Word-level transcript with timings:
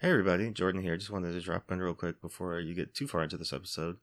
Hey 0.00 0.10
everybody, 0.10 0.48
Jordan 0.52 0.80
here. 0.80 0.96
Just 0.96 1.10
wanted 1.10 1.32
to 1.32 1.40
drop 1.40 1.72
in 1.72 1.80
real 1.80 1.92
quick 1.92 2.22
before 2.22 2.60
you 2.60 2.72
get 2.72 2.94
too 2.94 3.08
far 3.08 3.24
into 3.24 3.36
this 3.36 3.52
episode. 3.52 3.96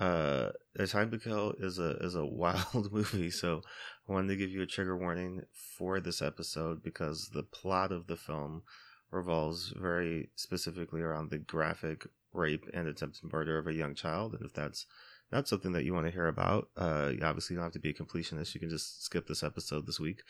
Uh, 0.00 0.52
A 0.78 0.86
Time 0.86 1.10
to 1.10 1.18
Kill 1.18 1.52
is 1.58 1.78
a 1.78 1.98
is 1.98 2.14
a 2.14 2.24
wild 2.42 2.90
movie, 2.90 3.30
so 3.30 3.60
I 4.08 4.12
wanted 4.14 4.28
to 4.28 4.36
give 4.36 4.48
you 4.48 4.62
a 4.62 4.66
trigger 4.66 4.96
warning 4.96 5.42
for 5.52 6.00
this 6.00 6.22
episode 6.22 6.82
because 6.82 7.28
the 7.34 7.42
plot 7.42 7.92
of 7.92 8.06
the 8.06 8.16
film 8.16 8.62
revolves 9.10 9.74
very 9.76 10.30
specifically 10.34 11.02
around 11.02 11.28
the 11.28 11.36
graphic 11.36 12.06
rape 12.32 12.64
and 12.72 12.88
attempted 12.88 13.30
murder 13.30 13.58
of 13.58 13.66
a 13.66 13.74
young 13.74 13.94
child. 13.94 14.32
And 14.32 14.46
if 14.46 14.54
that's 14.54 14.86
not 15.34 15.48
something 15.48 15.72
that 15.72 15.84
you 15.84 15.92
want 15.92 16.06
to 16.06 16.12
hear 16.12 16.28
about, 16.28 16.68
uh, 16.76 17.10
you 17.12 17.20
obviously 17.24 17.56
don't 17.56 17.64
have 17.64 17.72
to 17.72 17.80
be 17.80 17.90
a 17.90 17.94
completionist. 17.94 18.54
You 18.54 18.60
can 18.60 18.70
just 18.70 19.04
skip 19.04 19.26
this 19.26 19.42
episode 19.42 19.84
this 19.84 19.98
week. 19.98 20.22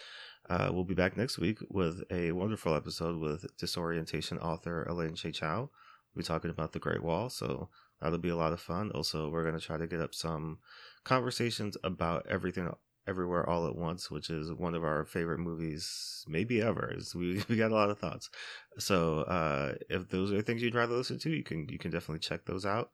Uh, 0.48 0.70
we'll 0.72 0.84
be 0.84 0.94
back 0.94 1.14
next 1.16 1.38
week 1.38 1.58
with 1.68 2.02
a 2.10 2.32
wonderful 2.32 2.74
episode 2.74 3.20
with 3.20 3.44
disorientation 3.58 4.38
author 4.38 4.82
Elaine 4.84 5.10
Hsieh 5.10 5.34
Chou. 5.34 5.44
We'll 5.44 5.68
be 6.16 6.22
talking 6.22 6.50
about 6.50 6.72
the 6.72 6.78
Great 6.78 7.02
Wall, 7.02 7.28
so 7.28 7.68
that'll 8.00 8.18
be 8.18 8.30
a 8.30 8.36
lot 8.36 8.54
of 8.54 8.60
fun. 8.60 8.90
Also, 8.92 9.28
we're 9.28 9.42
going 9.42 9.58
to 9.58 9.64
try 9.64 9.76
to 9.76 9.86
get 9.86 10.00
up 10.00 10.14
some 10.14 10.58
conversations 11.04 11.76
about 11.84 12.26
everything 12.28 12.70
everywhere 13.06 13.46
all 13.46 13.66
at 13.66 13.76
once 13.76 14.10
which 14.10 14.30
is 14.30 14.50
one 14.50 14.74
of 14.74 14.82
our 14.82 15.04
favorite 15.04 15.38
movies 15.38 16.24
maybe 16.26 16.62
ever 16.62 16.96
we, 17.14 17.44
we 17.50 17.56
got 17.56 17.70
a 17.70 17.74
lot 17.74 17.90
of 17.90 17.98
thoughts 17.98 18.30
so 18.78 19.18
uh, 19.24 19.74
if 19.90 20.08
those 20.08 20.32
are 20.32 20.40
things 20.40 20.62
you'd 20.62 20.74
rather 20.74 20.94
listen 20.94 21.18
to 21.18 21.28
you 21.28 21.44
can 21.44 21.68
you 21.68 21.78
can 21.78 21.90
definitely 21.90 22.18
check 22.18 22.46
those 22.46 22.64
out 22.64 22.88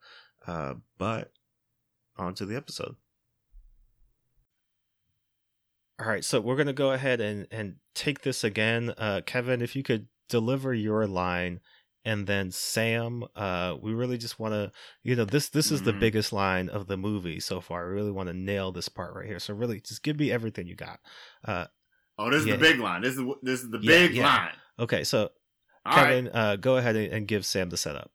uh, 0.47 0.73
but 0.97 1.31
on 2.17 2.33
to 2.33 2.45
the 2.45 2.55
episode 2.55 2.95
all 6.01 6.07
right, 6.07 6.25
so 6.25 6.41
we're 6.41 6.55
gonna 6.55 6.73
go 6.73 6.91
ahead 6.91 7.21
and 7.21 7.47
and 7.51 7.75
take 7.93 8.21
this 8.21 8.43
again, 8.43 8.91
uh, 8.97 9.21
Kevin. 9.25 9.61
If 9.61 9.75
you 9.75 9.83
could 9.83 10.07
deliver 10.29 10.73
your 10.73 11.05
line, 11.05 11.59
and 12.03 12.25
then 12.25 12.49
Sam, 12.49 13.23
uh, 13.35 13.75
we 13.79 13.93
really 13.93 14.17
just 14.17 14.39
want 14.39 14.53
to, 14.55 14.71
you 15.03 15.15
know, 15.15 15.25
this 15.25 15.49
this 15.49 15.71
is 15.71 15.81
mm-hmm. 15.81 15.91
the 15.91 15.93
biggest 15.93 16.33
line 16.33 16.69
of 16.69 16.87
the 16.87 16.97
movie 16.97 17.39
so 17.39 17.61
far. 17.61 17.87
We 17.87 17.93
really 17.93 18.11
want 18.11 18.29
to 18.29 18.33
nail 18.33 18.71
this 18.71 18.89
part 18.89 19.13
right 19.13 19.27
here. 19.27 19.37
So 19.37 19.53
really, 19.53 19.79
just 19.79 20.01
give 20.01 20.17
me 20.17 20.31
everything 20.31 20.65
you 20.65 20.75
got. 20.75 20.99
Uh, 21.45 21.65
oh, 22.17 22.31
this 22.31 22.41
is 22.41 22.47
yeah. 22.47 22.55
the 22.55 22.59
big 22.59 22.79
line. 22.79 23.03
This 23.03 23.15
is 23.15 23.23
this 23.43 23.61
is 23.61 23.69
the 23.69 23.79
yeah, 23.79 23.89
big 23.89 24.15
yeah. 24.15 24.25
line. 24.25 24.55
Okay, 24.79 25.03
so 25.03 25.29
All 25.85 25.93
Kevin, 25.93 26.25
right. 26.25 26.35
uh, 26.35 26.55
go 26.55 26.77
ahead 26.77 26.95
and, 26.95 27.13
and 27.13 27.27
give 27.27 27.45
Sam 27.45 27.69
the 27.69 27.77
setup. 27.77 28.09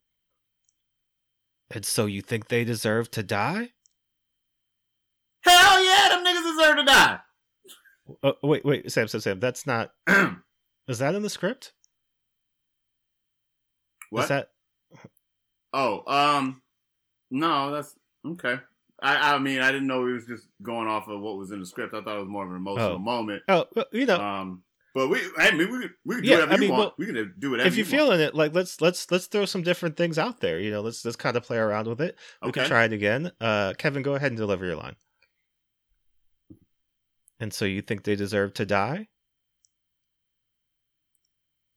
And 1.71 1.85
so 1.85 2.07
you 2.07 2.21
think 2.21 2.49
they 2.49 2.65
deserve 2.65 3.13
to 3.13 3.23
die? 3.23 3.71
Hell 5.47 5.85
yeah, 5.85 6.09
them 6.11 6.25
niggas 6.25 6.57
deserve 6.57 6.77
to 6.77 6.85
die. 6.85 7.19
Oh, 8.23 8.35
wait, 8.43 8.65
wait, 8.65 8.91
Sam, 8.91 9.09
Sam, 9.09 9.21
Sam. 9.21 9.41
That's 9.41 9.67
not. 9.67 9.91
is 10.89 10.99
that 10.99 11.15
in 11.15 11.23
the 11.23 11.31
script? 11.31 11.73
What? 14.11 14.25
Is 14.25 14.29
that? 14.29 14.51
Oh, 15.73 16.03
um, 16.07 16.63
no, 17.31 17.73
that's 17.73 17.95
okay. 18.27 18.57
I, 19.03 19.35
I 19.35 19.39
mean, 19.39 19.61
I 19.61 19.73
didn't 19.73 19.89
know 19.89 20.07
he 20.07 20.13
was 20.13 20.27
just 20.27 20.49
going 20.63 20.89
off 20.89 21.09
of 21.09 21.21
what 21.21 21.37
was 21.37 21.51
in 21.51 21.61
the 21.61 21.67
script. 21.67 21.95
I 21.95 22.03
thought 22.03 22.17
it 22.17 22.21
was 22.21 22.29
more 22.29 22.45
of 22.45 22.51
an 22.51 22.57
emotional 22.57 22.93
oh. 22.93 22.99
moment. 22.99 23.43
Oh, 23.49 23.67
well, 23.75 23.85
you 23.93 24.07
know. 24.07 24.21
Um, 24.21 24.63
but 24.95 25.09
we, 25.09 25.21
I 25.37 25.51
mean, 25.51 25.71
we, 25.71 25.89
we 26.07 26.15
can 26.15 26.25
do 26.25 26.31
yeah, 26.31 26.37
whatever 26.37 26.55
I 26.55 26.57
mean, 26.57 26.71
want. 26.71 26.81
Well, 26.81 26.95
we 26.97 27.07
can 27.07 27.35
do 27.39 27.51
whatever. 27.51 27.69
If 27.69 27.77
you're 27.77 27.85
feeling 27.85 28.21
it, 28.21 28.35
like 28.35 28.55
let's 28.55 28.81
let's 28.81 29.11
let's 29.11 29.27
throw 29.27 29.45
some 29.45 29.63
different 29.63 29.97
things 29.97 30.19
out 30.19 30.41
there. 30.41 30.59
You 30.59 30.71
know, 30.71 30.81
let's 30.81 31.05
let's 31.05 31.17
kind 31.17 31.37
of 31.37 31.43
play 31.43 31.59
around 31.59 31.87
with 31.89 32.01
it. 32.01 32.17
We 32.41 32.49
okay. 32.49 32.61
can 32.61 32.69
try 32.71 32.85
it 32.85 32.95
again. 32.95 33.31
Uh, 33.39 33.75
Kevin, 33.77 34.03
go 34.03 34.15
ahead 34.15 34.31
and 34.31 34.39
deliver 34.39 34.65
your 34.65 34.77
line. 34.77 34.97
And 37.39 37.53
so 37.53 37.65
you 37.65 37.83
think 37.83 38.05
they 38.05 38.17
deserve 38.17 38.55
to 38.55 38.67
die? 38.67 39.09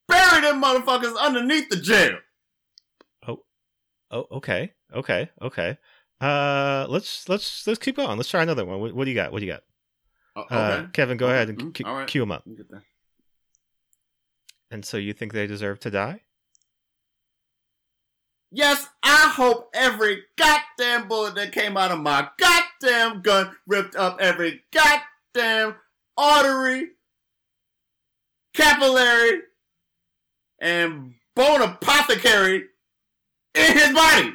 Bury 0.08 0.42
them 0.42 0.62
motherfuckers 0.62 1.18
underneath 1.18 1.70
the 1.70 1.78
jail. 1.78 2.18
Oh, 3.28 3.44
oh, 4.10 4.26
okay, 4.32 4.74
okay, 4.94 5.30
okay. 5.42 5.78
Uh, 6.22 6.86
let's 6.90 7.30
let's 7.30 7.66
let's 7.68 7.80
keep 7.80 7.96
going. 7.96 8.18
Let's 8.18 8.30
try 8.30 8.44
another 8.44 8.66
one. 8.66 8.80
What, 8.80 8.94
what 8.94 9.06
do 9.06 9.12
you 9.12 9.16
got? 9.16 9.32
What 9.32 9.40
do 9.40 9.46
you 9.46 9.52
got? 9.52 9.64
Uh, 10.36 10.42
okay. 10.42 10.56
Uh, 10.56 10.88
Kevin, 10.94 11.18
go 11.18 11.28
okay. 11.28 11.36
ahead 11.36 11.50
and 11.50 11.60
mm-hmm. 11.60 11.90
right. 11.90 12.08
cue 12.08 12.22
them 12.22 12.32
up. 12.32 12.48
And 14.72 14.86
so 14.86 14.98
you 14.98 15.14
think 15.14 15.34
they 15.34 15.48
deserve 15.48 15.80
to 15.82 15.92
die? 15.92 16.22
Yes, 18.52 18.88
I 19.04 19.32
hope 19.36 19.70
every 19.76 20.24
goddamn 20.36 21.08
bullet 21.08 21.36
that 21.36 21.52
came 21.52 21.78
out 21.78 21.92
of 21.92 22.00
my 22.00 22.30
goddamn 22.38 23.22
gun 23.22 23.56
ripped 23.68 23.96
up 23.96 24.20
every 24.20 24.64
goddamn 24.72 25.02
artery, 26.18 26.88
capillary, 28.54 29.42
and 30.60 31.14
bone 31.36 31.62
apothecary 31.62 32.66
in 33.56 33.78
his 33.78 33.94
body. 33.94 34.34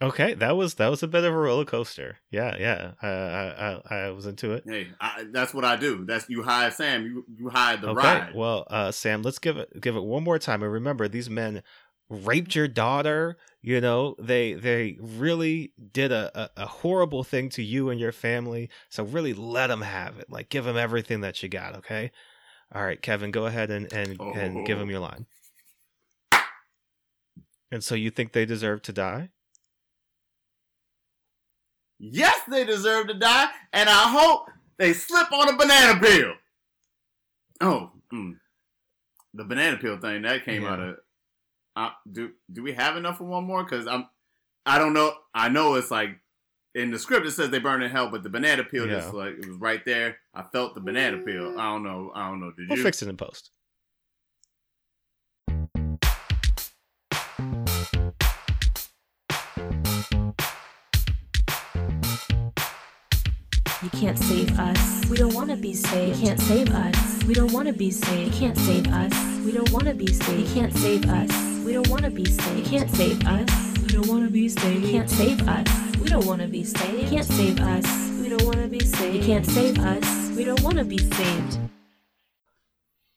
Okay, 0.00 0.34
that 0.34 0.56
was 0.56 0.74
that 0.74 0.88
was 0.88 1.02
a 1.02 1.08
bit 1.08 1.24
of 1.24 1.32
a 1.32 1.36
roller 1.36 1.64
coaster. 1.64 2.18
Yeah, 2.30 2.56
yeah, 2.56 2.92
I 3.02 3.08
I, 3.08 3.96
I 4.06 4.10
was 4.10 4.26
into 4.26 4.52
it. 4.52 4.62
Hey, 4.64 4.88
I, 5.00 5.26
that's 5.32 5.52
what 5.52 5.64
I 5.64 5.74
do. 5.74 6.04
That's 6.04 6.28
you 6.30 6.44
hide 6.44 6.72
Sam. 6.72 7.04
You 7.04 7.24
you 7.36 7.48
hide 7.48 7.80
the 7.80 7.88
okay, 7.88 7.96
ride. 7.96 8.34
Well, 8.34 8.64
uh, 8.70 8.92
Sam, 8.92 9.22
let's 9.22 9.40
give 9.40 9.56
it 9.56 9.80
give 9.80 9.96
it 9.96 10.04
one 10.04 10.22
more 10.22 10.38
time. 10.38 10.62
And 10.62 10.72
remember, 10.72 11.08
these 11.08 11.28
men 11.28 11.64
raped 12.08 12.54
your 12.54 12.68
daughter 12.68 13.38
you 13.62 13.80
know 13.80 14.14
they 14.18 14.54
they 14.54 14.96
really 15.00 15.72
did 15.92 16.12
a, 16.12 16.30
a, 16.38 16.62
a, 16.62 16.66
horrible 16.66 17.24
thing 17.24 17.48
to 17.48 17.62
you 17.62 17.90
and 17.90 17.98
your 17.98 18.12
family 18.12 18.68
so 18.88 19.02
really 19.02 19.34
let 19.34 19.66
them 19.66 19.82
have 19.82 20.18
it 20.18 20.30
like 20.30 20.48
give 20.48 20.64
them 20.64 20.76
everything 20.76 21.20
that 21.20 21.42
you 21.42 21.48
got 21.48 21.74
okay 21.74 22.10
all 22.74 22.84
right 22.84 23.02
kevin 23.02 23.30
go 23.30 23.46
ahead 23.46 23.70
and 23.70 23.92
and, 23.92 24.16
oh. 24.20 24.32
and 24.32 24.66
give 24.66 24.78
them 24.78 24.90
your 24.90 25.00
line 25.00 25.26
and 27.70 27.82
so 27.82 27.94
you 27.94 28.10
think 28.10 28.32
they 28.32 28.46
deserve 28.46 28.80
to 28.82 28.92
die 28.92 29.30
yes 31.98 32.40
they 32.48 32.64
deserve 32.64 33.08
to 33.08 33.14
die 33.14 33.48
and 33.72 33.88
i 33.88 34.08
hope 34.08 34.48
they 34.78 34.92
slip 34.92 35.32
on 35.32 35.48
a 35.48 35.56
banana 35.56 36.00
peel 36.00 36.34
oh 37.60 37.90
mm. 38.12 38.34
the 39.34 39.44
banana 39.44 39.76
peel 39.78 39.98
thing 39.98 40.22
that 40.22 40.44
came 40.44 40.62
yeah. 40.62 40.72
out 40.72 40.80
of 40.80 40.96
uh, 41.78 41.90
do 42.10 42.32
do 42.52 42.64
we 42.64 42.72
have 42.72 42.96
enough 42.96 43.18
for 43.18 43.24
one 43.24 43.44
more? 43.44 43.62
Because 43.62 43.86
I'm, 43.86 44.08
I 44.66 44.78
don't 44.78 44.94
know. 44.94 45.14
I 45.32 45.48
know 45.48 45.76
it's 45.76 45.92
like 45.92 46.10
in 46.74 46.90
the 46.90 46.98
script 46.98 47.24
it 47.24 47.30
says 47.30 47.50
they 47.50 47.60
burn 47.60 47.82
in 47.82 47.90
hell, 47.90 48.10
but 48.10 48.24
the 48.24 48.28
banana 48.28 48.64
peel 48.64 48.88
yeah. 48.88 48.94
just 48.96 49.14
like 49.14 49.34
it 49.34 49.46
was 49.46 49.56
right 49.58 49.84
there. 49.84 50.16
I 50.34 50.42
felt 50.42 50.74
the 50.74 50.80
banana 50.80 51.18
peel. 51.18 51.54
I 51.56 51.70
don't 51.70 51.84
know. 51.84 52.10
I 52.16 52.28
don't 52.28 52.40
know. 52.40 52.50
Did 52.50 52.68
we'll 52.68 52.78
you 52.78 52.84
fix 52.84 53.00
it 53.00 53.08
in 53.08 53.16
post? 53.16 53.52
You 63.80 63.90
can't 63.90 64.18
save 64.18 64.58
us. 64.58 65.08
We 65.08 65.16
don't 65.16 65.32
want 65.32 65.50
to 65.50 65.56
be 65.56 65.74
saved. 65.74 66.18
You 66.18 66.26
can't 66.26 66.40
save 66.40 66.70
us. 66.70 67.22
We 67.22 67.34
don't 67.34 67.52
want 67.52 67.68
to 67.68 67.72
be 67.72 67.92
saved. 67.92 68.34
You 68.34 68.40
can't 68.40 68.58
save 68.58 68.88
us. 68.88 69.44
We 69.44 69.52
don't 69.52 69.70
want 69.70 69.84
to 69.84 69.94
be 69.94 70.08
saved. 70.08 70.48
You 70.48 70.54
can't 70.54 70.76
save 70.76 71.08
us. 71.08 71.47
We 71.68 71.74
don't 71.74 71.90
want 71.90 72.04
to 72.04 72.10
be 72.10 72.24
saved. 72.24 72.58
You 72.58 72.64
can't 72.64 72.90
save 72.90 73.26
us. 73.26 73.78
We 73.82 73.88
don't 73.88 74.08
want 74.08 74.24
to 74.24 74.30
be 74.30 74.48
saved. 74.48 74.86
You 74.86 74.90
can't 74.90 75.10
save 75.10 75.46
us. 75.46 75.96
We 75.98 76.08
don't 76.08 76.24
want 76.24 76.40
to 76.40 76.48
be 76.48 76.64
saved. 76.64 77.02
You 77.02 77.06
can't 77.10 77.26
save 77.26 77.60
us. 77.60 78.20
We 78.22 78.30
don't 78.30 78.42
want 78.44 78.56
to 78.56 78.68
be 78.68 78.80
saved. 78.80 79.14
You 79.14 79.22
can't 79.22 79.44
save 79.44 79.78
us. 79.80 80.30
We 80.34 80.44
don't 80.44 80.62
want 80.62 80.78
to 80.78 80.84
be 80.84 80.96
saved. 80.96 81.58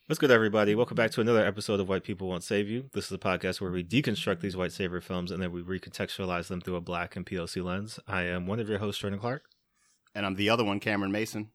What's 0.07 0.19
good, 0.19 0.31
everybody? 0.31 0.75
Welcome 0.75 0.95
back 0.95 1.11
to 1.11 1.21
another 1.21 1.45
episode 1.45 1.79
of 1.79 1.87
White 1.87 2.03
People 2.03 2.27
Won't 2.27 2.43
Save 2.43 2.67
You. 2.67 2.89
This 2.91 3.05
is 3.05 3.13
a 3.13 3.17
podcast 3.17 3.61
where 3.61 3.71
we 3.71 3.85
deconstruct 3.85 4.41
these 4.41 4.57
white 4.57 4.73
savior 4.73 4.99
films 4.99 5.31
and 5.31 5.41
then 5.41 5.53
we 5.53 5.61
recontextualize 5.61 6.49
them 6.49 6.59
through 6.59 6.75
a 6.75 6.81
black 6.81 7.15
and 7.15 7.25
POC 7.25 7.63
lens. 7.63 8.01
I 8.05 8.23
am 8.23 8.47
one 8.47 8.59
of 8.59 8.67
your 8.67 8.79
hosts, 8.79 8.99
Jordan 8.99 9.19
Clark. 9.19 9.45
And 10.13 10.25
I'm 10.25 10.35
the 10.35 10.49
other 10.49 10.65
one, 10.65 10.81
Cameron 10.81 11.13
Mason 11.13 11.51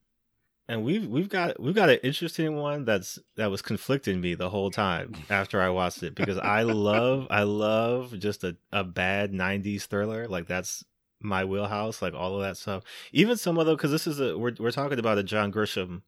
and 0.68 0.84
we've 0.84 1.06
we've 1.06 1.28
got 1.28 1.60
we've 1.60 1.74
got 1.74 1.90
an 1.90 1.98
interesting 2.02 2.56
one 2.56 2.84
that's 2.84 3.18
that 3.36 3.50
was 3.50 3.62
conflicting 3.62 4.20
me 4.20 4.34
the 4.34 4.50
whole 4.50 4.70
time 4.70 5.14
after 5.30 5.60
I 5.60 5.68
watched 5.68 6.02
it 6.02 6.14
because 6.14 6.38
I 6.38 6.62
love 6.62 7.26
I 7.30 7.44
love 7.44 8.18
just 8.18 8.42
a, 8.44 8.56
a 8.72 8.82
bad 8.82 9.32
'90s 9.32 9.82
thriller. 9.82 10.26
Like 10.26 10.46
that's 10.46 10.84
my 11.20 11.44
wheelhouse 11.44 12.02
like 12.02 12.14
all 12.14 12.34
of 12.36 12.42
that 12.42 12.56
stuff. 12.56 12.82
Even 13.12 13.36
some 13.36 13.58
of 13.58 13.66
the 13.66 13.76
because 13.76 13.92
this 13.92 14.06
is 14.06 14.20
a 14.20 14.36
we're 14.36 14.54
we're 14.58 14.72
talking 14.72 14.98
about 14.98 15.18
a 15.18 15.22
John 15.22 15.52
Grisham 15.52 16.02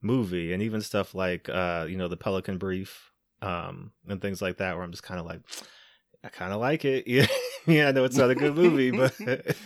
movie 0.00 0.52
and 0.54 0.62
even 0.62 0.80
stuff 0.80 1.14
like 1.14 1.48
uh 1.50 1.86
you 1.88 1.98
know 1.98 2.08
the 2.08 2.16
Pelican 2.16 2.56
Brief 2.56 3.12
um 3.42 3.92
and 4.08 4.20
things 4.22 4.40
like 4.40 4.56
that 4.58 4.76
where 4.76 4.84
I'm 4.84 4.92
just 4.92 5.02
kind 5.02 5.20
of 5.20 5.26
like 5.26 5.42
I 6.24 6.28
kind 6.28 6.52
of 6.54 6.60
like 6.60 6.86
it. 6.86 7.06
Yeah 7.06 7.26
yeah 7.66 7.88
I 7.88 7.92
know 7.92 8.04
it's 8.04 8.16
not 8.16 8.30
a 8.30 8.34
good 8.34 8.54
movie 8.54 8.90
but 8.90 9.14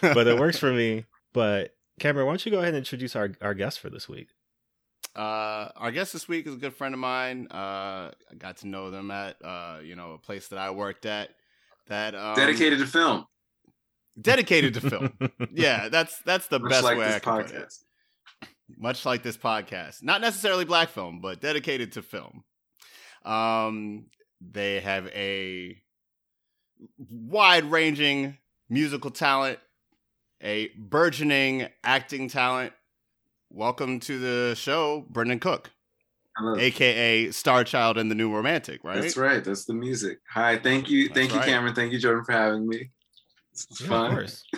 but 0.00 0.26
it 0.26 0.38
works 0.38 0.58
for 0.58 0.72
me. 0.72 1.04
But 1.34 1.73
Cameron, 2.00 2.26
why 2.26 2.32
don't 2.32 2.44
you 2.44 2.52
go 2.52 2.58
ahead 2.58 2.74
and 2.74 2.78
introduce 2.78 3.14
our, 3.16 3.30
our 3.40 3.54
guest 3.54 3.80
for 3.80 3.88
this 3.90 4.08
week? 4.08 4.28
Uh, 5.14 5.68
our 5.76 5.92
guest 5.92 6.12
this 6.12 6.26
week 6.26 6.46
is 6.46 6.54
a 6.54 6.58
good 6.58 6.74
friend 6.74 6.92
of 6.92 6.98
mine. 6.98 7.46
Uh, 7.50 8.10
I 8.30 8.34
got 8.36 8.56
to 8.58 8.66
know 8.66 8.90
them 8.90 9.10
at 9.12 9.36
uh, 9.44 9.78
you 9.82 9.94
know 9.94 10.12
a 10.12 10.18
place 10.18 10.48
that 10.48 10.58
I 10.58 10.70
worked 10.70 11.06
at. 11.06 11.30
That 11.86 12.14
um, 12.14 12.34
dedicated 12.34 12.80
to 12.80 12.86
film. 12.86 13.26
Dedicated 14.20 14.74
to 14.74 14.80
film. 14.80 15.12
yeah, 15.52 15.88
that's 15.88 16.18
that's 16.24 16.48
the 16.48 16.58
Much 16.58 16.70
best 16.70 16.84
like 16.84 16.98
way 16.98 17.14
I 17.14 17.18
can 17.20 17.32
podcast. 17.32 17.46
put 17.50 17.54
it. 17.54 18.48
Much 18.76 19.04
like 19.04 19.22
this 19.22 19.36
podcast, 19.36 20.02
not 20.02 20.20
necessarily 20.20 20.64
black 20.64 20.88
film, 20.88 21.20
but 21.20 21.40
dedicated 21.40 21.92
to 21.92 22.02
film. 22.02 22.42
Um, 23.24 24.06
They 24.40 24.80
have 24.80 25.06
a 25.08 25.76
wide 26.98 27.64
ranging 27.70 28.38
musical 28.68 29.10
talent, 29.10 29.58
a 30.44 30.68
burgeoning 30.76 31.68
acting 31.82 32.28
talent. 32.28 32.72
Welcome 33.50 34.00
to 34.00 34.18
the 34.18 34.54
show, 34.54 35.06
Bryndon 35.10 35.40
Cook, 35.40 35.70
Hello. 36.36 36.56
aka 36.58 37.26
Starchild 37.28 37.96
and 37.96 38.10
the 38.10 38.14
New 38.14 38.32
Romantic, 38.34 38.82
right? 38.84 39.00
That's 39.00 39.16
right. 39.16 39.42
That's 39.42 39.64
the 39.64 39.74
music. 39.74 40.18
Hi, 40.30 40.58
thank 40.58 40.90
you, 40.90 41.08
That's 41.08 41.18
thank 41.18 41.32
you, 41.32 41.38
right. 41.38 41.48
Cameron. 41.48 41.74
Thank 41.74 41.92
you, 41.92 41.98
Jordan, 41.98 42.24
for 42.24 42.32
having 42.32 42.68
me. 42.68 42.90
Is 43.54 43.66
Yeah, 43.80 43.86
fun. 43.88 44.06
of 44.06 44.12
course. 44.18 44.44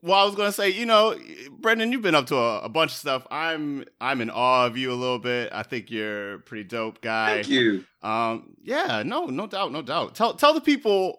Well, 0.00 0.16
I 0.16 0.24
was 0.26 0.36
gonna 0.36 0.52
say, 0.52 0.68
you 0.70 0.86
know, 0.86 1.18
Bryndon, 1.60 1.90
you've 1.90 2.02
been 2.02 2.14
up 2.14 2.26
to 2.26 2.36
a, 2.36 2.60
a 2.60 2.68
bunch 2.68 2.92
of 2.92 2.96
stuff. 2.98 3.26
I'm 3.32 3.84
I'm 4.00 4.20
in 4.20 4.30
awe 4.30 4.64
of 4.64 4.76
you 4.76 4.92
a 4.92 4.94
little 4.94 5.18
bit. 5.18 5.50
I 5.52 5.64
think 5.64 5.90
you're 5.90 6.34
a 6.34 6.38
pretty 6.38 6.62
dope 6.62 7.00
guy. 7.00 7.34
Thank 7.42 7.48
you. 7.48 7.84
Um, 8.00 8.54
yeah, 8.62 9.02
no, 9.04 9.26
no 9.26 9.48
doubt, 9.48 9.72
no 9.72 9.82
doubt. 9.82 10.14
Tell 10.14 10.34
tell 10.34 10.54
the 10.54 10.60
people 10.60 11.18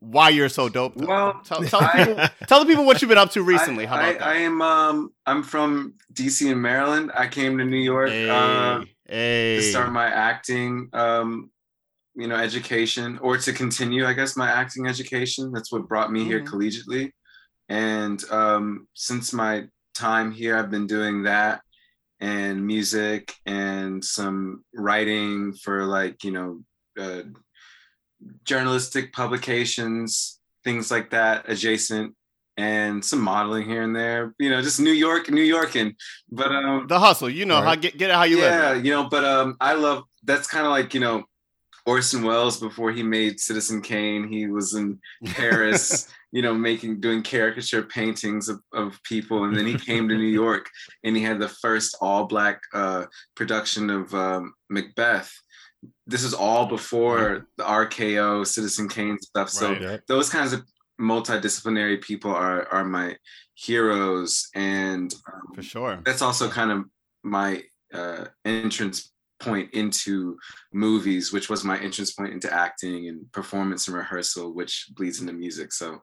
why 0.00 0.30
you're 0.30 0.48
so 0.48 0.68
dope. 0.68 0.94
Though. 0.96 1.06
Well, 1.06 1.40
tell 1.44 1.62
tell 1.62 1.80
the 1.80 1.86
I- 1.92 2.04
people 2.04 2.28
tell 2.46 2.60
the 2.60 2.66
people 2.66 2.84
what 2.84 3.00
you've 3.00 3.08
been 3.08 3.18
up 3.18 3.30
to 3.32 3.42
recently. 3.42 3.84
I, 3.86 3.88
How 3.88 3.96
about 3.96 4.08
I, 4.08 4.12
that? 4.14 4.22
I 4.22 4.34
am 4.36 4.62
um 4.62 5.12
I'm 5.26 5.42
from 5.42 5.94
DC 6.12 6.50
and 6.50 6.60
Maryland. 6.60 7.12
I 7.14 7.26
came 7.28 7.58
to 7.58 7.64
New 7.64 7.76
York 7.78 8.08
hey, 8.10 8.28
uh, 8.28 8.84
hey. 9.06 9.56
to 9.56 9.62
start 9.62 9.92
my 9.92 10.06
acting 10.06 10.88
um 10.92 11.50
you 12.16 12.26
know 12.26 12.34
education 12.36 13.18
or 13.22 13.36
to 13.38 13.52
continue 13.52 14.04
I 14.06 14.12
guess 14.14 14.36
my 14.36 14.48
acting 14.50 14.86
education. 14.86 15.52
That's 15.52 15.70
what 15.70 15.86
brought 15.88 16.10
me 16.12 16.24
here 16.24 16.40
Mhm. 16.40 16.48
collegiately. 16.48 17.10
And 17.68 18.22
um 18.30 18.88
since 18.94 19.32
my 19.32 19.64
time 19.94 20.32
here 20.32 20.56
I've 20.56 20.70
been 20.70 20.86
doing 20.86 21.24
that 21.24 21.60
and 22.20 22.66
music 22.66 23.34
and 23.46 24.04
some 24.04 24.64
writing 24.74 25.52
for 25.54 25.84
like, 25.86 26.22
you 26.24 26.30
know, 26.32 26.62
uh, 26.98 27.22
journalistic 28.44 29.12
publications, 29.12 30.38
things 30.64 30.90
like 30.90 31.10
that 31.10 31.48
adjacent 31.48 32.14
and 32.56 33.02
some 33.04 33.20
modeling 33.20 33.66
here 33.66 33.82
and 33.82 33.96
there, 33.96 34.34
you 34.38 34.50
know, 34.50 34.60
just 34.60 34.80
New 34.80 34.92
York, 34.92 35.30
New 35.30 35.42
York 35.42 35.76
and 35.76 35.94
but 36.30 36.54
um 36.54 36.86
the 36.88 36.98
hustle. 36.98 37.30
You 37.30 37.46
know 37.46 37.56
Right. 37.56 37.64
how 37.68 37.74
get 37.76 37.96
get 37.96 38.10
it 38.10 38.16
how 38.16 38.24
you 38.24 38.38
yeah, 38.38 38.44
live. 38.44 38.76
Yeah, 38.76 38.82
you 38.82 38.90
know, 38.90 39.08
but 39.08 39.24
um, 39.24 39.56
I 39.60 39.74
love 39.74 40.04
that's 40.24 40.46
kind 40.48 40.66
of 40.66 40.70
like 40.72 40.92
you 40.92 41.00
know, 41.00 41.24
Orson 41.86 42.22
Welles 42.22 42.60
before 42.60 42.92
he 42.92 43.02
made 43.02 43.40
Citizen 43.40 43.80
Kane. 43.80 44.28
He 44.28 44.46
was 44.46 44.74
in 44.74 44.98
Paris, 45.24 46.08
you 46.32 46.42
know, 46.42 46.52
making 46.54 47.00
doing 47.00 47.22
caricature 47.22 47.82
paintings 47.82 48.48
of, 48.50 48.60
of 48.74 49.02
people, 49.04 49.44
and 49.44 49.56
then 49.56 49.66
he 49.66 49.78
came 49.78 50.06
to 50.08 50.16
New 50.16 50.24
York 50.44 50.68
and 51.04 51.16
he 51.16 51.22
had 51.22 51.38
the 51.40 51.48
first 51.48 51.96
all 52.02 52.26
black 52.26 52.60
uh, 52.74 53.06
production 53.34 53.88
of 53.88 54.12
um, 54.14 54.52
Macbeth. 54.68 55.32
This 56.06 56.24
is 56.24 56.34
all 56.34 56.66
before 56.66 57.46
the 57.56 57.64
RKO, 57.64 58.46
Citizen 58.46 58.88
Kane 58.88 59.18
stuff. 59.20 59.48
So 59.48 59.70
Right. 59.72 59.80
Yep. 59.80 60.06
those 60.08 60.28
kinds 60.28 60.52
of 60.52 60.62
multidisciplinary 61.00 62.00
people 62.02 62.30
are 62.30 62.66
are 62.68 62.84
my 62.84 63.16
heroes, 63.54 64.48
and 64.54 65.12
um, 65.32 65.54
For 65.54 65.62
sure. 65.62 66.00
that's 66.04 66.22
also 66.22 66.48
kind 66.48 66.70
of 66.70 66.84
my 67.22 67.62
uh, 67.92 68.26
entrance 68.44 69.12
point 69.40 69.72
into 69.72 70.36
movies, 70.72 71.32
which 71.32 71.48
was 71.48 71.64
my 71.64 71.78
entrance 71.78 72.12
point 72.12 72.32
into 72.32 72.52
acting 72.52 73.08
and 73.08 73.30
performance 73.32 73.88
and 73.88 73.96
rehearsal, 73.96 74.54
which 74.54 74.86
bleeds 74.94 75.20
into 75.20 75.32
music. 75.32 75.72
So 75.72 76.00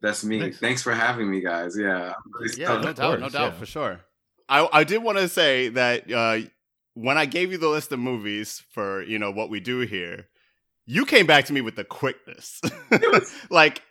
that's 0.00 0.24
me. 0.24 0.38
Nice. 0.38 0.58
Thanks 0.58 0.82
for 0.82 0.94
having 0.94 1.30
me, 1.30 1.40
guys. 1.40 1.76
Yeah. 1.78 2.14
Yeah, 2.56 2.78
no 2.78 2.92
doubt, 2.92 3.20
no 3.20 3.28
doubt, 3.28 3.52
yeah. 3.52 3.58
for 3.58 3.66
sure. 3.66 4.00
I 4.48 4.68
I 4.72 4.84
did 4.84 5.02
want 5.02 5.18
to 5.18 5.28
say 5.28 5.68
that 5.70 6.10
uh, 6.10 6.40
when 6.94 7.18
I 7.18 7.26
gave 7.26 7.52
you 7.52 7.58
the 7.58 7.68
list 7.68 7.92
of 7.92 7.98
movies 7.98 8.62
for 8.72 9.02
you 9.02 9.18
know 9.18 9.30
what 9.30 9.50
we 9.50 9.60
do 9.60 9.80
here, 9.80 10.26
you 10.86 11.04
came 11.04 11.26
back 11.26 11.44
to 11.46 11.52
me 11.52 11.60
with 11.60 11.76
the 11.76 11.84
quickness. 11.84 12.60
like 13.50 13.82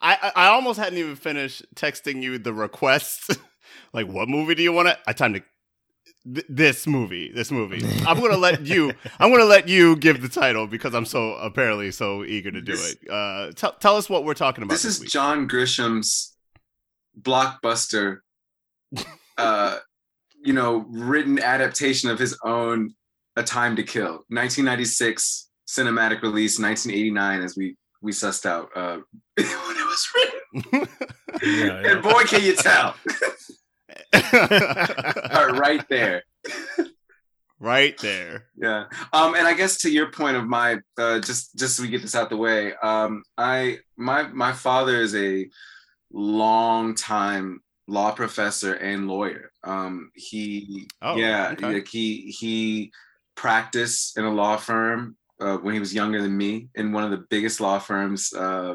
I 0.00 0.32
I 0.34 0.46
almost 0.48 0.78
hadn't 0.78 0.98
even 0.98 1.16
finished 1.16 1.64
texting 1.74 2.22
you 2.22 2.38
the 2.38 2.52
requests. 2.52 3.28
like, 3.92 4.06
what 4.06 4.28
movie 4.28 4.54
do 4.54 4.62
you 4.62 4.72
want 4.72 4.88
to? 4.88 4.98
I 5.06 5.12
time 5.12 5.34
to. 5.34 5.40
th- 6.34 6.46
This 6.48 6.86
movie, 6.86 7.30
this 7.32 7.50
movie. 7.50 7.82
I'm 8.06 8.20
gonna 8.20 8.36
let 8.36 8.64
you. 8.66 8.92
I'm 9.18 9.30
gonna 9.30 9.44
let 9.44 9.68
you 9.68 9.96
give 9.96 10.20
the 10.22 10.28
title 10.28 10.66
because 10.66 10.94
I'm 10.94 11.06
so 11.06 11.34
apparently 11.34 11.90
so 11.92 12.24
eager 12.24 12.50
to 12.50 12.60
do 12.60 12.72
This- 12.72 12.92
it. 13.02 13.10
Uh, 13.10 13.52
tell 13.54 13.72
tell 13.72 13.96
us 13.96 14.08
what 14.10 14.24
we're 14.24 14.34
talking 14.34 14.62
about. 14.62 14.74
This 14.74 14.82
This, 14.82 14.94
is 14.96 15.00
week. 15.02 15.10
John 15.10 15.46
Grisham's 15.46 16.34
blockbuster, 17.20 18.18
uh, 19.38 19.78
you 20.46 20.52
know, 20.52 20.86
written 20.88 21.38
adaptation 21.38 22.08
of 22.08 22.18
his 22.18 22.38
own 22.44 22.94
A 23.36 23.42
Time 23.42 23.76
to 23.76 23.82
Kill, 23.82 24.24
1996 24.28 25.46
cinematic 25.68 26.22
release, 26.22 26.58
1989, 26.58 27.42
as 27.42 27.56
we 27.56 27.76
we 28.00 28.12
sussed 28.12 28.46
out 28.46 28.68
uh, 28.76 28.98
when 29.36 29.46
it 29.46 29.86
was 29.86 30.08
written. 30.14 30.88
Yeah, 31.42 31.90
And 31.92 32.02
boy, 32.02 32.22
can 32.24 32.42
you 32.42 32.54
tell! 32.54 32.94
All 34.14 35.48
right, 35.48 35.58
right 35.58 35.88
there. 35.88 36.22
right 37.58 37.98
there. 37.98 38.46
Yeah. 38.56 38.84
Um, 39.12 39.34
and 39.34 39.46
I 39.46 39.54
guess 39.54 39.78
to 39.78 39.90
your 39.90 40.10
point 40.12 40.36
of 40.36 40.46
my 40.46 40.78
uh, 40.98 41.18
just 41.20 41.56
just 41.56 41.76
so 41.76 41.82
we 41.82 41.88
get 41.88 42.02
this 42.02 42.14
out 42.14 42.30
the 42.30 42.36
way, 42.36 42.74
um, 42.82 43.22
I 43.36 43.80
my 43.96 44.22
my 44.24 44.52
father 44.52 45.00
is 45.00 45.14
a 45.14 45.48
long 46.12 46.94
time 46.94 47.60
law 47.88 48.12
professor 48.12 48.74
and 48.74 49.08
lawyer. 49.08 49.50
Um, 49.66 50.10
he 50.14 50.88
Oh, 51.02 51.16
yeah, 51.16 51.50
okay. 51.52 51.74
like 51.74 51.88
he 51.88 52.34
he 52.40 52.92
practiced 53.34 54.16
in 54.18 54.24
a 54.24 54.30
law 54.32 54.56
firm 54.56 55.16
uh, 55.40 55.56
when 55.58 55.74
he 55.74 55.80
was 55.80 55.94
younger 55.94 56.22
than 56.22 56.36
me 56.36 56.68
in 56.74 56.92
one 56.92 57.04
of 57.04 57.10
the 57.10 57.26
biggest 57.28 57.60
law 57.60 57.78
firms 57.78 58.32
uh, 58.32 58.74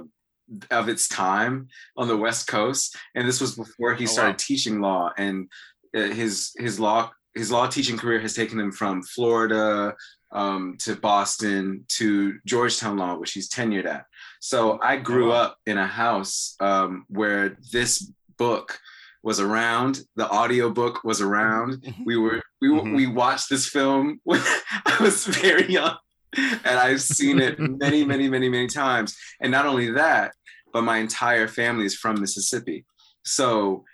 of 0.69 0.89
its 0.89 1.07
time 1.07 1.67
on 1.97 2.07
the 2.07 2.17
West 2.17 2.47
Coast, 2.47 2.95
and 3.15 3.27
this 3.27 3.41
was 3.41 3.55
before 3.55 3.95
he 3.95 4.03
Oh, 4.03 4.07
started 4.07 4.31
wow. 4.33 4.37
teaching 4.39 4.81
law. 4.81 5.11
And 5.17 5.49
uh, 5.95 6.01
his 6.13 6.51
his 6.57 6.79
law 6.79 7.11
his 7.33 7.49
law 7.51 7.67
teaching 7.67 7.97
career 7.97 8.19
has 8.19 8.33
taken 8.33 8.59
him 8.59 8.71
from 8.73 9.01
Florida 9.03 9.95
um, 10.33 10.75
to 10.79 10.95
Boston 10.95 11.85
to 11.87 12.37
Georgetown 12.45 12.97
Law, 12.97 13.15
which 13.17 13.31
he's 13.31 13.49
tenured 13.49 13.85
at. 13.85 14.05
So 14.41 14.79
I 14.83 14.97
grew 14.97 15.27
Oh, 15.27 15.35
wow. 15.35 15.41
up 15.43 15.57
in 15.65 15.77
a 15.77 15.87
house 15.87 16.55
um, 16.59 17.05
where 17.07 17.57
this 17.71 18.11
book 18.37 18.79
was 19.23 19.39
around. 19.39 20.01
The 20.15 20.27
audio 20.29 20.69
book 20.69 21.03
was 21.03 21.21
around. 21.21 21.85
We 22.05 22.17
were 22.17 22.41
we 22.61 22.69
Mhm. 22.69 22.95
we 22.95 23.07
watched 23.07 23.49
this 23.49 23.67
film 23.67 24.19
when 24.23 24.41
I 24.85 24.97
was 25.01 25.25
very 25.25 25.71
young, 25.71 25.97
and 26.37 26.79
I've 26.79 27.01
seen 27.01 27.39
it 27.39 27.59
many 27.83 28.03
many 28.05 28.29
many 28.29 28.49
many 28.49 28.67
times. 28.67 29.15
And 29.41 29.51
not 29.51 29.65
only 29.65 29.91
that, 29.91 30.33
but 30.73 30.83
my 30.83 30.97
entire 30.97 31.47
family 31.47 31.85
is 31.85 31.95
from 31.95 32.19
Mississippi. 32.19 32.85
So 33.23 33.85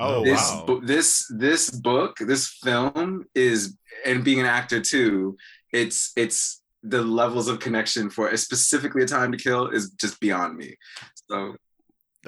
Oh 0.00 0.22
this 0.22 0.40
wow. 0.40 0.80
this 0.84 1.26
this 1.36 1.70
book 1.70 2.18
this 2.20 2.48
film 2.62 3.24
is 3.34 3.76
and 4.06 4.22
being 4.22 4.38
an 4.38 4.46
actor 4.46 4.80
too 4.80 5.36
it's 5.72 6.12
it's 6.14 6.62
the 6.84 7.02
levels 7.02 7.48
of 7.48 7.58
connection 7.58 8.08
for 8.08 8.24
specifically 8.36 9.02
a 9.02 9.06
time 9.06 9.32
to 9.32 9.38
kill 9.38 9.66
is 9.70 9.90
just 10.02 10.20
beyond 10.20 10.56
me 10.56 10.76
so 11.28 11.56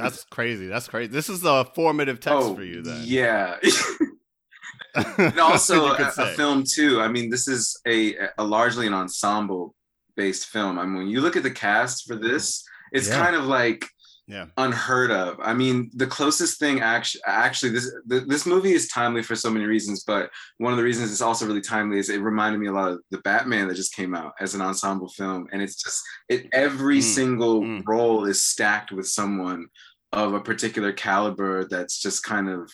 That's 0.02 0.25
crazy. 0.25 0.66
That's 0.66 0.88
crazy. 0.88 1.11
This 1.12 1.28
is 1.28 1.45
a 1.45 1.64
formative 1.75 2.21
text 2.21 2.38
oh 2.49 2.54
for 2.54 2.62
you 2.64 2.83
then. 2.83 3.02
yeah 3.04 3.57
and 4.95 5.38
also 5.38 5.87
a, 5.87 6.12
a 6.19 6.26
film 6.35 6.64
too 6.64 7.00
i 7.00 7.07
mean 7.09 7.30
this 7.30 7.47
is 7.47 7.80
a, 7.87 8.14
a 8.38 8.45
largely 8.45 8.87
an 8.87 8.95
ensemble 8.95 9.75
based 10.16 10.47
film 10.47 10.78
i 10.78 10.85
mean 10.85 10.97
when 10.97 11.07
you 11.09 11.21
look 11.21 11.37
at 11.37 11.42
the 11.45 11.50
cast 11.50 12.07
for 12.07 12.16
this 12.16 12.64
it's 12.92 13.09
Yeah. 13.09 13.23
kind 13.23 13.37
of 13.37 13.45
like 13.45 13.87
Yeah. 14.26 14.47
unheard 14.57 15.11
of. 15.12 15.38
I 15.42 15.54
mean, 15.54 15.90
the 15.95 16.07
closest 16.07 16.59
thing 16.61 16.80
actually, 16.80 17.23
actually, 17.26 17.73
this 17.73 17.87
th- 18.11 18.26
this 18.33 18.47
movie 18.47 18.75
is 18.75 18.87
timely 18.88 19.23
for 19.25 19.35
so 19.37 19.50
many 19.50 19.64
reasons. 19.64 20.04
But 20.04 20.30
one 20.59 20.73
of 20.73 20.76
the 20.78 20.85
reasons 20.85 21.11
it's 21.12 21.21
also 21.28 21.47
really 21.47 21.61
timely 21.75 21.99
is 21.99 22.09
it 22.11 22.21
reminded 22.21 22.59
me 22.61 22.69
a 22.69 22.73
lot 22.73 22.90
of 22.92 23.00
the 23.11 23.19
Batman 23.19 23.66
that 23.69 23.75
just 23.76 23.95
came 23.95 24.14
out 24.14 24.33
as 24.40 24.54
an 24.54 24.61
ensemble 24.61 25.09
film, 25.09 25.47
and 25.52 25.61
it's 25.62 25.76
just 25.83 26.00
it 26.28 26.47
every 26.52 26.99
Mm, 27.00 27.02
single 27.19 27.62
mm. 27.62 27.83
role 27.87 28.25
is 28.26 28.40
stacked 28.42 28.90
with 28.92 29.09
someone 29.09 29.66
of 30.12 30.35
a 30.35 30.40
particular 30.40 30.93
caliber 30.93 31.67
that's 31.69 32.00
just 32.00 32.25
kind 32.25 32.49
of 32.49 32.71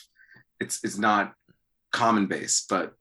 it's 0.60 0.80
it's 0.84 0.98
not 0.98 1.32
common 1.92 2.26
base, 2.26 2.64
but 2.68 2.94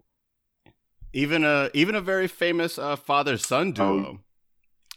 Even 1.13 1.44
a 1.46 1.70
even 1.74 1.96
a 1.96 2.01
very 2.01 2.27
famous 2.27 2.77
uh, 2.77 2.96
father 2.96 3.38
son 3.38 3.72
duo. 3.72 3.86
Oh. 3.86 4.20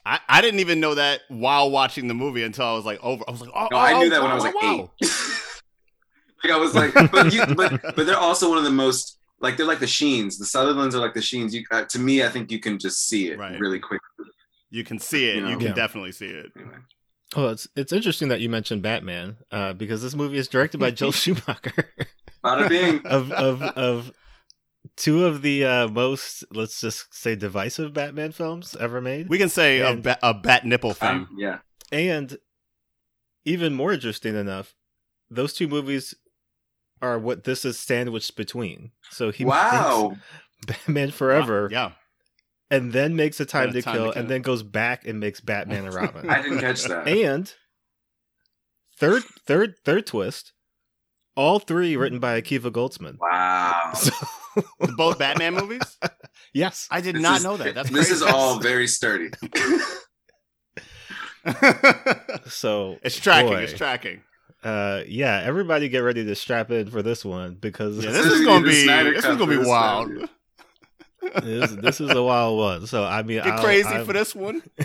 I, 0.06 0.20
I 0.28 0.40
didn't 0.40 0.60
even 0.60 0.80
know 0.80 0.94
that 0.94 1.20
while 1.28 1.70
watching 1.70 2.08
the 2.08 2.14
movie 2.14 2.42
until 2.42 2.64
I 2.66 2.72
was 2.72 2.84
like 2.86 2.98
over. 3.04 3.22
I 3.28 3.30
was 3.30 3.40
like, 3.42 3.50
oh, 3.54 3.68
No, 3.70 3.76
I 3.76 3.92
oh, 3.92 4.00
knew 4.00 4.10
that 4.10 4.22
when 4.22 4.30
I 4.30 4.34
was 4.34 4.44
like 4.44 4.54
wow. 4.54 4.90
eight. 5.02 5.10
like 6.44 6.52
I 6.52 6.56
was 6.56 6.74
like, 6.74 6.94
but 7.12 7.32
you, 7.32 7.44
but 7.54 7.80
but 7.96 8.06
they're 8.06 8.16
also 8.16 8.48
one 8.48 8.58
of 8.58 8.64
the 8.64 8.70
most 8.70 9.18
like 9.40 9.56
they're 9.56 9.66
like 9.66 9.80
the 9.80 9.86
Sheens. 9.86 10.38
The 10.38 10.46
Sutherlands 10.46 10.94
are 10.94 11.00
like 11.00 11.14
the 11.14 11.20
Sheens. 11.22 11.54
You 11.54 11.62
uh, 11.70 11.84
to 11.90 11.98
me, 11.98 12.24
I 12.24 12.28
think 12.28 12.50
you 12.50 12.58
can 12.58 12.78
just 12.78 13.06
see 13.06 13.30
it 13.30 13.38
Right. 13.38 13.58
really 13.60 13.78
quick. 13.78 14.00
You 14.70 14.82
can 14.84 14.98
see 14.98 15.28
it. 15.28 15.36
You 15.36 15.48
You, 15.48 15.58
can 15.58 15.66
Yeah. 15.68 15.72
definitely 15.74 16.12
see 16.12 16.26
it. 16.26 16.52
Anyway. 16.56 16.76
Well, 17.36 17.48
it's 17.50 17.68
it's 17.76 17.92
interesting 17.92 18.28
that 18.28 18.40
you 18.40 18.48
mentioned 18.48 18.82
Batman 18.82 19.36
uh, 19.52 19.74
because 19.74 20.02
this 20.02 20.14
movie 20.14 20.38
is 20.38 20.48
directed 20.48 20.78
by 20.78 20.90
Joel 20.90 21.12
Schumacher 21.12 21.92
Bada 22.44 22.68
bing. 22.68 23.00
of 23.06 23.30
of 23.32 23.62
of 23.62 24.12
two 24.96 25.26
of 25.26 25.42
the 25.42 25.64
uh, 25.64 25.88
most, 25.88 26.44
let's 26.52 26.80
just 26.80 27.14
say, 27.14 27.36
divisive 27.36 27.92
Batman 27.92 28.32
films 28.32 28.76
ever 28.80 29.00
made. 29.00 29.28
We 29.28 29.38
can 29.38 29.48
say 29.50 29.80
a, 29.80 29.94
ba- 29.94 30.18
a 30.22 30.32
bat 30.34 30.64
nipple 30.64 30.94
thing. 30.94 31.08
Um, 31.08 31.28
yeah. 31.36 31.58
And 31.92 32.36
even 33.44 33.74
more 33.74 33.92
interesting 33.92 34.34
enough, 34.34 34.74
those 35.30 35.52
two 35.52 35.68
movies 35.68 36.14
are 37.00 37.18
what 37.18 37.44
this 37.44 37.64
is 37.64 37.78
sandwiched 37.78 38.36
between. 38.36 38.90
So 39.10 39.30
he 39.30 39.44
Wow. 39.44 40.16
Batman 40.66 41.10
Forever, 41.10 41.68
Yeah. 41.70 41.92
And 42.70 42.92
then 42.92 43.16
makes 43.16 43.40
a 43.40 43.44
Time, 43.46 43.64
And 43.64 43.72
to, 43.74 43.82
Time 43.82 43.94
kill, 43.94 44.06
to 44.08 44.12
Kill. 44.12 44.20
and 44.22 44.30
then 44.30 44.42
goes 44.42 44.62
back 44.62 45.06
and 45.06 45.18
makes 45.20 45.40
Batman 45.40 45.84
and 45.86 45.94
Robin. 45.94 46.28
I 46.28 46.42
didn't 46.42 46.60
catch 46.60 46.84
that. 46.84 47.06
and 47.08 47.52
third, 48.98 49.22
third, 49.46 49.74
third 49.84 50.06
twist. 50.06 50.52
All 51.36 51.60
three 51.60 51.96
written 51.96 52.18
by 52.18 52.40
Akiva 52.40 52.70
Goldsman. 52.72 53.16
Wow. 53.20 53.92
So, 53.94 54.10
Both 54.96 55.18
Batman 55.20 55.54
movies? 55.54 55.96
yes, 56.52 56.88
I 56.90 57.00
did 57.00 57.14
This 57.14 57.22
not 57.22 57.36
is- 57.38 57.44
know 57.44 57.56
that. 57.58 57.74
That's 57.76 57.90
this 57.90 58.10
is 58.10 58.22
all 58.22 58.58
very 58.58 58.88
sturdy. 58.88 59.30
so 62.46 62.98
it's 63.02 63.16
tracking. 63.18 63.50
boy, 63.50 63.60
It's 63.62 63.72
tracking. 63.72 64.22
uh, 64.64 65.02
yeah, 65.06 65.40
everybody 65.44 65.88
get 65.88 66.00
ready 66.00 66.24
to 66.24 66.34
strap 66.34 66.70
in 66.70 66.90
for 66.90 67.02
this 67.02 67.24
one 67.24 67.54
because 67.54 68.02
Yeah, 68.04 68.10
This 68.10 68.24
this 68.24 68.32
is 68.32 68.40
is 68.40 68.46
gonna 68.46 68.60
gonna 68.60 68.64
be 68.64 68.70
the 68.70 68.76
be 68.76 68.84
Snyder 68.84 69.10
this 69.14 69.24
is 69.24 69.36
gonna 69.36 69.46
be 69.50 69.56
this 69.56 69.66
wild. 69.68 70.28
Movie. 71.22 71.40
this, 71.60 71.70
this 71.72 72.00
is 72.00 72.10
a 72.10 72.22
wild 72.22 72.58
one. 72.58 72.86
So 72.86 73.04
I 73.04 73.22
mean, 73.22 73.38
Get 73.42 73.46
I'll- 73.54 73.62
crazy 73.64 73.88
I'm- 73.88 74.06
for 74.06 74.12
this 74.12 74.34
one. 74.34 74.62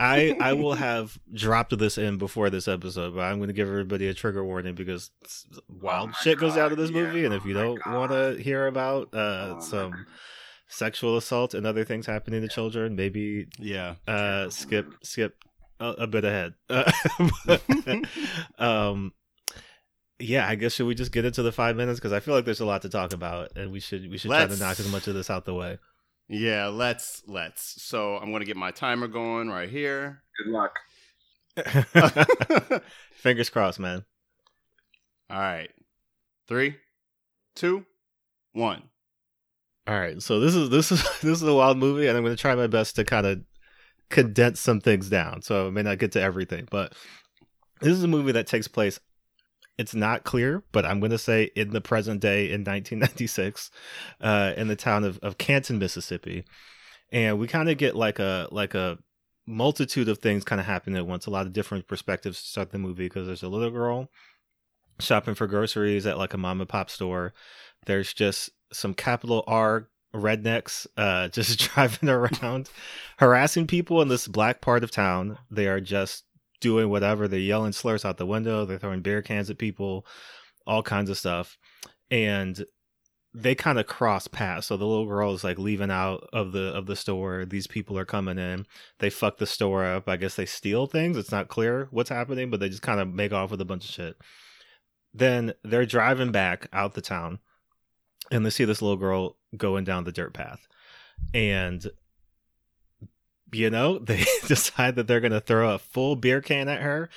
I 0.00 0.36
I 0.40 0.52
will 0.52 0.74
have 0.74 1.18
dropped 1.34 1.76
this 1.76 1.98
in 1.98 2.18
before 2.18 2.50
this 2.50 2.68
episode, 2.68 3.16
but 3.16 3.22
I'm 3.22 3.38
going 3.38 3.48
to 3.48 3.52
give 3.54 3.66
everybody 3.66 4.06
a 4.06 4.14
trigger 4.14 4.44
warning 4.44 4.76
because 4.76 5.10
wild 5.68 6.10
my 6.10 6.16
shit 6.22 6.38
goes 6.38 6.56
out 6.56 6.70
of 6.70 6.78
this 6.78 6.90
yeah. 6.90 7.02
movie, 7.02 7.24
and 7.24 7.34
if 7.34 7.44
you 7.44 7.58
Oh 7.58 7.76
don't 7.76 7.86
want 7.94 8.12
to 8.12 8.40
hear 8.40 8.68
about 8.68 9.08
uh, 9.12 9.54
Oh 9.56 9.60
some 9.60 10.06
sexual 10.68 11.16
assault 11.16 11.52
and 11.54 11.66
other 11.66 11.84
things 11.84 12.06
happening 12.06 12.42
to 12.42 12.48
children, 12.48 12.94
maybe 12.94 13.48
Yeah. 13.58 13.96
uh, 14.06 14.50
skip 14.50 14.86
skip 15.02 15.34
a, 15.80 15.86
a 15.88 16.06
bit 16.06 16.24
ahead. 16.24 16.54
Uh, 16.70 16.92
but, 17.46 17.62
um, 18.58 19.12
yeah, 20.18 20.48
I 20.48 20.54
guess 20.54 20.74
should 20.74 20.86
we 20.86 20.94
just 20.94 21.12
get 21.12 21.24
into 21.24 21.42
the 21.42 21.52
five 21.52 21.76
minutes 21.76 21.98
because 21.98 22.12
I 22.12 22.20
feel 22.20 22.34
like 22.34 22.44
there's 22.44 22.60
a 22.60 22.66
lot 22.66 22.82
to 22.82 22.88
talk 22.88 23.12
about, 23.12 23.56
and 23.56 23.70
we 23.72 23.80
should 23.80 24.10
we 24.10 24.18
should 24.18 24.30
try 24.30 24.40
Let's- 24.40 24.58
to 24.58 24.64
knock 24.64 24.80
as 24.80 24.90
much 24.90 25.08
of 25.08 25.14
this 25.14 25.30
out 25.30 25.44
the 25.44 25.54
way. 25.54 25.78
Yeah, 26.28 26.66
let's 26.66 27.22
let's. 27.26 27.82
So 27.82 28.16
I'm 28.16 28.32
gonna 28.32 28.44
get 28.44 28.56
my 28.56 28.70
timer 28.70 29.08
going 29.08 29.48
right 29.48 29.68
here. 29.68 30.22
Good 30.44 30.52
luck. 30.52 30.78
Fingers 33.14 33.50
crossed, 33.50 33.80
man. 33.80 34.04
All 35.30 35.38
right. 35.38 35.70
Three, 36.48 36.76
two, 37.54 37.84
one. 38.52 38.82
All 39.86 39.98
right, 39.98 40.20
so 40.20 40.38
this 40.40 40.54
is 40.54 40.68
this 40.70 40.92
is 40.92 41.02
this 41.22 41.40
is 41.40 41.42
a 41.42 41.54
wild 41.54 41.78
movie, 41.78 42.06
and 42.08 42.16
I'm 42.16 42.22
going 42.22 42.36
to 42.36 42.40
try 42.40 42.54
my 42.54 42.66
best 42.66 42.96
to 42.96 43.04
kind 43.04 43.26
of 43.26 43.40
condense 44.10 44.60
some 44.60 44.80
things 44.80 45.08
down. 45.08 45.42
So 45.42 45.66
I 45.66 45.70
may 45.70 45.82
not 45.82 45.98
get 45.98 46.12
to 46.12 46.20
everything, 46.20 46.68
but 46.70 46.92
this 47.80 47.92
is 47.92 48.02
a 48.02 48.08
movie 48.08 48.32
that 48.32 48.46
takes 48.46 48.68
place. 48.68 49.00
It's 49.78 49.94
not 49.94 50.24
clear, 50.24 50.64
but 50.72 50.84
I'm 50.84 50.98
going 51.00 51.12
to 51.12 51.18
say 51.18 51.50
in 51.54 51.70
the 51.70 51.80
present 51.80 52.20
day 52.20 52.46
in 52.46 52.64
1996, 52.64 53.70
uh, 54.20 54.52
in 54.56 54.68
the 54.68 54.76
town 54.76 55.04
of, 55.04 55.18
of 55.22 55.38
Canton, 55.38 55.78
Mississippi, 55.78 56.44
and 57.12 57.38
we 57.38 57.46
kind 57.46 57.70
of 57.70 57.78
get 57.78 57.94
like 57.94 58.18
a 58.18 58.48
like 58.50 58.74
a 58.74 58.98
multitude 59.46 60.08
of 60.08 60.18
things 60.18 60.44
kind 60.44 60.60
of 60.60 60.66
happening 60.66 60.98
at 60.98 61.06
once. 61.06 61.26
A 61.26 61.30
lot 61.30 61.46
of 61.46 61.52
different 61.52 61.86
perspectives 61.86 62.38
start 62.38 62.70
the 62.70 62.78
movie 62.78 63.06
because 63.06 63.26
there's 63.26 63.42
a 63.42 63.48
little 63.48 63.70
girl 63.70 64.08
shopping 65.00 65.34
for 65.34 65.46
groceries 65.46 66.06
at 66.06 66.18
like 66.18 66.34
a 66.34 66.38
mom 66.38 66.60
and 66.60 66.68
pop 66.68 66.90
store. 66.90 67.32
There's 67.86 68.12
just 68.12 68.50
some 68.72 68.94
capital 68.94 69.44
R 69.46 69.88
rednecks 70.14 70.86
uh, 70.96 71.28
just 71.32 71.58
driving 71.74 72.08
around, 72.08 72.70
harassing 73.18 73.66
people 73.66 74.02
in 74.02 74.08
this 74.08 74.28
black 74.28 74.60
part 74.60 74.84
of 74.84 74.90
town. 74.90 75.38
They 75.50 75.66
are 75.66 75.80
just 75.80 76.24
doing 76.60 76.88
whatever. 76.88 77.28
They're 77.28 77.38
yelling 77.38 77.72
slurs 77.72 78.04
out 78.04 78.16
the 78.16 78.26
window. 78.26 78.64
They're 78.64 78.78
throwing 78.78 79.02
beer 79.02 79.22
cans 79.22 79.50
at 79.50 79.58
people, 79.58 80.06
all 80.66 80.82
kinds 80.82 81.10
of 81.10 81.18
stuff. 81.18 81.58
And 82.10 82.64
they 83.34 83.54
kind 83.54 83.78
of 83.78 83.86
cross 83.86 84.26
paths. 84.26 84.66
So 84.66 84.76
the 84.76 84.86
little 84.86 85.06
girl 85.06 85.34
is 85.34 85.44
like 85.44 85.58
leaving 85.58 85.90
out 85.90 86.28
of 86.32 86.52
the 86.52 86.74
of 86.74 86.86
the 86.86 86.96
store. 86.96 87.44
These 87.44 87.66
people 87.66 87.98
are 87.98 88.04
coming 88.04 88.38
in. 88.38 88.66
They 88.98 89.10
fuck 89.10 89.38
the 89.38 89.46
store 89.46 89.84
up. 89.84 90.08
I 90.08 90.16
guess 90.16 90.34
they 90.34 90.46
steal 90.46 90.86
things. 90.86 91.16
It's 91.16 91.32
not 91.32 91.48
clear 91.48 91.88
what's 91.90 92.10
happening, 92.10 92.50
but 92.50 92.60
they 92.60 92.68
just 92.68 92.82
kind 92.82 93.00
of 93.00 93.12
make 93.12 93.32
off 93.32 93.50
with 93.50 93.60
a 93.60 93.66
bunch 93.66 93.84
of 93.84 93.90
shit. 93.90 94.16
Then 95.12 95.54
they're 95.62 95.86
driving 95.86 96.32
back 96.32 96.68
out 96.72 96.94
the 96.94 97.00
town 97.00 97.38
and 98.30 98.44
they 98.44 98.50
see 98.50 98.64
this 98.64 98.82
little 98.82 98.96
girl 98.96 99.36
going 99.56 99.84
down 99.84 100.04
the 100.04 100.12
dirt 100.12 100.34
path. 100.34 100.66
And 101.34 101.86
you 103.52 103.70
know, 103.70 103.98
they 103.98 104.24
decide 104.46 104.96
that 104.96 105.06
they're 105.06 105.20
going 105.20 105.32
to 105.32 105.40
throw 105.40 105.74
a 105.74 105.78
full 105.78 106.16
beer 106.16 106.40
can 106.40 106.68
at 106.68 106.82
her, 106.82 107.08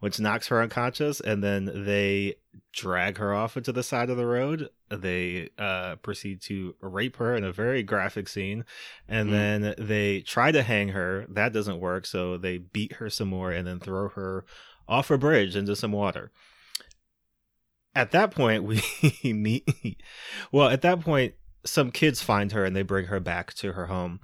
which 0.00 0.20
knocks 0.20 0.48
her 0.48 0.60
unconscious, 0.62 1.20
and 1.20 1.42
then 1.42 1.84
they 1.84 2.36
drag 2.72 3.18
her 3.18 3.34
off 3.34 3.56
into 3.56 3.72
the 3.72 3.82
side 3.82 4.10
of 4.10 4.16
the 4.16 4.26
road. 4.26 4.68
They 4.90 5.50
uh, 5.58 5.96
proceed 5.96 6.40
to 6.42 6.74
rape 6.80 7.16
her 7.16 7.36
in 7.36 7.44
a 7.44 7.52
very 7.52 7.82
graphic 7.82 8.28
scene, 8.28 8.64
and 9.08 9.28
Mhm. 9.28 9.32
then 9.32 9.74
they 9.78 10.20
try 10.22 10.50
to 10.52 10.62
hang 10.62 10.88
her. 10.90 11.26
That 11.28 11.52
doesn't 11.52 11.80
work, 11.80 12.06
so 12.06 12.36
they 12.36 12.58
beat 12.58 12.94
her 12.94 13.08
some 13.10 13.28
more 13.28 13.52
and 13.52 13.66
then 13.66 13.78
throw 13.80 14.08
her 14.10 14.44
off 14.88 15.10
a 15.10 15.18
bridge 15.18 15.54
into 15.54 15.76
some 15.76 15.92
water. 15.92 16.32
At 17.94 18.12
that 18.12 18.30
point, 18.30 18.64
we 19.22 19.32
meet. 19.32 19.68
Well, 20.52 20.68
at 20.68 20.82
that 20.82 21.00
point, 21.00 21.34
some 21.64 21.90
kids 21.90 22.22
find 22.22 22.52
her 22.52 22.64
and 22.64 22.74
they 22.74 22.82
bring 22.82 23.06
her 23.06 23.20
back 23.20 23.52
to 23.54 23.72
her 23.72 23.86
home. 23.86 24.20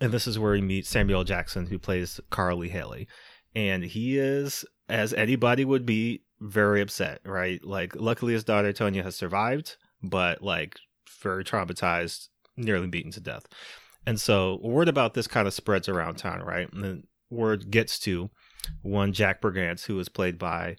And 0.00 0.12
this 0.12 0.26
is 0.26 0.38
where 0.38 0.52
we 0.52 0.60
meet 0.60 0.86
Samuel 0.86 1.24
Jackson, 1.24 1.66
who 1.66 1.78
plays 1.78 2.20
Carl 2.30 2.58
Lee 2.58 2.68
Hailey. 2.68 3.08
And 3.54 3.84
he 3.84 4.18
is, 4.18 4.64
as 4.88 5.12
anybody 5.12 5.64
would 5.64 5.84
be, 5.84 6.22
very 6.40 6.80
upset, 6.80 7.20
right? 7.24 7.62
Like, 7.64 7.94
luckily 7.94 8.32
his 8.32 8.44
daughter 8.44 8.72
Tonya 8.72 9.04
has 9.04 9.14
survived, 9.14 9.76
but 10.02 10.42
like 10.42 10.76
very 11.20 11.44
traumatized, 11.44 12.28
nearly 12.56 12.88
beaten 12.88 13.12
to 13.12 13.20
death. 13.20 13.46
And 14.06 14.20
so 14.20 14.58
word 14.62 14.88
about 14.88 15.14
this 15.14 15.28
kind 15.28 15.46
of 15.46 15.54
spreads 15.54 15.88
around 15.88 16.16
town, 16.16 16.40
right? 16.40 16.72
And 16.72 16.82
then 16.82 17.04
word 17.30 17.70
gets 17.70 17.98
to 18.00 18.30
one 18.82 19.12
Jack 19.12 19.40
Brigance, 19.40 19.84
who 19.84 19.98
is 19.98 20.08
played 20.08 20.38
by 20.38 20.76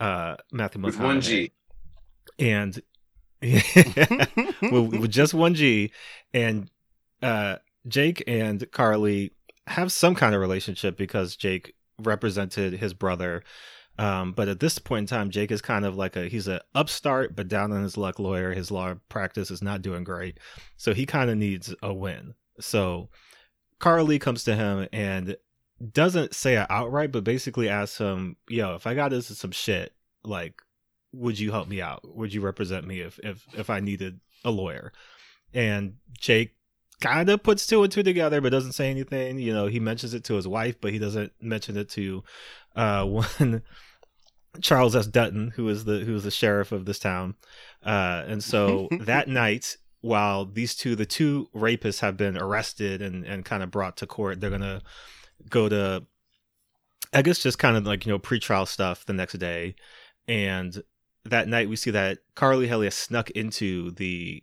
uh, 0.00 0.36
Matthew 0.52 0.82
With 0.82 0.98
one 0.98 1.20
G. 1.20 1.52
and 2.38 2.80
with, 3.42 4.42
with 4.62 5.10
just 5.10 5.34
one 5.34 5.54
G, 5.54 5.92
and 6.32 6.70
uh, 7.22 7.56
Jake 7.88 8.22
and 8.26 8.70
Carl 8.72 9.00
Lee 9.00 9.32
have 9.66 9.92
some 9.92 10.14
kind 10.14 10.34
of 10.34 10.40
relationship 10.40 10.96
because 10.96 11.36
Jake 11.36 11.74
represented 12.02 12.74
his 12.74 12.94
brother. 12.94 13.42
Um, 13.98 14.32
but 14.32 14.48
at 14.48 14.60
this 14.60 14.78
point 14.78 15.10
in 15.10 15.16
time, 15.16 15.30
Jake 15.30 15.50
is 15.50 15.62
kind 15.62 15.84
of 15.84 15.96
like 15.96 16.16
a 16.16 16.28
he's 16.28 16.48
a 16.48 16.60
upstart 16.74 17.34
but 17.34 17.48
down 17.48 17.72
on 17.72 17.82
his 17.82 17.96
luck 17.96 18.18
lawyer. 18.18 18.52
His 18.52 18.70
law 18.70 18.94
practice 19.08 19.50
is 19.50 19.62
not 19.62 19.82
doing 19.82 20.04
great, 20.04 20.38
so 20.76 20.92
he 20.92 21.06
kind 21.06 21.30
of 21.30 21.38
needs 21.38 21.74
a 21.82 21.94
win. 21.94 22.34
So 22.60 23.08
Carl 23.78 24.04
Lee 24.04 24.18
comes 24.18 24.44
to 24.44 24.54
him 24.54 24.86
and 24.92 25.36
doesn't 25.92 26.34
say 26.34 26.56
it 26.56 26.66
outright, 26.70 27.12
but 27.12 27.24
basically 27.24 27.70
asks 27.70 27.98
him, 27.98 28.36
"Yo, 28.48 28.74
if 28.74 28.86
I 28.86 28.94
got 28.94 29.14
into 29.14 29.34
some 29.34 29.52
shit, 29.52 29.94
like, 30.22 30.60
would 31.12 31.38
you 31.38 31.50
help 31.50 31.66
me 31.66 31.80
out? 31.80 32.00
Would 32.04 32.34
you 32.34 32.42
represent 32.42 32.86
me 32.86 33.00
if 33.00 33.18
if 33.22 33.46
if 33.54 33.70
I 33.70 33.80
needed 33.80 34.20
a 34.44 34.50
lawyer?" 34.50 34.92
And 35.54 35.96
Jake 36.18 36.54
kind 37.00 37.28
of 37.28 37.42
puts 37.42 37.66
two 37.66 37.82
and 37.82 37.92
two 37.92 38.02
together, 38.02 38.40
but 38.40 38.50
doesn't 38.50 38.72
say 38.72 38.90
anything. 38.90 39.38
You 39.38 39.52
know, 39.52 39.66
he 39.66 39.80
mentions 39.80 40.14
it 40.14 40.24
to 40.24 40.34
his 40.34 40.48
wife, 40.48 40.80
but 40.80 40.92
he 40.92 40.98
doesn't 40.98 41.32
mention 41.40 41.76
it 41.76 41.88
to 41.90 42.24
uh, 42.74 43.04
one 43.38 43.62
Charles 44.60 44.96
S. 44.96 45.06
Dutton, 45.06 45.52
who 45.56 45.68
is 45.68 45.84
the 45.84 46.00
who 46.00 46.14
is 46.14 46.24
the 46.24 46.30
sheriff 46.30 46.72
of 46.72 46.84
this 46.84 46.98
town. 46.98 47.34
Uh, 47.84 48.24
and 48.26 48.42
so 48.42 48.88
that 49.00 49.28
night, 49.28 49.76
while 50.00 50.46
these 50.46 50.74
two, 50.74 50.96
the 50.96 51.06
two 51.06 51.48
rapists, 51.54 52.00
have 52.00 52.16
been 52.16 52.36
arrested 52.36 53.02
and 53.02 53.24
and 53.24 53.44
kind 53.44 53.62
of 53.62 53.70
brought 53.70 53.96
to 53.98 54.06
court, 54.06 54.40
they're 54.40 54.50
gonna 54.50 54.82
go 55.50 55.68
to, 55.68 56.04
I 57.12 57.22
guess, 57.22 57.42
just 57.42 57.58
kind 57.58 57.76
of 57.76 57.86
like 57.86 58.06
you 58.06 58.12
know 58.12 58.18
pretrial 58.18 58.66
stuff 58.66 59.04
the 59.06 59.12
next 59.12 59.34
day. 59.34 59.74
And 60.28 60.82
that 61.24 61.48
night, 61.48 61.68
we 61.68 61.76
see 61.76 61.90
that 61.90 62.18
Carl 62.34 62.58
Lee 62.58 62.68
has 62.68 62.94
snuck 62.94 63.30
into 63.30 63.92
the 63.92 64.42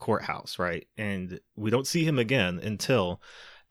courthouse, 0.00 0.58
right? 0.58 0.86
And 0.98 1.38
we 1.54 1.70
don't 1.70 1.86
see 1.86 2.04
him 2.04 2.18
again 2.18 2.58
until 2.58 3.22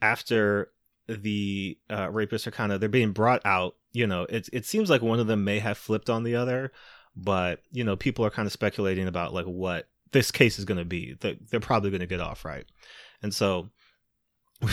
after 0.01 0.71
the 1.07 1.77
uh, 1.89 2.07
rapists 2.07 2.47
are 2.47 2.51
kind 2.51 2.71
of 2.71 2.79
they're 2.79 2.89
being 2.89 3.11
brought 3.11 3.45
out. 3.45 3.75
You 3.91 4.07
know, 4.07 4.23
it 4.29 4.47
it 4.53 4.65
seems 4.65 4.89
like 4.89 5.01
one 5.01 5.19
of 5.19 5.27
them 5.27 5.43
may 5.43 5.59
have 5.59 5.77
flipped 5.77 6.09
on 6.09 6.23
the 6.23 6.35
other, 6.35 6.71
but 7.15 7.61
you 7.71 7.83
know, 7.83 7.95
people 7.95 8.25
are 8.25 8.29
kind 8.29 8.45
of 8.45 8.53
speculating 8.53 9.07
about 9.07 9.33
like 9.33 9.45
what 9.45 9.89
this 10.11 10.31
case 10.31 10.59
is 10.59 10.65
going 10.65 10.77
to 10.77 10.85
be. 10.85 11.15
That 11.19 11.49
they're 11.49 11.59
probably 11.59 11.89
going 11.89 11.99
to 12.01 12.07
get 12.07 12.21
off 12.21 12.45
right, 12.45 12.65
and 13.21 13.33
so. 13.33 13.69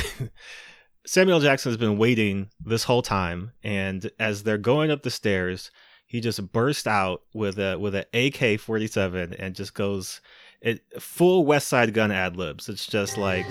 Samuel 1.09 1.39
Jackson 1.39 1.71
has 1.71 1.77
been 1.77 1.99
waiting 1.99 2.51
this 2.61 2.83
whole 2.83 3.01
time, 3.01 3.53
and 3.63 4.11
as 4.19 4.43
they're 4.43 4.59
going 4.59 4.91
up 4.91 5.05
the 5.05 5.11
stairs, 5.11 5.71
he 6.17 6.21
just 6.21 6.51
burst 6.51 6.87
out 6.87 7.21
with 7.35 7.59
a 7.59 7.77
with 7.77 7.95
an 7.95 8.05
AK 8.15 8.59
forty 8.59 8.87
seven 8.87 9.35
and 9.35 9.55
just 9.55 9.75
goes 9.75 10.23
it 10.63 10.81
full 10.99 11.45
Westside 11.45 11.93
Gunn 11.93 12.11
ad 12.11 12.39
libs. 12.39 12.71
It's 12.71 12.87
just 12.87 13.19
like 13.19 13.45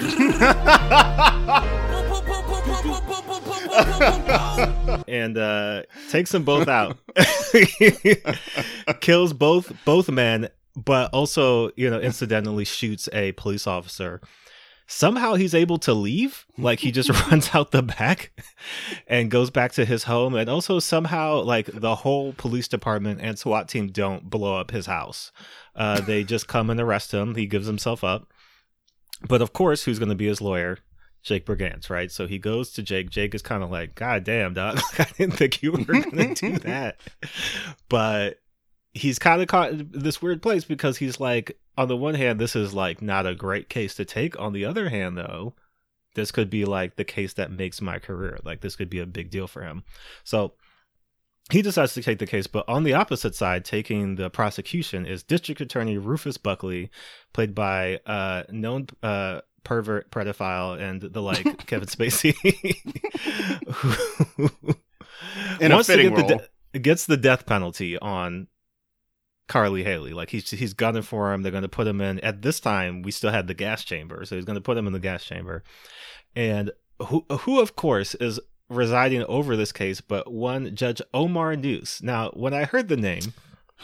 and 5.07 5.37
uh 5.37 5.83
takes 6.09 6.31
them 6.31 6.43
both 6.43 6.67
out. 6.67 6.97
Kills 8.99 9.31
both 9.31 9.71
both 9.85 10.09
men, 10.09 10.49
but 10.75 11.11
also, 11.13 11.69
you 11.75 11.87
know, 11.87 11.99
incidentally 11.99 12.65
shoots 12.65 13.07
a 13.13 13.33
police 13.33 13.67
officer. 13.67 14.21
Somehow 14.87 15.33
he's 15.33 15.55
able 15.55 15.77
to 15.79 15.93
leave. 15.93 16.45
Like 16.57 16.79
he 16.79 16.91
just 16.91 17.09
runs 17.31 17.53
out 17.53 17.71
the 17.71 17.81
back 17.81 18.31
and 19.07 19.31
goes 19.31 19.49
back 19.49 19.71
to 19.73 19.85
his 19.85 20.03
home. 20.03 20.35
And 20.35 20.49
also 20.49 20.79
somehow 20.79 21.41
like 21.41 21.67
the 21.67 21.95
whole 21.95 22.33
police 22.33 22.67
department 22.67 23.19
and 23.21 23.37
SWAT 23.37 23.67
team 23.67 23.87
don't 23.87 24.29
blow 24.29 24.59
up 24.59 24.71
his 24.71 24.85
house. 24.85 25.31
Uh 25.75 26.01
they 26.01 26.23
just 26.35 26.47
come 26.47 26.69
and 26.69 26.79
arrest 26.79 27.13
him. 27.13 27.35
He 27.35 27.45
gives 27.45 27.67
himself 27.67 28.03
up. 28.03 28.31
But 29.27 29.41
of 29.41 29.53
course, 29.53 29.83
who's 29.83 29.99
gonna 29.99 30.15
be 30.15 30.27
his 30.27 30.41
lawyer? 30.41 30.79
Jake 31.23 31.47
Brigance, 31.47 31.89
right? 31.89 32.11
So 32.11 32.27
he 32.27 32.37
goes 32.37 32.71
to 32.73 32.83
Jake. 32.83 33.09
Jake 33.09 33.33
is 33.33 33.41
kind 33.41 33.63
of 33.63 33.71
like, 33.71 33.95
God 33.95 34.23
damn, 34.23 34.53
dog. 34.53 34.79
I 34.99 35.07
didn't 35.17 35.37
think 35.37 35.63
you 35.63 35.71
were 35.71 35.83
going 35.83 36.35
to 36.35 36.35
do 36.35 36.59
that. 36.59 36.99
But 37.89 38.41
he's 38.93 39.17
kind 39.17 39.41
of 39.41 39.47
caught 39.47 39.71
in 39.71 39.89
this 39.91 40.21
weird 40.21 40.43
place 40.43 40.65
because 40.65 40.97
he's 40.97 41.19
like, 41.19 41.57
on 41.77 41.87
the 41.87 41.97
one 41.97 42.15
hand, 42.15 42.39
this 42.39 42.55
is 42.55 42.73
like 42.73 43.01
not 43.01 43.25
a 43.25 43.35
great 43.35 43.69
case 43.69 43.95
to 43.95 44.05
take. 44.05 44.39
On 44.39 44.53
the 44.53 44.65
other 44.65 44.89
hand, 44.89 45.17
though, 45.17 45.55
this 46.15 46.31
could 46.31 46.49
be 46.49 46.65
like 46.65 46.95
the 46.95 47.03
case 47.03 47.33
that 47.33 47.51
makes 47.51 47.81
my 47.81 47.99
career. 47.99 48.39
Like 48.43 48.61
this 48.61 48.75
could 48.75 48.89
be 48.89 48.99
a 48.99 49.05
big 49.05 49.29
deal 49.29 49.47
for 49.47 49.63
him. 49.63 49.83
So 50.23 50.53
he 51.51 51.61
decides 51.61 51.93
to 51.93 52.01
take 52.01 52.19
the 52.19 52.25
case, 52.25 52.47
but 52.47 52.67
on 52.67 52.83
the 52.83 52.93
opposite 52.93 53.35
side, 53.35 53.65
taking 53.65 54.15
the 54.15 54.29
prosecution 54.29 55.05
is 55.05 55.21
District 55.21 55.61
Attorney 55.61 55.97
Rufus 55.97 56.37
Buckley, 56.37 56.89
played 57.33 57.53
by 57.53 57.99
uh, 58.05 58.43
known 58.49 58.87
uh, 59.03 59.41
pervert, 59.63 60.09
pedophile, 60.09 60.79
and 60.79 61.01
the 61.01 61.21
like, 61.21 61.43
Kevin 61.67 61.87
Spacey, 61.87 62.33
who 63.67 64.49
In 65.59 65.71
a 65.71 65.75
wants 65.75 65.87
to 65.87 65.93
fitting 65.93 66.15
the 66.15 66.21
role. 66.23 66.41
de- 66.73 66.79
gets 66.79 67.05
the 67.05 67.17
death 67.17 67.45
penalty 67.45 67.97
on 67.99 68.47
Carl 69.47 69.71
Lee 69.71 69.83
Hailey. 69.83 70.13
Like 70.13 70.29
he's 70.29 70.49
he's 70.49 70.73
gunning 70.73 71.01
for 71.03 71.31
him. 71.33 71.41
They're 71.43 71.51
going 71.51 71.61
to 71.63 71.67
put 71.69 71.87
him 71.87 72.01
in. 72.01 72.19
At 72.21 72.41
this 72.41 72.59
time, 72.59 73.01
we 73.01 73.11
still 73.11 73.31
had 73.31 73.47
the 73.47 73.53
gas 73.53 73.83
chamber, 73.83 74.25
so 74.25 74.35
he's 74.35 74.45
going 74.45 74.55
to 74.57 74.61
put 74.61 74.77
him 74.77 74.87
in 74.87 74.93
the 74.93 74.99
gas 74.99 75.23
chamber. 75.23 75.63
And 76.35 76.71
who 77.07 77.25
who 77.41 77.59
of 77.59 77.75
course 77.75 78.15
is 78.15 78.39
residing 78.69 79.23
over 79.25 79.55
this 79.55 79.71
case, 79.71 80.01
but 80.01 80.31
one 80.31 80.75
Judge 80.75 81.01
Omar 81.13 81.55
Noose. 81.55 82.01
Now, 82.01 82.31
when 82.31 82.53
I 82.53 82.63
heard 82.65 82.87
the 82.87 82.97
name, 82.97 83.33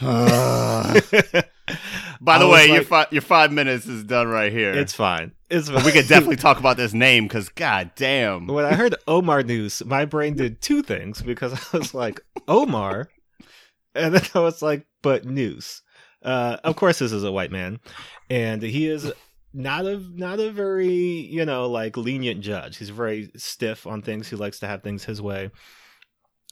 By 2.20 2.38
the 2.38 2.48
way, 2.48 2.66
your 2.66 2.78
like- 2.78 2.86
fi- 2.86 3.06
your 3.10 3.22
five 3.22 3.52
minutes 3.52 3.86
is 3.86 4.04
done 4.04 4.28
right 4.28 4.52
here. 4.52 4.72
it's 4.72 4.92
fine. 4.94 5.32
It's 5.50 5.68
But 5.70 5.84
we 5.84 5.92
could 5.92 6.08
definitely 6.08 6.36
talk 6.36 6.58
about 6.58 6.76
this 6.76 6.92
name 6.94 7.24
because 7.24 7.48
god 7.50 7.92
damn. 7.96 8.46
when 8.46 8.64
I 8.64 8.74
heard 8.74 8.94
Omar 9.06 9.42
Noose, 9.42 9.84
my 9.84 10.04
brain 10.04 10.34
did 10.34 10.60
two 10.62 10.82
things 10.82 11.20
because 11.22 11.52
I 11.52 11.78
was 11.78 11.94
like 11.94 12.20
Omar, 12.48 13.08
and 13.94 14.14
then 14.14 14.22
I 14.34 14.40
was 14.40 14.62
like, 14.62 14.86
but 15.02 15.24
Noose. 15.24 15.82
Uh, 16.22 16.56
of 16.62 16.76
course, 16.76 17.00
this 17.00 17.12
is 17.12 17.24
a 17.24 17.32
white 17.32 17.50
man, 17.50 17.80
and 18.30 18.62
he 18.62 18.86
is 18.88 19.12
not 19.52 19.84
a 19.84 19.98
not 19.98 20.38
a 20.38 20.50
very 20.50 20.88
you 20.88 21.44
know 21.44 21.68
like 21.68 21.96
lenient 21.96 22.40
judge. 22.40 22.76
He's 22.76 22.90
very 22.90 23.30
stiff 23.36 23.86
on 23.86 24.02
things. 24.02 24.28
He 24.28 24.36
likes 24.36 24.60
to 24.60 24.66
have 24.66 24.82
things 24.82 25.04
his 25.04 25.20
way. 25.20 25.50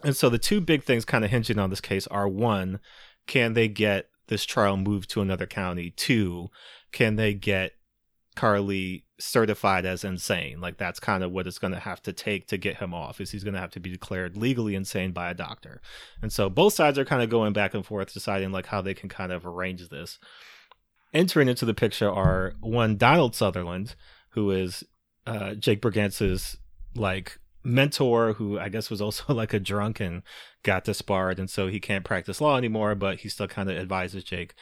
And 0.02 0.16
so 0.16 0.28
the 0.28 0.38
two 0.38 0.60
big 0.60 0.82
things 0.82 1.04
kind 1.04 1.24
of 1.24 1.30
hinging 1.30 1.58
on 1.58 1.70
this 1.70 1.80
case 1.80 2.06
are 2.06 2.26
one, 2.26 2.80
can 3.26 3.52
they 3.52 3.68
get 3.68 4.08
this 4.28 4.44
trial 4.44 4.76
moved 4.76 5.10
to 5.10 5.20
another 5.20 5.46
county? 5.46 5.90
Two, 5.90 6.48
can 6.90 7.16
they 7.16 7.34
get 7.34 7.74
Carl 8.40 8.62
Lee 8.62 9.04
certified 9.18 9.84
as 9.84 10.02
insane? 10.02 10.62
Like 10.62 10.78
that's 10.78 10.98
kind 10.98 11.22
of 11.22 11.30
what 11.30 11.46
it's 11.46 11.58
going 11.58 11.74
to 11.74 11.78
have 11.78 12.00
to 12.04 12.12
take 12.14 12.46
to 12.46 12.56
get 12.56 12.78
him 12.78 12.94
off. 12.94 13.20
Is 13.20 13.30
he's 13.30 13.44
going 13.44 13.52
to 13.52 13.60
have 13.60 13.72
to 13.72 13.80
be 13.80 13.90
declared 13.90 14.34
legally 14.34 14.74
insane 14.74 15.12
by 15.12 15.30
a 15.30 15.34
doctor? 15.34 15.82
And 16.22 16.32
so 16.32 16.48
both 16.48 16.72
sides 16.72 16.98
are 16.98 17.04
kind 17.04 17.22
of 17.22 17.28
going 17.28 17.52
back 17.52 17.74
and 17.74 17.84
forth, 17.84 18.14
deciding 18.14 18.50
like 18.50 18.64
how 18.64 18.80
they 18.80 18.94
can 18.94 19.10
kind 19.10 19.30
of 19.30 19.44
arrange 19.44 19.90
this. 19.90 20.18
Entering 21.12 21.48
into 21.48 21.66
the 21.66 21.74
picture 21.74 22.10
are 22.10 22.54
one 22.60 22.96
Donald 22.96 23.34
Sutherland, 23.34 23.94
who 24.30 24.50
is 24.50 24.84
uh, 25.26 25.52
Jake 25.52 25.82
Brigance's 25.82 26.56
like 26.94 27.38
mentor, 27.62 28.32
who 28.32 28.58
I 28.58 28.70
guess 28.70 28.88
was 28.88 29.02
also 29.02 29.34
like 29.34 29.52
a 29.52 29.60
drunk 29.60 30.00
and 30.00 30.22
got 30.62 30.84
disbarred, 30.84 31.38
and 31.38 31.50
so 31.50 31.66
he 31.66 31.78
can't 31.78 32.06
practice 32.06 32.40
law 32.40 32.56
anymore, 32.56 32.94
but 32.94 33.18
he 33.18 33.28
still 33.28 33.48
kind 33.48 33.70
of 33.70 33.76
advises 33.76 34.24
Jake. 34.24 34.54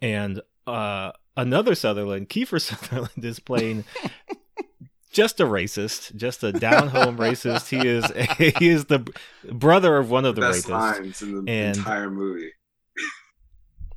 And 0.00 0.40
uh, 0.66 1.12
another 1.38 1.74
Sutherland, 1.74 2.28
Kiefer 2.28 2.60
Sutherland, 2.68 3.24
is 3.24 3.38
playing 3.40 3.84
just 5.10 5.40
a 5.40 5.44
racist, 5.44 6.14
just 6.16 6.44
a 6.44 6.52
down 6.52 6.88
home 6.88 7.16
racist. 7.26 7.68
He 7.68 7.86
is 7.88 8.04
he 8.58 8.68
is 8.68 8.84
the 8.86 9.08
brother 9.50 9.96
of 9.96 10.10
one 10.10 10.24
of 10.26 10.34
the 10.34 10.42
Best 10.42 10.66
rapists. 10.66 10.70
lines 10.70 11.22
in 11.22 11.44
the 11.44 11.50
And- 11.50 11.76
entire 11.78 12.10
movie. 12.10 12.50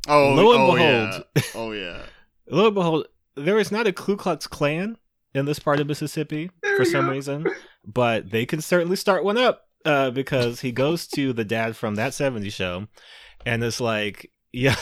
oh, 0.07 0.33
lo 0.33 0.51
and 0.53 0.61
oh, 0.61 0.73
behold- 0.75 1.23
yeah. 1.35 1.41
oh 1.55 1.71
yeah. 1.71 2.01
Lo 2.49 2.65
and 2.67 2.75
behold, 2.75 3.07
there 3.35 3.59
is 3.59 3.71
not 3.71 3.87
a 3.87 3.93
Ku 3.93 4.15
Klux 4.17 4.47
Klan 4.47 4.97
in 5.33 5.45
this 5.45 5.59
part 5.59 5.79
of 5.79 5.87
Mississippi 5.87 6.49
There 6.61 6.75
for 6.77 6.85
some 6.85 7.05
go. 7.05 7.11
reason, 7.11 7.47
but 7.85 8.29
they 8.31 8.45
can 8.45 8.59
certainly 8.61 8.97
start 8.97 9.23
one 9.23 9.37
up 9.37 9.67
uh, 9.85 10.11
because 10.11 10.59
he 10.61 10.71
goes 10.71 11.07
to 11.09 11.31
the 11.33 11.45
dad 11.45 11.75
from 11.77 11.95
that 11.95 12.11
70s 12.11 12.51
show 12.53 12.87
and 13.45 13.63
it's 13.63 13.79
like, 13.79 14.29
yo. 14.53 14.73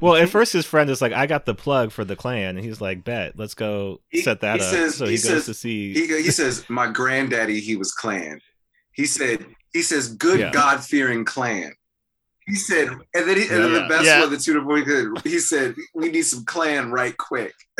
well, 0.00 0.16
at 0.16 0.28
first 0.28 0.52
his 0.52 0.66
friend 0.66 0.88
is 0.90 1.00
like, 1.02 1.12
I 1.12 1.26
got 1.26 1.46
the 1.46 1.54
plug 1.54 1.92
for 1.92 2.04
the 2.04 2.16
clan," 2.16 2.56
And 2.56 2.64
he's 2.64 2.80
like, 2.80 3.04
bet, 3.04 3.38
let's 3.38 3.54
go 3.54 4.00
set 4.14 4.40
that 4.40 4.60
he 4.60 4.64
up. 4.66 4.70
says- 4.72 4.94
so 4.96 5.04
he 5.06 5.12
he, 5.12 5.16
goes 5.18 5.24
says- 5.26 5.46
to 5.46 5.54
see. 5.54 5.92
He, 5.94 6.06
he 6.22 6.30
says, 6.30 6.64
"My 6.68 6.90
granddaddy, 6.90 7.60
he 7.60 7.76
was 7.76 7.92
clan." 7.92 8.40
He 8.92 9.06
said, 9.06 9.44
"He 9.72 9.82
says, 9.82 10.08
good 10.14 10.40
Yeah. 10.40 10.50
God 10.52 10.82
fearing 10.84 11.24
clan." 11.24 11.72
He 12.46 12.56
said, 12.56 12.88
and 12.88 13.28
then, 13.28 13.36
he, 13.36 13.42
and 13.42 13.50
then 13.64 13.72
Yeah. 13.72 13.78
the 13.82 13.88
best 13.88 14.04
Yeah. 14.04 14.20
one, 14.20 14.30
the 14.30 14.36
to 14.38 14.60
boy, 14.62 15.20
he 15.22 15.38
said, 15.38 15.74
"We 15.94 16.10
need 16.10 16.22
some 16.22 16.44
clan 16.44 16.90
right 16.90 17.16
quick." 17.16 17.54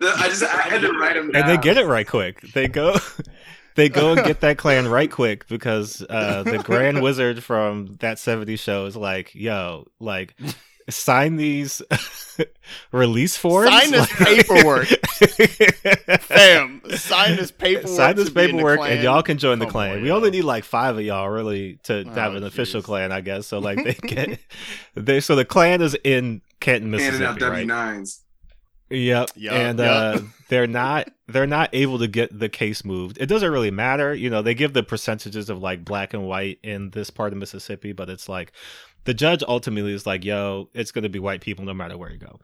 I 0.00 0.28
just 0.28 0.42
I 0.42 0.62
had 0.62 0.80
to 0.82 0.92
write 0.92 1.16
him 1.16 1.30
down. 1.32 1.42
and 1.42 1.50
they 1.50 1.56
get 1.62 1.76
it 1.78 1.86
right 1.86 2.06
quick. 2.06 2.40
They 2.52 2.68
go, 2.68 2.96
they 3.76 3.88
go 3.88 4.12
and 4.12 4.24
get 4.24 4.40
that 4.40 4.58
clan 4.58 4.88
right 4.88 5.10
quick 5.10 5.46
because 5.48 6.04
uh, 6.08 6.42
the 6.42 6.58
Grand 6.64 7.02
Wizard 7.02 7.42
from 7.42 7.96
that 8.00 8.16
'70s 8.18 8.58
show 8.58 8.86
is 8.86 8.96
like, 8.96 9.34
"Yo, 9.34 9.86
like, 10.00 10.34
sign 10.88 11.36
these 11.36 11.82
release 12.92 13.36
forms, 13.36 13.70
Sign 13.70 13.90
this 13.90 14.12
paperwork. 14.12 14.86
Fam, 16.20 16.82
sign 16.96 17.36
this 17.36 17.50
paperwork. 17.50 17.88
Sign 17.88 18.16
this 18.16 18.28
to 18.28 18.34
be 18.34 18.42
in 18.42 18.46
the 18.48 18.62
paperwork, 18.62 18.80
and 18.80 19.02
y'all 19.02 19.22
can 19.22 19.38
join 19.38 19.58
the 19.58 19.66
Come 19.66 19.72
clan. 19.72 19.96
on, 19.96 20.02
we 20.02 20.08
yo. 20.08 20.16
only 20.16 20.30
need 20.30 20.42
like 20.42 20.64
five 20.64 20.96
of 20.96 21.04
y'all 21.04 21.28
really 21.28 21.78
to 21.84 22.04
Oh, 22.06 22.10
have 22.10 22.34
an 22.34 22.44
official 22.44 22.82
clan, 22.82 23.12
I 23.12 23.20
guess. 23.20 23.46
So 23.46 23.58
like 23.58 23.82
they 23.82 23.94
get, 23.94 24.38
they 24.94 25.20
so 25.20 25.36
the 25.36 25.44
clan 25.44 25.82
is 25.82 25.96
in 26.04 26.42
Canton, 26.60 26.92
handing 26.92 27.22
out 27.22 27.34
Mississippi, 27.38 27.40
W 27.40 27.72
right? 27.72 28.06
Nines. 28.90 29.32
Yep. 29.36 29.52
And 29.52 29.78
yup. 29.78 30.16
uh 30.16 30.20
they're 30.48 30.66
not 30.66 31.08
they're 31.28 31.46
not 31.46 31.70
able 31.72 31.98
to 31.98 32.08
get 32.08 32.36
the 32.38 32.48
case 32.48 32.84
moved. 32.84 33.18
It 33.20 33.26
doesn't 33.26 33.50
really 33.50 33.70
matter. 33.70 34.14
You 34.14 34.30
know, 34.30 34.42
they 34.42 34.54
give 34.54 34.72
the 34.72 34.82
percentages 34.82 35.50
of 35.50 35.58
like 35.58 35.84
black 35.84 36.14
and 36.14 36.26
white 36.26 36.58
in 36.62 36.90
this 36.90 37.10
part 37.10 37.32
of 37.32 37.38
Mississippi, 37.38 37.92
but 37.92 38.08
it's 38.08 38.28
like 38.28 38.52
the 39.04 39.14
judge 39.14 39.42
ultimately 39.46 39.92
is 39.92 40.06
like, 40.06 40.24
yo, 40.24 40.68
it's 40.74 40.92
gonna 40.92 41.08
be 41.08 41.18
white 41.18 41.40
people 41.40 41.64
no 41.64 41.74
matter 41.74 41.96
where 41.96 42.10
you 42.10 42.18
go. 42.18 42.38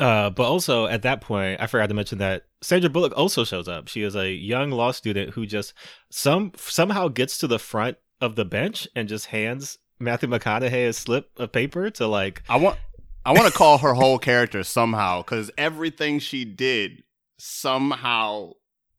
Uh, 0.00 0.30
but 0.30 0.44
also 0.44 0.86
at 0.86 1.02
that 1.02 1.20
point, 1.20 1.60
I 1.60 1.66
forgot 1.66 1.88
to 1.88 1.94
mention 1.94 2.18
that 2.18 2.44
Sandra 2.62 2.90
Bullock 2.90 3.12
also 3.16 3.44
shows 3.44 3.68
up. 3.68 3.88
She 3.88 4.02
is 4.02 4.16
a 4.16 4.32
young 4.32 4.70
law 4.70 4.90
student 4.90 5.34
who 5.34 5.46
just 5.46 5.74
some 6.10 6.52
somehow 6.56 7.08
gets 7.08 7.38
to 7.38 7.46
the 7.46 7.58
front 7.58 7.98
of 8.20 8.36
the 8.36 8.44
bench 8.44 8.88
and 8.96 9.08
just 9.08 9.26
hands 9.26 9.78
Matthew 9.98 10.28
McConaughey 10.28 10.88
a 10.88 10.92
slip 10.92 11.30
of 11.36 11.52
paper 11.52 11.90
to 11.90 12.06
like 12.06 12.42
I 12.48 12.56
want 12.56 12.78
I 13.24 13.32
want 13.32 13.46
to 13.46 13.56
call 13.56 13.78
her 13.78 13.94
whole 13.94 14.18
character 14.18 14.64
somehow 14.64 15.18
because 15.22 15.50
everything 15.56 16.18
she 16.18 16.44
did 16.44 17.04
somehow 17.38 18.52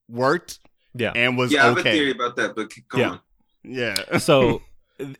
worked 0.10 0.60
yeah. 0.94 1.12
and 1.16 1.38
was 1.38 1.52
Yeah, 1.52 1.66
I 1.66 1.70
have 1.70 1.78
a 1.78 1.84
theory 1.84 2.12
okay. 2.12 2.20
about 2.20 2.36
that, 2.38 2.56
but 2.56 2.72
go 2.90 2.98
Yeah. 2.98 3.10
on. 3.10 3.20
Yeah. 3.64 4.18
so 4.20 4.62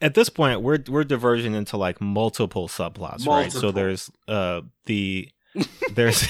at 0.02 0.14
this 0.14 0.30
point 0.30 0.62
we're 0.62 0.84
we're 0.88 1.04
diverging 1.04 1.56
into 1.56 1.78
like 1.78 2.00
multiple 2.00 2.68
subplots 2.68 3.26
right 3.26 3.52
so 3.52 3.72
there's 3.72 4.12
uh 4.28 4.62
the 4.86 5.28
there's 5.94 6.28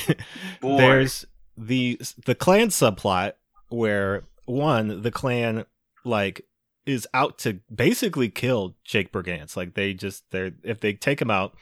there's 0.62 1.26
the 1.58 2.00
the 2.26 2.36
clan 2.36 2.70
subplot 2.70 3.34
where 3.70 4.24
one 4.46 5.02
the 5.02 5.12
clan 5.12 5.66
like 6.06 6.46
is 6.86 7.08
out 7.14 7.38
to 7.38 7.60
basically 7.74 8.30
kill 8.30 8.76
Jake 8.84 9.12
Brigance 9.12 9.56
like 9.56 9.74
they 9.74 9.94
just 9.94 10.24
they're 10.32 10.52
if 10.64 10.80
they 10.80 10.94
take 10.94 11.22
him 11.22 11.30
out 11.30 11.54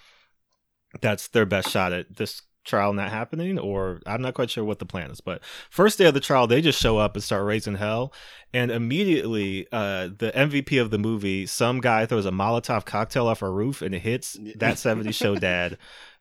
that's 0.99 1.29
their 1.29 1.45
best 1.45 1.69
shot 1.69 1.93
at 1.93 2.15
this 2.17 2.41
trial 2.63 2.93
not 2.93 3.09
happening 3.09 3.57
or 3.57 3.99
I'm 4.05 4.21
not 4.21 4.35
quite 4.35 4.51
sure 4.51 4.63
what 4.63 4.77
the 4.77 4.85
plan 4.85 5.09
is 5.09 5.19
but 5.19 5.41
first 5.71 5.97
day 5.97 6.05
of 6.05 6.13
the 6.13 6.19
trial 6.19 6.45
they 6.45 6.61
just 6.61 6.79
show 6.79 6.99
up 6.99 7.15
and 7.15 7.23
start 7.23 7.43
raising 7.43 7.75
hell 7.75 8.13
and 8.53 8.69
immediately 8.69 9.65
uh 9.71 10.09
the 10.15 10.31
MVP 10.35 10.79
of 10.79 10.91
the 10.91 10.99
movie 10.99 11.47
some 11.47 11.79
guy 11.81 12.05
throws 12.05 12.27
a 12.27 12.31
Molotov 12.31 12.85
cocktail 12.85 13.25
off 13.25 13.41
a 13.41 13.49
roof 13.49 13.81
and 13.81 13.95
it 13.95 13.99
hits 14.03 14.37
that 14.57 14.75
70s 14.75 15.15
show 15.15 15.35
dad 15.35 15.77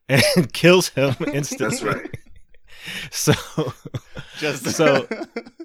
and 0.09 0.23
kills 0.55 0.89
him 0.89 1.15
instantly. 1.33 1.77
That's 1.77 1.83
right. 1.83 2.17
So 3.11 3.35
Just 4.39 4.65
So- 4.71 5.07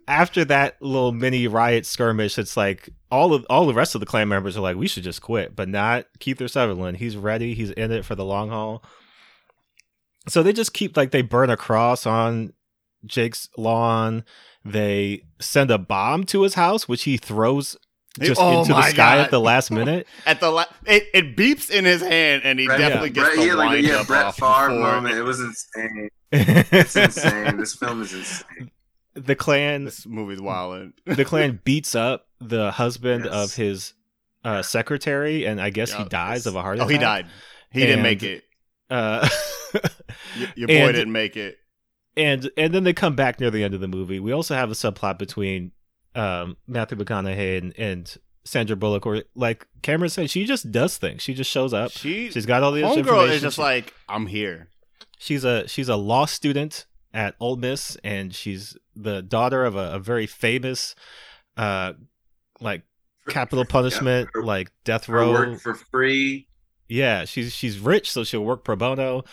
after 0.07 0.45
that 0.45 0.81
little 0.81 1.11
mini 1.11 1.47
riot 1.47 1.85
skirmish, 1.85 2.37
it's 2.37 2.55
like 2.55 2.89
all 3.11 3.33
of 3.33 3.45
all 3.49 3.65
the 3.65 3.73
rest 3.73 3.95
of 3.95 3.99
the 3.99 4.05
clan 4.05 4.27
members 4.27 4.55
are 4.57 4.61
like, 4.61 4.77
we 4.77 4.87
should 4.87 5.03
just 5.03 5.21
quit, 5.21 5.55
but 5.55 5.67
not 5.69 6.05
Kiefer 6.19 6.49
Sutherland. 6.49 6.97
He's 6.97 7.17
ready. 7.17 7.53
He's 7.53 7.71
in 7.71 7.91
it 7.91 8.05
for 8.05 8.15
the 8.15 8.25
long 8.25 8.49
haul. 8.49 8.83
So 10.27 10.41
they 10.43 10.53
just 10.53 10.73
keep 10.73 10.97
like 10.97 11.11
they 11.11 11.21
burn 11.21 11.49
a 11.49 11.57
cross 11.57 12.05
on 12.05 12.53
Jake's 13.05 13.49
lawn. 13.57 14.23
They 14.63 15.23
send 15.39 15.69
a 15.69 15.77
bomb 15.77 16.23
to 16.25 16.41
his 16.41 16.55
house, 16.55 16.87
which 16.87 17.03
he 17.03 17.17
throws 17.17 17.77
just 18.19 18.39
Oh 18.41 18.61
into 18.61 18.73
the 18.73 18.81
sky 18.83 18.95
God. 19.17 19.19
at 19.19 19.31
the 19.31 19.39
last 19.39 19.69
minute. 19.71 20.07
at 20.25 20.39
the 20.39 20.49
la- 20.49 20.65
it, 20.87 21.03
it 21.13 21.35
beeps 21.35 21.69
in 21.69 21.85
his 21.85 22.01
hand, 22.01 22.41
and 22.43 22.59
he 22.59 22.65
Brett- 22.65 22.79
definitely 22.79 23.09
gets 23.11 23.27
Brett, 23.27 23.39
the 23.39 23.45
yeah, 23.45 23.53
like 23.53 23.69
wind 23.71 23.85
yeah, 23.87 23.95
up 23.97 24.07
Brett 24.07 24.25
off 24.25 24.37
Favre 24.37 24.69
moment. 24.69 25.15
It 25.15 25.23
was 25.23 25.39
insane. 25.39 26.09
It's 26.31 26.95
insane. 26.95 27.57
this 27.57 27.75
film 27.75 28.01
is 28.01 28.13
insane. 28.13 28.71
The 29.15 29.35
clan 29.35 29.85
This 29.85 30.05
movie's 30.05 30.41
wild. 30.41 30.91
the 31.05 31.25
clan 31.25 31.59
beats 31.65 31.95
up 31.95 32.27
the 32.39 32.71
husband 32.71 33.25
Yes. 33.25 33.33
of 33.33 33.55
his 33.55 33.93
uh, 34.43 34.61
secretary, 34.61 35.45
and 35.45 35.59
I 35.59 35.69
guess 35.71 35.91
he 35.93 36.03
dies 36.05 36.45
of 36.45 36.55
a 36.55 36.61
heart 36.61 36.77
attack. 36.77 36.85
Oh, 36.85 36.89
he 36.89 36.97
died. 36.97 37.25
He 37.71 37.79
didn't 37.81 38.03
make 38.03 38.21
it. 38.23 38.43
Uh, 38.89 39.27
Your 40.55 40.67
boy 40.67 40.73
and- 40.73 40.93
didn't 40.95 41.11
make 41.11 41.35
it. 41.37 41.57
and 42.17 42.49
and 42.57 42.73
then 42.73 42.83
they 42.83 42.93
come 42.93 43.15
back 43.15 43.39
near 43.39 43.49
the 43.51 43.63
end 43.63 43.73
of 43.73 43.81
the 43.81 43.87
movie. 43.87 44.19
We 44.19 44.31
also 44.31 44.55
have 44.55 44.69
a 44.69 44.73
subplot 44.75 45.17
between 45.17 45.71
um, 46.13 46.57
Matthew 46.67 46.97
McConaughey 46.97 47.57
and, 47.57 47.73
and 47.77 48.17
Sandra 48.43 48.75
Bullock, 48.75 49.05
or 49.05 49.23
like 49.35 49.67
Cameron 49.81 50.09
said, 50.09 50.29
she 50.29 50.45
just 50.45 50.71
does 50.71 50.97
things. 50.97 51.21
She 51.21 51.33
just 51.33 51.49
shows 51.49 51.73
up. 51.73 51.91
She, 51.91 52.29
She's 52.31 52.45
got 52.45 52.61
all 52.63 52.71
the 52.71 52.81
homegirl 52.83 53.29
is 53.29 53.41
just 53.41 53.55
She- 53.55 53.61
like, 53.61 53.93
I'm 54.07 54.27
here. 54.27 54.69
she's 55.17 55.43
a 55.43 55.67
she's 55.67 55.89
a 55.89 55.95
law 55.95 56.25
student 56.25 56.85
at 57.15 57.33
Ole 57.39 57.55
Miss, 57.55 57.97
and 58.03 58.35
she's 58.35 58.77
the 58.95 59.21
daughter 59.21 59.63
of 59.63 59.75
a, 59.75 59.93
a 59.93 59.99
very 59.99 60.27
famous, 60.27 60.93
uh, 61.57 61.93
like 62.59 62.83
capital 63.29 63.65
punishment, 63.65 64.29
her- 64.33 64.43
like 64.43 64.71
death 64.83 65.09
row. 65.09 65.31
work 65.31 65.59
for 65.59 65.73
free. 65.73 66.47
Yeah, 66.87 67.25
she's 67.25 67.53
she's 67.55 67.79
rich, 67.79 68.11
so 68.11 68.23
she'll 68.23 68.43
work 68.45 68.63
pro 68.63 68.75
bono. 68.75 69.23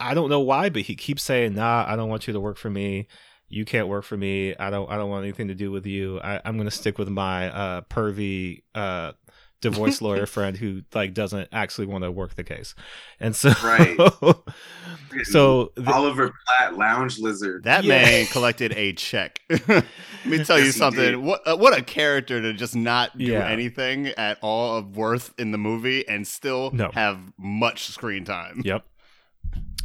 I 0.00 0.14
don't 0.14 0.30
know 0.30 0.40
why, 0.40 0.70
but 0.70 0.82
he 0.82 0.94
keeps 0.94 1.22
saying, 1.22 1.54
"Nah, 1.54 1.84
I 1.86 1.96
don't 1.96 2.08
want 2.08 2.26
you 2.26 2.32
to 2.32 2.40
work 2.40 2.56
for 2.56 2.70
me. 2.70 3.08
You 3.48 3.64
can't 3.64 3.88
work 3.88 4.04
for 4.04 4.16
me. 4.16 4.54
I 4.56 4.70
don't. 4.70 4.88
I 4.90 4.96
don't 4.96 5.10
want 5.10 5.24
anything 5.24 5.48
to 5.48 5.54
do 5.54 5.70
with 5.70 5.86
you. 5.86 6.20
I, 6.20 6.40
I'm 6.44 6.56
gonna 6.56 6.70
stick 6.70 6.98
with 6.98 7.08
my 7.08 7.50
uh, 7.50 7.80
pervy 7.90 8.62
uh, 8.74 9.12
divorce 9.60 10.00
lawyer 10.02 10.26
friend 10.36 10.56
who 10.56 10.82
like 10.94 11.14
doesn't 11.14 11.48
actually 11.52 11.86
want 11.86 12.04
to 12.04 12.10
work 12.12 12.34
the 12.34 12.44
case." 12.44 12.74
And 13.20 13.34
so, 13.36 13.52
Right. 13.64 13.96
so 15.24 15.72
th- 15.76 15.86
Oliver 15.88 16.32
Platt, 16.46 16.76
Lounge 16.76 17.18
Lizard. 17.18 17.64
That 17.64 17.84
Yeah. 17.84 18.02
man 18.02 18.26
collected 18.26 18.72
a 18.76 18.92
check. 18.92 19.40
Let 19.50 19.84
me 20.26 20.44
tell 20.44 20.58
you 20.58 20.66
Yes, 20.66 20.74
he 20.74 20.78
something. 20.78 21.24
What 21.24 21.42
uh, 21.46 21.56
what 21.56 21.76
a 21.76 21.82
character 21.82 22.40
to 22.40 22.52
just 22.52 22.76
not 22.76 23.16
do 23.16 23.24
Yeah. 23.24 23.46
anything 23.48 24.08
at 24.08 24.38
all 24.42 24.76
of 24.78 24.96
worth 24.96 25.32
in 25.38 25.50
the 25.52 25.58
movie 25.58 26.06
and 26.08 26.26
still 26.26 26.70
No. 26.72 26.90
have 26.94 27.18
much 27.38 27.86
screen 27.88 28.24
time. 28.24 28.62
Yep. 28.64 28.84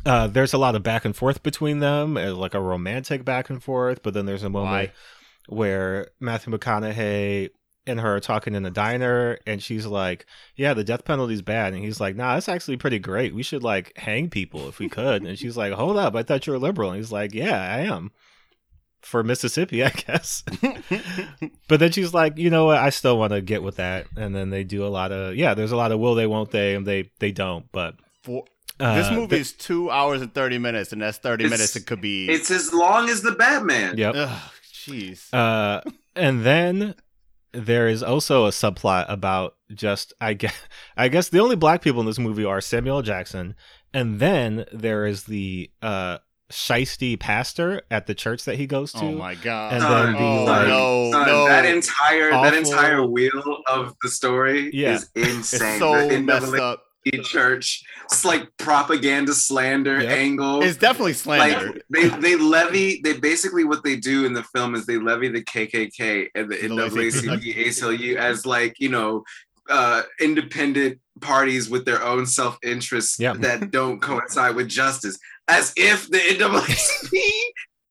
Uh, 0.06 0.28
there's 0.28 0.52
a 0.54 0.58
lot 0.58 0.76
of 0.76 0.84
back 0.84 1.06
and 1.06 1.16
forth 1.16 1.44
between 1.44 1.80
them, 1.80 2.18
uh, 2.18 2.34
like 2.34 2.54
a 2.54 2.60
romantic 2.62 3.24
back 3.24 3.50
and 3.50 3.64
forth. 3.64 4.04
But 4.04 4.14
then 4.14 4.26
there's 4.26 4.44
a 4.44 4.50
moment 4.50 4.90
Why? 4.90 5.56
where 5.56 6.10
Matthew 6.20 6.52
McConaughey 6.58 7.50
and 7.86 8.00
her 8.00 8.16
are 8.16 8.20
talking 8.20 8.56
in 8.56 8.66
a 8.66 8.72
diner, 8.72 9.38
and 9.46 9.62
she's 9.62 9.86
like, 9.86 10.26
"Yeah, 10.56 10.74
the 10.74 10.84
death 10.84 11.06
penalty's 11.06 11.42
bad," 11.42 11.74
and 11.74 11.84
he's 11.84 12.00
like, 12.00 12.16
"Nah, 12.16 12.38
it's 12.38 12.50
actually 12.50 12.78
pretty 12.78 13.00
great. 13.00 13.36
We 13.36 13.44
should 13.44 13.64
like 13.64 13.98
hang 13.98 14.30
people 14.30 14.68
if 14.68 14.80
we 14.80 14.90
could." 14.90 15.24
and 15.24 15.38
she's 15.38 15.58
like, 15.58 15.74
"Hold 15.74 15.98
up, 15.98 16.16
I 16.16 16.24
thought 16.24 16.48
you 16.48 16.54
were 16.54 16.60
liberal," 16.60 16.92
and 16.92 16.98
he's 16.98 17.12
like, 17.12 17.34
"Yeah, 17.34 17.60
I 17.60 17.80
am." 17.80 18.12
For 19.02 19.22
Mississippi, 19.22 19.84
I 19.84 19.90
guess. 19.90 20.44
but 21.68 21.82
then 21.82 21.92
she's 21.92 22.14
like, 22.14 22.38
you 22.38 22.50
know 22.50 22.66
what? 22.68 22.78
I 22.78 22.90
still 22.90 23.20
want 23.20 23.34
to 23.34 23.42
get 23.42 23.62
with 23.62 23.76
that. 23.76 24.08
And 24.16 24.34
then 24.34 24.50
they 24.50 24.64
do 24.64 24.86
a 24.86 24.88
lot 24.88 25.12
of, 25.12 25.36
yeah. 25.36 25.56
There's 25.56 25.74
a 25.74 25.76
lot 25.76 25.92
of 25.92 26.00
will 26.00 26.16
they, 26.16 26.26
won't 26.26 26.52
they, 26.52 26.74
and 26.74 26.88
they 26.88 27.12
they 27.20 27.34
don't. 27.34 27.70
But 27.74 27.96
For- 28.22 28.46
uh, 28.80 28.96
this 28.96 29.12
movie 29.12 29.38
is 29.40 29.52
two 29.52 29.92
hours 29.92 30.22
and 30.22 30.34
thirty 30.34 30.58
minutes, 30.58 30.94
and 30.94 31.02
that's 31.02 31.18
thirty 31.18 31.44
minutes. 31.44 31.76
It 31.76 31.86
could 31.86 32.00
be. 32.00 32.30
It's 32.30 32.50
as 32.50 32.74
long 32.74 33.10
as 33.10 33.22
the 33.22 33.34
Batman. 33.34 33.98
Yep. 33.98 34.16
Jeez. 34.74 35.34
Uh, 35.34 35.82
and 36.16 36.44
then 36.44 36.96
there 37.54 37.88
is 37.88 38.02
also 38.04 38.46
a 38.46 38.50
subplot 38.50 39.06
about 39.10 39.56
just 39.74 40.14
I 40.20 40.34
guess 40.34 40.56
I 40.98 41.08
guess 41.08 41.30
the 41.30 41.40
only 41.40 41.56
black 41.56 41.82
people 41.82 42.00
in 42.02 42.06
this 42.08 42.20
movie 42.20 42.46
are 42.46 42.62
Samuel 42.62 43.02
Jackson, 43.02 43.56
and 43.94 44.20
then 44.20 44.66
there 44.74 45.06
is 45.06 45.24
the 45.26 45.72
uh 45.82 46.18
shisty 46.52 47.20
pastor 47.20 47.82
at 47.90 48.06
the 48.06 48.14
church 48.14 48.46
that 48.46 48.58
he 48.58 48.68
goes 48.68 48.92
to. 48.92 49.00
oh 49.00 49.12
my 49.14 49.34
god. 49.36 49.74
and 49.74 49.82
Son, 49.82 50.06
then 50.06 50.14
the, 50.14 50.20
oh, 50.20 50.44
like- 50.46 50.68
no, 50.68 51.12
Son, 51.12 51.28
no. 51.28 51.48
that 51.48 51.66
entire 51.66 52.30
that 52.32 52.54
entire 52.54 53.04
wheel 53.06 53.64
of 53.68 53.96
the 54.04 54.10
story 54.10 54.70
Yeah. 54.74 54.94
is 54.96 55.10
insane. 55.16 55.70
it's 55.70 55.80
so 55.80 56.20
messed 56.22 56.54
up. 56.56 56.84
Church, 57.12 57.84
it's 58.06 58.24
like 58.26 58.50
propaganda 58.58 59.34
slander 59.34 60.02
Yep. 60.02 60.10
angle. 60.18 60.64
It's 60.64 60.78
definitely 60.78 61.14
slander. 61.14 61.68
like 61.74 61.84
they 61.90 62.08
they 62.10 62.36
levy 62.36 63.02
they 63.04 63.14
basically 63.20 63.64
what 63.64 63.84
they 63.84 63.96
do 63.96 64.26
in 64.26 64.34
the 64.34 64.44
film 64.44 64.76
is 64.76 64.86
they 64.86 64.98
levy 64.98 65.28
the 65.30 65.44
KKK 65.44 66.28
and 66.36 66.50
the 66.50 66.56
NAACP 66.56 67.56
ACLU 67.68 68.16
as 68.16 68.46
like 68.46 68.80
you 68.80 68.90
know 68.90 69.24
uh 69.70 70.04
independent 70.20 71.00
parties 71.22 71.70
with 71.70 71.86
their 71.86 72.04
own 72.04 72.26
self-interest 72.26 73.20
Yeah. 73.20 73.34
that 73.40 73.72
don't 73.72 74.02
coincide 74.02 74.56
with 74.56 74.68
justice 74.68 75.18
as 75.48 75.74
if 75.78 76.10
the 76.10 76.18
NAACP 76.18 77.18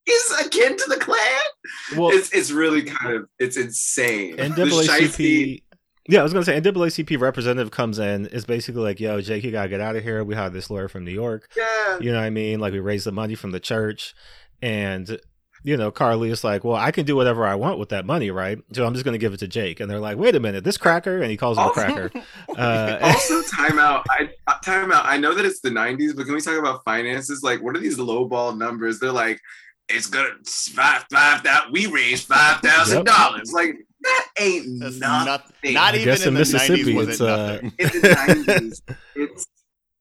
is 0.06 0.46
akin 0.46 0.76
to 0.76 0.84
the 0.88 0.96
Klan 0.96 1.18
well, 1.96 2.10
it's 2.10 2.30
it's 2.32 2.50
really 2.50 2.82
kind 2.82 3.14
of 3.16 3.28
it's 3.38 3.56
insane 3.56 4.36
The 4.36 4.42
NAACP. 4.48 5.61
Yeah, 6.08 6.20
I 6.20 6.22
was 6.24 6.32
gonna 6.32 6.44
say 6.44 6.60
NAACP 6.60 7.20
representative 7.20 7.70
comes 7.70 7.98
in 7.98 8.26
is 8.26 8.44
basically 8.44 8.82
like, 8.82 8.98
"Yo, 8.98 9.20
Jake, 9.20 9.44
you 9.44 9.52
gotta 9.52 9.68
get 9.68 9.80
out 9.80 9.94
of 9.94 10.02
here. 10.02 10.24
We 10.24 10.34
hired 10.34 10.52
this 10.52 10.68
lawyer 10.68 10.88
from 10.88 11.04
New 11.04 11.12
York. 11.12 11.48
yeah 11.56 11.98
You 12.00 12.10
know 12.10 12.18
what 12.18 12.24
I 12.24 12.30
mean? 12.30 12.58
Like 12.58 12.72
we 12.72 12.80
raised 12.80 13.06
the 13.06 13.12
money 13.12 13.34
from 13.36 13.52
the 13.52 13.60
church, 13.60 14.14
and 14.60 15.20
you 15.64 15.76
know, 15.76 15.92
Carl 15.92 16.18
Lee 16.18 16.30
is 16.30 16.42
like, 16.42 16.64
"Well, 16.64 16.74
I 16.74 16.90
can 16.90 17.06
do 17.06 17.14
whatever 17.14 17.46
I 17.46 17.54
want 17.54 17.78
with 17.78 17.90
that 17.90 18.04
money, 18.04 18.32
right? 18.32 18.58
So 18.72 18.84
I'm 18.84 18.94
just 18.94 19.04
gonna 19.04 19.18
give 19.18 19.32
it 19.32 19.38
to 19.38 19.48
Jake." 19.48 19.78
And 19.78 19.88
they're 19.88 20.00
like, 20.00 20.18
"Wait 20.18 20.34
a 20.34 20.40
minute, 20.40 20.64
this 20.64 20.76
cracker," 20.76 21.22
and 21.22 21.30
he 21.30 21.36
calls 21.36 21.56
him 21.56 21.66
a 21.66 21.70
cracker. 21.70 22.10
Uh, 22.58 22.98
also 23.00 23.40
timeout 23.42 24.02
i 24.10 24.28
uh, 24.46 24.58
timeout 24.62 25.00
i 25.06 25.16
know 25.16 25.32
that 25.32 25.46
it's 25.46 25.60
the 25.60 25.70
90s 25.70 26.14
but 26.14 26.26
can 26.26 26.34
we 26.34 26.40
talk 26.40 26.58
about 26.58 26.84
finances 26.84 27.42
like 27.42 27.62
what 27.62 27.74
are 27.74 27.78
these 27.80 27.96
lowball 27.96 28.56
numbers 28.58 29.00
they're 29.00 29.10
like 29.10 29.40
it's 29.88 30.06
gonna 30.06 30.28
five 30.44 31.02
five 31.10 31.42
that 31.42 31.64
we 31.72 31.86
raised 31.86 32.26
five 32.26 32.60
thousand 32.60 33.04
dollars 33.06 33.52
like 33.52 33.76
that 34.02 34.26
ain't 34.38 34.80
That's 34.80 34.96
nothing 34.98 35.26
nothing. 35.26 35.74
Not 35.74 35.94
I 35.94 35.96
even 35.96 36.04
guess 36.06 36.22
in, 36.22 36.28
in 36.28 36.34
the 36.34 36.40
Mississippi, 36.40 36.94
90s 36.94 37.08
it's, 37.08 37.20
it 37.20 37.28
uh, 37.28 37.36
nothing. 37.36 37.72
in 37.78 37.86
the 37.88 38.08
90s 38.08 38.96
it's 39.16 39.46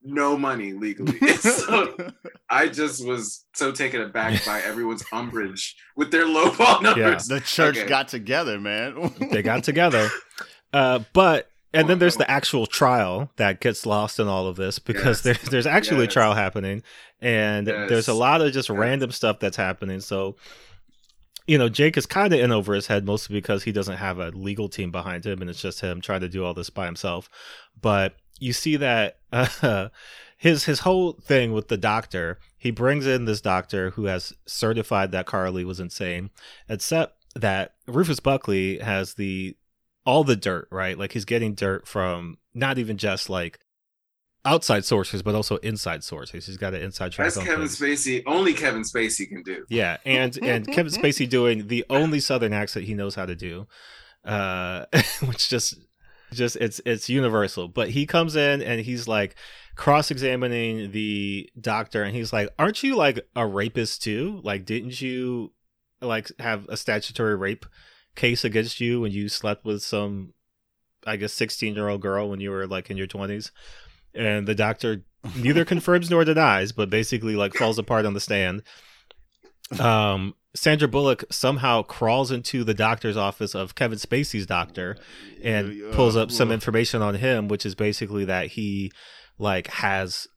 no 0.03 0.35
money 0.37 0.73
legally 0.73 1.15
so 1.37 1.95
i 2.49 2.67
just 2.67 3.05
was 3.05 3.45
so 3.53 3.71
taken 3.71 4.01
aback 4.01 4.43
by 4.45 4.59
everyone's 4.61 5.03
umbrage 5.13 5.75
with 5.95 6.09
their 6.09 6.25
lowball 6.25 6.81
numbers 6.81 7.29
Yeah. 7.29 7.35
the 7.37 7.41
church 7.41 7.77
Okay. 7.77 7.87
got 7.87 8.07
together, 8.07 8.59
man. 8.59 9.13
they 9.31 9.43
got 9.43 9.63
together. 9.63 10.09
Uh, 10.73 10.99
but 11.13 11.49
and 11.73 11.87
then 11.87 11.99
there's 11.99 12.17
the 12.17 12.29
actual 12.29 12.65
trial 12.65 13.31
that 13.37 13.61
gets 13.61 13.85
lost 13.85 14.19
in 14.19 14.27
all 14.27 14.47
of 14.47 14.55
this 14.55 14.79
because 14.79 15.23
Yes. 15.25 15.37
there's 15.37 15.49
there's 15.51 15.67
actually 15.67 16.01
Yes. 16.01 16.09
a 16.11 16.13
trial 16.13 16.33
happening, 16.33 16.81
and 17.21 17.67
there's 17.67 18.07
a 18.07 18.13
lot 18.13 18.41
of 18.41 18.51
just 18.53 18.69
Yes. 18.69 18.77
random 18.77 19.11
stuff 19.11 19.39
that's 19.39 19.57
happening. 19.57 19.99
So. 20.01 20.35
You 21.51 21.57
know, 21.57 21.67
Jake 21.67 21.97
is 21.97 22.05
kind 22.05 22.33
of 22.33 22.39
in 22.39 22.53
over 22.53 22.73
his 22.73 22.87
head 22.87 23.05
mostly 23.05 23.33
because 23.33 23.63
he 23.63 23.73
doesn't 23.73 23.97
have 23.97 24.19
a 24.19 24.29
legal 24.29 24.69
team 24.69 24.89
behind 24.89 25.25
him, 25.25 25.41
and 25.41 25.49
it's 25.49 25.61
just 25.61 25.81
him 25.81 25.99
trying 25.99 26.21
to 26.21 26.29
do 26.29 26.45
all 26.45 26.53
this 26.53 26.69
by 26.69 26.85
himself. 26.85 27.29
But 27.81 28.15
you 28.39 28.53
see 28.53 28.77
that 28.77 29.17
uh, 29.33 29.89
his 30.37 30.63
his 30.63 30.79
whole 30.79 31.19
thing 31.21 31.51
with 31.51 31.67
the 31.67 31.75
doctor, 31.75 32.39
he 32.57 32.71
brings 32.71 33.05
in 33.05 33.25
this 33.25 33.41
doctor 33.41 33.89
who 33.89 34.05
has 34.05 34.31
certified 34.45 35.11
that 35.11 35.25
Carl 35.25 35.51
Lee 35.51 35.65
was 35.65 35.81
insane, 35.81 36.29
except 36.69 37.17
that 37.35 37.73
Rufus 37.85 38.21
Buckley 38.21 38.79
has 38.79 39.15
the 39.15 39.57
all 40.05 40.23
the 40.23 40.37
dirt, 40.37 40.69
right? 40.71 40.97
Like 40.97 41.11
he's 41.11 41.25
getting 41.25 41.53
dirt 41.53 41.85
from 41.85 42.37
not 42.53 42.77
even 42.77 42.95
just 42.95 43.29
like 43.29 43.59
outside 44.45 44.85
sources, 44.85 45.21
but 45.21 45.35
also 45.35 45.57
inside 45.57 46.03
sources. 46.03 46.45
He's 46.45 46.57
got 46.57 46.73
an 46.73 46.81
inside 46.81 47.11
track 47.11 47.33
that's 47.33 47.45
kevin 47.45 47.67
things. 47.67 47.79
spacey 47.79 48.23
only 48.25 48.53
kevin 48.53 48.81
spacey 48.81 49.27
can 49.27 49.43
do 49.43 49.65
Yeah, 49.69 49.97
and 50.05 50.37
and 50.43 50.65
Kevin 50.73 50.91
Spacey 50.91 51.29
doing 51.29 51.67
the 51.67 51.85
only 51.89 52.19
Southern 52.19 52.53
accent 52.53 52.85
he 52.85 52.93
knows 52.93 53.15
how 53.15 53.25
to 53.25 53.35
do, 53.35 53.67
uh, 54.25 54.85
which 55.25 55.49
just 55.49 55.75
just 56.31 56.55
it's 56.57 56.81
it's 56.85 57.09
universal. 57.09 57.67
But 57.67 57.91
he 57.91 58.05
comes 58.05 58.35
in 58.35 58.61
and 58.61 58.81
he's 58.81 59.07
like 59.07 59.35
cross-examining 59.75 60.91
the 60.91 61.49
doctor, 61.59 62.03
and 62.03 62.15
he's 62.15 62.33
like, 62.33 62.49
"Aren't 62.57 62.83
you 62.83 62.95
like 62.95 63.27
a 63.35 63.45
rapist 63.45 64.03
too? 64.03 64.41
Like, 64.43 64.65
didn't 64.65 65.01
you 65.01 65.53
like 66.01 66.31
have 66.39 66.67
a 66.67 66.77
statutory 66.77 67.35
rape 67.35 67.65
case 68.15 68.43
against 68.43 68.81
you 68.81 69.01
when 69.01 69.11
you 69.11 69.29
slept 69.29 69.65
with 69.65 69.83
some, 69.83 70.33
I 71.05 71.15
guess, 71.17 71.33
sixteen-year-old 71.33 72.01
girl 72.01 72.29
when 72.29 72.39
you 72.39 72.51
were 72.51 72.67
like 72.67 72.89
in 72.89 72.97
your 72.97 73.07
twenties?" 73.07 73.51
And 74.13 74.47
the 74.47 74.55
doctor 74.55 75.03
neither 75.35 75.65
confirms 75.65 76.09
nor 76.09 76.25
denies, 76.25 76.71
but 76.71 76.89
basically 76.89 77.35
like 77.35 77.53
falls 77.53 77.77
apart 77.77 78.05
on 78.05 78.13
the 78.13 78.19
stand. 78.19 78.63
Um, 79.79 80.35
Sandra 80.53 80.87
Bullock 80.87 81.23
somehow 81.31 81.81
crawls 81.83 82.31
into 82.31 82.63
the 82.63 82.73
doctor's 82.73 83.15
office 83.15 83.55
of 83.55 83.75
Kevin 83.75 83.97
Spacey's 83.97 84.45
doctor 84.45 84.97
and 85.41 85.93
pulls 85.93 86.17
up 86.17 86.29
some 86.29 86.51
information 86.51 87.01
on 87.01 87.15
him, 87.15 87.47
which 87.47 87.65
is 87.65 87.73
basically 87.73 88.25
that 88.25 88.47
he 88.47 88.91
like 89.37 89.67
has 89.67 90.27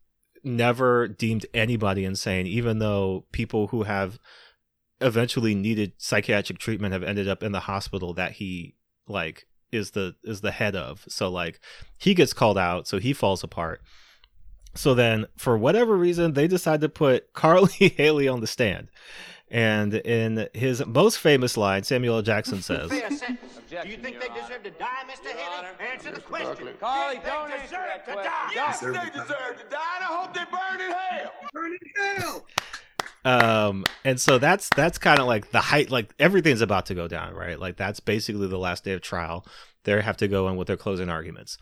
never 0.44 1.08
deemed 1.08 1.46
anybody 1.52 2.04
insane, 2.04 2.46
even 2.46 2.78
though 2.78 3.26
people 3.32 3.68
who 3.68 3.82
have 3.82 4.18
eventually 5.00 5.54
needed 5.54 5.92
psychiatric 5.98 6.58
treatment 6.58 6.92
have 6.92 7.02
ended 7.02 7.28
up 7.28 7.42
in 7.42 7.52
the 7.52 7.60
hospital 7.60 8.14
that 8.14 8.32
he 8.32 8.76
like 9.08 9.46
is 9.74 9.90
the 9.90 10.14
is 10.24 10.40
the 10.40 10.52
head 10.52 10.76
of. 10.76 11.04
So 11.08 11.28
like 11.28 11.60
he 11.98 12.14
gets 12.14 12.32
called 12.32 12.58
out, 12.58 12.86
so 12.86 12.98
he 12.98 13.12
falls 13.12 13.42
apart. 13.44 13.80
So 14.74 14.94
then 14.94 15.26
for 15.36 15.56
whatever 15.56 15.96
reason 15.96 16.32
they 16.32 16.48
decide 16.48 16.80
to 16.80 16.88
put 16.88 17.32
Carl 17.32 17.68
Lee 17.80 17.90
Hailey 17.96 18.28
on 18.28 18.40
the 18.40 18.46
stand. 18.46 18.88
And 19.50 19.94
in 19.94 20.48
his 20.52 20.84
most 20.84 21.18
famous 21.18 21.56
line, 21.56 21.84
Samuel 21.84 22.16
L. 22.16 22.22
Jackson 22.22 22.60
says, 22.62 22.88
Do 22.90 22.96
you 22.96 23.96
think 23.98 24.18
they 24.18 24.28
deserve 24.28 24.62
to 24.64 24.70
die, 24.70 25.04
Mr. 25.06 25.28
Hailey? 25.28 25.92
Answer 25.92 26.12
the 26.12 26.20
question. 26.20 26.68
Carl 26.80 27.10
Lee, 27.10 27.14
Think 27.14 27.26
don't 27.26 27.50
they 27.50 27.62
deserve 27.62 28.04
to 28.06 28.14
die? 28.14 28.50
Yes, 28.54 28.80
they 28.80 28.88
deserve 28.90 29.58
to 29.58 29.68
die, 29.70 29.94
and 29.96 30.04
I 30.04 30.08
hope 30.08 30.34
they 30.34 30.44
burn 30.50 30.80
in 30.80 30.90
hell. 30.90 31.32
Burn 31.52 31.72
in 31.72 32.20
hell. 32.22 32.46
Um 33.24 33.84
and 34.04 34.20
so 34.20 34.38
that's 34.38 34.68
that's 34.76 34.98
kind 34.98 35.18
of 35.18 35.26
like 35.26 35.50
the 35.50 35.60
height 35.60 35.90
like 35.90 36.12
everything's 36.18 36.60
about 36.60 36.86
to 36.86 36.94
go 36.94 37.08
down 37.08 37.34
right 37.34 37.58
like 37.58 37.76
that's 37.76 38.00
basically 38.00 38.46
the 38.46 38.58
last 38.58 38.84
day 38.84 38.92
of 38.92 39.00
trial 39.00 39.46
they 39.84 40.00
have 40.02 40.16
to 40.16 40.28
go 40.28 40.48
in 40.48 40.56
with 40.56 40.66
their 40.66 40.76
closing 40.76 41.08
arguments 41.08 41.56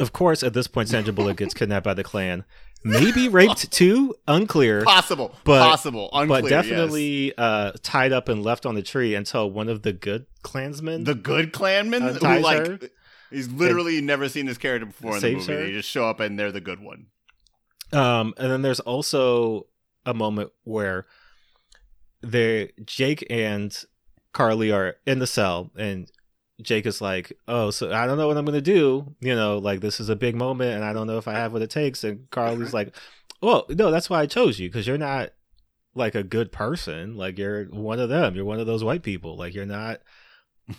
of 0.00 0.12
course 0.12 0.42
at 0.42 0.52
this 0.54 0.66
point 0.66 0.88
sandra 0.88 1.12
bullock 1.12 1.36
gets 1.36 1.54
kidnapped 1.54 1.84
by 1.84 1.94
the 1.94 2.02
clan 2.02 2.44
maybe 2.82 3.28
raped 3.38 3.70
too 3.70 4.14
unclear 4.26 4.82
Possible, 4.82 5.34
But- 5.44 5.68
possible, 5.68 6.08
unclear. 6.12 6.42
but 6.42 6.48
definitely 6.48 7.32
uh 7.38 7.72
tied 7.82 8.12
up 8.12 8.28
and 8.28 8.42
left 8.42 8.66
on 8.66 8.74
the 8.74 8.82
tree 8.82 9.14
until 9.14 9.50
one 9.50 9.68
of 9.68 9.82
the 9.82 9.92
good 9.92 10.26
clansmen 10.42 11.04
the 11.04 11.14
good 11.14 11.52
Klanman 11.52 12.18
who 12.18 12.40
like 12.42 12.66
her. 12.66 12.78
he's 13.30 13.48
literally 13.52 14.00
never 14.00 14.28
seen 14.28 14.46
this 14.46 14.58
character 14.58 14.86
before 14.86 15.16
in 15.16 15.22
the 15.22 15.32
movie. 15.34 15.52
her. 15.52 15.62
They 15.66 15.72
just 15.72 15.88
show 15.90 16.06
up 16.08 16.18
and 16.20 16.38
they're 16.38 16.50
the 16.52 16.60
good 16.60 16.80
one. 16.80 17.06
Um, 17.92 18.34
and 18.38 18.50
then 18.50 18.62
there's 18.62 18.80
also 18.80 19.66
a 20.06 20.14
moment 20.14 20.50
where 20.64 21.06
they 22.22 22.72
Jake 22.84 23.26
and 23.30 23.76
Carl 24.32 24.58
Lee 24.58 24.70
are 24.70 24.96
in 25.06 25.18
the 25.18 25.26
cell, 25.26 25.70
and 25.76 26.10
Jake 26.62 26.86
is 26.86 27.00
like, 27.00 27.32
"Oh, 27.48 27.70
so 27.70 27.92
I 27.92 28.06
don't 28.06 28.18
know 28.18 28.28
what 28.28 28.36
I'm 28.36 28.44
gonna 28.44 28.60
do. 28.60 29.14
You 29.20 29.34
know, 29.34 29.58
like 29.58 29.80
this 29.80 30.00
is 30.00 30.08
a 30.08 30.16
big 30.16 30.36
moment, 30.36 30.74
and 30.74 30.84
I 30.84 30.92
don't 30.92 31.06
know 31.06 31.18
if 31.18 31.28
I 31.28 31.34
have 31.34 31.52
what 31.52 31.62
it 31.62 31.70
takes." 31.70 32.04
And 32.04 32.28
Carl 32.30 32.54
Lee's 32.56 32.74
like, 32.74 32.94
"Well, 33.42 33.66
no, 33.68 33.90
that's 33.90 34.10
why 34.10 34.20
I 34.20 34.26
chose 34.26 34.58
you 34.58 34.68
because 34.68 34.86
you're 34.86 34.98
not 34.98 35.30
like 35.94 36.14
a 36.14 36.22
good 36.22 36.52
person. 36.52 37.16
Like 37.16 37.38
you're 37.38 37.64
one 37.66 37.98
of 37.98 38.08
them. 38.08 38.34
You're 38.34 38.44
one 38.44 38.60
of 38.60 38.66
those 38.66 38.84
white 38.84 39.02
people. 39.02 39.36
Like 39.36 39.54
you're 39.54 39.66
not." 39.66 40.00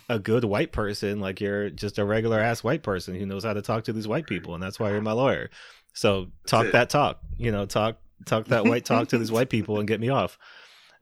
A 0.08 0.18
good 0.18 0.44
white 0.44 0.72
person, 0.72 1.20
like 1.20 1.38
you're 1.38 1.68
just 1.68 1.98
a 1.98 2.04
regular 2.06 2.40
ass 2.40 2.64
white 2.64 2.82
person 2.82 3.14
who 3.14 3.26
knows 3.26 3.44
how 3.44 3.52
to 3.52 3.60
talk 3.60 3.84
to 3.84 3.92
these 3.92 4.08
white 4.08 4.26
people, 4.26 4.54
and 4.54 4.62
that's 4.62 4.80
why 4.80 4.90
you're 4.90 5.02
my 5.02 5.12
lawyer. 5.12 5.50
So 5.92 6.28
talk 6.46 6.72
that 6.72 6.88
talk, 6.88 7.20
you 7.36 7.52
know, 7.52 7.66
talk 7.66 7.98
talk 8.26 8.46
that 8.46 8.64
white 8.64 8.84
talk 8.84 9.08
to 9.08 9.18
these 9.18 9.32
white 9.32 9.50
people 9.50 9.78
and 9.78 9.88
get 9.88 10.00
me 10.00 10.08
off. 10.08 10.38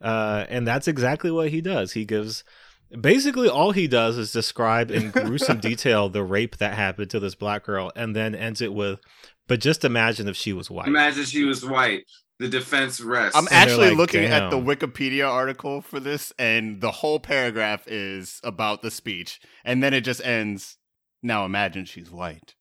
Uh, 0.00 0.46
and 0.48 0.66
that's 0.66 0.88
exactly 0.88 1.30
what 1.30 1.50
he 1.50 1.60
does. 1.60 1.92
He 1.92 2.04
gives 2.04 2.44
basically 2.98 3.48
all 3.48 3.72
he 3.72 3.86
does 3.86 4.18
is 4.18 4.32
describe 4.32 4.90
in 4.90 5.10
gruesome 5.10 5.60
detail 5.60 6.08
the 6.08 6.22
rape 6.22 6.56
that 6.58 6.74
happened 6.74 7.10
to 7.10 7.20
this 7.20 7.34
black 7.34 7.64
girl, 7.64 7.92
and 7.94 8.14
then 8.16 8.34
ends 8.34 8.60
it 8.60 8.72
with, 8.72 9.00
"But 9.46 9.60
just 9.60 9.84
imagine 9.84 10.28
if 10.28 10.36
she 10.36 10.52
was 10.52 10.70
white." 10.70 10.88
Imagine 10.88 11.24
she 11.24 11.44
was 11.44 11.64
white. 11.64 12.04
The 12.38 12.48
defense 12.48 13.00
rests. 13.00 13.36
I'm 13.36 13.44
they're 13.44 13.58
actually 13.58 13.88
like, 13.90 13.98
looking 13.98 14.24
at 14.24 14.50
the 14.50 14.56
Wikipedia 14.56 15.28
article 15.28 15.82
for 15.82 16.00
this, 16.00 16.32
and 16.38 16.80
the 16.80 16.90
whole 16.90 17.20
paragraph 17.20 17.86
is 17.86 18.40
about 18.42 18.82
the 18.82 18.90
speech, 18.90 19.40
and 19.64 19.82
then 19.82 19.94
it 19.94 20.02
just 20.02 20.24
ends. 20.24 20.78
Now 21.22 21.44
imagine 21.44 21.84
she's 21.84 22.10
white. 22.10 22.54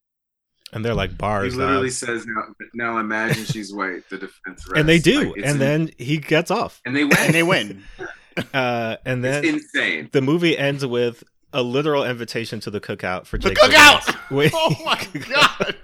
And 0.73 0.83
they're 0.85 0.93
like 0.93 1.17
bars. 1.17 1.53
he 1.53 1.59
literally 1.59 1.87
dog. 1.89 1.91
says 1.93 2.25
now. 2.25 2.43
Now 2.73 2.97
imagine 2.99 3.45
she's 3.45 3.73
white. 3.73 4.07
The 4.09 4.17
defense 4.17 4.65
rests. 4.67 4.73
and 4.75 4.87
they 4.87 4.99
do, 4.99 5.25
Like, 5.31 5.37
and 5.37 5.45
in- 5.53 5.57
then 5.59 5.89
he 5.97 6.17
gets 6.17 6.51
off, 6.51 6.81
and 6.85 6.95
they 6.95 7.03
win. 7.03 7.17
And 7.17 7.33
they 7.33 7.43
win. 7.43 7.83
uh, 8.53 8.97
and 9.05 9.23
then 9.23 9.43
it's 9.43 9.53
insane. 9.73 10.09
the 10.11 10.21
movie 10.21 10.57
ends 10.57 10.85
with 10.85 11.23
a 11.51 11.63
literal 11.63 12.03
invitation 12.05 12.59
to 12.61 12.69
the 12.69 12.79
cookout 12.79 13.25
for 13.25 13.37
The 13.37 13.49
Jake. 13.49 13.57
cookout! 13.57 14.01
Gyllenhaal. 14.01 14.35
Wait, 14.35 14.51
oh 14.55 14.75
my 14.85 15.07
god! 15.29 15.75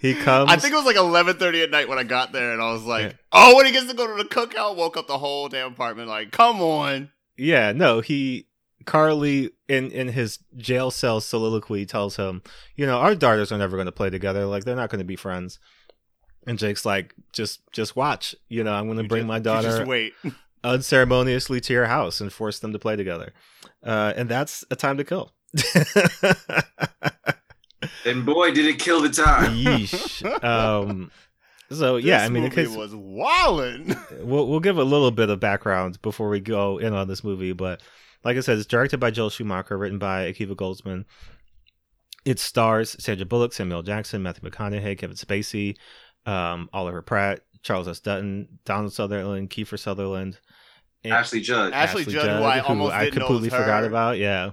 he 0.00 0.14
comes. 0.14 0.50
I 0.50 0.56
think 0.56 0.74
it 0.74 0.76
was 0.76 0.84
like 0.84 0.96
11:30 0.96 1.64
at 1.64 1.70
night 1.70 1.88
when 1.88 1.98
I 1.98 2.04
got 2.04 2.32
there, 2.32 2.52
and 2.52 2.60
I 2.62 2.72
was 2.72 2.84
like, 2.84 3.04
Yeah. 3.04 3.12
"Oh, 3.32 3.56
when 3.56 3.66
he 3.66 3.72
gets 3.72 3.86
to 3.86 3.94
go 3.94 4.06
to 4.06 4.22
the 4.22 4.28
cookout, 4.28 4.76
woke 4.76 4.96
up 4.96 5.06
the 5.06 5.18
whole 5.18 5.48
damn 5.48 5.72
apartment. 5.72 6.08
Like, 6.08 6.30
come 6.32 6.60
on." 6.60 7.10
Yeah, 7.38 7.72
no, 7.72 8.00
he 8.00 8.46
Carl 8.86 9.16
Lee 9.16 9.50
in 9.68 9.90
in 9.90 10.08
his 10.08 10.38
jail 10.56 10.90
cell 10.90 11.20
soliloquy 11.20 11.86
tells 11.86 12.16
him, 12.16 12.42
you 12.76 12.86
know, 12.86 12.98
our 12.98 13.14
daughters 13.14 13.52
are 13.52 13.58
never 13.58 13.76
going 13.76 13.86
to 13.86 13.92
play 13.92 14.10
together. 14.10 14.46
Like 14.46 14.64
they're 14.64 14.76
not 14.76 14.90
going 14.90 14.98
to 15.00 15.04
be 15.04 15.16
friends. 15.16 15.58
And 16.46 16.58
Jake's 16.58 16.84
like, 16.84 17.14
just 17.32 17.60
just 17.72 17.94
watch. 17.96 18.34
You 18.48 18.64
know, 18.64 18.72
I'm 18.72 18.86
going 18.86 18.98
to 18.98 19.04
bring 19.04 19.22
just- 19.22 19.28
my 19.28 19.38
daughter 19.38 19.68
Just 19.78 19.86
wait. 19.86 20.12
unceremoniously 20.64 21.60
to 21.60 21.72
your 21.72 21.86
house 21.86 22.20
and 22.20 22.32
force 22.32 22.58
them 22.60 22.72
to 22.72 22.78
play 22.78 22.94
together. 22.96 23.32
Uh, 23.82 24.12
and 24.16 24.28
that's 24.28 24.64
a 24.70 24.76
time 24.76 24.96
to 24.98 25.04
kill. 25.04 25.32
And 28.04 28.24
boy, 28.26 28.52
did 28.52 28.66
it 28.66 28.78
kill 28.78 29.00
the 29.00 29.08
time. 29.10 29.56
Yeesh. 29.56 30.22
Um, 30.44 31.10
so 31.70 31.96
yeah, 31.96 32.18
This 32.18 32.26
I 32.26 32.28
mean, 32.32 32.44
in 32.44 32.50
movie 32.50 32.66
case, 32.66 32.76
was 32.76 32.92
wildin'. 32.92 34.24
we'll 34.24 34.46
we'll 34.48 34.60
give 34.60 34.78
a 34.78 34.84
little 34.84 35.10
bit 35.10 35.30
of 35.30 35.40
background 35.40 36.00
before 36.02 36.28
we 36.28 36.38
go 36.40 36.78
in 36.78 36.94
on 36.94 37.08
this 37.08 37.24
movie, 37.24 37.52
but 37.52 37.80
like 38.24 38.36
I 38.36 38.40
said, 38.40 38.58
it's 38.58 38.66
directed 38.66 38.98
by 38.98 39.10
Joel 39.10 39.30
Schumacher, 39.30 39.76
written 39.76 39.98
by 39.98 40.32
Akiva 40.32 40.54
Goldsman. 40.54 41.04
It 42.24 42.38
stars 42.38 42.96
Sandra 43.02 43.26
Bullock, 43.26 43.52
Samuel 43.52 43.82
Jackson, 43.82 44.22
Matthew 44.22 44.48
McConaughey, 44.48 44.96
Kevin 44.96 45.16
Spacey, 45.16 45.76
um, 46.24 46.68
Oliver 46.72 47.02
Platt, 47.02 47.40
Charles 47.62 47.88
S. 47.88 48.00
Dutton, 48.00 48.60
Donald 48.64 48.92
Sutherland, 48.92 49.50
Kiefer 49.50 49.78
Sutherland, 49.78 50.38
and 51.02 51.12
Ashley 51.12 51.40
Judd. 51.40 51.72
Ashley 51.72 52.04
Judd, 52.04 52.38
who 52.38 52.44
I 52.44 52.60
almost 52.60 52.94
I 52.94 53.04
didn't 53.06 53.18
completely 53.18 53.48
was 53.48 53.58
forgot 53.58 53.82
about. 53.84 54.18
Yeah, 54.18 54.52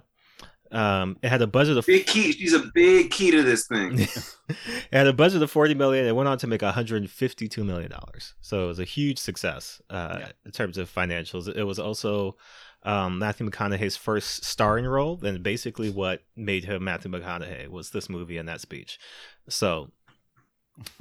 um, 0.71 1.17
it 1.21 1.29
had 1.29 1.43
a 1.43 1.47
budget 1.47 1.77
of 1.77 1.85
Big 1.85 2.07
key. 2.07 2.31
She's 2.31 2.53
a 2.53 2.69
big 2.73 3.11
key 3.11 3.29
to 3.31 3.43
this 3.43 3.67
thing. 3.67 3.99
it 4.49 4.57
had 4.91 5.07
a 5.07 5.13
budget 5.13 5.41
of 5.43 5.51
40 5.51 5.75
million 5.75 6.05
it 6.07 6.15
went 6.15 6.27
on 6.27 6.37
to 6.39 6.47
make 6.47 6.63
152 6.63 7.63
million 7.63 7.91
dollars 7.91 8.33
so 8.41 8.63
it 8.63 8.67
was 8.67 8.79
a 8.79 8.83
huge 8.83 9.19
success 9.19 9.79
uh, 9.91 10.17
Yeah. 10.21 10.31
in 10.43 10.51
terms 10.51 10.79
of 10.79 10.91
financials 10.91 11.47
it 11.55 11.63
was 11.63 11.77
also 11.77 12.35
um, 12.83 13.19
matthew 13.19 13.49
mcconaughey's 13.49 13.97
first 13.97 14.43
starring 14.43 14.85
role 14.85 15.19
and 15.23 15.43
basically 15.43 15.89
what 15.89 16.21
made 16.35 16.65
him 16.65 16.83
matthew 16.83 17.11
mcconaughey 17.11 17.67
was 17.67 17.89
this 17.91 18.09
movie 18.09 18.37
and 18.37 18.47
that 18.47 18.61
speech. 18.61 18.99
So 19.47 19.91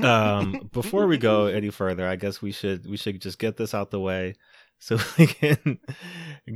um, 0.03 0.69
before 0.73 1.07
we 1.07 1.19
go 1.19 1.47
any 1.47 1.71
further 1.71 2.07
i 2.07 2.17
guess 2.17 2.43
we 2.43 2.53
should 2.53 2.88
we 2.88 2.97
should 2.97 3.21
just 3.21 3.38
get 3.38 3.57
this 3.57 3.75
out 3.75 3.91
the 3.91 4.01
way 4.01 4.35
so 4.79 4.99
we 5.19 5.27
can 5.27 5.79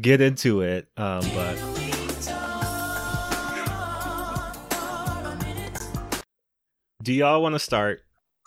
get 0.01 0.21
into 0.21 0.61
it 0.63 0.89
um, 0.97 1.25
but 1.35 1.57
do 7.03 7.13
y'all 7.13 7.43
want 7.43 7.55
to 7.55 7.59
start 7.59 8.03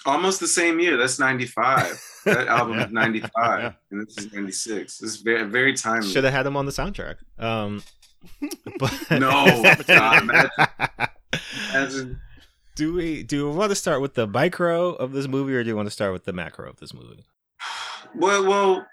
Almost 0.06 0.40
the 0.40 0.48
same 0.48 0.80
year. 0.80 0.98
That's 0.98 1.20
95. 1.20 2.02
That 2.26 2.48
album 2.48 2.78
Yeah. 2.80 2.86
is 2.88 2.92
95. 2.92 3.60
Yeah. 3.62 3.72
And 3.92 4.08
this 4.08 4.18
is 4.18 4.34
96. 4.34 4.98
This 4.98 5.10
is 5.12 5.18
very, 5.18 5.44
very 5.44 5.74
timely. 5.74 6.08
Should 6.08 6.24
have 6.24 6.34
had 6.34 6.48
him 6.48 6.58
on 6.58 6.66
the 6.66 6.72
soundtrack. 6.72 7.18
Um, 7.38 7.84
but 8.80 8.92
No, 9.12 9.46
God, 9.88 10.24
imagine. 10.24 10.50
Imagine- 11.70 12.20
do 12.76 12.94
we 12.94 13.22
do 13.24 13.48
we 13.50 13.56
want 13.56 13.70
to 13.70 13.76
start 13.76 14.02
with 14.02 14.16
the 14.16 14.26
micro 14.28 14.90
of 14.94 15.12
this 15.14 15.28
movie, 15.28 15.54
or 15.56 15.64
do 15.64 15.70
you 15.70 15.76
want 15.76 15.86
to 15.86 15.92
start 15.92 16.12
with 16.14 16.26
the 16.26 16.34
macro 16.34 16.68
of 16.70 16.78
this 16.78 16.94
movie? 16.94 17.24
Well, 18.16 18.46
well, 18.46 18.86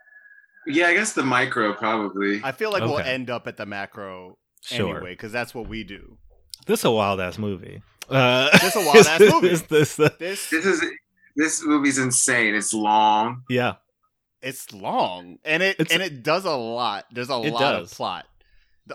yeah, 0.66 0.88
I 0.88 0.94
guess 0.94 1.12
the 1.14 1.22
micro 1.22 1.72
probably. 1.75 2.40
I 2.44 2.53
feel 2.53 2.70
like 2.70 2.83
we'll 2.83 2.98
end 2.98 3.31
up 3.31 3.46
at 3.46 3.57
the 3.57 3.64
macro 3.66 4.37
Sure. 4.62 4.96
anyway, 4.96 5.12
because 5.12 5.33
that's 5.33 5.55
what 5.55 5.68
we 5.68 5.85
do. 5.85 6.18
This 6.66 6.81
is 6.81 6.85
a 6.85 6.90
wild 6.90 7.20
ass 7.20 7.38
movie. 7.38 7.83
Uh, 8.11 8.51
This 8.53 8.77
is 8.77 8.83
a 8.83 8.87
wild-ass 8.87 9.20
movie. 9.20 9.48
Is 9.51 9.62
this 9.62 9.94
the- 9.96 10.14
This 10.18 10.51
This 10.51 10.66
is 10.66 10.85
this 11.37 11.64
movie's 11.64 11.99
insane. 11.99 12.55
It's 12.55 12.73
long. 12.75 13.42
yeah, 13.49 13.75
it's 14.40 14.73
long 14.73 15.38
and 15.45 15.62
it 15.62 15.81
It's- 15.81 15.92
and 15.92 16.03
it 16.03 16.23
does 16.23 16.45
a 16.45 16.55
lot. 16.57 17.07
There's 17.12 17.29
a 17.29 17.37
lot 17.37 17.61
does. 17.61 17.92
of 17.92 17.97
plot. 17.97 18.27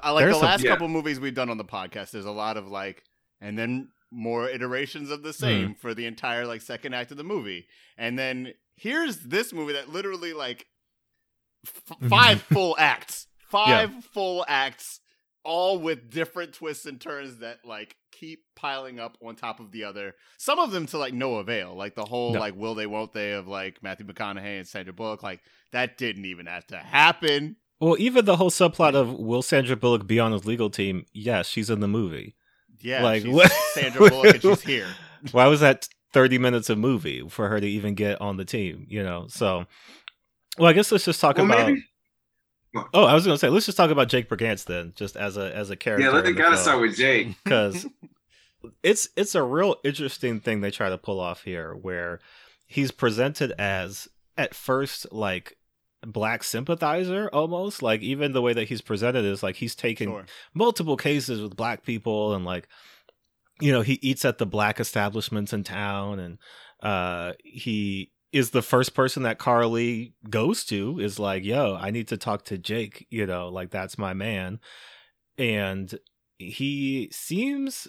I 0.03 0.11
like 0.11 0.23
There's 0.23 0.35
the 0.35 0.39
some- 0.39 0.45
last 0.47 0.63
Yeah. 0.63 0.71
couple 0.71 0.87
movies 0.89 1.19
we've 1.19 1.33
done 1.33 1.49
on 1.49 1.57
the 1.57 1.65
podcast. 1.65 2.11
There's 2.11 2.25
a 2.25 2.31
lot 2.31 2.57
of 2.57 2.67
like, 2.67 3.03
and 3.39 3.57
then 3.57 3.89
more 4.11 4.49
iterations 4.49 5.09
of 5.11 5.23
the 5.23 5.29
hmm. 5.29 5.33
same 5.33 5.75
for 5.75 5.93
the 5.93 6.05
entire 6.05 6.45
like 6.45 6.61
second 6.61 6.93
act 6.93 7.11
of 7.11 7.17
the 7.17 7.23
movie, 7.23 7.67
and 7.97 8.17
then 8.17 8.53
here's 8.75 9.17
this 9.19 9.51
movie 9.53 9.73
that 9.73 9.89
literally 9.89 10.33
like 10.33 10.67
f- 11.65 11.83
mm-hmm. 11.89 12.07
five 12.07 12.41
full 12.41 12.75
acts, 12.77 13.27
five 13.39 14.03
full 14.05 14.45
acts, 14.47 14.99
all 15.47 15.79
with 15.79 16.11
different 16.11 16.53
twists 16.53 16.85
and 16.85 16.99
turns 16.99 17.37
that 17.37 17.59
like 17.65 17.95
keep 18.11 18.43
piling 18.55 18.99
up 18.99 19.17
on 19.25 19.35
top 19.35 19.59
of 19.61 19.71
the 19.71 19.85
other. 19.85 20.13
Some 20.37 20.59
of 20.59 20.71
them 20.71 20.85
to 20.87 20.97
like 20.97 21.13
no 21.13 21.35
avail, 21.35 21.73
like 21.73 21.95
the 21.95 22.03
whole 22.05 22.33
No. 22.33 22.39
like 22.39 22.55
will 22.55 22.75
they 22.75 22.85
won't 22.85 23.13
they 23.13 23.31
of 23.31 23.47
like 23.47 23.81
Matthew 23.81 24.05
McConaughey 24.05 24.57
and 24.59 24.67
Sandra 24.67 24.91
Bullock. 24.93 25.23
Like 25.23 25.39
that 25.71 25.97
didn't 25.97 26.25
even 26.25 26.45
have 26.47 26.67
to 26.67 26.77
happen. 26.77 27.55
Well, 27.79 27.95
even 27.99 28.25
the 28.25 28.35
whole 28.35 28.49
subplot 28.51 28.93
of 28.95 29.13
will 29.13 29.41
Sandra 29.41 29.75
Bullock 29.77 30.05
be 30.05 30.19
on 30.19 30.31
his 30.33 30.45
legal 30.45 30.69
team? 30.69 31.05
Yes, 31.13 31.47
she's 31.47 31.69
in 31.69 31.79
the 31.79 31.87
movie. 31.87 32.35
Yeah, 32.81 33.03
Like, 33.03 33.23
she's 33.23 33.33
what- 33.33 33.51
Sandra 33.73 34.09
Bullock 34.09 34.33
and 34.33 34.41
she's 34.41 34.61
here. 34.61 34.87
Why 35.31 35.47
was 35.47 35.61
that 35.61 35.87
30 36.13 36.37
minutes 36.39 36.69
of 36.69 36.77
movie 36.77 37.27
for 37.29 37.49
her 37.49 37.59
to 37.59 37.67
even 37.67 37.95
get 37.95 38.19
on 38.21 38.37
the 38.37 38.45
team, 38.45 38.85
you 38.89 39.03
know? 39.03 39.25
So, 39.29 39.65
well, 40.57 40.69
I 40.69 40.73
guess 40.73 40.91
let's 40.91 41.05
just 41.05 41.21
talk 41.21 41.37
Well, 41.37 41.45
about. 41.45 41.67
maybe- 41.67 41.83
Oh, 42.93 43.03
I 43.05 43.13
was 43.13 43.25
going 43.25 43.33
to 43.35 43.39
say, 43.39 43.49
let's 43.49 43.65
just 43.65 43.77
talk 43.77 43.89
about 43.89 44.07
Jake 44.09 44.29
Brigance 44.29 44.65
then, 44.65 44.93
just 44.95 45.15
as 45.15 45.35
a 45.37 45.55
as 45.55 45.69
a 45.69 45.75
character. 45.75 46.05
Yeah, 46.05 46.11
let 46.11 46.25
in 46.25 46.31
me 46.31 46.33
the 46.33 46.37
gotta 46.43 46.55
film. 46.55 46.63
start 46.63 46.81
with 46.81 46.95
Jake. 46.95 47.35
because 47.43 47.85
it's 48.83 49.09
it's 49.15 49.35
a 49.35 49.43
real 49.43 49.77
interesting 49.83 50.39
thing 50.39 50.61
they 50.61 50.71
try 50.71 50.89
to 50.89 50.97
pull 50.97 51.19
off 51.19 51.43
here 51.43 51.73
where 51.73 52.19
he's 52.65 52.91
presented 52.91 53.53
as 53.57 54.07
at 54.37 54.53
first 54.53 55.11
like 55.11 55.57
black 56.05 56.43
sympathizer 56.43 57.29
almost 57.33 57.81
like 57.81 58.01
even 58.01 58.33
the 58.33 58.41
way 58.41 58.53
that 58.53 58.67
he's 58.67 58.81
presented 58.81 59.25
is 59.25 59.41
like 59.41 59.55
he's 59.55 59.73
taken 59.75 60.09
Sure. 60.09 60.25
multiple 60.53 60.95
cases 60.97 61.41
with 61.41 61.55
black 61.55 61.83
people 61.83 62.33
and 62.35 62.45
like 62.45 62.67
you 63.59 63.71
know 63.71 63.81
he 63.81 63.93
eats 64.01 64.23
at 64.25 64.37
the 64.37 64.45
black 64.45 64.79
establishments 64.79 65.53
in 65.53 65.63
town 65.63 66.19
and 66.19 66.37
uh 66.83 67.33
he 67.43 68.11
is 68.33 68.49
the 68.51 68.61
first 68.61 68.93
person 68.93 69.23
that 69.23 69.37
Carl 69.39 69.71
Lee 69.71 70.13
goes 70.29 70.63
to 70.65 70.99
is 70.99 71.17
like 71.19 71.43
yo 71.43 71.75
I 71.75 71.91
need 71.91 72.07
to 72.09 72.17
talk 72.17 72.43
to 72.45 72.57
Jake 72.57 73.05
you 73.09 73.25
know 73.25 73.49
like 73.49 73.69
that's 73.71 73.97
my 73.97 74.13
man. 74.13 74.59
And 75.37 75.93
he 76.39 77.09
seems 77.11 77.87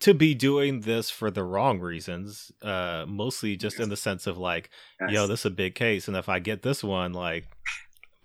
to 0.00 0.14
be 0.14 0.34
doing 0.34 0.80
this 0.80 1.10
for 1.10 1.30
the 1.30 1.44
wrong 1.44 1.78
reasons 1.78 2.50
uh 2.62 3.04
mostly 3.06 3.56
just 3.56 3.78
in 3.78 3.90
the 3.90 3.96
sense 3.96 4.26
of 4.26 4.38
like 4.38 4.70
Yes. 5.00 5.10
yo 5.12 5.26
this 5.26 5.40
is 5.40 5.46
a 5.46 5.50
big 5.50 5.74
case 5.74 6.08
and 6.08 6.16
if 6.16 6.26
i 6.28 6.38
get 6.38 6.62
this 6.62 6.82
one 6.82 7.12
like 7.12 7.44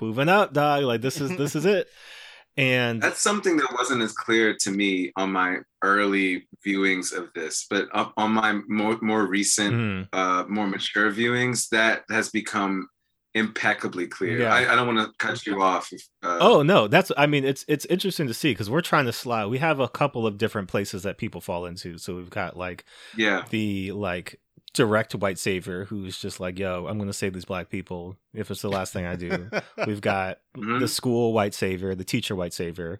moving 0.01 0.29
up 0.29 0.53
dog 0.53 0.83
like 0.83 1.01
this 1.01 1.19
is 1.19 1.35
this 1.35 1.53
is 1.55 1.65
it 1.65 1.89
and 2.57 3.01
That's 3.01 3.21
something 3.21 3.57
that 3.57 3.73
wasn't 3.77 4.01
as 4.01 4.13
clear 4.13 4.55
to 4.61 4.71
me 4.71 5.11
on 5.15 5.31
my 5.31 5.59
early 5.81 6.47
viewings 6.65 7.15
of 7.15 7.29
this, 7.33 7.65
but 7.69 7.87
on 7.93 8.31
my 8.31 8.59
more 8.67 8.97
more 9.01 9.25
recent, 9.25 9.73
Mm, 9.73 10.07
uh, 10.13 10.45
more 10.47 10.67
mature 10.67 11.11
viewings, 11.11 11.69
that 11.69 12.03
has 12.09 12.29
become 12.29 12.87
impeccably 13.33 14.07
clear. 14.07 14.39
Yeah. 14.39 14.53
I, 14.53 14.71
I 14.71 14.75
don't 14.75 14.87
want 14.87 15.05
to 15.05 15.13
cut 15.17 15.45
you 15.45 15.61
off. 15.61 15.91
If, 15.91 16.01
uh, 16.23 16.37
oh 16.39 16.63
no 16.63 16.87
that's 16.87 17.11
i 17.17 17.27
mean 17.27 17.43
it's 17.43 17.65
it's 17.67 17.85
interesting 17.87 18.27
to 18.27 18.33
see 18.33 18.51
because 18.51 18.69
we're 18.69 18.81
trying 18.81 19.05
to 19.05 19.11
slide 19.13 19.47
we 19.47 19.57
have 19.57 19.81
a 19.81 19.89
couple 19.89 20.25
of 20.25 20.37
different 20.37 20.69
places 20.69 21.03
that 21.03 21.17
people 21.17 21.41
fall 21.41 21.65
into 21.65 21.97
so 21.97 22.15
we've 22.15 22.29
got 22.29 22.55
like 22.55 22.85
yeah, 23.17 23.43
the 23.49 23.91
like 23.91 24.39
direct 24.75 25.15
white 25.15 25.39
savior 25.39 25.85
who's 25.85 26.17
just 26.19 26.39
like 26.39 26.59
yo 26.59 26.85
i'm 26.87 26.99
gonna 26.99 27.13
save 27.13 27.33
these 27.33 27.45
black 27.45 27.69
people 27.69 28.17
if 28.33 28.51
it's 28.51 28.61
the 28.61 28.69
last 28.69 28.93
thing 28.93 29.05
i 29.05 29.15
do 29.15 29.49
we've 29.87 30.01
got 30.01 30.37
Mhm. 30.55 30.79
the 30.79 30.87
school 30.87 31.33
white 31.33 31.53
savior 31.53 31.95
the 31.95 32.03
teacher 32.03 32.35
white 32.35 32.53
savior 32.53 32.99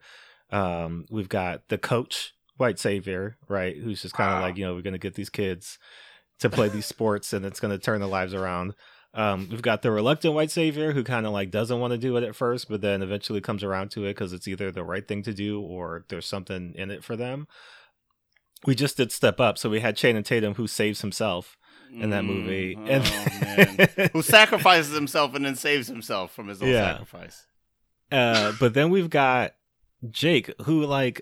um 0.52 1.06
we've 1.12 1.30
got 1.30 1.68
the 1.68 1.78
coach 1.78 2.34
white 2.58 2.80
savior 2.80 3.38
right 3.48 3.76
who's 3.78 4.02
just 4.02 4.16
kind 4.16 4.32
of 4.32 4.38
Wow. 4.38 4.42
like 4.48 4.58
you 4.58 4.66
know 4.66 4.74
we're 4.74 4.82
gonna 4.82 4.98
get 4.98 5.16
these 5.16 5.30
kids 5.30 5.78
to 6.40 6.50
play 6.50 6.70
these 6.70 6.86
sports 6.96 7.34
and 7.34 7.46
it's 7.46 7.60
gonna 7.60 7.78
turn 7.78 8.00
their 8.00 8.10
lives 8.10 8.34
around 8.34 8.74
um 9.14 9.48
we've 9.52 9.62
got 9.62 9.82
the 9.82 9.92
reluctant 9.92 10.34
white 10.34 10.52
savior 10.52 10.92
who 10.94 11.04
kind 11.04 11.26
of 11.26 11.34
like 11.34 11.52
doesn't 11.52 11.80
want 11.80 11.92
to 11.92 11.98
do 11.98 12.16
it 12.18 12.24
at 12.24 12.36
first 12.36 12.70
but 12.70 12.82
then 12.82 13.02
eventually 13.02 13.42
comes 13.42 13.64
around 13.64 13.90
to 13.92 14.06
it 14.06 14.10
because 14.16 14.34
it's 14.34 14.48
either 14.48 14.72
the 14.72 14.84
right 14.84 15.08
thing 15.08 15.24
to 15.24 15.34
do 15.34 15.60
or 15.62 16.06
there's 16.10 16.26
something 16.28 16.74
in 16.76 16.90
it 16.92 17.04
for 17.04 17.16
them 17.16 17.48
we 18.66 18.74
just 18.76 18.98
did 18.98 19.12
step 19.12 19.40
up 19.40 19.58
so 19.58 19.70
we 19.70 19.80
had 19.82 19.96
Channing 19.98 20.24
Tatum 20.24 20.56
who 20.56 20.68
saves 20.68 21.02
himself 21.02 21.58
in 21.91 22.10
that 22.10 22.24
movie 22.26 22.76
Mm, 22.76 22.89
and 22.89 23.04
oh, 23.06 23.95
man. 23.98 24.10
Who 24.13 24.21
sacrifices 24.21 24.93
himself 24.93 25.34
and 25.36 25.45
then 25.45 25.56
saves 25.56 25.88
himself 25.88 26.34
from 26.34 26.48
his 26.48 26.62
own 26.62 26.69
Yeah. 26.69 26.93
sacrifice. 26.93 27.45
Uh, 28.12 28.54
but 28.60 28.74
then 28.74 28.89
we've 28.89 29.10
got 29.10 29.54
Jake, 30.10 30.52
who 30.63 30.86
like 30.86 31.21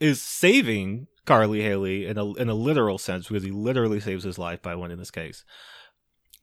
is 0.00 0.20
saving 0.20 1.06
Carl 1.26 1.50
Lee 1.50 1.60
Hailey 1.62 2.06
in 2.06 2.18
a 2.18 2.32
in 2.34 2.48
a 2.48 2.54
literal 2.54 2.98
sense 2.98 3.28
because 3.28 3.44
he 3.44 3.50
literally 3.50 4.00
saves 4.00 4.24
his 4.24 4.38
life 4.38 4.60
by 4.62 4.74
winning 4.74 4.98
this 4.98 5.10
case. 5.12 5.44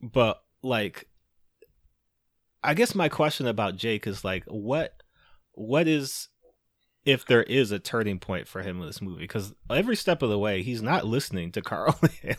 But 0.02 0.42
like, 0.64 1.08
I 2.64 2.74
guess 2.74 2.96
my 2.96 3.10
question 3.10 3.48
about 3.48 3.76
Jake 3.76 4.08
is 4.08 4.24
like, 4.24 4.44
what 4.48 4.94
what 5.54 5.88
is 5.88 6.30
if 7.06 7.26
there 7.26 7.44
is 7.44 7.72
a 7.72 7.80
turning 7.80 8.20
point 8.20 8.48
for 8.48 8.62
him 8.62 8.80
in 8.80 8.86
this 8.88 9.02
movie? 9.02 9.22
Because 9.22 9.54
every 9.70 9.96
step 9.96 10.22
of 10.22 10.30
the 10.30 10.40
way, 10.40 10.62
he's 10.64 10.82
not 10.82 11.06
listening 11.06 11.52
to 11.54 11.62
Carly. 11.64 12.36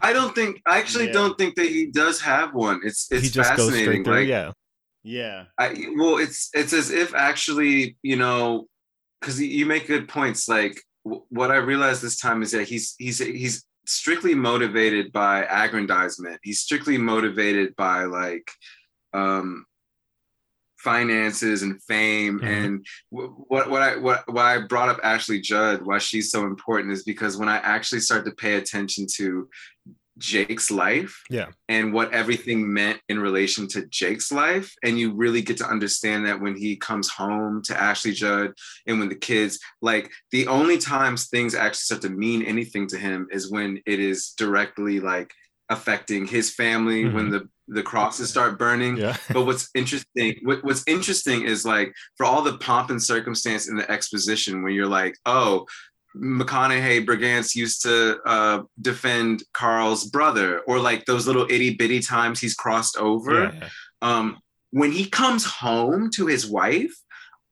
I 0.00 0.12
don't 0.12 0.34
think. 0.34 0.60
I 0.66 0.78
actually 0.78 1.06
Yeah. 1.06 1.12
don't 1.12 1.38
think 1.38 1.54
that 1.56 1.66
he 1.66 1.86
does 1.86 2.20
have 2.20 2.54
one. 2.54 2.80
It's 2.84 3.10
it's 3.10 3.24
he 3.24 3.30
just 3.30 3.50
goes 3.56 3.66
fascinating. 3.70 3.84
straight 3.84 4.04
through. 4.04 4.14
like, 4.14 4.28
yeah, 4.28 4.52
Yeah. 5.02 5.44
I 5.58 5.86
well, 5.96 6.18
it's 6.18 6.50
it's 6.52 6.72
as 6.72 6.90
if 6.90 7.14
actually, 7.14 7.96
you 8.02 8.16
know, 8.16 8.66
because 9.20 9.40
you 9.40 9.66
make 9.66 9.86
good 9.86 10.08
points. 10.08 10.48
Like 10.48 10.82
w- 11.04 11.24
what 11.28 11.50
I 11.50 11.56
realized 11.56 12.02
this 12.02 12.18
time 12.18 12.42
is 12.42 12.50
that 12.52 12.68
he's 12.68 12.94
he's 12.98 13.18
he's 13.18 13.64
strictly 13.86 14.34
motivated 14.34 15.10
by 15.12 15.44
aggrandizement. 15.44 16.38
He's 16.42 16.60
strictly 16.60 16.96
motivated 16.98 17.74
by 17.76 18.04
like 18.04 18.50
um 19.12 19.64
finances 20.82 21.62
and 21.62 21.82
fame 21.84 22.40
Mhm. 22.40 22.46
and 22.46 22.86
wh- 23.10 23.50
what 23.50 23.68
what 23.70 23.82
I 23.82 23.96
what 23.96 24.20
why 24.32 24.56
I 24.56 24.58
brought 24.60 24.88
up 24.88 25.00
Ashley 25.02 25.40
Judd 25.40 25.82
why 25.82 25.98
she's 25.98 26.30
so 26.30 26.46
important 26.46 26.92
is 26.92 27.02
because 27.02 27.36
when 27.36 27.48
I 27.48 27.58
actually 27.58 28.00
start 28.00 28.24
to 28.24 28.32
pay 28.32 28.54
attention 28.54 29.06
to 29.16 29.48
Jake's 30.18 30.70
life 30.70 31.22
Yeah. 31.30 31.46
and 31.68 31.92
what 31.94 32.12
everything 32.12 32.70
meant 32.72 33.00
in 33.08 33.18
relation 33.18 33.66
to 33.68 33.86
Jake's 33.86 34.30
life 34.30 34.74
and 34.82 34.98
you 34.98 35.12
really 35.14 35.40
get 35.40 35.56
to 35.58 35.66
understand 35.68 36.26
that 36.26 36.40
when 36.40 36.56
he 36.56 36.76
comes 36.76 37.08
home 37.08 37.62
to 37.62 37.80
Ashley 37.80 38.12
Judd 38.12 38.52
and 38.86 38.98
when 38.98 39.08
the 39.08 39.14
kids 39.30 39.58
like 39.80 40.10
the 40.30 40.46
only 40.46 40.78
times 40.78 41.28
things 41.28 41.54
actually 41.54 41.86
start 41.88 42.02
to 42.02 42.10
mean 42.10 42.42
anything 42.42 42.86
to 42.88 42.98
him 42.98 43.28
is 43.30 43.50
when 43.50 43.80
it 43.86 43.98
is 43.98 44.30
directly 44.36 45.00
like 45.00 45.32
affecting 45.70 46.26
his 46.26 46.52
family 46.52 47.08
when 47.08 47.30
the 47.30 47.48
the 47.70 47.82
crosses 47.82 48.28
start 48.28 48.58
burning. 48.58 48.96
Yeah, 48.96 49.16
but 49.32 49.46
what's 49.46 49.70
interesting 49.74 50.36
what, 50.42 50.62
what's 50.64 50.84
interesting 50.86 51.42
is 51.42 51.64
like 51.64 51.92
for 52.16 52.26
all 52.26 52.42
the 52.42 52.58
pomp 52.58 52.90
and 52.90 53.02
circumstance 53.02 53.68
in 53.68 53.76
the 53.76 53.90
exposition 53.90 54.62
when 54.62 54.74
you're 54.74 54.86
like 54.86 55.16
oh 55.26 55.66
mcconaughey 56.16 57.06
brigance 57.06 57.54
used 57.54 57.82
to 57.82 58.18
uh, 58.26 58.62
defend 58.80 59.44
carl's 59.54 60.06
brother 60.06 60.60
or 60.66 60.80
like 60.80 61.04
those 61.04 61.26
little 61.26 61.46
itty 61.48 61.74
bitty 61.74 62.00
times 62.00 62.40
he's 62.40 62.54
crossed 62.54 62.96
over. 62.96 63.52
Yeah. 63.54 63.68
um, 64.02 64.38
when 64.72 64.92
he 64.92 65.06
comes 65.06 65.44
home 65.44 66.10
to 66.14 66.26
his 66.26 66.46
wife 66.46 66.94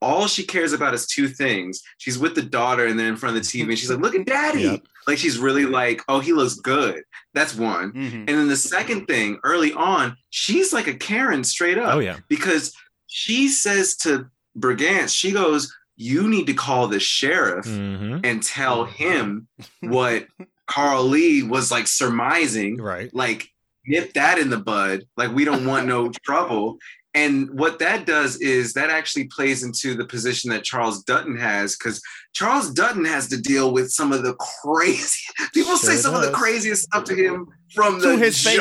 all 0.01 0.27
she 0.27 0.43
cares 0.43 0.71
about 0.73 0.93
is 0.93 1.05
two 1.07 1.27
things 1.27 1.81
she's 1.97 2.17
with 2.17 2.33
the 2.35 2.41
daughter 2.41 2.85
and 2.87 2.97
then 2.97 3.07
in 3.07 3.15
front 3.17 3.35
of 3.35 3.43
the 3.43 3.47
tv 3.47 3.67
and 3.69 3.77
she's 3.77 3.89
like 3.89 3.99
look 3.99 4.15
at 4.15 4.25
daddy 4.25 4.61
Yep. 4.61 4.81
like 5.07 5.17
she's 5.17 5.37
really 5.37 5.65
like 5.65 6.01
oh 6.07 6.19
he 6.19 6.31
looks 6.33 6.55
good 6.55 7.03
that's 7.33 7.53
one 7.55 7.91
Mhm. 7.93 8.13
and 8.13 8.27
then 8.29 8.47
the 8.47 8.55
second 8.57 9.05
thing, 9.07 9.39
early 9.43 9.71
on, 9.73 10.15
she's 10.29 10.73
like 10.73 10.87
a 10.87 10.93
Karen 10.95 11.43
straight 11.43 11.77
up. 11.77 11.93
Oh 11.95 11.99
yeah, 11.99 12.17
Because 12.27 12.73
she 13.07 13.47
says 13.49 13.95
to 13.97 14.27
Brigance, 14.57 15.15
she 15.15 15.31
goes, 15.31 15.71
You 15.95 16.27
need 16.27 16.47
to 16.47 16.53
call 16.53 16.87
the 16.87 16.99
sheriff 16.99 17.65
hmm 17.65 18.19
and 18.23 18.41
tell 18.41 18.85
him 18.85 19.47
what 19.81 20.25
Carl 20.67 21.03
Lee 21.03 21.43
was 21.43 21.71
like 21.71 21.87
surmising. 21.87 22.77
right. 22.77 23.13
Like, 23.13 23.49
nip 23.85 24.13
that 24.13 24.37
in 24.39 24.49
the 24.49 24.57
bud. 24.57 25.03
Like, 25.17 25.31
we 25.33 25.45
don't 25.45 25.65
want 25.65 25.87
no 25.87 26.09
trouble. 26.25 26.77
And 27.15 27.49
what 27.57 27.79
that 27.79 28.05
does 28.05 28.37
is 28.37 28.73
that 28.73 28.91
actually 28.91 29.25
plays 29.25 29.63
into 29.63 29.95
the 29.95 30.05
position 30.05 30.51
that 30.51 30.63
Charles 30.63 31.03
Dutton 31.03 31.37
has, 31.37 31.75
because 31.75 32.01
Charles 32.33 32.71
Dutton 32.71 33.03
has 33.05 33.27
to 33.29 33.41
deal 33.41 33.73
with 33.73 33.91
some 33.91 34.13
of 34.13 34.21
the 34.23 34.35
crazy 34.35 35.19
people 35.53 35.75
say 35.75 35.93
Sure 35.93 36.01
some 36.01 36.15
of 36.15 36.21
the 36.21 36.31
craziest 36.31 36.83
stuff 36.83 37.05
to 37.05 37.15
him 37.15 37.47
from 37.73 37.99
To 38.01 38.09
the 38.09 38.17
his 38.17 38.43
face. 38.43 38.59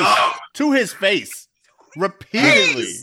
To 0.54 0.72
his 0.72 0.92
face. 0.94 1.46
Repeatedly. 1.96 2.94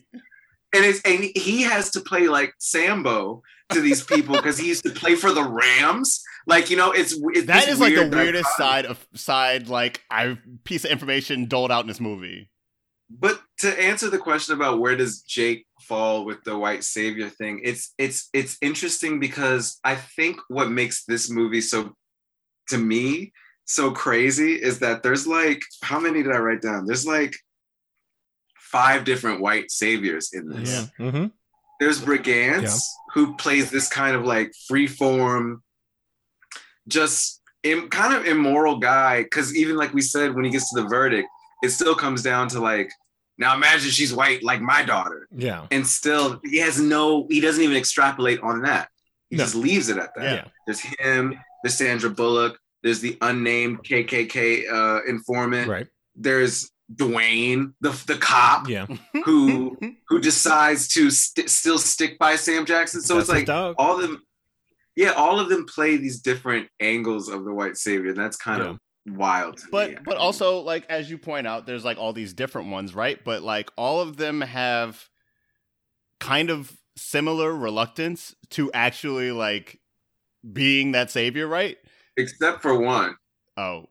And 0.74 0.84
it's 0.84 1.02
and 1.04 1.24
he 1.36 1.62
has 1.62 1.92
to 1.92 2.02
play 2.02 2.28
like 2.28 2.54
Sambo 2.60 3.44
to 3.70 3.82
these 3.82 4.04
people 4.04 4.36
because 4.36 4.58
he 4.58 4.68
used 4.68 4.84
to 4.84 4.92
play 4.92 5.16
for 5.16 5.32
the 5.32 5.44
Rams. 5.44 6.22
Like, 6.48 6.70
you 6.70 6.78
know, 6.78 6.92
it's, 6.92 7.14
it's 7.34 7.48
That 7.48 7.66
this 7.66 7.80
like 7.80 7.96
the 7.96 8.10
weirdest 8.10 8.46
dichotomy. 8.58 8.58
side 8.58 8.86
of 8.86 9.08
side 9.16 9.68
like 9.68 10.02
I 10.12 10.38
piece 10.64 10.86
of 10.86 10.92
information 10.92 11.46
doled 11.46 11.72
out 11.72 11.82
in 11.82 11.88
this 11.88 12.00
movie. 12.00 12.50
But 13.10 13.40
to 13.60 13.80
answer 13.82 14.10
the 14.10 14.18
question 14.18 14.56
about 14.56 14.80
where 14.80 14.96
does 14.96 15.22
Jake 15.22 15.68
fall 15.82 16.26
with 16.26 16.44
the 16.44 16.58
white 16.58 16.84
savior 16.84 17.30
thing, 17.30 17.62
it's 17.64 17.94
it's 17.98 18.30
it's 18.34 18.58
interesting 18.62 19.20
because 19.20 19.80
I 19.84 19.96
think 19.96 20.38
what 20.48 20.72
makes 20.72 21.06
this 21.06 21.30
movie 21.30 21.62
so 21.62 21.94
to 22.70 22.78
me 22.78 23.32
so 23.66 23.92
crazy 23.92 24.54
is 24.54 24.80
that 24.80 25.04
there's 25.04 25.28
like 25.28 25.62
how 25.84 26.00
many 26.00 26.24
did 26.24 26.32
I 26.32 26.40
write 26.40 26.62
down? 26.62 26.86
There's 26.88 27.06
like 27.06 27.36
five 28.58 29.06
different 29.06 29.40
white 29.40 29.70
saviors 29.72 30.34
in 30.34 30.50
this. 30.50 30.90
Yeah. 31.00 31.12
hmm 31.12 31.26
there's 31.80 32.00
Brigance 32.00 32.62
Yeah. 32.64 32.78
who 33.14 33.36
plays 33.36 33.70
this 33.70 33.90
kind 33.90 34.16
of 34.16 34.24
like 34.24 34.54
freeform, 34.72 35.58
just 36.88 37.42
Im- 37.64 37.90
kind 37.90 38.14
of 38.14 38.26
immoral 38.26 38.78
guy. 38.80 39.24
Because 39.24 39.54
even 39.56 39.76
like 39.76 39.94
we 39.94 40.02
said, 40.02 40.34
when 40.36 40.46
he 40.46 40.52
gets 40.52 40.72
to 40.74 40.82
the 40.82 40.88
verdict, 40.88 41.28
it 41.64 41.70
still 41.70 41.96
comes 41.96 42.22
down 42.24 42.48
to 42.50 42.60
like, 42.60 42.92
now 43.38 43.56
imagine 43.56 43.90
she's 43.92 44.14
white 44.14 44.44
like 44.44 44.62
my 44.62 44.84
daughter, 44.84 45.28
Yeah. 45.36 45.68
and 45.72 45.86
still 45.86 46.40
he 46.44 46.58
has 46.60 46.80
no, 46.80 47.28
he 47.30 47.40
doesn't 47.42 47.64
even 47.64 47.76
extrapolate 47.78 48.40
on 48.42 48.62
that. 48.64 48.90
He 49.30 49.36
No. 49.38 49.44
just 49.44 49.56
leaves 49.56 49.90
it 49.90 49.98
at 49.98 50.12
that. 50.16 50.24
Yeah. 50.24 50.46
There's 50.68 50.80
him. 50.80 51.38
There's 51.64 51.76
Sandra 51.76 52.10
Bullock. 52.10 52.58
There's 52.84 53.00
the 53.00 53.18
unnamed 53.22 53.84
KKK 53.84 54.72
uh, 54.72 55.04
informant. 55.06 55.68
Right. 55.68 55.88
There's 56.16 56.72
Dwayne, 56.94 57.74
the 57.82 57.90
the 58.06 58.16
cop 58.16 58.70
Yeah. 58.70 58.86
who 59.26 59.76
who 60.08 60.20
decides 60.20 60.88
to 60.90 61.10
st- 61.10 61.50
still 61.50 61.80
stick 61.80 62.20
by 62.20 62.36
Sam 62.36 62.64
Jackson. 62.66 63.02
So 63.02 63.16
That's 63.16 63.30
it's 63.30 63.48
like 63.50 63.76
all 63.80 63.96
of 63.96 64.02
them, 64.04 64.22
yeah, 64.96 65.12
all 65.14 65.40
of 65.40 65.50
them 65.50 65.66
play 65.66 65.98
these 65.98 66.22
different 66.22 66.70
angles 66.80 67.28
of 67.28 67.44
the 67.44 67.52
white 67.54 67.76
savior. 67.78 68.10
And 68.12 68.18
that's 68.20 68.38
kind 68.38 68.62
of 68.62 68.78
wild. 69.08 69.58
To 69.58 69.68
but 69.72 69.90
me. 69.92 69.98
but 70.04 70.18
also 70.18 70.60
like 70.60 70.86
as 70.90 71.10
you 71.10 71.18
point 71.18 71.46
out 71.48 71.66
there's 71.66 71.86
like 71.86 71.98
all 71.98 72.14
these 72.14 72.34
different 72.34 72.70
ones 72.70 72.96
right 72.96 73.24
but 73.24 73.44
like 73.44 73.70
all 73.76 74.02
of 74.02 74.18
them 74.18 74.42
have 74.42 75.10
kind 76.20 76.50
of 76.50 76.76
similar 76.98 77.54
reluctance 77.54 78.34
to 78.50 78.72
actually 78.74 79.32
like 79.32 79.80
being 80.52 80.94
that 80.94 81.12
savior 81.12 81.48
right 81.48 81.78
except 82.18 82.62
for 82.62 82.80
one, 82.80 83.16
oh 83.58 83.86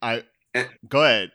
i 0.00 0.22
And- 0.54 0.68
go 0.88 1.02
ahead 1.02 1.32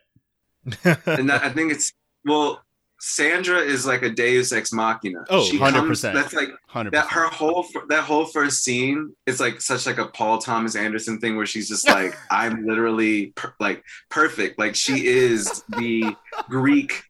and 1.06 1.30
that, 1.30 1.44
I 1.44 1.50
think 1.50 1.74
it's 1.74 1.92
well, 2.26 2.64
Sandra 3.06 3.60
is 3.60 3.86
like 3.86 4.02
a 4.02 4.10
Deus 4.10 4.54
ex 4.54 4.72
machina. 4.72 5.26
Oh, 5.30 5.44
She 5.44 5.60
100%. 5.60 5.74
comes- 5.74 6.02
That's 6.02 6.34
like 6.34 6.50
100% 6.74 6.92
that. 6.92 7.08
Her 7.08 7.28
whole 7.28 7.66
that 7.90 8.06
whole 8.06 8.24
first 8.26 8.64
scene 8.64 9.14
is 9.26 9.42
like 9.42 9.60
such 9.60 9.86
like 9.86 9.98
a 9.98 10.06
Paul 10.08 10.38
Thomas 10.38 10.78
Anderson 10.78 11.20
thing 11.20 11.36
where 11.36 11.46
she's 11.46 11.68
just 11.68 11.86
like, 11.86 12.16
I'm 12.32 12.66
literally 12.66 13.34
per- 13.36 13.54
like 13.60 13.84
perfect. 14.10 14.58
Like 14.58 14.76
she 14.76 15.06
is 15.06 15.64
the 15.78 16.16
Greek 16.48 17.04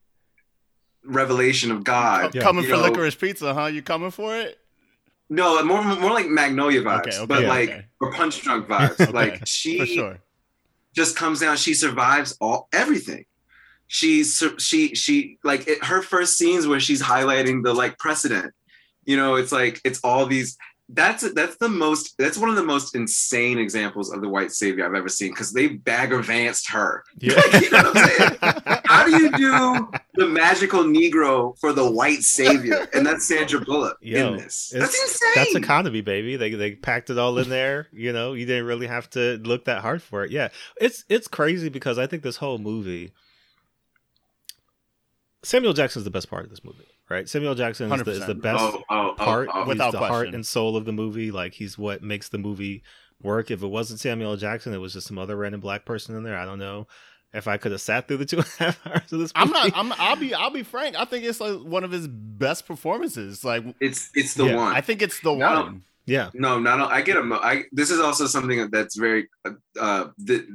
revelation 1.06 1.70
of 1.72 1.84
God. 1.84 2.34
Yeah. 2.34 2.42
coming 2.42 2.64
You 2.64 2.70
for 2.72 2.76
know, 2.78 2.84
licorice 2.84 3.16
pizza 3.16 3.54
huh 3.54 3.66
you 3.66 3.82
coming 3.84 4.10
for 4.10 4.36
it 4.36 4.58
No, 5.30 5.62
more 5.64 5.84
more 5.84 6.12
like 6.12 6.28
Magnolia 6.28 6.82
vibes, 6.82 7.02
Okay, 7.08 7.18
okay, 7.18 7.26
but 7.28 7.42
yeah, 7.44 7.50
like 7.50 7.70
okay. 7.70 7.86
or 8.00 8.12
Punch 8.14 8.42
Drunk 8.42 8.68
vibes. 8.70 9.00
Okay, 9.00 9.12
like 9.12 9.46
she 9.46 9.78
for 9.80 9.86
sure 9.86 10.20
just 10.96 11.16
comes 11.16 11.40
down. 11.40 11.58
She 11.58 11.74
survives 11.76 12.38
all 12.40 12.68
everything. 12.74 13.26
She 13.94 14.24
sur- 14.24 14.58
she 14.58 14.96
she 14.96 15.38
like 15.44 15.68
it, 15.68 15.84
her 15.84 16.02
first 16.02 16.36
scenes 16.36 16.66
where 16.66 16.80
she's 16.80 17.00
highlighting 17.00 17.64
the 17.64 17.76
like 17.76 18.00
precedent. 18.00 18.52
You 19.06 19.18
know, 19.18 19.36
it's 19.36 19.52
like 19.52 19.80
it's 19.86 20.00
all 20.04 20.26
these. 20.26 20.58
That's 20.90 21.32
that's 21.34 21.58
the 21.58 21.70
most. 21.70 22.16
That's 22.18 22.36
one 22.36 22.50
of 22.50 22.56
the 22.56 22.64
most 22.64 22.96
insane 22.96 23.60
examples 23.60 24.12
of 24.12 24.22
the 24.22 24.28
white 24.28 24.52
savior 24.52 24.84
I've 24.84 24.96
ever 24.96 25.10
seen 25.10 25.30
because 25.30 25.54
they 25.54 25.68
Bagger 25.68 26.24
Vance'd 26.24 26.72
her. 26.72 27.04
Yeah. 27.20 27.40
You 27.62 27.70
know 27.70 27.84
what 27.84 27.98
I'm 27.98 28.10
saying? 28.10 28.82
How 28.86 29.06
do 29.06 29.12
you 29.12 29.32
do 29.32 29.92
the 30.16 30.26
magical 30.26 30.84
Negro 30.84 31.56
for 31.60 31.72
the 31.72 31.90
white 31.90 32.24
savior? 32.24 32.88
And 32.96 33.06
that's 33.06 33.28
Sandra 33.28 33.62
Bullock 33.62 33.98
Yo, 34.02 34.34
in 34.34 34.38
this. 34.38 34.72
That's 34.74 35.00
insane. 35.00 35.32
That's 35.36 35.56
economy, 35.56 36.02
baby. 36.02 36.36
They 36.36 36.50
they 36.56 36.72
packed 36.72 37.12
it 37.12 37.20
all 37.20 37.38
in 37.38 37.50
there. 37.50 37.90
You 37.94 38.12
know, 38.12 38.34
you 38.34 38.48
didn't 38.48 38.66
really 38.66 38.88
have 38.88 39.08
to 39.12 39.38
look 39.38 39.66
that 39.66 39.84
hard 39.84 40.02
for 40.02 40.24
it. 40.24 40.32
Yeah, 40.32 40.50
it's 40.82 41.06
it's 41.10 41.28
crazy 41.28 41.70
because 41.70 42.00
I 42.00 42.08
think 42.08 42.24
this 42.24 42.38
whole 42.38 42.58
movie, 42.58 43.14
Samuel 45.44 45.74
Jackson 45.74 46.00
is 46.00 46.04
the 46.06 46.10
best 46.12 46.30
part 46.30 46.44
of 46.46 46.50
this 46.50 46.64
movie, 46.64 46.88
right? 47.10 47.28
Samuel 47.28 47.56
Jackson 47.56 47.92
is 47.92 48.04
the, 48.04 48.12
is 48.12 48.26
the 48.26 48.36
best 48.36 48.62
Oh, 48.64 48.82
oh, 48.90 49.10
oh, 49.12 49.14
part. 49.26 49.50
oh. 49.54 49.60
He's 49.62 49.68
Without 49.70 49.92
the 49.92 50.00
heart 50.00 50.30
and 50.34 50.46
soul 50.46 50.78
of 50.78 50.86
the 50.86 50.92
movie. 50.94 51.32
Like 51.32 51.54
he's 51.54 51.78
what 51.78 52.02
makes 52.02 52.30
the 52.30 52.38
movie 52.38 52.84
work. 53.22 53.52
If 53.52 53.62
it 53.62 53.68
wasn't 53.68 54.00
Samuel 54.00 54.38
Jackson, 54.38 54.74
it 54.74 54.78
was 54.78 54.94
just 54.94 55.08
some 55.08 55.18
other 55.18 55.36
random 55.36 55.62
black 55.62 55.86
person 55.86 56.16
in 56.16 56.24
there. 56.24 56.38
I 56.38 56.46
don't 56.46 56.60
know 56.60 56.88
if 57.34 57.48
I 57.48 57.58
could 57.58 57.72
have 57.72 57.82
sat 57.82 58.08
through 58.08 58.18
the 58.18 58.26
two 58.28 58.38
and 58.38 58.46
a 58.60 58.64
half 58.64 58.88
hours 58.88 59.12
of 59.12 59.20
this. 59.20 59.32
i'm 59.36 59.50
not 59.50 59.72
i'm 59.76 59.92
i'll 59.94 60.16
be 60.16 60.36
i'll 60.36 60.52
be 60.52 60.62
frank 60.62 60.96
i 60.96 61.04
think 61.04 61.26
it's 61.26 61.42
like 61.42 61.60
one 61.62 61.84
of 61.84 61.90
his 61.90 62.08
best 62.08 62.68
performances 62.68 63.44
like 63.44 63.64
It's 63.80 64.12
it's 64.14 64.36
the 64.36 64.46
Yeah, 64.46 64.56
one. 64.58 64.76
i 64.76 64.82
think 64.82 65.02
it's 65.02 65.20
the 65.22 65.34
No. 65.34 65.50
one 65.50 65.84
yeah, 66.06 66.30
No, 66.34 66.60
not 66.60 66.92
I 66.92 67.02
get 67.02 67.16
him. 67.16 67.32
I 67.32 67.64
this 67.72 67.90
is 67.90 68.00
also 68.00 68.26
something 68.28 68.70
that's 68.72 68.98
very 68.98 69.30
uh 69.80 70.08
the, 70.18 70.46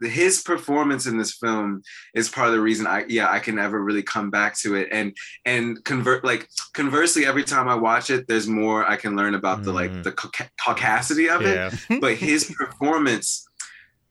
the 0.00 0.08
his 0.08 0.42
performance 0.42 1.06
in 1.06 1.16
this 1.16 1.34
film 1.34 1.82
is 2.14 2.28
part 2.28 2.48
of 2.48 2.54
the 2.54 2.60
reason 2.60 2.86
I 2.86 3.04
yeah 3.08 3.30
I 3.30 3.38
can 3.38 3.54
never 3.54 3.82
really 3.82 4.02
come 4.02 4.30
back 4.30 4.56
to 4.62 4.74
it. 4.74 4.88
And 4.90 5.16
and 5.44 5.82
convert 5.84 6.24
like 6.24 6.48
conversely 6.74 7.24
every 7.24 7.44
time 7.44 7.68
I 7.68 7.74
watch 7.76 8.10
it 8.10 8.26
there's 8.26 8.48
more 8.48 8.84
I 8.84 8.96
can 8.96 9.14
learn 9.16 9.34
about 9.34 9.62
the 9.62 9.72
like 9.72 9.92
the 10.02 10.12
caucasity 10.12 11.28
of 11.34 11.42
it. 11.42 11.56
But 12.00 12.16
his 12.16 12.52
performance 12.58 13.44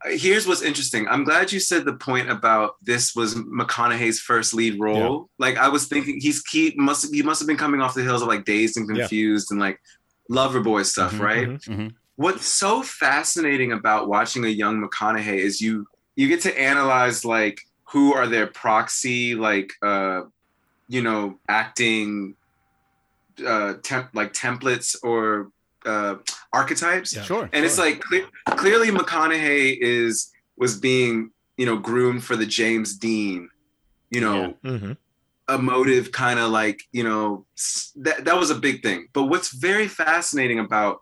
here's 0.08 0.46
what's 0.48 0.62
interesting. 0.62 1.08
I'm 1.08 1.24
glad 1.24 1.52
you 1.52 1.60
said 1.60 1.84
the 1.84 1.94
point 1.96 2.30
about 2.30 2.76
this 2.82 3.16
was 3.16 3.34
mcconaughey's 3.36 4.20
first 4.20 4.54
lead 4.54 4.80
role. 4.80 5.30
Like 5.40 5.58
i 5.58 5.68
was 5.68 5.88
thinking 5.88 6.20
he's 6.20 6.44
he 6.52 6.74
must 6.78 7.14
he 7.14 7.24
must 7.24 7.40
have 7.42 7.48
been 7.48 7.58
coming 7.58 7.82
off 7.82 7.96
the 7.96 8.04
hills 8.04 8.22
of 8.22 8.28
like 8.28 8.46
dazed 8.46 8.78
and 8.78 8.88
Yeah. 8.88 8.96
confused 9.04 9.52
and 9.52 9.60
like 9.60 9.80
lover 10.30 10.60
boy 10.60 10.84
stuff 10.84 11.14
Mhm, 11.14 11.20
right 11.20 11.48
mhm. 11.50 11.94
what's 12.16 12.46
so 12.46 12.82
fascinating 12.82 13.72
about 13.72 14.08
watching 14.08 14.44
a 14.46 14.50
young 14.50 14.82
mcconaughey 14.82 15.38
is 15.38 15.62
you 15.62 15.86
you 16.16 16.28
get 16.28 16.42
to 16.42 16.60
analyze 16.60 17.24
like 17.26 17.62
who 17.92 18.14
are 18.14 18.28
their 18.28 18.48
proxy 18.48 19.36
like 19.36 19.72
uh 19.84 20.22
you 20.88 21.02
know 21.02 21.40
acting 21.48 22.36
uh 23.46 23.74
temp- 23.84 24.14
like 24.14 24.34
templates 24.34 24.96
or 25.04 25.50
uh 25.86 26.16
archetypes 26.54 27.14
Yeah. 27.16 27.24
sure 27.24 27.50
and 27.54 27.66
it's 27.66 27.78
like 27.78 28.00
cle- 28.02 28.30
clearly 28.58 28.90
McConaughey 28.90 29.78
is 29.80 30.32
was 30.58 30.80
being 30.80 31.32
you 31.58 31.66
know 31.66 31.78
groomed 31.78 32.24
for 32.24 32.36
the 32.36 32.46
James 32.46 32.98
Dean, 32.98 33.50
you 34.10 34.22
know, 34.22 34.56
Mhm. 34.64 34.98
Emotive 35.50 36.12
kind 36.12 36.40
of 36.40 36.50
like 36.50 36.82
you 36.92 37.04
know 37.04 37.46
that 37.98 38.26
that 38.26 38.38
was 38.38 38.50
a 38.50 38.56
big 38.56 38.82
thing. 38.82 39.08
But 39.14 39.26
what's 39.26 39.54
very 39.54 39.88
fascinating 39.88 40.60
about 40.60 41.00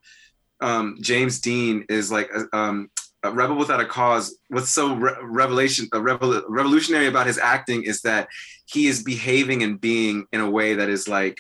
um, 0.61 0.97
James 1.01 1.39
Dean 1.39 1.85
is 1.89 2.11
like 2.11 2.29
uh, 2.35 2.43
um, 2.55 2.89
a 3.23 3.31
rebel 3.31 3.55
without 3.57 3.79
a 3.79 3.85
cause. 3.85 4.37
What's 4.49 4.69
so 4.69 4.95
re- 4.95 5.15
revelation 5.21 5.87
uh, 5.93 5.97
revol- 5.99 6.43
revolutionary 6.47 7.07
about 7.07 7.27
his 7.27 7.37
acting 7.37 7.83
is 7.83 8.01
that 8.01 8.27
he 8.65 8.87
is 8.87 9.03
behaving 9.03 9.63
and 9.63 9.79
being 9.79 10.25
in 10.31 10.41
a 10.41 10.49
way 10.49 10.73
that 10.75 10.89
is 10.89 11.07
like 11.07 11.37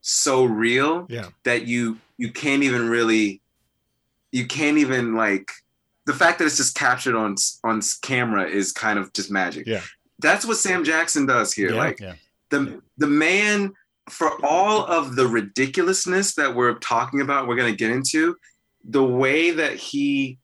so 0.00 0.44
real 0.44 1.06
Yeah. 1.08 1.28
that 1.44 1.66
you 1.66 1.98
you 2.18 2.30
can't 2.30 2.62
even 2.62 2.88
really 2.88 3.40
you 4.32 4.46
can't 4.46 4.78
even 4.78 5.14
like 5.14 5.50
the 6.06 6.12
fact 6.12 6.38
that 6.38 6.44
it's 6.44 6.56
just 6.58 6.76
captured 6.76 7.14
on 7.16 7.36
on 7.64 7.80
camera 8.02 8.44
is 8.48 8.72
kind 8.72 8.98
of 8.98 9.12
just 9.12 9.30
magic. 9.30 9.66
Yeah. 9.66 9.80
That's 10.20 10.44
what 10.44 10.56
Sam 10.58 10.84
Jackson 10.84 11.26
does 11.26 11.52
here. 11.52 11.70
Yeah. 11.72 11.78
like 11.78 12.00
Yeah. 12.00 12.14
The 12.54 12.82
the 12.96 13.06
man 13.06 13.72
for 14.08 14.32
all 14.44 14.84
of 14.86 15.16
the 15.16 15.26
ridiculousness 15.26 16.34
that 16.34 16.54
we're 16.54 16.74
talking 16.74 17.20
about, 17.20 17.48
we're 17.48 17.56
going 17.56 17.72
to 17.72 17.76
get 17.76 17.90
into 17.90 18.36
the 18.84 19.04
way 19.04 19.50
that 19.50 19.74
he 19.74 20.38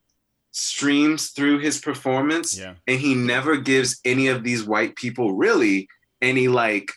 streams 0.53 1.29
through 1.29 1.59
his 1.59 1.79
performance 1.79 2.59
yeah. 2.59 2.75
and 2.89 2.99
he 2.99 3.15
never 3.15 3.57
gives 3.57 4.01
any 4.05 4.27
of 4.27 4.43
these 4.43 4.65
white 4.65 4.97
people 4.97 5.35
really 5.35 5.87
any 6.21 6.49
like 6.49 6.91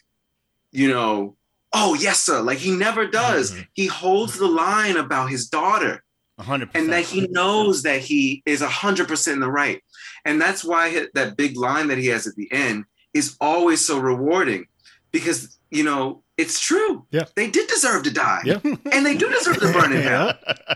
you 0.71 0.89
know 0.89 1.35
oh 1.71 1.93
yes 1.93 2.19
sir 2.19 2.41
like 2.41 2.57
he 2.57 2.71
never 2.71 3.05
does. 3.05 3.53
Mhm. 3.53 3.67
he 3.73 3.85
holds 3.85 4.39
the 4.39 4.47
line 4.47 4.97
about 4.97 5.29
his 5.29 5.49
daughter 5.49 6.03
100% 6.39 6.69
and 6.73 6.91
that 6.91 7.03
he 7.03 7.27
knows 7.27 7.83
that 7.83 8.01
he 8.01 8.41
is 8.45 8.61
100% 8.61 9.33
in 9.33 9.39
the 9.39 9.51
right. 9.51 9.81
And 10.25 10.41
that's 10.41 10.63
why 10.63 11.07
that 11.13 11.37
big 11.37 11.57
line 11.57 11.87
that 11.89 11.97
he 11.97 12.07
has 12.07 12.25
at 12.25 12.35
the 12.35 12.51
end 12.51 12.85
is 13.13 13.37
always 13.39 13.85
so 13.85 13.99
rewarding 13.99 14.65
because 15.13 15.57
you 15.71 15.83
know 15.85 16.21
it's 16.37 16.59
true 16.59 17.05
Yeah. 17.11 17.23
they 17.35 17.49
did 17.49 17.67
deserve 17.69 18.03
to 18.03 18.11
die 18.11 18.41
Yeah. 18.43 18.59
and 18.91 19.05
they 19.05 19.15
do 19.15 19.29
deserve 19.29 19.59
to 19.61 19.71
burn 19.71 19.93
in 19.93 20.01
hell 20.01 20.33
Yeah. 20.45 20.75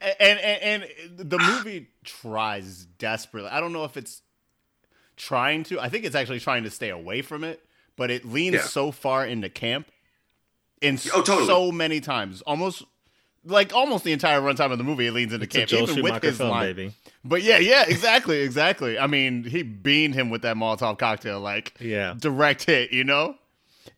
and, 0.18 0.38
and 0.40 0.84
and 1.18 1.30
the 1.30 1.38
movie 1.38 1.88
tries 2.04 2.84
desperately. 2.98 3.50
I 3.50 3.60
don't 3.60 3.72
know 3.72 3.84
if 3.84 3.96
it's 3.96 4.22
trying 5.16 5.62
to. 5.64 5.80
I 5.80 5.88
think 5.88 6.04
it's 6.04 6.14
actually 6.16 6.40
trying 6.40 6.64
to 6.64 6.70
stay 6.70 6.88
away 6.90 7.22
from 7.22 7.44
it, 7.44 7.64
but 7.96 8.10
it 8.10 8.24
leans 8.24 8.54
Yeah. 8.54 8.62
so 8.62 8.90
far 8.92 9.26
into 9.26 9.48
camp 9.48 9.88
in 10.80 10.98
Oh, 11.12 11.22
totally. 11.22 11.46
so 11.46 11.72
many 11.72 12.00
times, 12.00 12.40
almost 12.42 12.82
like 13.44 13.74
almost 13.74 14.04
the 14.04 14.12
entire 14.12 14.40
runtime 14.40 14.72
of 14.72 14.78
the 14.78 14.84
movie. 14.84 15.06
It 15.06 15.12
leans 15.12 15.32
into 15.32 15.44
It's 15.44 15.54
a 15.54 15.58
camp, 15.58 15.70
Joel 15.70 15.82
even 15.82 15.96
with 15.96 16.04
Schumacher 16.12 16.26
his 16.28 16.36
film, 16.38 16.50
line. 16.50 16.74
baby. 16.74 16.94
But 17.24 17.42
yeah, 17.42 17.58
yeah, 17.58 17.84
exactly, 17.86 18.38
exactly. 18.48 18.98
I 18.98 19.06
mean, 19.06 19.44
he 19.44 19.62
beamed 19.62 20.14
him 20.14 20.30
with 20.30 20.42
that 20.42 20.56
Molotov 20.56 20.98
cocktail, 20.98 21.40
like 21.40 21.74
Yeah. 21.80 22.14
direct 22.18 22.64
hit, 22.64 22.92
you 22.92 23.04
know. 23.04 23.36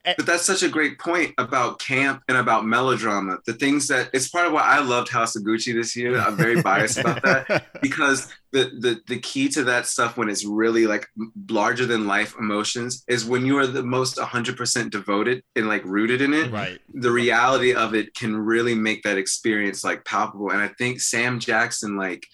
Eh, 0.05 0.14
but 0.16 0.24
that's 0.24 0.46
such 0.46 0.62
a 0.62 0.68
great 0.68 0.98
point 0.98 1.34
about 1.36 1.78
camp 1.78 2.22
and 2.26 2.38
about 2.38 2.64
melodrama. 2.64 3.38
The 3.44 3.53
things 3.53 3.86
that 3.88 4.09
it's 4.14 4.28
part 4.28 4.46
of 4.46 4.53
why 4.53 4.62
I 4.62 4.80
loved 4.80 5.11
House 5.11 5.36
of 5.36 5.42
Gucci 5.42 5.74
this 5.74 5.94
year. 5.94 6.18
I'm 6.18 6.36
very 6.36 6.62
biased 6.62 6.98
about 6.98 7.22
that 7.22 7.66
because 7.82 8.32
the, 8.53 8.70
the 8.80 9.01
the 9.09 9.18
key 9.18 9.51
to 9.51 9.64
that 9.64 9.86
stuff 9.86 10.16
when 10.16 10.30
it's 10.30 10.44
really 10.44 10.86
like 10.86 11.07
larger 11.51 11.84
than 11.84 12.07
life 12.07 12.34
emotions 12.38 13.05
is 13.09 13.26
when 13.26 13.44
you 13.44 13.59
are 13.59 13.66
the 13.66 13.82
most 13.82 14.16
100% 14.16 14.90
devoted 14.90 15.42
and 15.55 15.68
like 15.68 15.84
rooted 15.84 16.22
in 16.22 16.32
it. 16.32 16.51
right. 16.51 16.78
The 16.94 17.11
reality 17.11 17.74
of 17.74 17.94
it 17.94 18.14
can 18.14 18.34
really 18.34 18.74
make 18.74 19.03
that 19.03 19.18
experience 19.18 19.84
like 19.84 20.07
palpable. 20.07 20.51
And 20.51 20.62
I 20.62 20.68
think 20.78 21.01
Sam 21.01 21.38
Jackson 21.38 21.96
like 21.96 22.26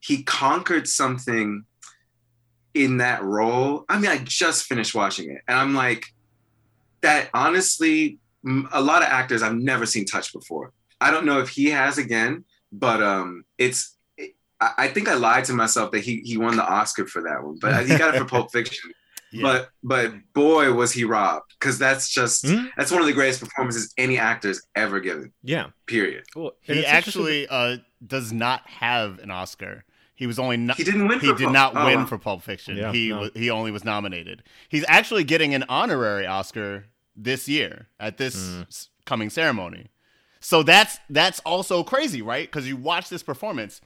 he 0.00 0.22
conquered 0.24 0.86
something 0.86 1.64
in 2.74 2.98
that 2.98 3.22
role. 3.22 3.86
I 3.88 3.98
mean, 3.98 4.10
I 4.10 4.18
just 4.18 4.64
finished 4.64 4.94
watching 4.94 5.30
it, 5.30 5.42
and 5.48 5.56
I'm 5.56 5.74
like, 5.74 6.06
that 7.04 7.30
honestly, 7.32 8.18
a 8.72 8.80
lot 8.82 9.02
of 9.02 9.08
actors 9.08 9.42
I've 9.42 9.54
never 9.56 9.86
seen 9.86 10.04
touch 10.04 10.32
before. 10.32 10.72
I 11.00 11.10
don't 11.10 11.24
know 11.26 11.40
if 11.40 11.48
he 11.48 11.66
has 11.70 11.98
again, 11.98 12.44
but 12.72 13.02
um, 13.02 13.44
it's. 13.58 13.96
I 14.60 14.70
I 14.84 14.88
think 14.88 15.08
I 15.08 15.14
lied 15.14 15.44
to 15.46 15.52
myself 15.52 15.90
that 15.92 16.00
he 16.00 16.20
he 16.24 16.36
won 16.36 16.56
the 16.56 16.64
Oscar 16.64 17.06
for 17.06 17.22
that 17.22 17.42
one, 17.42 17.58
but 17.60 17.86
he 17.86 17.96
got 17.96 18.14
it 18.14 18.18
for 18.18 18.24
Pulp 18.26 18.52
Fiction. 18.52 18.90
Yeah. 19.36 19.42
But 19.42 19.70
but 19.82 20.12
boy 20.32 20.72
was 20.74 20.92
he 20.92 21.02
robbed 21.02 21.54
because 21.58 21.76
that's 21.76 22.08
just 22.08 22.46
Hmm? 22.46 22.66
that's 22.76 22.92
one 22.92 23.00
of 23.00 23.06
the 23.08 23.12
greatest 23.12 23.40
performances 23.40 23.92
any 23.98 24.16
actor's 24.16 24.62
ever 24.76 25.00
given. 25.00 25.32
Yeah. 25.42 25.70
Period. 25.86 26.22
Well, 26.36 26.52
and 26.68 26.78
he 26.78 26.86
actually 26.86 27.48
uh, 27.48 27.78
does 28.06 28.32
not 28.32 28.64
have 28.68 29.18
an 29.18 29.32
Oscar. 29.32 29.82
He 30.14 30.28
was 30.28 30.38
only 30.38 30.56
no- 30.56 30.74
He 30.74 30.84
didn't 30.84 31.08
win. 31.08 31.18
he 31.18 31.26
for 31.26 31.34
did 31.34 31.44
Pulp- 31.46 31.52
not 31.52 31.72
oh, 31.76 31.84
win 31.84 31.98
wow. 32.00 32.06
for 32.06 32.16
Pulp 32.16 32.42
Fiction. 32.44 32.76
Yeah, 32.76 32.92
he 32.92 33.08
no. 33.08 33.28
he 33.34 33.50
only 33.50 33.72
was 33.72 33.82
nominated. 33.84 34.44
He's 34.68 34.84
actually 34.86 35.24
getting 35.24 35.52
an 35.52 35.64
honorary 35.68 36.26
Oscar 36.28 36.84
this 37.16 37.48
year 37.48 37.88
at 38.00 38.18
this 38.18 38.34
Mm. 38.36 38.88
coming 39.06 39.30
ceremony. 39.30 39.88
So 40.40 40.62
that's 40.62 40.98
that's 41.08 41.40
also 41.40 41.82
crazy, 41.84 42.20
right? 42.22 42.46
Because 42.46 42.68
you 42.68 42.76
watch 42.76 43.08
this 43.08 43.22
performance, 43.22 43.80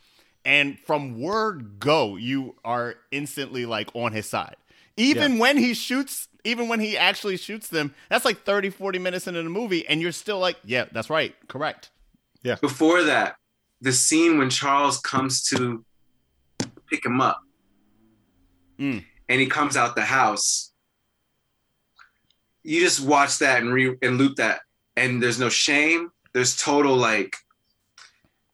and 0.44 0.78
from 0.80 1.20
word 1.20 1.78
go, 1.78 2.16
you 2.16 2.56
are 2.64 2.96
instantly 3.10 3.64
like 3.66 3.90
on 3.94 4.12
his 4.12 4.26
side. 4.26 4.56
Even 4.96 5.38
when 5.38 5.56
he 5.58 5.74
shoots, 5.74 6.26
even 6.42 6.66
when 6.66 6.80
he 6.80 6.98
actually 6.98 7.36
shoots 7.36 7.68
them, 7.68 7.94
that's 8.08 8.24
like 8.24 8.42
30, 8.44 8.70
40 8.70 8.98
minutes 8.98 9.28
into 9.28 9.40
the 9.42 9.48
movie, 9.48 9.86
and 9.86 10.00
you're 10.02 10.10
still 10.10 10.40
like, 10.40 10.56
yeah, 10.64 10.86
that's 10.90 11.08
right, 11.08 11.36
correct. 11.48 11.90
Yeah. 12.42 12.56
Before 12.60 13.04
that, 13.04 13.36
the 13.80 13.92
scene 13.92 14.38
when 14.38 14.50
Charles 14.50 14.98
comes 14.98 15.42
to 15.50 15.84
pick 16.90 17.04
him 17.04 17.20
up, 17.20 17.40
Mm. 18.80 19.04
and 19.28 19.40
he 19.40 19.46
comes 19.46 19.76
out 19.76 19.94
the 19.94 20.04
house. 20.04 20.72
You 22.68 22.80
just 22.80 23.00
watch 23.00 23.38
that 23.38 23.62
and 23.62 23.72
re 23.72 23.96
and 24.02 24.18
loop 24.18 24.36
that, 24.36 24.60
and 24.96 25.22
there's 25.22 25.38
no 25.40 25.48
shame. 25.48 26.10
There's 26.34 26.56
total 26.56 26.96
like. 26.96 27.34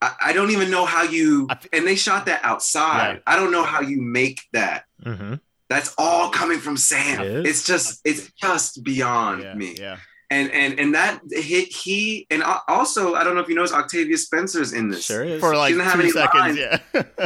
I, 0.02 0.12
I 0.26 0.32
don't 0.32 0.50
even 0.50 0.70
know 0.70 0.84
how 0.84 1.02
you. 1.02 1.46
I 1.50 1.54
thi- 1.56 1.68
and 1.72 1.86
they 1.86 1.96
shot 1.96 2.26
that 2.26 2.40
outside. 2.44 3.08
Right. 3.14 3.22
I 3.26 3.36
don't 3.36 3.50
know 3.50 3.64
how 3.64 3.80
you 3.80 4.00
make 4.00 4.40
that. 4.52 4.84
Mhm. 5.04 5.40
That's 5.68 5.94
all 5.98 6.28
coming 6.30 6.58
from 6.58 6.76
Sam. 6.76 7.20
It 7.22 7.26
is? 7.26 7.44
It's 7.50 7.66
just 7.66 8.00
it's 8.04 8.30
just 8.40 8.84
beyond 8.84 9.42
Yeah, 9.42 9.54
me 9.54 9.74
yeah. 9.78 9.96
and 10.30 10.50
and 10.52 10.78
and 10.78 10.94
that 10.94 11.20
hit 11.30 11.68
he 11.74 12.26
and 12.30 12.42
also 12.68 13.14
I 13.14 13.24
don't 13.24 13.34
know 13.34 13.40
if 13.40 13.48
you 13.48 13.54
noticed 13.54 13.74
Octavia 13.74 14.16
Spencer's 14.18 14.72
in 14.74 14.90
this. 14.90 15.04
Sure 15.06 15.24
is. 15.24 15.40
For 15.40 15.56
like 15.56 15.72
didn't 15.72 15.84
have 15.86 15.94
two 15.94 16.00
any 16.02 16.10
seconds, 16.10 16.58
lines. 16.58 16.58
yeah. 16.58 16.78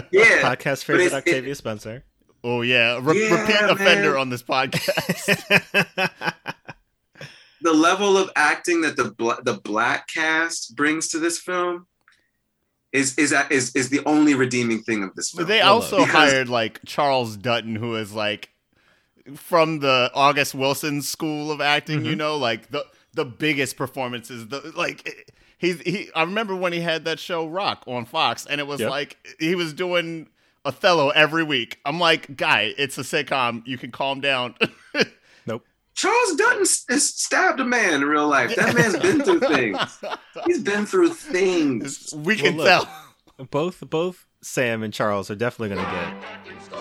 Yeah, 0.12 0.42
Podcast 0.56 0.84
favorite 0.84 1.06
it's- 1.06 1.12
it- 1.12 1.28
Octavia 1.28 1.54
Spencer. 1.56 2.04
oh 2.44 2.62
yeah, 2.62 3.00
Re- 3.02 3.28
Yeah, 3.28 3.40
repeat 3.42 3.70
offender 3.70 4.16
on 4.16 4.30
this 4.30 4.42
podcast. 4.44 4.94
the 7.62 7.72
level 7.72 8.16
of 8.16 8.30
acting 8.36 8.80
that 8.82 8.96
the 8.96 9.10
bla- 9.12 9.42
the 9.42 9.54
black 9.54 10.08
cast 10.08 10.76
brings 10.76 11.08
to 11.08 11.18
this 11.18 11.38
film 11.38 11.86
is 12.92 13.16
is 13.18 13.30
that 13.30 13.50
is 13.52 13.74
is 13.76 13.90
the 13.90 14.00
only 14.06 14.34
redeeming 14.34 14.82
thing 14.82 15.02
of 15.02 15.14
this 15.14 15.30
film. 15.30 15.44
But 15.44 15.48
they 15.48 15.60
also 15.60 15.98
because- 15.98 16.12
hired 16.12 16.48
like 16.48 16.80
Charles 16.86 17.36
Dutton, 17.36 17.76
who 17.76 17.96
is 17.96 18.12
like 18.12 18.50
from 19.36 19.80
the 19.80 20.10
August 20.14 20.54
Wilson 20.54 21.02
school 21.02 21.50
of 21.52 21.60
acting. 21.60 22.04
You 22.04 22.12
Mhm. 22.14 22.18
know, 22.18 22.36
like 22.36 22.70
the 22.70 22.86
the 23.14 23.24
biggest 23.24 23.76
performances. 23.76 24.46
The 24.48 24.72
like 24.76 25.26
he's 25.58 25.80
he. 25.80 26.08
I 26.14 26.22
remember 26.22 26.54
when 26.56 26.72
he 26.72 26.80
had 26.80 27.04
that 27.04 27.18
show 27.18 27.46
Roc 27.46 27.82
on 27.86 28.04
Fox, 28.06 28.46
and 28.46 28.60
it 28.60 28.66
was 28.66 28.80
Yep. 28.80 28.90
like 28.90 29.16
he 29.38 29.54
was 29.54 29.72
doing 29.74 30.28
Othello 30.64 31.10
every 31.10 31.44
week. 31.44 31.78
I'm 31.84 31.98
like, 32.00 32.36
guy, 32.36 32.74
it's 32.78 32.96
a 32.98 33.02
sitcom. 33.02 33.66
You 33.66 33.76
can 33.78 33.90
calm 33.90 34.20
down. 34.20 34.54
Charles 35.98 36.36
Dutton 36.36 36.62
s- 36.62 36.84
has 36.88 37.04
stabbed 37.14 37.58
a 37.60 37.64
man 37.64 37.94
in 37.94 38.04
real 38.04 38.28
life. 38.28 38.54
That 38.54 38.74
man's 38.74 38.96
been 38.98 39.20
through 39.20 39.40
things. 39.40 39.98
He's 40.46 40.62
been 40.62 40.86
through 40.86 41.08
things. 41.14 42.14
we 42.16 42.34
Well, 42.36 42.36
can 42.44 42.56
look. 42.56 42.66
tell. 42.66 43.46
both 43.50 43.82
both 43.90 44.26
Sam 44.40 44.82
and 44.84 44.94
Charles 44.94 45.28
are 45.30 45.34
definitely 45.34 45.74
going 45.74 45.84
to 45.84 45.90
get 46.70 46.78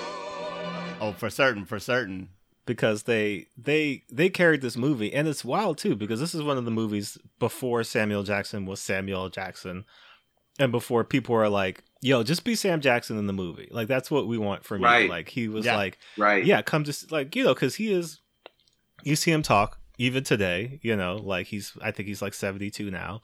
Oh, 0.99 1.13
for 1.17 1.29
certain, 1.29 1.65
for 1.65 1.79
certain. 1.79 2.29
because 2.65 3.03
they 3.03 3.47
they 3.57 4.03
they 4.11 4.29
carried 4.29 4.61
this 4.61 4.75
movie 4.75 5.13
and 5.13 5.27
it's 5.27 5.45
wild 5.45 5.77
too 5.77 5.95
because 5.95 6.19
this 6.19 6.35
is 6.35 6.43
one 6.43 6.57
of 6.57 6.65
the 6.65 6.71
movies 6.71 7.17
before 7.39 7.83
Samuel 7.83 8.23
Jackson 8.23 8.65
was 8.65 8.81
Samuel 8.81 9.29
Jackson 9.29 9.85
and 10.59 10.71
before 10.71 11.03
people 11.05 11.33
were 11.35 11.47
like 11.49 11.83
yo 12.01 12.23
just 12.23 12.43
be 12.43 12.55
Sam 12.55 12.81
Jackson 12.81 13.17
in 13.17 13.25
the 13.25 13.31
movie 13.33 13.69
like 13.71 13.87
that's 13.87 14.11
what 14.11 14.27
we 14.27 14.37
want 14.37 14.65
from 14.65 14.81
Right. 14.83 15.03
you 15.05 15.09
like 15.09 15.29
he 15.29 15.47
was 15.47 15.65
Yeah. 15.65 15.77
like 15.77 15.97
Right. 16.17 16.45
yeah 16.45 16.61
come 16.61 16.83
just 16.83 17.09
like 17.11 17.35
you 17.37 17.43
know 17.45 17.53
because 17.53 17.75
he 17.75 17.93
is 17.93 18.19
you 19.03 19.15
see 19.15 19.31
him 19.31 19.41
talk 19.41 19.79
even 19.97 20.23
today 20.23 20.79
you 20.83 20.95
know 20.95 21.15
like 21.17 21.47
he's 21.47 21.73
i 21.81 21.91
think 21.91 22.07
he's 22.07 22.21
like 22.21 22.33
72 22.33 22.89
now 22.91 23.21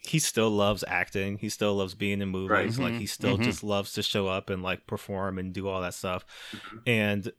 he 0.00 0.18
still 0.18 0.50
loves 0.50 0.84
acting 0.86 1.38
he 1.38 1.48
still 1.48 1.74
loves 1.74 1.94
being 1.94 2.20
in 2.22 2.28
movies 2.28 2.78
Right. 2.78 2.84
like 2.84 2.92
Mhm, 2.94 2.98
he 3.00 3.06
still 3.06 3.36
mhm. 3.38 3.42
just 3.44 3.62
loves 3.64 3.92
to 3.94 4.02
show 4.02 4.26
up 4.28 4.48
and 4.50 4.62
like 4.62 4.86
perform 4.86 5.38
and 5.38 5.52
do 5.52 5.68
all 5.68 5.80
that 5.82 5.94
stuff 5.94 6.24
Mhm. 6.52 6.82
and 6.86 7.32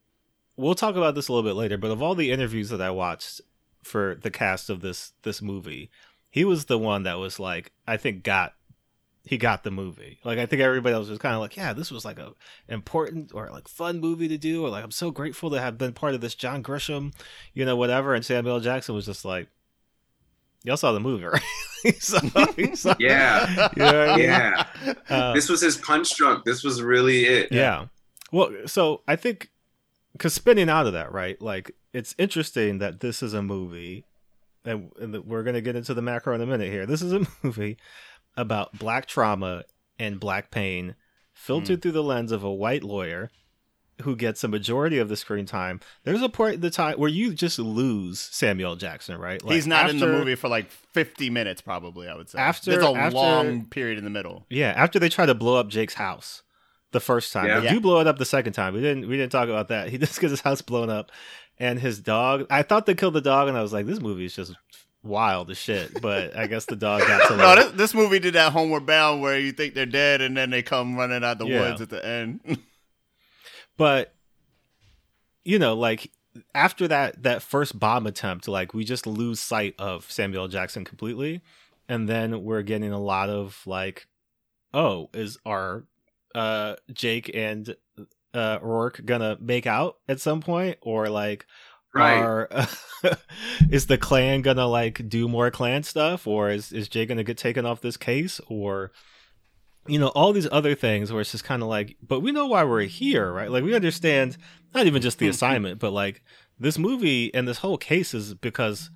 we'll 0.58 0.76
talk 0.76 0.96
about 0.96 1.16
this 1.16 1.28
a 1.28 1.34
little 1.34 1.50
bit 1.50 1.56
later 1.56 1.78
but 1.78 1.92
of 1.92 2.02
all 2.02 2.16
the 2.16 2.32
interviews 2.32 2.70
that 2.70 2.82
i 2.82 2.90
watched 2.92 3.42
for 3.84 4.16
the 4.22 4.30
cast 4.32 4.70
of 4.70 4.82
this 4.82 5.14
this 5.24 5.42
movie 5.42 5.90
he 6.30 6.44
was 6.44 6.66
the 6.66 6.78
one 6.78 7.04
that 7.04 7.18
was 7.18 7.40
like 7.40 7.72
i 7.88 7.96
think 7.98 8.24
got 8.24 8.54
he 9.26 9.38
got 9.38 9.64
the 9.64 9.72
movie. 9.72 10.20
Like 10.24 10.40
I 10.40 10.46
think 10.46 10.62
everybody 10.62 10.96
else 10.96 11.10
was 11.10 11.20
kind 11.20 11.36
of 11.36 11.42
like, 11.42 11.56
yeah, 11.58 11.74
this 11.74 11.92
was 11.92 12.06
like 12.06 12.20
a 12.20 12.34
important 12.68 13.32
or 13.34 13.50
like 13.52 13.68
fun 13.68 14.00
movie 14.00 14.28
to 14.28 14.38
do, 14.38 14.64
or 14.66 14.70
like 14.70 14.84
I'm 14.84 14.92
so 14.92 15.12
grateful 15.12 15.50
to 15.52 15.60
have 15.62 15.78
been 15.78 15.94
part 15.94 16.16
of 16.16 16.22
this 16.22 16.36
John 16.36 16.64
Grisham, 16.64 17.14
you 17.54 17.66
know, 17.66 17.76
whatever. 17.76 18.14
And 18.16 18.26
Samuel 18.26 18.56
L. 18.56 18.60
Jackson 18.62 18.96
was 18.96 19.06
just 19.06 19.26
like, 19.26 19.48
y'all 20.64 20.78
saw 20.78 20.92
the 20.92 21.00
movie, 21.00 21.26
right? 21.26 21.42
Saw- 22.00 22.20
saw- 22.76 22.96
Yeah. 23.00 23.70
You 23.78 23.82
know 23.84 24.02
I 24.10 24.16
mean? 24.18 24.26
Yeah. 24.26 24.66
Uh, 25.10 25.34
This 25.34 25.48
was 25.48 25.62
his 25.62 25.78
punch 25.78 26.14
drunk. 26.18 26.44
This 26.44 26.62
was 26.64 26.82
really 26.82 27.26
it. 27.26 27.52
yeah. 27.54 27.86
Well, 28.34 28.52
so 28.66 29.02
I 29.08 29.16
think 29.16 29.50
because 30.14 30.34
spinning 30.34 30.70
out 30.70 30.88
of 30.88 30.94
that, 30.94 31.12
right? 31.14 31.42
Like 31.42 31.72
it's 31.94 32.14
interesting 32.18 32.80
that 32.80 33.00
this 33.00 33.24
is 33.24 33.34
a 33.34 33.42
movie, 33.42 34.04
and, 34.66 34.92
and 35.00 35.24
we're 35.26 35.44
gonna 35.44 35.62
get 35.62 35.76
into 35.78 35.94
the 35.94 36.02
macro 36.02 36.36
in 36.36 36.42
a 36.42 36.46
minute 36.46 36.70
here. 36.70 36.86
This 36.86 37.02
is 37.02 37.14
a 37.14 37.26
movie 37.44 37.78
about 38.40 38.78
black 38.80 39.06
trauma 39.06 39.66
and 39.98 40.20
black 40.20 40.50
pain, 40.52 40.96
filtered 41.34 41.78
hmm. 41.78 41.82
through 41.82 41.92
the 41.92 42.04
lens 42.04 42.32
of 42.32 42.44
a 42.44 42.52
white 42.52 42.84
lawyer 42.84 43.30
who 44.04 44.16
gets 44.16 44.44
a 44.44 44.48
majority 44.48 44.98
of 44.98 45.10
the 45.10 45.18
screen 45.18 45.46
time. 45.46 45.82
There's 46.04 46.22
a 46.22 46.30
point 46.30 46.56
in 46.56 46.62
the 46.62 46.70
time 46.70 46.98
where 46.98 47.10
you 47.10 47.34
just 47.34 47.60
lose 47.60 48.20
Samuel 48.20 48.78
Jackson, 48.78 49.20
right? 49.20 49.44
Like, 49.44 49.56
He's 49.56 49.68
not 49.68 49.90
in 49.90 50.00
the 50.00 50.08
movie 50.08 50.36
for 50.36 50.48
like 50.48 50.72
50 50.72 51.30
minutes, 51.30 51.62
probably. 51.62 52.08
I 52.08 52.16
would 52.16 52.30
say. 52.30 52.40
After- 52.40 52.72
there's 52.72 52.84
a 52.84 52.94
after- 52.94 53.16
long 53.18 53.66
period 53.66 53.98
in 53.98 54.06
the 54.06 54.10
middle. 54.10 54.46
Yeah, 54.50 54.74
after 54.76 55.00
they 55.00 55.10
try 55.10 55.26
to 55.26 55.36
blow 55.36 55.58
up 55.58 55.68
Jake's 55.68 55.96
house 55.96 56.44
the 56.92 57.02
first 57.02 57.34
time, 57.34 57.48
Yeah. 57.48 57.60
they 57.60 57.66
Yeah. 57.66 57.74
do 57.74 57.82
blow 57.82 58.00
it 58.00 58.08
up 58.08 58.18
the 58.18 58.26
second 58.26 58.54
time. 58.54 58.74
We 58.74 58.82
didn't 58.82 59.08
we 59.08 59.18
didn't 59.18 59.34
talk 59.34 59.50
about 59.50 59.68
that. 59.68 59.90
He 59.92 59.98
just 59.98 60.20
gets 60.20 60.32
his 60.32 60.42
house 60.42 60.62
blown 60.62 60.90
up, 60.90 61.12
and 61.58 61.80
his 61.80 62.00
dog. 62.00 62.48
I 62.50 62.64
thought 62.64 62.86
they 62.86 62.96
killed 62.96 63.16
the 63.16 63.22
dog, 63.22 63.50
and 63.50 63.58
I 63.58 63.62
was 63.62 63.74
like, 63.74 63.86
this 63.86 64.00
movie 64.00 64.26
is 64.26 64.36
just 64.36 64.54
wild 65.04 65.50
as 65.50 65.58
shit. 65.58 66.02
But 66.02 66.36
I 66.36 66.48
guess 66.48 66.66
the 66.66 66.76
dog 66.76 67.02
got 67.02 67.28
to 67.30 67.38
No, 67.38 67.56
this, 67.56 67.72
this 67.74 67.94
movie 67.94 68.20
did 68.20 68.36
that 68.36 68.52
Homeward 68.52 68.86
Bound 68.86 69.22
where 69.22 69.40
you 69.40 69.52
think 69.52 69.74
they're 69.74 69.86
dead 69.86 70.22
and 70.22 70.36
then 70.36 70.50
they 70.50 70.62
come 70.62 70.96
running 70.96 71.24
out 71.24 71.38
the 71.40 71.46
Yeah. 71.48 71.60
woods 71.62 71.82
at 71.82 71.90
the 71.90 72.06
end. 72.06 72.40
but 73.78 74.14
you 75.44 75.58
know, 75.60 75.74
like 75.74 76.12
after 76.54 76.88
that 76.88 77.24
that 77.24 77.42
first 77.42 77.80
bomb 77.80 78.06
attempt, 78.08 78.48
like 78.48 78.74
we 78.74 78.84
just 78.84 79.08
lose 79.08 79.40
sight 79.40 79.76
of 79.80 80.10
Samuel 80.12 80.48
Jackson 80.48 80.86
completely, 80.86 81.42
and 81.88 82.08
then 82.08 82.44
we're 82.44 82.62
getting 82.62 82.92
a 82.92 83.00
lot 83.00 83.30
of 83.30 83.62
like, 83.66 84.08
oh, 84.74 85.10
is 85.14 85.38
our 85.46 85.86
uh 86.36 86.76
Jake 86.94 87.32
and 87.34 87.76
uh 88.34 88.60
Roark 88.60 89.04
gonna 89.06 89.38
make 89.40 89.66
out 89.66 89.98
at 90.08 90.20
some 90.20 90.42
point, 90.42 90.78
or 90.82 91.10
like 91.10 91.48
Right. 91.94 92.18
are 92.18 92.50
is 93.72 93.88
the 93.88 93.98
Klan 93.98 94.42
gonna 94.42 94.68
like 94.68 95.10
do 95.10 95.28
more 95.28 95.50
Klan 95.50 95.84
stuff, 95.84 96.28
or 96.28 96.50
is 96.50 96.72
is 96.72 96.88
Jake 96.88 97.10
gonna 97.10 97.24
get 97.24 97.38
taken 97.38 97.66
off 97.66 97.82
this 97.82 97.98
case, 97.98 98.40
or 98.48 98.92
you 99.88 100.00
know 100.00 100.10
all 100.10 100.34
these 100.34 100.48
other 100.52 100.76
things 100.76 101.12
where 101.12 101.22
it's 101.22 101.32
just 101.32 101.44
kind 101.44 101.64
of 101.64 101.68
like 101.68 101.98
but 102.02 102.20
we 102.20 102.32
know 102.32 102.46
why 102.46 102.64
we're 102.64 102.82
here 102.82 103.32
right? 103.32 103.50
Like 103.50 103.64
we 103.64 103.74
understand 103.74 104.38
not 104.74 104.86
even 104.86 105.02
just 105.02 105.18
the 105.18 105.26
mm-hmm. 105.26 105.32
assignment 105.32 105.80
but 105.80 105.92
like 105.92 106.22
this 106.60 106.78
movie 106.78 107.34
and 107.34 107.48
this 107.48 107.60
whole 107.60 107.78
case 107.78 108.14
is 108.14 108.34
because 108.36 108.92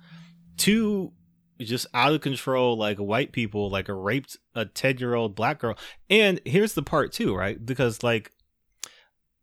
two 0.56 1.12
just 1.60 1.86
out 1.94 2.12
of 2.12 2.20
control 2.20 2.76
like 2.76 2.98
white 2.98 3.32
people 3.32 3.70
like 3.70 3.86
raped 3.88 4.36
a 4.54 4.66
10 4.66 4.98
year 4.98 5.14
old 5.14 5.34
black 5.34 5.58
girl. 5.58 5.76
And 6.10 6.40
here's 6.44 6.74
the 6.74 6.82
part 6.82 7.12
too 7.12 7.34
right? 7.34 7.64
Because 7.64 8.02
like 8.02 8.30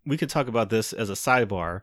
we 0.05 0.17
could 0.17 0.29
talk 0.29 0.47
about 0.47 0.69
this 0.69 0.93
as 0.93 1.09
a 1.09 1.13
sidebar 1.13 1.81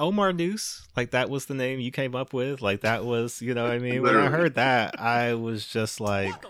omar 0.00 0.32
noose 0.32 0.86
like 0.96 1.10
that 1.12 1.28
was 1.30 1.46
the 1.46 1.54
name 1.54 1.78
you 1.80 1.90
came 1.90 2.14
up 2.16 2.32
with 2.32 2.60
like 2.62 2.80
that 2.80 3.04
was 3.04 3.40
you 3.42 3.54
know 3.54 3.64
what 3.64 3.72
i 3.72 3.78
mean 3.78 4.02
when 4.02 4.16
i 4.16 4.26
heard 4.28 4.54
that 4.54 4.98
i 5.00 5.34
was 5.34 5.66
just 5.66 6.00
like 6.00 6.32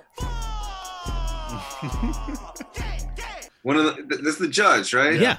One 3.63 3.77
of 3.77 3.85
the 3.85 4.17
this 4.23 4.35
is 4.35 4.39
the 4.39 4.49
judge, 4.49 4.95
right? 4.95 5.21
yeah 5.21 5.39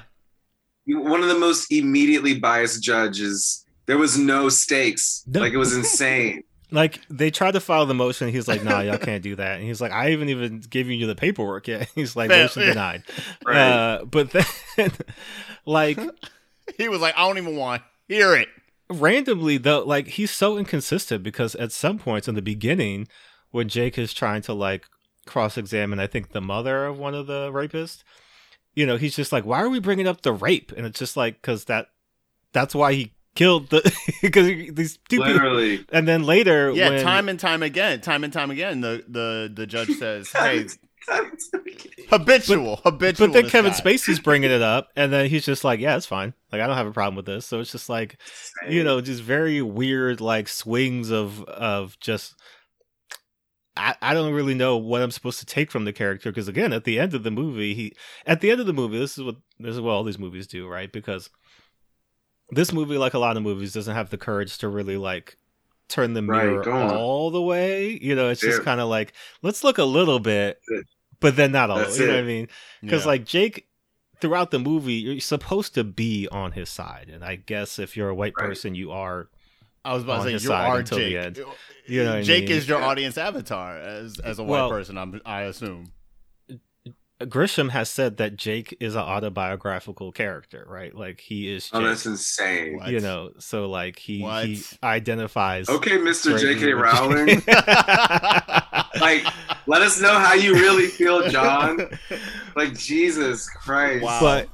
One 0.86 1.22
of 1.22 1.28
the 1.28 1.38
most 1.38 1.72
immediately 1.72 2.38
biased 2.38 2.82
judges. 2.82 3.64
There 3.86 3.98
was 3.98 4.16
no 4.16 4.48
stakes. 4.48 5.24
No. 5.26 5.40
Like 5.40 5.52
it 5.52 5.56
was 5.56 5.74
insane. 5.74 6.44
like 6.70 7.00
they 7.10 7.30
tried 7.30 7.52
to 7.52 7.60
file 7.60 7.84
the 7.84 7.94
motion 7.94 8.28
he's 8.28 8.48
like 8.48 8.62
nah 8.64 8.80
y'all 8.80 8.96
can't 8.96 9.22
do 9.22 9.36
that 9.36 9.56
and 9.58 9.64
he's 9.64 9.78
like 9.80 9.92
i 9.92 10.08
haven't 10.08 10.30
even 10.30 10.60
given 10.60 10.94
you 10.94 11.06
the 11.06 11.14
paperwork 11.14 11.68
yet 11.68 11.86
he's 11.94 12.16
like 12.16 12.30
Fair- 12.30 12.44
motion 12.44 12.62
denied 12.62 13.02
Right. 13.44 13.56
uh 13.58 14.04
but 14.06 14.30
then 14.30 14.90
like 15.66 15.98
He 16.78 16.88
was 16.88 17.00
like, 17.02 17.14
I 17.18 17.26
don't 17.26 17.36
even 17.38 17.56
want 17.56 17.82
to 17.82 17.88
hear 18.12 18.34
it. 18.34 18.48
randomly 18.90 19.56
though 19.56 19.82
like 19.84 20.06
he's 20.06 20.30
so 20.30 20.58
inconsistent 20.58 21.22
because 21.22 21.54
at 21.56 21.72
some 21.72 21.98
points 21.98 22.28
in 22.28 22.34
the 22.34 22.42
beginning 22.42 23.08
when 23.50 23.68
jake 23.68 23.96
is 23.98 24.12
trying 24.12 24.42
to 24.42 24.52
like 24.52 24.86
cross-examine 25.26 25.98
i 25.98 26.06
think 26.06 26.30
the 26.32 26.40
mother 26.40 26.86
of 26.86 26.98
one 26.98 27.14
of 27.14 27.26
the 27.26 27.50
rapists 27.52 28.02
you 28.74 28.86
know 28.86 28.96
he's 28.96 29.14
just 29.16 29.32
like 29.32 29.44
why 29.44 29.60
are 29.62 29.68
we 29.68 29.80
bringing 29.80 30.06
up 30.06 30.22
the 30.22 30.32
rape? 30.32 30.72
And 30.76 30.86
it's 30.86 30.98
just 30.98 31.16
like 31.16 31.40
because 31.40 31.66
that 31.66 31.88
that's 32.52 32.74
why 32.74 32.94
he 32.94 33.12
killed 33.34 33.70
the 33.70 33.82
because 34.22 34.46
these 34.46 34.98
two 35.08 35.22
people. 35.22 35.84
And 35.92 36.08
then 36.08 36.22
later 36.24 36.70
Yeah, 36.72 36.90
when, 36.90 37.02
time 37.02 37.28
and 37.28 37.38
time 37.38 37.62
again, 37.62 38.00
time 38.00 38.24
and 38.24 38.32
time 38.32 38.50
again, 38.50 38.80
the 38.80 39.04
the 39.08 39.52
the 39.52 39.66
judge 39.66 39.90
says, 39.98 40.30
"Hey, 40.32 40.66
habitual, 42.08 42.76
habitual." 42.84 43.28
but 43.28 43.32
then 43.32 43.48
kevin 43.48 43.72
guy. 43.72 43.78
spacey's 43.78 44.20
bringing 44.20 44.50
it 44.50 44.62
up 44.62 44.88
and 44.96 45.12
then 45.12 45.28
he's 45.28 45.44
just 45.44 45.64
like 45.64 45.80
yeah 45.80 45.96
it's 45.96 46.06
fine. 46.06 46.34
Like 46.50 46.60
i 46.60 46.66
don't 46.66 46.76
have 46.76 46.86
a 46.86 46.92
problem 46.92 47.16
with 47.16 47.26
this. 47.26 47.46
So 47.46 47.60
it's 47.60 47.72
just 47.72 47.88
like 47.88 48.18
you 48.68 48.84
know 48.84 49.00
just 49.00 49.22
very 49.22 49.62
weird 49.62 50.20
like 50.20 50.48
swings 50.48 51.10
of 51.10 51.42
of 51.44 51.98
just 52.00 52.34
I, 53.76 53.94
I 54.02 54.14
don't 54.14 54.34
really 54.34 54.54
know 54.54 54.76
what 54.76 55.00
I'm 55.00 55.10
supposed 55.10 55.40
to 55.40 55.46
take 55.46 55.70
from 55.70 55.84
the 55.84 55.92
character 55.92 56.30
because 56.30 56.48
again 56.48 56.72
at 56.72 56.84
the 56.84 56.98
end 56.98 57.14
of 57.14 57.22
the 57.22 57.30
movie 57.30 57.74
he 57.74 57.94
at 58.26 58.40
the 58.40 58.50
end 58.50 58.60
of 58.60 58.66
the 58.66 58.72
movie 58.72 58.98
this 58.98 59.16
is 59.16 59.24
what 59.24 59.36
this 59.58 59.74
is 59.74 59.80
what 59.80 59.92
all 59.92 60.04
these 60.04 60.18
movies 60.18 60.46
do 60.46 60.68
right? 60.68 60.92
Because 60.92 61.30
this 62.50 62.72
movie 62.72 62.98
like 62.98 63.14
a 63.14 63.18
lot 63.18 63.36
of 63.36 63.42
movies 63.42 63.72
doesn't 63.72 63.94
have 63.94 64.10
the 64.10 64.18
courage 64.18 64.58
to 64.58 64.68
really 64.68 64.98
like 64.98 65.36
turn 65.92 66.14
the 66.14 66.22
mirror 66.22 66.62
go 66.62 66.72
on. 66.72 66.90
all 66.96 67.30
the 67.30 67.42
way 67.42 67.98
you 68.02 68.14
know 68.14 68.28
it's 68.30 68.40
just 68.40 68.62
kind 68.62 68.80
of 68.80 68.88
like 68.88 69.12
let's 69.42 69.62
look 69.62 69.78
a 69.78 69.84
little 69.84 70.18
bit 70.18 70.60
but 71.20 71.36
then 71.36 71.52
not 71.52 71.70
all 71.70 71.78
That's 71.78 71.98
you 71.98 72.06
know 72.06 72.14
what 72.14 72.20
I 72.20 72.26
mean 72.26 72.48
because 72.80 73.02
Yeah. 73.02 73.08
like 73.08 73.24
Jake 73.26 73.66
throughout 74.20 74.50
the 74.50 74.58
movie 74.58 74.94
you're 74.94 75.20
supposed 75.20 75.74
to 75.74 75.84
be 75.84 76.28
on 76.32 76.52
his 76.52 76.68
side 76.70 77.10
and 77.12 77.24
I 77.24 77.36
guess 77.36 77.78
if 77.78 77.96
you're 77.96 78.08
a 78.08 78.14
white 78.14 78.32
Right. 78.38 78.48
person 78.48 78.74
you 78.74 78.90
are 78.92 79.28
I 79.84 79.94
was 79.94 80.04
about 80.04 80.22
to 80.24 80.38
say, 80.38 80.46
you 80.46 80.52
are 80.52 80.82
Jake. 80.82 81.16
end. 81.16 81.38
Uh, 81.40 81.44
you 81.86 82.04
know 82.04 82.10
what 82.10 82.18
I 82.18 82.22
Jake 82.22 82.48
mean? 82.48 82.56
is 82.58 82.68
your 82.68 82.78
Yeah. 82.78 82.86
audience 82.86 83.18
avatar 83.18 83.76
as 83.78 84.18
as 84.20 84.38
a 84.38 84.44
white 84.44 84.50
Well- 84.60 84.70
person. 84.70 84.96
I'm, 84.96 85.20
I 85.26 85.42
assume. 85.42 85.92
Grisham 87.26 87.70
has 87.70 87.88
said 87.90 88.16
that 88.18 88.36
Jake 88.36 88.76
is 88.80 88.94
an 88.94 89.02
autobiographical 89.02 90.12
character, 90.12 90.66
right? 90.68 90.94
Like 90.94 91.20
he 91.20 91.52
is 91.52 91.70
Oh, 91.72 91.82
that's 91.82 92.06
insane. 92.06 92.76
What? 92.76 92.88
you 92.88 93.00
know, 93.00 93.32
so 93.38 93.68
like 93.68 93.98
he 93.98 94.22
What? 94.22 94.46
he 94.46 94.62
identifies. 94.82 95.68
Okay, 95.68 95.98
Mr. 95.98 96.38
J.K. 96.38 96.72
Rowling. 96.72 97.42
like, 99.00 99.24
let 99.66 99.82
us 99.82 100.00
know 100.00 100.18
how 100.18 100.34
you 100.34 100.54
really 100.54 100.86
feel, 100.86 101.28
John. 101.28 101.88
Like, 102.54 102.76
Jesus 102.76 103.48
Christ. 103.48 104.02
Wow. 104.04 104.20
but 104.20 104.48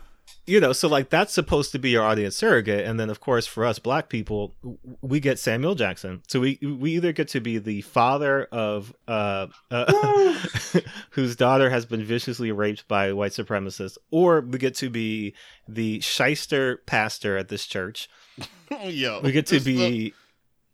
you 0.49 0.61
know, 0.61 0.73
so 0.73 0.89
like 0.89 1.11
that's 1.11 1.33
supposed 1.33 1.73
to 1.73 1.79
be 1.79 1.91
your 1.91 2.03
audience 2.03 2.35
surrogate, 2.37 2.87
and 2.87 2.99
then 2.99 3.11
of 3.11 3.21
course 3.21 3.47
for 3.47 3.65
us 3.65 3.79
black 3.79 4.09
people, 4.09 4.55
we 5.03 5.21
get 5.21 5.39
Samuel 5.39 5.75
Jackson. 5.75 6.23
So 6.27 6.41
we 6.41 6.59
we 6.63 6.93
either 6.93 7.13
get 7.13 7.29
to 7.29 7.41
be 7.41 7.59
the 7.59 7.83
father 7.83 8.45
of 8.51 8.95
uh, 9.07 9.49
uh 9.71 10.35
whose 11.11 11.37
daughter 11.37 11.71
has 11.71 11.85
been 11.87 12.03
viciously 12.03 12.51
raped 12.51 12.89
by 12.89 13.13
white 13.13 13.33
supremacists, 13.33 13.99
or 14.11 14.41
we 14.41 14.59
get 14.59 14.75
to 14.77 14.89
be 14.91 15.35
the 15.69 16.01
shyster 16.01 16.79
pastor 16.87 17.37
at 17.37 17.49
this 17.49 17.67
church. 17.67 18.09
Yo, 18.85 19.21
We 19.23 19.33
get 19.33 19.47
to 19.49 19.55
this 19.57 19.61
is 19.61 19.65
the- 19.67 19.91
be 19.91 20.15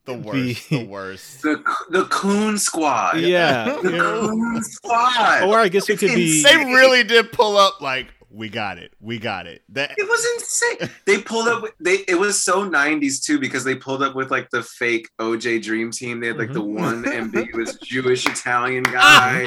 the, 0.06 0.14
worst. 0.14 0.68
the- 0.68 0.78
the 0.80 0.84
worst. 0.86 1.42
The, 1.42 1.62
the 1.90 2.04
Coon 2.04 2.58
Squad. 2.58 3.20
yeah, 3.20 3.64
The 3.82 3.90
you 3.90 3.96
know, 3.96 4.28
Coon 4.28 4.62
Squad. 4.62 5.44
or 5.44 5.58
I 5.58 5.68
guess 5.68 5.88
we 5.88 5.94
It's 5.94 6.00
could 6.02 6.14
be 6.14 6.42
They 6.42 6.56
really 6.56 7.04
did 7.04 7.32
pull 7.32 7.56
up 7.56 7.80
like 7.80 8.08
we 8.34 8.48
got 8.48 8.78
it, 8.78 8.92
we 9.00 9.18
got 9.18 9.46
it. 9.46 9.62
That 9.70 9.92
It 9.96 10.08
was 10.08 10.26
insane. 10.34 10.90
They 11.06 11.18
pulled 11.20 11.48
up. 11.48 11.62
With, 11.62 11.72
they 11.80 11.98
it 12.08 12.18
was 12.18 12.40
so 12.42 12.68
'90s 12.68 13.22
too 13.24 13.38
because 13.38 13.64
they 13.64 13.74
pulled 13.74 14.02
up 14.02 14.14
with 14.14 14.30
like 14.30 14.50
the 14.50 14.62
fake 14.62 15.08
OJ 15.20 15.62
Dream 15.62 15.90
Team. 15.90 16.20
They 16.20 16.28
had 16.28 16.38
like 16.38 16.52
the 16.52 16.60
Mm-hmm. 16.62 16.74
one 16.74 17.08
ambiguous 17.12 17.76
Jewish 17.76 18.26
Italian 18.26 18.82
guy, 19.00 19.46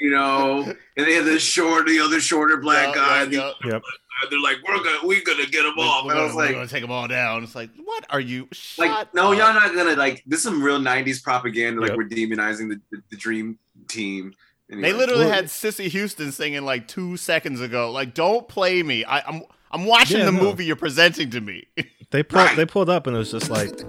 you 0.00 0.10
know, 0.10 0.62
and 0.96 1.06
they 1.06 1.14
had 1.14 1.24
the 1.24 1.38
short, 1.38 1.86
the 1.86 1.98
other 2.00 2.20
shorter 2.20 2.58
black 2.58 2.94
guy. 2.94 3.24
Yeah, 3.24 3.52
yeah, 3.64 3.72
Yep. 3.72 3.82
And 4.22 4.30
they're 4.30 4.40
like, 4.40 4.58
"We're 4.68 4.76
gonna, 4.84 4.98
we're 5.02 5.24
gonna 5.24 5.46
get 5.46 5.62
them 5.64 5.74
all. 5.78 6.04
We're 6.06 6.12
And 6.12 6.20
I 6.20 6.22
gonna, 6.22 6.26
was 6.28 6.36
we're 6.36 6.42
like, 6.44 6.54
gonna 6.54 6.68
take 6.68 6.82
them 6.82 6.92
all 6.92 7.08
down. 7.08 7.42
It's 7.42 7.56
like, 7.56 7.70
what 7.82 8.04
are 8.10 8.20
you? 8.20 8.42
like 8.78 8.90
Shut 8.90 9.14
no, 9.14 9.32
up. 9.32 9.38
y'all 9.38 9.52
not 9.54 9.74
gonna 9.74 9.96
like. 9.96 10.22
This 10.26 10.38
is 10.40 10.44
some 10.44 10.62
real 10.62 10.78
'90s 10.78 11.20
propaganda. 11.22 11.80
Like 11.80 11.90
Yep. 11.90 11.96
we're 11.98 12.08
demonizing 12.08 12.68
the, 12.68 12.80
the, 12.92 13.02
the 13.10 13.16
Dream 13.16 13.58
Team. 13.88 14.32
They 14.68 14.92
literally 14.92 15.28
had 15.28 15.50
Cissy 15.50 15.88
Houston 15.90 16.32
singing 16.32 16.62
like 16.64 16.88
two 16.88 17.16
seconds 17.18 17.60
ago. 17.60 17.90
Like, 17.90 18.14
don't 18.14 18.48
play 18.48 18.82
me. 18.82 19.04
I, 19.04 19.20
I'm 19.20 19.42
I'm 19.70 19.84
watching 19.84 20.18
Yeah, 20.18 20.26
the 20.26 20.32
no. 20.32 20.40
movie 20.42 20.64
you're 20.64 20.76
presenting 20.76 21.30
to 21.30 21.40
me. 21.40 21.66
they 22.10 22.22
pulled 22.22 22.44
Right. 22.46 22.56
they 22.56 22.66
pulled 22.66 22.88
up 22.90 23.06
and 23.06 23.14
it 23.16 23.18
was 23.18 23.30
just 23.30 23.50
like 23.50 23.70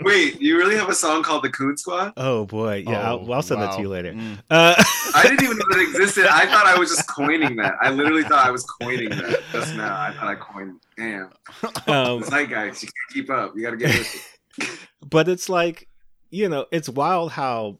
Wait, 0.00 0.38
you 0.38 0.58
really 0.58 0.76
have 0.76 0.90
a 0.90 0.94
song 0.94 1.22
called 1.22 1.42
the 1.42 1.48
Coon 1.48 1.78
Squad? 1.78 2.12
oh 2.18 2.44
boy 2.44 2.84
yeah 2.86 3.10
Oh, 3.12 3.20
I'll, 3.24 3.32
I'll 3.34 3.42
send 3.42 3.62
that 3.62 3.74
to 3.76 3.80
you 3.80 3.88
later. 3.88 4.12
Mm. 4.12 4.38
Uh, 4.50 4.74
I 5.14 5.22
didn't 5.22 5.42
even 5.42 5.56
know 5.56 5.64
that 5.70 5.80
existed. 5.88 6.26
I 6.26 6.44
thought 6.46 6.66
I 6.66 6.78
was 6.78 6.90
just 6.90 7.08
coining 7.08 7.56
that. 7.56 7.74
I 7.80 7.90
literally 7.90 8.22
thought 8.22 8.46
I 8.46 8.50
was 8.50 8.64
coining 8.64 9.08
that 9.10 9.40
just 9.52 9.74
now. 9.74 9.98
I 9.98 10.12
thought 10.12 10.28
I 10.28 10.34
coined. 10.34 10.78
Damn, 10.98 11.30
um, 11.86 12.20
the 12.20 12.26
zeitgeist. 12.26 12.82
You 12.82 12.88
can't 12.88 13.12
keep 13.14 13.30
up. 13.30 13.54
You 13.56 13.62
got 13.62 13.70
to 13.70 13.76
get 13.78 13.96
with 13.98 14.36
it. 14.58 14.68
but 15.08 15.26
it's 15.28 15.48
like 15.48 15.88
you 16.34 16.48
know 16.48 16.66
it's 16.72 16.88
wild 16.88 17.32
how 17.32 17.78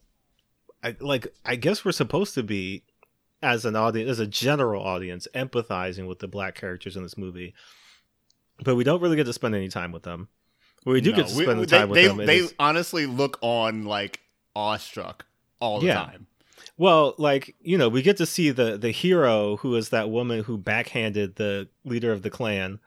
I, 0.83 0.95
like 0.99 1.27
i 1.43 1.55
guess 1.55 1.83
we're 1.83 1.91
supposed 1.91 2.33
to 2.35 2.43
be 2.43 2.83
as 3.41 3.65
an 3.65 3.75
audience 3.75 4.09
as 4.09 4.19
a 4.19 4.27
general 4.27 4.81
audience 4.83 5.27
empathizing 5.35 6.07
with 6.07 6.19
the 6.19 6.27
black 6.27 6.55
characters 6.55 6.95
in 6.95 7.03
this 7.03 7.17
movie 7.17 7.53
but 8.63 8.75
we 8.75 8.83
don't 8.83 9.01
really 9.01 9.15
get 9.17 9.25
to 9.25 9.33
spend 9.33 9.55
any 9.55 9.67
time 9.67 9.91
with 9.91 10.03
them 10.03 10.29
we 10.85 11.01
do 11.01 11.11
No, 11.11 11.17
get 11.17 11.27
to 11.27 11.35
we- 11.37 11.43
spend 11.43 11.59
the 11.59 11.65
they, 11.65 11.77
time 11.77 11.89
with 11.89 11.95
they, 11.95 12.07
them 12.07 12.17
They 12.25 12.47
honestly 12.59 13.05
look 13.05 13.37
on 13.41 13.83
like 13.85 14.21
awestruck 14.55 15.25
all 15.59 15.79
the 15.79 15.87
Yeah. 15.87 15.95
time. 15.95 16.27
well 16.77 17.15
like 17.17 17.55
you 17.61 17.77
know 17.77 17.89
we 17.89 18.01
get 18.01 18.17
to 18.17 18.25
see 18.25 18.51
the 18.51 18.77
the 18.77 18.91
hero 18.91 19.57
who 19.57 19.75
is 19.75 19.89
that 19.89 20.09
woman 20.09 20.43
who 20.43 20.57
backhanded 20.57 21.35
the 21.35 21.67
leader 21.83 22.11
of 22.13 22.21
the 22.21 22.29
Klan 22.29 22.79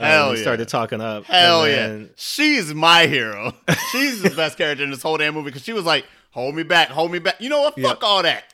Hell 0.00 0.26
when 0.28 0.36
he 0.36 0.40
yeah. 0.40 0.44
started 0.44 0.68
talking 0.68 1.00
up 1.00 1.24
Hell 1.24 1.64
and 1.64 2.02
yeah. 2.02 2.06
She's 2.16 2.74
my 2.74 3.06
hero. 3.06 3.52
She's 3.92 4.22
the 4.22 4.30
best 4.30 4.56
character 4.58 4.84
in 4.84 4.90
this 4.90 5.02
whole 5.02 5.16
damn 5.16 5.34
movie 5.34 5.46
because 5.46 5.64
she 5.64 5.72
was 5.72 5.84
like, 5.84 6.04
hold 6.30 6.54
me 6.54 6.62
back, 6.62 6.88
hold 6.88 7.12
me 7.12 7.18
back. 7.18 7.40
You 7.40 7.48
know 7.50 7.60
what? 7.62 7.78
Yeah. 7.78 7.88
Fuck 7.88 8.02
all 8.04 8.22
that. 8.22 8.44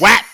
Whap! 0.00 0.24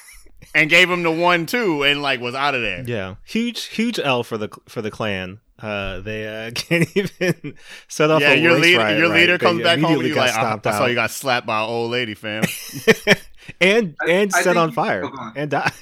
And 0.55 0.69
gave 0.69 0.91
him 0.91 1.03
the 1.03 1.11
one, 1.11 1.47
two, 1.47 1.83
and 1.83 2.03
like 2.03 2.21
was 2.21 2.35
out 2.35 2.55
of 2.55 2.61
there. 2.61 2.85
Yeah, 2.87 3.15
huge, 3.25 3.65
huge 3.65 3.99
L 3.99 4.23
for 4.23 4.37
the 4.37 4.51
for 4.69 4.83
the 4.83 4.91
Klan. 4.91 5.41
Uh, 5.59 6.01
they 6.01 6.27
uh, 6.27 6.51
can't 6.55 6.89
even 6.97 7.55
set 7.89 8.11
off 8.11 8.21
Yeah, 8.21 8.33
a 8.33 8.37
your 8.37 8.59
leader, 8.59 8.79
riot, 8.79 8.99
your 8.99 9.11
right? 9.11 9.21
leader 9.21 9.39
They 9.39 9.47
comes 9.47 9.63
back 9.63 9.79
home 9.79 9.95
and 9.95 10.03
you 10.09 10.15
got 10.15 10.21
like, 10.23 10.31
I, 10.31 10.33
stomped 10.33 10.67
I 10.67 10.73
saw 10.73 10.87
you 10.87 10.95
got 10.97 11.11
slapped 11.13 11.47
by 11.47 11.63
an 11.63 11.69
old 11.71 11.91
lady, 11.93 12.15
fam. 12.15 12.43
and 13.61 13.95
and 14.07 14.33
I 14.35 14.43
set 14.43 14.45
think 14.45 14.57
on 14.57 14.73
fire 14.73 15.03
go 15.03 15.09
on. 15.17 15.33
and 15.37 15.51
die. 15.51 15.73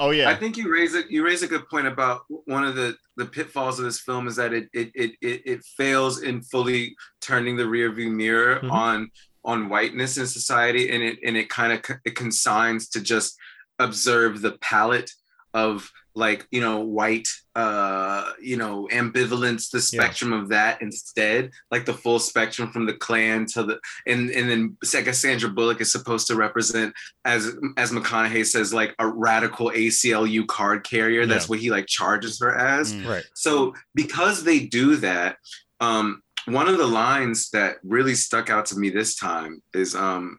Oh 0.00 0.10
yeah. 0.10 0.30
I 0.30 0.34
think 0.34 0.56
you 0.56 0.72
raise 0.72 0.94
it. 0.94 1.10
You 1.10 1.24
raise 1.24 1.42
a 1.42 1.46
good 1.46 1.68
point 1.68 1.86
about 1.86 2.22
one 2.46 2.64
of 2.64 2.74
the 2.74 2.96
the 3.16 3.26
pitfalls 3.26 3.78
of 3.78 3.84
this 3.84 4.00
film 4.00 4.26
is 4.26 4.36
that 4.36 4.52
it 4.54 4.68
it 4.72 4.90
it 4.94 5.10
it, 5.20 5.42
it 5.44 5.64
fails 5.76 6.22
in 6.22 6.40
fully 6.42 6.96
turning 7.20 7.56
the 7.56 7.64
rearview 7.64 8.10
mirror 8.10 8.60
Mhm. 8.62 8.72
on 8.72 9.10
on 9.44 9.68
whiteness 9.68 10.16
in 10.16 10.26
society, 10.26 10.90
and 10.90 11.02
it 11.02 11.18
and 11.24 11.36
it 11.36 11.48
kind 11.50 11.72
of 11.72 11.80
it 12.04 12.14
consigns 12.16 12.88
to 12.90 13.00
just 13.00 13.36
observe 13.78 14.40
the 14.40 14.52
palette 14.60 15.10
of 15.54 15.90
like 16.14 16.46
you 16.50 16.60
know 16.62 16.80
white 16.80 17.28
uh 17.64 18.32
you 18.40 18.56
know 18.56 18.88
ambivalence 18.92 19.70
the 19.70 19.80
spectrum 19.80 20.32
of 20.32 20.48
that 20.48 20.80
instead 20.80 21.50
like 21.70 21.84
the 21.84 21.92
full 21.92 22.18
spectrum 22.18 22.70
from 22.72 22.86
the 22.86 22.94
Klan 22.94 23.44
to 23.46 23.62
the 23.68 23.78
and 24.06 24.30
and 24.30 24.48
then 24.50 24.76
I 24.96 25.02
guess 25.02 25.18
Sandra 25.20 25.50
Bullock 25.50 25.80
is 25.80 25.92
supposed 25.92 26.26
to 26.28 26.36
represent 26.36 26.94
as 27.24 27.42
as 27.76 27.90
McConaughey 27.90 28.46
says 28.46 28.72
like 28.72 28.94
a 28.98 29.06
radical 29.06 29.70
ACLU 29.70 30.46
card 30.46 30.84
carrier 30.92 31.26
that's 31.26 31.46
Yeah. 31.46 31.50
what 31.50 31.58
he 31.60 31.70
like 31.70 31.86
charges 31.86 32.40
her 32.40 32.54
as 32.56 32.92
Mm. 32.92 33.06
Right. 33.06 33.24
so 33.34 33.74
because 33.94 34.36
they 34.44 34.60
do 34.80 34.96
that, 34.96 35.36
um, 35.80 36.22
one 36.46 36.68
of 36.68 36.78
the 36.78 36.86
lines 36.86 37.50
that 37.50 37.76
really 37.84 38.14
stuck 38.14 38.48
out 38.50 38.66
to 38.66 38.76
me 38.78 38.88
this 38.90 39.14
time 39.16 39.62
is 39.74 39.94
um, 39.94 40.38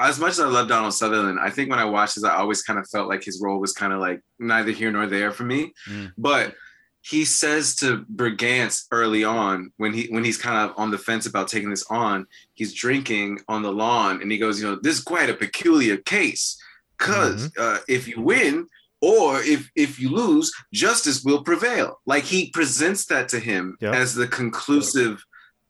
as 0.00 0.18
much 0.18 0.32
as 0.32 0.40
I 0.40 0.46
love 0.48 0.68
Donald 0.68 0.94
Sutherland, 0.94 1.38
I 1.40 1.50
think 1.50 1.70
when 1.70 1.78
I 1.78 1.84
watched 1.86 2.16
this, 2.16 2.24
I 2.24 2.34
always 2.36 2.62
kind 2.62 2.78
of 2.78 2.88
felt 2.88 3.08
like 3.08 3.24
his 3.24 3.40
role 3.42 3.58
was 3.58 3.72
kind 3.72 3.92
of 3.92 4.00
like 4.00 4.20
neither 4.38 4.70
here 4.72 4.90
nor 4.90 5.06
there 5.06 5.30
for 5.32 5.44
me. 5.44 5.72
Mm. 5.88 6.12
But 6.18 6.54
he 7.02 7.24
says 7.24 7.76
to 7.76 8.04
Brigance 8.14 8.84
early 8.90 9.22
on 9.24 9.70
when 9.76 9.92
he 9.92 10.06
when 10.08 10.24
he's 10.24 10.36
kind 10.38 10.68
of 10.68 10.76
on 10.76 10.90
the 10.90 10.98
fence 10.98 11.24
about 11.26 11.48
taking 11.48 11.70
this 11.70 11.86
on, 11.88 12.26
he's 12.54 12.74
drinking 12.74 13.40
on 13.48 13.62
the 13.62 13.72
lawn 13.72 14.20
and 14.20 14.30
he 14.32 14.38
goes, 14.38 14.60
you 14.60 14.66
know, 14.66 14.76
this 14.82 14.98
is 14.98 15.04
quite 15.04 15.30
a 15.30 15.34
peculiar 15.34 15.96
case. 15.98 16.60
because 16.98 17.50
uh, 17.58 17.78
if 17.88 18.08
you 18.08 18.20
win 18.20 18.66
or 19.00 19.40
if 19.42 19.70
if 19.76 20.00
you 20.00 20.08
lose, 20.10 20.50
justice 20.72 21.22
will 21.22 21.44
prevail. 21.44 22.00
Like 22.06 22.24
he 22.24 22.50
presents 22.50 23.04
that 23.06 23.28
to 23.30 23.38
him 23.38 23.76
Yep. 23.80 23.94
as 23.94 24.14
the 24.14 24.26
conclusive 24.26 25.22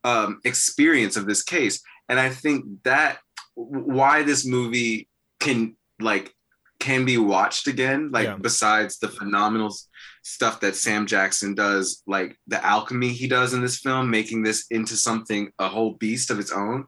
um, 0.04 0.40
experience 0.44 1.16
of 1.16 1.26
this 1.26 1.42
case, 1.42 1.82
and 2.08 2.18
I 2.18 2.30
think 2.30 2.64
that 2.84 3.18
why 3.56 4.22
this 4.22 4.46
movie 4.46 5.08
can 5.40 5.74
like 5.98 6.32
can 6.78 7.04
be 7.06 7.16
watched 7.16 7.66
again 7.66 8.10
like 8.12 8.26
Yeah. 8.26 8.36
besides 8.36 8.98
the 8.98 9.08
phenomenal 9.08 9.74
stuff 10.22 10.60
that 10.60 10.76
Sam 10.76 11.06
Jackson 11.06 11.54
does 11.54 12.02
like 12.06 12.36
the 12.46 12.64
alchemy 12.64 13.08
he 13.08 13.26
does 13.26 13.54
in 13.54 13.62
this 13.62 13.78
film 13.80 14.10
making 14.10 14.42
this 14.42 14.66
into 14.70 14.94
something 14.96 15.50
a 15.58 15.68
whole 15.68 15.94
beast 15.94 16.30
of 16.30 16.38
its 16.38 16.52
own 16.52 16.84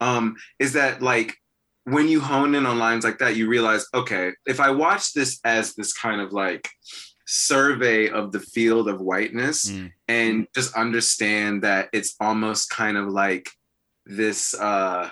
um 0.00 0.36
is 0.60 0.72
that 0.74 1.02
like 1.02 1.36
when 1.84 2.06
you 2.08 2.20
hone 2.20 2.54
in 2.54 2.64
on 2.64 2.78
lines 2.78 3.04
like 3.04 3.18
that 3.18 3.34
you 3.36 3.48
realize 3.48 3.84
okay 3.92 4.30
if 4.46 4.60
I 4.60 4.70
watch 4.70 5.12
this 5.14 5.40
as 5.44 5.74
this 5.74 5.92
kind 5.92 6.20
of 6.20 6.32
like 6.32 6.68
survey 7.26 8.08
of 8.08 8.32
the 8.32 8.40
field 8.40 8.88
of 8.88 9.00
whiteness 9.00 9.64
Mm. 9.70 9.92
and 10.08 10.46
just 10.54 10.74
understand 10.76 11.62
that 11.62 11.88
it's 11.92 12.14
almost 12.20 12.70
kind 12.70 12.96
of 12.96 13.08
like 13.08 13.50
this 14.06 14.54
uh 14.54 15.10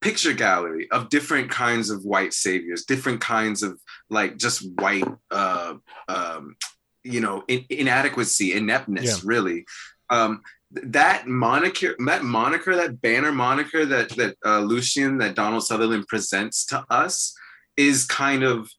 picture 0.00 0.32
gallery 0.32 0.90
of 0.90 1.08
different 1.10 1.50
kinds 1.50 1.90
of 1.90 2.04
white 2.04 2.32
saviors, 2.32 2.84
different 2.84 3.20
kinds 3.20 3.62
of 3.62 3.78
like 4.08 4.36
just 4.38 4.66
white, 4.80 5.04
uh, 5.30 5.74
um, 6.08 6.56
you 7.04 7.20
know, 7.20 7.44
in- 7.48 7.66
inadequacy, 7.70 8.52
ineptness, 8.54 9.04
Yeah. 9.04 9.20
really. 9.24 9.66
Um, 10.10 10.42
that 10.72 11.26
moniker, 11.26 11.96
that 12.06 12.24
moniker, 12.24 12.76
that 12.76 13.00
banner 13.02 13.32
moniker 13.32 13.84
that 13.86 14.10
that 14.10 14.36
uh, 14.44 14.60
Lucien, 14.60 15.18
that 15.18 15.34
Donald 15.34 15.66
Sutherland 15.66 16.06
presents 16.08 16.64
to 16.66 16.84
us, 16.90 17.34
is 17.76 18.04
kind 18.06 18.42
of 18.42 18.70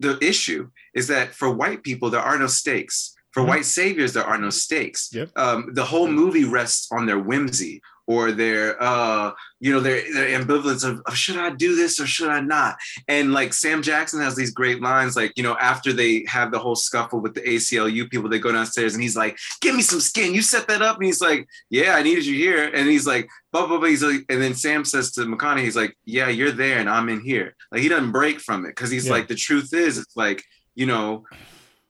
the 0.00 0.18
issue. 0.24 0.70
Is 0.94 1.08
that 1.08 1.34
for 1.34 1.50
white 1.50 1.82
people 1.82 2.08
there 2.10 2.20
are 2.20 2.38
no 2.38 2.46
stakes. 2.46 3.14
For 3.32 3.42
Mhm. 3.42 3.48
white 3.48 3.64
saviors, 3.64 4.12
there 4.12 4.24
are 4.24 4.38
no 4.38 4.50
stakes. 4.50 5.08
Yep. 5.12 5.30
Um, 5.36 5.70
the 5.72 5.84
whole 5.84 6.06
movie 6.08 6.44
rests 6.44 6.86
on 6.92 7.06
their 7.06 7.18
whimsy 7.18 7.82
or 8.06 8.32
their 8.32 8.80
uh 8.82 9.32
you 9.60 9.72
know 9.72 9.80
their, 9.80 10.02
their 10.12 10.38
ambivalence 10.38 10.84
of, 10.88 11.00
of 11.06 11.16
should 11.16 11.36
i 11.36 11.50
do 11.50 11.74
this 11.74 11.98
or 11.98 12.06
should 12.06 12.28
i 12.28 12.40
not? 12.40 12.76
And 13.08 13.32
like 13.32 13.52
sam 13.54 13.82
jackson 13.82 14.20
has 14.20 14.36
these 14.36 14.50
great 14.50 14.82
lines 14.82 15.16
like 15.16 15.32
you 15.36 15.42
know 15.42 15.56
after 15.58 15.92
they 15.92 16.24
have 16.28 16.50
the 16.52 16.58
whole 16.58 16.74
scuffle 16.76 17.20
with 17.20 17.34
the 17.34 17.40
aclu 17.40 18.10
people 18.10 18.28
they 18.28 18.38
go 18.38 18.52
downstairs 18.52 18.94
and 18.94 19.02
he's 19.02 19.16
like 19.16 19.38
give 19.60 19.74
me 19.74 19.82
some 19.82 20.00
skin. 20.00 20.34
You 20.34 20.42
set 20.42 20.68
that 20.68 20.82
up? 20.82 20.96
And 20.96 21.06
he's 21.06 21.20
like 21.20 21.48
yeah 21.70 21.94
i 21.94 22.02
needed 22.02 22.26
you 22.26 22.34
here. 22.36 22.64
And 22.74 22.88
he's 22.88 23.06
like 23.06 23.28
blah 23.52 23.66
blah 23.66 23.78
blah. 23.78 23.88
He's 23.88 24.02
like 24.02 24.24
and 24.28 24.40
then 24.42 24.54
sam 24.54 24.84
says 24.84 25.12
to 25.12 25.22
mcconaughey 25.22 25.60
he's 25.62 25.76
like 25.76 25.96
yeah 26.04 26.28
you're 26.28 26.50
there 26.50 26.78
and 26.78 26.90
i'm 26.90 27.08
in 27.08 27.20
here. 27.20 27.54
Like 27.72 27.82
he 27.82 27.88
doesn't 27.88 28.12
break 28.12 28.40
from 28.40 28.64
it 28.66 28.68
because 28.68 28.90
he's 28.90 29.06
Yeah. 29.06 29.12
like 29.12 29.28
the 29.28 29.34
truth 29.34 29.72
is 29.72 29.98
it's 29.98 30.16
like 30.16 30.44
you 30.74 30.86
know 30.86 31.24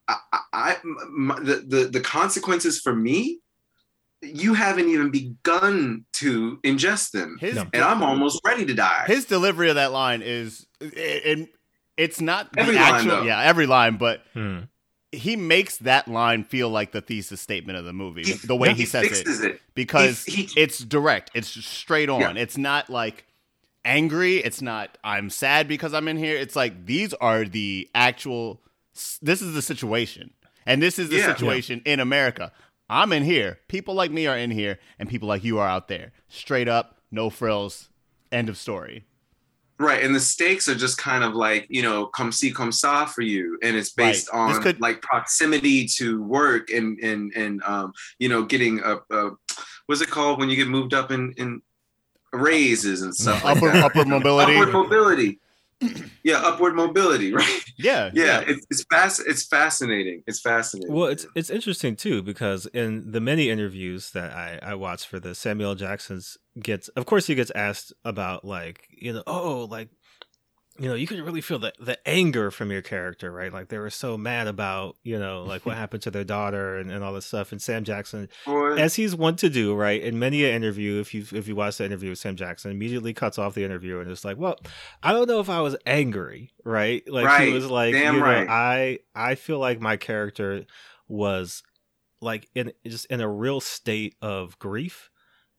I, 0.06 0.16
I, 0.52 0.76
the, 0.82 1.64
the 1.66 1.88
the 1.90 2.00
consequences 2.00 2.78
for 2.80 2.94
me 2.94 3.40
you 4.24 4.54
haven't 4.54 4.88
even 4.88 5.10
begun 5.10 6.04
to 6.14 6.58
ingest 6.64 7.10
them. 7.12 7.36
His 7.40 7.56
and 7.56 7.74
i'm 7.76 8.02
almost 8.02 8.40
ready 8.46 8.64
to 8.66 8.74
die. 8.74 9.04
His 9.06 9.24
delivery 9.24 9.68
of 9.68 9.74
that 9.76 9.92
line 9.92 10.22
is 10.22 10.66
and 10.80 11.48
it's 11.96 12.20
not 12.20 12.52
the 12.52 12.60
Every 12.60 12.74
line, 12.74 12.94
actual 12.94 13.10
though. 13.10 13.22
yeah 13.22 13.40
every 13.42 13.66
line 13.66 13.96
but 13.96 14.22
Hmm. 14.32 14.60
he 15.12 15.36
makes 15.36 15.76
that 15.78 16.08
line 16.08 16.42
feel 16.44 16.68
like 16.70 16.92
the 16.92 17.00
thesis 17.00 17.40
statement 17.40 17.78
of 17.78 17.84
the 17.84 17.92
movie 17.92 18.24
He- 18.24 18.32
the 18.32 18.56
way 18.56 18.74
he, 18.74 18.84
says 18.84 19.20
it. 19.20 19.44
it, 19.44 19.60
because 19.74 20.24
He- 20.24 20.42
he- 20.46 20.60
it's 20.60 20.78
direct. 20.78 21.30
It's 21.34 21.48
straight 21.48 22.08
on. 22.08 22.20
Yeah. 22.20 22.32
it's 22.36 22.56
not 22.58 22.90
like 22.90 23.24
angry. 23.84 24.38
It's 24.38 24.62
not 24.62 24.96
i'm 25.04 25.30
sad 25.30 25.68
because 25.68 25.94
i'm 25.94 26.08
in 26.08 26.16
here. 26.16 26.36
It's 26.36 26.56
like 26.56 26.86
these 26.86 27.14
are 27.14 27.44
the 27.44 27.88
actual 27.94 28.60
this 29.22 29.42
is 29.42 29.54
the 29.54 29.62
situation. 29.62 30.30
And 30.66 30.82
this 30.82 30.98
is 30.98 31.10
the 31.10 31.16
Yeah. 31.18 31.26
situation 31.26 31.82
in 31.84 32.00
america 32.00 32.50
i'm 33.02 33.12
in 33.12 33.22
here. 33.24 33.58
People 33.68 33.94
like 33.94 34.10
me 34.10 34.26
are 34.26 34.36
in 34.38 34.50
here 34.50 34.78
and 34.98 35.08
people 35.08 35.28
like 35.28 35.42
you 35.44 35.58
are 35.58 35.68
out 35.68 35.88
there. 35.88 36.12
Straight 36.28 36.68
up 36.68 36.98
no 37.10 37.30
frills. 37.30 37.88
End 38.32 38.48
of 38.48 38.56
story. 38.56 39.04
Right 39.78 40.02
and 40.04 40.14
the 40.14 40.20
stakes 40.20 40.68
are 40.68 40.74
just 40.74 40.98
kind 40.98 41.24
of 41.24 41.34
like 41.34 41.66
you 41.68 41.82
know 41.82 42.06
come 42.06 42.30
see 42.30 42.52
come 42.52 42.70
saw 42.72 43.06
for 43.06 43.22
you 43.22 43.58
and 43.62 43.76
it's 43.76 43.90
based 43.90 44.28
Right. 44.32 44.38
On 44.56 44.62
could- 44.62 44.80
like 44.80 45.02
proximity 45.02 45.86
to 45.98 46.22
work 46.22 46.70
and 46.70 46.98
and 47.00 47.32
and 47.34 47.62
um 47.64 47.92
you 48.20 48.28
know 48.28 48.44
getting 48.44 48.80
a, 48.80 48.98
a 49.10 49.30
what's 49.86 50.00
it 50.00 50.10
called 50.10 50.38
when 50.38 50.48
you 50.48 50.56
get 50.56 50.68
moved 50.68 50.94
up 50.94 51.10
in 51.10 51.32
in 51.36 51.60
raises 52.32 53.02
and 53.02 53.14
stuff 53.14 53.44
like 53.44 53.56
upper 53.56 53.70
that. 53.72 53.84
upper 53.84 54.04
mobility. 54.04 54.52
Upward 54.54 54.72
mobility 54.72 55.40
yeah 56.22 56.38
upward 56.38 56.74
mobility 56.74 57.32
right? 57.34 57.64
Yeah 57.76 58.10
yeah, 58.12 58.44
It's, 58.46 58.66
it's 58.70 58.84
fast 58.90 59.22
it's 59.26 59.46
fascinating. 59.46 60.22
It's 60.26 60.40
fascinating. 60.40 60.94
Well, 60.94 61.08
it's 61.08 61.26
it's 61.34 61.50
interesting 61.50 61.96
too 61.96 62.22
because 62.22 62.66
in 62.66 63.10
the 63.10 63.20
many 63.20 63.50
interviews 63.50 64.10
that 64.12 64.32
I 64.32 64.58
I 64.62 64.74
watched 64.74 65.06
for 65.06 65.18
this, 65.20 65.38
Samuel 65.38 65.74
Jackson's 65.74 66.38
gets, 66.60 66.88
of 66.88 67.06
course, 67.06 67.26
he 67.26 67.34
gets 67.34 67.50
asked 67.54 67.92
about 68.04 68.44
like 68.44 68.88
you 68.90 69.12
know, 69.12 69.22
oh, 69.26 69.64
like 69.70 69.88
you 70.78 70.88
know, 70.88 70.94
you 70.96 71.06
could 71.06 71.20
really 71.20 71.40
feel 71.40 71.58
the 71.60 71.72
the 71.78 71.96
anger 72.08 72.50
from 72.50 72.72
your 72.72 72.82
character, 72.82 73.30
right? 73.30 73.52
Like 73.52 73.68
they 73.68 73.78
were 73.78 73.90
so 73.90 74.18
mad 74.18 74.48
about 74.48 74.96
you 75.04 75.18
know, 75.18 75.44
like 75.44 75.64
what 75.64 75.76
happened 75.82 76.02
to 76.02 76.10
their 76.10 76.24
daughter 76.24 76.78
and, 76.78 76.90
and 76.90 77.04
all 77.04 77.12
this 77.12 77.26
stuff. 77.26 77.52
And 77.52 77.62
Sam 77.62 77.84
Jackson, 77.84 78.28
Boy. 78.44 78.74
as 78.74 78.96
he's 78.96 79.14
wont 79.14 79.38
to 79.38 79.48
do, 79.48 79.74
right? 79.74 80.02
In 80.02 80.18
many 80.18 80.44
an 80.44 80.54
interview, 80.54 80.98
if 81.00 81.14
you 81.14 81.24
if 81.32 81.46
you 81.46 81.54
watch 81.54 81.78
the 81.78 81.84
interview 81.84 82.10
with 82.10 82.18
Sam 82.18 82.34
Jackson, 82.34 82.70
immediately 82.72 83.14
cuts 83.14 83.38
off 83.38 83.54
the 83.54 83.64
interview 83.64 84.00
and 84.00 84.10
is 84.10 84.24
like, 84.24 84.36
"Well, 84.36 84.58
I 85.02 85.12
don't 85.12 85.28
know 85.28 85.38
if 85.40 85.48
I 85.48 85.60
was 85.60 85.76
angry, 85.86 86.50
right? 86.64 87.02
Like 87.08 87.42
he 87.42 87.52
was 87.52 87.70
like, 87.70 87.92
Damn 87.94 88.14
you 88.14 88.20
know, 88.20 88.26
right. 88.26 88.48
I 88.48 88.98
I 89.14 89.36
feel 89.36 89.60
like 89.60 89.80
my 89.80 89.96
character 89.96 90.64
was 91.06 91.62
like 92.20 92.48
in 92.54 92.72
just 92.86 93.06
in 93.06 93.20
a 93.20 93.28
real 93.28 93.60
state 93.60 94.16
of 94.20 94.58
grief, 94.58 95.10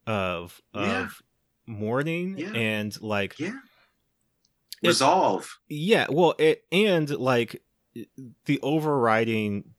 of 0.05 0.61
Yeah. 0.73 1.03
of 1.03 1.21
mourning, 1.67 2.37
Yeah. 2.37 2.51
and 2.53 3.01
like 3.01 3.39
yeah 3.39 3.53
resolve. 4.83 5.59
Yeah, 5.67 6.07
well, 6.09 6.35
it, 6.37 6.63
and 6.71 7.09
like 7.09 7.61
the 8.45 8.59
overriding 8.61 9.71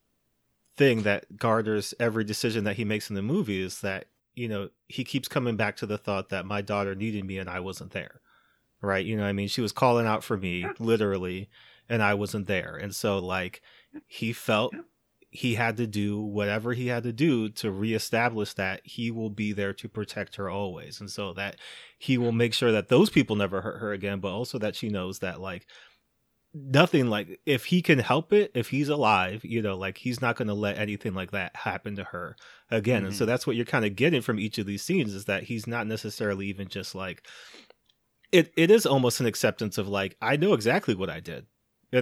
thing 0.76 1.02
that 1.02 1.36
garters 1.36 1.94
every 1.98 2.24
decision 2.24 2.64
that 2.64 2.76
he 2.76 2.84
makes 2.84 3.08
in 3.08 3.16
the 3.16 3.22
movie 3.22 3.62
is 3.62 3.80
that 3.80 4.06
you 4.34 4.48
know 4.48 4.68
he 4.88 5.04
keeps 5.04 5.28
coming 5.28 5.56
back 5.56 5.76
to 5.76 5.86
the 5.86 5.98
thought 5.98 6.28
that 6.28 6.44
my 6.46 6.60
daughter 6.60 6.94
needed 6.94 7.24
me 7.24 7.38
and 7.38 7.48
I 7.48 7.60
wasn't 7.60 7.92
there, 7.92 8.20
right? 8.80 9.04
You 9.04 9.16
know, 9.16 9.22
what 9.22 9.28
I 9.28 9.32
mean, 9.32 9.48
she 9.48 9.62
was 9.62 9.72
calling 9.72 10.06
out 10.06 10.24
for 10.24 10.36
me 10.36 10.66
literally, 10.78 11.48
and 11.88 12.02
I 12.02 12.14
wasn't 12.14 12.46
there, 12.46 12.76
and 12.76 12.94
so 12.94 13.18
like 13.18 13.62
he 14.06 14.32
felt 14.32 14.74
he 15.36 15.54
had 15.54 15.76
to 15.76 15.86
do 15.86 16.20
whatever 16.20 16.72
he 16.72 16.86
had 16.86 17.02
to 17.02 17.12
do 17.12 17.48
to 17.50 17.70
reestablish 17.70 18.54
that 18.54 18.80
he 18.84 19.10
will 19.10 19.30
be 19.30 19.52
there 19.52 19.72
to 19.74 19.88
protect 19.88 20.36
her 20.36 20.48
always. 20.48 21.00
And 21.00 21.10
so 21.10 21.32
that 21.34 21.56
he 21.98 22.18
will 22.18 22.32
make 22.32 22.54
sure 22.54 22.72
that 22.72 22.88
those 22.88 23.10
people 23.10 23.36
never 23.36 23.60
hurt 23.60 23.78
her 23.80 23.92
again 23.92 24.20
but 24.20 24.32
also 24.32 24.58
that 24.58 24.76
she 24.76 24.88
knows 24.88 25.20
that 25.20 25.40
like 25.40 25.66
nothing 26.54 27.08
like 27.08 27.38
if 27.44 27.66
he 27.66 27.82
can 27.82 27.98
help 27.98 28.32
it 28.32 28.50
if 28.54 28.70
he's 28.70 28.88
alive 28.88 29.44
you 29.44 29.60
know 29.60 29.76
like 29.76 29.98
he's 29.98 30.22
not 30.22 30.36
going 30.36 30.48
to 30.48 30.54
let 30.54 30.78
anything 30.78 31.12
like 31.12 31.30
that 31.32 31.54
happen 31.54 31.96
to 31.96 32.04
her 32.04 32.34
again. 32.70 33.04
And 33.04 33.14
so 33.14 33.24
mm-hmm. 33.24 33.30
that's 33.30 33.46
what 33.46 33.56
you're 33.56 33.66
kind 33.66 33.84
of 33.84 33.94
getting 33.94 34.22
from 34.22 34.40
each 34.40 34.58
of 34.58 34.66
these 34.66 34.82
scenes 34.82 35.12
is 35.12 35.26
that 35.26 35.44
he's 35.44 35.66
not 35.66 35.86
necessarily 35.86 36.46
even 36.46 36.68
just 36.68 36.94
like 36.94 37.26
it 38.32 38.52
it 38.56 38.70
is 38.70 38.86
almost 38.86 39.20
an 39.20 39.26
acceptance 39.26 39.78
of 39.78 39.88
like 39.88 40.16
i 40.20 40.36
know 40.36 40.52
exactly 40.52 40.94
what 40.94 41.10
i 41.10 41.20
did 41.20 41.46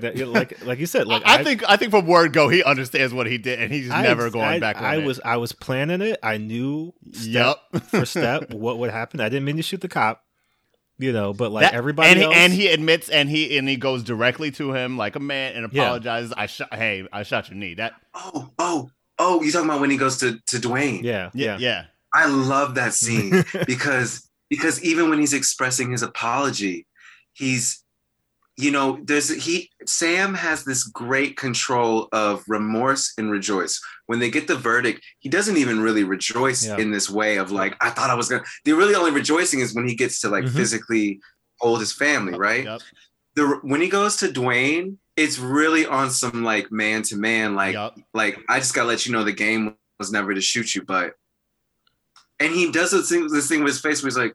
Yeah, 0.03 0.11
that- 0.11 0.29
like 0.29 0.65
like 0.65 0.79
you 0.79 0.87
said 0.87 1.07
like 1.15 1.23
I, 1.27 1.37
I 1.41 1.45
think 1.45 1.63
I 1.69 1.77
think 1.77 1.91
from 1.91 2.07
word 2.07 2.33
go 2.33 2.49
he 2.49 2.63
understands 2.63 3.13
what 3.15 3.27
he 3.27 3.39
did 3.39 3.61
and 3.61 3.73
he's 3.73 3.91
I- 3.91 4.03
never 4.03 4.31
going 4.31 4.45
I, 4.45 4.59
back 4.61 4.77
on 4.79 4.85
I 4.85 4.97
it. 4.97 5.05
was 5.05 5.21
I 5.25 5.37
was 5.39 5.53
planning 5.53 6.01
it. 6.03 6.19
I 6.23 6.37
knew 6.39 6.93
step 7.13 7.59
Yep. 7.73 7.83
for 7.85 8.05
step 8.15 8.53
what 8.53 8.79
would 8.79 8.91
happen. 8.91 9.21
I 9.21 9.29
didn't 9.29 9.45
mean 9.45 9.57
to 9.57 9.63
shoot 9.63 9.81
the 9.81 9.89
cop. 9.89 10.23
you 10.99 11.13
know, 11.13 11.33
but 11.33 11.51
like 11.53 11.63
That- 11.65 11.75
everybody 11.75 12.09
and, 12.11 12.19
he- 12.19 12.25
else, 12.25 12.35
and 12.37 12.53
he 12.53 12.69
admits 12.69 13.09
and 13.09 13.29
he 13.29 13.57
and 13.59 13.69
he 13.69 13.77
goes 13.77 14.03
directly 14.05 14.51
to 14.53 14.73
him 14.75 14.97
like 14.97 15.17
a 15.17 15.21
man 15.21 15.55
and 15.57 15.73
Yeah. 15.73 15.83
apologizes. 15.83 16.33
I 16.37 16.47
shot. 16.47 16.73
Hey, 16.75 17.07
I 17.13 17.23
shot 17.25 17.49
your 17.49 17.57
knee. 17.59 17.75
That 17.75 17.95
Oh, 18.15 18.51
oh, 18.59 18.91
oh! 19.19 19.43
You 19.43 19.51
talking 19.53 19.69
about 19.69 19.81
when 19.81 19.91
he 19.91 19.97
goes 19.97 20.19
to 20.19 20.39
to 20.47 20.57
Dwayne? 20.59 21.03
yeah, 21.03 21.31
yeah 21.35 21.57
yeah, 21.57 21.59
yeah. 21.59 21.85
I 22.15 22.27
love 22.27 22.77
that 22.77 22.95
scene 22.95 23.45
because 23.67 24.29
because 24.51 24.83
even 24.85 25.09
when 25.11 25.19
he's 25.19 25.33
expressing 25.33 25.91
his 25.91 26.03
apology, 26.03 26.87
he's 27.33 27.83
you 28.57 28.71
know 28.71 28.99
there's 29.03 29.29
he 29.45 29.71
Sam 29.87 30.35
has 30.35 30.65
this 30.65 30.85
great 30.85 31.37
control 31.37 32.09
of 32.13 32.45
remorse 32.47 33.13
and 33.19 33.31
rejoice. 33.31 33.81
When 34.07 34.21
they 34.21 34.31
get 34.31 34.47
the 34.47 34.55
verdict, 34.57 35.05
he 35.19 35.29
doesn't 35.29 35.57
even 35.57 35.81
really 35.81 36.05
rejoice 36.05 36.65
Yeah. 36.65 36.77
in 36.79 36.91
this 36.93 37.11
way 37.11 37.37
of 37.39 37.51
like 37.51 37.75
I 37.81 37.91
thought 37.91 38.11
I 38.11 38.15
was 38.15 38.29
gonna. 38.29 38.45
The 38.65 38.73
really 38.75 38.95
only 38.95 39.11
rejoicing 39.11 39.61
is 39.61 39.75
when 39.75 39.89
he 39.89 39.95
gets 39.97 40.21
to 40.21 40.29
like 40.29 40.45
Mhm. 40.45 40.55
physically 40.55 41.21
hold 41.59 41.81
his 41.81 41.93
family, 41.93 42.39
right? 42.39 42.65
Yep. 42.65 42.81
The 43.35 43.47
when 43.63 43.81
he 43.81 43.89
goes 43.89 44.17
to 44.19 44.29
Dwayne, 44.29 44.99
it's 45.17 45.39
really 45.39 45.85
on 45.87 46.11
some 46.11 46.45
like 46.45 46.71
man 46.71 47.03
to 47.05 47.17
man, 47.17 47.57
like 47.57 47.75
Yup. 47.75 47.99
like 48.13 48.39
I 48.49 48.61
just 48.61 48.75
gotta 48.75 48.89
let 48.89 49.05
you 49.05 49.13
know 49.13 49.25
the 49.25 49.33
game 49.33 49.75
was 49.99 50.13
never 50.13 50.33
to 50.33 50.41
shoot 50.41 50.75
you, 50.77 50.83
but 50.83 51.15
and 52.41 52.53
he 52.53 52.71
does 52.71 52.91
this 52.93 53.09
thing, 53.09 53.27
this 53.29 53.49
thing 53.49 53.63
with 53.65 53.73
his 53.75 53.81
face 53.81 54.03
where 54.03 54.09
he's 54.09 54.17
like, 54.17 54.35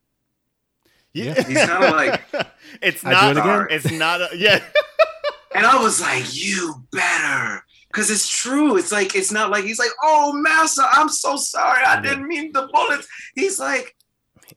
Yeah. 1.14 1.34
He's 1.36 1.58
kinda 1.58 1.92
like, 1.92 2.22
it's 2.82 3.04
not. 3.04 3.32
it 3.36 3.40
again? 3.40 3.68
It's 3.72 3.92
not. 3.92 4.22
A, 4.22 4.30
yeah. 4.38 4.64
and 5.56 5.66
I 5.66 5.82
was 5.82 6.00
like, 6.02 6.26
you 6.36 6.76
better. 6.92 7.64
Cause 7.92 8.12
it's 8.12 8.30
true. 8.30 8.78
It's 8.78 8.92
like 8.92 9.16
it's 9.16 9.32
not 9.32 9.50
like 9.50 9.64
he's 9.64 9.80
like, 9.80 9.90
oh 10.04 10.32
master, 10.34 10.84
I'm 10.92 11.10
so 11.10 11.36
sorry. 11.38 11.84
I 11.84 12.00
didn't 12.00 12.28
mean 12.28 12.52
the 12.54 12.70
bullets. 12.72 13.08
He's 13.34 13.60
like, 13.60 13.96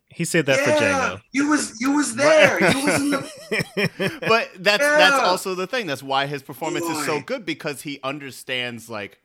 he 0.09 0.27
said 0.27 0.45
that 0.47 0.59
yeah, 0.59 0.65
for 0.65 0.85
Django. 1.17 1.23
you 1.33 1.49
was 1.49 1.81
you 1.81 1.93
was 1.93 2.15
there. 2.15 2.61
You 2.61 2.85
was 2.85 3.01
in 3.01 3.11
the 3.11 4.21
but 4.29 4.51
that's 4.59 4.85
that's 4.85 5.17
also 5.17 5.55
the 5.55 5.67
thing. 5.67 5.87
That's 5.87 6.03
why 6.03 6.27
his 6.27 6.43
performance 6.43 6.85
is 6.85 7.07
so 7.07 7.21
good 7.23 7.47
because 7.47 7.81
he 7.81 7.99
understands 8.05 8.91
like 8.91 9.19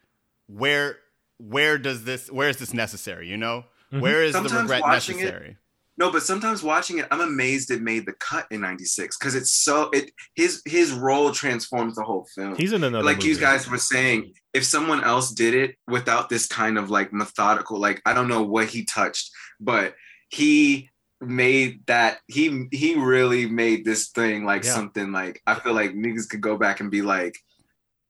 where 0.48 0.98
where 1.38 1.78
does 1.78 2.06
this 2.06 2.32
where 2.32 2.48
is 2.48 2.56
this 2.58 2.74
necessary? 2.74 3.28
You 3.28 3.36
know, 3.38 3.66
Mhm. 3.92 4.02
Where 4.02 4.24
is 4.24 4.34
the 4.34 4.42
regret 4.44 4.82
watching 4.82 5.20
it- 5.20 5.24
necessary? 5.24 5.58
No, 6.00 6.12
but 6.12 6.22
sometimes 6.22 6.62
watching 6.62 7.00
it, 7.00 7.08
I'm 7.10 7.22
amazed 7.22 7.72
it 7.72 7.82
made 7.82 8.06
the 8.06 8.14
cut 8.14 8.46
in 8.52 8.62
'96 8.62 9.18
because 9.18 9.34
it's 9.34 9.52
so 9.52 9.90
it 9.92 10.12
his 10.36 10.62
his 10.66 10.92
role 10.92 11.32
transforms 11.32 11.96
the 11.96 12.04
whole 12.04 12.28
film. 12.36 12.56
He's 12.56 12.72
in 12.74 12.84
another. 12.84 13.04
like 13.04 13.24
you 13.24 13.36
guys 13.38 13.68
were 13.70 13.80
saying, 13.80 14.34
if 14.54 14.64
someone 14.64 15.04
else 15.04 15.32
did 15.32 15.56
it 15.56 15.76
without 15.88 16.30
this 16.30 16.46
kind 16.48 16.78
of 16.78 16.92
like 16.92 17.12
methodical, 17.14 17.80
like 17.80 18.02
I 18.06 18.14
don't 18.14 18.28
know 18.28 18.44
what 18.44 18.68
he 18.68 18.86
touched, 18.86 19.32
but 19.60 19.96
he 20.30 20.90
made 21.20 21.84
that 21.88 22.20
he 22.28 22.68
he 22.72 22.94
really 22.94 23.48
made 23.48 23.84
this 23.84 24.10
thing 24.10 24.46
like 24.46 24.64
Yeah. 24.64 24.74
something 24.76 25.12
like 25.12 25.42
I 25.48 25.56
feel 25.56 25.74
like 25.74 25.94
niggas 25.96 26.30
could 26.30 26.42
go 26.42 26.58
back 26.58 26.80
and 26.80 26.92
be 26.92 27.02
like, 27.02 27.36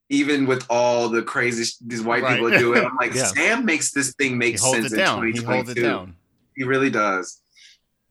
even 0.09 0.45
with 0.45 0.65
all 0.69 1.07
the 1.07 1.21
crazy 1.21 1.63
sh- 1.63 1.77
these 1.85 2.01
white 2.01 2.23
Right. 2.23 2.35
people 2.41 2.49
do 2.57 2.73
it, 2.73 2.83
I'm 2.83 2.97
like 2.97 3.13
Yeah. 3.15 3.27
Sam 3.27 3.63
makes 3.63 3.91
this 3.91 4.13
thing 4.15 4.37
make 4.37 4.55
He 4.55 4.59
holds 4.61 4.79
sense 4.79 4.91
it 4.91 4.99
in 4.99 5.05
down. 5.05 5.25
He 5.25 5.31
2022. 5.33 5.45
holds 5.53 5.69
it 5.69 5.81
down. 5.81 6.15
He 6.57 6.63
really 6.65 6.89
does. 6.89 7.39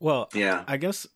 Well, 0.01 0.29
Yeah. 0.35 0.65
I 0.67 0.77
guess 0.77 1.07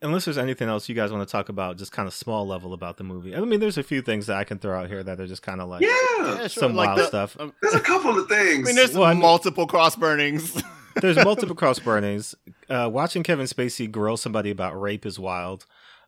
unless 0.00 0.26
there's 0.26 0.38
anything 0.38 0.68
else 0.68 0.88
you 0.88 0.94
guys 0.94 1.10
want 1.10 1.26
to 1.26 1.32
talk 1.32 1.48
about, 1.48 1.76
just 1.76 1.90
kind 1.90 2.06
of 2.06 2.14
small 2.14 2.46
level 2.46 2.72
about 2.72 2.98
the 2.98 3.04
movie. 3.04 3.34
I 3.34 3.40
mean, 3.40 3.58
there's 3.58 3.78
a 3.78 3.82
few 3.82 4.00
things 4.00 4.28
that 4.28 4.36
I 4.36 4.44
can 4.44 4.58
throw 4.60 4.78
out 4.80 4.86
here 4.88 5.02
that 5.02 5.18
are 5.20 5.26
just 5.26 5.42
kind 5.42 5.60
of 5.60 5.68
like 5.68 5.82
Yeah. 5.82 5.88
Yeah, 6.20 6.36
sure. 6.38 6.48
some 6.48 6.74
like 6.76 6.88
wild 6.88 6.98
the- 7.00 7.06
stuff. 7.06 7.36
um, 7.40 7.52
There's 7.62 7.74
a 7.74 7.80
couple 7.80 8.16
of 8.16 8.28
things. 8.28 8.60
I 8.60 8.62
mean, 8.68 8.76
there's 8.76 8.96
Well, 8.96 9.12
multiple 9.14 9.66
cross 9.66 9.96
burnings. 9.96 10.62
There's 11.00 11.16
multiple 11.16 11.54
cross 11.62 11.78
burnings. 11.78 12.34
Uh, 12.68 12.88
watching 12.92 13.22
Kevin 13.22 13.46
Spacey 13.46 13.90
grill 13.90 14.16
somebody 14.16 14.50
about 14.50 14.80
rape 14.80 15.06
is 15.06 15.16
wild. 15.18 15.64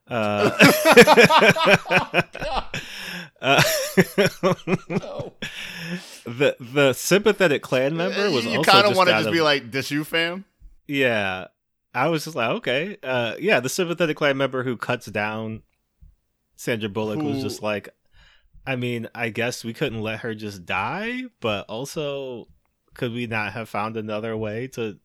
Uh, 0.08 0.50
uh, 3.40 3.62
the 6.24 6.56
the 6.58 6.92
sympathetic 6.92 7.62
Klan 7.62 7.96
member 7.96 8.30
was 8.30 8.44
you 8.44 8.62
kind 8.62 8.86
of 8.86 8.96
want 8.96 9.08
to 9.08 9.14
just 9.16 9.30
be 9.30 9.40
like, 9.40 9.70
"This 9.70 9.90
you, 9.90 10.04
fam." 10.04 10.44
Yeah. 10.90 11.46
I 11.94 12.08
was 12.08 12.24
just 12.24 12.36
like, 12.36 12.50
okay, 12.50 12.96
uh, 13.02 13.34
yeah. 13.40 13.58
The 13.60 13.68
sympathetic 13.68 14.16
Klan 14.16 14.36
member 14.36 14.62
who 14.62 14.76
cuts 14.76 15.06
down 15.06 15.62
Sandra 16.56 16.88
Bullock 16.88 17.20
was 17.20 17.42
just 17.42 17.62
like, 17.62 17.88
I 18.66 18.76
mean, 18.76 19.08
I 19.14 19.30
guess 19.30 19.64
we 19.64 19.72
couldn't 19.72 20.00
let 20.02 20.20
her 20.20 20.34
just 20.34 20.64
die, 20.66 21.22
but 21.40 21.66
also, 21.68 22.46
could 22.94 23.12
we 23.12 23.26
not 23.26 23.54
have 23.54 23.68
found 23.68 23.96
another 23.96 24.36
way 24.36 24.68
to 24.68 24.98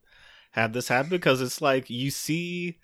have 0.52 0.72
this 0.74 0.88
happen? 0.88 1.10
Because 1.10 1.40
it's 1.40 1.60
like 1.60 1.90
you 1.90 2.10
see 2.10 2.78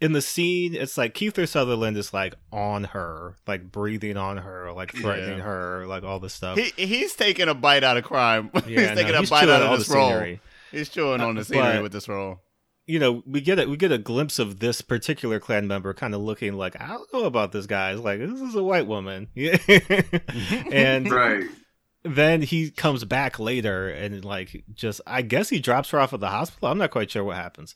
in 0.00 0.12
the 0.12 0.20
scene, 0.20 0.74
it's 0.74 0.98
like 0.98 1.14
Kiefer 1.14 1.48
Sutherland 1.48 1.96
is 1.96 2.12
like 2.12 2.34
on 2.52 2.84
her, 2.84 3.36
like 3.46 3.70
breathing 3.72 4.16
on 4.18 4.36
her, 4.38 4.70
like 4.72 4.92
threatening 4.92 5.38
Yeah. 5.38 5.44
her, 5.44 5.86
like 5.86 6.02
all 6.02 6.18
this 6.20 6.34
stuff. 6.34 6.58
He 6.58 6.72
he's 6.86 7.14
taking 7.14 7.48
a 7.48 7.54
bite 7.54 7.84
out 7.84 7.96
of 7.96 8.04
crime. 8.04 8.50
he's 8.66 8.66
Yeah, 8.66 8.88
no, 8.88 8.94
taking 8.96 9.14
a 9.14 9.20
he's 9.20 9.30
bite 9.30 9.48
out 9.48 9.62
of 9.62 9.78
this 9.78 9.88
role. 9.88 10.36
He's 10.72 10.88
chewing 10.90 11.20
on 11.22 11.36
Uh, 11.36 11.40
the 11.40 11.44
scenery 11.46 11.74
but- 11.76 11.82
with 11.84 11.92
this 11.92 12.08
role. 12.08 12.40
You 12.86 13.00
know, 13.00 13.22
we 13.26 13.40
get 13.40 13.58
it. 13.58 13.68
We 13.68 13.76
get 13.76 13.90
a 13.90 13.98
glimpse 13.98 14.38
of 14.38 14.60
this 14.60 14.80
particular 14.80 15.40
Klan 15.40 15.66
member 15.66 15.92
kind 15.92 16.14
of 16.14 16.20
looking 16.20 16.54
like, 16.54 16.80
I 16.80 16.86
don't 16.86 17.12
know 17.12 17.24
about 17.24 17.50
this 17.50 17.66
guy. 17.66 17.90
It's 17.92 18.00
like 18.00 18.20
this 18.20 18.40
is 18.40 18.54
a 18.54 18.62
white 18.62 18.86
woman, 18.86 19.26
and 19.36 21.10
right. 21.10 21.44
then 22.04 22.42
he 22.42 22.70
comes 22.70 23.04
back 23.04 23.38
later 23.38 23.88
and 23.88 24.24
like 24.24 24.64
just, 24.72 25.00
I 25.06 25.22
guess 25.22 25.48
he 25.48 25.58
drops 25.58 25.90
her 25.90 25.98
off 26.00 26.12
at 26.12 26.20
the 26.20 26.28
hospital. 26.28 26.68
I'm 26.68 26.78
not 26.78 26.90
quite 26.92 27.10
sure 27.10 27.24
what 27.24 27.36
happens, 27.36 27.74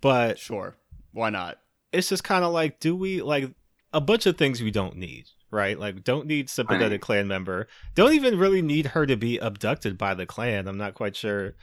but 0.00 0.38
Sure, 0.38 0.76
why 1.12 1.30
not? 1.30 1.58
it's 1.92 2.08
just 2.08 2.22
kind 2.24 2.44
of 2.44 2.52
like, 2.52 2.78
do 2.80 2.94
we 2.94 3.20
like 3.22 3.50
a 3.92 4.00
bunch 4.00 4.26
of 4.26 4.36
things 4.36 4.60
we 4.62 4.70
don't 4.70 4.96
need, 4.96 5.24
right? 5.50 5.78
Like, 5.78 6.04
don't 6.04 6.26
need 6.26 6.48
sympathetic 6.50 6.92
Right. 6.92 7.00
Klan 7.00 7.28
member. 7.28 7.66
Don't 7.94 8.12
even 8.12 8.38
really 8.38 8.62
need 8.62 8.86
her 8.88 9.06
to 9.06 9.16
be 9.16 9.38
abducted 9.38 9.98
by 9.98 10.14
the 10.14 10.26
Klan. 10.26 10.68
I'm 10.68 10.78
not 10.78 10.94
quite 10.94 11.16
sure 11.16 11.54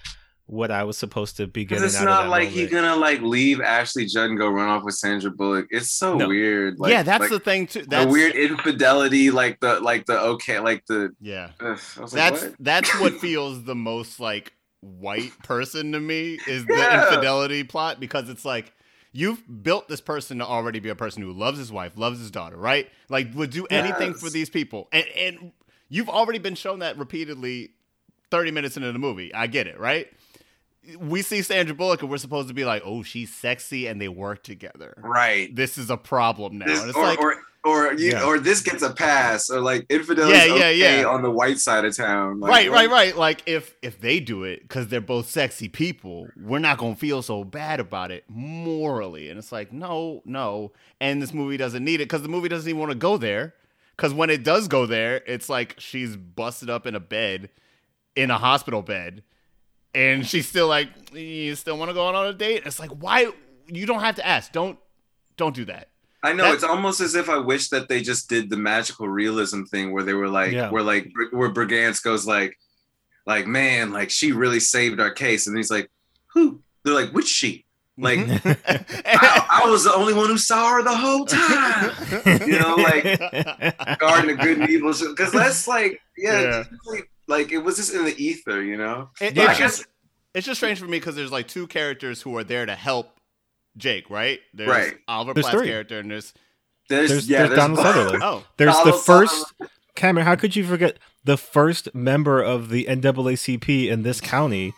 what 0.48 0.72
I 0.72 0.84
was 0.86 0.98
supposed 0.98 1.38
to 1.38 1.48
be 1.48 1.66
getting 1.66 1.84
it's 1.84 2.02
not 2.02 2.30
like 2.30 2.50
he's 2.50 2.70
gonna 2.70 2.96
like 2.96 3.22
leave 3.22 3.62
Ashley 3.62 4.06
Judd 4.06 4.30
and 4.30 4.38
go 4.38 4.48
run 4.50 4.68
off 4.70 4.84
with 4.84 4.96
Sandra 4.96 5.30
Bullock. 5.30 5.68
It's 5.70 5.92
so 5.92 6.18
No. 6.18 6.28
weird. 6.30 6.80
Like, 6.80 6.92
yeah, 6.92 7.04
that's 7.04 7.22
like, 7.22 7.30
the 7.30 7.40
thing 7.40 7.68
too. 7.68 7.82
the 7.82 7.88
That's 7.88 8.12
weird 8.12 8.34
infidelity, 8.36 9.30
like 9.30 9.60
the 9.60 9.80
like 9.82 10.06
the 10.06 10.20
okay, 10.20 10.60
like 10.60 10.86
the. 10.88 11.12
Yeah, 11.20 11.52
Ugh, 11.60 11.78
like, 11.98 12.12
that's 12.12 12.42
what? 12.44 12.56
that's 12.60 13.00
what 13.00 13.14
feels 13.22 13.64
the 13.66 13.76
most 13.76 14.20
like 14.20 14.54
white 14.82 15.38
person 15.44 15.92
to 15.92 16.00
me 16.00 16.40
is 16.48 16.66
the 16.66 16.74
Yeah. 16.78 17.04
infidelity 17.04 17.64
plot 17.64 18.00
because 18.00 18.30
it's 18.30 18.46
like 18.46 18.72
you've 19.12 19.44
built 19.64 19.88
this 19.90 20.00
person 20.02 20.38
to 20.38 20.46
already 20.46 20.80
be 20.80 20.90
a 20.90 20.96
person 20.96 21.24
who 21.24 21.34
loves 21.34 21.58
his 21.58 21.72
wife, 21.72 21.98
loves 21.98 22.20
his 22.20 22.32
daughter, 22.32 22.56
right? 22.56 22.90
Like 23.10 23.34
would 23.36 23.50
do 23.50 23.66
anything 23.70 24.14
for 24.14 24.30
these 24.30 24.50
people, 24.50 24.88
and 24.94 25.06
and 25.18 25.52
you've 25.90 26.10
already 26.10 26.40
been 26.40 26.56
shown 26.56 26.80
that 26.80 26.98
repeatedly. 26.98 27.72
Thirty 28.30 28.52
minutes 28.52 28.76
into 28.76 28.92
the 28.92 29.00
movie, 29.00 29.34
I 29.34 29.48
get 29.48 29.68
it, 29.68 29.80
right? 29.80 30.06
We 31.00 31.22
see 31.22 31.42
Sandra 31.42 31.76
Bullock, 31.76 32.02
and 32.02 32.10
we're 32.10 32.18
supposed 32.18 32.48
to 32.48 32.54
be 32.54 32.64
like, 32.66 32.82
"Oh, 32.86 33.04
she's 33.04 33.34
sexy," 33.34 33.88
and 33.88 34.00
they 34.02 34.08
work 34.08 34.44
together. 34.44 34.94
right. 34.98 35.54
This 35.56 35.78
is 35.78 35.90
a 35.90 35.98
problem 35.98 36.60
now, 36.60 36.66
This- 36.68 36.80
and 36.82 36.90
it's 36.90 36.98
or, 36.98 37.04
like, 37.04 37.20
or 37.20 37.36
or 37.64 37.94
you, 37.96 38.12
Yeah. 38.12 38.24
or 38.24 38.40
this 38.40 38.62
gets 38.62 38.82
a 38.82 38.92
pass, 38.94 39.50
or 39.50 39.60
like 39.60 39.86
infidelity. 39.90 40.38
Yeah, 40.38 40.46
yeah, 40.46 40.54
okay 40.54 41.00
yeah. 41.02 41.08
On 41.08 41.22
the 41.22 41.32
white 41.32 41.58
side 41.58 41.84
of 41.84 41.94
town, 41.98 42.40
like, 42.40 42.50
right, 42.50 42.72
right, 42.72 42.90
right. 42.90 43.18
Like 43.18 43.42
if 43.46 43.76
if 43.82 44.00
they 44.00 44.22
do 44.22 44.44
it 44.46 44.62
because 44.62 44.88
they're 44.88 45.02
both 45.02 45.30
sexy 45.30 45.68
people, 45.68 46.30
we're 46.42 46.60
not 46.60 46.78
gonna 46.78 46.96
feel 46.96 47.22
so 47.22 47.44
bad 47.44 47.82
about 47.82 48.10
it 48.12 48.24
morally. 48.30 49.30
And 49.30 49.38
it's 49.38 49.52
like, 49.52 49.74
no, 49.74 50.22
no. 50.24 50.72
And 51.02 51.22
this 51.22 51.34
movie 51.34 51.58
doesn't 51.58 51.84
need 51.84 51.96
it 51.96 52.06
because 52.06 52.22
the 52.22 52.30
movie 52.30 52.48
doesn't 52.48 52.70
even 52.70 52.80
want 52.80 52.92
to 52.92 52.98
go 52.98 53.18
there. 53.18 53.54
Because 53.98 54.14
when 54.14 54.30
it 54.30 54.44
does 54.44 54.68
go 54.68 54.86
there, 54.86 55.22
it's 55.26 55.50
like 55.50 55.76
she's 55.80 56.16
busted 56.16 56.70
up 56.70 56.86
in 56.86 56.96
a 56.96 57.00
bed, 57.00 57.50
in 58.16 58.30
a 58.32 58.38
hospital 58.38 58.82
bed, 58.84 59.24
and 59.96 60.26
she's 60.28 60.48
still 60.48 60.68
like, 60.68 60.90
you 61.14 61.56
still 61.56 61.78
want 61.78 61.90
to 61.90 61.94
go 61.94 62.08
out 62.08 62.16
on 62.16 62.28
a 62.28 62.34
date? 62.34 62.64
It's 62.66 62.80
like, 62.80 62.92
why? 62.92 63.32
You 63.68 63.86
don't 63.86 64.00
have 64.02 64.16
to 64.16 64.26
ask. 64.26 64.52
Don't 64.52 64.78
don't 65.38 65.56
do 65.56 65.66
that. 65.66 65.90
I 66.24 66.34
know 66.34 66.46
That- 66.46 66.56
it's 66.56 66.64
almost 66.64 67.00
as 67.00 67.16
if 67.16 67.30
I 67.30 67.38
wish 67.38 67.70
that 67.70 67.90
they 67.90 68.02
just 68.02 68.28
did 68.30 68.50
the 68.50 68.58
magical 68.58 69.08
realism 69.08 69.64
thing 69.64 69.92
where 69.94 70.04
they 70.04 70.14
were 70.14 70.30
like, 70.30 70.52
Yeah. 70.52 70.70
where 70.70 70.84
like 70.84 71.12
where 71.32 71.50
Brigance 71.52 72.02
goes 72.04 72.26
like, 72.26 72.58
like 73.26 73.46
man, 73.48 73.92
like 73.92 74.10
she 74.10 74.32
really 74.32 74.60
saved 74.60 75.00
our 75.00 75.12
case, 75.12 75.48
and 75.48 75.56
he's 75.58 75.70
like, 75.72 75.90
who? 76.34 76.62
They're 76.84 76.94
like, 76.94 77.12
which 77.12 77.28
she? 77.28 77.66
Like, 78.00 78.20
mm-hmm. 78.20 78.52
I, 79.06 79.64
I 79.66 79.70
was 79.70 79.84
the 79.84 79.94
only 79.94 80.14
one 80.14 80.28
who 80.28 80.38
saw 80.38 80.70
her 80.76 80.84
the 80.84 80.96
whole 80.96 81.26
time. 81.26 81.92
You 82.48 82.60
know, 82.60 82.76
like 82.76 83.98
Garden 84.00 84.30
of 84.30 84.40
Good 84.40 84.60
and 84.60 84.70
Evil, 84.70 84.94
because 84.94 85.32
that's 85.32 85.68
like, 85.68 86.00
yeah, 86.16 86.42
Yeah. 86.42 86.60
it's 86.60 86.70
really, 86.88 87.02
like 87.28 87.52
it 87.52 87.60
was 87.60 87.76
just 87.78 87.94
in 87.94 88.06
the 88.06 88.16
ether, 88.24 88.62
you 88.64 88.78
know. 88.78 89.10
It- 89.22 89.36
But 89.36 89.48
I 89.48 89.52
it's 89.52 89.60
guess 89.60 89.78
just 89.78 89.88
it's 90.34 90.46
just 90.48 90.60
strange 90.60 90.80
for 90.80 90.86
me 90.86 90.98
because 91.00 91.16
there's 91.16 91.32
like 91.32 91.48
two 91.48 91.68
characters 91.68 92.22
who 92.22 92.36
are 92.38 92.44
there 92.44 92.66
to 92.66 92.76
help 92.76 93.20
Jake, 93.78 94.10
right? 94.10 94.40
There's 94.54 94.70
Right. 94.70 94.98
Oliver 95.08 95.34
There's 95.34 95.46
Platt's 95.46 95.58
three. 95.60 95.68
character, 95.68 96.00
and 96.00 96.10
there's 96.12 96.34
there's, 96.90 97.10
There's- 97.10 97.28
yeah, 97.28 97.48
there's 97.48 97.58
Donald 97.60 97.80
Sutherland. 97.80 98.24
oh, 98.24 98.44
There's 98.58 98.76
the 98.78 98.84
Donald 98.84 99.04
first 99.04 99.54
Cameron. 99.96 100.26
How 100.26 100.36
could 100.36 100.56
you 100.56 100.64
forget 100.66 100.98
the 101.26 101.36
first 101.38 101.94
member 101.94 102.42
of 102.42 102.70
the 102.70 102.86
NAACP 102.86 103.90
in 103.90 104.04
this 104.04 104.22
county, 104.22 104.74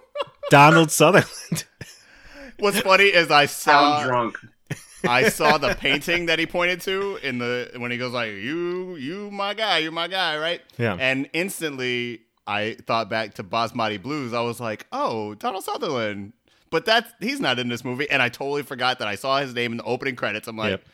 Donald 0.50 0.90
Sutherland? 0.90 1.64
What's 2.58 2.80
funny 2.80 3.04
is 3.04 3.30
I 3.30 3.46
saw 3.46 3.98
I'm 3.98 4.06
drunk. 4.08 4.38
I 5.04 5.28
saw 5.28 5.58
the 5.58 5.74
painting 5.74 6.26
that 6.26 6.38
he 6.38 6.46
pointed 6.46 6.80
to 6.82 7.18
in 7.22 7.38
the 7.38 7.70
when 7.76 7.90
he 7.90 7.98
goes 7.98 8.12
like 8.12 8.30
you 8.32 8.96
you 8.96 9.30
my 9.30 9.54
guy 9.54 9.78
you're 9.78 9.92
my 9.92 10.08
guy 10.08 10.38
right? 10.38 10.60
Yeah. 10.78 10.96
and 10.98 11.28
instantly 11.32 12.22
I 12.46 12.76
thought 12.86 13.08
back 13.08 13.34
to 13.34 13.44
Basmati 13.44 14.00
Blues. 14.02 14.32
I 14.32 14.40
was 14.40 14.60
like 14.60 14.86
oh 14.92 15.34
Donald 15.34 15.64
Sutherland. 15.64 16.32
But 16.70 16.86
that's 16.86 17.12
he's 17.20 17.38
not 17.40 17.58
in 17.58 17.68
this 17.68 17.84
movie. 17.84 18.08
And 18.10 18.22
I 18.22 18.30
totally 18.30 18.62
forgot 18.62 18.98
that 19.00 19.08
I 19.08 19.14
saw 19.14 19.38
his 19.40 19.52
name 19.54 19.72
in 19.72 19.78
the 19.78 19.84
opening 19.84 20.16
credits. 20.16 20.48
I'm 20.48 20.56
like 20.56 20.70
Yep. 20.70 20.84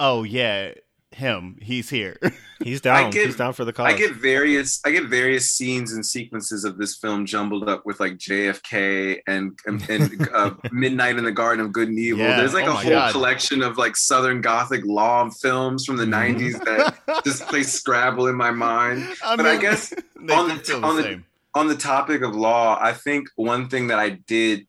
oh 0.00 0.22
yeah 0.22 0.72
him 1.14 1.56
he's 1.60 1.90
here 1.90 2.18
He's 2.62 2.80
down. 2.80 3.10
get- 3.10 3.26
He's 3.26 3.34
down 3.36 3.54
for 3.54 3.64
the 3.64 3.72
cause. 3.72 3.86
I 3.92 3.96
get 3.96 4.12
various 4.12 4.80
I 4.84 4.92
get 4.92 5.06
various 5.06 5.50
scenes 5.50 5.92
and 5.94 6.06
sequences 6.06 6.64
of 6.64 6.78
this 6.78 6.96
film 6.96 7.26
jumbled 7.26 7.68
up 7.68 7.84
with 7.84 7.98
like 7.98 8.18
JFK 8.18 9.18
and 9.26 9.58
and, 9.66 9.88
and 9.90 10.28
uh, 10.34 10.50
Midnight 10.70 11.16
in 11.18 11.24
the 11.24 11.32
Garden 11.32 11.64
of 11.64 11.72
Good 11.72 11.88
and 11.88 11.98
Evil. 11.98 12.24
Yeah. 12.24 12.36
There's 12.36 12.54
like 12.54 12.66
Oh 12.66 12.70
a 12.72 12.74
whole 12.74 12.90
God. 12.90 13.12
collection 13.12 13.62
of 13.62 13.78
like 13.78 13.96
Southern 13.96 14.40
Gothic 14.40 14.84
law 14.84 15.28
films 15.30 15.84
from 15.84 15.96
the 15.96 16.04
Mhm. 16.04 16.36
90s 16.38 16.64
that 16.64 17.22
just 17.24 17.42
play 17.48 17.62
Scrabble 17.64 18.28
in 18.28 18.36
my 18.36 18.50
mind. 18.52 19.08
I 19.24 19.36
But 19.36 19.46
I 19.46 19.56
guess 19.56 19.92
on 19.92 20.26
the- 20.48 20.62
the 20.64 20.80
on 20.82 20.96
the- 20.96 21.22
on 21.54 21.68
the 21.68 21.76
topic 21.76 22.22
of 22.22 22.34
law, 22.34 22.78
I 22.80 22.94
think 22.94 23.28
one 23.36 23.68
thing 23.68 23.88
that 23.88 23.98
I 23.98 24.08
did 24.10 24.60
up 24.60 24.66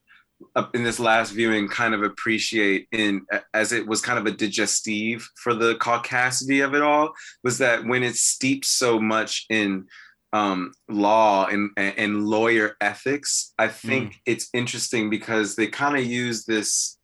in 0.74 0.84
this 0.84 1.00
last 1.00 1.32
viewing 1.32 1.68
kind 1.68 1.94
of 1.94 2.04
appreciate 2.04 2.88
in 2.92 3.26
as 3.54 3.72
it 3.72 3.86
was 3.88 4.02
kind 4.02 4.20
of 4.20 4.26
a 4.26 4.32
digestive 4.32 5.28
for 5.36 5.54
the 5.54 5.76
caucasity 5.76 6.64
of 6.64 6.74
it 6.74 6.82
all 6.82 7.14
was 7.44 7.58
that 7.58 7.86
when 7.86 8.04
it's 8.04 8.22
steeped 8.22 8.66
so 8.66 9.00
much 9.00 9.46
in 9.50 9.86
um, 10.34 10.74
law 10.90 11.46
and, 11.46 11.70
and 11.78 12.26
lawyer 12.26 12.76
ethics, 12.82 13.54
I 13.60 13.68
think 13.68 14.20
it's 14.26 14.50
interesting 14.54 15.10
because 15.12 15.56
they 15.56 15.68
kind 15.68 15.96
of 15.96 16.06
use 16.06 16.44
this. 16.46 16.98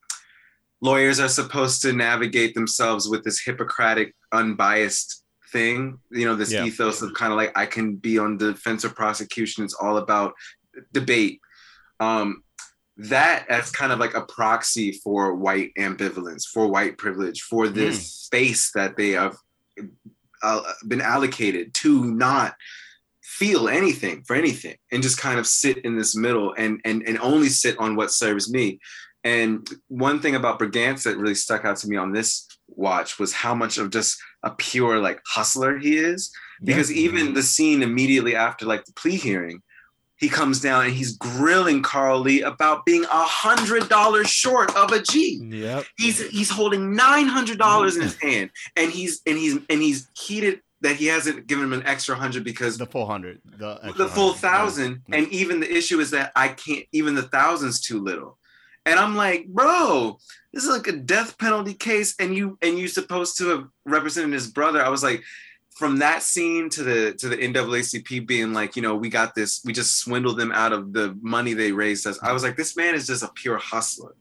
Lawyers 0.81 1.19
are 1.19 1.29
supposed 1.29 1.81
to 1.83 1.93
navigate 1.93 2.55
themselves 2.55 3.07
with 3.07 3.23
this 3.23 3.39
Hippocratic, 3.39 4.15
unbiased 4.31 5.23
thing. 5.51 5.99
You 6.09 6.25
know, 6.25 6.35
this 6.35 6.51
Yeah. 6.51 6.65
ethos 6.65 7.01
of 7.03 7.13
kind 7.13 7.31
of 7.31 7.37
like 7.37 7.55
I 7.55 7.67
can 7.67 7.95
be 7.95 8.17
on 8.17 8.37
defense 8.37 8.83
or 8.83 8.89
prosecution. 8.89 9.63
It's 9.63 9.75
all 9.75 9.97
about 9.97 10.33
debate. 10.91 11.39
Um, 11.99 12.43
that 12.99 13.45
as 13.49 13.71
kind 13.71 13.93
of 13.93 13.99
like 13.99 14.13
a 14.13 14.21
proxy 14.21 14.91
for 14.91 15.33
white 15.33 15.71
ambivalence, 15.77 16.43
for 16.45 16.67
white 16.67 16.97
privilege, 16.97 17.41
for 17.41 17.69
this 17.69 18.13
space 18.13 18.71
that 18.73 18.97
they 18.97 19.11
have 19.11 19.37
uh, 20.43 20.61
been 20.85 21.01
allocated 21.01 21.73
to 21.75 22.03
not 22.05 22.55
feel 23.21 23.69
anything 23.69 24.21
for 24.23 24.35
anything 24.35 24.75
and 24.91 25.01
just 25.01 25.17
kind 25.17 25.39
of 25.39 25.47
sit 25.47 25.77
in 25.85 25.97
this 25.97 26.13
middle 26.13 26.53
and 26.57 26.81
and 26.83 27.03
and 27.03 27.17
only 27.19 27.47
sit 27.47 27.77
on 27.79 27.95
what 27.95 28.11
serves 28.11 28.51
me. 28.51 28.79
And 29.23 29.67
one 29.87 30.19
thing 30.19 30.35
about 30.35 30.59
Brigance 30.59 31.03
that 31.03 31.17
really 31.17 31.35
stuck 31.35 31.63
out 31.63 31.77
to 31.77 31.87
me 31.87 31.95
on 31.95 32.11
this 32.11 32.47
watch 32.67 33.17
was 33.17 33.31
how 33.31 33.55
much 33.55 33.77
of 33.77 33.91
just 33.91 34.17
a 34.43 34.51
pure 34.51 34.99
like 34.99 35.21
hustler 35.25 35.77
he 35.77 35.97
is. 35.97 36.31
Because 36.61 36.91
even 36.91 37.33
the 37.33 37.43
scene 37.43 37.81
immediately 37.81 38.35
after 38.35 38.65
like 38.65 38.83
the 38.83 38.93
plea 38.93 39.15
hearing, 39.15 39.61
he 40.19 40.27
comes 40.27 40.59
down 40.59 40.85
and 40.85 40.93
he's 40.93 41.15
grilling 41.17 41.81
Carl 41.81 42.19
Lee 42.19 42.41
about 42.41 42.85
being 42.85 43.03
a 43.05 43.23
hundred 43.23 43.87
dollars 43.87 44.29
short 44.29 44.75
of 44.75 44.91
a 44.91 45.01
G. 45.01 45.41
Yep. 45.43 45.85
He's 45.97 46.29
he's 46.29 46.49
holding 46.49 46.93
nine 46.95 47.27
hundred 47.27 47.57
dollars 47.57 47.95
in 47.95 48.03
his 48.03 48.15
mm. 48.15 48.29
hand, 48.29 48.49
and 48.75 48.91
he's 48.91 49.21
and 49.25 49.37
he's 49.37 49.55
and 49.69 49.81
he's 49.81 50.09
heated 50.17 50.61
that 50.81 50.97
he 50.97 51.07
hasn't 51.07 51.47
given 51.47 51.63
him 51.63 51.73
an 51.73 51.85
extra 51.85 52.15
hundred 52.15 52.43
because 52.43 52.77
the 52.77 52.85
full 52.85 53.05
hundred 53.05 53.39
the, 53.45 53.79
the 53.97 54.07
full 54.07 54.33
100, 54.33 54.39
thousand, 54.39 55.01
Yeah. 55.07 55.17
and 55.17 55.27
even 55.29 55.59
the 55.59 55.71
issue 55.71 55.99
is 55.99 56.11
that 56.11 56.31
I 56.35 56.49
can't 56.49 56.85
even 56.91 57.15
the 57.15 57.23
thousand's 57.23 57.79
too 57.79 58.01
little. 58.01 58.37
And 58.85 58.99
I'm 58.99 59.15
like, 59.15 59.47
bro, 59.47 60.17
this 60.53 60.63
is 60.63 60.69
like 60.69 60.87
a 60.87 60.97
death 60.97 61.37
penalty 61.37 61.73
case, 61.73 62.15
and 62.19 62.35
you 62.35 62.57
and 62.61 62.77
you 62.77 62.87
supposed 62.87 63.37
to 63.37 63.47
have 63.49 63.67
represented 63.85 64.33
his 64.33 64.47
brother. 64.47 64.83
I 64.83 64.89
was 64.89 65.03
like, 65.03 65.23
from 65.79 65.97
that 65.99 66.21
scene 66.21 66.69
to 66.69 66.83
the 66.83 67.13
to 67.13 67.29
the 67.29 67.37
NAACP 67.37 68.27
being 68.27 68.53
like, 68.53 68.75
you 68.75 68.81
know, 68.81 68.95
we 68.95 69.09
got 69.09 69.33
this, 69.33 69.61
we 69.65 69.73
just 69.73 69.97
swindled 69.99 70.37
them 70.37 70.51
out 70.51 70.73
of 70.73 70.93
the 70.93 71.17
money 71.21 71.53
they 71.53 71.71
raised 71.71 72.05
us. 72.05 72.19
I 72.21 72.33
was 72.33 72.43
like, 72.43 72.57
this 72.57 72.75
man 72.75 72.93
is 72.95 73.07
just 73.07 73.23
a 73.23 73.29
pure 73.33 73.57
hustler. 73.57 74.15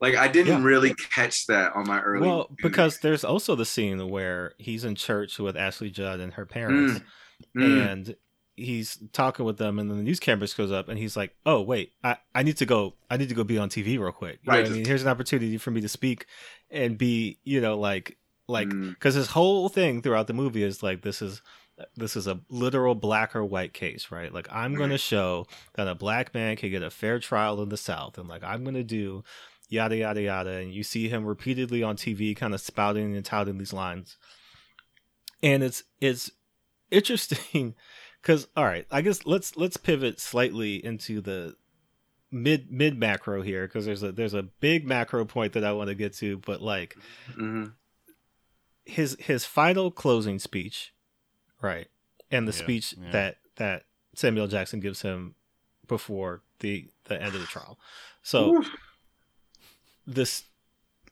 Like 0.00 0.16
I 0.16 0.26
didn't 0.28 0.60
Yeah. 0.62 0.64
really 0.66 0.94
catch 0.94 1.46
that 1.46 1.72
on 1.76 1.86
my 1.86 2.00
early. 2.00 2.26
Well, 2.26 2.50
because 2.62 2.98
there's 2.98 3.22
also 3.24 3.54
the 3.54 3.66
scene 3.66 4.08
where 4.08 4.54
he's 4.58 4.84
in 4.84 4.94
church 4.96 5.38
with 5.38 5.56
Ashley 5.56 5.90
Judd 5.90 6.18
and 6.20 6.32
her 6.34 6.46
parents, 6.46 7.00
Mm. 7.56 7.86
and 7.92 8.16
he's 8.56 8.98
talking 9.12 9.44
with 9.44 9.58
them, 9.58 9.78
and 9.78 9.90
then 9.90 9.96
the 9.98 10.02
news 10.04 10.20
cameras 10.20 10.54
goes 10.54 10.70
up, 10.72 10.88
and 10.88 10.98
he's 10.98 11.16
like, 11.16 11.34
"Oh 11.44 11.60
wait, 11.62 11.92
I, 12.04 12.16
I 12.34 12.42
need 12.42 12.56
to 12.58 12.66
go. 12.66 12.94
I 13.10 13.16
need 13.16 13.28
to 13.28 13.34
go 13.34 13.44
be 13.44 13.58
on 13.58 13.68
TV 13.68 13.98
real 13.98 14.12
quick. 14.12 14.38
You 14.44 14.52
know 14.52 14.58
Right. 14.58 14.66
I 14.66 14.70
mean, 14.70 14.84
here's 14.84 15.02
an 15.02 15.08
opportunity 15.08 15.56
for 15.58 15.70
me 15.70 15.80
to 15.82 15.88
speak 15.88 16.26
and 16.70 16.96
be, 16.96 17.38
you 17.44 17.60
know, 17.60 17.78
like, 17.78 18.16
like, 18.48 18.68
Mm. 18.68 18.90
because 18.90 19.14
his 19.14 19.28
whole 19.28 19.68
thing 19.68 20.02
throughout 20.02 20.26
the 20.26 20.32
movie 20.34 20.62
is 20.62 20.82
like, 20.82 21.02
this 21.02 21.22
is." 21.22 21.42
This 21.96 22.16
is 22.16 22.26
a 22.26 22.38
literal 22.50 22.94
black 22.94 23.34
or 23.34 23.44
white 23.44 23.72
case, 23.72 24.10
right? 24.10 24.32
Like 24.32 24.46
I'm 24.52 24.74
going 24.74 24.90
to 24.90 24.98
show 24.98 25.46
that 25.74 25.88
a 25.88 25.94
black 25.94 26.32
man 26.34 26.54
can 26.54 26.70
get 26.70 26.82
a 26.82 26.90
fair 26.90 27.18
trial 27.18 27.60
in 27.62 27.70
the 27.70 27.78
South, 27.78 28.18
and 28.18 28.28
like 28.28 28.44
I'm 28.44 28.62
going 28.62 28.74
to 28.74 28.84
do 28.84 29.24
yada 29.70 29.96
yada 29.96 30.20
yada 30.20 30.50
and 30.50 30.72
you 30.72 30.82
see 30.84 31.08
him 31.08 31.24
repeatedly 31.24 31.82
on 31.82 31.96
tv 31.96 32.36
kind 32.36 32.52
of 32.52 32.60
spouting 32.60 33.16
and 33.16 33.24
touting 33.24 33.56
these 33.56 33.72
lines 33.72 34.18
and 35.42 35.62
it's 35.62 35.82
it's 36.00 36.30
interesting 36.90 37.74
because 38.22 38.46
all 38.54 38.64
right 38.66 38.86
i 38.90 39.00
guess 39.00 39.24
let's 39.24 39.56
let's 39.56 39.78
pivot 39.78 40.20
slightly 40.20 40.84
into 40.84 41.22
the 41.22 41.56
mid 42.30 42.70
mid 42.70 42.98
macro 42.98 43.40
here 43.40 43.66
because 43.66 43.86
there's 43.86 44.02
a 44.02 44.12
there's 44.12 44.34
a 44.34 44.42
big 44.42 44.86
macro 44.86 45.24
point 45.24 45.54
that 45.54 45.64
i 45.64 45.72
want 45.72 45.88
to 45.88 45.94
get 45.94 46.12
to 46.12 46.36
but 46.38 46.60
like 46.60 46.94
Mhm. 47.36 47.72
His 48.84 49.16
his 49.20 49.44
final 49.44 49.90
closing 49.90 50.38
speech 50.38 50.92
right 51.60 51.88
and 52.30 52.46
the 52.48 52.52
Yeah, 52.52 52.58
speech 52.58 52.94
yeah. 53.00 53.10
that 53.12 53.36
that 53.56 53.84
samuel 54.14 54.46
jackson 54.48 54.80
gives 54.80 55.02
him 55.02 55.34
before 55.86 56.42
the 56.60 56.88
the 57.04 57.20
end 57.20 57.34
of 57.34 57.40
the 57.40 57.46
trial 57.46 57.78
so 58.22 58.56
Oof. 58.56 58.68
this 60.06 60.44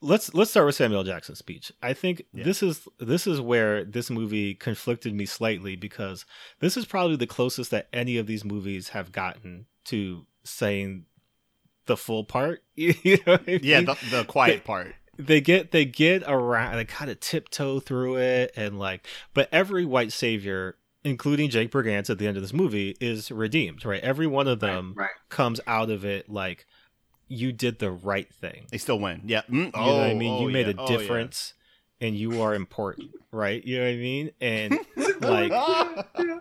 let's 0.01 0.33
let's 0.35 0.51
start 0.51 0.65
with 0.67 0.75
Samuel 0.75 1.05
Jackson's 1.05 1.39
speech. 1.39 1.71
I 1.83 1.93
think 1.93 2.23
Yeah. 2.33 2.45
this 2.45 2.63
is 2.63 2.89
this 2.99 3.27
is 3.27 3.41
where 3.41 3.85
this 3.85 4.09
movie 4.11 4.55
conflicted 4.55 5.15
me 5.15 5.27
slightly 5.27 5.77
because 5.77 6.25
this 6.61 6.77
is 6.77 6.87
probably 6.87 7.17
the 7.17 7.27
closest 7.27 7.71
that 7.73 7.89
any 7.93 8.17
of 8.17 8.27
these 8.27 8.45
movies 8.45 8.91
have 8.91 9.13
gotten 9.13 9.67
to 9.87 10.25
saying 10.45 11.05
the 11.87 11.97
full 11.97 12.25
part. 12.25 12.63
you 12.77 12.95
know 13.27 13.33
what 13.35 13.43
I 13.49 13.61
yeah 13.63 13.81
the, 13.83 13.97
the 14.11 14.25
quiet 14.25 14.65
part 14.65 14.95
they 15.27 15.41
get 15.41 15.71
they 15.71 15.85
get 15.85 16.23
around 16.27 16.77
they 16.77 16.85
kind 16.85 17.11
of 17.11 17.21
tiptoe 17.21 17.81
through 17.81 18.17
it 18.17 18.53
and 18.57 18.79
like 18.79 19.07
but 19.35 19.49
every 19.53 19.85
white 19.85 20.13
savior 20.13 20.77
including 21.05 21.49
jake 21.49 21.71
brigance 21.71 22.11
at 22.11 22.19
the 22.19 22.27
end 22.27 22.37
of 22.37 22.43
this 22.43 22.53
movie 22.53 22.97
is 23.01 23.31
redeemed 23.31 23.85
right? 23.85 24.03
Every 24.03 24.27
one 24.27 24.49
of 24.49 24.61
them 24.61 24.95
right. 24.97 25.11
comes 25.29 25.61
out 25.67 25.91
of 25.91 26.05
it 26.05 26.29
like 26.29 26.67
you 27.29 27.53
did 27.53 27.79
the 27.79 27.93
right 27.93 28.29
thing. 28.35 28.67
They 28.73 28.79
still 28.79 28.99
win. 28.99 29.23
Yeah. 29.25 29.43
Mm, 29.49 29.53
you 29.53 29.63
know 29.65 29.71
what 29.73 30.03
i 30.03 30.11
oh, 30.11 30.17
mean 30.17 30.43
you 30.43 30.49
oh, 30.49 30.51
made 30.51 30.67
yeah. 30.67 30.73
a 30.73 30.77
Oh, 30.77 30.91
yeah. 30.91 30.97
difference 30.99 31.55
and 32.01 32.17
you 32.17 32.43
are 32.43 32.55
important 32.55 33.11
right? 33.33 33.65
You 33.65 33.79
know 33.79 33.85
what 33.85 33.91
i 33.93 33.97
mean? 33.97 34.31
And 34.41 34.79
like 35.21 35.53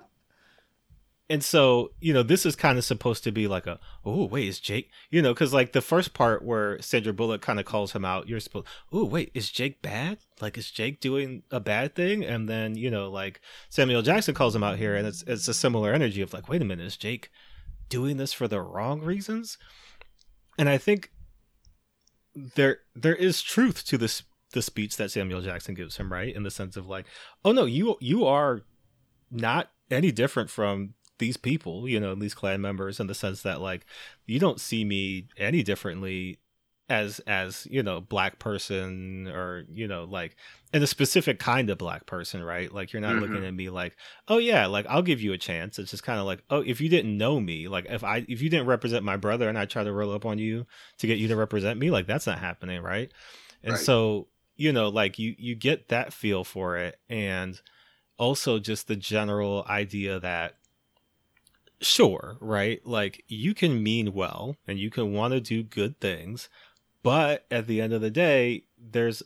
and 1.29 1.43
so 1.43 1.91
you 2.01 2.13
know 2.13 2.23
this 2.23 2.45
is 2.45 2.55
kind 2.55 2.77
of 2.77 2.83
supposed 2.83 3.23
to 3.23 3.31
be 3.31 3.47
like 3.47 3.67
a 3.67 3.79
oh 4.03 4.25
wait 4.25 4.47
is 4.47 4.59
jake 4.59 4.89
you 5.09 5.21
know 5.21 5.33
because 5.33 5.53
like 5.53 5.73
the 5.73 5.81
first 5.81 6.13
part 6.13 6.43
where 6.43 6.81
sandra 6.81 7.13
bullock 7.13 7.41
kind 7.41 7.59
of 7.59 7.65
calls 7.65 7.91
him 7.91 8.03
out 8.03 8.27
you're 8.27 8.39
supposed 8.39 8.65
oh 8.91 9.05
wait 9.05 9.31
is 9.33 9.49
jake 9.49 9.81
bad? 9.81 10.17
Like 10.41 10.57
is 10.57 10.71
jake 10.71 10.99
doing 10.99 11.43
a 11.51 11.59
bad 11.59 11.95
thing? 11.95 12.23
And 12.23 12.47
then 12.49 12.75
you 12.75 12.89
know 12.89 13.09
like 13.09 13.41
samuel 13.69 14.01
jackson 14.01 14.33
calls 14.33 14.55
him 14.55 14.63
out 14.63 14.77
here 14.77 14.95
and 14.95 15.05
it's 15.05 15.23
it's 15.27 15.47
a 15.47 15.53
similar 15.53 15.93
energy 15.93 16.21
of 16.21 16.33
like 16.33 16.49
wait 16.49 16.61
a 16.61 16.65
minute 16.65 16.85
is 16.85 16.97
jake 16.97 17.29
doing 17.89 18.17
this 18.17 18.33
for 18.33 18.47
the 18.47 18.61
wrong 18.61 19.01
reasons? 19.01 19.57
And 20.57 20.67
i 20.67 20.77
think 20.77 21.11
there 22.55 22.79
there 22.95 23.15
is 23.15 23.41
truth 23.41 23.85
to 23.85 23.97
this 23.97 24.23
the 24.53 24.61
speech 24.61 24.97
that 24.97 25.11
samuel 25.11 25.41
jackson 25.41 25.75
gives 25.75 25.97
him 25.97 26.11
right? 26.11 26.35
In 26.35 26.43
the 26.43 26.51
sense 26.51 26.75
of 26.77 26.87
like 26.87 27.05
oh 27.45 27.51
no 27.51 27.65
you 27.65 27.97
you 27.99 28.25
are 28.25 28.61
not 29.31 29.69
any 29.91 30.11
different 30.11 30.49
from 30.49 30.93
these 31.19 31.37
people, 31.37 31.87
you 31.87 31.99
know, 31.99 32.15
these 32.15 32.33
Klan 32.33 32.61
members 32.61 32.99
in 32.99 33.07
the 33.07 33.15
sense 33.15 33.43
that 33.43 33.61
like 33.61 33.85
you 34.27 34.39
don't 34.39 34.59
see 34.61 34.83
me 34.85 35.27
any 35.37 35.63
differently 35.63 36.39
as 36.89 37.19
as, 37.27 37.67
you 37.69 37.83
know, 37.83 38.01
black 38.01 38.39
person 38.39 39.27
or, 39.27 39.63
you 39.69 39.87
know, 39.87 40.05
like 40.05 40.35
in 40.73 40.81
a 40.81 40.87
specific 40.87 41.37
kind 41.39 41.69
of 41.69 41.77
black 41.77 42.07
person, 42.07 42.41
right? 42.43 42.71
Like 42.73 42.91
you're 42.91 43.01
not 43.01 43.17
Mhm. 43.17 43.19
looking 43.19 43.45
at 43.45 43.53
me 43.53 43.69
like, 43.69 43.95
"Oh 44.27 44.39
yeah, 44.39 44.65
like 44.65 44.87
I'll 44.87 45.03
give 45.03 45.21
you 45.21 45.31
a 45.33 45.37
chance." 45.37 45.77
It's 45.77 45.91
just 45.91 46.03
kind 46.03 46.19
of 46.19 46.25
like, 46.25 46.43
"Oh, 46.49 46.61
if 46.61 46.81
you 46.81 46.89
didn't 46.89 47.15
know 47.17 47.39
me, 47.39 47.67
like 47.67 47.85
if 47.89 48.03
I 48.03 48.25
if 48.27 48.41
you 48.41 48.49
didn't 48.49 48.65
represent 48.67 49.05
my 49.05 49.17
brother 49.17 49.47
and 49.49 49.57
I 49.57 49.65
try 49.65 49.83
to 49.83 49.93
roll 49.93 50.11
up 50.13 50.25
on 50.25 50.39
you 50.39 50.65
to 50.97 51.07
get 51.07 51.19
you 51.19 51.27
to 51.27 51.35
represent 51.35 51.79
me, 51.79 51.91
like 51.91 52.07
that's 52.07 52.25
not 52.27 52.39
happening, 52.39 52.81
right?" 52.81 53.11
And 53.63 53.77
Right. 53.77 53.79
so, 53.79 54.29
you 54.55 54.71
know, 54.73 54.89
like 54.89 55.19
you 55.19 55.35
you 55.37 55.55
get 55.55 55.89
that 55.89 56.11
feel 56.13 56.43
for 56.43 56.77
it 56.77 56.99
and 57.09 57.61
also 58.17 58.59
just 58.59 58.87
the 58.87 58.95
general 58.95 59.65
idea 59.69 60.19
that 60.19 60.58
sure, 61.81 62.37
right? 62.39 62.85
Like 62.85 63.23
you 63.27 63.53
can 63.53 63.81
mean 63.83 64.13
well 64.13 64.55
and 64.67 64.79
you 64.79 64.89
can 64.89 65.13
want 65.13 65.33
to 65.33 65.41
do 65.41 65.63
good 65.63 65.99
things, 65.99 66.49
but 67.03 67.45
at 67.49 67.67
the 67.67 67.81
end 67.81 67.93
of 67.93 68.01
the 68.01 68.11
day, 68.11 68.63
there's 68.77 69.23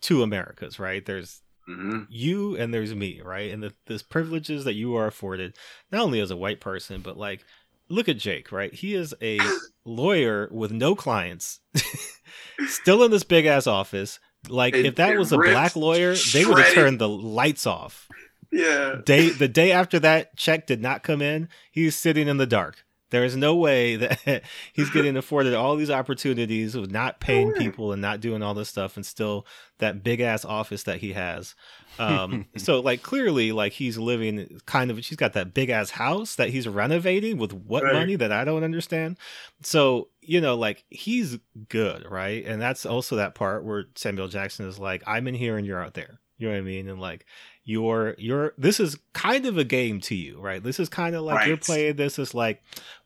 two 0.00 0.22
Americas, 0.22 0.78
right? 0.78 1.04
There's 1.04 1.42
hmm 1.66 2.02
you 2.08 2.56
and 2.56 2.72
there's 2.72 2.94
me, 2.94 3.20
right? 3.24 3.50
And 3.50 3.62
the 3.62 3.72
this 3.86 4.02
privileges 4.02 4.64
that 4.64 4.74
you 4.74 4.94
are 4.96 5.06
afforded, 5.06 5.56
not 5.90 6.02
only 6.02 6.20
as 6.20 6.30
a 6.30 6.36
white 6.36 6.60
person, 6.60 7.00
but 7.02 7.16
like 7.16 7.44
look 7.88 8.08
at 8.08 8.18
Jake, 8.18 8.52
right? 8.52 8.72
He 8.72 8.94
is 8.94 9.14
a 9.22 9.38
lawyer 9.84 10.48
with 10.52 10.72
no 10.72 10.94
clients, 10.94 11.60
still 12.66 13.02
in 13.04 13.10
this 13.10 13.24
big 13.24 13.46
ass 13.46 13.66
office. 13.66 14.18
Like 14.48 14.74
It- 14.74 14.86
if 14.86 14.94
that 14.96 15.16
was 15.16 15.32
a 15.32 15.38
black 15.38 15.74
lawyer, 15.76 16.14
they 16.14 16.44
would 16.44 16.58
have 16.58 16.74
turned 16.74 16.98
the 17.00 17.08
lights 17.08 17.66
off. 17.66 18.08
Yeah. 18.50 18.96
Day 19.04 19.30
the 19.30 19.48
day 19.48 19.72
after 19.72 19.98
that 20.00 20.36
check 20.36 20.66
did 20.66 20.80
not 20.80 21.02
come 21.02 21.22
in, 21.22 21.48
he's 21.70 21.96
sitting 21.96 22.28
in 22.28 22.36
the 22.36 22.46
dark. 22.46 22.84
There 23.10 23.24
is 23.24 23.36
no 23.36 23.54
way 23.54 23.94
that 23.96 24.42
he's 24.72 24.90
getting 24.90 25.16
afforded 25.16 25.54
all 25.54 25.76
these 25.76 25.90
opportunities 25.90 26.74
of 26.74 26.90
not 26.90 27.20
paying 27.20 27.52
people 27.52 27.92
and 27.92 28.02
not 28.02 28.20
doing 28.20 28.42
all 28.42 28.52
this 28.52 28.68
stuff, 28.68 28.96
and 28.96 29.06
still 29.06 29.46
that 29.78 30.02
big 30.02 30.20
ass 30.20 30.44
office 30.44 30.82
that 30.84 30.98
he 30.98 31.12
has. 31.12 31.54
Um, 32.00 32.46
so 32.56 32.80
like 32.80 33.02
clearly, 33.02 33.52
like 33.52 33.72
he's 33.72 33.96
living 33.96 34.60
kind 34.66 34.90
of. 34.90 35.04
She's 35.04 35.16
got 35.16 35.34
that 35.34 35.54
big 35.54 35.70
ass 35.70 35.90
house 35.90 36.34
that 36.34 36.50
he's 36.50 36.66
renovating 36.66 37.38
with 37.38 37.52
what 37.52 37.84
Right. 37.84 37.92
money 37.94 38.16
that 38.16 38.32
I 38.32 38.44
don't 38.44 38.64
understand. 38.64 39.18
So 39.62 40.08
you 40.20 40.40
know, 40.40 40.56
like 40.56 40.84
he's 40.88 41.38
good, 41.68 42.04
right? 42.10 42.44
And 42.44 42.60
that's 42.60 42.84
also 42.84 43.16
that 43.16 43.36
part 43.36 43.64
where 43.64 43.84
Samuel 43.94 44.26
Jackson 44.26 44.66
is 44.66 44.80
like, 44.80 45.04
"I'm 45.06 45.28
in 45.28 45.34
here 45.34 45.56
and 45.56 45.64
you're 45.66 45.82
out 45.82 45.94
there." 45.94 46.18
You 46.38 46.48
know 46.48 46.54
what 46.54 46.58
I 46.58 46.62
mean? 46.62 46.88
And 46.88 47.00
like 47.00 47.24
you're 47.68 48.14
you're 48.16 48.54
this 48.56 48.78
is 48.78 48.96
kind 49.12 49.44
of 49.44 49.58
a 49.58 49.64
game 49.64 50.00
to 50.02 50.14
you, 50.14 50.40
right? 50.40 50.62
This 50.62 50.78
is 50.78 50.88
kind 50.88 51.16
of 51.16 51.24
like 51.24 51.46
you're 51.48 51.56
playing 51.56 51.96
this 51.96 52.16
is 52.18 52.32
like 52.32 52.62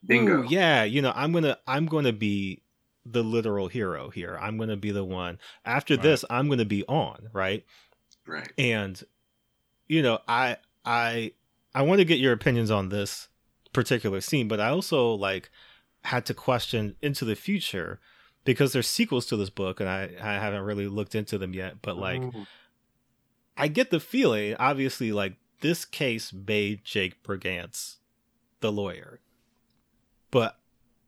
Bingo. 0.06 0.42
Yeah, 0.42 0.84
you 0.84 1.00
know, 1.00 1.12
I'm 1.16 1.32
gonna 1.32 1.56
I'm 1.66 1.86
gonna 1.86 2.12
be 2.12 2.60
the 3.06 3.22
literal 3.24 3.68
hero 3.68 4.10
here. 4.10 4.38
I'm 4.40 4.58
gonna 4.58 4.76
be 4.76 4.90
the 4.90 5.02
one. 5.02 5.38
After 5.64 5.94
Right. 5.94 6.02
this, 6.02 6.26
I'm 6.28 6.48
gonna 6.50 6.66
be 6.66 6.84
on, 6.84 7.30
right? 7.32 7.64
Right. 8.26 8.52
And 8.58 9.02
you 9.88 10.02
know, 10.02 10.18
I 10.28 10.58
I 10.84 11.32
I 11.74 11.80
want 11.82 12.00
to 12.00 12.04
get 12.04 12.18
your 12.18 12.34
opinions 12.34 12.70
on 12.70 12.90
this 12.90 13.28
particular 13.72 14.20
scene, 14.20 14.46
but 14.46 14.60
I 14.60 14.68
also 14.68 15.14
like 15.14 15.50
had 16.04 16.26
to 16.26 16.34
question 16.34 16.96
into 17.00 17.24
the 17.24 17.34
future 17.34 17.98
because 18.44 18.74
there's 18.74 18.88
sequels 18.88 19.24
to 19.26 19.36
this 19.38 19.50
book 19.50 19.80
and 19.80 19.88
I, 19.88 20.10
I 20.20 20.34
haven't 20.34 20.62
really 20.62 20.86
looked 20.86 21.14
into 21.14 21.38
them 21.38 21.54
yet, 21.54 21.76
but 21.80 21.96
like. 21.96 22.22
I 23.62 23.68
get 23.68 23.90
the 23.90 24.00
feeling, 24.00 24.56
obviously, 24.58 25.12
like 25.12 25.34
this 25.60 25.84
case 25.84 26.32
made 26.32 26.84
Jake 26.84 27.22
Brigance 27.22 27.96
the 28.60 28.72
lawyer. 28.72 29.20
But 30.30 30.58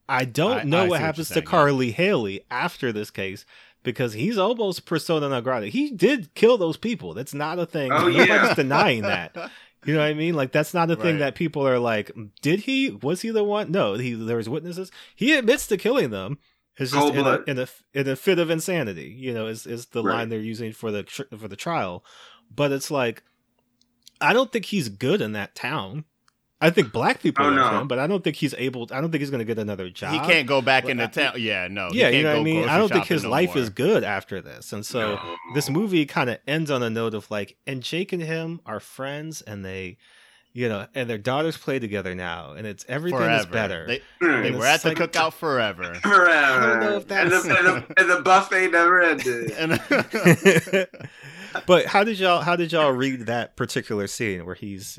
I 0.08 0.24
don't 0.24 0.58
I- 0.58 0.62
know 0.64 0.78
I 0.78 0.80
what 0.82 0.90
what 0.90 1.00
happens 1.00 1.30
you're 1.30 1.34
to 1.34 1.34
saying, 1.34 1.44
yeah. 1.44 1.50
Carl 1.50 1.74
Lee 1.74 1.90
Hailey 1.92 2.44
after 2.50 2.92
this 2.92 3.10
case 3.10 3.44
because 3.82 4.12
he's 4.14 4.38
almost 4.38 4.84
persona 4.86 5.28
non 5.28 5.42
grata. 5.42 5.66
He 5.68 5.90
did 5.90 6.34
kill 6.34 6.58
those 6.58 6.76
people. 6.76 7.14
That's 7.14 7.34
not 7.34 7.58
a 7.58 7.66
thing. 7.66 7.92
Oh, 7.92 8.08
Nobody's 8.08 8.28
yeah. 8.28 8.54
denying 8.54 9.02
that. 9.02 9.34
You 9.84 9.94
know 9.94 10.00
what 10.00 10.06
I 10.08 10.14
mean? 10.14 10.34
Like 10.34 10.52
that's 10.52 10.74
not 10.74 10.90
a 10.90 10.96
thing 10.96 11.14
Right. 11.14 11.18
that 11.20 11.34
people 11.34 11.66
are 11.66 11.78
like, 11.78 12.10
did 12.40 12.60
he? 12.60 12.90
Was 12.90 13.22
he 13.22 13.30
the 13.30 13.42
one? 13.44 13.70
No, 13.72 13.94
he 13.94 14.12
there 14.14 14.36
was 14.36 14.48
witnesses. 14.48 14.90
He 15.16 15.34
admits 15.34 15.66
to 15.68 15.76
killing 15.76 16.10
them. 16.10 16.38
It's 16.78 16.90
just 16.92 17.00
Cold 17.02 17.14
in 17.14 17.20
a, 17.20 17.22
blood. 17.22 17.48
in 17.48 17.58
a 17.58 17.66
in 17.92 18.08
a 18.08 18.16
fit 18.16 18.38
of 18.38 18.48
insanity. 18.48 19.14
You 19.18 19.34
know, 19.34 19.46
is 19.46 19.66
is 19.66 19.86
the 19.86 20.02
Right. 20.02 20.14
line 20.18 20.28
they're 20.30 20.38
using 20.40 20.72
for 20.72 20.90
the 20.90 21.04
for 21.38 21.48
the 21.48 21.56
trial. 21.56 22.04
But 22.54 22.72
it's 22.72 22.90
like, 22.90 23.22
I 24.20 24.32
don't 24.32 24.52
think 24.52 24.66
he's 24.66 24.88
good 24.88 25.20
in 25.20 25.32
that 25.32 25.54
town. 25.54 26.04
I 26.60 26.70
think 26.70 26.92
black 26.92 27.20
people 27.20 27.44
Oh, 27.44 27.48
love 27.48 27.72
no. 27.72 27.80
him, 27.80 27.88
but 27.88 27.98
I 27.98 28.06
don't 28.06 28.22
think 28.22 28.36
he's 28.36 28.54
able. 28.56 28.86
I 28.92 29.00
don't 29.00 29.10
think 29.10 29.20
he's 29.20 29.30
going 29.30 29.40
to 29.40 29.44
get 29.44 29.58
another 29.58 29.90
job. 29.90 30.12
He 30.12 30.20
can't 30.20 30.46
go 30.46 30.62
back 30.62 30.84
Well, 30.84 30.92
into 30.92 31.04
I- 31.04 31.08
town. 31.08 31.32
Yeah, 31.38 31.66
no. 31.68 31.88
Yeah, 31.92 32.06
you 32.08 32.22
can't 32.22 32.24
know 32.24 32.30
what 32.34 32.40
I 32.40 32.44
mean. 32.44 32.68
I 32.68 32.78
don't 32.78 32.88
think 32.92 33.06
his 33.06 33.24
no 33.24 33.30
life 33.30 33.48
more. 33.56 33.58
is 33.58 33.68
good 33.70 34.04
after 34.04 34.40
this, 34.40 34.72
and 34.72 34.86
so 34.86 35.16
No. 35.16 35.36
this 35.54 35.68
movie 35.68 36.06
kind 36.06 36.30
of 36.30 36.38
ends 36.46 36.70
on 36.70 36.84
a 36.84 36.88
note 36.90 37.14
of 37.14 37.28
like, 37.32 37.56
and 37.66 37.82
Jake 37.82 38.12
and 38.12 38.22
him 38.22 38.60
are 38.64 38.78
friends, 38.78 39.42
and 39.42 39.64
they, 39.64 39.96
you 40.52 40.68
know, 40.68 40.86
and 40.94 41.10
their 41.10 41.18
daughters 41.18 41.56
play 41.56 41.80
together 41.80 42.14
now, 42.14 42.52
and 42.52 42.64
it's 42.64 42.84
everything 42.88 43.18
forever. 43.18 43.40
is 43.40 43.46
better. 43.46 43.86
They, 43.88 44.00
Hmm. 44.20 44.42
they 44.42 44.50
were 44.52 44.58
it's 44.58 44.66
at 44.66 44.82
the 44.82 44.88
like- 44.90 44.98
cookout 45.12 45.32
forever. 45.32 45.94
Forever. 46.02 46.30
I 46.30 46.58
don't 46.70 46.80
know 46.80 46.96
if 46.98 47.10
and, 47.10 47.28
the, 47.32 47.36
and, 47.38 47.66
the, 47.66 47.84
and 48.00 48.08
the 48.08 48.20
buffet 48.22 48.68
never 48.70 49.02
ended. 49.02 49.50
But 51.66 51.86
how 51.86 52.04
did 52.04 52.18
y'all 52.18 52.40
how 52.40 52.56
did 52.56 52.72
y'all 52.72 52.92
read 52.92 53.26
that 53.26 53.56
particular 53.56 54.06
scene 54.06 54.44
where 54.46 54.54
he's 54.54 54.98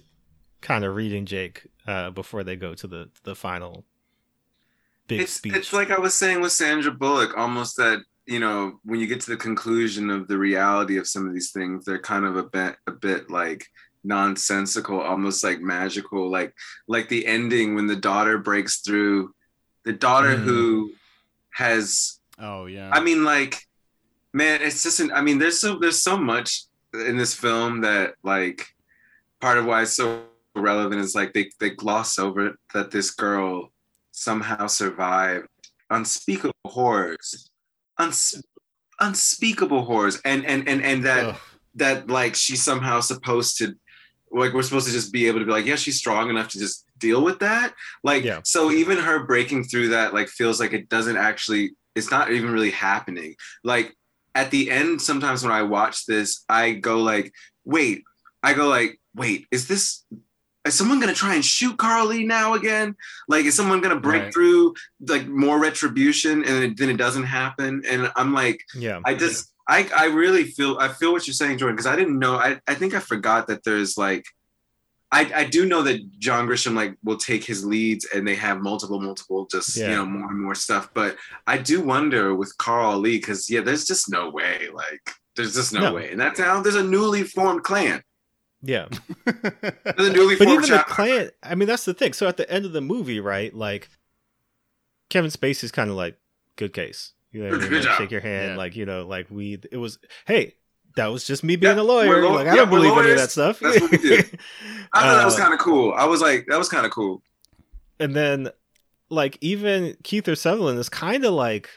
kind 0.61 0.83
of 0.85 0.95
reading 0.95 1.25
Jake 1.25 1.67
uh, 1.87 2.11
before 2.11 2.43
they 2.43 2.55
go 2.55 2.73
to 2.75 2.87
the 2.87 3.09
the 3.23 3.35
final 3.35 3.85
big 5.07 5.21
it's, 5.21 5.33
speech? 5.33 5.55
it's 5.55 5.73
like 5.73 5.91
I 5.91 5.99
was 5.99 6.13
saying 6.13 6.41
with 6.41 6.51
Sandra 6.51 6.91
Bullock, 6.91 7.37
almost 7.37 7.77
that 7.77 7.99
you 8.25 8.39
know 8.39 8.79
when 8.83 8.99
you 8.99 9.07
get 9.07 9.21
to 9.21 9.31
the 9.31 9.37
conclusion 9.37 10.09
of 10.09 10.27
the 10.27 10.37
reality 10.37 10.97
of 10.97 11.07
some 11.07 11.27
of 11.27 11.33
these 11.33 11.51
things, 11.51 11.85
they're 11.85 11.99
kind 11.99 12.25
of 12.25 12.35
a 12.37 12.43
bit 12.43 12.75
a 12.87 12.91
bit 12.91 13.29
like 13.29 13.65
nonsensical, 14.05 14.99
almost 14.99 15.43
like 15.43 15.61
magical, 15.61 16.29
like 16.29 16.53
like 16.87 17.09
the 17.09 17.25
ending 17.25 17.75
when 17.75 17.87
the 17.87 17.95
daughter 17.95 18.37
breaks 18.37 18.81
through, 18.81 19.33
the 19.85 19.93
daughter 19.93 20.35
Mm. 20.35 20.43
who 20.43 20.91
has 21.51 22.19
oh 22.39 22.65
yeah. 22.65 22.89
I 22.91 22.99
mean, 22.99 23.23
like, 23.23 23.65
man, 24.33 24.61
it's 24.61 24.83
just 24.83 24.99
an. 24.99 25.11
I 25.11 25.21
mean, 25.21 25.37
there's 25.37 25.59
so 25.59 25.77
there's 25.79 26.01
so 26.01 26.17
much 26.17 26.63
in 26.93 27.17
this 27.17 27.33
film 27.33 27.81
that 27.81 28.15
like 28.23 28.67
part 29.41 29.57
of 29.57 29.65
why 29.65 29.83
it's 29.83 29.95
so 29.95 30.23
relevant 30.55 31.01
is 31.01 31.15
like 31.15 31.33
they 31.33 31.49
they 31.59 31.69
gloss 31.71 32.19
over 32.19 32.55
that 32.73 32.91
this 32.91 33.11
girl 33.11 33.71
somehow 34.11 34.67
survived 34.67 35.47
unspeakable 35.89 36.53
horrors, 36.65 37.49
uns, 37.97 38.41
unspeakable 38.99 39.83
horrors, 39.85 40.19
and 40.25 40.45
and 40.45 40.67
and 40.67 40.83
and 40.83 41.03
that 41.05 41.25
Ugh. 41.25 41.35
that 41.75 42.09
like 42.09 42.35
she's 42.35 42.63
somehow 42.63 42.99
supposed 42.99 43.57
to 43.59 43.75
like 44.31 44.53
we're 44.53 44.63
supposed 44.63 44.87
to 44.87 44.93
just 44.93 45.13
be 45.13 45.27
able 45.27 45.39
to 45.39 45.45
be 45.45 45.51
like 45.51 45.65
yeah 45.65 45.75
she's 45.75 45.97
strong 45.97 46.29
enough 46.29 46.47
to 46.49 46.57
just 46.59 46.85
deal 46.97 47.23
with 47.23 47.39
that 47.39 47.73
like 48.03 48.23
Yeah. 48.23 48.39
so 48.43 48.71
even 48.71 48.97
her 48.97 49.25
breaking 49.25 49.65
through 49.65 49.89
that 49.89 50.13
like 50.13 50.27
feels 50.27 50.59
like 50.59 50.73
it 50.73 50.89
doesn't 50.89 51.17
actually 51.17 51.75
it's 51.93 52.09
not 52.09 52.31
even 52.31 52.49
really 52.49 52.71
happening 52.71 53.35
like 53.63 53.95
at 54.35 54.51
the 54.51 54.69
end 54.71 55.01
sometimes 55.01 55.43
when 55.43 55.51
i 55.51 55.61
watch 55.63 56.05
this 56.05 56.43
i 56.49 56.71
go 56.71 56.99
like 57.01 57.31
wait 57.65 58.03
i 58.41 58.53
go 58.53 58.67
like 58.67 58.99
wait 59.15 59.47
is 59.51 59.67
this 59.67 60.05
is 60.65 60.73
someone 60.75 60.99
gonna 61.01 61.13
try 61.13 61.35
and 61.35 61.43
shoot 61.43 61.77
Carl 61.77 62.07
Lee 62.07 62.25
now 62.25 62.53
again? 62.53 62.95
Like 63.27 63.43
is 63.43 63.53
someone 63.53 63.81
gonna 63.81 63.99
break 63.99 64.21
Right. 64.23 64.33
through 64.33 64.75
like 65.05 65.27
more 65.27 65.59
retribution 65.59 66.45
and 66.45 66.63
it, 66.63 66.77
then 66.77 66.89
it 66.89 66.95
doesn't 66.95 67.23
happen? 67.25 67.83
And 67.85 68.09
i'm 68.15 68.33
like 68.33 68.61
yeah, 68.73 69.01
I 69.03 69.13
just 69.13 69.51
I 69.67 69.89
I 69.93 70.05
really 70.05 70.45
feel 70.45 70.77
I 70.79 70.87
feel 70.87 71.11
what 71.11 71.27
you're 71.27 71.33
saying, 71.33 71.57
Jordan, 71.57 71.75
because 71.75 71.85
I 71.85 71.97
didn't 71.97 72.17
know 72.17 72.35
I, 72.35 72.61
I 72.65 72.75
think 72.75 72.93
I 72.93 72.99
forgot 72.99 73.47
that 73.47 73.65
there's 73.65 73.97
like 73.97 74.23
I, 75.13 75.31
I 75.41 75.43
do 75.45 75.65
know 75.65 75.81
that 75.83 75.99
John 76.19 76.47
Grisham 76.47 76.73
like 76.75 76.95
will 77.03 77.17
take 77.17 77.43
his 77.43 77.63
leads 77.63 78.05
and 78.13 78.27
they 78.27 78.35
have 78.35 78.61
multiple, 78.61 78.99
multiple 78.99 79.45
just 79.45 79.77
Yeah. 79.77 79.89
you 79.89 79.95
know 79.97 80.05
more 80.05 80.29
and 80.29 80.41
more 80.41 80.55
stuff. 80.55 80.89
But 80.93 81.15
I 81.47 81.57
do 81.59 81.81
wonder 81.81 82.33
with 82.35 82.57
Carl 82.57 82.97
Lee, 82.99 83.17
because 83.19 83.49
yeah, 83.49 83.61
there's 83.61 83.85
just 83.85 84.09
no 84.09 84.29
way. 84.29 84.67
Like 84.73 85.11
there's 85.35 85.53
just 85.53 85.71
no, 85.73 85.79
No. 85.81 85.93
way. 85.93 86.11
In 86.11 86.17
that 86.17 86.35
town, 86.35 86.63
there's 86.63 86.75
a 86.75 86.83
newly 86.83 87.23
formed 87.23 87.63
Klan. 87.63 88.01
yeah. 88.61 88.87
There's 89.25 90.09
a 90.09 90.13
newly 90.13 90.35
but 90.35 90.47
formed 90.47 90.65
even 90.65 90.77
the 90.77 90.83
Klan 90.87 91.29
i 91.43 91.53
mean 91.55 91.67
that's 91.67 91.83
the 91.85 91.93
thing 91.93 92.13
so 92.13 92.27
at 92.27 92.37
the 92.37 92.49
end 92.49 92.65
of 92.65 92.71
the 92.71 92.79
movie 92.81 93.19
right 93.19 93.53
like 93.53 93.89
kevin 95.09 95.29
spacey's 95.31 95.71
kind 95.71 95.89
of 95.89 95.95
like 95.97 96.17
good 96.55 96.71
case 96.73 97.11
you 97.31 97.43
know 97.43 97.49
what 97.49 97.59
I 97.59 97.63
mean? 97.63 97.73
Like, 97.73 97.83
job. 97.83 97.97
shake 97.97 98.11
your 98.11 98.21
hand 98.21 98.51
Yeah. 98.51 98.57
like 98.57 98.75
you 98.75 98.85
know 98.85 99.05
like 99.05 99.27
we 99.29 99.59
it 99.71 99.77
was 99.77 99.99
hey 100.25 100.55
that 100.95 101.07
was 101.07 101.23
just 101.25 101.43
me 101.43 101.55
being 101.55 101.75
Yeah, 101.77 101.81
a 101.81 101.83
lawyer 101.83 102.07
we're 102.07 102.29
like 102.29 102.47
i 102.47 102.51
yeah, 102.51 102.55
don't 102.57 102.69
we're 102.71 102.79
believe 102.79 102.97
any 102.97 103.11
of 103.11 103.17
that 103.17 103.31
stuff 103.31 103.59
That's 103.59 103.79
what 103.81 103.91
we 103.91 103.97
do. 103.97 104.17
I 104.93 105.01
thought 105.01 105.15
that 105.17 105.25
was 105.25 105.35
Uh, 105.35 105.39
kind 105.39 105.53
of 105.53 105.59
cool. 105.59 105.91
I 105.97 106.05
was 106.05 106.21
like, 106.21 106.45
that 106.49 106.57
was 106.59 106.69
kind 106.69 106.85
of 106.85 106.91
cool. 106.91 107.21
and 107.99 108.15
then 108.15 108.49
like 109.09 109.37
even 109.41 109.95
Kiefer 110.03 110.37
Sutherland 110.37 110.77
is 110.79 110.89
kind 110.89 111.25
of 111.25 111.33
like 111.33 111.69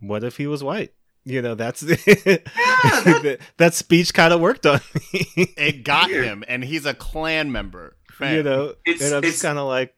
what 0.00 0.22
if 0.24 0.36
he 0.36 0.46
was 0.46 0.62
white 0.64 0.92
you 1.24 1.40
know 1.42 1.54
that's 1.54 1.80
that, 1.80 3.38
that 3.56 3.74
speech 3.74 4.12
kind 4.14 4.32
of 4.32 4.40
worked 4.40 4.66
on 4.66 4.80
me 5.12 5.26
it 5.56 5.84
got 5.84 6.08
Weird. 6.10 6.24
him, 6.24 6.44
and 6.48 6.62
he's 6.64 6.86
a 6.86 6.94
Klan 6.94 7.50
member. 7.52 7.96
Fam. 8.12 8.34
you 8.36 8.42
know 8.42 8.74
It's- 8.86 9.02
and 9.02 9.12
i'm 9.14 9.18
it's- 9.18 9.32
just 9.34 9.42
kind 9.42 9.58
of 9.58 9.66
like 9.68 9.95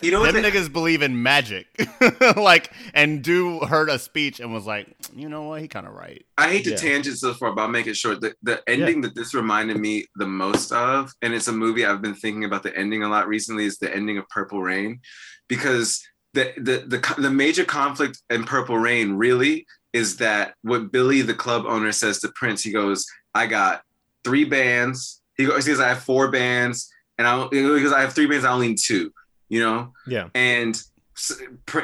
You 0.00 0.10
know 0.12 0.20
what? 0.20 0.32
Them 0.32 0.42
the- 0.42 0.50
niggas 0.50 0.72
believe 0.72 1.02
in 1.02 1.22
magic, 1.22 1.66
like, 2.36 2.70
and 2.94 3.22
do 3.22 3.58
heard 3.60 3.88
a 3.90 3.98
speech 3.98 4.38
and 4.40 4.52
was 4.52 4.64
like, 4.66 4.86
you 5.14 5.28
know 5.28 5.42
what, 5.44 5.60
he 5.60 5.66
kind 5.68 5.86
of 5.86 5.92
right. 5.94 6.24
I 6.36 6.48
hate 6.50 6.64
to 6.64 6.70
Yeah. 6.70 6.76
tangent 6.76 7.18
so 7.18 7.34
far, 7.34 7.52
but 7.52 7.62
I'll 7.62 7.68
make 7.68 7.86
it 7.88 7.96
short. 7.96 8.20
The, 8.20 8.34
the 8.42 8.62
ending 8.68 9.00
that 9.00 9.14
this 9.16 9.34
reminded 9.34 9.76
me 9.78 10.06
the 10.16 10.26
most 10.26 10.70
of, 10.72 11.12
and 11.22 11.34
it's 11.34 11.48
a 11.48 11.52
movie 11.52 11.84
I've 11.84 12.00
been 12.02 12.14
thinking 12.14 12.44
about 12.44 12.62
the 12.62 12.76
ending 12.76 13.02
a 13.02 13.08
lot 13.08 13.26
recently, 13.26 13.64
is 13.64 13.78
the 13.78 13.92
ending 13.94 14.18
of 14.18 14.28
Purple 14.28 14.62
Rain, 14.62 15.00
because 15.48 16.00
the 16.34 16.52
the 16.56 16.84
the, 16.86 17.14
the 17.22 17.30
major 17.30 17.64
conflict 17.64 18.22
in 18.30 18.44
Purple 18.44 18.78
Rain 18.78 19.14
really 19.14 19.66
is 19.92 20.18
that 20.18 20.54
what 20.62 20.92
Billy, 20.92 21.22
the 21.22 21.34
club 21.34 21.64
owner, 21.66 21.90
says 21.92 22.20
to 22.20 22.28
Prince. 22.34 22.62
He 22.62 22.70
goes, 22.72 23.04
"I 23.34 23.46
got 23.46 23.82
three 24.24 24.44
bands." 24.44 25.20
He 25.36 25.46
goes, 25.46 25.64
he 25.66 25.72
says, 25.72 25.80
"I 25.80 25.88
have 25.88 26.02
four 26.04 26.30
bands." 26.30 26.88
And 27.16 27.26
I 27.26 27.48
goes, 27.50 27.92
I 27.92 28.00
have 28.02 28.12
three 28.12 28.26
bands. 28.26 28.44
I 28.44 28.52
only 28.52 28.68
need 28.68 28.78
two. 28.78 29.10
You 29.48 29.60
know, 29.60 29.92
Yeah. 30.06 30.28
and 30.34 30.80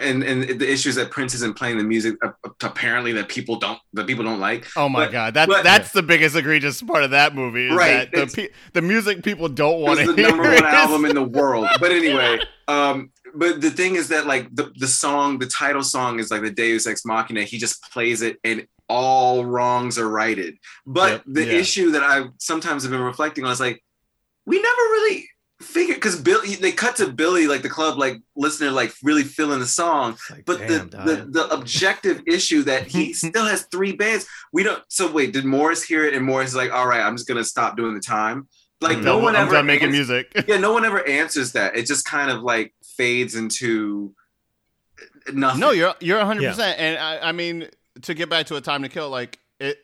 and 0.01 0.23
and 0.23 0.61
the 0.61 0.70
issues 0.70 0.95
that 0.95 1.11
Prince 1.11 1.35
isn't 1.35 1.57
playing 1.57 1.77
the 1.78 1.82
music 1.85 2.15
uh, 2.24 2.31
apparently 2.62 3.12
that 3.15 3.28
people 3.28 3.57
don't 3.57 3.81
that 3.95 4.07
people 4.07 4.24
don't 4.24 4.39
like. 4.39 4.66
Oh 4.77 4.89
my 4.89 5.07
But- 5.07 5.12
god, 5.12 5.35
that's 5.35 5.49
but- 5.49 5.65
that's 5.65 5.91
the 5.93 6.03
biggest 6.05 6.36
egregious 6.36 6.81
part 6.82 7.03
of 7.03 7.11
that 7.11 7.35
movie. 7.35 7.66
Is 7.66 7.74
Right, 7.74 8.11
that 8.12 8.31
the 8.31 8.51
the 8.74 8.82
music 8.82 9.24
people 9.24 9.49
don't 9.49 9.81
want 9.81 9.99
to 10.01 10.07
the 10.12 10.15
hear. 10.15 10.28
number 10.28 10.45
one 10.45 10.55
is- 10.55 10.62
album 10.62 11.05
in 11.05 11.15
the 11.16 11.23
world. 11.39 11.66
But 11.81 11.91
anyway, 11.91 12.39
um, 12.69 13.11
but 13.35 13.61
the 13.61 13.70
thing 13.70 13.97
is 13.97 14.07
that 14.09 14.27
like 14.27 14.55
the 14.55 14.70
the 14.77 14.86
song, 14.86 15.39
the 15.41 15.47
title 15.47 15.82
song 15.82 16.20
is 16.20 16.31
like 16.31 16.43
the 16.43 16.51
Deus 16.53 16.86
Ex 16.86 17.05
Machina. 17.05 17.43
He 17.43 17.59
just 17.59 17.82
plays 17.93 18.23
it 18.23 18.39
and 18.45 18.66
all 18.89 19.45
wrongs 19.45 19.99
are 19.99 20.09
righted. 20.09 20.59
But 20.86 21.11
Yep. 21.11 21.23
the 21.27 21.45
Yeah. 21.47 21.53
issue 21.55 21.91
that 21.93 22.05
I 22.05 22.27
sometimes 22.39 22.85
have 22.85 22.93
been 22.93 23.01
reflecting 23.01 23.45
on 23.45 23.51
is 23.51 23.59
like 23.59 23.82
we 24.47 24.57
never 24.62 24.82
really 24.93 25.28
figured 25.60 25.97
because 25.97 26.20
Billy 26.20 26.56
they 26.56 26.72
cut 26.72 26.97
to 26.97 27.10
Billy 27.10 27.47
like 27.47 27.62
the 27.62 27.68
club 27.68 27.98
like 27.98 28.20
listener 28.36 28.70
like 28.70 28.93
really 29.02 29.22
feeling 29.22 29.60
the 29.60 29.66
song. 29.66 30.16
Like, 30.31 30.44
but 30.44 30.59
damn, 30.59 30.90
the, 30.90 30.97
the 30.98 31.26
the 31.31 31.48
objective 31.48 32.22
issue 32.26 32.62
that 32.64 32.86
he 32.86 33.12
still 33.12 33.44
has 33.44 33.62
three 33.70 33.93
bands 33.93 34.26
we 34.52 34.62
don't 34.62 34.82
so 34.89 35.10
wait 35.10 35.32
did 35.32 35.44
morris 35.44 35.82
hear 35.82 36.05
it? 36.05 36.14
And 36.14 36.24
morris 36.24 36.51
is 36.51 36.56
like 36.56 36.72
all 36.72 36.86
right 36.86 37.01
i'm 37.01 37.16
just 37.16 37.28
gonna 37.28 37.44
stop 37.44 37.76
doing 37.76 37.94
the 37.94 38.01
time. 38.01 38.48
Like 38.81 38.98
I'm 38.98 39.05
no 39.05 39.18
one 39.18 39.36
I'm 39.36 39.47
ever 39.47 39.62
making 39.62 39.86
ans- 39.89 39.93
music. 39.93 40.44
yeah 40.48 40.59
no 40.59 40.72
one 40.72 40.85
ever 40.85 41.06
answers 41.09 41.52
that. 41.52 41.76
It 41.76 41.86
just 41.86 42.05
kind 42.05 42.31
of 42.31 42.43
like 42.43 42.74
fades 42.97 43.35
into 43.35 44.14
nothing. 45.32 45.60
No, 45.60 45.70
you're 45.70 45.94
you're 46.01 46.18
100. 46.18 46.48
percent. 46.48 46.78
And 46.78 46.98
I, 46.98 47.28
I 47.28 47.32
mean, 47.32 47.68
to 48.02 48.14
get 48.14 48.28
back 48.28 48.47
to 48.47 48.56
a 48.56 48.60
time 48.60 48.82
to 48.82 48.89
kill, 48.89 49.09
like 49.10 49.39
it 49.60 49.78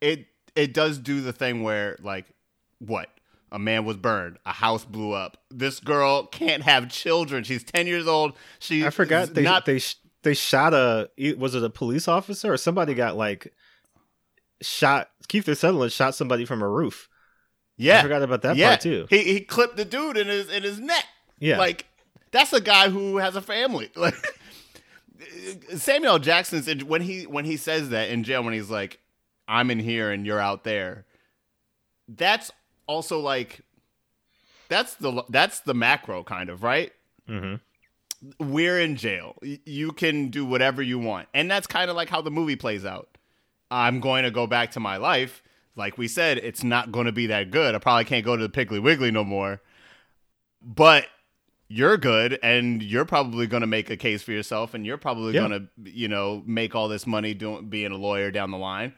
it 0.00 0.26
it 0.54 0.74
does 0.74 0.98
do 0.98 1.20
the 1.20 1.32
thing 1.32 1.62
where 1.62 1.96
like 2.02 2.26
what 2.78 3.08
a 3.54 3.58
man 3.58 3.84
was 3.84 3.96
burned, 3.96 4.36
a 4.44 4.52
house 4.52 4.84
blew 4.84 5.12
up. 5.12 5.36
This 5.48 5.78
girl 5.78 6.26
can't 6.26 6.64
have 6.64 6.90
children. 6.90 7.44
She's 7.44 7.62
10 7.62 7.86
years 7.86 8.08
old. 8.08 8.32
She 8.58 8.84
I 8.84 8.90
forgot 8.90 9.32
they 9.32 9.42
not 9.42 9.64
they 9.64 9.80
they 10.24 10.34
shot 10.34 10.74
a 10.74 11.08
was 11.38 11.54
it 11.54 11.62
a 11.62 11.70
police 11.70 12.08
officer 12.08 12.52
or 12.52 12.56
somebody 12.56 12.94
got 12.94 13.16
like 13.16 13.54
shot 14.60 15.08
Kiefer 15.28 15.56
Sutherland 15.56 15.92
shot 15.92 16.16
somebody 16.16 16.44
from 16.44 16.62
a 16.62 16.68
roof. 16.68 17.08
yeah 17.76 18.00
I 18.00 18.02
forgot 18.02 18.22
about 18.22 18.42
that 18.42 18.56
yeah. 18.56 18.70
part 18.70 18.80
too. 18.80 19.06
He 19.08 19.22
he 19.22 19.40
clipped 19.40 19.76
the 19.76 19.84
dude 19.84 20.16
in 20.16 20.26
his 20.26 20.50
in 20.50 20.64
his 20.64 20.80
neck. 20.80 21.04
Yeah. 21.38 21.58
Like 21.58 21.86
that's 22.32 22.52
a 22.52 22.60
guy 22.60 22.88
who 22.88 23.18
has 23.18 23.36
a 23.36 23.42
family. 23.42 23.90
Like 23.96 24.16
Samuel 25.76 26.18
Jackson's 26.18 26.84
when 26.84 27.02
he 27.02 27.22
when 27.22 27.44
he 27.44 27.56
says 27.56 27.90
that 27.90 28.10
in 28.10 28.24
jail 28.24 28.42
when 28.42 28.52
he's 28.52 28.68
like, 28.68 28.98
"I'm 29.46 29.70
in 29.70 29.78
here 29.78 30.10
and 30.10 30.26
you're 30.26 30.40
out 30.40 30.64
there." 30.64 31.06
That's 32.08 32.50
also 32.86 33.20
like, 33.20 33.60
that's 34.68 34.94
the 34.94 35.22
that's 35.28 35.60
the 35.60 35.74
macro 35.74 36.24
kind 36.24 36.48
of 36.50 36.62
right. 36.62 36.92
hmm 37.26 37.56
We're 38.38 38.80
in 38.80 38.96
jail. 38.96 39.36
You 39.42 39.92
can 39.92 40.28
do 40.28 40.44
whatever 40.44 40.82
you 40.82 40.98
want, 40.98 41.28
and 41.34 41.50
that's 41.50 41.66
kind 41.66 41.90
of 41.90 41.96
like 41.96 42.08
how 42.08 42.20
the 42.22 42.30
movie 42.30 42.56
plays 42.56 42.84
out. 42.84 43.08
I'm 43.70 44.00
going 44.00 44.24
to 44.24 44.30
go 44.30 44.46
back 44.46 44.70
to 44.72 44.80
my 44.80 44.96
life. 44.96 45.42
Like 45.76 45.98
we 45.98 46.06
said, 46.06 46.38
it's 46.38 46.62
not 46.62 46.92
going 46.92 47.06
to 47.06 47.12
be 47.12 47.26
that 47.26 47.50
good. 47.50 47.74
I 47.74 47.78
probably 47.78 48.04
can't 48.04 48.24
go 48.24 48.36
to 48.36 48.46
the 48.46 48.48
Piggly 48.48 48.80
Wiggly 48.80 49.10
no 49.10 49.24
more. 49.24 49.60
But 50.62 51.06
you're 51.68 51.96
good, 51.96 52.38
and 52.42 52.82
you're 52.82 53.04
probably 53.04 53.46
going 53.46 53.62
to 53.62 53.66
make 53.66 53.90
a 53.90 53.96
case 53.96 54.22
for 54.22 54.30
yourself, 54.32 54.74
and 54.74 54.86
you're 54.86 54.98
probably 54.98 55.34
Yeah. 55.34 55.48
going 55.48 55.68
to, 55.84 55.90
you 55.90 56.06
know, 56.08 56.42
make 56.46 56.74
all 56.74 56.88
this 56.88 57.06
money 57.06 57.34
doing 57.34 57.68
being 57.68 57.90
a 57.90 57.96
lawyer 57.96 58.30
down 58.30 58.50
the 58.52 58.58
line. 58.58 58.94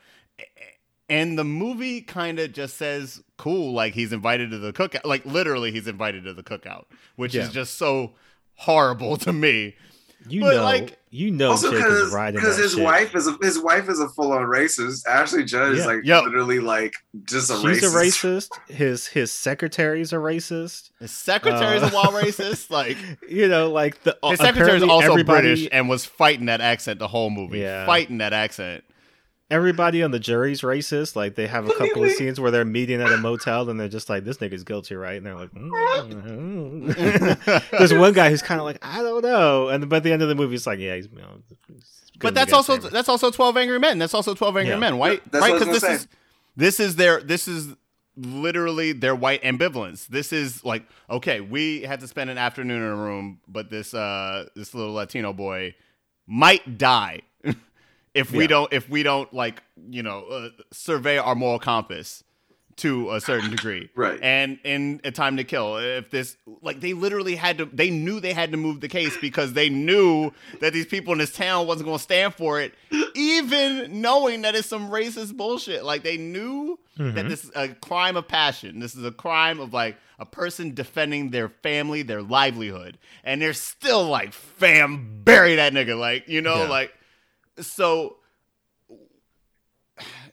And 1.09 1.39
the 1.39 1.45
movie 1.45 2.01
kind 2.01 2.39
of 2.41 2.53
just 2.53 2.77
says, 2.77 3.23
"Cool," 3.37 3.73
like 3.73 3.95
he's 3.95 4.13
invited 4.13 4.51
to 4.51 4.59
the 4.59 4.73
cookout. 4.73 5.05
Like 5.05 5.25
literally, 5.25 5.71
he's 5.71 5.87
invited 5.87 6.25
to 6.25 6.35
the 6.35 6.43
cookout, 6.43 6.87
which 7.15 7.35
Yeah. 7.35 7.43
is 7.43 7.51
just 7.53 7.77
so 7.77 8.15
horrible 8.55 9.17
to 9.19 9.33
me. 9.33 9.77
You 10.29 10.41
But, 10.41 10.57
know, 10.57 10.65
like- 10.65 10.99
you 11.11 11.31
know, 11.31 11.51
also 11.53 11.71
because 11.71 12.13
riding 12.13 12.41
because 12.41 12.57
that 12.57 12.63
his 12.65 12.73
shit. 12.75 12.83
wife 12.83 13.15
is 13.15 13.29
a, 13.29 13.37
his 13.41 13.59
wife 13.61 13.89
is 13.89 14.01
a 14.01 14.09
full-on 14.09 14.43
racist 14.43 15.07
ashley 15.07 15.45
judd 15.45 15.73
is 15.73 15.79
Yeah. 15.81 15.87
like 15.87 16.01
Yo. 16.05 16.23
literally 16.23 16.59
like 16.59 16.95
just 17.25 17.49
a 17.51 17.55
She's 17.55 17.83
racist 17.83 17.85
a 17.85 17.97
racist. 17.97 18.49
His 18.69 19.07
his 19.07 19.31
secretary's 19.31 20.13
a 20.13 20.17
racist. 20.17 20.91
His 20.99 21.13
secretary's 21.13 21.83
Uh, 21.85 21.91
a 21.93 21.95
wild 21.95 22.15
racist. 22.15 22.71
Like 22.71 22.97
You 23.29 23.47
know, 23.47 23.71
like 23.71 24.03
the 24.03 24.19
his 24.25 24.41
secretary's 24.41 24.83
apparently 24.83 24.89
also 24.91 25.23
British 25.25 25.69
and 25.71 25.89
was 25.89 26.05
fighting 26.05 26.47
that 26.47 26.61
accent 26.61 26.99
the 26.99 27.09
whole 27.09 27.31
movie. 27.31 27.61
Yeah. 27.61 27.87
Fighting 27.87 28.19
that 28.19 28.33
accent. 28.33 28.83
Everybody 29.49 30.03
on 30.03 30.11
the 30.11 30.19
jury's 30.19 30.63
racist. 30.63 31.15
Like 31.15 31.37
they 31.37 31.47
have 31.47 31.69
a 31.69 31.75
couple 31.75 32.03
of 32.03 32.11
scenes 32.13 32.41
where 32.41 32.51
they're 32.51 32.65
meeting 32.65 33.01
at 33.01 33.13
a 33.13 33.17
motel 33.17 33.71
and 33.71 33.79
they're 33.79 33.89
just 33.89 34.09
like, 34.09 34.25
"This 34.25 34.39
nigga's 34.39 34.65
guilty, 34.65 34.97
right?" 34.97 35.17
And 35.17 35.25
they're 35.25 35.37
like, 35.37 35.53
mm. 35.53 37.71
"There's 37.79 37.95
one 37.95 38.13
guy 38.13 38.31
who's 38.31 38.43
kind 38.43 38.61
of 38.61 38.65
like, 38.65 38.79
I 38.83 39.03
don't 39.03 39.23
know," 39.23 39.69
and 39.69 39.89
by 39.89 40.01
the 40.01 40.13
end 40.13 40.23
of 40.23 40.29
the 40.29 40.35
movie, 40.35 40.57
it's 40.57 40.67
like, 40.67 40.81
"Yeah, 40.81 40.97
he's." 40.97 41.07
You 41.07 41.19
know, 41.19 41.39
he's 41.69 42.03
But 42.19 42.35
that's 42.35 42.53
also 42.53 42.75
chamber. 42.75 42.91
that's 42.91 43.09
also 43.09 43.31
Twelve 43.31 43.57
Angry 43.57 43.79
Men. 43.79 43.99
That's 43.99 44.15
also 44.15 44.35
Twelve 44.35 44.57
Angry 44.57 44.75
Yeah. 44.75 44.81
Men, 44.81 44.99
right? 44.99 45.23
That's 45.31 45.43
right? 45.43 45.53
what 45.53 45.63
I 45.63 45.67
was 45.67 45.69
Because 45.69 45.81
this 45.81 45.83
gonna 45.83 45.95
is 45.95 46.09
this 46.57 46.81
is 46.81 46.97
their 46.97 47.21
this 47.21 47.47
is 47.47 47.69
literally 48.17 48.93
their 48.93 49.15
white 49.15 49.43
ambivalence. 49.43 50.09
This 50.09 50.33
is 50.33 50.65
like 50.65 50.85
okay, 51.09 51.41
we 51.41 51.83
had 51.83 52.01
to 52.01 52.09
spend 52.09 52.31
an 52.31 52.39
afternoon 52.39 52.83
in 52.83 52.89
a 52.89 52.97
room, 52.97 53.39
but 53.47 53.71
this 53.71 53.95
uh 53.95 54.47
this 54.57 54.75
little 54.75 54.95
Latino 54.95 55.33
boy 55.33 55.77
might 56.27 56.79
die 56.79 57.21
if 58.17 58.33
we 58.33 58.45
Yeah. 58.45 58.49
don't 58.49 58.73
if 58.73 58.89
we 58.89 59.03
don't 59.03 59.33
like 59.33 59.63
you 59.91 60.03
know 60.03 60.25
uh, 60.27 60.49
survey 60.73 61.19
our 61.19 61.35
moral 61.35 61.59
compass 61.61 62.23
to 62.77 63.11
a 63.13 63.21
certain 63.23 63.51
degree 63.51 63.89
Right. 63.97 64.19
and 64.23 64.59
in 64.63 65.01
a 65.03 65.11
time 65.11 65.39
to 65.39 65.45
kill 65.45 65.77
if 65.79 66.11
this 66.11 66.37
like 66.61 66.81
they 66.81 66.93
literally 66.93 67.35
had 67.37 67.57
to 67.59 67.65
they 67.67 67.89
knew 67.91 68.21
they 68.21 68.35
had 68.35 68.51
to 68.53 68.59
move 68.59 68.81
the 68.81 68.89
case 68.89 69.17
because 69.21 69.53
they 69.55 69.69
knew 69.71 70.31
that 70.61 70.73
these 70.75 70.85
people 70.87 71.13
in 71.15 71.19
this 71.19 71.33
town 71.33 71.67
wasn't 71.67 71.87
going 71.87 71.97
to 71.99 72.03
stand 72.03 72.35
for 72.35 72.61
it 72.61 72.75
even 73.15 74.01
knowing 74.03 74.43
that 74.43 74.55
it's 74.55 74.69
some 74.69 74.91
racist 74.91 75.37
bullshit 75.37 75.85
like 75.85 76.03
they 76.03 76.17
knew 76.17 76.79
that 76.99 77.29
this 77.29 77.45
is 77.45 77.51
a 77.55 77.69
crime 77.69 78.17
of 78.17 78.27
passion 78.29 78.79
this 78.81 78.95
is 78.95 79.05
a 79.05 79.11
crime 79.13 79.59
of 79.61 79.73
like 79.73 79.97
a 80.19 80.27
person 80.27 80.75
defending 80.75 81.31
their 81.31 81.49
family 81.49 82.03
their 82.03 82.23
livelihood 82.23 82.99
and 83.25 83.41
they're 83.41 83.53
still 83.55 84.05
like 84.07 84.33
fam 84.33 85.23
bury 85.25 85.57
that 85.57 85.73
nigga 85.73 85.99
like 85.99 86.29
you 86.29 86.41
know 86.41 86.63
Yeah. 86.65 86.69
like 86.69 86.93
so 87.61 88.17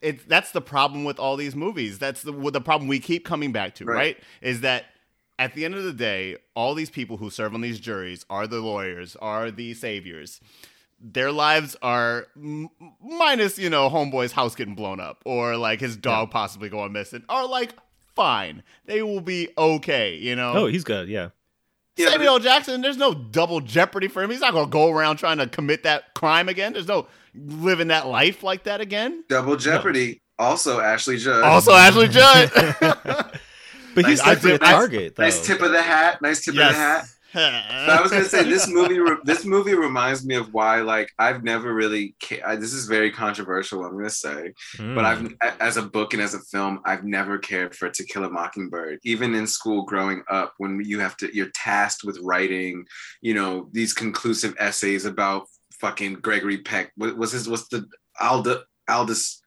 it's 0.01 0.23
that's 0.25 0.51
the 0.51 0.61
problem 0.61 1.03
with 1.05 1.19
all 1.19 1.35
these 1.37 1.55
movies. 1.55 1.99
That's 1.99 2.21
the 2.21 2.31
the 2.51 2.61
problem 2.61 2.87
we 2.87 2.99
keep 2.99 3.25
coming 3.25 3.51
back 3.51 3.75
to, 3.75 3.85
right. 3.85 3.95
Right. 3.95 4.17
Is 4.41 4.61
that 4.61 4.85
at 5.39 5.53
the 5.53 5.65
end 5.65 5.75
of 5.75 5.83
the 5.83 5.93
day, 5.93 6.37
all 6.55 6.75
these 6.75 6.89
people 6.89 7.17
who 7.17 7.29
serve 7.29 7.53
on 7.53 7.61
these 7.61 7.79
juries 7.79 8.25
are 8.29 8.45
the 8.47 8.59
lawyers, 8.59 9.15
are 9.17 9.51
the 9.51 9.73
saviors. 9.73 10.39
Their 11.05 11.31
lives 11.31 11.75
are 11.81 12.27
m- 12.35 12.69
minus, 13.01 13.57
you 13.57 13.69
know, 13.69 13.89
homeboy's 13.89 14.31
house 14.31 14.55
getting 14.55 14.75
blown 14.75 14.99
up 15.01 15.21
or 15.25 15.57
like 15.57 15.81
his 15.81 15.97
dog 15.97 16.31
possibly 16.31 16.69
going 16.69 16.93
missing, 16.93 17.23
are 17.27 17.47
like 17.47 17.73
fine. 18.15 18.63
They 18.85 19.01
will 19.01 19.19
be 19.21 19.49
okay, 19.57 20.15
you 20.15 20.35
know. 20.35 20.53
Oh, 20.53 20.65
he's 20.67 20.83
good. 20.85 21.09
Yeah. 21.09 21.29
Yeah, 21.95 22.09
Samuel 22.09 22.39
Jackson, 22.39 22.81
there's 22.81 22.97
no 22.97 23.13
double 23.13 23.59
jeopardy 23.61 24.07
for 24.07 24.23
him. 24.23 24.31
He's 24.31 24.39
not 24.39 24.53
gonna 24.53 24.69
go 24.69 24.89
around 24.91 25.17
trying 25.17 25.37
to 25.37 25.47
commit 25.47 25.83
that 25.83 26.13
crime 26.15 26.49
again. 26.49 26.73
There's 26.73 26.87
no 26.87 27.07
living 27.35 27.89
that 27.89 28.07
life 28.07 28.41
like 28.43 28.63
that 28.63 28.81
again. 28.81 29.23
double 29.29 29.55
jeopardy 29.55 30.21
also 30.39 30.79
ashley 30.79 31.17
judd 31.17 31.43
Also, 31.43 31.71
Ashley 31.73 32.07
Judd. 32.07 32.51
But 33.95 34.05
he's 34.07 34.17
Nice- 34.25 34.41
definitely 34.41 34.53
a 34.55 34.57
nice- 34.57 34.69
target. 34.71 35.15
Though. 35.15 35.23
nice 35.23 35.45
tip 35.45 35.61
of 35.61 35.71
the 35.71 35.81
hat 35.81 36.19
nice 36.19 36.43
tip 36.43 36.55
of 36.55 36.57
the 36.57 36.65
hat 36.73 37.05
But 37.85 37.89
I 37.89 38.01
was 38.01 38.11
gonna 38.11 38.25
say 38.25 38.43
this 38.43 38.67
movie. 38.67 38.99
re- 38.99 39.17
This 39.23 39.43
movie 39.45 39.73
reminds 39.73 40.25
me 40.25 40.35
of 40.35 40.53
why, 40.53 40.81
like, 40.81 41.09
I've 41.19 41.43
never 41.43 41.73
really. 41.73 42.15
Ca- 42.23 42.41
I, 42.45 42.55
this 42.55 42.73
is 42.73 42.85
very 42.87 43.11
controversial. 43.11 43.83
I'm 43.83 43.93
gonna 43.97 44.09
say, 44.09 44.53
Mm. 44.77 44.95
but 44.95 45.05
I've, 45.05 45.33
as 45.59 45.77
a 45.77 45.81
book 45.81 46.13
and 46.13 46.21
as 46.21 46.33
a 46.35 46.39
film, 46.39 46.79
I've 46.85 47.03
never 47.03 47.37
cared 47.37 47.75
for 47.75 47.89
To 47.89 48.03
Kill 48.05 48.23
a 48.25 48.29
Mockingbird. 48.29 48.99
Even 49.03 49.33
in 49.35 49.47
school, 49.47 49.83
growing 49.85 50.23
up, 50.29 50.53
when 50.57 50.81
you 50.85 50.99
have 50.99 51.17
to, 51.17 51.35
you're 51.35 51.51
tasked 51.55 52.03
with 52.03 52.19
writing, 52.21 52.85
you 53.21 53.33
know, 53.33 53.69
these 53.71 53.93
conclusive 53.93 54.53
essays 54.59 55.05
about 55.05 55.47
fucking 55.79 56.13
Gregory 56.15 56.59
Peck. 56.59 56.91
What 56.97 57.17
was 57.17 57.31
his? 57.31 57.49
What's 57.49 57.67
the 57.69 57.85
Alda 58.19 58.63
Aldous 58.89 59.41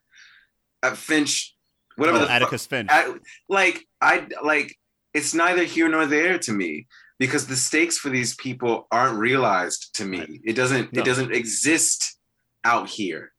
uh, 0.83 0.95
Finch? 0.95 1.55
Whatever 1.97 2.19
Oh, 2.19 2.25
the 2.27 2.31
Atticus 2.33 2.67
Finch. 2.67 2.91
I, 2.93 3.15
like 3.49 3.87
I 4.01 4.27
like 4.45 4.75
it's 5.15 5.33
neither 5.33 5.65
here 5.65 5.89
nor 5.89 6.05
there 6.05 6.39
to 6.41 6.53
me 6.53 6.87
because 7.19 7.47
the 7.47 7.57
stakes 7.57 7.99
for 7.99 8.09
these 8.11 8.35
people 8.37 8.87
aren't 8.91 9.19
realized 9.19 9.95
to 9.97 10.05
me. 10.05 10.41
It 10.45 10.55
doesn't 10.55 10.93
No. 10.93 11.01
it 11.01 11.05
doesn't 11.05 11.33
exist 11.33 12.19
out 12.65 12.89
here 12.89 13.33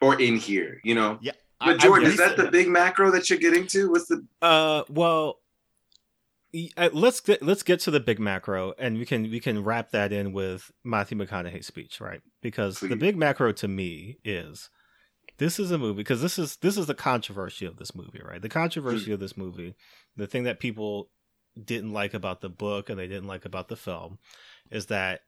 or 0.00 0.20
in 0.20 0.36
here, 0.36 0.80
you 0.84 0.94
know. 0.94 1.18
yeah, 1.22 1.32
But 1.60 1.78
Jordan, 1.80 2.08
is 2.08 2.16
that 2.18 2.36
the 2.36 2.50
big 2.50 2.68
macro 2.68 3.10
that 3.12 3.30
you're 3.30 3.38
getting 3.38 3.66
to? 3.68 3.90
What's 3.90 4.06
the 4.08 4.24
Uh, 4.42 4.82
well, 4.88 5.40
uh, 6.76 6.90
let's 6.92 7.20
get 7.20 7.42
let's 7.42 7.62
get 7.62 7.80
to 7.80 7.90
the 7.90 8.00
big 8.00 8.18
macro, 8.20 8.74
and 8.78 8.98
we 8.98 9.06
can 9.06 9.22
we 9.22 9.40
can 9.40 9.64
wrap 9.64 9.90
that 9.90 10.12
in 10.12 10.32
with 10.32 10.70
Matthew 10.84 11.16
McConaughey's 11.18 11.66
speech, 11.66 12.00
right? 12.00 12.20
Because 12.42 12.80
the 12.80 12.96
big 12.96 13.16
macro 13.16 13.52
to 13.52 13.68
me 13.68 14.18
is 14.24 14.70
this 15.38 15.58
is 15.58 15.70
a 15.72 15.78
movie 15.78 15.96
because 15.96 16.22
this 16.22 16.38
is 16.38 16.56
this 16.58 16.76
is 16.76 16.86
the 16.86 16.94
controversy 16.94 17.66
of 17.66 17.76
this 17.76 17.94
movie, 17.94 18.20
right? 18.24 18.40
The 18.40 18.48
controversy 18.48 19.10
of 19.12 19.20
this 19.20 19.36
movie, 19.36 19.74
the 20.16 20.26
thing 20.26 20.44
that 20.44 20.60
people 20.60 21.10
didn't 21.62 21.92
like 21.92 22.14
about 22.14 22.40
the 22.40 22.48
book 22.48 22.88
and 22.88 22.98
they 22.98 23.06
didn't 23.06 23.28
like 23.28 23.44
about 23.44 23.68
the 23.68 23.76
film 23.76 24.18
is 24.70 24.86
that 24.86 25.20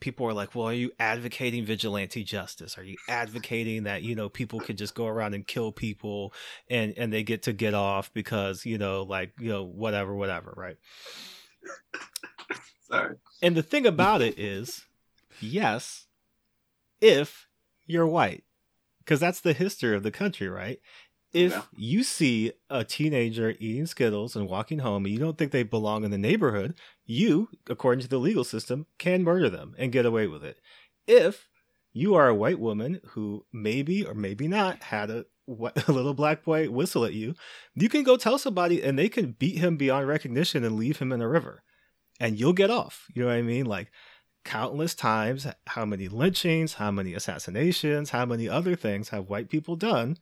people 0.00 0.26
were 0.26 0.32
like, 0.32 0.54
"Well, 0.54 0.66
are 0.66 0.72
you 0.72 0.90
advocating 0.98 1.64
vigilante 1.64 2.24
justice? 2.24 2.76
Are 2.78 2.82
you 2.82 2.96
advocating 3.08 3.84
that 3.84 4.02
you 4.02 4.14
know 4.14 4.28
people 4.28 4.60
could 4.60 4.78
just 4.78 4.94
go 4.94 5.06
around 5.06 5.34
and 5.34 5.46
kill 5.46 5.72
people 5.72 6.32
and 6.68 6.94
and 6.96 7.12
they 7.12 7.22
get 7.22 7.42
to 7.44 7.52
get 7.52 7.74
off 7.74 8.12
because 8.12 8.66
you 8.66 8.78
know 8.78 9.02
like 9.02 9.32
you 9.38 9.50
know 9.50 9.64
whatever 9.64 10.14
whatever 10.14 10.52
right?" 10.56 10.76
Sorry. 12.88 13.16
And 13.40 13.56
the 13.56 13.62
thing 13.62 13.86
about 13.86 14.20
it 14.20 14.38
is, 14.38 14.84
yes, 15.40 16.06
if 17.00 17.46
you're 17.86 18.06
white, 18.06 18.42
because 18.98 19.20
that's 19.20 19.40
the 19.40 19.52
history 19.52 19.94
of 19.94 20.02
the 20.02 20.10
country, 20.10 20.48
right? 20.48 20.80
If 21.32 21.52
Yeah. 21.52 21.62
you 21.76 22.02
see 22.02 22.52
a 22.68 22.84
teenager 22.84 23.54
eating 23.60 23.86
Skittles 23.86 24.34
and 24.34 24.48
walking 24.48 24.80
home 24.80 25.04
and 25.04 25.14
you 25.14 25.20
don't 25.20 25.38
think 25.38 25.52
they 25.52 25.62
belong 25.62 26.04
in 26.04 26.10
the 26.10 26.18
neighborhood, 26.18 26.74
you, 27.06 27.48
according 27.68 28.02
to 28.02 28.08
the 28.08 28.18
legal 28.18 28.44
system, 28.44 28.86
can 28.98 29.22
murder 29.22 29.48
them 29.48 29.74
and 29.78 29.92
get 29.92 30.06
away 30.06 30.26
with 30.26 30.44
it. 30.44 30.60
If 31.06 31.48
you 31.92 32.14
are 32.14 32.28
a 32.28 32.34
white 32.34 32.58
woman 32.58 33.00
who 33.10 33.46
maybe 33.52 34.04
or 34.04 34.14
maybe 34.14 34.48
not 34.48 34.82
had 34.84 35.10
a, 35.10 35.26
a 35.48 35.92
little 35.92 36.14
black 36.14 36.42
boy 36.44 36.68
whistle 36.68 37.04
at 37.04 37.14
you, 37.14 37.34
you 37.74 37.88
can 37.88 38.02
go 38.02 38.16
tell 38.16 38.38
somebody 38.38 38.82
and 38.82 38.98
they 38.98 39.08
can 39.08 39.32
beat 39.32 39.58
him 39.58 39.76
beyond 39.76 40.08
recognition 40.08 40.64
and 40.64 40.76
leave 40.76 40.98
him 40.98 41.12
in 41.12 41.20
a 41.20 41.28
river 41.28 41.62
and 42.18 42.38
you'll 42.38 42.52
get 42.52 42.70
off. 42.70 43.06
You 43.14 43.22
know 43.22 43.28
what 43.28 43.36
I 43.36 43.42
mean? 43.42 43.66
Like 43.66 43.90
countless 44.44 44.94
times, 44.94 45.46
how 45.66 45.84
many 45.84 46.08
lynchings, 46.08 46.74
how 46.74 46.90
many 46.90 47.14
assassinations, 47.14 48.10
how 48.10 48.26
many 48.26 48.48
other 48.48 48.74
things 48.74 49.08
have 49.10 49.28
white 49.28 49.48
people 49.48 49.76
done 49.76 50.16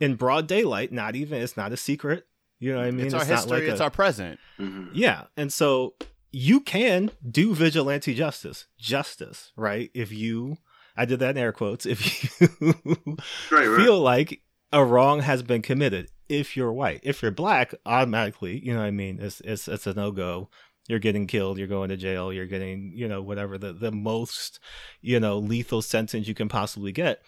in 0.00 0.14
broad 0.16 0.46
daylight? 0.46 0.92
Not 0.92 1.16
even, 1.16 1.40
it's 1.42 1.56
not 1.56 1.72
a 1.72 1.76
secret. 1.76 2.26
You 2.58 2.72
know 2.72 2.78
what 2.78 2.86
I 2.86 2.90
mean? 2.90 3.06
it's 3.06 3.14
our 3.14 3.20
not 3.20 3.28
history. 3.28 3.60
like 3.60 3.62
it's 3.68 3.80
a- 3.80 3.84
our 3.84 3.90
present. 3.90 4.40
Mhm. 4.58 4.90
yeah. 4.94 5.24
And 5.36 5.52
so 5.52 5.94
you 6.32 6.60
can 6.60 7.10
do 7.28 7.54
vigilante 7.54 8.14
justice, 8.14 8.66
justice, 8.78 9.52
right? 9.56 9.90
If 9.94 10.10
you, 10.12 10.56
I 10.96 11.04
did 11.04 11.18
that 11.20 11.30
in 11.36 11.38
air 11.38 11.52
quotes, 11.52 11.84
if 11.86 12.40
you 12.40 12.48
Right, 13.50 13.66
right. 13.66 13.76
feel 13.84 14.00
like 14.00 14.40
a 14.72 14.84
wrong 14.84 15.20
has 15.20 15.42
been 15.42 15.62
committed 15.62 16.08
if 16.28 16.56
you're 16.56 16.72
white. 16.72 17.00
If 17.02 17.22
you're 17.22 17.30
black, 17.30 17.74
automatically, 17.84 18.58
you 18.64 18.72
know 18.72 18.80
what 18.80 18.86
I 18.86 18.90
mean, 18.90 19.18
it's 19.20 19.40
it's 19.42 19.68
it's 19.68 19.86
a 19.86 19.94
no 19.94 20.10
go. 20.10 20.48
You're 20.88 20.98
getting 20.98 21.26
killed, 21.26 21.58
you're 21.58 21.66
going 21.66 21.88
to 21.90 21.96
jail, 21.96 22.32
you're 22.32 22.46
getting, 22.46 22.92
you 22.94 23.08
know, 23.08 23.20
whatever 23.20 23.58
the, 23.58 23.72
the 23.72 23.90
most, 23.92 24.60
you 25.00 25.18
know, 25.20 25.38
lethal 25.38 25.82
sentence 25.82 26.28
you 26.28 26.34
can 26.34 26.48
possibly 26.48 26.92
get. 26.92 27.22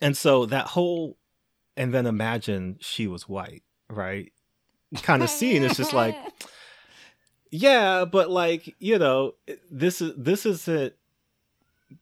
And 0.00 0.16
so 0.16 0.44
that 0.46 0.66
whole 0.68 1.16
and 1.76 1.92
then 1.92 2.06
imagine 2.06 2.76
she 2.80 3.06
was 3.06 3.28
white, 3.28 3.62
right? 3.90 4.32
Kind 5.02 5.22
of 5.22 5.30
scene 5.30 5.62
is 5.62 5.76
just 5.76 5.92
like 5.92 6.16
yeah, 7.50 8.04
but 8.04 8.30
like, 8.30 8.74
you 8.80 8.98
know, 8.98 9.34
this 9.70 10.00
is 10.00 10.12
this 10.16 10.44
is 10.44 10.66
it 10.66 10.98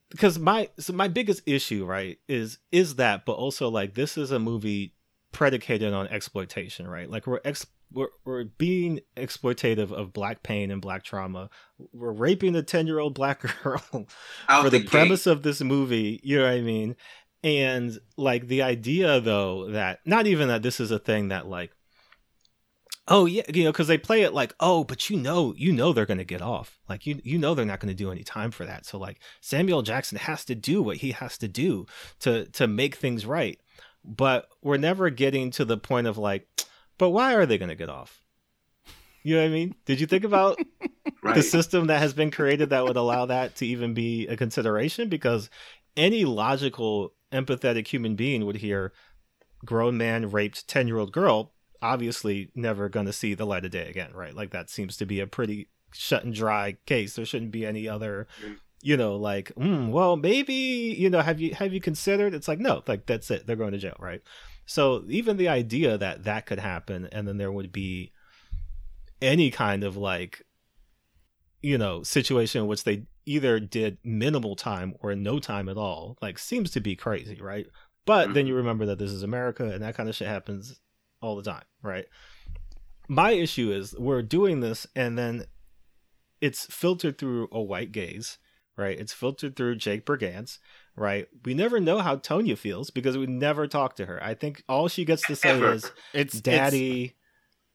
because 0.09 0.39
my 0.39 0.69
so 0.79 0.93
my 0.93 1.07
biggest 1.07 1.41
issue 1.45 1.85
right 1.85 2.17
is 2.27 2.57
is 2.71 2.95
that 2.95 3.25
but 3.25 3.33
also 3.33 3.69
like 3.69 3.93
this 3.93 4.17
is 4.17 4.31
a 4.31 4.39
movie 4.39 4.93
predicated 5.31 5.93
on 5.93 6.07
exploitation 6.07 6.87
right 6.87 7.09
like 7.09 7.27
we're 7.27 7.39
ex 7.43 7.65
we're, 7.91 8.07
we're 8.25 8.43
being 8.43 9.01
exploitative 9.17 9.91
of 9.91 10.13
black 10.13 10.41
pain 10.41 10.71
and 10.71 10.81
black 10.81 11.03
trauma 11.03 11.49
we're 11.91 12.11
raping 12.11 12.55
a 12.55 12.63
10 12.63 12.87
year 12.87 12.99
old 12.99 13.13
black 13.13 13.43
girl 13.63 14.07
Out 14.47 14.63
for 14.63 14.69
the, 14.69 14.79
gate. 14.79 14.89
premise 14.89 15.27
of 15.27 15.43
this 15.43 15.61
movie 15.61 16.19
you 16.23 16.37
know 16.37 16.45
what 16.45 16.53
i 16.53 16.61
mean 16.61 16.95
and 17.43 17.99
like 18.15 18.47
the 18.47 18.61
idea 18.61 19.19
though 19.19 19.69
that 19.71 19.99
not 20.05 20.27
even 20.27 20.47
that 20.47 20.63
this 20.63 20.79
is 20.79 20.91
a 20.91 20.99
thing 20.99 21.27
that 21.27 21.47
like 21.47 21.71
oh 23.09 23.25
yeah 23.25 23.43
you 23.53 23.65
know 23.65 23.71
because 23.71 23.87
they 23.87 23.97
play 23.97 24.21
it 24.21 24.33
like 24.33 24.53
oh 24.61 24.83
but 24.83 25.09
you 25.09 25.17
know 25.17 25.53
you 25.57 25.73
know 25.73 25.91
they're 25.91 26.05
gonna 26.05 26.23
get 26.23 26.41
off. 26.41 26.79
Like 26.87 27.05
you 27.05 27.19
you 27.23 27.37
know 27.37 27.53
they're 27.53 27.65
not 27.65 27.81
gonna 27.81 27.93
do 27.93 28.11
any 28.11 28.23
time 28.23 28.51
for 28.51 28.65
that. 28.65 28.85
So 28.85 28.97
like 28.97 29.19
samuel 29.41 29.81
jackson 29.81 30.17
has 30.19 30.45
to 30.45 30.55
do 30.55 30.81
what 30.81 30.97
he 30.97 31.11
has 31.11 31.37
to 31.39 31.47
do 31.47 31.85
to 32.19 32.45
to 32.45 32.67
make 32.67 32.95
things 32.95 33.25
right. 33.25 33.59
But 34.05 34.47
we're 34.61 34.77
never 34.77 35.09
getting 35.09 35.51
to 35.51 35.65
the 35.65 35.77
point 35.77 36.07
of 36.07 36.17
like 36.17 36.47
but 36.97 37.09
why 37.09 37.35
are 37.35 37.45
they 37.45 37.57
gonna 37.57 37.75
get 37.75 37.89
off? 37.89 38.21
You 39.21 39.35
know 39.35 39.41
what 39.41 39.47
i 39.47 39.51
mean? 39.51 39.75
Did 39.85 39.99
you 39.99 40.07
think 40.07 40.23
about 40.23 40.59
right. 41.23 41.35
the 41.35 41.43
system 41.43 41.87
that 41.87 41.99
has 41.99 42.13
been 42.13 42.31
created 42.31 42.69
that 42.69 42.83
would 42.83 42.97
allow 42.97 43.25
that 43.25 43.55
to 43.57 43.65
even 43.65 43.93
be 43.93 44.27
a 44.27 44.37
consideration? 44.37 45.09
Because 45.09 45.49
any 45.95 46.25
logical 46.25 47.13
empathetic 47.31 47.87
human 47.87 48.15
being 48.15 48.45
would 48.45 48.57
hear 48.57 48.93
grown 49.65 49.97
man 49.97 50.29
raped 50.29 50.67
10 50.67 50.87
year 50.87 50.97
old 50.97 51.11
girl 51.11 51.53
obviously 51.81 52.49
never 52.55 52.87
going 52.87 53.05
to 53.05 53.13
see 53.13 53.33
the 53.33 53.45
light 53.45 53.65
of 53.65 53.71
day 53.71 53.89
again 53.89 54.11
right? 54.13 54.35
Like 54.35 54.51
that 54.51 54.69
seems 54.69 54.97
to 54.97 55.05
be 55.05 55.19
a 55.19 55.27
pretty 55.27 55.67
shut 55.91 56.23
and 56.23 56.33
dry 56.33 56.77
case. 56.85 57.15
There 57.15 57.25
shouldn't 57.25 57.51
be 57.51 57.65
any 57.65 57.87
other 57.87 58.27
you 58.81 58.97
know 58.97 59.15
like 59.15 59.51
mm, 59.55 59.89
well 59.89 60.15
maybe 60.15 60.53
you 60.53 61.09
know 61.09 61.21
have 61.21 61.39
you 61.39 61.53
have 61.55 61.73
you 61.73 61.81
considered? 61.81 62.33
It's 62.33 62.47
like 62.47 62.59
no 62.59 62.83
like 62.87 63.05
that's 63.05 63.29
it. 63.31 63.45
They're 63.45 63.55
going 63.55 63.73
to 63.73 63.77
jail 63.77 63.97
right? 63.99 64.21
So 64.65 65.03
even 65.09 65.37
the 65.37 65.49
idea 65.49 65.97
that 65.97 66.23
that 66.23 66.45
could 66.45 66.59
happen 66.59 67.09
and 67.11 67.27
then 67.27 67.37
there 67.37 67.51
would 67.51 67.71
be 67.71 68.11
any 69.21 69.51
kind 69.51 69.83
of 69.83 69.97
like 69.97 70.45
you 71.61 71.77
know 71.77 72.03
situation 72.03 72.61
in 72.61 72.67
which 72.67 72.83
they 72.83 73.05
either 73.25 73.59
did 73.59 73.97
minimal 74.03 74.55
time 74.55 74.95
or 75.01 75.15
no 75.15 75.39
time 75.39 75.69
at 75.69 75.77
all 75.77 76.17
like 76.21 76.37
seems 76.37 76.71
to 76.71 76.79
be 76.79 76.95
crazy 76.95 77.39
right? 77.41 77.67
But 78.05 78.33
then 78.33 78.47
you 78.47 78.51
mm-hmm. 78.51 78.57
remember 78.57 78.85
that 78.87 78.99
this 78.99 79.11
is 79.11 79.23
america 79.23 79.65
and 79.65 79.81
that 79.81 79.95
kind 79.95 80.09
of 80.09 80.15
shit 80.15 80.27
happens 80.27 80.79
all 81.21 81.35
the 81.35 81.43
time 81.43 81.63
right? 81.81 82.05
My 83.07 83.31
issue 83.31 83.71
is 83.71 83.95
we're 83.97 84.21
doing 84.21 84.59
this 84.59 84.87
and 84.95 85.17
then 85.17 85.45
it's 86.41 86.65
filtered 86.65 87.17
through 87.17 87.49
a 87.51 87.61
white 87.61 87.91
gaze 87.91 88.37
right? 88.75 88.99
It's 88.99 89.13
filtered 89.13 89.55
through 89.55 89.75
jake 89.77 90.05
Brigance 90.05 90.59
right? 90.95 91.27
We 91.43 91.53
never 91.53 91.79
know 91.79 91.99
how 91.99 92.17
tonya 92.17 92.57
feels 92.57 92.89
because 92.89 93.17
we 93.17 93.25
never 93.25 93.67
talk 93.67 93.95
to 93.95 94.05
her. 94.05 94.21
I 94.23 94.33
think 94.33 94.63
all 94.69 94.87
she 94.87 95.05
gets 95.05 95.25
to 95.27 95.35
say 95.35 95.49
Ever. 95.49 95.73
is 95.73 95.91
It's 96.13 96.39
daddy 96.39 97.15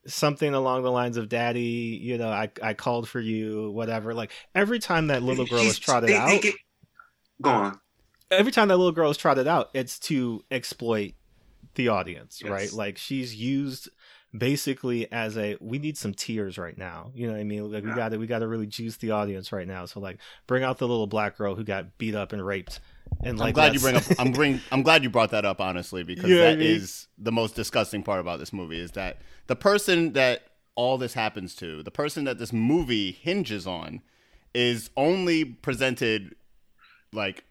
something 0.09 0.55
along 0.55 0.83
the 0.83 0.91
lines 0.91 1.17
of 1.17 1.29
daddy 1.29 1.99
you 2.03 2.19
know 2.19 2.29
i 2.31 2.51
i 2.63 2.75
called 2.75 3.09
for 3.09 3.21
you 3.21 3.71
whatever. 3.71 4.15
Like 4.15 4.33
every 4.55 4.79
time 4.79 5.09
that 5.09 5.23
little 5.23 5.47
girl 5.47 5.61
is 5.61 5.79
trotted 5.79 6.09
they- 6.11 6.15
they 6.15 6.19
out 6.37 6.43
get- 6.43 6.55
Go 7.41 7.51
on. 7.51 7.81
every 8.31 8.51
time 8.53 8.69
that 8.69 8.77
little 8.79 8.93
girl 8.93 9.11
is 9.11 9.17
trotted 9.17 9.47
out 9.47 9.71
it's 9.75 9.99
to 10.01 10.43
exploit 10.51 11.13
the 11.75 11.89
audience 11.89 12.41
Yes. 12.43 12.51
right? 12.51 12.73
Like 12.73 12.99
she's 12.99 13.35
used 13.37 13.89
basically 14.37 15.11
as 15.13 15.39
a 15.39 15.57
we 15.61 15.79
need 15.79 15.97
some 15.97 16.13
tears 16.13 16.59
right 16.59 16.77
now. 16.77 17.11
You 17.15 17.27
know 17.29 17.33
what 17.35 17.41
i 17.41 17.45
mean? 17.45 17.71
Like 17.73 17.85
we 17.85 17.93
gotta 17.93 18.19
we 18.19 18.27
gotta 18.27 18.47
really 18.47 18.67
juice 18.67 18.97
the 18.97 19.13
audience 19.13 19.53
right 19.53 19.67
now. 19.67 19.87
So 19.87 20.01
like 20.01 20.19
bring 20.47 20.63
out 20.65 20.79
the 20.79 20.89
little 20.89 21.07
black 21.07 21.39
girl 21.39 21.55
who 21.55 21.65
got 21.65 21.97
beat 21.99 22.15
up 22.15 22.33
and 22.33 22.45
raped 22.45 22.81
and 23.23 23.39
like 23.39 23.49
I'm 23.49 23.55
glad 23.55 23.75
you 23.75 23.81
bring 23.81 23.97
up. 23.97 24.03
I'm 24.19 24.33
bring. 24.33 24.61
I'm 24.73 24.83
glad 24.83 25.03
you 25.03 25.11
brought 25.11 25.31
that 25.31 25.45
up. 25.45 25.61
Honestly, 25.61 26.03
because 26.03 26.29
You 26.29 26.39
what 26.39 26.47
I 26.49 26.57
mean? 26.57 26.67
is 26.67 27.09
the 27.19 27.33
most 27.33 27.55
disgusting 27.55 28.03
part 28.03 28.21
about 28.21 28.39
this 28.39 28.53
movie 28.53 28.79
is 28.81 28.93
that 28.93 29.19
the 29.47 29.57
person 29.57 30.13
that 30.15 30.43
all 30.75 30.97
this 30.99 31.15
happens 31.15 31.55
to, 31.57 31.83
the 31.83 31.91
person 31.91 32.25
that 32.25 32.39
this 32.39 32.53
movie 32.53 33.11
hinges 33.13 33.67
on, 33.67 34.01
is 34.55 34.91
only 34.97 35.45
presented 35.45 36.35
like 37.13 37.45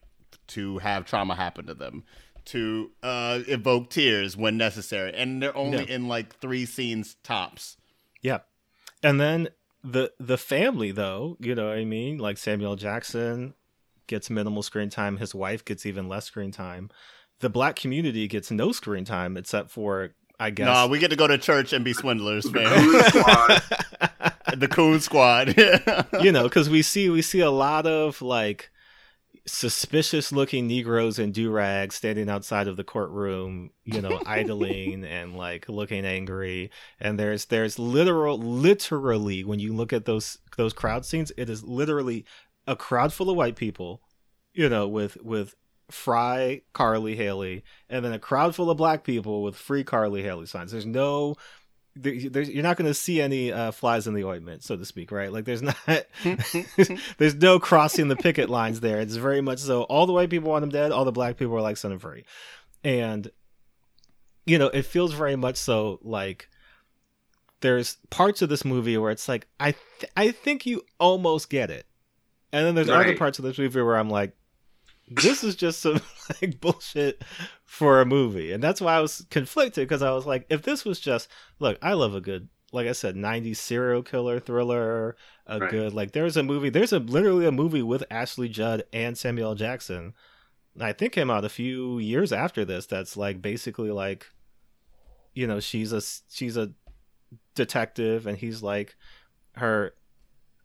to 0.47 0.77
have 0.79 1.05
trauma 1.05 1.35
happen 1.35 1.65
to 1.67 1.73
them, 1.73 2.03
to 2.45 2.91
uh, 3.03 3.39
evoke 3.47 3.89
tears 3.89 4.37
when 4.37 4.55
necessary, 4.57 5.13
and 5.13 5.41
they're 5.43 5.55
only 5.57 5.79
Yeah. 5.79 5.95
in 5.95 6.07
like 6.07 6.35
three 6.37 6.65
scenes 6.65 7.15
tops. 7.23 7.75
Yeah. 8.21 8.39
And 9.03 9.19
then 9.19 9.49
the 9.83 10.11
the 10.19 10.37
family 10.37 10.91
though, 10.91 11.37
you 11.39 11.53
know 11.55 11.67
what 11.69 11.77
I 11.77 11.85
mean? 11.85 12.17
Like 12.17 12.37
Samuel 12.37 12.75
Jackson 12.77 13.53
gets 14.07 14.29
minimal 14.29 14.63
screen 14.63 14.89
time, 14.89 15.17
his 15.17 15.35
wife 15.35 15.63
gets 15.63 15.85
even 15.85 16.07
less 16.07 16.25
screen 16.25 16.51
time. 16.51 16.89
The 17.39 17.49
black 17.49 17.75
community 17.75 18.27
gets 18.27 18.49
no 18.49 18.71
screen 18.71 19.05
time 19.05 19.37
except 19.37 19.69
for 19.69 20.11
I 20.39 20.51
guess 20.51 20.65
Nah, 20.65 20.87
we 20.87 20.99
get 20.99 21.09
to 21.09 21.15
go 21.15 21.27
to 21.27 21.37
church 21.37 21.73
and 21.73 21.83
be 21.83 21.93
swindlers, 21.93 22.43
The 22.45 22.51
man. 22.51 22.67
Coon 22.69 23.03
Squad. 23.09 23.61
the 24.57 24.67
Coon 24.67 24.99
Squad. 24.99 25.57
you 26.23 26.31
know, 26.31 26.43
because 26.43 26.69
we 26.69 26.81
see 26.81 27.09
we 27.09 27.21
see 27.21 27.39
a 27.39 27.51
lot 27.51 27.85
of 27.85 28.21
like 28.21 28.69
suspicious 29.47 30.31
looking 30.31 30.67
Negroes 30.67 31.19
in 31.19 31.31
do 31.31 31.49
rags 31.49 31.95
standing 31.95 32.29
outside 32.29 32.67
of 32.67 32.75
the 32.75 32.83
courtroom, 32.83 33.71
you 33.85 34.01
know, 34.01 34.21
idling 34.25 35.05
and 35.05 35.35
like 35.35 35.69
looking 35.69 36.05
angry. 36.05 36.69
And 36.99 37.17
there's 37.17 37.45
there's 37.45 37.79
literal 37.79 38.37
literally 38.37 39.43
when 39.43 39.59
you 39.59 39.73
look 39.73 39.93
at 39.93 40.05
those 40.05 40.37
those 40.57 40.73
crowd 40.73 41.05
scenes, 41.05 41.31
it 41.37 41.49
is 41.49 41.63
literally 41.63 42.25
a 42.67 42.75
crowd 42.75 43.13
full 43.13 43.29
of 43.29 43.37
white 43.37 43.55
people, 43.55 44.01
you 44.53 44.69
know, 44.69 44.87
with 44.87 45.17
with 45.23 45.55
Fry 45.89 46.61
Carl 46.73 47.01
Lee 47.01 47.15
Hailey, 47.15 47.63
and 47.89 48.03
then 48.03 48.11
a 48.13 48.19
crowd 48.19 48.55
full 48.55 48.69
of 48.69 48.77
black 48.77 49.03
people 49.03 49.41
with 49.41 49.55
free 49.55 49.83
Carl 49.83 50.11
Lee 50.11 50.23
Hailey 50.23 50.45
signs. 50.45 50.71
There's 50.71 50.85
no 50.85 51.35
there- 51.95 52.29
there's, 52.29 52.49
you're 52.49 52.61
not 52.61 52.77
going 52.77 52.89
to 52.89 52.93
see 52.93 53.19
any 53.21 53.51
uh, 53.51 53.71
flies 53.71 54.05
in 54.05 54.13
the 54.13 54.23
ointment, 54.23 54.63
so 54.63 54.75
to 54.77 54.85
speak, 54.85 55.11
right? 55.11 55.31
Like 55.31 55.45
there's 55.45 55.63
not, 55.63 55.75
there's 57.17 57.33
no 57.35 57.59
crossing 57.59 58.07
the 58.07 58.15
picket 58.15 58.49
lines 58.51 58.81
there. 58.81 58.99
It's 58.99 59.15
very 59.15 59.41
much 59.41 59.57
so. 59.59 59.81
All 59.83 60.05
the 60.05 60.13
white 60.13 60.29
people 60.29 60.51
want 60.51 60.63
him 60.63 60.69
dead. 60.69 60.91
All 60.91 61.05
the 61.05 61.11
black 61.11 61.37
people 61.37 61.55
are 61.55 61.61
like 61.61 61.77
set 61.77 61.91
him 61.91 61.97
free, 61.99 62.25
and 62.83 63.31
you 64.45 64.57
know 64.59 64.67
it 64.67 64.83
feels 64.83 65.13
very 65.13 65.35
much 65.35 65.57
so 65.57 65.99
like 66.03 66.49
there's 67.61 67.97
parts 68.11 68.41
of 68.43 68.49
this 68.49 68.63
movie 68.63 68.97
where 68.97 69.11
it's 69.11 69.27
like 69.27 69.47
I 69.59 69.71
th- 69.99 70.11
I 70.15 70.31
think 70.31 70.65
you 70.65 70.83
almost 70.99 71.49
get 71.49 71.71
it, 71.71 71.87
and 72.51 72.65
then 72.65 72.75
there's 72.75 72.89
other 72.89 73.17
parts 73.17 73.39
of 73.39 73.45
this 73.45 73.57
movie 73.57 73.81
where 73.81 73.97
I'm 73.97 74.09
like, 74.09 74.35
this 75.09 75.43
is 75.43 75.55
just 75.55 75.79
some 75.81 76.01
like 76.41 76.59
bullshit 76.59 77.23
for 77.65 78.01
a 78.01 78.05
movie, 78.05 78.51
and 78.51 78.61
that's 78.63 78.81
why 78.81 78.95
I 78.95 78.99
was 79.01 79.25
conflicted 79.29 79.87
because 79.87 80.01
I 80.01 80.11
was 80.11 80.25
like, 80.25 80.45
if 80.49 80.61
this 80.63 80.83
was 80.85 80.99
just 80.99 81.29
look, 81.59 81.77
I 81.81 81.93
love 81.93 82.13
a 82.15 82.21
good 82.21 82.49
like 82.73 82.87
I 82.87 82.91
said, 82.91 83.15
90s 83.15 83.55
serial 83.55 84.03
killer 84.03 84.41
thriller, 84.41 85.15
a 85.45 85.59
Right. 85.59 85.71
good 85.71 85.93
like 85.93 86.11
there's 86.11 86.35
a 86.35 86.43
movie, 86.43 86.69
there's 86.69 86.91
a 86.91 86.99
literally 86.99 87.45
a 87.45 87.51
movie 87.51 87.81
with 87.81 88.03
Ashley 88.11 88.49
Judd 88.49 88.83
and 88.91 89.17
Samuel 89.17 89.55
Jackson. 89.55 90.13
I 90.79 90.91
think 90.93 91.13
came 91.13 91.31
out 91.31 91.45
a 91.45 91.49
few 91.49 91.97
years 91.97 92.31
after 92.33 92.65
this. 92.65 92.85
That's 92.85 93.15
like 93.17 93.41
basically 93.41 93.89
like, 93.89 94.27
you 95.33 95.47
know, 95.47 95.59
she's 95.61 95.93
a 95.93 96.01
she's 96.29 96.57
a 96.57 96.71
detective 97.55 98.27
and 98.27 98.37
he's 98.37 98.61
like 98.61 98.95
her 99.55 99.93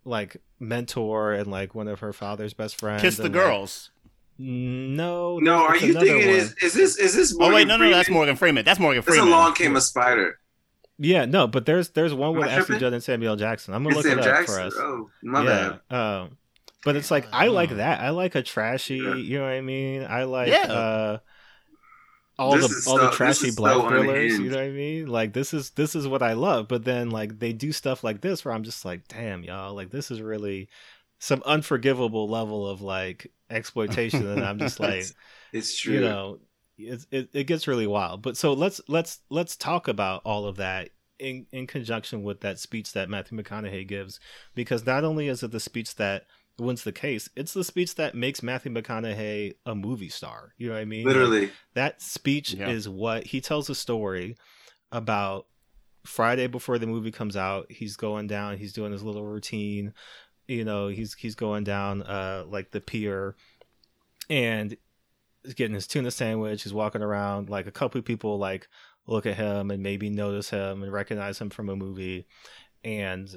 like 0.05 0.37
mentor 0.63 1.33
and 1.33 1.51
like 1.51 1.75
one 1.75 1.89
of 1.89 2.01
her 2.01 2.13
father's 2.13 2.55
best 2.55 2.79
friends. 2.79 3.03
Kiss 3.03 3.17
the 3.17 3.25
and, 3.25 3.35
like- 3.35 3.45
girls. 3.45 3.91
no, 4.39 5.39
No, 5.39 5.67
are 5.67 5.77
you 5.77 5.93
thinking 5.93 6.17
one. 6.17 6.29
is 6.37 6.55
is 6.63 6.73
this 6.73 6.97
is 6.99 7.15
this? 7.15 7.37
Oh 7.39 7.53
wait, 7.53 7.67
no, 7.69 7.77
no, 7.77 7.91
that's 7.91 8.07
Freeman? 8.07 8.19
Morgan 8.19 8.37
Freeman. 8.37 8.65
That's 8.65 8.81
Morgan 8.81 9.03
Freeman. 9.03 9.19
It's 9.19 9.25
Freeman. 9.25 9.39
along 9.39 9.55
came 9.55 9.77
a 9.77 9.81
spider. 9.81 10.39
Yeah, 10.99 11.25
no, 11.25 11.47
but 11.47 11.67
there's 11.67 11.91
there's 11.91 12.15
one 12.15 12.37
with 12.37 12.49
I 12.49 12.53
Ashley? 12.53 12.79
Judd 12.79 12.93
and 12.93 13.03
Samuel 13.03 13.37
Jackson. 13.37 13.75
I'm 13.75 13.83
gonna 13.83 13.97
It's 13.99 14.05
look 14.07 14.13
Sam 14.13 14.19
it 14.19 14.27
up 14.27 14.37
Jackson. 14.39 14.55
for 14.55 14.61
us. 14.69 14.75
Oh, 14.77 15.11
my 15.23 15.43
yeah. 15.45 15.77
bad. 15.91 15.97
Um, 15.97 16.37
but 16.85 16.97
it's 16.97 17.11
like 17.11 17.27
I 17.33 17.49
like 17.49 17.71
that. 17.71 18.01
I 18.01 18.11
like 18.11 18.35
a 18.35 18.43
trashy. 18.43 18.97
Yeah. 18.97 19.15
You 19.15 19.39
know 19.39 19.45
what 19.45 19.53
I 19.53 19.61
mean? 19.61 20.05
I 20.09 20.25
like 20.25 20.49
Yeah. 20.49 20.73
uh, 20.73 21.19
all 22.39 22.57
This 22.57 22.85
the 22.85 22.91
all 22.91 22.99
so- 22.99 23.05
the 23.07 23.11
trashy 23.13 23.51
black 23.51 23.75
so 23.75 23.89
thrillers. 23.89 24.39
You 24.39 24.51
know 24.51 24.57
what 24.57 24.65
I 24.65 24.71
mean? 24.71 25.07
Like 25.07 25.33
this 25.33 25.53
is 25.55 25.71
this 25.71 25.95
is 25.95 26.07
what 26.09 26.23
I 26.23 26.33
love. 26.33 26.69
But 26.69 26.85
then 26.85 27.11
like 27.11 27.39
they 27.39 27.53
do 27.53 27.73
stuff 27.73 28.03
like 28.05 28.21
this 28.21 28.45
where 28.45 28.55
I'm 28.55 28.65
just 28.65 28.85
like, 28.85 29.07
damn, 29.09 29.43
y'all, 29.45 29.75
like 29.75 29.91
this 29.91 30.11
is 30.11 30.21
really 30.23 30.69
some 31.19 31.43
unforgivable 31.47 32.29
level 32.29 32.67
of 32.67 32.83
like 32.83 33.31
exploitation, 33.51 34.27
and 34.27 34.45
I'm 34.45 34.59
just 34.59 34.81
like, 34.89 35.05
It's 35.53 35.79
true. 35.79 35.95
you 35.95 36.01
know 36.01 36.39
it, 36.79 37.05
it, 37.13 37.29
it 37.33 37.45
gets 37.45 37.69
really 37.69 37.87
wild 37.87 38.23
but 38.23 38.37
so 38.37 38.55
let's 38.55 38.81
let's 38.89 39.21
let's 39.29 39.57
talk 39.57 39.87
about 39.89 40.23
all 40.25 40.47
of 40.47 40.57
that 40.57 40.89
in 41.19 41.47
in 41.53 41.67
conjunction 41.67 42.23
with 42.25 42.41
that 42.41 42.59
speech 42.59 42.93
that 42.95 43.11
matthew 43.11 43.39
mcconaughey 43.39 43.87
gives 43.87 44.19
because 44.55 44.85
not 44.87 45.05
only 45.05 45.29
is 45.29 45.43
it 45.43 45.53
the 45.53 45.61
speech 45.61 45.95
that 45.97 46.25
wins 46.59 46.85
the 46.85 46.93
case 46.93 47.29
it's 47.35 47.55
the 47.55 47.65
speech 47.65 47.95
that 47.97 48.15
makes 48.15 48.43
matthew 48.43 48.71
mcconaughey 48.73 49.55
a 49.67 49.75
movie 49.75 50.09
star 50.09 50.53
you 50.59 50.69
know 50.69 50.75
what 50.75 50.81
i 50.81 50.85
mean 50.85 51.05
Like, 51.05 51.15
Literally. 51.15 51.51
that 51.75 52.01
speech 52.03 52.53
Yeah. 52.55 52.69
is 52.69 52.89
what 52.89 53.25
he 53.27 53.41
tells 53.41 53.69
a 53.71 53.75
story 53.75 54.37
about 54.91 55.47
Friday 56.05 56.49
before 56.49 56.79
the 56.79 56.87
movie 56.89 57.13
comes 57.13 57.37
out. 57.37 57.71
He's 57.71 57.95
going 57.97 58.27
down, 58.27 58.59
he's 58.59 58.73
doing 58.73 58.91
his 58.91 59.05
little 59.05 59.25
routine. 59.25 59.95
You 60.49 60.65
know, 60.65 60.89
he's 60.89 61.15
he's 61.15 61.37
going 61.37 61.63
down 61.63 62.03
uh 62.03 62.43
like 62.49 62.73
the 62.73 62.81
pier 62.81 63.37
and 64.29 64.77
he's 65.45 65.55
getting 65.55 65.75
his 65.75 65.87
tuna 65.87 66.11
sandwich. 66.11 66.65
He's 66.65 66.75
walking 66.75 67.03
around 67.03 67.49
like 67.51 67.67
a 67.69 67.71
couple 67.73 68.01
of 68.01 68.05
people 68.05 68.37
like 68.39 68.69
look 69.07 69.27
at 69.27 69.37
him 69.37 69.71
and 69.71 69.81
maybe 69.83 70.11
notice 70.11 70.51
him 70.51 70.83
and 70.83 70.93
recognize 70.93 71.39
him 71.41 71.51
from 71.51 71.69
a 71.69 71.77
movie. 71.77 72.27
And 72.85 73.29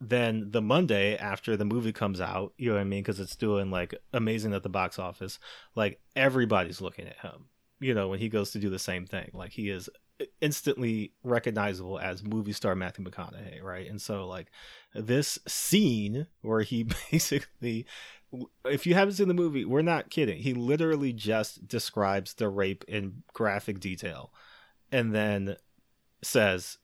then 0.00 0.50
the 0.50 0.62
Monday 0.62 1.16
after 1.16 1.56
the 1.56 1.64
movie 1.64 1.92
comes 1.92 2.20
out, 2.20 2.52
you 2.58 2.68
know 2.68 2.74
what 2.74 2.82
I 2.82 2.84
mean? 2.84 3.02
Because 3.02 3.20
it's 3.20 3.36
doing 3.36 3.70
like 3.70 3.94
amazing 4.12 4.52
at 4.52 4.62
the 4.62 4.68
box 4.68 4.98
office. 4.98 5.38
Like 5.74 6.00
everybody's 6.14 6.80
looking 6.80 7.06
at 7.06 7.18
him. 7.18 7.46
You 7.80 7.94
know, 7.94 8.08
when 8.08 8.18
he 8.18 8.28
goes 8.28 8.50
to 8.52 8.58
do 8.58 8.70
the 8.70 8.78
same 8.78 9.06
thing, 9.06 9.30
like 9.34 9.52
he 9.52 9.68
is 9.68 9.88
instantly 10.40 11.12
recognizable 11.22 11.98
as 11.98 12.22
movie 12.22 12.52
star 12.52 12.74
Matthew 12.74 13.04
McConaughey, 13.04 13.62
right? 13.62 13.88
And 13.88 14.00
so, 14.00 14.26
like 14.26 14.48
this 14.94 15.38
scene 15.46 16.26
where 16.42 16.62
he 16.62 16.86
basically, 17.10 17.86
if 18.64 18.86
you 18.86 18.94
haven't 18.94 19.14
seen 19.14 19.28
the 19.28 19.34
movie, 19.34 19.64
we're 19.64 19.82
not 19.82 20.10
kidding. 20.10 20.38
He 20.38 20.54
literally 20.54 21.12
just 21.12 21.66
describes 21.68 22.34
the 22.34 22.48
rape 22.48 22.84
in 22.88 23.22
graphic 23.32 23.80
detail, 23.80 24.32
and 24.90 25.14
then 25.14 25.56
says, 26.22 26.78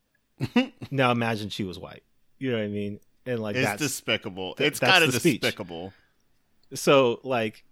"Now 0.91 1.11
imagine 1.11 1.49
she 1.49 1.65
was 1.65 1.79
white." 1.79 2.05
You 2.43 2.51
know 2.51 2.57
what 2.57 2.65
I 2.65 2.69
mean? 2.69 2.99
And 3.25 3.39
like 3.39 3.55
it's 3.55 3.65
that's 3.65 3.81
despicable. 3.81 4.55
th- 4.57 4.67
it's 4.67 4.81
kind 4.81 5.05
of 5.05 5.15
speech. 5.15 5.41
despicable. 5.41 5.93
so 6.75 7.21
like 7.23 7.63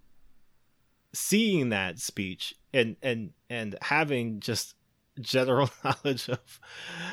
seeing 1.13 1.71
that 1.71 1.99
speech 1.99 2.55
and 2.73 2.95
and 3.03 3.33
and 3.49 3.77
having 3.83 4.39
just 4.39 4.77
general 5.21 5.69
knowledge 5.85 6.29
of 6.29 6.61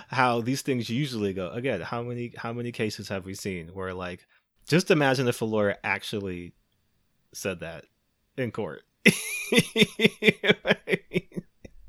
how 0.10 0.40
these 0.40 0.62
things 0.62 0.88
usually 0.88 1.34
go 1.34 1.50
again 1.50 1.82
how 1.82 2.04
many 2.04 2.32
how 2.38 2.54
many 2.54 2.72
cases 2.72 3.10
have 3.10 3.26
we 3.26 3.34
seen 3.34 3.70
where 3.70 3.92
like 3.92 4.28
just 4.68 4.92
imagine 4.92 5.28
if 5.28 5.42
a 5.42 5.46
lawyer 5.46 5.76
actually 5.84 6.54
said 7.34 7.62
that 7.62 7.86
in 8.38 8.52
court 8.52 8.84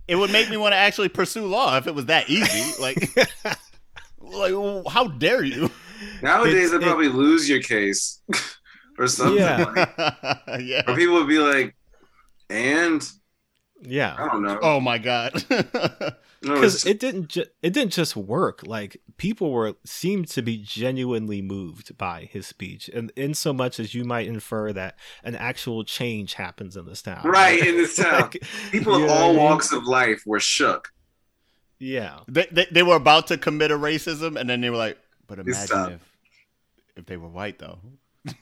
It 0.08 0.16
would 0.16 0.32
make 0.32 0.48
me 0.48 0.56
want 0.56 0.72
to 0.72 0.76
actually 0.76 1.10
pursue 1.10 1.44
law 1.44 1.76
if 1.76 1.86
it 1.86 1.94
was 1.94 2.06
that 2.06 2.30
easy. 2.30 2.80
Like, 2.80 2.96
like 4.20 4.52
how 4.92 5.08
dare 5.08 5.44
you? 5.44 5.70
Nowadays, 6.22 6.54
It's- 6.54 6.70
they'd 6.72 6.76
it- 6.82 6.88
probably 6.88 7.08
lose 7.08 7.48
your 7.48 7.60
case 7.62 8.20
or 8.98 9.06
something. 9.06 9.38
Yeah. 9.38 9.64
Like, 9.74 10.60
yeah. 10.62 10.82
or 10.86 10.96
people 10.96 11.14
would 11.14 11.28
be 11.28 11.38
like, 11.38 11.74
and 12.50 13.02
yeah 13.82 14.16
I 14.18 14.26
don't 14.28 14.42
know. 14.42 14.58
Oh 14.62 14.80
my 14.80 14.98
god. 14.98 15.44
Because 16.40 16.84
it's- 16.84 16.86
it 16.86 17.00
didn't 17.00 17.28
ju- 17.30 17.46
it 17.64 17.72
didn't 17.72 17.90
just 17.92 18.14
work 18.14 18.64
like 18.64 18.96
people 19.16 19.50
were 19.50 19.74
seemed 19.84 20.28
to 20.28 20.40
be 20.40 20.56
genuinely 20.56 21.42
moved 21.42 21.98
by 21.98 22.28
his 22.30 22.46
speech 22.46 22.88
and 22.94 23.10
in 23.16 23.34
so 23.34 23.52
much 23.52 23.80
as 23.80 23.92
you 23.92 24.04
might 24.04 24.28
infer 24.28 24.72
that 24.72 24.96
an 25.24 25.34
actual 25.34 25.82
change 25.82 26.34
happens 26.34 26.76
in 26.76 26.86
this 26.86 27.02
town 27.02 27.22
Right, 27.24 27.58
in 27.66 27.76
this 27.76 27.96
town. 27.96 28.20
Like, 28.20 28.40
people 28.70 28.94
of 28.94 29.10
all 29.10 29.30
I 29.30 29.32
mean? 29.32 29.36
walks 29.42 29.72
of 29.72 29.82
life 29.88 30.22
were 30.26 30.38
shook. 30.38 30.92
Yeah. 31.78 32.20
They, 32.28 32.46
they 32.50 32.66
they 32.70 32.82
were 32.82 32.96
about 32.96 33.28
to 33.28 33.38
commit 33.38 33.70
a 33.70 33.78
racism, 33.78 34.38
and 34.38 34.48
then 34.48 34.60
they 34.60 34.70
were 34.70 34.76
like, 34.76 34.98
"But 35.26 35.38
imagine 35.38 35.92
if 35.92 36.12
if 36.96 37.06
they 37.06 37.16
were 37.16 37.28
white 37.28 37.58
though. 37.58 37.78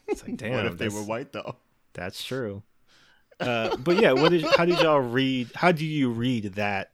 it's 0.08 0.26
like 0.26 0.36
damn 0.36 0.52
what 0.56 0.66
if 0.66 0.78
they 0.78 0.88
were 0.88 1.02
white 1.02 1.32
though?" 1.32 1.56
that's 1.92 2.22
true. 2.22 2.62
Uh, 3.38 3.76
but 3.76 4.00
yeah 4.00 4.12
what 4.12 4.30
did 4.30 4.42
how 4.56 4.64
did 4.64 4.80
y'all 4.80 4.98
read 4.98 5.50
how 5.54 5.70
do 5.70 5.84
you 5.84 6.10
read 6.10 6.54
that 6.54 6.92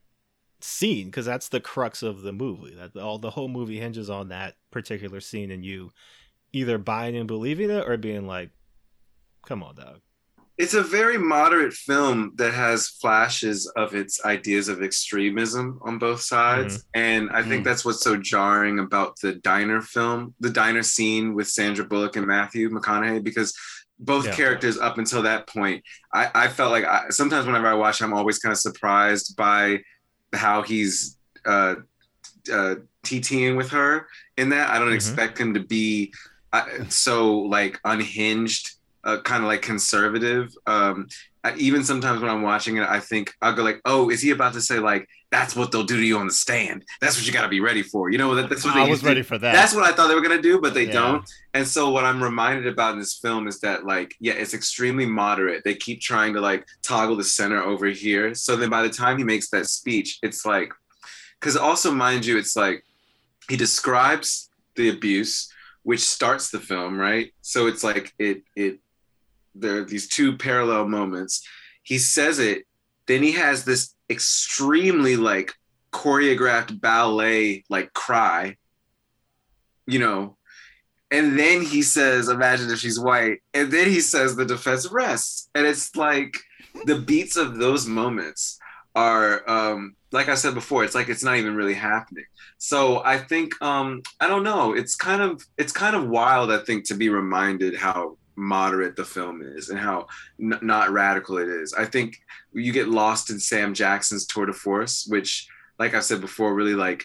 scene? 0.61 1.07
Because 1.07 1.27
that's 1.27 1.49
the 1.49 1.61
crux 1.61 2.03
of 2.03 2.23
the 2.23 2.33
movie 2.33 2.75
that 2.75 2.97
all 3.01 3.19
the 3.19 3.31
whole 3.31 3.49
movie 3.49 3.79
hinges 3.79 4.11
on 4.11 4.29
that 4.29 4.57
particular 4.71 5.21
scene 5.21 5.51
and 5.53 5.65
you 5.65 5.93
either 6.53 6.79
buying 6.79 7.17
and 7.17 7.29
believing 7.29 7.71
it 7.71 7.89
or 7.89 7.97
being 7.97 8.27
like 8.27 8.51
come 9.47 9.63
on 9.63 9.75
dog 9.75 10.01
It's 10.63 10.75
a 10.75 10.83
very 11.01 11.19
moderate 11.19 11.73
film 11.73 12.33
that 12.37 12.53
has 12.55 12.89
flashes 13.03 13.67
of 13.83 13.95
its 14.03 14.15
ideas 14.25 14.69
of 14.69 14.81
extremism 14.81 15.67
on 15.83 15.99
both 15.99 16.21
sides. 16.21 16.73
Mm-hmm. 16.79 17.01
And 17.07 17.23
I 17.39 17.43
think 17.43 17.63
Mm. 17.63 17.65
that's 17.65 17.85
what's 17.85 18.03
so 18.09 18.15
jarring 18.17 18.79
about 18.79 19.11
the 19.21 19.33
diner 19.51 19.81
film, 19.83 20.35
the 20.39 20.51
diner 20.51 20.85
scene 20.85 21.35
with 21.35 21.49
Sandra 21.49 21.85
Bullock 21.85 22.15
and 22.17 22.27
Matthew 22.29 22.69
McConaughey, 22.71 23.25
because 23.25 23.51
both 23.99 24.27
Yeah. 24.27 24.37
characters 24.41 24.79
up 24.79 24.99
until 24.99 25.23
that 25.23 25.47
point, 25.49 25.83
I, 26.15 26.25
I 26.43 26.47
felt 26.49 26.71
like 26.71 26.85
I, 26.85 26.99
sometimes 27.11 27.45
whenever 27.47 27.67
I 27.67 27.75
watch, 27.75 28.01
I'm 28.01 28.15
always 28.15 28.39
kind 28.39 28.53
of 28.53 28.59
surprised 28.59 29.37
by 29.37 29.83
how 30.33 30.63
he's 30.63 31.19
uh, 31.45 31.75
uh, 32.53 32.77
TTing 33.05 33.57
with 33.57 33.71
her 33.71 34.07
in 34.37 34.51
that. 34.51 34.71
I 34.71 34.79
don't 34.79 34.91
Mhm. 34.93 35.01
expect 35.01 35.39
him 35.39 35.55
to 35.55 35.61
be 35.61 36.13
uh, 36.53 36.67
so 36.89 37.39
like 37.57 37.81
unhinged, 37.85 38.65
uh, 39.05 39.21
kind 39.23 39.43
of 39.43 39.49
like 39.49 39.63
conservative. 39.63 40.53
Um, 40.67 41.09
I, 41.45 41.55
even 41.57 41.83
sometimes 41.83 42.21
when 42.21 42.31
I'm 42.31 42.43
watching 42.43 42.77
it, 42.77 42.89
I 42.89 43.01
think 43.01 43.33
I'll 43.43 43.55
go 43.55 43.63
like, 43.65 43.81
"Oh, 43.85 44.11
is 44.11 44.21
he 44.23 44.31
about 44.31 44.53
to 44.55 44.61
say 44.61 44.79
like 44.79 45.09
that's 45.33 45.57
what 45.57 45.73
they'll 45.73 45.83
do 45.83 45.97
to 45.97 46.05
you 46.05 46.19
on 46.19 46.27
the 46.27 46.33
stand? 46.33 46.85
That's 47.01 47.17
what 47.17 47.27
you 47.27 47.33
got 47.33 47.43
to 47.43 47.49
be 47.49 47.61
ready 47.61 47.83
for." 47.83 48.11
You 48.11 48.19
know, 48.19 48.35
that, 48.37 48.49
that's 48.49 48.65
what 48.65 48.77
I 48.77 48.83
was 48.83 48.91
used 48.91 49.03
to- 49.03 49.09
ready 49.09 49.23
for 49.23 49.39
that. 49.39 49.53
That's 49.53 49.75
what 49.75 49.85
I 49.85 49.93
thought 49.93 50.07
they 50.07 50.15
were 50.15 50.21
gonna 50.21 50.41
do, 50.41 50.61
but 50.61 50.73
they 50.73 50.87
Yeah. 50.87 50.93
don't. 50.93 51.25
And 51.55 51.67
so 51.67 51.91
what 51.91 52.05
I'm 52.05 52.23
reminded 52.23 52.67
about 52.69 52.95
in 52.95 53.01
this 53.01 53.19
film 53.19 53.49
is 53.49 53.59
that 53.61 53.85
like, 53.85 54.15
yeah, 54.21 54.35
it's 54.35 54.55
extremely 54.55 55.05
moderate. 55.07 55.65
They 55.65 55.75
keep 55.75 56.01
trying 56.01 56.33
to 56.35 56.41
like 56.41 56.65
toggle 56.85 57.17
the 57.17 57.25
center 57.25 57.61
over 57.61 57.87
here. 57.87 58.35
So 58.35 58.55
then 58.55 58.71
by 58.71 58.83
the 58.83 58.91
time 58.91 59.19
he 59.19 59.25
makes 59.25 59.51
that 59.51 59.67
speech, 59.67 60.19
it's 60.23 60.47
like, 60.47 60.73
because 61.41 61.57
also 61.57 61.91
mind 61.91 62.25
you, 62.25 62.39
it's 62.39 62.55
like 62.55 62.85
he 63.49 63.57
describes 63.57 64.49
the 64.77 64.91
abuse, 64.91 65.53
which 65.83 66.01
starts 66.01 66.51
the 66.51 66.61
film, 66.61 66.97
right? 66.97 67.33
So 67.41 67.67
it's 67.67 67.83
like 67.83 68.15
it 68.21 68.45
it 68.55 68.79
there 69.55 69.79
are 69.79 69.85
these 69.85 70.09
two 70.09 70.37
parallel 70.37 70.89
moments. 70.89 71.47
He 71.83 71.99
says 71.99 72.39
it, 72.39 72.65
then 73.07 73.23
he 73.23 73.33
has 73.33 73.65
this 73.65 73.95
extremely 74.09 75.17
like 75.17 75.53
choreographed 75.93 76.81
ballet 76.81 77.65
like 77.69 77.93
cry, 77.93 78.57
you 79.87 79.99
know, 79.99 80.37
and 81.11 81.39
then 81.39 81.63
he 81.63 81.83
says, 81.83 82.29
"Imagine 82.29 82.71
if 82.71 82.79
she's 82.79 82.99
white," 82.99 83.43
and 83.53 83.71
then 83.71 83.89
he 83.89 84.01
says, 84.01 84.35
"The 84.35 84.47
defense 84.47 84.91
rests," 84.91 85.51
and 85.55 85.67
it's 85.67 85.95
like 85.95 86.39
the 86.87 86.99
beats 86.99 87.37
of 87.37 87.59
those 87.59 87.87
moments 87.87 88.59
are 88.95 89.49
um 89.49 89.95
like 90.11 90.29
I 90.29 90.35
said 90.35 90.55
before, 90.55 90.85
it's 90.85 90.95
like 90.95 91.09
it's 91.09 91.25
not 91.25 91.37
even 91.37 91.55
really 91.55 91.75
happening. 91.75 92.25
So 92.59 93.03
I 93.05 93.19
think 93.19 93.61
um 93.63 94.03
I 94.21 94.29
don't 94.29 94.43
know. 94.43 94.75
It's 94.75 94.95
kind 94.95 95.23
of 95.23 95.45
it's 95.57 95.73
kind 95.73 95.97
of 95.97 96.09
wild. 96.09 96.51
I 96.53 96.59
think 96.59 96.87
to 96.87 96.95
be 96.95 97.09
reminded 97.09 97.77
how 97.77 98.19
moderate 98.37 98.97
the 98.97 99.05
film 99.05 99.43
is 99.43 99.69
and 99.69 99.79
how 99.79 100.07
n- 100.41 100.59
not 100.63 100.91
radical 100.91 101.39
it 101.39 101.49
is. 101.49 101.75
I 101.75 101.85
think 101.85 102.17
you 102.53 102.73
get 102.73 102.89
lost 102.89 103.31
in 103.31 103.39
Sam 103.39 103.75
Jackson's 103.75 104.27
tour 104.27 104.47
de 104.47 104.53
force, 104.53 105.07
which, 105.09 105.47
like 105.79 105.95
I 105.95 106.01
said 106.01 106.21
before, 106.21 106.55
really 106.55 106.75
like 106.75 107.05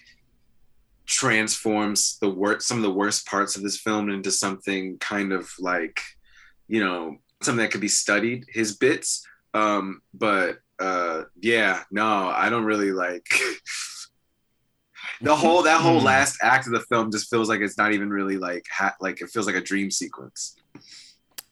transforms 1.06 2.18
the 2.20 2.30
worst 2.30 2.68
some 2.68 2.76
of 2.78 2.84
the 2.84 2.92
worst 2.92 3.26
parts 3.26 3.56
of 3.56 3.64
this 3.64 3.80
film 3.80 4.10
into 4.10 4.30
something 4.30 4.98
kind 5.00 5.32
of 5.32 5.50
like 5.58 6.02
you 6.68 6.84
know 6.84 7.16
something 7.42 7.64
that 7.64 7.72
could 7.72 7.80
be 7.80 7.88
studied 7.88 8.44
his 8.50 8.76
bits 8.76 9.26
um 9.54 10.02
but 10.14 10.60
uh 10.80 11.24
yeah 11.42 11.84
no 11.92 12.28
i 12.28 12.50
don't 12.50 12.66
really 12.66 12.92
like 12.92 13.26
the 15.22 15.34
whole 15.34 15.64
that 15.64 15.80
whole 15.80 16.00
Hmm. 16.00 16.06
last 16.08 16.38
act 16.42 16.68
of 16.68 16.74
the 16.74 16.82
film 16.82 17.10
just 17.10 17.30
feels 17.30 17.48
like 17.48 17.62
it's 17.62 17.78
not 17.78 17.94
even 17.94 18.10
really 18.10 18.38
like 18.38 18.66
ha- 18.70 18.96
like 19.00 19.22
it 19.22 19.30
feels 19.30 19.46
like 19.48 19.56
a 19.56 19.62
dream 19.62 19.90
sequence 19.90 20.57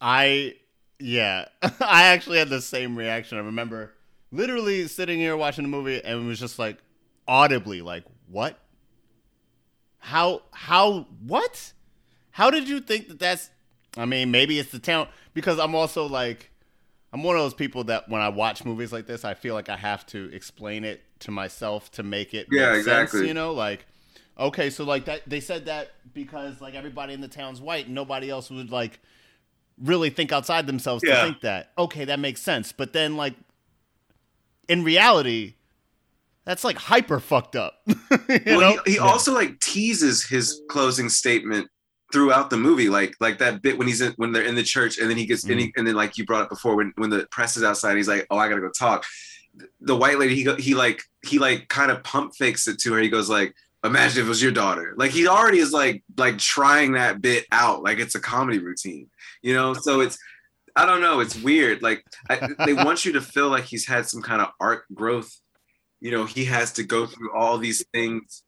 I 0.02 0.56
yeah, 1.00 1.46
I 1.62 2.04
actually 2.08 2.40
had 2.40 2.50
the 2.50 2.62
same 2.62 2.98
reaction. 2.98 3.38
I 3.38 3.42
remember 3.42 3.94
literally 4.32 4.88
sitting 4.88 5.20
here 5.20 5.36
watching 5.38 5.64
the 5.64 5.70
movie 5.70 6.04
and 6.04 6.24
it 6.24 6.28
was 6.28 6.40
just 6.40 6.60
like 6.60 6.78
audibly 7.28 7.82
like, 7.82 8.04
"What? 8.28 8.60
How 10.00 10.44
how 10.52 11.08
what? 11.26 11.74
How 12.32 12.52
did 12.52 12.70
you 12.70 12.80
think 12.80 13.08
that 13.08 13.20
that's 13.20 13.50
I 13.98 14.06
mean, 14.06 14.32
maybe 14.32 14.60
it's 14.60 14.72
the 14.72 14.80
talent 14.80 15.10
because 15.34 15.60
I'm 15.60 15.74
also 15.76 16.06
like 16.08 16.52
I'm 17.14 17.24
one 17.24 17.36
of 17.36 17.42
those 17.42 17.54
people 17.54 17.86
that 17.86 18.10
when 18.10 18.22
I 18.22 18.30
watch 18.30 18.66
movies 18.66 18.92
like 18.94 19.08
this, 19.08 19.26
I 19.26 19.34
feel 19.34 19.54
like 19.56 19.70
I 19.70 19.78
have 19.78 20.06
to 20.08 20.30
explain 20.34 20.84
it 20.84 21.04
to 21.20 21.32
myself 21.32 21.92
to 21.94 22.04
make 22.04 22.34
it 22.34 22.48
Yeah, 22.52 22.72
make 22.72 22.80
exactly. 22.80 23.20
sense, 23.22 23.28
you 23.28 23.34
know, 23.34 23.54
like 23.54 23.86
okay, 24.38 24.70
so 24.70 24.84
like 24.84 25.06
that 25.06 25.22
they 25.28 25.40
said 25.40 25.66
that 25.66 25.92
because 26.14 26.62
like 26.62 26.76
everybody 26.76 27.14
in 27.14 27.22
the 27.22 27.28
town's 27.28 27.62
white 27.62 27.86
and 27.88 27.96
nobody 27.96 28.30
else 28.30 28.52
would 28.52 28.70
like 28.72 29.00
really 29.82 30.10
think 30.10 30.32
outside 30.32 30.68
themselves 30.68 31.04
Yeah. 31.06 31.16
to 31.16 31.22
think 31.24 31.42
that. 31.42 31.72
Okay, 31.78 32.06
that 32.06 32.20
makes 32.20 32.42
sense. 32.42 32.72
But 32.72 32.94
then 32.94 33.18
like 33.18 33.34
in 34.68 34.84
reality, 34.84 35.56
that's 36.46 36.64
like 36.64 36.78
hyper 36.78 37.20
fucked 37.20 37.56
up. 37.56 37.82
you 37.88 37.96
well, 38.46 38.60
know? 38.60 38.82
he, 38.86 38.94
he 38.94 39.00
also 39.00 39.34
like 39.34 39.60
teases 39.60 40.26
his 40.26 40.62
closing 40.70 41.10
statement 41.10 41.68
throughout 42.14 42.50
the 42.50 42.58
movie, 42.58 42.90
like 42.90 43.16
like 43.20 43.40
that 43.40 43.62
bit 43.62 43.78
when 43.78 43.88
he's 43.88 44.02
in 44.02 44.14
when 44.18 44.32
they're 44.32 44.44
in 44.44 44.56
the 44.56 44.64
church, 44.64 45.00
and 45.00 45.10
then 45.10 45.18
he 45.18 45.26
gets 45.26 45.44
and, 45.44 45.60
he, 45.60 45.68
mm. 45.68 45.72
and 45.78 45.88
then 45.88 45.96
like 45.96 46.18
you 46.18 46.26
brought 46.26 46.44
up 46.44 46.50
before 46.50 46.76
when 46.76 46.94
when 46.96 47.10
the 47.10 47.28
press 47.32 47.58
is 47.58 47.64
outside, 47.64 47.98
he's 47.98 48.08
like, 48.08 48.26
"Oh, 48.30 48.38
I 48.38 48.48
gotta 48.48 48.62
go 48.62 48.70
talk." 48.70 49.06
The 49.82 49.96
white 49.96 50.20
lady, 50.20 50.36
he 50.36 50.44
go, 50.44 50.56
he 50.56 50.76
like 50.76 51.02
he 51.26 51.40
like 51.40 51.68
kind 51.68 51.92
of 51.92 52.04
pump 52.04 52.36
fakes 52.36 52.68
it 52.68 52.80
to 52.80 52.94
her. 52.94 53.00
He 53.00 53.10
goes 53.10 53.30
like, 53.30 53.54
"Imagine 53.84 54.22
if 54.22 54.26
it 54.26 54.30
was 54.30 54.42
your 54.42 54.52
daughter." 54.52 54.94
Like 54.98 55.12
he 55.12 55.28
already 55.28 55.60
is 55.60 55.74
like 55.74 56.04
like 56.18 56.38
trying 56.38 56.94
that 56.94 57.22
bit 57.22 57.46
out, 57.52 57.84
like 57.84 58.00
it's 58.00 58.16
a 58.16 58.20
comedy 58.20 58.60
routine, 58.60 59.10
you 59.46 59.54
know. 59.54 59.74
So 59.74 60.02
it's 60.02 60.18
I 60.76 60.86
don't 60.86 61.00
know, 61.00 61.22
it's 61.22 61.42
weird. 61.42 61.82
Like 61.82 62.04
I, 62.30 62.50
they 62.66 62.74
want 62.74 63.06
you 63.06 63.14
to 63.14 63.22
feel 63.22 63.48
like 63.48 63.64
he's 63.64 63.88
had 63.88 64.08
some 64.08 64.22
kind 64.22 64.42
of 64.42 64.50
art 64.60 64.84
growth. 64.94 65.32
You 66.02 66.12
know, 66.12 66.26
he 66.26 66.46
has 66.46 66.74
to 66.74 66.84
go 66.84 67.06
through 67.06 67.34
all 67.34 67.58
these 67.58 67.86
things. 67.94 68.44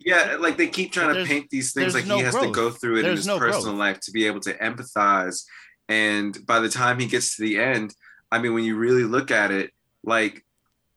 Yeah, 0.00 0.36
like 0.40 0.56
they 0.56 0.66
keep 0.66 0.92
trying 0.92 1.14
to 1.14 1.24
paint 1.24 1.48
these 1.50 1.72
things 1.72 1.94
like 1.94 2.06
no 2.06 2.16
he 2.16 2.22
has 2.22 2.34
to 2.34 2.50
go 2.50 2.70
through 2.70 2.98
it 2.98 3.04
in 3.04 3.16
his 3.16 3.26
no 3.26 3.38
personal 3.38 3.74
growth. 3.74 3.78
life 3.78 4.00
to 4.00 4.12
be 4.12 4.26
able 4.26 4.40
to 4.40 4.54
empathize. 4.54 5.44
And 5.88 6.36
by 6.46 6.60
the 6.60 6.68
time 6.68 6.98
he 6.98 7.06
gets 7.06 7.36
to 7.36 7.42
the 7.42 7.58
end, 7.58 7.94
I 8.32 8.38
mean, 8.38 8.54
when 8.54 8.64
you 8.64 8.76
really 8.76 9.04
look 9.04 9.30
at 9.30 9.50
it, 9.50 9.70
like 10.02 10.44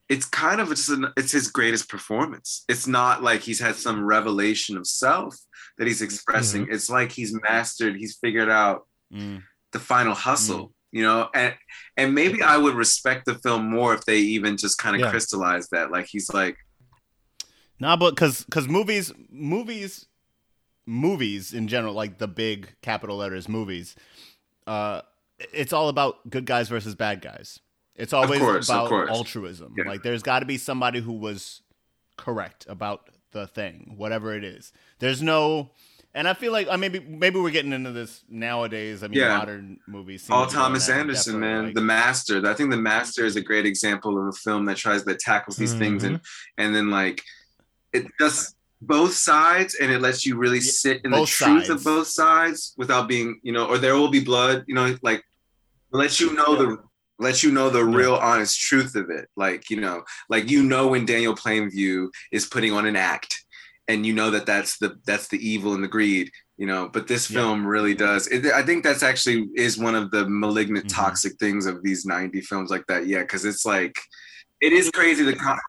it's 0.10 0.26
kind 0.26 0.62
of 0.62 0.70
just 0.70 0.90
an, 0.90 1.08
it's 1.18 1.32
his 1.32 1.50
greatest 1.50 1.90
performance. 1.90 2.64
It's 2.68 2.88
not 2.88 3.24
like 3.24 3.42
he's 3.42 3.60
had 3.60 3.76
some 3.76 4.06
revelation 4.06 4.78
of 4.78 4.88
self 4.88 5.38
that 5.78 5.88
he's 5.88 6.02
expressing. 6.02 6.68
It's 6.70 6.90
like 6.90 7.12
he's 7.12 7.34
mastered, 7.42 7.96
he's 7.96 8.18
figured 8.18 8.50
out 8.50 8.86
Mm. 9.14 9.44
the 9.72 9.80
final 9.80 10.14
hustle, 10.16 10.74
you 10.92 11.04
know, 11.04 11.30
and 11.36 11.54
and 11.98 12.14
maybe 12.16 12.42
I 12.42 12.58
would 12.58 12.76
respect 12.76 13.26
the 13.26 13.36
film 13.36 13.70
more 13.70 13.94
if 13.94 14.06
they 14.06 14.18
even 14.18 14.58
just 14.58 14.78
kind 14.78 14.96
of 14.96 15.02
Yeah. 15.02 15.10
crystallized 15.12 15.70
that. 15.72 15.92
Like 15.92 16.08
he's 16.08 16.34
like, 16.34 16.58
Nah, 17.80 17.96
but 17.96 18.12
because 18.12 18.44
because 18.46 18.68
movies 18.68 19.12
movies 19.30 20.06
movies 20.86 21.54
in 21.54 21.68
general, 21.68 21.94
like 21.94 22.18
the 22.18 22.28
big 22.28 22.70
capital 22.82 23.18
letters 23.18 23.48
movies, 23.48 23.96
uh, 24.68 25.02
it's 25.54 25.74
all 25.74 25.90
about 25.90 26.30
good 26.30 26.46
guys 26.46 26.70
versus 26.70 26.96
bad 26.96 27.22
guys. 27.22 27.60
It's 27.96 28.14
always 28.14 28.40
course, 28.40 28.70
about 28.70 28.92
altruism. 29.10 29.76
Yeah. 29.78 29.86
Like 29.88 30.04
there's 30.04 30.24
got 30.24 30.40
to 30.40 30.46
be 30.46 30.58
somebody 30.58 31.00
who 31.00 31.14
was 31.14 31.62
correct 32.18 32.66
about 32.68 33.10
the 33.32 33.48
thing, 33.48 33.94
whatever 33.98 34.36
it 34.36 34.44
is. 34.44 34.72
There's 35.00 35.22
no, 35.22 35.72
and 36.16 36.28
I 36.28 36.34
feel 36.34 36.52
like 36.52 36.68
I 36.70 36.76
maybe 36.76 37.00
maybe 37.00 37.40
we're 37.40 37.52
getting 37.52 37.74
into 37.74 37.92
this 37.92 38.24
nowadays. 38.30 39.04
I 39.04 39.08
mean, 39.08 39.20
Yeah. 39.20 39.38
modern 39.38 39.80
movies. 39.88 40.24
seem 40.24 40.30
Paul 40.30 40.46
to 40.46 40.48
be 40.48 40.54
doing 40.54 40.64
Thomas 40.64 40.90
Anderson, 40.90 41.40
man, 41.40 41.66
like- 41.66 41.76
the 41.76 41.82
master. 41.82 42.46
I 42.48 42.54
think 42.54 42.70
the 42.72 42.78
master 42.78 43.26
is 43.26 43.36
a 43.36 43.42
great 43.42 43.66
example 43.66 44.20
of 44.20 44.28
a 44.28 44.32
film 44.32 44.66
that 44.66 44.78
tries 44.78 45.04
that 45.06 45.20
tackles 45.20 45.58
these 45.58 45.74
things 45.74 46.04
and 46.04 46.18
mm-hmm. 46.18 46.64
and 46.64 46.76
then 46.76 46.90
like 46.90 47.24
it 47.94 48.06
does 48.20 48.56
both 48.82 49.14
sides 49.14 49.76
and 49.80 49.92
it 49.92 50.02
lets 50.02 50.26
you 50.26 50.36
really 50.36 50.60
sit 50.60 51.02
in 51.04 51.12
the 51.12 51.18
truth 51.18 51.30
sides. 51.30 51.70
of 51.70 51.84
both 51.84 52.08
sides 52.08 52.74
without 52.78 53.08
being, 53.08 53.40
you 53.44 53.52
know, 53.52 53.66
or 53.66 53.78
there 53.78 53.96
will 53.96 54.10
be 54.10 54.24
blood, 54.24 54.64
you 54.68 54.76
know, 54.76 54.96
like 55.02 55.24
let 55.92 56.20
you 56.20 56.34
know 56.34 56.56
the 56.56 56.78
let 57.20 57.44
you 57.44 57.52
know 57.52 57.70
the 57.70 57.84
real 57.84 58.16
honest 58.16 58.60
truth 58.60 58.96
of 58.96 59.10
it. 59.10 59.30
Like, 59.38 59.70
you 59.70 59.80
know, 59.80 60.04
like 60.30 60.50
you 60.50 60.64
know 60.64 60.88
when 60.88 61.06
Daniel 61.06 61.36
Plainview 61.36 62.10
is 62.32 62.46
putting 62.46 62.74
on 62.74 62.86
an 62.86 62.96
act 62.96 63.43
and 63.88 64.06
you 64.06 64.14
know 64.14 64.32
that 64.32 64.46
that's 64.46 64.78
the 64.78 64.98
that's 65.06 65.28
the 65.28 65.38
evil 65.48 65.74
and 65.74 65.84
the 65.84 65.88
greed 65.88 66.32
you 66.58 66.66
know 66.66 66.90
but 66.92 67.08
this 67.08 67.30
Yeah. 67.30 67.40
film 67.42 67.66
really 67.66 67.94
does 67.94 68.28
it, 68.28 68.46
i 68.48 68.62
think 68.64 68.84
that's 68.84 69.04
actually 69.04 69.50
is 69.56 69.78
one 69.78 69.96
of 69.96 70.12
the 70.12 70.28
malignant 70.30 70.86
Mhm. 70.86 70.96
toxic 70.96 71.34
things 71.40 71.66
of 71.66 71.84
these 71.84 72.06
90 72.06 72.42
films 72.42 72.70
like 72.70 72.86
that 72.88 73.08
yeah 73.08 73.20
because 73.22 73.44
it's 73.46 73.66
like 73.66 74.00
it 74.62 74.72
is 74.74 74.90
crazy 74.92 75.24
the 75.24 75.36
con- 75.36 75.60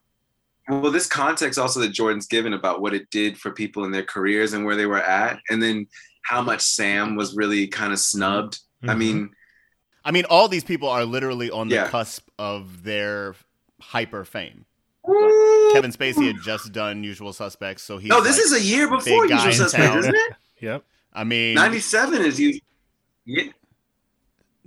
well 0.68 0.90
this 0.92 1.06
context 1.06 1.58
also 1.58 1.80
that 1.80 1.92
jordan's 1.92 2.26
given 2.26 2.52
about 2.52 2.80
what 2.80 2.94
it 2.94 3.08
did 3.10 3.36
for 3.38 3.50
people 3.50 3.84
in 3.84 3.90
their 3.90 4.04
careers 4.04 4.52
and 4.52 4.64
where 4.64 4.76
they 4.76 4.86
were 4.86 5.02
at 5.02 5.40
and 5.50 5.62
then 5.62 5.86
how 6.22 6.40
much 6.40 6.60
sam 6.60 7.16
was 7.16 7.34
really 7.34 7.66
kind 7.66 7.92
of 7.92 7.98
snubbed 7.98 8.60
i 8.84 8.88
Mhm. 8.94 8.98
mean 8.98 9.30
I 10.06 10.10
mean, 10.10 10.26
all 10.28 10.48
these 10.48 10.64
people 10.64 10.90
are 10.90 11.06
literally 11.06 11.50
on 11.50 11.68
the 11.70 11.76
Yeah. 11.76 11.88
cusp 11.88 12.28
of 12.38 12.82
their 12.82 13.34
hyper 13.80 14.26
fame. 14.26 14.66
Kevin 15.72 15.92
Spacey 15.92 16.26
had 16.26 16.36
just 16.42 16.72
done 16.72 17.04
Usual 17.04 17.32
Suspects, 17.32 17.82
so 17.82 17.98
he. 17.98 18.08
no 18.08 18.20
this 18.22 18.36
like- 18.36 18.44
is 18.46 18.52
a 18.52 18.62
year 18.62 18.88
before 18.88 19.26
usual 19.26 19.52
Suspects, 19.52 19.96
isn't 19.96 20.14
it 20.14 20.32
Yep. 20.60 20.84
I 21.12 21.24
mean, 21.24 21.54
97 21.54 22.22
is 22.22 22.40
you 22.40 22.58
yeah, 23.26 23.44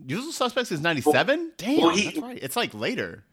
Usual 0.06 0.32
Suspects 0.32 0.72
is 0.72 0.80
ninety 0.82 1.02
seven. 1.02 1.52
Damn, 1.58 1.78
well, 1.82 1.90
he- 1.90 2.06
that's 2.06 2.18
right. 2.20 2.40
It's 2.42 2.56
like 2.56 2.74
later. 2.74 3.24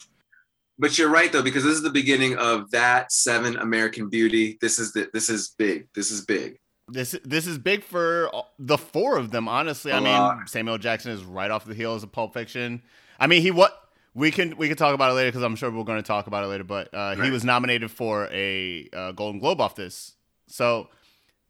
But 0.79 0.99
you're 0.99 1.09
right 1.11 1.31
though, 1.31 1.43
because 1.43 1.63
this 1.63 1.75
is 1.75 1.83
the 1.83 1.91
beginning 1.91 2.37
of 2.37 2.71
that 2.73 3.13
seven 3.13 3.57
American 3.57 4.09
Beauty. 4.09 4.59
This 4.61 4.79
is 4.79 4.93
the 4.93 5.09
this 5.13 5.29
is 5.29 5.49
big. 5.59 5.87
This 5.95 6.11
is 6.11 6.23
big. 6.23 6.59
This 6.89 7.15
this 7.25 7.47
is 7.47 7.59
big 7.59 7.85
for 7.85 8.31
the 8.59 8.77
four 8.79 9.17
of 9.19 9.31
them. 9.31 9.47
Honestly, 9.49 9.93
A 9.93 9.97
I 9.97 10.01
mean, 10.01 10.09
lot. 10.13 10.49
Samuel 10.49 10.79
Jackson 10.79 11.13
is 11.13 11.23
right 11.23 11.51
off 11.51 11.65
the 11.65 11.75
heels 11.75 12.03
of 12.03 12.13
Pulp 12.13 12.35
Fiction. 12.35 12.83
I 13.21 13.27
mean, 13.27 13.43
he 13.43 13.51
what 13.51 13.84
we 14.15 14.31
can 14.31 14.57
we 14.57 14.69
can 14.69 14.77
talk 14.77 14.95
about 14.95 15.11
it 15.11 15.15
later 15.15 15.31
because 15.31 15.43
I'm 15.43 15.57
sure 15.57 15.70
we're 15.70 15.85
going 15.85 16.03
to 16.03 16.07
talk 16.07 16.27
about 16.27 16.45
it 16.45 16.47
later. 16.47 16.65
But 16.65 16.93
uh, 16.95 17.16
he 17.16 17.31
was 17.31 17.45
nominated 17.45 17.91
for 17.91 18.28
a 18.31 18.89
uh, 18.93 19.12
Golden 19.12 19.41
Globe 19.41 19.61
off 19.61 19.74
this, 19.74 20.15
so 20.47 20.89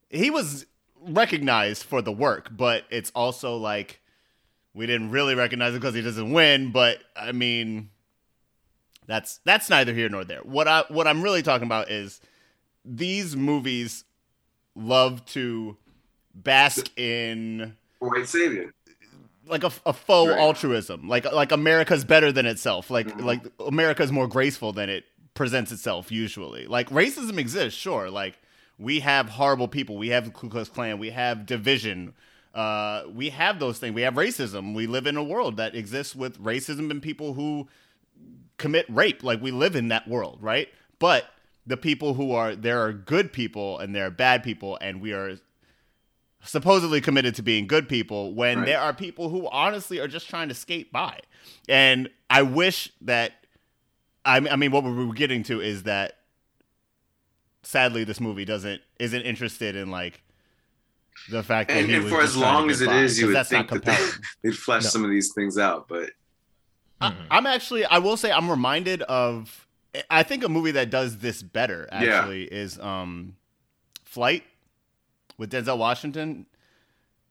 he 0.09 0.31
was 0.31 0.67
recognized 1.01 1.85
for 1.85 2.01
the 2.01 2.13
work. 2.13 2.49
But 2.51 2.85
it's 2.91 3.13
also 3.15 3.57
like 3.57 4.01
we 4.73 4.87
didn't 4.87 5.11
really 5.11 5.35
recognize 5.35 5.75
it 5.75 5.81
because 5.81 5.95
he 5.95 6.03
doesn't 6.03 6.33
win. 6.33 6.73
But 6.73 6.99
I 7.15 7.33
mean, 7.33 7.91
that's 9.07 9.41
that's 9.45 9.69
neither 9.69 9.93
here 9.93 10.09
nor 10.09 10.25
there. 10.25 10.41
What 10.41 10.67
I 10.67 10.85
what 10.89 11.07
I'm 11.07 11.23
really 11.23 11.43
talking 11.43 11.67
about 11.67 11.91
is 11.91 12.21
these 12.85 13.37
movies 13.37 14.05
love 14.75 15.25
to 15.27 15.77
bask 16.35 16.91
in 16.99 17.77
White 17.99 18.29
savior. 18.29 18.73
Like 19.47 19.65
a, 19.65 19.73
a 19.87 19.93
faux 19.93 20.31
Right. 20.31 20.39
altruism. 20.39 21.09
Like 21.09 21.31
like 21.33 21.53
america's 21.53 22.05
better 22.05 22.33
than 22.33 22.47
itself. 22.47 22.91
Like 22.91 23.09
Mhm. 23.09 23.25
like 23.25 23.43
america's 23.67 24.11
more 24.13 24.27
graceful 24.29 24.73
than 24.73 24.89
it 24.89 25.05
presents 25.35 25.73
itself 25.73 26.11
usually. 26.13 26.67
Like 26.67 26.89
racism 26.91 27.39
exists 27.39 27.79
sure. 27.79 28.11
Like 28.11 28.39
we 28.79 29.01
have 29.01 29.29
horrible 29.29 29.69
people. 29.69 29.97
We 29.97 30.09
have 30.09 30.25
the 30.27 30.31
ku 30.31 30.49
klux 30.49 30.69
klan. 30.69 30.99
We 30.99 31.11
have 31.11 31.47
division. 31.47 32.15
Uh, 32.55 33.03
we 33.13 33.31
have 33.31 33.59
those 33.59 33.79
things. 33.79 33.95
We 33.95 34.03
have 34.03 34.15
racism. 34.15 34.75
We 34.75 34.87
live 34.87 35.07
in 35.09 35.17
a 35.17 35.25
world 35.25 35.57
that 35.57 35.75
exists 35.75 36.15
with 36.15 36.41
racism 36.43 36.91
and 36.91 37.03
people 37.03 37.35
who 37.35 37.69
commit 38.59 38.87
rape. 38.89 39.23
Like 39.25 39.43
we 39.43 39.51
live 39.51 39.75
in 39.77 39.89
that 39.89 40.07
world 40.09 40.39
right? 40.41 40.69
But 40.99 41.27
the 41.67 41.77
people 41.77 42.15
who 42.15 42.33
are 42.33 42.55
there 42.55 42.81
are 42.85 42.93
good 42.93 43.33
people 43.33 43.79
and 43.79 43.95
there 43.95 44.07
are 44.07 44.11
bad 44.11 44.43
people 44.43 44.79
and 44.81 45.01
we 45.01 45.13
are 45.13 45.39
supposedly 46.45 47.01
committed 47.01 47.35
to 47.37 47.43
being 47.43 47.67
good 47.67 47.89
people 47.89 48.35
when 48.35 48.59
Right. 48.59 48.67
there 48.67 48.81
are 48.81 48.93
people 48.93 49.29
who 49.31 49.49
honestly 49.51 49.99
are 49.99 50.09
just 50.09 50.29
trying 50.29 50.49
to 50.49 50.55
skate 50.55 50.93
by. 50.93 51.19
And 51.69 52.11
I 52.31 52.43
wish 52.43 52.91
that 53.03 53.33
I 54.27 54.41
mean, 54.41 54.53
I 54.53 54.57
mean, 54.57 54.71
what 54.71 54.85
we 54.85 54.91
were 54.93 55.13
getting 55.15 55.43
to 55.45 55.61
is 55.61 55.83
that 55.83 56.19
sadly, 57.63 58.05
this 58.05 58.21
movie 58.21 58.45
doesn't 58.45 58.81
isn't 58.99 59.23
interested 59.23 59.77
in 59.77 59.91
like 59.91 60.23
the 61.31 61.43
fact 61.43 61.69
that 61.71 61.79
And, 61.79 61.87
he 61.89 61.95
and 61.95 62.05
was 62.05 62.13
for 62.13 62.21
as 62.23 62.37
long 62.37 62.71
as 62.71 62.81
it 62.81 62.87
by, 62.87 62.99
is, 63.01 63.19
you 63.19 63.25
'cause 63.25 63.29
would 63.29 63.37
that's 63.37 63.53
not 63.53 63.69
think 63.69 63.85
that 63.85 63.85
they, 63.91 63.97
compelling. 63.97 64.23
they'd 64.43 64.57
flesh 64.59 64.85
No. 64.85 64.89
some 64.91 65.05
of 65.05 65.11
these 65.11 65.33
things 65.35 65.59
out, 65.59 65.89
but 65.89 66.11
I, 67.01 67.15
I'm 67.31 67.47
actually, 67.47 67.85
I 67.85 67.99
will 67.99 68.17
say, 68.17 68.31
I'm 68.33 68.51
reminded 68.51 69.03
of. 69.03 69.67
I 70.11 70.23
think 70.25 70.43
a 70.43 70.49
movie 70.49 70.73
that 70.73 70.91
does 70.91 71.19
this 71.19 71.43
better 71.43 71.89
Yeah. 71.93 71.99
actually 72.19 72.45
is 72.45 72.79
um, 72.81 73.37
Flight 74.05 74.43
with 75.39 75.51
Denzel 75.51 75.79
Washington. 75.79 76.47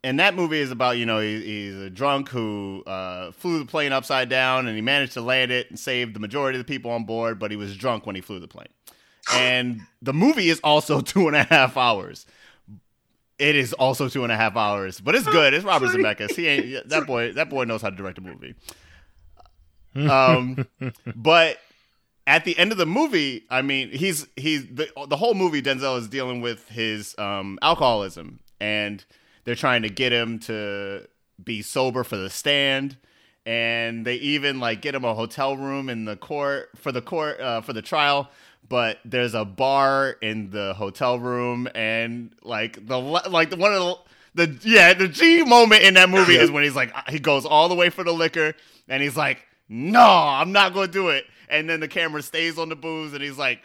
And 0.03 0.19
that 0.19 0.35
movie 0.35 0.59
is 0.59 0.71
about 0.71 0.97
you 0.97 1.05
know 1.05 1.19
he, 1.19 1.41
he's 1.41 1.75
a 1.75 1.89
drunk 1.89 2.29
who 2.29 2.83
uh, 2.85 3.31
flew 3.31 3.59
the 3.59 3.65
plane 3.65 3.93
upside 3.93 4.29
down 4.29 4.67
and 4.67 4.75
he 4.75 4.81
managed 4.81 5.13
to 5.13 5.21
land 5.21 5.51
it 5.51 5.69
and 5.69 5.79
save 5.79 6.13
the 6.13 6.19
majority 6.19 6.59
of 6.59 6.65
the 6.65 6.71
people 6.71 6.91
on 6.91 7.05
board, 7.05 7.39
but 7.39 7.51
he 7.51 7.57
was 7.57 7.75
drunk 7.77 8.05
when 8.05 8.15
he 8.15 8.21
flew 8.21 8.39
the 8.39 8.47
plane. 8.47 8.67
And 9.33 9.79
the 10.01 10.13
movie 10.13 10.49
is 10.49 10.59
also 10.61 10.99
two 11.13 11.27
and 11.27 11.35
a 11.35 11.43
half 11.43 11.77
hours. 11.77 12.25
It 13.39 13.55
is 13.55 13.71
also 13.73 14.09
two 14.09 14.23
and 14.23 14.31
a 14.31 14.35
half 14.35 14.57
hours, 14.57 14.99
but 14.99 15.15
it's 15.15 15.25
good. 15.25 15.53
It's 15.53 15.63
Robert 15.73 15.89
Zemeckis. 15.89 16.35
He 16.35 16.47
ain't 16.47 16.89
that 16.89 17.07
boy. 17.07 17.31
That 17.31 17.49
boy 17.49 17.63
knows 17.63 17.81
how 17.81 17.89
to 17.89 17.95
direct 17.95 18.17
a 18.17 18.21
movie. 18.21 18.55
Um, 19.95 20.67
but 21.15 21.59
at 22.25 22.45
the 22.45 22.57
end 22.57 22.71
of 22.71 22.77
the 22.77 22.85
movie, 22.85 23.43
I 23.49 23.61
mean, 23.61 23.89
he's 23.89 24.27
he's 24.35 24.65
the 24.67 24.89
the 25.07 25.17
whole 25.17 25.33
movie. 25.33 25.61
Denzel 25.61 25.97
is 25.97 26.07
dealing 26.07 26.41
with 26.41 26.69
his 26.69 27.15
um, 27.17 27.59
alcoholism, 27.61 28.39
and 28.59 29.03
they're 29.43 29.55
trying 29.55 29.81
to 29.81 29.89
get 29.89 30.13
him 30.13 30.39
to 30.39 31.07
be 31.43 31.61
sober 31.61 32.03
for 32.03 32.17
the 32.17 32.29
stand. 32.29 32.97
And 33.45 34.05
they 34.05 34.15
even 34.15 34.61
like 34.61 34.81
get 34.81 34.95
him 34.95 35.03
a 35.03 35.13
hotel 35.13 35.57
room 35.57 35.89
in 35.89 36.05
the 36.05 36.15
court 36.15 36.69
for 36.77 36.93
the 36.93 37.01
court 37.01 37.41
uh, 37.41 37.59
for 37.59 37.73
the 37.73 37.81
trial. 37.81 38.29
But 38.69 38.99
there's 39.03 39.33
a 39.33 39.43
bar 39.43 40.11
in 40.21 40.49
the 40.49 40.73
hotel 40.75 41.19
room, 41.19 41.67
and 41.75 42.33
like 42.41 42.87
the 42.87 42.97
like 42.97 43.49
the 43.49 43.57
one 43.57 43.73
of 43.73 43.97
the 44.35 44.45
the 44.45 44.69
yeah 44.69 44.93
the 44.93 45.09
G 45.09 45.43
moment 45.43 45.83
in 45.83 45.95
that 45.95 46.09
movie 46.09 46.35
is 46.35 46.49
when 46.49 46.63
he's 46.63 46.75
like 46.75 46.93
he 47.09 47.19
goes 47.19 47.45
all 47.45 47.67
the 47.67 47.75
way 47.75 47.89
for 47.89 48.05
the 48.05 48.13
liquor, 48.13 48.53
and 48.87 49.03
he's 49.03 49.17
like, 49.17 49.45
no, 49.67 49.99
I'm 50.01 50.53
not 50.53 50.73
gonna 50.73 50.87
do 50.87 51.09
it. 51.09 51.25
And 51.53 51.69
then 51.69 51.79
the 51.79 51.87
camera 51.87 52.21
stays 52.21 52.57
on 52.57 52.67
the 52.69 52.75
booze, 52.75 53.13
and 53.13 53.21
he's 53.21 53.37
like, 53.37 53.61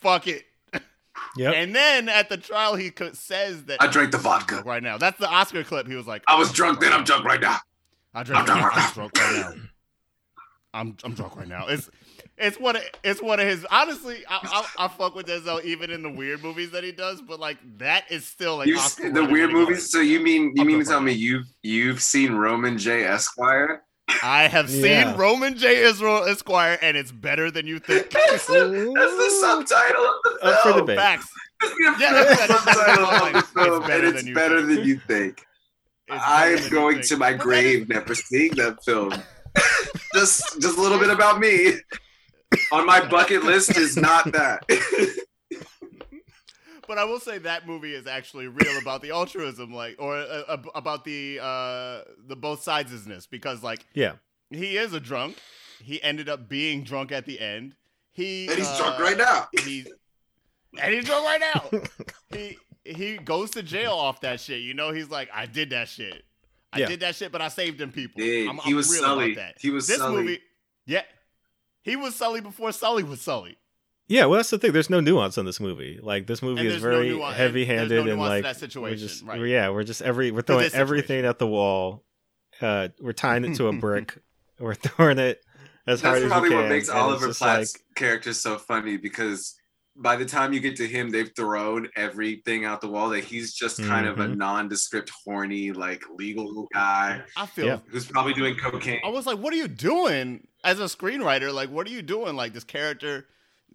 fuck 0.00 0.26
it. 0.28 0.44
Yep. 1.36 1.54
And 1.54 1.74
then 1.74 2.08
at 2.08 2.28
the 2.28 2.36
trial, 2.36 2.76
he 2.76 2.90
co- 2.90 3.12
says 3.12 3.64
that 3.64 3.80
I 3.82 3.86
drank 3.88 4.10
the 4.10 4.18
vodka. 4.18 4.62
right 4.64 4.82
now. 4.82 4.96
That's 4.96 5.18
the 5.18 5.28
Oscar 5.28 5.62
clip. 5.62 5.86
He 5.86 5.94
was 5.94 6.06
like, 6.06 6.22
I 6.26 6.36
was 6.38 6.50
drunk 6.50 6.80
then. 6.80 6.92
I'm 6.92 7.04
drunk 7.04 7.24
right 7.24 7.40
now. 7.40 7.58
I 8.14 8.22
drank. 8.22 8.48
I'm 8.48 8.56
I'm, 8.56 8.60
drunk 8.60 8.76
right 8.76 8.84
I'm 8.86 8.94
drunk 8.94 9.18
right 9.18 9.56
now. 9.56 9.62
I'm 10.74 10.96
I'm 11.04 11.14
drunk 11.14 11.36
right 11.36 11.48
now. 11.48 11.66
It's 11.68 11.90
it's 12.38 12.58
one 12.58 12.76
of 12.76 12.82
it's 13.04 13.20
one 13.20 13.38
of 13.38 13.46
his. 13.46 13.66
Honestly, 13.70 14.24
I, 14.28 14.64
I 14.78 14.84
I 14.86 14.88
fuck 14.88 15.14
with 15.14 15.26
Denzel 15.26 15.62
even 15.62 15.90
in 15.90 16.02
the 16.02 16.10
weird 16.10 16.42
movies 16.42 16.70
that 16.70 16.84
he 16.84 16.92
does, 16.92 17.20
but 17.20 17.38
like 17.38 17.58
that 17.78 18.10
is 18.10 18.26
still 18.26 18.56
like 18.56 18.68
You've 18.68 18.78
Oscar 18.78 19.10
the 19.10 19.24
weird 19.24 19.52
movies. 19.52 19.90
So 19.90 20.00
you 20.00 20.20
mean 20.20 20.52
you 20.54 20.62
I'm 20.62 20.66
mean 20.66 20.78
to 20.78 20.84
tell 20.84 21.00
me 21.00 21.12
you've 21.12 21.46
you've 21.62 22.00
seen 22.02 22.32
Roman 22.32 22.78
J 22.78 23.04
Esquire? 23.04 23.82
I 24.22 24.48
have 24.50 24.68
seen 24.70 24.84
Yeah. 24.84 25.16
Roman 25.16 25.56
J. 25.56 25.82
Israel 25.84 26.24
Esquire, 26.24 26.78
and 26.82 26.96
it's 26.96 27.12
better 27.12 27.50
than 27.50 27.66
you 27.66 27.78
think. 27.78 28.10
That's 28.10 28.46
the, 28.46 28.92
that's 28.96 29.16
the 29.16 29.30
subtitle 29.40 30.04
of 30.04 30.14
the 30.24 30.38
film. 30.40 30.52
Up 30.54 30.60
for 30.62 30.72
debate. 30.74 30.98
Facts. 30.98 31.28
That's 31.60 31.74
the 31.74 31.82
Yeah, 31.82 31.92
official 31.92 32.24
that's- 32.26 32.48
that's- 32.48 32.64
subtitle 32.76 33.04
of 33.06 33.20
like, 33.20 33.32
the 33.32 33.38
it's 33.38 33.48
film, 33.50 33.82
better 33.82 33.94
and 33.94 34.06
than 34.08 34.16
it's 34.16 34.24
you 34.26 34.34
better 34.34 34.66
think. 34.66 34.78
than 34.78 34.88
you 34.88 34.98
think. 35.06 35.46
I 36.10 36.46
am 36.58 36.70
going 36.70 37.02
to 37.02 37.16
my 37.16 37.32
grave 37.34 37.88
never 37.88 38.14
seeing 38.14 38.52
that 38.56 38.82
film. 38.84 39.12
just 40.14 40.60
just 40.60 40.76
a 40.78 40.80
little 40.80 40.98
bit 40.98 41.10
about 41.10 41.38
me. 41.38 41.74
On 42.72 42.84
my 42.86 43.06
bucket 43.06 43.44
list 43.44 43.76
is 43.76 43.96
not 43.96 44.32
that. 44.32 44.64
But 46.90 46.98
I 46.98 47.04
will 47.04 47.20
say 47.20 47.38
that 47.38 47.68
movie 47.68 47.94
is 47.94 48.08
actually 48.08 48.48
real 48.48 48.76
about 48.82 49.00
the 49.00 49.12
altruism, 49.12 49.72
like, 49.72 49.94
or 50.00 50.16
uh, 50.16 50.56
about 50.74 51.04
the 51.04 51.38
uh, 51.40 52.00
the 52.26 52.34
both 52.34 52.64
sidesness, 52.64 53.28
because 53.28 53.62
like 53.62 53.86
Yeah. 53.94 54.14
he 54.50 54.76
is 54.76 54.92
a 54.92 54.98
drunk. 54.98 55.36
He 55.80 56.02
ended 56.02 56.28
up 56.28 56.48
being 56.48 56.82
drunk 56.82 57.12
at 57.12 57.26
the 57.26 57.38
end. 57.38 57.76
He 58.10 58.48
and 58.48 58.58
he's 58.58 58.66
uh, 58.66 58.76
drunk 58.76 58.98
right 58.98 59.16
now. 59.16 59.46
He 59.64 59.86
and 60.82 60.92
he's 60.92 61.04
drunk 61.04 61.24
right 61.26 61.40
now. 61.40 61.80
he 62.36 62.58
he 62.84 63.18
goes 63.18 63.50
to 63.52 63.62
jail 63.62 63.92
off 63.92 64.20
that 64.22 64.40
shit. 64.40 64.62
You 64.62 64.74
know, 64.74 64.90
he's 64.92 65.10
like, 65.10 65.28
I 65.32 65.46
did 65.46 65.70
that 65.70 65.88
shit. 65.88 66.24
I 66.72 66.80
Yeah. 66.80 66.86
did 66.88 66.98
that 67.00 67.14
shit, 67.14 67.30
but 67.30 67.40
I 67.40 67.46
saved 67.50 67.78
them 67.78 67.92
people. 67.92 68.20
Did. 68.20 68.48
I'm, 68.48 68.56
He 68.58 68.70
I'm 68.72 68.76
was 68.76 68.90
real 68.90 69.02
Sully. 69.02 69.32
about 69.32 69.36
that. 69.42 69.54
He 69.60 69.70
was 69.70 69.86
this 69.86 69.98
Sully. 69.98 70.22
movie. 70.24 70.40
Yeah, 70.86 71.02
he 71.82 71.94
was 71.94 72.16
Sully 72.16 72.40
before 72.40 72.72
Sully 72.72 73.04
was 73.04 73.20
Sully. 73.20 73.58
Yeah, 74.10 74.26
well, 74.26 74.38
that's 74.38 74.50
the 74.50 74.58
thing. 74.58 74.72
There's 74.72 74.90
no 74.90 74.98
nuance 75.00 75.38
in 75.38 75.46
this 75.46 75.60
movie. 75.60 76.00
Like 76.02 76.26
this 76.26 76.42
movie 76.42 76.60
And 76.62 76.68
is 76.68 76.72
there's 76.74 76.84
no 76.84 76.90
very 76.98 77.10
nuance- 77.10 77.36
heavy-handed 77.36 77.90
there's 77.90 78.04
no 78.04 78.10
and 78.10 78.18
nuance 78.18 78.28
to 78.28 78.34
like 78.34 78.42
that 78.42 78.56
situation, 78.60 78.82
we're 79.00 79.08
just 79.08 79.24
right. 79.24 79.40
yeah, 79.46 79.70
we're 79.70 79.84
just 79.84 80.02
every 80.02 80.32
we're 80.32 80.42
throwing 80.42 80.68
everything 80.74 81.24
at 81.24 81.38
the 81.38 81.46
wall. 81.46 82.02
Uh, 82.60 82.88
we're 83.00 83.12
tying 83.12 83.44
it 83.44 83.54
to 83.56 83.68
a 83.68 83.72
brick. 83.72 84.18
we're 84.58 84.74
throwing 84.74 85.18
it 85.20 85.40
as 85.86 86.00
hard 86.02 86.16
That's 86.16 86.24
as 86.24 86.30
probably 86.30 86.50
we 86.50 86.54
what 86.56 86.62
can, 86.62 86.68
makes 86.70 86.88
and 86.88 86.98
it's 86.98 87.02
Oliver 87.04 87.32
Platt's 87.32 87.74
like- 87.76 87.82
character 87.94 88.32
so 88.32 88.58
funny 88.58 88.96
because 88.96 89.54
by 89.96 90.16
the 90.16 90.24
time 90.24 90.52
you 90.52 90.60
get 90.60 90.76
to 90.76 90.86
him, 90.86 91.10
they've 91.10 91.30
thrown 91.36 91.88
everything 91.96 92.64
out 92.64 92.80
the 92.80 92.88
wall. 92.88 93.10
That 93.10 93.22
he's 93.24 93.52
just 93.54 93.82
kind 93.82 94.06
of 94.06 94.18
a 94.18 94.26
Mhm. 94.26 94.36
nondescript, 94.38 95.10
horny, 95.24 95.72
like 95.72 96.02
legal 96.16 96.66
guy 96.72 97.22
I 97.36 97.46
feel. 97.46 97.66
Yeah. 97.66 97.78
who's 97.90 98.06
probably 98.06 98.32
doing 98.34 98.56
cocaine. 98.56 99.00
I 99.04 99.08
was 99.08 99.26
like, 99.26 99.38
what 99.38 99.52
are 99.52 99.56
you 99.56 99.68
doing 99.68 100.46
as 100.64 100.80
a 100.80 100.84
screenwriter? 100.84 101.52
Like, 101.54 101.70
what 101.70 101.86
are 101.86 101.90
you 101.90 102.02
doing? 102.02 102.34
Like, 102.34 102.54
this 102.54 102.64
character 102.64 103.26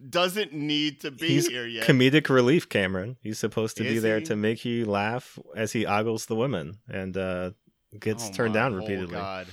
doesn't 0.10 0.54
need 0.54 1.02
to 1.02 1.12
be 1.12 1.28
He's 1.28 1.48
here 1.48 1.66
yet. 1.66 1.88
comedic 1.88 2.30
relief, 2.30 2.68
Cameron. 2.70 3.18
He's 3.22 3.40
supposed 3.40 3.78
to 3.78 3.84
be 3.84 4.00
there 4.00 4.20
he? 4.20 4.26
to 4.26 4.36
make 4.36 4.66
you 4.66 4.86
laugh 4.86 5.40
as 5.56 5.72
he 5.72 5.86
ogles 5.86 6.26
the 6.26 6.36
women 6.36 6.80
and 6.90 7.16
uh, 7.18 7.52
gets 8.00 8.30
Oh 8.30 8.34
turned 8.34 8.54
my 8.54 8.60
down 8.60 8.72
whole 8.74 8.82
repeatedly. 8.82 9.16
God. 9.16 9.48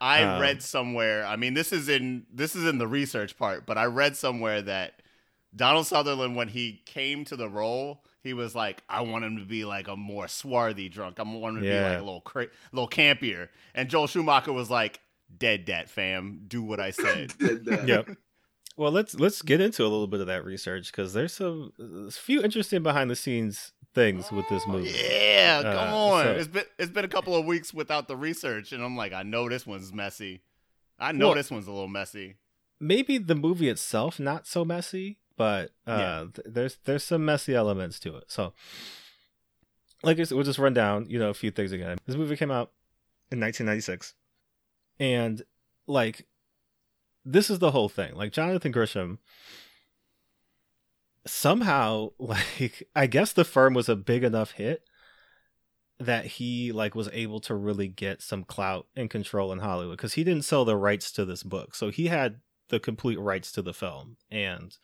I 0.00 0.22
Um, 0.24 0.40
read 0.42 0.62
somewhere. 0.62 1.24
I 1.24 1.36
mean, 1.36 1.54
this 1.54 1.72
is 1.72 1.88
in 1.88 2.26
this 2.32 2.56
is 2.56 2.66
in 2.66 2.78
the 2.78 2.88
research 2.88 3.38
part, 3.38 3.66
but 3.66 3.78
I 3.78 3.84
read 3.84 4.16
somewhere 4.16 4.60
that 4.62 4.94
Donald 5.54 5.86
Sutherland, 5.86 6.34
when 6.34 6.48
he 6.48 6.82
came 6.86 7.24
to 7.26 7.36
the 7.36 7.48
role, 7.48 8.02
he 8.22 8.32
was 8.34 8.54
like, 8.54 8.82
"I 8.88 9.02
want 9.02 9.24
him 9.24 9.36
to 9.36 9.44
be 9.44 9.64
like 9.64 9.86
a 9.86 9.94
more 9.96 10.26
swarthy 10.26 10.88
drunk. 10.88 11.20
I 11.20 11.22
want 11.22 11.56
him 11.58 11.62
to 11.62 11.68
be 11.68 11.80
like 11.80 11.98
a 11.98 12.02
little 12.02 12.20
cra- 12.22 12.48
little 12.72 12.88
campier." 12.88 13.48
And 13.76 13.88
Joel 13.88 14.08
Schumacher 14.08 14.52
was 14.52 14.70
like, 14.70 14.98
"Dead 15.38 15.64
dat 15.66 15.88
fam, 15.88 16.40
do 16.48 16.62
what 16.64 16.80
I 16.80 16.90
said." 16.90 17.32
Did 17.38 17.64
that. 17.66 17.86
Yep. 17.86 18.08
Well, 18.76 18.90
let's 18.92 19.14
let's 19.14 19.42
get 19.42 19.60
into 19.60 19.82
a 19.82 19.88
little 19.88 20.06
bit 20.06 20.20
of 20.20 20.26
that 20.28 20.44
research 20.44 20.90
because 20.90 21.12
there's 21.12 21.32
some 21.34 21.72
a 22.06 22.10
few 22.10 22.42
interesting 22.42 22.82
behind 22.82 23.10
the 23.10 23.16
scenes 23.16 23.72
things 23.94 24.32
with 24.32 24.48
this 24.48 24.66
movie. 24.66 24.88
Yeah, 24.90 25.62
come 25.62 25.92
Uh, 25.92 25.96
on. 25.96 26.24
so- 26.24 26.32
it's 26.32 26.48
been 26.48 26.64
it's 26.78 26.90
been 26.92 27.04
a 27.04 27.08
couple 27.08 27.34
of 27.36 27.44
weeks 27.44 27.74
without 27.74 28.08
the 28.08 28.16
research, 28.16 28.72
and 28.72 28.82
I'm 28.82 28.96
like, 28.96 29.12
I 29.12 29.22
know 29.22 29.48
this 29.48 29.66
one's 29.66 29.92
messy. 29.92 30.40
I 30.98 31.12
know 31.12 31.26
Well- 31.28 31.34
this 31.34 31.50
one's 31.50 31.66
a 31.66 31.72
little 31.72 31.88
messy. 31.88 32.36
Maybe 32.80 33.18
the 33.18 33.34
movie 33.34 33.68
itself 33.68 34.18
not 34.18 34.46
so 34.46 34.64
messy, 34.64 35.18
but 35.36 35.70
uh, 35.86 35.90
Yeah. 35.98 36.26
th- 36.34 36.46
there's 36.50 36.78
there's 36.84 37.04
some 37.04 37.24
messy 37.24 37.54
elements 37.54 38.00
to 38.00 38.16
it. 38.16 38.24
So, 38.28 38.54
like 40.02 40.18
I 40.18 40.24
said, 40.24 40.34
we'll 40.34 40.44
just 40.44 40.58
run 40.58 40.74
down 40.74 41.06
you 41.10 41.18
know 41.18 41.28
a 41.30 41.34
few 41.34 41.50
things 41.50 41.72
again. 41.72 41.98
This 42.06 42.16
movie 42.16 42.36
came 42.36 42.50
out 42.50 42.72
in 43.30 43.38
1996, 43.40 44.14
and 44.98 45.42
like 45.86 46.26
this 47.24 47.50
is 47.50 47.58
the 47.58 47.70
whole 47.70 47.88
thing. 47.88 48.14
Like 48.14 48.32
Jonathan 48.32 48.72
Grisham 48.72 49.18
somehow 51.26 52.10
like 52.18 52.88
I 52.94 53.06
guess 53.06 53.32
the 53.32 53.44
firm 53.44 53.74
was 53.74 53.88
a 53.88 53.96
big 53.96 54.24
enough 54.24 54.52
hit 54.52 54.82
that 55.98 56.26
he 56.26 56.72
like 56.72 56.94
was 56.94 57.08
able 57.12 57.40
to 57.40 57.54
really 57.54 57.88
get 57.88 58.22
some 58.22 58.44
clout 58.44 58.86
and 58.96 59.08
control 59.08 59.52
in 59.52 59.60
Hollywood 59.60 59.96
because 59.96 60.14
he 60.14 60.24
didn't 60.24 60.44
sell 60.44 60.64
the 60.64 60.76
rights 60.76 61.12
to 61.12 61.24
this 61.24 61.42
book. 61.42 61.74
So 61.74 61.90
he 61.90 62.08
had 62.08 62.40
the 62.68 62.80
complete 62.80 63.20
rights 63.20 63.52
to 63.52 63.62
the 63.62 63.74
film 63.74 64.16
and 64.30 64.76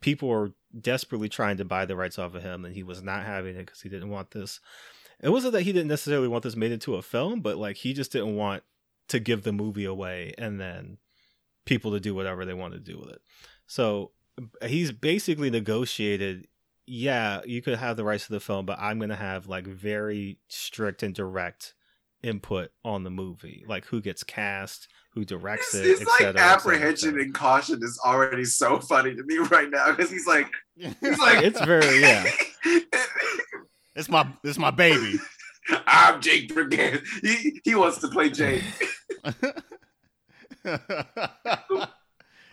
people 0.00 0.28
were 0.28 0.52
desperately 0.78 1.28
trying 1.28 1.56
to 1.58 1.64
buy 1.64 1.84
the 1.84 1.96
rights 1.96 2.18
off 2.18 2.34
of 2.34 2.42
him 2.42 2.64
and 2.64 2.74
he 2.74 2.82
was 2.82 3.02
not 3.02 3.24
having 3.24 3.54
it 3.54 3.66
because 3.66 3.82
he 3.82 3.88
didn't 3.88 4.10
want 4.10 4.32
this. 4.32 4.60
It 5.20 5.30
wasn't 5.30 5.52
that 5.52 5.62
he 5.62 5.72
didn't 5.72 5.88
necessarily 5.88 6.28
want 6.28 6.44
this 6.44 6.56
made 6.56 6.72
into 6.72 6.96
a 6.96 7.02
film, 7.02 7.40
but 7.40 7.56
like 7.56 7.76
he 7.76 7.92
just 7.92 8.12
didn't 8.12 8.36
want 8.36 8.62
to 9.08 9.20
give 9.20 9.42
the 9.42 9.52
movie 9.52 9.84
away 9.84 10.34
and 10.38 10.60
then 10.60 10.98
people 11.68 11.92
to 11.92 12.00
do 12.00 12.14
whatever 12.14 12.44
they 12.44 12.54
want 12.54 12.74
to 12.74 12.80
do 12.80 12.98
with 12.98 13.10
it. 13.10 13.20
So 13.66 14.12
he's 14.64 14.92
basically 14.92 15.50
negotiated 15.50 16.46
yeah 16.86 17.40
you 17.44 17.60
could 17.60 17.76
have 17.76 17.96
the 17.96 18.04
rights 18.04 18.26
to 18.26 18.32
the 18.32 18.40
film 18.40 18.64
but 18.64 18.78
i'm 18.80 18.98
gonna 19.00 19.16
have 19.16 19.46
like 19.48 19.66
very 19.66 20.38
strict 20.48 21.02
and 21.02 21.14
direct 21.14 21.74
input 22.22 22.70
on 22.84 23.02
the 23.02 23.10
movie 23.10 23.64
like 23.68 23.84
who 23.86 24.00
gets 24.00 24.22
cast 24.22 24.88
who 25.12 25.24
directs 25.24 25.72
His, 25.72 25.80
it 25.80 25.86
his 25.86 26.00
et 26.00 26.06
like 26.06 26.18
cetera, 26.20 26.28
et 26.28 26.34
cetera, 26.34 26.40
et 26.40 26.54
apprehension 26.54 27.20
and 27.20 27.34
caution 27.34 27.80
is 27.82 28.00
already 28.06 28.44
so 28.44 28.78
funny 28.78 29.14
to 29.14 29.22
me 29.24 29.36
right 29.38 29.68
now 29.68 29.90
because 29.90 30.10
he's 30.10 30.26
like, 30.26 30.48
he's 30.76 30.94
like, 31.18 31.44
it's 31.44 31.60
very 31.60 32.00
yeah 32.00 32.24
It's 33.98 34.08
my 34.08 34.32
it's 34.44 34.58
my 34.58 34.70
baby. 34.70 35.18
I'm 35.88 36.20
Jake 36.20 36.54
Brigance. 36.54 37.02
He 37.20 37.60
he 37.64 37.74
wants 37.74 37.98
to 37.98 38.08
play 38.08 38.30
Jake. 38.30 38.62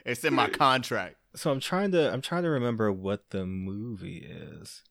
It's 0.06 0.24
in 0.24 0.36
my 0.36 0.50
contract. 0.50 1.16
so 1.36 1.50
I'm 1.52 1.60
trying 1.60 1.92
to 1.94 2.14
I'm 2.14 2.22
trying 2.22 2.44
to 2.44 2.50
remember 2.50 2.92
what 2.92 3.32
the 3.32 3.44
movie 3.46 4.20
is, 4.20 4.84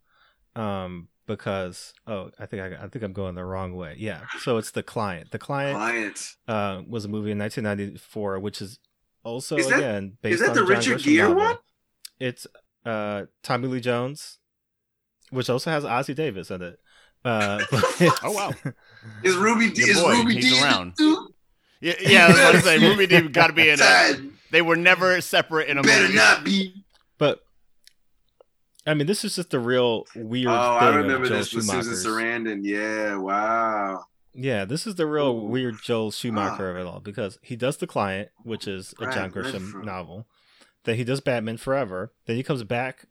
um, 0.56 1.06
because 1.28 1.94
oh 2.08 2.30
I 2.40 2.46
think 2.46 2.62
I, 2.62 2.84
I 2.84 2.88
think 2.88 3.04
I'm 3.04 3.12
going 3.12 3.36
the 3.36 3.44
wrong 3.44 3.76
way. 3.76 3.94
Yeah, 3.96 4.22
so 4.40 4.56
it's 4.56 4.72
the 4.72 4.82
client. 4.82 5.30
The 5.30 5.38
client 5.38 5.76
Client. 5.76 6.32
uh, 6.48 6.82
was 6.88 7.04
a 7.04 7.08
movie 7.08 7.30
in 7.30 7.38
1994, 7.38 8.40
which 8.40 8.60
is 8.60 8.80
also 9.22 9.56
Is 9.56 9.68
that- 9.68 9.78
again 9.78 10.18
based 10.20 10.34
is 10.34 10.40
that 10.40 10.48
on 10.50 10.54
the 10.56 10.60
John 10.62 10.68
Richard 10.70 10.98
Grisham 10.98 11.04
Gere 11.04 11.28
novel. 11.28 11.36
one? 11.44 11.56
It's 12.18 12.46
uh, 12.84 13.26
Tommy 13.44 13.68
Lee 13.68 13.80
Jones, 13.80 14.38
which 15.30 15.48
also 15.48 15.70
has 15.70 15.84
Ossie 15.84 16.14
Davis 16.16 16.50
in 16.50 16.60
it. 16.60 16.80
Uh, 17.24 17.62
Oh, 18.24 18.32
wow. 18.32 18.52
Is 19.22 19.36
Ruby 19.36 19.66
Your 19.76 19.90
is 19.90 20.00
boy, 20.00 20.10
Ruby 20.16 20.34
he's 20.34 20.52
D 20.52 20.60
around. 20.62 20.94
Dude? 21.80 21.96
Yeah, 22.00 22.08
yeah. 22.08 22.24
I 22.26 22.28
was 22.30 22.38
about 22.38 22.52
to 22.52 22.60
say 22.62 22.78
Ruby 22.78 23.06
Dee 23.06 23.28
got 23.28 23.48
to 23.48 23.52
be 23.52 23.68
in 23.68 23.78
it. 23.80 24.20
They 24.50 24.62
were 24.62 24.76
never 24.76 25.20
separate 25.20 25.68
in 25.68 25.78
a 25.78 25.82
Better 25.82 26.02
movie. 26.04 26.14
not 26.14 26.44
be. 26.44 26.84
But 27.18 27.40
I 28.86 28.94
mean, 28.94 29.06
this 29.06 29.24
is 29.24 29.34
just 29.36 29.50
the 29.50 29.58
real 29.58 30.04
weird. 30.14 30.48
Oh, 30.48 30.78
thing 30.78 30.88
I 30.88 30.96
remember 30.96 31.24
of 31.24 31.28
Joel 31.28 31.38
this 31.38 31.54
with 31.54 31.64
Susan 31.64 31.82
Schumacher's. 31.82 32.06
Sarandon. 32.06 32.60
Yeah, 32.62 33.16
wow. 33.16 34.04
Yeah, 34.34 34.64
this 34.64 34.86
is 34.86 34.96
the 34.96 35.06
real 35.06 35.28
Ooh. 35.28 35.44
weird 35.46 35.76
Joel 35.82 36.10
Schumacher 36.10 36.68
Ah. 36.68 36.70
of 36.72 36.76
it 36.76 36.86
all 36.86 37.00
because 37.00 37.38
he 37.42 37.54
does 37.56 37.76
The 37.76 37.86
Client, 37.86 38.30
which 38.42 38.66
is 38.66 38.92
a 39.00 39.04
John 39.10 39.30
Grisham 39.30 39.84
novel. 39.84 40.26
Then 40.84 40.96
he 40.96 41.04
does 41.04 41.20
Batman 41.20 41.56
Forever. 41.56 42.12
Then 42.26 42.36
he 42.36 42.42
comes 42.42 42.62
back 42.64 43.06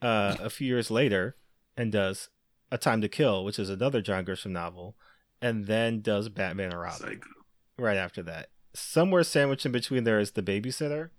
uh, 0.00 0.36
a 0.40 0.50
few 0.50 0.66
years 0.66 0.90
later 0.90 1.36
and 1.76 1.92
does 1.92 2.28
A 2.70 2.78
Time 2.78 3.00
to 3.02 3.08
Kill, 3.08 3.44
which 3.44 3.58
is 3.58 3.68
another 3.70 4.00
John 4.00 4.24
Grisham 4.24 4.50
novel, 4.50 4.96
and 5.40 5.66
then 5.66 6.00
does 6.00 6.28
Batman 6.30 6.70
and 6.72 6.80
Robin 6.80 6.98
Psycho. 6.98 7.28
Right 7.82 7.96
after 7.98 8.22
that. 8.22 8.48
Somewhere 8.74 9.22
sandwiched 9.22 9.66
in 9.66 9.72
between 9.72 10.04
there 10.04 10.18
is 10.18 10.30
The 10.30 10.42
Babysitter 10.42 11.10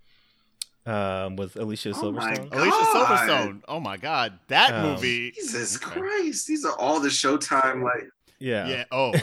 um, 0.86 1.36
with 1.36 1.56
Alicia 1.56 1.90
Oh 1.90 1.94
Silverstone. 1.94 2.50
God. 2.50 2.60
Alicia 2.60 2.86
Silverstone. 2.94 3.62
Oh 3.68 3.80
my 3.80 3.98
god, 3.98 4.40
that 4.48 4.74
Um, 4.74 4.94
movie. 4.94 5.32
Jesus 5.32 5.76
Okay. 5.82 6.00
Christ. 6.00 6.48
These 6.48 6.66
are 6.66 6.76
all 6.78 7.00
the 7.00 7.10
Showtime 7.10 7.84
like 7.84 8.10
Yeah. 8.40 8.68
Yeah. 8.68 8.84
Oh, 8.92 9.14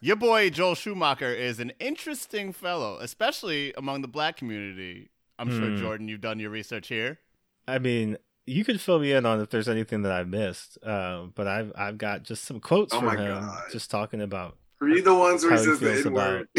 your 0.00 0.16
boy 0.16 0.50
Joel 0.50 0.74
Schumacher 0.74 1.32
is 1.32 1.60
an 1.60 1.72
interesting 1.78 2.52
fellow, 2.52 2.98
especially 3.00 3.72
among 3.76 4.02
the 4.02 4.08
black 4.08 4.36
community. 4.36 5.10
I'm 5.38 5.50
sure 5.50 5.68
Hmm. 5.70 5.76
Jordan, 5.76 6.08
you've 6.08 6.20
done 6.20 6.38
your 6.40 6.50
research 6.50 6.88
here. 6.88 7.20
I 7.68 7.78
mean, 7.78 8.16
you 8.46 8.64
could 8.64 8.80
fill 8.80 8.98
me 9.00 9.12
in 9.12 9.26
on 9.26 9.40
if 9.40 9.50
there's 9.50 9.68
anything 9.68 10.02
that 10.02 10.12
I 10.12 10.24
missed, 10.24 10.78
uh, 10.84 11.24
but 11.34 11.46
I've 11.46 11.72
I've 11.76 11.98
got 11.98 12.22
just 12.24 12.44
some 12.44 12.60
quotes 12.60 12.92
Oh 12.94 12.98
from 12.98 13.06
my 13.06 13.16
him, 13.16 13.40
God. 13.40 13.62
just 13.72 13.90
talking 13.90 14.20
about. 14.20 14.56
read 14.80 15.04
the 15.04 15.14
ones 15.14 15.42
where 15.44 15.52
he 15.52 15.58
says 15.64 15.80
the 15.80 15.92
N 16.06 16.12
word. 16.12 16.48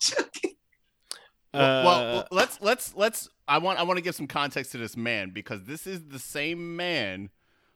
Well, 1.52 1.62
Uh, 1.62 1.84
well, 1.84 2.28
let's 2.30 2.60
let's 2.60 2.94
let's. 2.94 3.28
I 3.48 3.58
want 3.58 3.80
I 3.80 3.82
want 3.82 3.96
to 3.96 4.02
give 4.02 4.14
some 4.14 4.28
context 4.28 4.70
to 4.70 4.78
this 4.78 4.96
man 4.96 5.30
because 5.30 5.64
this 5.64 5.84
is 5.84 6.04
the 6.06 6.20
same 6.20 6.76
man 6.76 7.30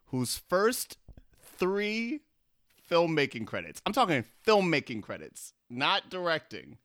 whose 0.06 0.38
first 0.48 0.96
three 1.42 2.20
filmmaking 2.88 3.48
credits. 3.48 3.82
I'm 3.84 3.92
talking 3.92 4.24
filmmaking 4.46 5.02
credits, 5.02 5.54
not 5.68 6.08
directing. 6.08 6.78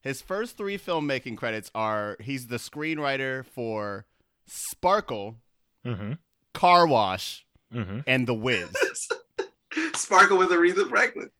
His 0.00 0.20
first 0.20 0.56
three 0.56 0.76
filmmaking 0.76 1.36
credits 1.36 1.70
are 1.74 2.16
he's 2.20 2.48
the 2.48 2.56
screenwriter 2.56 3.44
for 3.44 4.06
Sparkle, 4.46 5.36
mm-hmm, 5.86 6.14
Car 6.52 6.86
Wash, 6.86 7.46
mm-hmm. 7.72 8.00
and 8.06 8.26
The 8.26 8.34
Wiz. 8.34 8.68
Sparkle 9.94 10.36
with 10.36 10.50
Aretha 10.50 10.88
Franklin. 10.88 11.30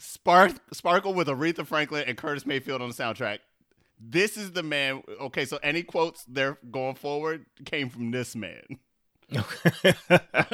Spark 0.00 0.52
Sparkle 0.72 1.14
with 1.14 1.28
Aretha 1.28 1.66
Franklin 1.66 2.04
and 2.06 2.16
Curtis 2.16 2.46
Mayfield 2.46 2.82
on 2.82 2.88
the 2.88 2.94
soundtrack. 2.94 3.38
This 4.00 4.36
is 4.36 4.52
the 4.52 4.62
man. 4.62 5.02
Okay, 5.20 5.44
so 5.44 5.58
any 5.62 5.82
quotes 5.82 6.24
there 6.24 6.58
going 6.70 6.94
forward 6.94 7.44
came 7.64 7.90
from 7.90 8.10
this 8.10 8.34
man. 8.34 8.62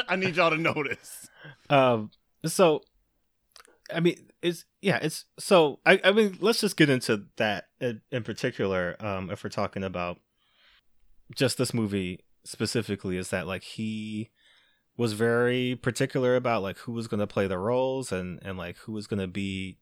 I 0.09 0.17
need 0.17 0.37
y'all 0.37 0.51
to 0.51 0.59
notice. 0.59 1.29
um. 1.71 2.11
So, 2.45 2.83
I 3.93 4.01
mean, 4.01 4.17
it's 4.43 4.65
yeah, 4.83 4.99
it's 5.01 5.25
so. 5.39 5.79
I 5.87 6.01
I 6.05 6.13
mean, 6.13 6.39
let's 6.41 6.61
just 6.61 6.77
get 6.77 6.91
into 6.91 7.25
that 7.37 7.67
in, 7.81 8.03
in 8.11 8.25
particular. 8.25 8.97
Um, 9.01 9.31
if 9.31 9.43
we're 9.45 9.51
talking 9.51 9.85
about 9.85 10.19
just 11.35 11.57
this 11.57 11.73
movie 11.73 12.25
specifically, 12.45 13.17
is 13.17 13.31
that 13.31 13.47
like 13.47 13.63
he 13.63 14.31
was 14.97 15.13
very 15.13 15.79
particular 15.81 16.37
about 16.37 16.63
like 16.63 16.79
who 16.79 16.93
was 16.93 17.07
going 17.07 17.21
to 17.21 17.27
play 17.27 17.47
the 17.47 17.59
roles 17.59 18.13
and 18.13 18.39
and 18.43 18.57
like 18.57 18.77
who 18.79 18.93
was 18.93 19.07
going 19.07 19.21
to 19.21 19.27
be 19.27 19.79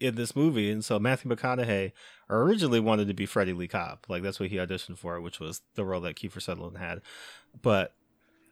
in 0.00 0.14
this 0.14 0.34
movie. 0.36 0.70
And 0.70 0.84
so 0.84 0.98
matthew 0.98 1.30
mcconaughey 1.30 1.92
originally 2.30 2.80
wanted 2.80 3.08
to 3.08 3.14
be 3.14 3.26
freddie 3.26 3.52
lee 3.52 3.68
cobb. 3.68 4.00
Like 4.08 4.22
that's 4.22 4.40
what 4.40 4.50
he 4.50 4.56
auditioned 4.56 4.98
for 4.98 5.20
which 5.20 5.40
was 5.40 5.62
the 5.74 5.84
role 5.84 6.00
that 6.02 6.16
kiefer 6.16 6.40
sutherland 6.40 6.78
had. 6.78 7.02
But 7.60 7.94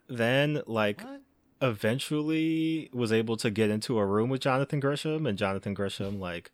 then 0.07 0.61
like 0.67 1.03
eventually 1.61 2.89
was 2.93 3.11
able 3.11 3.35
to 3.37 3.49
get 3.49 3.69
into 3.69 3.97
a 3.97 4.05
room 4.05 4.29
with 4.29 4.39
jonathan 4.39 4.79
grisham 4.79 5.27
and 5.27 5.39
jonathan 5.39 5.75
grisham 5.75 6.19
like 6.19 6.51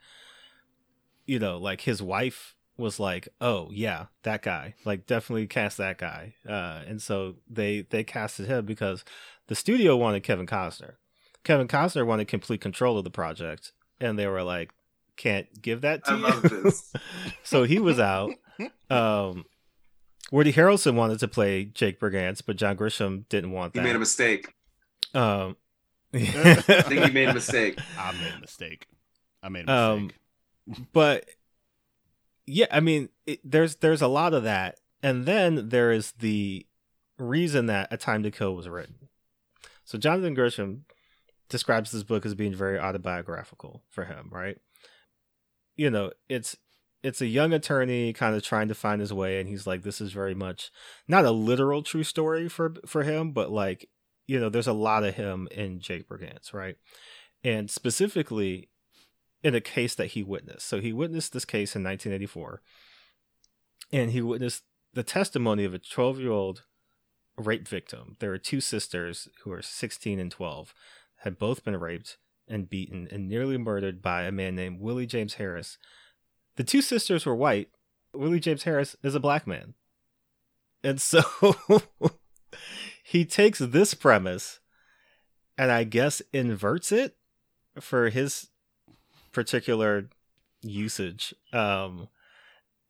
you 1.25 1.37
know 1.37 1.57
like 1.57 1.81
his 1.81 2.01
wife 2.01 2.52
was 2.77 2.99
like 2.99 3.27
oh 3.39 3.69
yeah 3.71 4.05
that 4.23 4.41
guy 4.41 4.73
like 4.83 5.05
definitely 5.05 5.45
cast 5.47 5.77
that 5.77 5.97
guy 5.97 6.33
uh 6.47 6.81
and 6.87 7.01
so 7.01 7.35
they 7.49 7.81
they 7.91 8.03
casted 8.03 8.47
him 8.47 8.65
because 8.65 9.03
the 9.47 9.55
studio 9.55 9.95
wanted 9.95 10.21
kevin 10.23 10.47
costner 10.47 10.93
kevin 11.43 11.67
costner 11.67 12.05
wanted 12.05 12.27
complete 12.27 12.61
control 12.61 12.97
of 12.97 13.03
the 13.03 13.11
project 13.11 13.71
and 13.99 14.17
they 14.17 14.25
were 14.27 14.41
like 14.43 14.71
can't 15.17 15.61
give 15.61 15.81
that 15.81 16.03
to 16.05 16.11
I 16.11 16.15
you 16.15 16.21
love 16.23 16.41
this. 16.41 16.91
so 17.43 17.63
he 17.63 17.77
was 17.79 17.99
out 17.99 18.31
um 18.89 19.45
woody 20.31 20.51
harrelson 20.51 20.95
wanted 20.95 21.19
to 21.19 21.27
play 21.27 21.65
jake 21.65 21.99
brigance 21.99 22.41
but 22.43 22.55
john 22.55 22.75
grisham 22.75 23.25
didn't 23.29 23.51
want 23.51 23.73
that. 23.73 23.81
He 23.81 23.85
made 23.87 23.95
a 23.95 23.99
mistake. 23.99 24.53
um 25.13 25.55
I 26.15 26.23
think 26.23 27.05
he 27.05 27.11
made 27.11 27.29
a 27.29 27.33
mistake. 27.33 27.77
I 27.97 28.11
made 28.11 28.33
a 28.37 28.39
mistake. 28.39 28.87
I 29.41 29.49
made 29.49 29.67
a 29.67 29.71
Um, 29.73 30.11
mistake. 30.67 30.87
but 30.93 31.25
yeah 32.45 32.65
i 32.71 32.79
mean 32.79 33.09
it, 33.25 33.39
there's 33.43 33.77
there's 33.77 34.01
a 34.01 34.07
lot 34.07 34.33
of 34.33 34.43
that. 34.43 34.79
And 35.01 35.25
then 35.25 35.67
there 35.67 35.91
is 35.91 36.13
the 36.19 36.65
reason 37.17 37.65
that 37.65 37.89
a 37.91 37.97
time 37.97 38.23
to 38.23 38.31
kill 38.31 38.55
was 38.55 38.69
written. 38.69 39.09
So 39.83 39.97
jonathan 39.97 40.35
grisham 40.35 40.81
describes 41.49 41.91
this 41.91 42.03
book 42.03 42.25
as 42.25 42.35
being 42.35 42.55
very 42.55 42.79
autobiographical 42.79 43.83
for 43.89 44.05
him 44.05 44.29
right? 44.31 44.57
You 45.75 45.89
know 45.89 46.11
it's 46.29 46.57
it's 47.01 47.21
a 47.21 47.27
young 47.27 47.51
attorney 47.51 48.13
kind 48.13 48.35
of 48.35 48.43
trying 48.43 48.69
to 48.69 48.75
find 48.75 49.01
his 49.01 49.13
way 49.13 49.39
and 49.39 49.49
he's 49.49 49.67
like 49.67 49.83
this 49.83 49.99
is 49.99 50.11
very 50.13 50.33
much 50.33 50.71
not 51.07 51.25
a 51.25 51.31
literal 51.31 51.83
true 51.83 52.03
story 52.03 52.47
for 52.47 52.75
for 52.85 53.03
him 53.03 53.31
but 53.31 53.51
like 53.51 53.89
you 54.25 54.39
know 54.39 54.49
there's 54.49 54.67
a 54.67 54.73
lot 54.73 55.03
of 55.03 55.15
him 55.15 55.47
in 55.51 55.79
jake 55.79 56.07
brigance 56.07 56.53
right? 56.53 56.75
And 57.43 57.69
specifically 57.69 58.69
in 59.43 59.53
a 59.53 59.61
case 59.61 59.93
that 59.95 60.07
he 60.07 60.23
witnessed. 60.23 60.67
So 60.67 60.79
he 60.79 60.93
witnessed 60.93 61.33
this 61.33 61.45
case 61.45 61.75
in 61.75 61.83
1984, 61.83 62.61
and 63.91 64.11
he 64.11 64.21
witnessed 64.21 64.63
the 64.93 65.03
testimony 65.03 65.65
of 65.65 65.73
a 65.73 65.79
12 65.79 66.19
year 66.19 66.31
old 66.31 66.63
rape 67.37 67.67
victim. 67.67 68.15
There 68.19 68.29
were 68.29 68.37
two 68.37 68.61
sisters 68.61 69.27
who 69.41 69.49
were 69.49 69.61
16 69.61 70.19
and 70.19 70.31
12, 70.31 70.73
had 71.17 71.39
both 71.39 71.63
been 71.63 71.79
raped 71.79 72.17
and 72.47 72.69
beaten 72.69 73.07
and 73.11 73.27
nearly 73.27 73.57
murdered 73.57 74.01
by 74.01 74.23
a 74.23 74.31
man 74.31 74.55
named 74.55 74.79
Willie 74.79 75.05
James 75.05 75.35
Harris. 75.35 75.77
The 76.55 76.63
two 76.63 76.81
sisters 76.81 77.25
were 77.25 77.35
white. 77.35 77.69
Willie 78.13 78.39
James 78.39 78.63
Harris 78.63 78.95
is 79.01 79.15
a 79.15 79.19
black 79.19 79.47
man. 79.47 79.73
And 80.83 81.01
so 81.01 81.23
he 83.03 83.25
takes 83.25 83.59
this 83.59 83.93
premise 83.93 84.59
and 85.57 85.71
I 85.71 85.85
guess 85.85 86.21
inverts 86.31 86.91
it 86.91 87.15
for 87.79 88.09
his 88.09 88.49
particular 89.33 90.09
usage. 90.61 91.33
Um, 91.51 92.07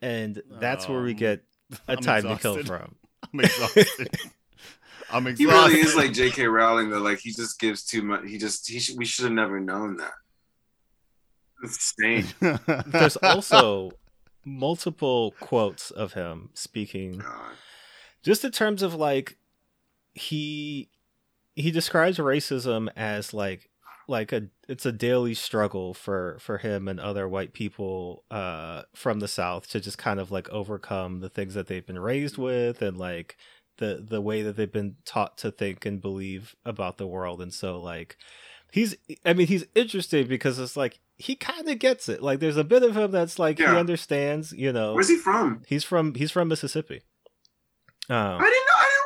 and 0.02 0.42
that's 0.60 0.88
where 0.88 1.02
we 1.02 1.12
Um, 1.12 1.18
get 1.18 1.44
a 1.88 1.94
I'm 1.94 1.98
time 1.98 2.24
to 2.24 2.36
kill 2.38 2.64
from. 2.64 2.96
I'm 3.34 3.40
exhausted. 3.40 4.10
I'm 5.12 5.36
He 5.36 5.46
really 5.46 5.80
is 5.80 5.96
like 5.96 6.12
J.K. 6.14 6.46
Rowling 6.48 6.90
though. 6.90 7.00
Like 7.00 7.20
he 7.20 7.32
just 7.32 7.60
gives 7.60 7.84
too 7.84 8.02
much. 8.04 8.22
He 8.28 8.38
just 8.38 8.70
he 8.70 8.80
sh- 8.80 8.96
we 8.96 9.06
should 9.06 9.26
have 9.26 9.34
never 9.34 9.60
known 9.60 9.98
that. 9.98 10.14
It's 11.64 11.94
insane. 11.98 12.26
There's 12.88 13.16
also 13.18 13.92
multiple 14.44 15.34
quotes 15.40 15.90
of 15.92 16.14
him 16.14 16.50
speaking 16.54 17.20
God. 17.20 17.54
just 18.24 18.44
in 18.44 18.52
terms 18.52 18.82
of 18.82 18.94
like 18.94 19.38
he 20.14 20.90
he 21.56 21.72
describes 21.72 22.18
racism 22.18 22.90
as 22.96 23.34
like 23.34 23.70
like 24.08 24.32
a 24.32 24.48
it's 24.68 24.86
a 24.86 24.92
daily 24.92 25.34
struggle 25.34 25.94
for 25.94 26.38
for 26.40 26.58
him 26.58 26.88
and 26.88 27.00
other 27.00 27.28
white 27.28 27.54
people 27.54 28.24
uh 28.32 28.84
from 28.94 29.20
the 29.20 29.28
south 29.28 29.68
to 29.70 29.80
just 29.80 29.98
kind 29.98 30.20
of 30.20 30.32
like 30.32 30.50
overcome 30.50 31.20
the 31.22 31.30
things 31.30 31.54
that 31.54 31.68
they've 31.68 31.86
been 31.86 32.00
raised 32.00 32.38
with 32.38 32.82
and 32.82 32.98
like 32.98 33.38
the 33.78 34.06
the 34.08 34.22
way 34.22 34.42
that 34.42 34.56
they've 34.58 34.72
been 34.72 34.96
taught 35.06 35.38
to 35.38 35.52
think 35.52 35.86
and 35.86 36.02
believe 36.02 36.56
about 36.66 36.98
the 36.98 37.08
world 37.08 37.42
and 37.42 37.54
so 37.54 37.80
like 37.80 38.18
he's 38.72 38.96
i 39.26 39.34
mean 39.34 39.48
he's 39.48 39.66
interesting 39.76 40.28
because 40.28 40.60
it's 40.60 40.76
like 40.78 41.00
he 41.16 41.36
kind 41.36 41.70
of 41.70 41.78
gets 41.78 42.10
it. 42.10 42.24
Like 42.24 42.40
there's 42.40 42.58
a 42.58 42.64
bit 42.64 42.82
of 42.82 42.98
him 42.98 43.12
that's 43.12 43.38
like 43.38 43.60
he 43.60 43.64
understands. 43.66 44.52
You 44.52 44.74
know, 44.74 44.96
Where's 44.96 45.08
he 45.10 45.16
from? 45.16 45.62
he's 45.68 45.84
from 45.84 46.16
he's 46.16 46.32
from 46.32 46.48
Mississippi. 46.48 47.04
I 48.10 48.14
Um, 48.16 48.40
didn't 48.42 48.42
know. 48.42 48.80
I 48.80 48.90
didn't 48.90 49.03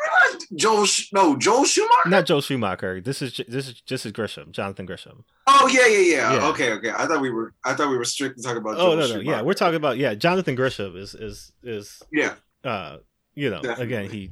realize 0.51 0.95
Joel. 1.11 1.11
No, 1.13 1.37
Joel 1.37 1.65
Schumacher. 1.65 2.09
not 2.09 2.25
Joel 2.25 2.41
Schumacher. 2.41 3.01
This 3.01 3.21
is 3.21 3.39
this 3.47 3.67
is 3.67 3.81
this 3.87 4.05
is 4.05 4.11
Grisham, 4.11 4.51
Jonathan 4.51 4.87
Grisham. 4.87 5.23
Oh 5.47 5.67
yeah, 5.71 5.87
yeah, 5.87 5.99
yeah, 5.99 6.33
Yeah. 6.33 6.47
Okay, 6.49 6.71
okay. 6.73 6.91
I 6.91 7.05
thought 7.07 7.21
we 7.21 7.29
were. 7.29 7.53
I 7.65 7.73
thought 7.73 7.89
we 7.89 7.97
were 7.97 8.05
strictly 8.05 8.43
talking 8.43 8.57
about. 8.59 8.75
Oh 8.75 8.77
Joel 8.77 8.95
no 8.95 9.01
no 9.01 9.07
Schumacher. 9.07 9.23
yeah, 9.29 9.41
we're 9.41 9.53
talking 9.53 9.75
about 9.75 9.97
yeah. 9.97 10.13
Jonathan 10.15 10.55
Grisham 10.55 10.95
is 10.97 11.13
is 11.15 11.51
is 11.63 12.01
Yeah. 12.11 12.35
uh 12.63 12.97
you 13.35 13.49
know 13.49 13.61
Definitely. 13.61 13.85
again 13.85 14.09
he 14.09 14.31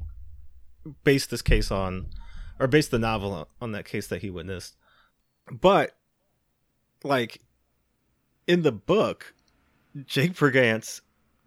based 1.04 1.30
this 1.30 1.42
case 1.42 1.70
on 1.70 2.06
or 2.60 2.66
based 2.66 2.90
the 2.90 2.98
novel 2.98 3.32
on, 3.32 3.46
on 3.60 3.72
that 3.72 3.84
case 3.84 4.06
that 4.08 4.20
he 4.22 4.30
witnessed 4.30 4.76
but 5.50 5.96
like 7.04 7.40
in 8.46 8.62
the 8.62 8.72
book 8.72 9.34
jake 10.06 10.32
brigance 10.34 11.00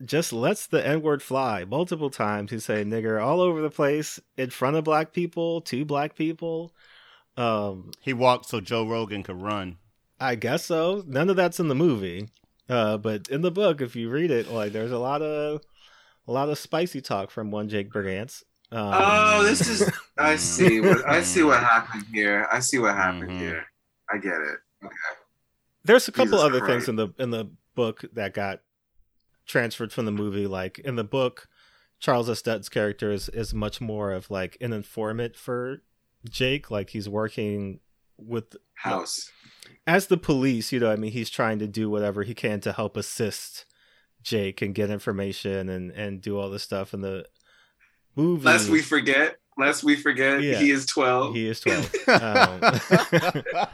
just 0.05 0.31
lets 0.31 0.65
the 0.67 0.85
n-word 0.85 1.21
fly 1.21 1.65
multiple 1.65 2.09
times 2.09 2.51
he's 2.51 2.63
saying 2.65 2.87
nigger 2.87 3.21
all 3.21 3.41
over 3.41 3.61
the 3.61 3.69
place 3.69 4.19
in 4.37 4.49
front 4.49 4.75
of 4.77 4.83
black 4.83 5.11
people 5.11 5.59
to 5.61 5.83
black 5.83 6.15
people 6.15 6.73
um 7.37 7.91
He 8.01 8.13
walked 8.13 8.47
so 8.47 8.59
Joe 8.61 8.87
Rogan 8.87 9.23
could 9.23 9.41
run. 9.41 9.77
I 10.19 10.35
guess 10.35 10.65
so. 10.65 11.03
None 11.07 11.29
of 11.29 11.35
that's 11.37 11.59
in 11.59 11.69
the 11.69 11.75
movie, 11.75 12.27
uh, 12.67 12.97
but 12.97 13.29
in 13.29 13.41
the 13.41 13.51
book, 13.51 13.79
if 13.81 13.95
you 13.95 14.09
read 14.09 14.31
it, 14.31 14.49
like 14.51 14.73
there's 14.73 14.91
a 14.91 14.97
lot 14.97 15.21
of 15.21 15.61
a 16.27 16.31
lot 16.31 16.49
of 16.49 16.57
spicy 16.59 16.99
talk 17.01 17.31
from 17.31 17.49
one 17.51 17.69
Jake 17.69 17.89
Brigance. 17.91 18.43
Um, 18.71 18.93
Oh, 18.93 19.43
this 19.43 19.67
is. 19.67 19.89
I 20.17 20.35
see. 20.35 20.81
What 20.81 21.07
I 21.07 21.21
see. 21.23 21.43
What 21.43 21.59
happened 21.61 22.05
here. 22.13 22.47
I 22.51 22.59
see 22.59 22.77
what 22.79 22.95
happened 22.95 23.31
Mhm. 23.31 23.39
here. 23.39 23.65
I 24.11 24.17
get 24.17 24.33
it. 24.41 24.57
Okay. 24.83 24.95
there's 25.85 26.07
a 26.07 26.11
couple 26.11 26.31
Jesus 26.33 26.41
other 26.45 26.59
Christ. 26.59 26.71
things 26.85 26.89
in 26.89 26.95
the 26.97 27.07
in 27.17 27.31
the 27.31 27.49
book 27.75 28.03
that 28.13 28.33
got 28.33 28.59
transferred 29.49 29.91
from 29.91 30.05
the 30.05 30.11
movie. 30.13 30.47
Like 30.47 30.79
in 30.79 30.95
the 30.95 31.03
book, 31.03 31.49
Charles 31.99 32.29
S. 32.29 32.41
Dutton's 32.41 32.69
character 32.69 33.11
is, 33.11 33.27
is 33.29 33.53
much 33.53 33.81
more 33.81 34.13
of 34.13 34.31
like 34.31 34.55
an 34.61 34.71
informant 34.71 35.35
for 35.35 35.81
Jake. 36.29 36.71
Like 36.71 36.91
he's 36.91 37.09
working 37.09 37.81
with 38.17 38.55
House. 38.75 39.29
as 39.87 40.07
the 40.07 40.17
police, 40.17 40.71
you 40.71 40.79
know, 40.79 40.91
I 40.91 40.95
mean, 40.95 41.11
he's 41.11 41.29
trying 41.29 41.59
to 41.59 41.67
do 41.67 41.89
whatever 41.89 42.23
he 42.23 42.33
can 42.33 42.61
to 42.61 42.71
help 42.71 42.95
assist 42.95 43.65
Jake 44.21 44.61
and 44.61 44.75
get 44.75 44.89
information 44.89 45.67
and 45.69 45.91
and 45.91 46.21
do 46.21 46.37
all 46.37 46.49
this 46.49 46.63
stuff 46.63 46.93
in 46.93 47.01
the 47.01 47.25
movie. 48.15 48.43
Lest 48.45 48.69
we 48.69 48.81
forget. 48.81 49.37
Lest 49.57 49.83
we 49.83 49.95
forget. 49.95 50.41
Yeah. 50.41 50.59
He 50.59 50.71
is 50.71 50.85
twelve. 50.85 51.35
he 51.35 51.47
is 51.47 51.59
twelve. 51.59 51.89
Um, 52.07 52.59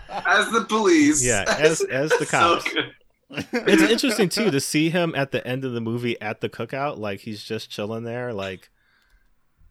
as 0.09 0.51
the 0.51 0.65
police. 0.67 1.23
Yeah, 1.25 1.45
as- 1.59 1.81
as 1.81 2.09
the 2.11 2.25
So 2.29 2.31
cops. 2.59 2.71
good. 2.73 2.91
It's 3.29 3.81
interesting 3.91 4.29
too 4.29 4.51
to 4.51 4.59
see 4.59 4.89
him 4.89 5.13
at 5.15 5.31
the 5.31 5.45
end 5.47 5.65
of 5.65 5.73
the 5.73 5.81
movie 5.81 6.19
at 6.21 6.41
the 6.41 6.49
cookout, 6.49 6.97
like 6.97 7.21
he's 7.21 7.43
just 7.43 7.69
chilling 7.69 8.03
there, 8.03 8.33
like 8.33 8.69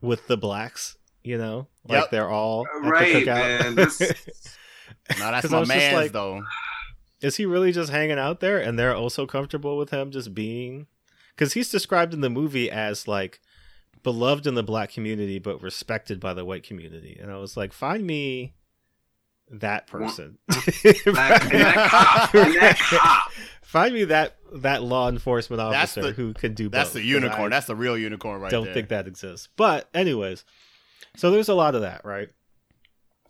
with 0.01 0.27
the 0.27 0.37
blacks. 0.37 0.97
You 1.23 1.39
know, 1.39 1.69
like 1.89 2.03
Yep. 2.03 2.11
they're 2.11 2.29
all 2.29 2.67
at 2.67 2.83
Right, 2.91 3.13
the 3.15 3.21
cookout. 3.31 3.61
man. 3.61 3.75
This- 3.77 4.01
No, 5.19 5.31
that's 5.31 5.51
my 5.51 5.65
just 5.65 5.93
like- 5.95 6.13
though. 6.13 6.43
is 7.23 7.37
he 7.37 7.47
really 7.47 7.73
just 7.73 7.91
hanging 7.91 8.19
out 8.19 8.41
there 8.41 8.59
and 8.59 8.79
they're 8.79 8.95
also 8.95 9.27
comfortable 9.27 9.79
with 9.79 9.89
him 9.91 10.11
just 10.11 10.35
being 10.35 10.87
because 11.35 11.55
he's 11.55 11.71
described 11.71 12.13
in 12.13 12.21
the 12.21 12.29
movie 12.29 12.71
as 12.71 13.09
like 13.09 13.41
beloved 14.03 14.47
in 14.47 14.55
the 14.55 14.63
black 14.63 14.91
community 14.93 15.39
but 15.39 15.63
respected 15.63 16.21
by 16.21 16.35
the 16.35 16.45
white 16.45 16.63
community 16.63 17.19
and 17.21 17.33
i 17.33 17.37
was 17.39 17.57
like 17.57 17.73
find 17.73 18.07
me 18.07 18.53
that 19.61 19.87
person 19.87 20.39
That- 20.49 21.49
that 21.53 21.89
cop, 21.91 22.33
that 22.33 22.79
cop. 22.91 23.33
find 23.63 23.95
me 23.95 24.05
that 24.05 24.37
that 24.53 24.83
law 24.83 25.09
enforcement 25.09 25.61
officer 25.61 26.03
the- 26.03 26.13
who 26.13 26.33
can 26.35 26.55
do 26.55 26.69
That's 26.69 26.91
both, 26.91 26.95
the 26.95 27.03
unicorn. 27.03 27.51
That's 27.51 27.67
the 27.67 27.77
real 27.77 27.99
unicorn 27.99 28.41
right 28.41 28.51
don't 28.51 28.65
there. 28.65 28.75
think 28.75 28.89
that 28.89 29.07
exists 29.07 29.49
but 29.57 29.89
anyways 29.95 30.45
so 31.17 31.31
there's 31.31 31.49
a 31.49 31.55
lot 31.55 31.75
of 31.75 31.83
that 31.83 32.05
right 32.05 32.29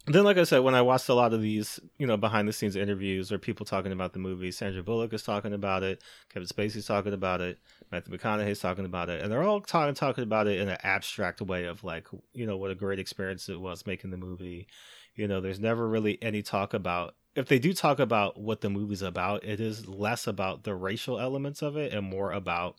then 0.06 0.22
like 0.24 0.36
i 0.36 0.44
said 0.44 0.58
when 0.58 0.74
i 0.74 0.82
watched 0.82 1.08
a 1.08 1.14
lot 1.14 1.32
of 1.32 1.40
these 1.40 1.80
you 1.98 2.06
know 2.06 2.16
behind 2.18 2.46
the 2.46 2.52
scenes 2.52 2.76
interviews 2.76 3.32
or 3.32 3.38
people 3.38 3.64
talking 3.64 3.90
about 3.92 4.12
the 4.12 4.18
movie 4.18 4.50
sandra 4.50 4.82
bullock 4.82 5.12
is 5.14 5.22
talking 5.22 5.54
about 5.54 5.82
it 5.82 6.02
kevin 6.32 6.46
spacey's 6.46 6.86
talking 6.86 7.14
about 7.14 7.40
it 7.40 7.58
matthew 7.90 8.12
mcconaughey's 8.16 8.60
talking 8.60 8.84
about 8.84 9.08
it 9.08 9.22
and 9.22 9.32
they're 9.32 9.42
all 9.42 9.60
talking 9.62 9.94
talking 9.94 10.22
about 10.24 10.46
it 10.46 10.60
in 10.60 10.68
an 10.68 10.76
abstract 10.82 11.40
way 11.40 11.64
of 11.64 11.82
like 11.84 12.06
you 12.34 12.44
know 12.46 12.58
what 12.58 12.70
a 12.70 12.74
great 12.74 12.98
experience 12.98 13.48
it 13.48 13.58
was 13.58 13.86
making 13.86 14.10
the 14.10 14.18
movie 14.18 14.66
you 15.16 15.26
know 15.28 15.40
there's 15.40 15.60
never 15.60 15.88
really 15.88 16.18
any 16.22 16.42
talk 16.42 16.74
about 16.74 17.14
if 17.34 17.46
they 17.48 17.58
do 17.58 17.72
talk 17.72 17.98
about 17.98 18.38
what 18.38 18.60
the 18.60 18.70
movie's 18.70 19.02
about 19.02 19.44
it 19.44 19.60
is 19.60 19.86
less 19.88 20.26
about 20.26 20.62
the 20.64 20.74
racial 20.74 21.18
elements 21.18 21.62
of 21.62 21.76
it 21.76 21.92
and 21.92 22.06
more 22.06 22.32
about 22.32 22.76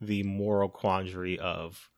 the 0.00 0.22
moral 0.22 0.68
quandary 0.68 1.38
of 1.38 1.88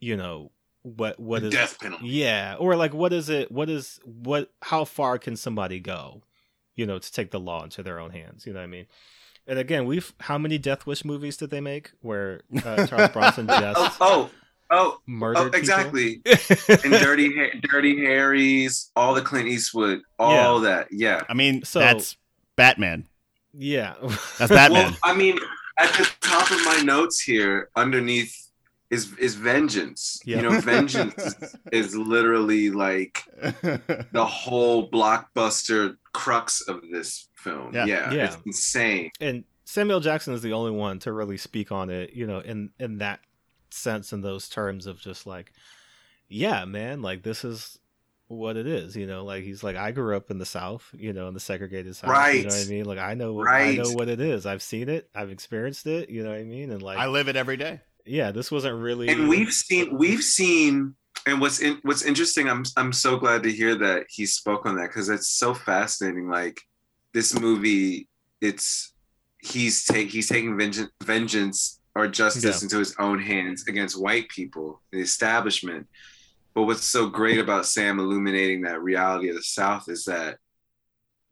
you 0.00 0.16
know 0.16 0.50
what 0.82 1.18
what 1.18 1.40
The 1.42 1.48
is 1.48 1.54
death 1.54 1.80
penalty. 1.80 2.06
yeah 2.08 2.56
or 2.58 2.76
like 2.76 2.92
what 2.94 3.12
is 3.12 3.28
it 3.28 3.50
what 3.50 3.68
is 3.70 3.98
what 4.04 4.52
how 4.62 4.84
far 4.84 5.18
can 5.18 5.34
somebody 5.36 5.80
go 5.80 6.22
you 6.76 6.86
know 6.86 6.98
to 6.98 7.12
take 7.12 7.30
the 7.30 7.40
law 7.40 7.64
into 7.64 7.82
their 7.82 7.98
own 7.98 8.10
hands 8.10 8.46
you 8.46 8.52
know 8.52 8.58
what 8.60 8.64
i 8.64 8.68
mean 8.68 8.86
and 9.46 9.58
again 9.58 9.86
we've 9.86 10.12
how 10.20 10.36
many 10.38 10.58
death 10.58 10.86
wish 10.86 11.04
movies 11.04 11.36
did 11.36 11.50
they 11.50 11.60
make 11.60 11.92
where 12.02 12.42
uh, 12.64 12.86
charles 12.86 13.10
bronson 13.10 13.46
just 13.48 13.98
oh, 14.00 14.30
oh, 14.30 14.30
murdered 15.06 15.38
oh, 15.38 15.44
oh 15.52 15.56
exactly. 15.56 16.20
And 16.26 16.92
Dirty, 16.92 17.32
Ha- 17.36 17.58
Dirty 17.62 18.04
Harry's, 18.04 18.90
all 18.96 19.14
the 19.14 19.22
Clint 19.22 19.48
Eastwood, 19.48 20.02
all 20.18 20.60
that. 20.60 20.88
Yeah. 20.90 21.22
I 21.28 21.34
mean, 21.34 21.64
So- 21.64 21.78
that's 21.80 22.16
Batman. 22.56 23.06
yeah 23.52 23.94
That's 24.38 24.50
Batman. 24.52 24.90
Well, 24.90 24.96
I 25.04 25.14
mean, 25.14 25.38
at 25.78 25.92
the 25.94 26.08
top 26.20 26.50
of 26.50 26.64
my 26.64 26.80
notes 26.84 27.20
here, 27.20 27.68
underneath 27.76 28.34
is 28.90 29.12
is 29.18 29.34
vengeance. 29.34 30.20
Yeah. 30.24 30.36
You 30.36 30.42
know, 30.42 30.60
vengeance 30.72 31.14
is, 31.18 31.56
is 31.72 31.96
literally 31.96 32.70
like 32.70 33.24
the 34.12 34.24
whole 34.24 34.88
blockbuster 34.90 35.96
crux 36.12 36.60
of 36.68 36.82
this 36.92 37.28
film. 37.34 37.74
Yeah. 37.74 37.86
Yeah, 37.86 38.12
Yeah. 38.12 38.24
it's 38.26 38.36
insane. 38.46 39.10
and 39.20 39.44
Samuel 39.64 40.00
Jackson 40.00 40.34
is 40.34 40.42
the 40.42 40.52
only 40.52 40.70
one 40.70 40.98
to 41.00 41.12
really 41.12 41.36
speak 41.38 41.72
on 41.72 41.90
it, 41.90 42.12
you 42.12 42.26
know, 42.26 42.38
in 42.40 42.70
in 42.78 42.98
that 42.98 43.20
sense, 43.74 44.12
in 44.12 44.20
those 44.20 44.48
terms 44.48 44.86
of 44.86 45.00
just 45.00 45.26
like, 45.26 45.52
yeah, 46.28 46.64
man, 46.64 47.02
like 47.02 47.22
this 47.22 47.44
is 47.44 47.78
what 48.28 48.56
it 48.56 48.66
is, 48.66 48.96
you 48.96 49.06
know. 49.06 49.24
Like 49.24 49.44
he's 49.44 49.62
like, 49.62 49.76
I 49.76 49.90
grew 49.92 50.16
up 50.16 50.30
in 50.30 50.38
the 50.38 50.46
South, 50.46 50.88
you 50.92 51.12
know, 51.12 51.28
in 51.28 51.34
the 51.34 51.40
segregated 51.40 51.94
South, 51.96 52.10
Right. 52.10 52.34
you 52.36 52.42
know 52.44 52.50
what 52.50 52.60
I 52.66 52.70
mean. 52.70 52.84
Like 52.86 52.98
I 52.98 53.14
know, 53.14 53.40
I 53.40 53.42
Right. 53.44 53.78
know 53.78 53.92
what 53.92 54.08
it 54.08 54.20
is. 54.20 54.46
I've 54.46 54.62
seen 54.62 54.88
it, 54.88 55.08
I've 55.14 55.30
experienced 55.30 55.86
it, 55.86 56.08
you 56.10 56.22
know 56.24 56.30
what 56.30 56.38
I 56.38 56.44
mean. 56.44 56.70
And 56.70 56.82
like, 56.82 56.98
I 56.98 57.06
live 57.08 57.28
it 57.28 57.36
every 57.36 57.56
day. 57.56 57.80
yeah, 58.06 58.30
this 58.32 58.50
wasn't 58.50 58.80
really, 58.80 59.10
And 59.10 59.28
we've 59.28 59.52
seen 59.52 59.96
we've 59.96 60.22
seen 60.22 60.94
and 61.26 61.40
what's 61.40 61.60
in, 61.60 61.78
what's 61.82 62.02
interesting 62.02 62.48
I'm 62.48 62.64
I'm 62.76 62.92
so 62.92 63.16
glad 63.16 63.42
to 63.44 63.52
hear 63.52 63.74
that 63.76 64.06
he 64.08 64.26
spoke 64.26 64.66
on 64.66 64.76
that 64.76 64.90
cuz 64.92 65.08
it's 65.08 65.28
so 65.28 65.54
fascinating 65.54 66.28
like 66.28 66.60
this 67.12 67.38
movie 67.38 68.08
it's 68.40 68.92
he's 69.38 69.84
take 69.84 70.08
he's 70.10 70.28
taking 70.28 70.58
vengeance 70.58 70.90
vengeance 71.02 71.80
or 71.94 72.08
justice 72.08 72.44
Yeah. 72.44 72.62
into 72.62 72.78
his 72.78 72.94
own 72.98 73.20
hands 73.20 73.66
against 73.68 74.00
white 74.00 74.28
people 74.28 74.82
the 74.92 75.00
establishment 75.00 75.86
but 76.54 76.62
what's 76.64 76.84
so 76.84 77.08
great 77.08 77.40
about 77.40 77.66
Sam 77.66 77.98
illuminating 77.98 78.62
that 78.62 78.80
reality 78.80 79.28
of 79.28 79.34
the 79.36 79.42
South 79.42 79.88
is 79.88 80.04
that 80.04 80.38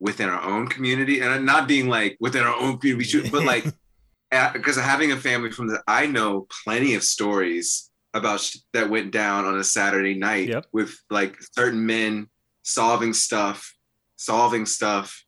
within 0.00 0.28
our 0.28 0.42
own 0.42 0.66
community 0.66 1.20
and 1.20 1.46
not 1.46 1.68
being 1.68 1.88
like 1.88 2.16
within 2.20 2.42
our 2.42 2.54
own 2.56 2.78
community 2.78 2.94
we 2.94 3.04
should 3.04 3.30
but 3.30 3.44
like 3.44 3.64
because 4.52 4.76
having 4.76 5.12
a 5.12 5.16
family 5.16 5.50
from 5.50 5.68
the 5.68 5.80
i 5.86 6.06
know 6.06 6.46
plenty 6.64 6.94
of 6.94 7.02
stories 7.04 7.90
about 8.14 8.40
sh- 8.40 8.56
that 8.72 8.88
went 8.90 9.12
down 9.12 9.44
on 9.44 9.58
a 9.58 9.64
saturday 9.64 10.14
night 10.14 10.48
Yep. 10.48 10.66
with 10.72 10.94
like 11.10 11.36
certain 11.56 11.84
men 11.86 12.26
solving 12.62 13.12
stuff 13.12 13.74
solving 14.16 14.66
stuff 14.66 15.22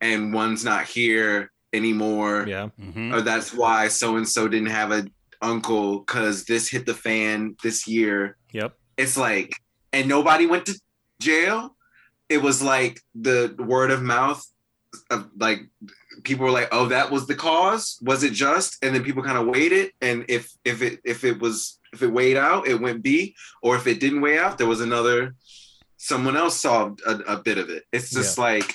and 0.00 0.32
one's 0.34 0.64
not 0.64 0.84
here 0.86 1.50
anymore. 1.72 2.44
Yeah, 2.48 2.68
hmm 2.80 3.14
or 3.14 3.20
that's 3.20 3.52
why 3.52 3.88
so 3.88 4.16
and 4.16 4.28
so 4.28 4.48
didn't 4.48 4.70
have 4.70 4.92
a 4.92 5.06
uncle 5.40 6.00
because 6.00 6.44
this 6.44 6.68
hit 6.68 6.86
the 6.86 6.94
fan 6.94 7.56
this 7.62 7.86
year. 7.88 8.36
Yep, 8.52 8.74
it's 8.96 9.16
like 9.16 9.54
and 9.92 10.08
nobody 10.08 10.46
went 10.46 10.66
to 10.66 10.80
jail. 11.20 11.76
It 12.28 12.42
was 12.42 12.62
like 12.62 13.00
the 13.14 13.54
word 13.58 13.90
of 13.90 14.02
mouth 14.02 14.42
of 15.10 15.28
like 15.38 15.60
people 16.22 16.44
were 16.44 16.50
like 16.50 16.68
oh 16.72 16.86
that 16.86 17.10
was 17.10 17.26
the 17.26 17.34
cause? 17.34 17.98
Was 18.02 18.22
it 18.22 18.32
just? 18.32 18.82
And 18.82 18.94
then 18.94 19.02
people 19.02 19.22
kind 19.22 19.38
of 19.38 19.46
waited. 19.46 19.92
And 20.00 20.24
if 20.28 20.50
if 20.64 20.82
it 20.82 21.00
if 21.04 21.24
it 21.24 21.40
was 21.40 21.78
if 21.92 22.02
it 22.02 22.08
weighed 22.12 22.36
out 22.36 22.66
it 22.66 22.80
went 22.80 23.02
b. 23.02 23.34
Or 23.62 23.76
if 23.76 23.86
it 23.86 24.00
didn't 24.00 24.20
weigh 24.20 24.38
out 24.38 24.58
there 24.58 24.66
was 24.66 24.80
another 24.80 25.34
someone 25.96 26.36
else 26.36 26.58
solved 26.58 27.00
a, 27.06 27.18
a 27.34 27.36
bit 27.42 27.58
of 27.58 27.70
it. 27.70 27.84
It's 27.92 28.10
just 28.10 28.36
like 28.38 28.74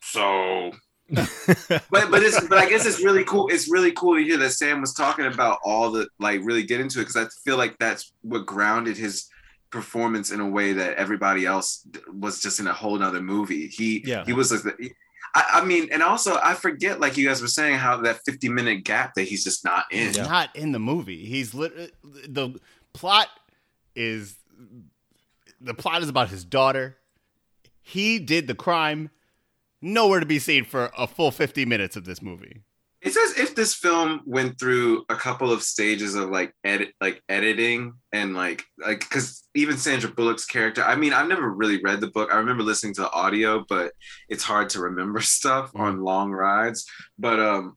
so 0.00 0.72
but 1.10 2.10
but 2.10 2.22
it's 2.22 2.40
but 2.48 2.58
I 2.58 2.68
guess 2.68 2.84
it's 2.84 3.02
really 3.02 3.24
cool. 3.24 3.48
It's 3.48 3.70
really 3.70 3.92
cool 3.92 4.16
to 4.16 4.22
hear 4.24 4.36
that 4.38 4.50
Sam 4.50 4.80
was 4.80 4.92
talking 4.92 5.26
about 5.26 5.58
all 5.64 5.90
the 5.92 6.08
like 6.18 6.40
really 6.42 6.64
get 6.64 6.80
into 6.80 6.98
it 7.00 7.02
because 7.06 7.16
I 7.16 7.26
feel 7.44 7.56
like 7.56 7.78
that's 7.78 8.12
what 8.22 8.44
grounded 8.44 8.96
his 8.96 9.28
performance 9.70 10.30
in 10.32 10.40
a 10.40 10.48
way 10.48 10.72
that 10.72 10.96
everybody 10.96 11.44
else 11.46 11.86
was 12.12 12.40
just 12.40 12.58
in 12.60 12.66
a 12.66 12.72
whole 12.72 12.98
nother 12.98 13.20
movie. 13.20 13.68
He 13.68 14.02
Yeah. 14.04 14.24
he 14.24 14.32
was 14.32 14.50
like 14.50 14.62
the, 14.62 14.90
I, 15.34 15.60
I 15.60 15.64
mean, 15.64 15.88
and 15.92 16.02
also 16.02 16.38
I 16.42 16.54
forget, 16.54 16.98
like 16.98 17.16
you 17.16 17.26
guys 17.28 17.40
were 17.42 17.48
saying, 17.48 17.76
how 17.78 17.98
that 17.98 18.20
50 18.24 18.48
minute 18.48 18.84
gap 18.84 19.14
that 19.14 19.22
he's 19.24 19.44
just 19.44 19.64
not 19.64 19.84
in. 19.92 20.06
He's 20.08 20.18
not 20.18 20.54
in 20.56 20.72
the 20.72 20.78
movie. 20.78 21.24
He's 21.24 21.54
lit- 21.54 21.78
uh, 21.78 22.08
the 22.26 22.58
plot 22.94 23.28
is 23.94 24.36
the 25.60 25.74
plot 25.74 26.02
is 26.02 26.08
about 26.08 26.30
his 26.30 26.44
daughter. 26.44 26.96
He 27.82 28.18
did 28.18 28.46
the 28.48 28.54
crime. 28.54 29.10
Nowhere 29.82 30.20
to 30.20 30.26
be 30.26 30.38
seen 30.38 30.64
for 30.64 30.90
a 30.96 31.06
full 31.06 31.30
50 31.30 31.64
minutes 31.66 31.96
of 31.96 32.04
this 32.04 32.22
movie. 32.22 32.62
It's 33.02 33.16
as 33.16 33.38
if 33.38 33.54
this 33.54 33.74
film 33.74 34.22
went 34.24 34.58
through 34.58 35.04
a 35.08 35.14
couple 35.14 35.52
of 35.52 35.62
stages 35.62 36.14
of 36.14 36.30
like 36.30 36.52
edit, 36.64 36.92
like 37.00 37.22
editing, 37.28 37.92
and 38.12 38.34
like 38.34 38.64
like 38.78 39.00
because 39.00 39.46
even 39.54 39.76
Sandra 39.76 40.10
Bullock's 40.10 40.46
character. 40.46 40.82
I 40.82 40.96
mean, 40.96 41.12
I've 41.12 41.28
never 41.28 41.48
really 41.48 41.80
read 41.84 42.00
the 42.00 42.08
book. 42.08 42.30
I 42.32 42.38
remember 42.38 42.64
listening 42.64 42.94
to 42.94 43.02
the 43.02 43.12
audio, 43.12 43.64
but 43.68 43.92
it's 44.28 44.42
hard 44.42 44.70
to 44.70 44.80
remember 44.80 45.20
stuff 45.36 45.70
on 45.76 46.02
long 46.02 46.32
rides. 46.32 46.84
But 47.18 47.38
um, 47.38 47.76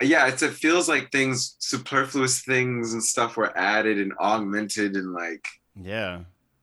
yeah, 0.00 0.28
it's, 0.28 0.42
it 0.42 0.52
feels 0.52 0.88
like 0.88 1.10
things, 1.10 1.56
superfluous 1.58 2.42
things 2.42 2.92
and 2.92 3.02
stuff 3.02 3.36
were 3.36 3.56
added 3.58 3.98
and 3.98 4.12
augmented 4.20 4.94
and 4.96 5.12
like. 5.12 5.44
Yeah. 5.74 6.20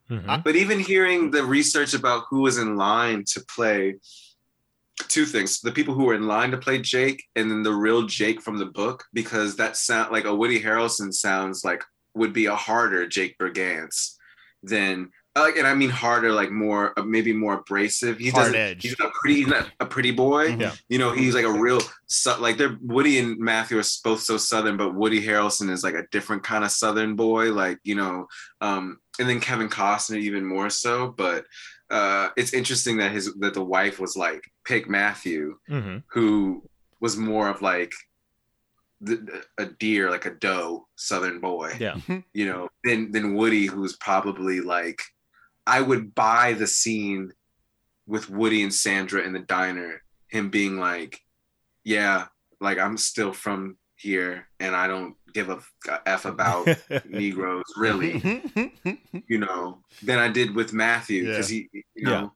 Mhm. 0.08 0.42
But 0.42 0.56
even 0.56 0.80
hearing 0.80 1.30
the 1.30 1.44
research 1.44 1.92
about 1.92 2.24
who 2.30 2.40
was 2.40 2.56
in 2.58 2.76
line 2.76 3.24
to 3.32 3.44
play 3.44 3.96
two 5.08 5.24
things 5.24 5.60
the 5.60 5.72
people 5.72 5.94
who 5.94 6.04
were 6.04 6.14
in 6.14 6.26
line 6.26 6.50
to 6.50 6.58
play 6.58 6.78
Jake 6.78 7.24
and 7.36 7.50
then 7.50 7.62
the 7.62 7.72
real 7.72 8.02
Jake 8.06 8.40
from 8.40 8.58
the 8.58 8.66
book 8.66 9.04
because 9.12 9.56
that 9.56 9.76
sound 9.76 10.12
like 10.12 10.24
a 10.24 10.34
Woody 10.34 10.60
Harrelson 10.60 11.12
sounds 11.12 11.64
like 11.64 11.82
would 12.14 12.32
be 12.32 12.46
a 12.46 12.54
harder 12.56 13.06
Jake 13.06 13.36
Brigance 13.38 14.14
than 14.62 15.10
like 15.36 15.56
and 15.56 15.66
I 15.66 15.74
mean 15.74 15.90
harder 15.90 16.32
like 16.32 16.50
more 16.50 16.92
uh, 16.98 17.02
maybe 17.02 17.32
more 17.32 17.54
abrasive 17.54 18.18
he 18.18 18.30
Hard 18.30 18.46
doesn't 18.46 18.60
edge. 18.60 18.82
he's 18.82 18.98
not 18.98 19.12
pretty 19.12 19.36
he's 19.36 19.46
not 19.46 19.70
a 19.78 19.86
pretty 19.86 20.10
boy 20.10 20.48
Yeah. 20.48 20.72
you 20.88 20.98
know 20.98 21.12
he's 21.12 21.34
like 21.34 21.44
a 21.44 21.50
real 21.52 21.80
like 22.40 22.58
they're 22.58 22.76
Woody 22.82 23.18
and 23.20 23.38
Matthew 23.38 23.78
are 23.78 23.84
both 24.04 24.20
so 24.20 24.36
southern 24.36 24.76
but 24.76 24.94
Woody 24.94 25.24
Harrelson 25.24 25.70
is 25.70 25.84
like 25.84 25.94
a 25.94 26.06
different 26.10 26.42
kind 26.42 26.64
of 26.64 26.70
southern 26.72 27.14
boy 27.14 27.52
like 27.52 27.78
you 27.84 27.94
know 27.94 28.26
um 28.60 28.98
and 29.18 29.28
then 29.28 29.40
Kevin 29.40 29.68
Costner 29.68 30.18
even 30.18 30.44
more 30.44 30.68
so 30.68 31.14
but 31.16 31.44
uh 31.90 32.28
it's 32.36 32.52
interesting 32.52 32.96
that 32.98 33.12
his 33.12 33.34
that 33.40 33.54
the 33.54 33.64
wife 33.64 33.98
was 33.98 34.16
like 34.16 34.42
pick 34.64 34.88
Matthew 34.88 35.58
Mhm. 35.68 36.02
who 36.12 36.62
was 37.00 37.16
more 37.16 37.48
of 37.48 37.62
like 37.62 37.92
the, 39.00 39.42
a 39.58 39.64
deer 39.66 40.10
like 40.10 40.26
a 40.26 40.30
doe 40.34 40.86
southern 40.96 41.40
boy 41.40 41.74
Yeah. 41.80 41.96
you 42.34 42.46
know 42.46 42.68
than 42.84 43.10
than 43.12 43.34
Woody 43.34 43.66
who's 43.66 43.96
probably 43.96 44.60
like 44.60 45.00
I 45.66 45.80
would 45.80 46.14
buy 46.14 46.52
the 46.52 46.66
scene 46.66 47.32
with 48.06 48.28
Woody 48.30 48.62
and 48.62 48.72
Sandra 48.74 49.22
in 49.22 49.32
the 49.32 49.38
diner 49.40 50.02
him 50.28 50.50
being 50.50 50.78
like 50.78 51.20
yeah 51.84 52.26
like 52.60 52.78
I'm 52.78 52.98
still 52.98 53.32
from 53.32 53.78
here 53.96 54.48
and 54.60 54.76
I 54.76 54.86
don't 54.86 55.14
give 55.32 55.48
a 55.48 55.58
f 56.06 56.24
about 56.24 56.66
negroes 57.08 57.64
really 57.76 58.42
you 59.28 59.38
know 59.38 59.78
than 60.02 60.18
I 60.18 60.28
did 60.28 60.54
with 60.54 60.72
Matthew 60.72 61.26
because 61.26 61.48
he 61.48 61.68
you 61.72 62.04
know 62.04 62.10
Yeah. 62.10 62.28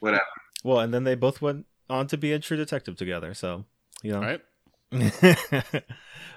whatever 0.00 0.24
well, 0.64 0.80
and 0.80 0.92
then 0.92 1.04
they 1.04 1.14
both 1.14 1.40
went 1.40 1.66
on 1.88 2.06
to 2.08 2.16
be 2.16 2.32
a 2.32 2.38
True 2.38 2.56
Detective 2.56 2.96
together. 2.96 3.34
So 3.34 3.64
you 4.02 4.12
know. 4.12 4.20
Right? 4.20 4.40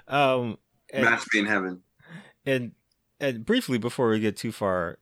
um, 0.08 0.58
and, 0.92 1.04
match 1.04 1.24
made 1.32 1.40
in 1.40 1.46
heaven 1.46 1.82
and 2.44 2.72
and 3.18 3.46
briefly 3.46 3.78
before 3.78 4.10
we 4.10 4.20
get 4.20 4.36
too 4.36 4.52
far 4.52 4.98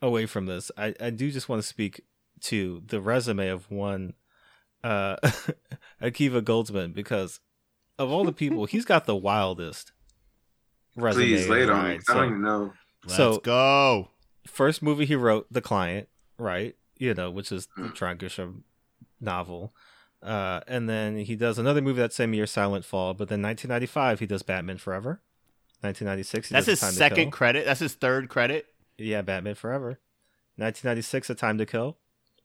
away 0.00 0.26
from 0.26 0.46
this, 0.46 0.70
I, 0.76 0.94
I 1.00 1.10
do 1.10 1.30
just 1.30 1.48
want 1.48 1.60
to 1.60 1.68
speak 1.68 2.02
to 2.42 2.82
the 2.86 3.00
resume 3.00 3.48
of 3.48 3.70
one 3.70 4.14
uh 4.84 5.16
Akiva 6.02 6.40
Goldsman 6.40 6.94
because 6.94 7.40
of 7.98 8.10
all 8.10 8.24
the 8.24 8.32
people, 8.32 8.64
he's 8.66 8.84
got 8.84 9.06
the 9.06 9.16
wildest 9.16 9.92
resume. 10.98 11.24
please 11.26 11.48
lay 11.48 11.62
it 11.62 11.70
on 11.70 11.84
me 11.84 11.90
right? 11.92 12.00
I 12.08 12.14
don't 12.14 12.24
even 12.26 12.42
know 12.42 12.72
Let's 13.04 13.16
So- 13.16 13.38
go. 13.38 14.10
first 14.46 14.82
movie 14.82 15.04
he 15.06 15.14
wrote, 15.14 15.46
The 15.50 15.60
Client, 15.60 16.08
right? 16.38 16.76
You 16.98 17.14
know, 17.14 17.30
which 17.30 17.52
is 17.52 17.68
the 17.76 17.88
Hmm. 17.88 17.94
John 17.94 18.18
Grisham 18.18 18.62
novel. 19.20 19.74
Uh, 20.22 20.60
and 20.66 20.88
then 20.88 21.16
he 21.18 21.36
does 21.36 21.58
another 21.58 21.80
movie 21.80 22.00
that 22.00 22.12
same 22.12 22.34
year, 22.34 22.44
Silent 22.46 22.84
Fall. 22.84 23.14
But 23.14 23.28
then 23.28 23.40
1995, 23.40 24.18
he 24.20 24.26
does 24.26 24.42
Batman 24.42 24.78
Forever. 24.78 25.20
1996, 25.80 26.48
he 26.48 26.52
That's 26.54 26.66
does 26.66 26.72
his 26.72 26.78
A 26.80 26.86
Time 26.86 26.90
to 26.92 26.96
second 26.98 27.24
Kill. 27.26 27.30
credit. 27.30 27.64
That's 27.66 27.80
his 27.80 27.94
third 27.94 28.28
credit. 28.28 28.66
Yeah, 28.96 29.22
Batman 29.22 29.54
Forever. 29.54 30.00
1996, 30.56 31.30
A 31.30 31.34
Time 31.36 31.56
to 31.58 31.64
Kill. 31.66 31.98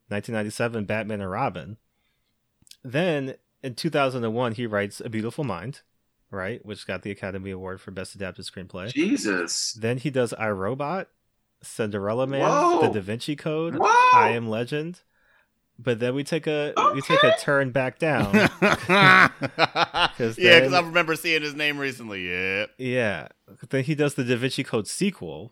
1997, 0.09 0.85
Batman 0.85 1.19
and 1.21 1.31
Robin. 1.31 1.77
Then 2.83 3.35
in 3.63 3.73
2001, 3.75 4.53
he 4.53 4.67
writes 4.67 5.01
A 5.01 5.09
Beautiful 5.09 5.43
Mind, 5.43 5.81
right? 6.33 6.65
Which 6.65 6.85
got 6.87 7.03
the 7.03 7.11
Academy 7.11 7.51
Award 7.51 7.79
for 7.79 7.91
Best 7.91 8.15
Adapted 8.15 8.45
Screenplay. 8.45 8.91
Jesus 8.91 9.73
Then 9.73 9.97
he 9.97 10.09
does 10.09 10.33
I 10.33 10.49
Robot, 10.49 11.07
Cinderella 11.61 12.27
Man, 12.27 12.41
Whoa. 12.41 12.81
The 12.81 12.89
Da 12.99 13.01
Vinci 13.01 13.35
Code, 13.35 13.75
Whoa! 13.75 13.87
I 14.13 14.29
Am 14.31 14.49
Legend. 14.49 15.01
But 15.79 15.99
then 15.99 16.13
we 16.13 16.23
take 16.23 16.45
a 16.45 16.73
we 16.93 17.01
take 17.01 17.23
a 17.23 17.35
turn 17.39 17.71
back 17.71 17.97
down. 17.97 18.31
yeah, 18.89 19.29
because 20.17 20.37
I 20.37 20.81
remember 20.81 21.15
seeing 21.15 21.41
his 21.41 21.55
name 21.55 21.77
recently. 21.79 22.29
Yeah. 22.29 22.65
yeah. 22.77 23.27
Then 23.69 23.83
he 23.83 23.95
does 23.95 24.13
the 24.13 24.23
Da 24.23 24.35
Vinci 24.35 24.63
Code 24.63 24.87
sequel, 24.87 25.51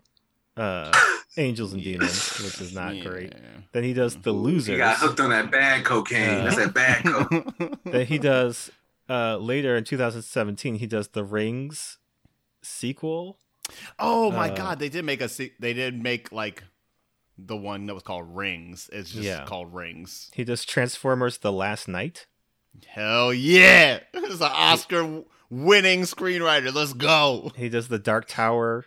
uh, 0.55 0.91
Angels 1.37 1.73
and 1.73 1.83
Demons, 1.83 2.37
which 2.43 2.61
is 2.61 2.73
not 2.73 2.99
great. 3.01 3.33
Then 3.71 3.83
he 3.83 3.93
does 3.93 4.15
The 4.15 4.31
You 4.31 4.39
Losers. 4.39 4.77
got 4.77 4.97
hooked 4.97 5.19
on 5.19 5.31
that 5.31 5.49
bad 5.49 5.85
cocaine. 5.85 6.41
Uh, 6.41 6.43
That's 6.43 6.55
that 6.57 6.73
bad 6.73 7.03
coke. 7.05 7.79
then 7.85 8.05
he 8.05 8.19
does 8.19 8.69
uh, 9.09 9.37
later 9.37 9.75
in 9.75 9.83
2017 9.83 10.75
he 10.75 10.87
does 10.87 11.09
The 11.09 11.23
Rings 11.23 11.97
sequel. 12.61 13.39
oh 13.99 14.31
my 14.31 14.49
Uh, 14.49 14.55
god, 14.55 14.79
they 14.79 14.89
did 14.89 15.05
make 15.05 15.21
a. 15.21 15.29
se- 15.29 15.53
They 15.59 15.73
did 15.73 16.01
make 16.01 16.31
like 16.31 16.63
the 17.37 17.55
one 17.57 17.85
that 17.87 17.93
was 17.93 18.03
called 18.03 18.35
Rings. 18.35 18.89
It's 18.93 19.11
just 19.11 19.23
Yeah. 19.23 19.45
called 19.45 19.73
Rings. 19.73 20.29
He 20.33 20.43
does 20.43 20.63
Transformers: 20.65 21.37
The 21.39 21.51
Last 21.51 21.87
Knight. 21.87 22.27
Hell 22.87 23.33
yeah! 23.33 23.99
This 24.13 24.33
is 24.35 24.41
an 24.41 24.51
Oscar-winning 24.51 26.01
screenwriter. 26.03 26.73
Let's 26.73 26.93
go. 26.93 27.51
He 27.55 27.67
does 27.69 27.87
the 27.89 27.99
Dark 27.99 28.27
Tower. 28.27 28.85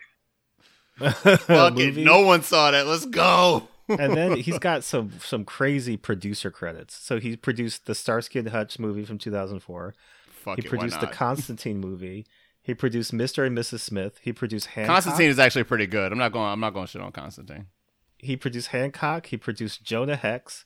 Fuck 0.99 1.79
it. 1.79 1.97
No 1.97 2.21
one 2.23 2.43
saw 2.43 2.71
that. 2.71 2.87
Let's 2.87 3.05
go. 3.07 3.69
And 3.89 4.15
then 4.15 4.37
he's 4.37 4.59
got 4.59 4.85
some 4.85 5.13
some 5.21 5.45
crazy 5.45 5.97
producer 5.97 6.51
credits. 6.51 6.95
So 6.97 7.19
he 7.21 7.37
produced 7.37 7.87
the 7.87 7.95
Starsky 7.95 8.39
and 8.39 8.49
Hutch 8.49 8.79
movie 8.79 9.05
from 9.05 9.19
2004. 9.19 9.95
Fuck 10.31 10.57
he 10.57 10.61
it. 10.61 10.65
Why 10.73 10.79
produced 10.79 11.01
the? 11.01 11.07
Constantine 11.07 11.79
movie. 11.81 12.27
He 12.63 12.73
produced 12.75 13.13
Mr. 13.13 13.47
and 13.47 13.57
Mrs. 13.57 13.81
Smith. 13.81 14.19
He 14.23 14.33
produced 14.33 14.69
Hancock. 14.69 14.95
Constantine 14.95 15.29
is 15.29 15.39
actually 15.39 15.65
pretty 15.65 15.87
good. 15.87 16.13
I'm 16.13 16.19
not 16.19 16.33
going. 16.33 16.47
I'm 16.51 16.61
not 16.61 16.73
going 16.73 16.87
to 16.87 16.91
shit 16.93 17.03
on 17.03 17.13
Constantine. 17.13 17.67
He 18.19 18.37
produced 18.37 18.69
Hancock. 18.69 19.27
He 19.27 19.37
produced 19.37 19.85
Jonah 19.85 20.17
Hex. 20.17 20.65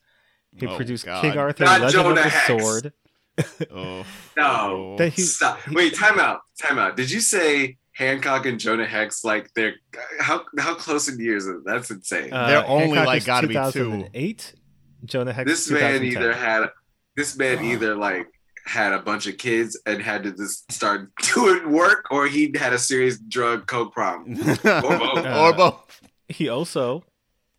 He 0.57 0.67
Oh, 0.67 0.77
produced 0.77 1.05
God. 1.07 1.21
King 1.23 1.37
Arthur: 1.37 1.65
Not 1.65 1.81
Legend 1.81 1.93
Jonah 2.05 2.09
of 2.21 2.25
the 2.25 2.31
Hex. 2.31 2.47
Sword. 2.47 2.93
Oh 3.73 4.05
No. 4.37 4.97
Then 4.97 5.11
he- 5.11 5.23
Stop. 5.23 5.61
Wait, 5.71 5.95
time 5.95 6.19
out. 6.19 6.41
Time 6.61 6.79
out. 6.79 6.97
Did 6.97 7.11
you 7.11 7.21
say 7.21 7.77
Hancock 7.99 8.47
and 8.47 8.61
Jonah 8.61 8.87
Hex 8.87 9.25
like 9.25 9.53
they're 9.55 9.75
how 10.21 10.45
how 10.57 10.75
close 10.77 11.09
in 11.09 11.19
years? 11.19 11.47
Is 11.47 11.65
That's 11.65 11.91
insane. 11.91 12.33
Uh, 12.33 12.47
They're 12.47 12.67
only, 12.67 12.87
Hancock 12.97 13.07
like, 13.07 13.19
is 13.19 13.27
gotta 13.27 13.47
be 13.49 13.55
two. 13.55 13.85
2008. 13.91 14.55
Jonah 15.05 15.33
Hex. 15.33 15.51
this 15.51 15.69
man 15.71 16.05
either 16.05 16.33
had 16.33 16.67
this 17.17 17.37
man 17.37 17.65
either 17.65 17.97
like 17.97 18.29
had 18.67 18.93
a 18.93 19.01
bunch 19.01 19.27
of 19.27 19.37
kids 19.37 19.81
and 19.85 20.01
had 20.01 20.23
to 20.23 20.31
just 20.33 20.71
start 20.71 21.11
doing 21.35 21.73
work, 21.73 22.05
or 22.13 22.29
he 22.29 22.53
had 22.57 22.73
a 22.73 22.79
serious 22.79 23.19
drug 23.19 23.67
coke 23.67 23.93
problem. 23.93 24.35
both. 24.63 24.63
or 25.27 25.53
both. 25.55 26.01
He 26.29 26.49
also 26.49 27.03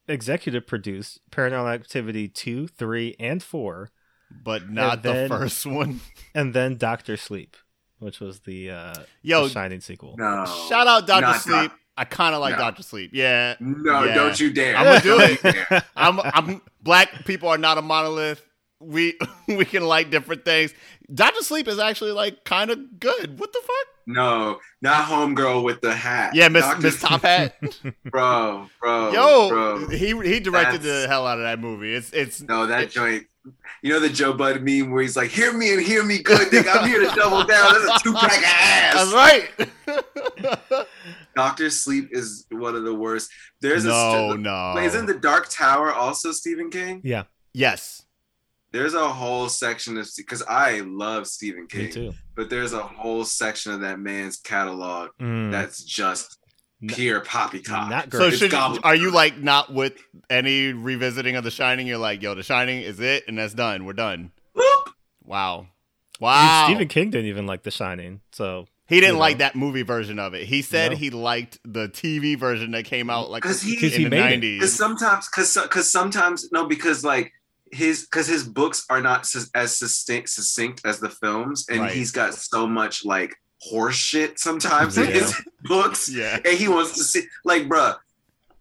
executive 0.08 0.66
produced 0.68 1.20
Paranormal 1.32 1.74
Activity 1.74 2.28
2, 2.30 2.68
3, 2.68 3.16
and 3.20 3.44
4, 3.44 3.90
But 4.44 4.70
not 4.70 4.94
And 4.94 5.04
then- 5.04 5.30
the 5.30 5.36
first 5.38 5.66
one. 5.66 6.00
and 6.34 6.54
then 6.54 6.78
Doctor 6.78 7.18
Sleep, 7.18 7.58
which 8.00 8.20
was 8.20 8.40
the, 8.42 8.72
uh, 8.72 8.94
Yo, 9.22 9.44
the 9.46 9.50
Shining 9.50 9.82
sequel. 9.82 10.16
No. 10.18 10.46
shout 10.70 10.88
out 10.88 11.06
Doctor 11.08 11.22
Not 11.28 11.42
Sleep. 11.42 11.72
I 11.98 12.06
kind 12.06 12.34
of 12.34 12.42
like 12.42 12.54
No. 12.54 12.60
Doctor 12.60 12.82
Sleep. 12.84 13.12
Yeah, 13.14 13.56
No, 13.60 14.04
Yeah. 14.06 14.16
don't 14.16 14.40
you 14.40 14.52
dare. 14.54 14.76
I'ma 14.78 15.00
do 15.00 15.18
it. 15.20 15.84
I'm. 15.96 16.20
I'm. 16.24 16.62
Black 16.82 17.26
people 17.26 17.50
are 17.50 17.58
not 17.58 17.78
a 17.78 17.82
monolith. 17.82 18.42
We 18.80 19.18
we 19.50 19.66
can 19.66 19.84
like 19.84 20.10
different 20.10 20.46
things. 20.46 20.74
Doctor 21.14 21.42
Sleep 21.44 21.68
is 21.68 21.78
actually 21.80 22.14
like 22.14 22.46
kind 22.46 22.72
of 22.72 23.00
good. 23.00 23.38
What 23.40 23.52
the 23.52 23.60
fuck? 23.62 23.88
No, 24.08 24.60
not 24.82 25.06
homegirl 25.10 25.64
with 25.64 25.82
the 25.82 25.94
hat. 25.94 26.34
Yeah, 26.34 26.48
Miss 26.48 26.64
Dr. 26.64 26.82
Miss 26.82 27.02
Top 27.02 27.22
Hat. 27.22 27.56
Bro, 28.06 28.70
bro, 28.82 29.12
Yo, 29.12 29.50
bro. 29.50 29.88
he 29.90 30.08
he 30.22 30.40
directed 30.40 30.82
That's- 30.82 31.02
the 31.04 31.08
hell 31.10 31.28
out 31.28 31.38
of 31.38 31.44
that 31.44 31.60
movie. 31.60 31.94
It's 31.94 32.12
it's 32.12 32.42
No, 32.42 32.66
that 32.68 32.90
joint. 32.90 33.28
You 33.82 33.94
know 33.94 34.00
the 34.00 34.10
Joe 34.10 34.34
Bud 34.34 34.62
meme 34.62 34.92
where 34.92 35.02
he's 35.02 35.16
like, 35.16 35.30
"Hear 35.30 35.54
me 35.54 35.72
and 35.74 35.82
hear 35.82 36.04
me 36.04 36.22
good, 36.22 36.50
nigga. 36.50 36.76
I'm 36.82 36.88
here 36.90 37.00
to 37.00 37.16
double 37.16 37.44
down. 37.46 37.74
That's 37.74 38.02
a 38.02 38.04
two 38.04 38.14
pack 38.14 38.38
of 38.38 38.42
that's 38.42 39.14
ass." 39.14 39.14
right. 39.14 40.88
Doctor 41.36 41.70
Sleep 41.70 42.10
is 42.12 42.46
one 42.52 42.76
of 42.76 42.84
the 42.84 42.94
worst. 42.94 43.30
There's 43.62 43.86
no, 43.86 44.32
a 44.32 44.38
no. 44.38 44.74
Wait, 44.76 44.86
isn't 44.88 45.06
the 45.06 45.14
Dark 45.20 45.48
Tower 45.50 45.94
also 45.94 46.32
Stephen 46.32 46.70
King? 46.70 47.02
Yeah. 47.04 47.24
yes. 47.54 48.04
there's 48.72 48.94
a 48.94 49.08
whole 49.08 49.48
section 49.50 49.98
of 49.98 50.08
because 50.18 50.44
I 50.44 50.82
love 50.82 51.28
Stephen 51.28 51.62
Me 51.62 51.68
King, 51.68 51.92
too. 51.92 52.14
but 52.36 52.50
there's 52.50 52.74
a 52.74 52.84
whole 52.84 53.24
section 53.24 53.72
of 53.72 53.82
that 53.82 54.00
man's 54.00 54.38
catalog 54.38 55.10
Mm, 55.20 55.52
that's 55.52 55.84
just 55.84 56.34
N- 56.34 56.39
pure 56.88 57.20
poppycock. 57.22 57.90
not 57.90 58.06
So 58.12 58.20
great. 58.20 58.28
It's 58.34 58.38
should 58.38 58.54
are 58.54 58.96
you 58.96 59.12
like 59.12 59.38
not 59.38 59.74
with 59.74 59.94
any 60.30 60.72
revisiting 60.74 61.36
of 61.36 61.44
The 61.44 61.52
Shining? 61.52 61.88
You're 61.88 61.98
like, 61.98 62.22
yo, 62.22 62.36
The 62.36 62.44
Shining 62.44 62.82
is 62.82 63.00
it, 63.00 63.26
and 63.28 63.38
that's 63.38 63.54
done. 63.54 63.86
We're 63.86 63.94
done. 63.94 64.32
Whoop! 64.54 64.90
Wow, 65.24 65.68
Dude, 66.14 66.22
wow. 66.22 66.66
Stephen 66.68 66.88
King 66.88 67.10
didn't 67.12 67.28
even 67.28 67.46
like 67.46 67.64
The 67.64 67.72
Shining, 67.72 68.22
so 68.32 68.68
he 68.88 69.00
didn't 69.00 69.16
you 69.16 69.20
like 69.20 69.36
know. 69.38 69.46
that 69.46 69.56
movie 69.56 69.84
version 69.84 70.18
of 70.20 70.34
it. 70.34 70.48
He 70.48 70.62
said 70.62 70.92
No. 70.92 70.98
he 70.98 71.10
liked 71.12 71.60
the 71.64 71.88
TV 71.90 72.36
version 72.38 72.72
that 72.72 72.86
came 72.86 73.10
out 73.10 73.30
like 73.30 73.44
'Cause 73.44 73.62
he- 73.62 73.76
in 73.76 73.80
'Cause 73.82 73.94
he 73.96 74.04
the 74.06 74.10
made 74.10 74.20
nineties. 74.20 74.60
Because 74.60 74.74
sometimes, 74.74 75.28
because 75.28 75.54
because 75.62 75.90
sometimes 75.92 76.50
no, 76.52 76.66
because 76.66 77.04
like 77.04 77.32
his 77.72 78.06
because 78.06 78.26
his 78.26 78.44
books 78.44 78.86
are 78.90 79.00
not 79.02 79.28
sus- 79.28 79.52
as 79.54 79.76
succinct, 79.78 80.30
succinct 80.30 80.82
as 80.86 81.00
the 81.00 81.10
films, 81.10 81.68
and 81.70 81.82
Right. 81.82 81.92
he's 81.92 82.12
got 82.12 82.34
so 82.34 82.66
much 82.66 83.06
like 83.06 83.36
horse 83.62 83.96
shit 83.96 84.40
sometimes 84.40 84.98
in 84.98 85.08
his 85.08 85.34
books, 85.64 86.10
Yeah. 86.10 86.40
and 86.46 86.58
he 86.58 86.68
wants 86.68 86.94
to 86.98 87.04
see 87.04 87.24
like, 87.46 87.64
bruh. 87.68 87.96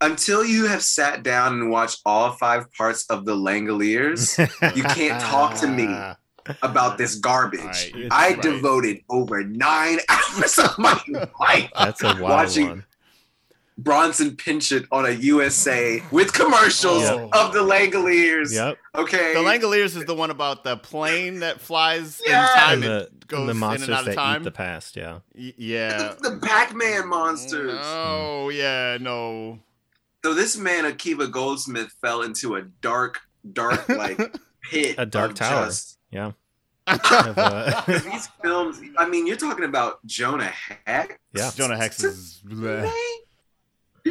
Until 0.01 0.45
you 0.45 0.65
have 0.67 0.81
sat 0.81 1.23
down 1.23 1.59
and 1.59 1.69
watched 1.69 1.99
all 2.05 2.31
five 2.31 2.71
parts 2.73 3.05
of 3.09 3.25
the 3.25 3.35
Langoliers 3.35 4.37
You 4.75 4.83
can't 4.83 5.21
talk 5.21 5.55
to 5.59 5.67
me. 5.67 5.87
about 6.63 6.97
this 6.97 7.13
garbage. 7.15 7.59
Right. 7.93 8.07
I 8.09 8.29
right. 8.29 8.41
devoted 8.41 9.01
over 9.09 9.43
nine 9.43 9.99
hours 10.09 10.57
of 10.57 10.79
my 10.79 10.99
life 11.39 11.69
That's 11.77 12.01
a 12.01 12.07
wild 12.07 12.21
Watching- 12.21 12.67
one. 12.69 12.85
Bronson 13.83 14.35
Pinchot 14.35 14.83
on 14.91 15.05
a 15.05 15.11
USA 15.11 16.03
with 16.11 16.33
commercials 16.33 17.03
Oh. 17.05 17.29
of 17.33 17.53
the 17.53 17.59
Langoliers. 17.59 18.51
Yep. 18.53 18.77
Okay. 18.95 19.33
The 19.33 19.39
Langoliers 19.39 19.95
is 19.95 20.05
the 20.05 20.13
one 20.15 20.31
about 20.31 20.63
the 20.63 20.75
plane 20.77 21.39
that 21.39 21.61
flies 21.61 22.21
Yeah. 22.25 22.41
in 22.43 22.59
time. 22.59 22.73
And 22.73 22.83
It 22.83 23.19
the, 23.21 23.25
goes 23.27 23.39
and 23.39 23.47
the 23.49 23.51
in 23.51 23.57
monsters 23.57 23.87
and 23.87 23.93
out 23.95 23.99
of 24.01 24.05
that 24.07 24.15
time. 24.15 24.41
eat 24.41 24.43
the 24.43 24.51
past. 24.51 24.95
Yeah. 24.95 25.19
Y- 25.35 25.53
yeah. 25.57 26.13
the 26.19 26.39
Pac-Man 26.41 27.07
monsters. 27.07 27.79
Oh 27.81 28.49
yeah, 28.49 28.97
no. 28.99 29.59
So 30.25 30.33
this 30.33 30.57
man, 30.57 30.83
Akiva 30.83 31.31
Goldsman, 31.31 31.89
fell 32.01 32.21
into 32.23 32.55
a 32.55 32.63
dark, 32.63 33.21
dark 33.53 33.87
like 33.87 34.17
pit. 34.69 34.95
A 34.97 35.05
dark 35.05 35.31
of 35.31 35.37
tower. 35.37 35.65
just- 35.67 35.97
Yeah. 36.11 36.31
Of, 36.87 36.99
uh, 37.37 37.81
these 37.87 38.27
films. 38.41 38.81
I 38.97 39.07
mean, 39.07 39.27
you're 39.27 39.37
talking 39.37 39.63
about 39.63 40.03
Jonah 40.07 40.51
Hex. 40.85 41.15
Yeah. 41.33 41.51
Jonah 41.55 41.77
Hex 41.77 42.03
is. 42.03 42.41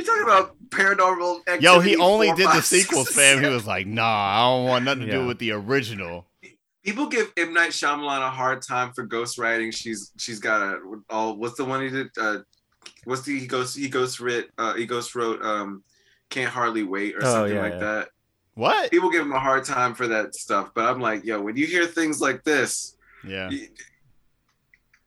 Bleh. 0.01 0.07
You're 0.07 0.17
talking 0.17 0.23
about 0.23 0.57
paranormal. 0.71 1.39
Activity 1.41 1.65
Yo, 1.65 1.81
he 1.81 1.97
only 1.97 2.29
four, 2.29 2.37
did 2.37 2.47
the 2.49 2.53
five, 2.53 2.65
sequels, 2.67 3.09
fam. 3.11 3.43
He 3.43 3.49
was 3.49 3.67
like, 3.67 3.87
"Nah, 3.87 4.05
I 4.05 4.41
don't 4.43 4.67
want 4.67 4.85
nothing 4.85 5.07
to 5.07 5.11
do 5.11 5.27
with 5.27 5.39
the 5.39 5.53
original." 5.53 6.27
People 6.85 7.07
give 7.09 7.33
M 7.37 7.53
Night 7.53 7.71
Shyamalan 7.71 8.27
a 8.27 8.31
hard 8.31 8.63
time 8.63 8.93
for 8.95 9.07
ghostwriting. 9.07 9.75
She's 9.75 10.13
she's 10.19 10.39
got 10.39 10.63
a 10.63 10.81
all. 11.11 11.37
What's 11.37 11.57
the 11.57 11.65
one 11.65 11.83
he 11.83 11.91
did? 11.91 12.09
Uh, 12.19 12.39
what's 13.05 13.23
the 13.23 13.39
he 13.39 13.47
goes 13.47 13.75
he 13.75 13.89
ghost 13.89 14.21
writ 14.21 14.51
uh 14.57 14.75
he 14.75 14.87
ghost 14.87 15.15
wrote 15.15 15.43
um 15.43 15.83
can't 16.31 16.51
hardly 16.51 16.83
wait 16.85 17.15
or 17.15 17.21
Oh, 17.23 17.33
something 17.33 17.55
yeah, 17.57 17.63
like 17.63 17.73
yeah. 17.75 17.79
that. 17.79 18.09
What? 18.55 18.91
People 18.91 19.11
give 19.11 19.23
him 19.23 19.33
a 19.33 19.39
hard 19.39 19.65
time 19.65 19.95
for 19.95 20.09
that 20.09 20.35
stuff, 20.35 20.71
but 20.75 20.85
I'm 20.85 21.01
like, 21.01 21.25
yo, 21.25 21.41
when 21.41 21.57
you 21.57 21.67
hear 21.67 21.87
things 21.87 22.21
like 22.21 22.43
this, 22.45 22.97
Yeah. 23.25 23.51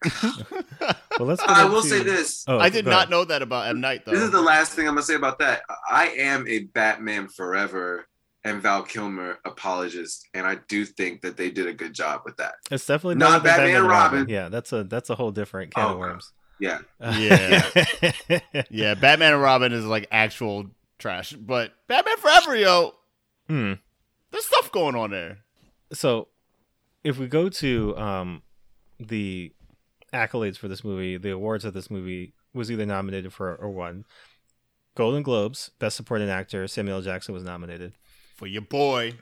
Y- 0.04 0.54
well, 1.18 1.28
let's. 1.28 1.42
I 1.46 1.64
will 1.64 1.76
into- 1.78 1.88
say 1.88 2.02
this. 2.02 2.44
Oh, 2.48 2.58
I 2.58 2.68
did 2.68 2.84
not 2.84 2.94
ahead. 2.94 3.10
know 3.10 3.24
that 3.24 3.42
about 3.42 3.68
M 3.68 3.80
Night 3.80 4.04
though. 4.04 4.12
This 4.12 4.22
is 4.22 4.30
the 4.30 4.40
last 4.42 4.72
thing 4.72 4.86
I'm 4.86 4.94
gonna 4.94 5.02
say 5.02 5.14
about 5.14 5.38
that. 5.40 5.62
I 5.90 6.08
am 6.08 6.46
a 6.48 6.60
Batman 6.60 7.28
Forever 7.28 8.06
and 8.44 8.60
Val 8.60 8.82
Kilmer 8.82 9.38
apologist, 9.44 10.28
and 10.34 10.46
I 10.46 10.56
do 10.68 10.84
think 10.84 11.20
that 11.22 11.36
they 11.36 11.50
did 11.50 11.66
a 11.66 11.72
good 11.72 11.94
job 11.94 12.22
with 12.24 12.36
that. 12.38 12.54
It's 12.70 12.86
definitely 12.86 13.16
Not 13.16 13.30
not, 13.30 13.42
the 13.42 13.44
Batman 13.44 13.56
Batman 13.58 13.68
and 13.68 13.76
and 13.84 13.88
Robin. 13.88 14.18
Robin. 14.20 14.34
Yeah, 14.34 14.48
that's 14.48 14.72
a 14.72 14.84
that's 14.84 15.10
a 15.10 15.14
whole 15.14 15.30
different 15.30 15.74
can 15.74 15.84
Oh, 15.84 15.92
of 15.92 15.98
worms. 15.98 16.32
Yeah. 16.58 16.78
Yeah. 17.00 18.40
yeah, 18.70 18.94
Batman 18.94 19.34
and 19.34 19.42
Robin 19.42 19.72
is 19.72 19.84
like 19.84 20.06
actual 20.10 20.66
trash, 20.98 21.32
but 21.32 21.72
Batman 21.88 22.16
Forever, 22.18 22.56
yo, 22.56 22.94
hmm. 23.48 23.72
there's 24.30 24.46
stuff 24.46 24.70
going 24.72 24.94
on 24.94 25.10
there. 25.10 25.38
So, 25.92 26.28
if 27.04 27.18
we 27.18 27.26
go 27.26 27.48
to 27.48 27.96
um, 27.98 28.42
the 29.00 29.52
accolades 30.12 30.56
for 30.56 30.68
this 30.68 30.84
movie, 30.84 31.16
the 31.16 31.30
awards 31.30 31.64
that 31.64 31.74
this 31.74 31.90
movie 31.90 32.34
was 32.54 32.70
either 32.70 32.86
nominated 32.86 33.32
for 33.32 33.54
or 33.54 33.70
won. 33.70 34.04
Golden 34.94 35.22
Globes, 35.22 35.70
Best 35.78 35.96
Supporting 35.96 36.28
Actor, 36.28 36.68
Samuel 36.68 37.00
Jackson 37.00 37.32
was 37.34 37.42
nominated. 37.44 37.94
For 38.36 38.46
your 38.46 38.62
boy. 38.62 39.14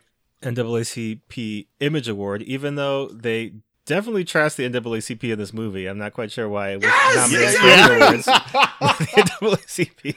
NAACP 0.43 1.67
Image 1.81 2.09
Award, 2.09 2.43
even 2.43 2.75
though 2.75 3.09
they 3.09 3.53
definitely 3.87 4.25
trashed 4.25 4.57
the 4.57 4.69
NAACP 4.69 5.33
in 5.33 5.39
this 5.39 5.53
movie. 5.53 5.87
I'm 5.87 5.99
not 5.99 6.13
quite 6.15 6.33
sure 6.33 6.49
why 6.49 6.71
it 6.71 6.77
was 6.77 6.85
Yes! 6.85 7.17
nominated 7.17 7.61
for 7.61 7.67
Yeah. 7.67 8.07
awards. 8.09 8.25
the 9.15 9.31
NAACP, 9.41 10.17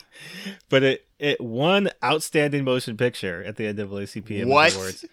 but 0.69 0.83
it 0.83 1.05
it 1.19 1.39
won 1.41 1.89
Outstanding 2.03 2.63
Motion 2.63 2.97
Picture 2.97 3.43
at 3.43 3.55
the 3.57 3.65
NAACP 3.65 4.31
Image 4.31 4.47
What? 4.47 4.75
Awards. 4.75 5.05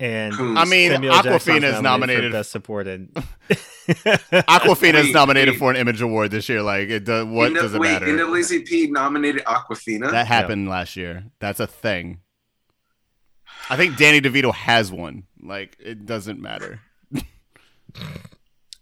And 0.00 0.34
Coons. 0.34 0.58
I 0.58 0.64
mean, 0.64 0.90
Samuel 0.92 1.12
L. 1.14 1.22
Awkwafina 1.22 1.74
is 1.74 1.82
nominated. 1.82 2.32
for 2.32 2.38
Best 2.38 2.50
Supported. 2.50 3.12
Awkwafina 3.90 4.94
is 5.04 5.12
nominated 5.12 5.52
wait. 5.54 5.58
for 5.58 5.70
an 5.70 5.76
Image 5.76 6.00
Award 6.00 6.30
this 6.30 6.48
year. 6.48 6.62
Like, 6.62 6.88
it 6.88 7.04
does, 7.04 7.26
what 7.26 7.48
N- 7.48 7.52
does 7.54 7.74
it 7.74 7.80
wait, 7.80 7.92
matter? 7.92 8.06
NAACP 8.06 8.90
nominated 8.90 9.44
Awkwafina. 9.44 10.10
that 10.10 10.26
happened 10.26 10.68
last 10.70 10.96
year. 10.96 11.24
That's 11.38 11.60
a 11.60 11.66
thing. 11.66 12.20
I 13.68 13.76
think 13.76 13.98
Danny 13.98 14.20
DeVito 14.22 14.54
has 14.54 14.90
one. 14.90 15.24
Like, 15.42 15.76
it 15.78 16.06
doesn't 16.06 16.40
matter. 16.40 16.80
Um, 17.14 17.22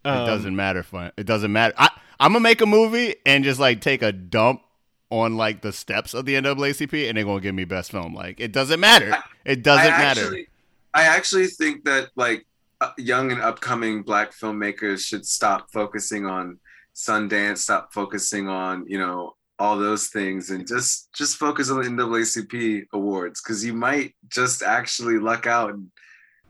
It 0.04 0.26
doesn't 0.26 0.54
matter. 0.56 0.82
Fun. 0.84 1.10
It 1.16 1.26
doesn't 1.26 1.52
matter. 1.52 1.74
I, 1.76 1.90
I'm 2.20 2.32
gonna 2.32 2.40
make 2.42 2.60
a 2.60 2.66
movie 2.66 3.16
and 3.26 3.42
just 3.44 3.58
like 3.60 3.80
take 3.80 4.00
a 4.02 4.12
dump 4.12 4.62
on 5.10 5.36
like 5.36 5.60
the 5.62 5.72
steps 5.72 6.14
of 6.14 6.24
the 6.24 6.34
NAACP, 6.34 7.08
and 7.08 7.16
they're 7.18 7.24
gonna 7.24 7.40
give 7.40 7.54
me 7.54 7.64
best 7.64 7.90
film. 7.90 8.14
Like, 8.14 8.40
it 8.40 8.52
doesn't 8.52 8.80
matter. 8.80 9.16
It 9.44 9.62
doesn't 9.62 9.92
I 9.92 9.98
matter. 9.98 10.20
Actually, 10.22 10.48
I 10.94 11.04
actually 11.04 11.46
think 11.46 11.84
that 11.84 12.10
like 12.16 12.46
uh, 12.80 12.90
young 12.96 13.32
and 13.32 13.40
upcoming 13.40 14.02
black 14.02 14.32
filmmakers 14.32 15.00
should 15.00 15.26
stop 15.26 15.70
focusing 15.72 16.26
on 16.26 16.58
Sundance, 16.94 17.58
stop 17.58 17.92
focusing 17.92 18.48
on 18.48 18.84
you 18.88 18.98
know 18.98 19.36
all 19.58 19.78
those 19.78 20.08
things, 20.08 20.50
and 20.50 20.66
just 20.66 21.12
just 21.12 21.36
focus 21.36 21.70
on 21.70 21.82
the 21.82 21.88
NAACP 21.88 22.86
awards 22.92 23.40
because 23.40 23.64
you 23.64 23.72
might 23.72 24.14
just 24.28 24.62
actually 24.62 25.18
luck 25.18 25.46
out 25.46 25.70
and 25.70 25.90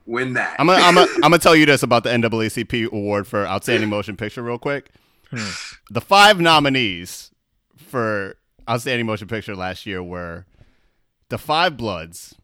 win 0.07 0.35
that. 0.35 0.57
I'm 0.59 0.67
gonna, 0.67 0.83
I'm 0.85 0.95
gonna, 0.95 1.13
I'm 1.15 1.21
gonna 1.21 1.39
tell 1.39 1.57
you 1.57 1.67
this 1.67 1.83
about 1.83 2.05
the 2.05 2.11
NAACP 2.11 2.91
award 2.91 3.27
for 3.27 3.47
outstanding 3.47 3.89
motion 3.89 4.17
picture 4.17 4.43
real 4.43 4.59
quick. 4.59 4.91
Hmm. 5.31 5.51
The 5.91 6.01
five 6.01 6.41
nominees 6.41 7.31
for 7.77 8.37
outstanding 8.69 9.07
motion 9.07 9.29
picture 9.29 9.55
last 9.55 9.87
year 9.87 10.03
were 10.03 10.47
The 11.29 11.39
Five 11.39 11.77
Bloods, 11.77 12.35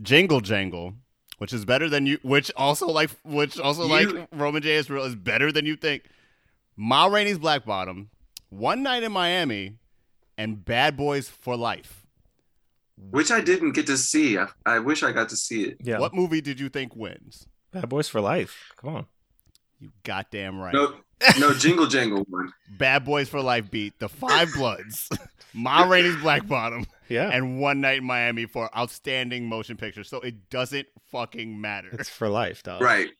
Jingle 0.00 0.40
Jangle, 0.40 0.94
which 1.40 1.54
is 1.54 1.64
better 1.64 1.88
than 1.88 2.04
you, 2.04 2.18
which 2.22 2.52
also 2.54 2.86
like, 2.86 3.08
which 3.24 3.58
also 3.58 3.82
You- 3.84 3.88
like 4.12 4.28
Roman 4.30 4.60
J. 4.62 4.76
Israel 4.76 5.04
is 5.06 5.14
better 5.14 5.50
than 5.50 5.64
you 5.64 5.74
think. 5.74 6.04
Ma 6.76 7.06
Rainey's 7.06 7.38
Black 7.38 7.64
Bottom, 7.64 8.10
One 8.50 8.82
Night 8.82 9.02
in 9.02 9.10
Miami, 9.12 9.78
and 10.36 10.62
Bad 10.64 10.96
Boys 10.98 11.28
for 11.30 11.56
Life. 11.56 12.06
which 13.10 13.30
I 13.30 13.40
didn't 13.40 13.72
get 13.72 13.86
to 13.86 13.96
see. 13.96 14.36
I, 14.36 14.48
I 14.66 14.78
wish 14.80 15.02
I 15.02 15.12
got 15.12 15.30
to 15.30 15.36
see 15.36 15.62
it. 15.64 15.78
yeah, 15.82 15.98
What 15.98 16.12
movie 16.14 16.42
did 16.42 16.60
you 16.60 16.68
think 16.68 16.94
wins? 16.94 17.48
Bad 17.72 17.88
Boys 17.88 18.08
for 18.08 18.20
Life. 18.20 18.72
Come 18.76 18.94
on. 18.94 19.06
You 19.78 19.90
goddamn 20.02 20.60
right. 20.60 20.74
No, 20.74 20.96
no, 21.38 21.54
Jingle 21.54 21.86
Jangle 21.86 22.24
one. 22.28 22.52
Bad 22.78 23.06
Boys 23.06 23.30
for 23.30 23.40
Life 23.40 23.70
beat 23.70 23.98
The 23.98 24.08
Five 24.10 24.52
Bloods, 24.52 25.08
Ma 25.54 25.84
Rainey's 25.84 26.16
Black 26.16 26.46
Bottom, 26.46 26.84
Yeah, 27.08 27.30
and 27.30 27.58
One 27.60 27.80
Night 27.80 27.98
in 27.98 28.04
Miami 28.04 28.44
for 28.44 28.68
outstanding 28.76 29.46
motion 29.48 29.78
picture. 29.78 30.04
So 30.04 30.20
it 30.20 30.50
doesn't 30.50 30.86
fucking 31.10 31.60
matter. 31.60 31.88
it's 31.92 32.08
for 32.08 32.28
life, 32.28 32.62
dog. 32.62 32.82
Right. 32.82 33.08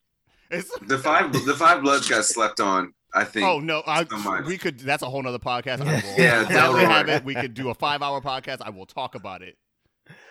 It's, 0.52 0.68
The 0.80 0.98
five 0.98 1.32
the 1.32 1.54
five 1.54 1.80
bloods 1.80 2.08
got 2.08 2.24
slept 2.24 2.58
on. 2.58 2.92
I 3.14 3.22
think. 3.22 3.46
oh 3.46 3.60
no, 3.60 3.84
I, 3.86 4.04
so 4.04 4.16
much. 4.18 4.46
we 4.46 4.58
could. 4.58 4.80
That's 4.80 5.02
a 5.04 5.08
whole 5.08 5.22
nother 5.22 5.38
podcast. 5.38 5.80
I 5.80 5.84
will 5.84 6.18
Yeah, 6.20 6.44
gladly 6.44 6.80
Delroy. 6.82 6.88
have 6.88 7.08
it. 7.08 7.24
We 7.24 7.34
could 7.36 7.54
do 7.54 7.70
a 7.70 7.74
five-hour 7.74 8.20
podcast. 8.20 8.58
I 8.60 8.70
will 8.70 8.86
talk 8.86 9.14
about 9.14 9.42
it. 9.42 9.56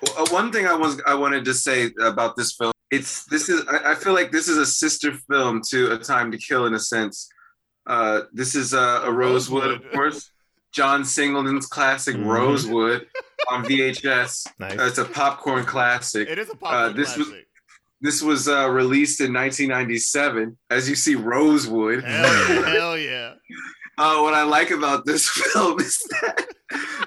Well, 0.02 0.14
uh, 0.18 0.26
one 0.30 0.52
thing 0.52 0.68
I 0.68 0.74
was 0.74 1.02
I 1.08 1.14
wanted 1.16 1.46
to 1.46 1.54
say 1.54 1.92
about 2.02 2.36
this 2.36 2.54
film, 2.54 2.74
it's 2.92 3.24
this 3.28 3.48
is 3.48 3.64
I, 3.70 3.92
I 3.92 3.96
feel 3.96 4.12
like 4.14 4.30
this 4.34 4.50
is 4.50 4.58
a 4.58 4.66
sister 4.66 5.14
film 5.32 5.62
to 5.70 5.94
A 5.94 5.98
Time 5.98 6.34
to 6.34 6.38
Kill 6.38 6.66
in 6.66 6.74
a 6.74 6.80
sense. 6.80 7.30
Uh, 7.88 8.24
this 8.34 8.56
is 8.56 8.74
uh, 8.74 9.04
a 9.06 9.12
Rosewood, 9.12 9.64
Rosewood. 9.64 9.86
of 9.86 9.92
course. 9.94 10.32
John 10.74 11.04
Singleton's 11.06 11.66
classic 11.66 12.16
Mhm. 12.18 12.26
Rosewood 12.26 13.08
on 13.50 13.64
VHS. 13.64 14.48
Nice. 14.60 14.78
Uh, 14.78 14.84
it's 14.84 14.98
a 14.98 15.06
popcorn 15.06 15.64
classic. 15.66 16.28
It 16.28 16.38
is 16.40 16.50
a 16.50 16.56
popular 16.56 16.92
this 16.94 17.16
was- 17.18 17.28
classic. 17.28 17.46
This 18.02 18.22
was 18.22 18.48
uh, 18.48 18.70
released 18.70 19.20
in 19.20 19.34
1997. 19.34 20.58
As 20.70 20.90
you 20.90 20.96
see, 20.96 21.16
Rosewood. 21.16 22.04
Hell, 22.04 22.64
hell 22.64 22.98
yeah! 22.98 23.34
Uh, 23.98 24.22
what 24.22 24.34
I 24.34 24.44
like 24.44 24.72
about 24.72 25.06
this 25.06 25.28
film 25.54 25.80
is 25.82 25.98
that 26.22 26.48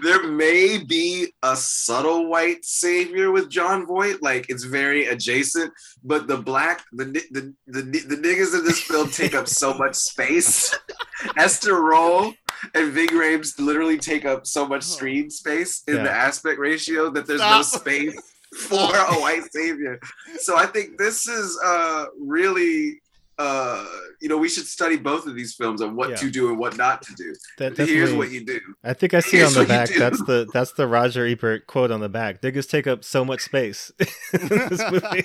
there 0.02 0.24
may 0.28 0.78
be 0.78 1.28
a 1.42 1.56
subtle 1.56 2.26
white 2.28 2.64
savior 2.64 3.30
with 3.30 3.48
Jon 3.48 3.86
Voight, 3.86 4.20
like 4.22 4.46
it's 4.50 4.64
very 4.64 5.06
adjacent, 5.06 5.72
but 6.04 6.26
the 6.26 6.36
black, 6.36 6.82
the 6.92 7.04
the 7.30 7.54
the, 7.66 7.82
the 7.82 8.16
niggas 8.16 8.54
in 8.58 8.64
this 8.64 8.80
film 8.80 9.08
take 9.10 9.34
up 9.34 9.48
so 9.48 9.72
much 9.74 9.94
space. 9.94 10.74
Esther 11.36 11.80
Rolle 11.80 12.34
and 12.74 12.92
Ving 12.92 13.08
Rhames 13.08 13.58
literally 13.58 13.96
take 13.96 14.24
up 14.24 14.46
so 14.46 14.66
much 14.66 14.82
screen 14.82 15.30
space 15.30 15.82
in 15.86 15.96
Yeah. 15.96 16.02
the 16.02 16.10
aspect 16.10 16.58
ratio 16.58 17.10
that 17.10 17.26
there's 17.26 17.40
Stop. 17.40 17.56
no 17.58 17.62
space 17.62 18.31
for 18.56 18.94
a 18.94 19.14
white 19.20 19.44
savior. 19.52 19.98
So 20.38 20.56
I 20.56 20.66
think 20.66 20.98
this 20.98 21.26
is 21.28 21.58
uh 21.64 22.06
really 22.18 23.00
uh 23.38 23.84
you 24.20 24.28
know 24.28 24.36
we 24.36 24.46
should 24.48 24.66
study 24.66 24.96
both 24.98 25.26
of 25.26 25.34
these 25.34 25.54
films 25.54 25.80
on 25.80 25.96
what 25.96 26.10
Yeah. 26.10 26.16
to 26.16 26.30
do 26.30 26.50
and 26.50 26.58
what 26.58 26.76
not 26.76 27.00
to 27.02 27.14
do. 27.14 27.34
That 27.58 27.76
Here's 27.78 28.12
what 28.12 28.30
you 28.30 28.44
do. 28.44 28.60
I 28.84 28.92
think 28.92 29.14
I 29.14 29.20
see 29.20 29.38
Here's 29.38 29.56
on 29.56 29.62
the 29.64 29.68
back. 29.68 29.88
That's 29.88 30.22
the 30.24 30.46
that's 30.52 30.72
the 30.72 30.86
Roger 30.86 31.26
Ebert 31.26 31.66
quote 31.66 31.90
on 31.90 32.00
the 32.00 32.10
back. 32.10 32.42
Niggas 32.42 32.68
take 32.68 32.86
up 32.86 33.04
so 33.04 33.24
much 33.24 33.40
space 33.40 33.90
in 34.32 34.48
this 34.48 34.82
movie. 34.90 35.24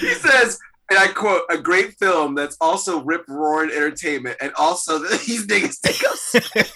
he 0.00 0.14
says, 0.14 0.58
and 0.90 0.98
I 0.98 1.06
quote, 1.14 1.42
a 1.50 1.56
great 1.56 1.94
film 1.98 2.34
that's 2.34 2.56
also 2.60 3.00
rip 3.04 3.24
roaring 3.28 3.70
entertainment 3.70 4.36
and 4.40 4.52
also 4.56 4.98
these 5.26 5.46
niggas 5.46 5.80
take 5.80 6.02
up 6.04 6.16
space. 6.16 6.72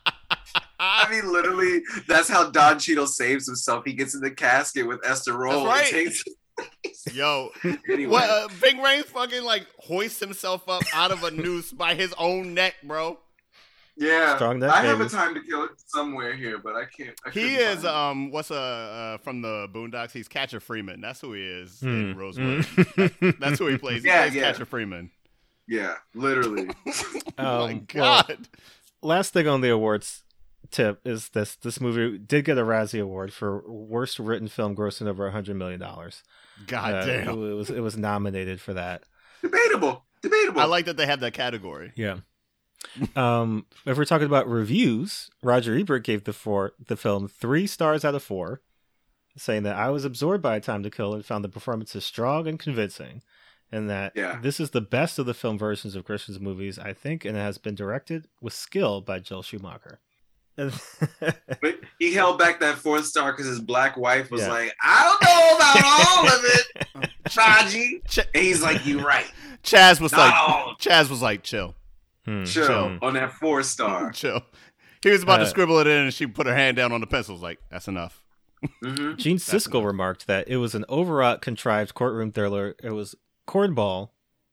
I 1.06 1.08
mean, 1.10 1.32
literally, 1.32 1.82
that's 2.08 2.30
how 2.30 2.50
Don 2.50 2.80
Cheadle 2.80 3.08
saves 3.08 3.46
himself. 3.48 3.84
He 3.86 3.94
gets 3.94 4.14
in 4.16 4.22
the 4.22 4.32
casket 4.32 4.88
with 4.88 5.00
Esther 5.06 5.38
Rolle 5.38 5.66
right. 5.66 5.86
takes 5.86 6.24
Yo, 7.14 7.50
anyway. 7.90 8.06
what? 8.12 8.30
Uh, 8.30 8.48
Ving 8.52 8.78
Rhames 8.78 9.06
fucking 9.06 9.44
like 9.44 9.66
hoists 9.80 10.20
himself 10.20 10.68
up 10.70 10.84
out 10.94 11.12
of 11.12 11.24
a 11.24 11.32
noose 11.32 11.72
by 11.72 11.96
his 11.96 12.14
own 12.18 12.54
neck, 12.54 12.76
bro. 12.84 13.20
Yeah, 13.96 14.36
Strong 14.38 14.60
neck, 14.60 14.72
I 14.72 14.82
have 14.82 15.02
a 15.02 15.10
time 15.10 15.36
to 15.36 15.42
kill 15.42 15.64
it 15.66 15.72
somewhere 15.86 16.36
here, 16.36 16.58
but 16.58 16.76
I 16.76 16.86
can't. 16.86 17.14
I 17.26 17.30
He 17.30 17.56
is 17.56 17.86
um 17.86 18.32
what's 18.32 18.50
uh, 18.52 18.56
uh 18.56 19.18
from 19.20 19.42
the 19.42 19.68
Boondocks? 19.74 20.12
He's 20.12 20.28
Catcher 20.28 20.60
Freeman. 20.60 21.00
That's 21.02 21.22
who 21.22 21.34
he 21.34 21.44
is. 21.44 21.82
in 21.84 22.14
Hmm. 22.14 22.20
Rosewood. 22.20 22.66
Mm. 22.66 23.40
That's 23.40 23.60
who 23.60 23.68
he 23.68 23.78
plays. 23.78 24.02
He 24.04 24.08
Yeah, 24.10 24.22
plays 24.24 24.36
yeah. 24.36 24.42
Catcher 24.52 24.66
Freeman. 24.66 25.12
yeah, 25.68 25.96
literally. 26.16 26.70
oh 27.38 27.68
my 27.68 27.72
Um, 27.74 27.88
well, 27.96 28.24
god. 28.28 28.48
last 29.04 29.34
thing 29.34 29.48
on 29.48 29.62
the 29.62 29.70
awards 29.70 30.24
tip 30.72 31.02
is 31.06 31.30
this 31.30 31.56
this 31.56 31.80
movie 31.82 32.18
did 32.18 32.46
get 32.46 32.58
a 32.58 32.62
Razzie 32.64 33.02
Award 33.02 33.34
for 33.34 33.64
worst 33.70 34.20
written 34.20 34.48
film 34.48 34.76
grossing 34.76 35.08
over 35.08 35.30
hundred 35.32 35.56
million 35.58 35.80
dollars. 35.80 36.24
God 36.68 36.94
Uh, 36.94 37.06
damn. 37.06 37.28
It 37.30 37.54
was 37.54 37.70
it 37.70 37.80
was 37.82 37.98
nominated 37.98 38.60
for 38.62 38.74
that. 38.74 39.04
Debatable. 39.42 40.06
Debatable. 40.22 40.62
I 40.62 40.66
like 40.66 40.86
that 40.86 40.98
they 40.98 41.06
have 41.06 41.20
that 41.20 41.34
category. 41.34 41.92
Yeah. 41.96 42.18
um, 43.16 43.66
if 43.86 43.98
we're 43.98 44.06
talking 44.06 44.26
about 44.28 44.48
reviews, 44.48 45.30
Roger 45.42 45.78
Ebert 45.78 46.04
gave 46.04 46.24
the 46.26 46.34
four 46.34 46.74
the 46.88 46.98
film 46.98 47.28
three 47.28 47.68
stars 47.68 48.04
out 48.06 48.16
of 48.16 48.24
four, 48.24 48.62
saying 49.38 49.64
that 49.64 49.76
I 49.76 49.90
was 49.90 50.06
absorbed 50.06 50.44
by 50.44 50.58
A 50.58 50.62
Time 50.62 50.84
to 50.84 50.90
Kill 50.90 51.14
and 51.14 51.26
found 51.26 51.44
the 51.44 51.50
performances 51.50 52.06
strong 52.06 52.48
and 52.48 52.60
convincing, 52.60 53.22
and 53.72 53.90
that 53.90 54.14
Yeah. 54.16 54.40
this 54.42 54.60
is 54.60 54.72
the 54.72 54.82
best 54.82 55.18
of 55.18 55.26
the 55.26 55.34
film 55.34 55.58
versions 55.58 55.96
of 55.96 56.04
Grisham's 56.04 56.40
movies, 56.40 56.78
I 56.78 56.94
think, 56.94 57.24
and 57.26 57.38
it 57.38 57.42
has 57.42 57.58
been 57.58 57.76
directed 57.76 58.28
with 58.42 58.54
skill 58.54 59.02
by 59.02 59.20
Joel 59.20 59.44
Schumacher. 59.44 60.00
And- 60.58 60.74
But 61.62 61.80
he 62.00 62.14
held 62.14 62.38
back 62.40 62.60
that 62.60 62.78
fourth 62.78 63.06
star 63.06 63.32
because 63.32 63.48
his 63.48 63.60
black 63.60 63.98
wife 63.98 64.30
was 64.32 64.42
Yeah. 64.42 64.50
like, 64.50 64.76
I 64.82 65.04
don't 65.04 65.22
know 65.24 65.56
about 65.56 65.84
all 65.86 66.28
of 66.28 66.44
it, 66.46 67.10
Chaji. 67.26 68.08
Ch- 68.08 68.20
And 68.34 68.44
he's 68.44 68.62
like, 68.62 68.86
You're 68.86 69.04
right. 69.04 69.26
Chaz 69.64 70.00
was 70.02 70.12
Not 70.12 70.20
like 70.20 70.34
all. 70.36 70.76
Chaz 70.80 71.10
was 71.10 71.22
like 71.22 71.42
chill. 71.44 71.74
Hmm. 72.26 72.44
Chill 72.44 72.68
Chill. 72.68 73.00
on 73.02 73.14
that 73.16 73.34
four 73.34 73.64
star. 73.64 74.12
Chill. 74.14 74.42
He 75.02 75.10
was 75.10 75.24
about 75.24 75.40
Uh, 75.42 75.44
to 75.46 75.50
scribble 75.50 75.80
it 75.80 75.88
in 75.88 76.04
and 76.04 76.14
she 76.14 76.28
put 76.28 76.48
her 76.48 76.56
hand 76.56 76.78
down 76.78 76.92
on 76.92 77.02
the 77.02 77.08
pencils 77.08 77.42
like 77.42 77.60
that's 77.72 77.88
enough. 77.88 78.24
hmm 78.82 79.16
Gene 79.16 79.38
Siskel 79.38 79.86
remarked 79.86 80.28
that 80.28 80.48
it 80.48 80.58
was 80.58 80.76
an 80.76 80.86
overwrought, 80.90 81.42
contrived 81.42 81.94
courtroom 81.94 82.32
thriller. 82.32 82.76
It 82.82 82.92
was 82.92 83.16
cornball, 83.48 84.10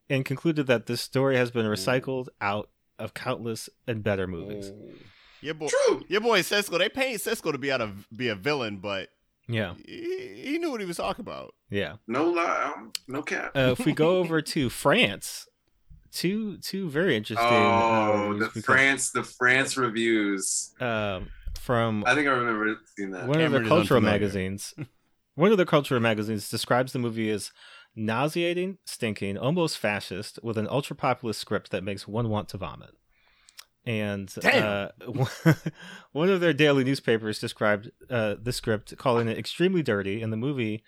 and 0.09 0.24
concluded 0.24 0.66
that 0.66 0.86
this 0.86 1.01
story 1.01 1.36
has 1.36 1.51
been 1.52 1.66
recycled 1.66 2.28
out 2.40 2.68
of 2.98 3.14
countless 3.14 3.68
and 3.86 4.02
better 4.02 4.27
movies. 4.27 4.72
Your 5.43 5.55
boy 5.55 5.69
True. 5.69 6.05
Your 6.09 6.21
boy 6.21 6.41
Siskel, 6.41 6.79
they 6.79 6.89
paid 6.89 7.19
Siskel 7.21 7.53
to 7.53 7.59
be 7.59 7.73
out 7.73 7.81
of 7.81 8.07
be 8.17 8.29
a 8.29 8.35
villain, 8.35 8.79
but 8.79 9.09
Yeah, 9.49 9.75
he, 9.87 10.43
he 10.53 10.59
knew 10.59 10.71
what 10.71 10.81
he 10.81 10.87
was 10.87 10.97
talking 10.99 11.23
about. 11.25 11.55
yeah. 11.71 11.95
No 12.07 12.29
lie. 12.31 12.73
um, 12.77 12.93
No 13.09 13.23
cap. 13.23 13.53
Uh, 13.57 13.75
if 13.79 13.85
we 13.87 13.93
go 13.93 14.19
over 14.19 14.41
to 14.55 14.69
France, 14.71 15.47
two 16.12 16.59
two 16.59 16.89
very 16.91 17.17
interesting. 17.17 17.47
uh, 17.47 18.12
oh, 18.12 18.33
the 18.39 18.47
because, 18.47 18.65
France, 18.65 19.11
the 19.12 19.23
France 19.25 19.77
reviews. 19.77 20.73
um, 20.81 21.29
from 21.59 22.05
I 22.07 22.15
think 22.15 22.27
I 22.27 22.33
remember 22.33 22.75
seeing 22.97 23.11
that. 23.12 23.27
one 23.29 23.41
of 23.41 23.53
the 23.53 23.65
cultural 23.65 24.01
magazines. 24.01 24.75
one 25.35 25.53
of 25.53 25.59
the 25.59 25.67
cultural 25.67 26.01
magazines 26.01 26.49
describes 26.51 26.93
the 26.93 26.99
movie 26.99 27.31
as 27.31 27.51
nauseating, 27.97 28.79
stinking, 28.85 29.37
almost 29.37 29.77
fascist, 29.79 30.39
with 30.43 30.57
an 30.59 30.67
ultra 30.71 30.95
populist 30.97 31.41
script 31.41 31.71
that 31.71 31.83
makes 31.85 32.07
one 32.09 32.29
want 32.29 32.49
to 32.51 32.57
vomit. 32.57 32.91
And 33.86 34.32
uh, 34.44 34.90
one 36.12 36.28
of 36.28 36.40
their 36.40 36.52
daily 36.52 36.85
newspapers 36.85 37.39
described 37.39 37.90
uh, 38.11 38.36
the 38.40 38.52
script, 38.52 38.97
calling 38.98 39.28
it 39.28 39.39
extremely 39.39 39.82
dirty, 39.82 40.23
and 40.23 40.32
the 40.32 40.36
movie, 40.36 40.85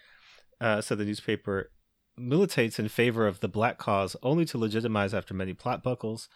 uh, 0.60 0.80
said 0.80 0.98
the 0.98 1.04
newspaper, 1.04 1.70
militates 2.16 2.78
in 2.78 2.88
favor 2.88 3.26
of 3.26 3.40
the 3.40 3.48
black 3.48 3.78
cause 3.78 4.14
only 4.22 4.44
to 4.44 4.58
legitimize 4.58 5.14
after 5.14 5.32
many 5.32 5.54
plot 5.54 5.82
buckles, 5.82 6.28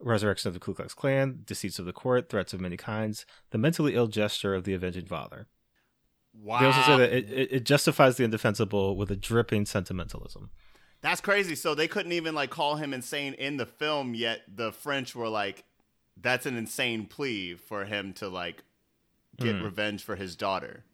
resurrection 0.00 0.48
of 0.48 0.54
the 0.54 0.60
Ku 0.60 0.74
Klux 0.74 0.94
Klan, 0.94 1.40
deceits 1.44 1.78
of 1.78 1.86
the 1.86 1.92
court, 1.92 2.28
threats 2.28 2.52
of 2.52 2.60
many 2.60 2.76
kinds, 2.76 3.24
the 3.50 3.58
mentally 3.58 3.94
ill 3.94 4.08
gesture 4.08 4.54
of 4.54 4.64
the 4.64 4.74
avenging 4.74 5.06
father. 5.06 5.46
Wow. 6.34 6.60
They 6.60 6.66
also 6.66 6.82
say 6.82 6.96
that 6.96 7.12
it, 7.12 7.30
it, 7.30 7.52
it 7.52 7.64
justifies 7.64 8.16
the 8.16 8.24
indefensible 8.24 8.96
with 8.96 9.10
a 9.10 9.16
dripping 9.16 9.66
sentimentalism. 9.66 10.50
That's 11.02 11.20
crazy. 11.20 11.54
So 11.54 11.74
they 11.74 11.88
couldn't 11.88 12.12
even 12.12 12.34
like 12.34 12.50
call 12.50 12.76
him 12.76 12.94
insane 12.94 13.34
in 13.34 13.56
the 13.56 13.66
film 13.66 14.14
yet 14.14 14.42
the 14.48 14.72
French 14.72 15.14
were 15.14 15.28
like 15.28 15.64
that's 16.20 16.46
an 16.46 16.56
insane 16.56 17.06
plea 17.06 17.54
for 17.54 17.84
him 17.84 18.12
to 18.14 18.28
like 18.28 18.64
get 19.40 19.60
Hmm. 19.60 19.62
revenge 19.62 20.04
for 20.04 20.16
his 20.16 20.36
daughter. 20.36 20.84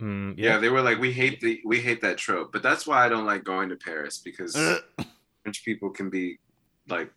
Mm, 0.00 0.34
Yeah, 0.36 0.56
yeah. 0.56 0.58
they 0.58 0.68
were 0.68 0.80
like, 0.82 0.98
we 0.98 1.12
hate 1.12 1.40
the 1.40 1.60
we 1.64 1.80
hate 1.80 2.00
that 2.02 2.18
trope, 2.18 2.52
but 2.52 2.62
that's 2.62 2.86
why 2.86 3.04
I 3.04 3.08
don't 3.08 3.26
like 3.26 3.44
going 3.44 3.68
to 3.68 3.76
Paris 3.76 4.18
because 4.18 4.80
French 5.44 5.64
people 5.64 5.90
can 5.90 6.10
be 6.10 6.38
like, 6.88 7.12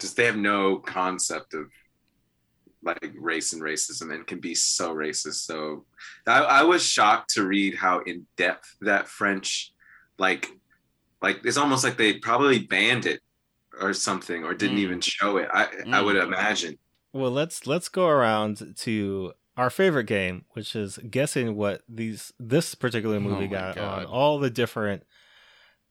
just 0.00 0.16
they 0.16 0.26
have 0.26 0.36
no 0.36 0.78
concept 0.78 1.54
of 1.54 1.66
like 2.82 3.12
race 3.18 3.52
and 3.52 3.62
racism 3.62 4.14
and 4.14 4.26
can 4.26 4.40
be 4.40 4.54
so 4.54 4.94
racist. 4.94 5.44
So 5.46 5.84
I, 6.26 6.40
I 6.42 6.62
was 6.62 6.82
shocked 6.84 7.34
to 7.34 7.44
read 7.46 7.74
how 7.74 8.00
in 8.00 8.26
depth 8.36 8.76
that 8.82 9.08
French, 9.08 9.72
like, 10.18 10.48
like 11.22 11.40
it's 11.44 11.56
almost 11.58 11.84
like 11.84 11.98
they 11.98 12.14
probably 12.14 12.60
banned 12.60 13.06
it 13.06 13.20
or 13.80 13.92
something 13.92 14.44
or 14.44 14.54
didn't 14.54 14.76
Mm. 14.76 14.80
even 14.80 15.00
show 15.00 15.36
it. 15.36 15.48
I 15.52 15.64
I 15.64 15.66
Mm. 15.66 16.04
would 16.04 16.16
imagine. 16.16 16.78
Well, 17.12 17.30
let's 17.30 17.66
let's 17.66 17.88
go 17.88 18.06
around 18.08 18.74
to 18.78 19.32
our 19.56 19.70
favorite 19.70 20.04
game, 20.04 20.44
which 20.52 20.76
is 20.76 20.98
guessing 21.10 21.56
what 21.56 21.82
these 21.88 22.32
this 22.38 22.74
particular 22.74 23.18
movie 23.20 23.46
Oh 23.46 23.50
got 23.50 23.74
God. 23.76 24.00
on 24.00 24.04
all 24.06 24.38
the 24.38 24.50
different 24.50 25.04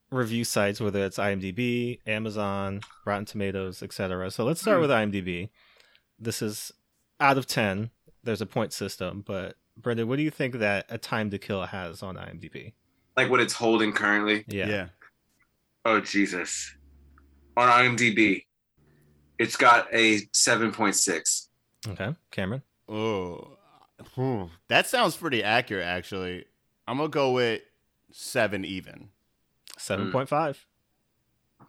review 0.10 0.46
sites, 0.46 0.80
whether 0.80 1.04
it's 1.04 1.18
IMDb, 1.18 2.00
Amazon, 2.08 2.80
Rotten 3.06 3.26
Tomatoes, 3.26 3.84
etc. 3.84 4.32
So 4.32 4.46
let's 4.46 4.62
start 4.62 4.78
Hmm. 4.78 4.82
with 4.84 4.92
IMDb. 4.92 5.50
This 6.18 6.42
is 6.42 6.72
out 7.20 7.38
of 7.38 7.46
ten. 7.46 7.92
There's 8.24 8.42
a 8.42 8.46
point 8.46 8.72
system, 8.74 9.22
but 9.22 9.58
Bryndon, 9.80 10.06
what 10.08 10.16
do 10.18 10.24
you 10.24 10.32
think 10.32 10.56
that 10.56 10.86
A 10.90 10.98
Time 10.98 11.30
to 11.32 11.38
Kill 11.38 11.66
has 11.66 12.02
on 12.02 12.16
IMDb? 12.16 12.74
Like 13.18 13.30
what 13.30 13.40
it's 13.42 13.54
holding 13.54 13.92
currently. 13.94 14.46
Yeah. 14.48 14.68
Yeah. 14.68 14.88
Oh 15.86 16.00
Jesus! 16.00 16.76
On 17.58 17.68
IMDb, 17.68 18.46
it's 19.38 19.58
got 19.58 19.94
a 19.94 20.22
seven 20.32 20.72
point 20.72 20.96
six. 20.96 21.50
Okay, 21.86 22.16
Cameron. 22.32 22.62
Oh. 22.88 23.58
Whew. 24.16 24.50
That 24.68 24.88
sounds 24.88 25.16
pretty 25.16 25.44
accurate 25.44 25.86
actually. 25.86 26.46
I'm 26.88 26.98
going 26.98 27.10
to 27.10 27.14
go 27.14 27.32
with 27.32 27.62
7 28.12 28.64
even. 28.64 29.10
Seven 29.78 30.12
point 30.12 30.28
five. 30.28 30.66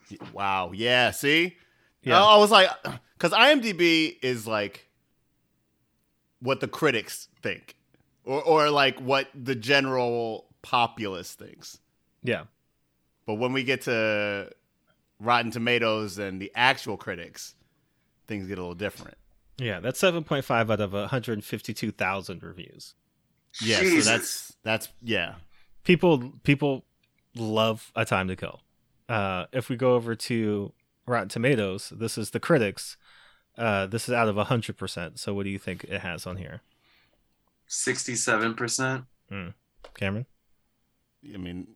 Hmm. 0.08 0.32
Wow. 0.32 0.72
Yeah, 0.72 1.10
see? 1.10 1.56
Yeah. 2.02 2.24
I 2.24 2.38
was 2.38 2.50
like 2.50 2.70
cuz 3.18 3.32
IMDb 3.32 4.16
is 4.22 4.46
like 4.46 4.88
what 6.40 6.60
the 6.60 6.68
critics 6.68 7.28
think 7.42 7.76
or 8.24 8.42
or 8.42 8.70
like 8.70 8.98
what 9.00 9.28
the 9.34 9.54
general 9.54 10.46
populace 10.62 11.34
thinks. 11.34 11.80
Yeah. 12.22 12.44
But 13.26 13.34
when 13.34 13.52
we 13.52 13.62
get 13.62 13.82
to 13.82 14.50
Rotten 15.20 15.50
Tomatoes 15.50 16.18
and 16.18 16.40
the 16.40 16.52
actual 16.54 16.96
critics, 16.96 17.54
things 18.26 18.46
get 18.46 18.58
a 18.58 18.62
little 18.62 18.74
different. 18.74 19.16
Yeah, 19.58 19.80
that's 19.80 19.98
seven 19.98 20.22
point 20.24 20.44
five 20.44 20.70
out 20.70 20.80
of 20.80 20.92
hundred 21.10 21.42
fifty-two 21.44 21.90
thousand 21.92 22.42
reviews. 22.42 22.94
Yeah, 23.60 23.80
Jesus. 23.80 24.04
so 24.04 24.10
that's 24.10 24.56
that's 24.62 24.88
yeah. 25.02 25.34
people 25.84 26.34
people 26.44 26.84
love 27.34 27.90
a 27.94 28.04
time 28.04 28.28
to 28.28 28.36
kill 28.36 28.60
uh 29.08 29.46
if 29.52 29.68
we 29.68 29.76
go 29.76 29.94
over 29.94 30.14
to 30.14 30.72
Rotten 31.06 31.28
Tomatoes. 31.28 31.92
This 31.94 32.16
is 32.18 32.30
the 32.30 32.40
critics. 32.40 32.96
Uh, 33.56 33.86
this 33.86 34.08
is 34.08 34.14
out 34.14 34.28
of 34.28 34.36
hundred 34.36 34.76
percent. 34.76 35.18
So 35.18 35.34
what 35.34 35.42
do 35.42 35.50
you 35.50 35.58
think 35.58 35.84
it 35.84 36.00
has 36.02 36.26
on 36.26 36.36
here, 36.36 36.60
Sixty-seven 37.66 38.54
percent. 38.54 39.04
Cameron? 39.94 40.26
I 41.34 41.36
mean, 41.36 41.66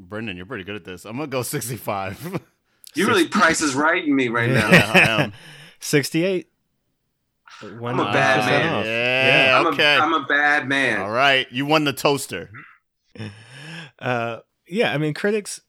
Bryndon, 0.00 0.36
you're 0.36 0.46
pretty 0.46 0.64
good 0.64 0.74
at 0.74 0.84
this. 0.84 1.04
I'm 1.04 1.16
gonna 1.16 1.28
go 1.28 1.42
65. 1.42 2.42
You 2.94 3.06
really 3.06 3.28
Price 3.28 3.60
is 3.60 3.74
Righting 3.74 4.14
me 4.14 4.28
right 4.28 4.50
now. 4.50 4.70
Yeah, 4.70 4.92
I 4.94 4.98
am. 5.22 5.32
Sixty-eight. 5.80 6.50
I'm 7.62 8.00
a 8.00 8.04
bad 8.12 8.46
man. 8.46 8.74
off. 8.74 8.84
Yeah, 8.84 9.58
I'm, 9.60 9.66
okay. 9.68 9.96
a, 9.96 10.00
I'm 10.00 10.14
a 10.14 10.24
bad 10.26 10.68
man. 10.68 11.00
All 11.00 11.10
right, 11.10 11.46
you 11.50 11.66
won 11.66 11.84
the 11.84 11.92
toaster. 11.92 12.50
Uh, 14.00 14.38
yeah, 14.68 14.92
I 14.92 14.98
mean, 14.98 15.12
critics 15.12 15.60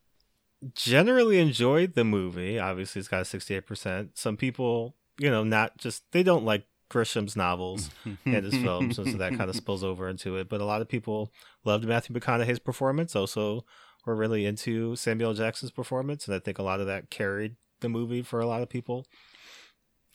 generally 0.76 1.40
enjoyed 1.40 1.96
the 1.96 2.04
movie. 2.04 2.60
Obviously, 2.60 3.00
it's 3.00 3.08
got 3.08 3.26
sixty-eight 3.26 3.66
percent. 3.66 4.20
Some 4.20 4.38
people, 4.38 4.96
you 5.18 5.32
know, 5.32 5.44
not 5.44 5.78
just 5.78 6.04
they 6.12 6.22
don't 6.22 6.46
like 6.46 6.68
Grisham's 6.90 7.36
novels 7.36 7.90
and 8.26 8.46
his 8.46 8.54
films, 8.54 9.00
and 9.00 9.12
so 9.12 9.18
that 9.18 9.36
kind 9.36 9.50
of 9.50 9.56
spills 9.56 9.84
over 9.84 10.08
into 10.08 10.36
it. 10.38 10.48
But 10.48 10.62
a 10.62 10.66
lot 10.66 10.82
of 10.82 10.88
people 10.88 11.32
loved 11.66 11.86
Matthew 11.86 12.16
McConaughey's 12.16 12.60
performance. 12.60 13.16
Also, 13.16 13.66
were 14.10 14.16
really 14.16 14.46
into 14.46 14.96
Samuel 14.96 15.36
Jackson's 15.36 15.72
performance, 15.72 16.26
and 16.26 16.36
I 16.36 16.40
think 16.40 16.58
a 16.58 16.64
lot 16.64 16.80
of 16.80 16.88
that 16.88 17.12
carried 17.12 17.56
the 17.80 17.90
movie 17.90 18.24
for 18.24 18.40
a 18.40 18.48
lot 18.48 18.64
of 18.64 18.70
people. 18.70 19.06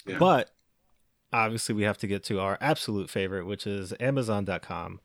Yeah. 0.04 0.18
But 0.18 0.50
obviously, 1.32 1.76
we 1.76 1.84
have 1.84 1.98
to 1.98 2.08
get 2.08 2.24
to 2.24 2.40
our 2.40 2.58
absolute 2.60 3.08
favorite, 3.08 3.46
which 3.46 3.66
is 3.66 3.94
Amazon.com. 4.00 5.00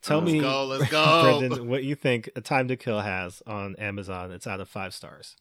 Tell 0.00 0.20
Let's 0.20 0.32
me, 0.32 0.40
go, 0.40 0.64
let's 0.66 0.90
go. 0.90 1.04
Bryndon, 1.04 1.66
what 1.66 1.82
you 1.82 1.96
think 1.96 2.30
A 2.36 2.40
Time 2.40 2.68
to 2.68 2.76
Kill 2.76 3.00
has 3.00 3.42
on 3.46 3.74
Amazon. 3.76 4.30
It's 4.30 4.46
out 4.46 4.60
of 4.60 4.68
five 4.68 4.94
stars. 4.94 5.34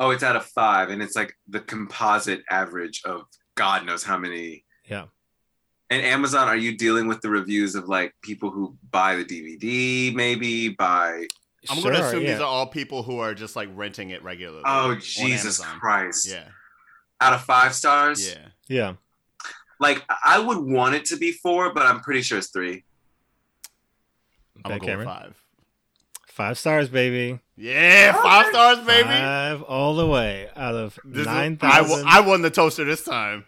Oh, 0.00 0.10
it's 0.10 0.24
out 0.24 0.36
of 0.36 0.44
five, 0.44 0.90
and 0.90 1.00
it's 1.00 1.14
like 1.14 1.34
the 1.48 1.60
composite 1.60 2.42
average 2.50 3.02
of 3.04 3.22
God 3.54 3.86
knows 3.86 4.02
how 4.02 4.18
many. 4.18 4.64
Yeah. 4.84 5.06
And 5.90 6.02
Amazon, 6.02 6.48
are 6.48 6.56
you 6.56 6.76
dealing 6.76 7.06
with 7.06 7.20
the 7.20 7.30
reviews 7.30 7.74
of 7.76 7.88
like 7.88 8.12
people 8.22 8.50
who 8.50 8.76
buy 8.90 9.14
the 9.16 9.24
DVD, 9.24 10.14
maybe 10.14 10.70
buy? 10.70 11.26
I'm 11.70 11.78
Sure, 11.78 11.92
gonna 11.92 12.04
assume 12.04 12.22
yeah. 12.22 12.32
these 12.32 12.40
are 12.40 12.46
all 12.46 12.66
people 12.66 13.02
who 13.02 13.18
are 13.18 13.34
just 13.34 13.54
like 13.56 13.68
renting 13.74 14.10
it 14.10 14.22
regularly. 14.22 14.62
Oh 14.66 14.90
on 14.92 15.00
Jesus 15.00 15.60
Amazon. 15.60 15.78
Christ! 15.80 16.28
Yeah, 16.28 16.48
Out 17.20 17.32
of 17.34 17.42
five 17.42 17.74
stars. 17.74 18.26
yeah. 18.28 18.46
Yeah. 18.68 18.94
Like 19.78 20.02
I 20.24 20.38
would 20.38 20.58
want 20.58 20.94
it 20.94 21.04
to 21.06 21.16
be 21.16 21.32
four, 21.32 21.72
but 21.74 21.84
I'm 21.86 22.00
pretty 22.00 22.22
sure 22.22 22.38
it's 22.38 22.48
three. 22.48 22.84
I'm 24.64 24.78
gonna 24.80 24.96
go 24.98 25.04
five. 25.04 25.34
Five 26.28 26.58
stars, 26.58 26.88
baby. 26.88 27.40
Yeah, 27.56 28.12
five 28.22 28.46
stars, 28.46 28.78
baby. 28.86 29.08
Five 29.08 29.62
all 29.62 29.94
the 29.96 30.06
way 30.06 30.48
out 30.56 30.74
of 30.74 30.98
This 31.04 31.20
is- 31.20 31.26
nine 31.26 31.58
I, 31.62 31.78
w- 31.78 31.94
thousand 31.96 32.08
I 32.08 32.20
won 32.20 32.42
the 32.42 32.50
toaster 32.50 32.84
this 32.84 33.04
time. 33.04 33.44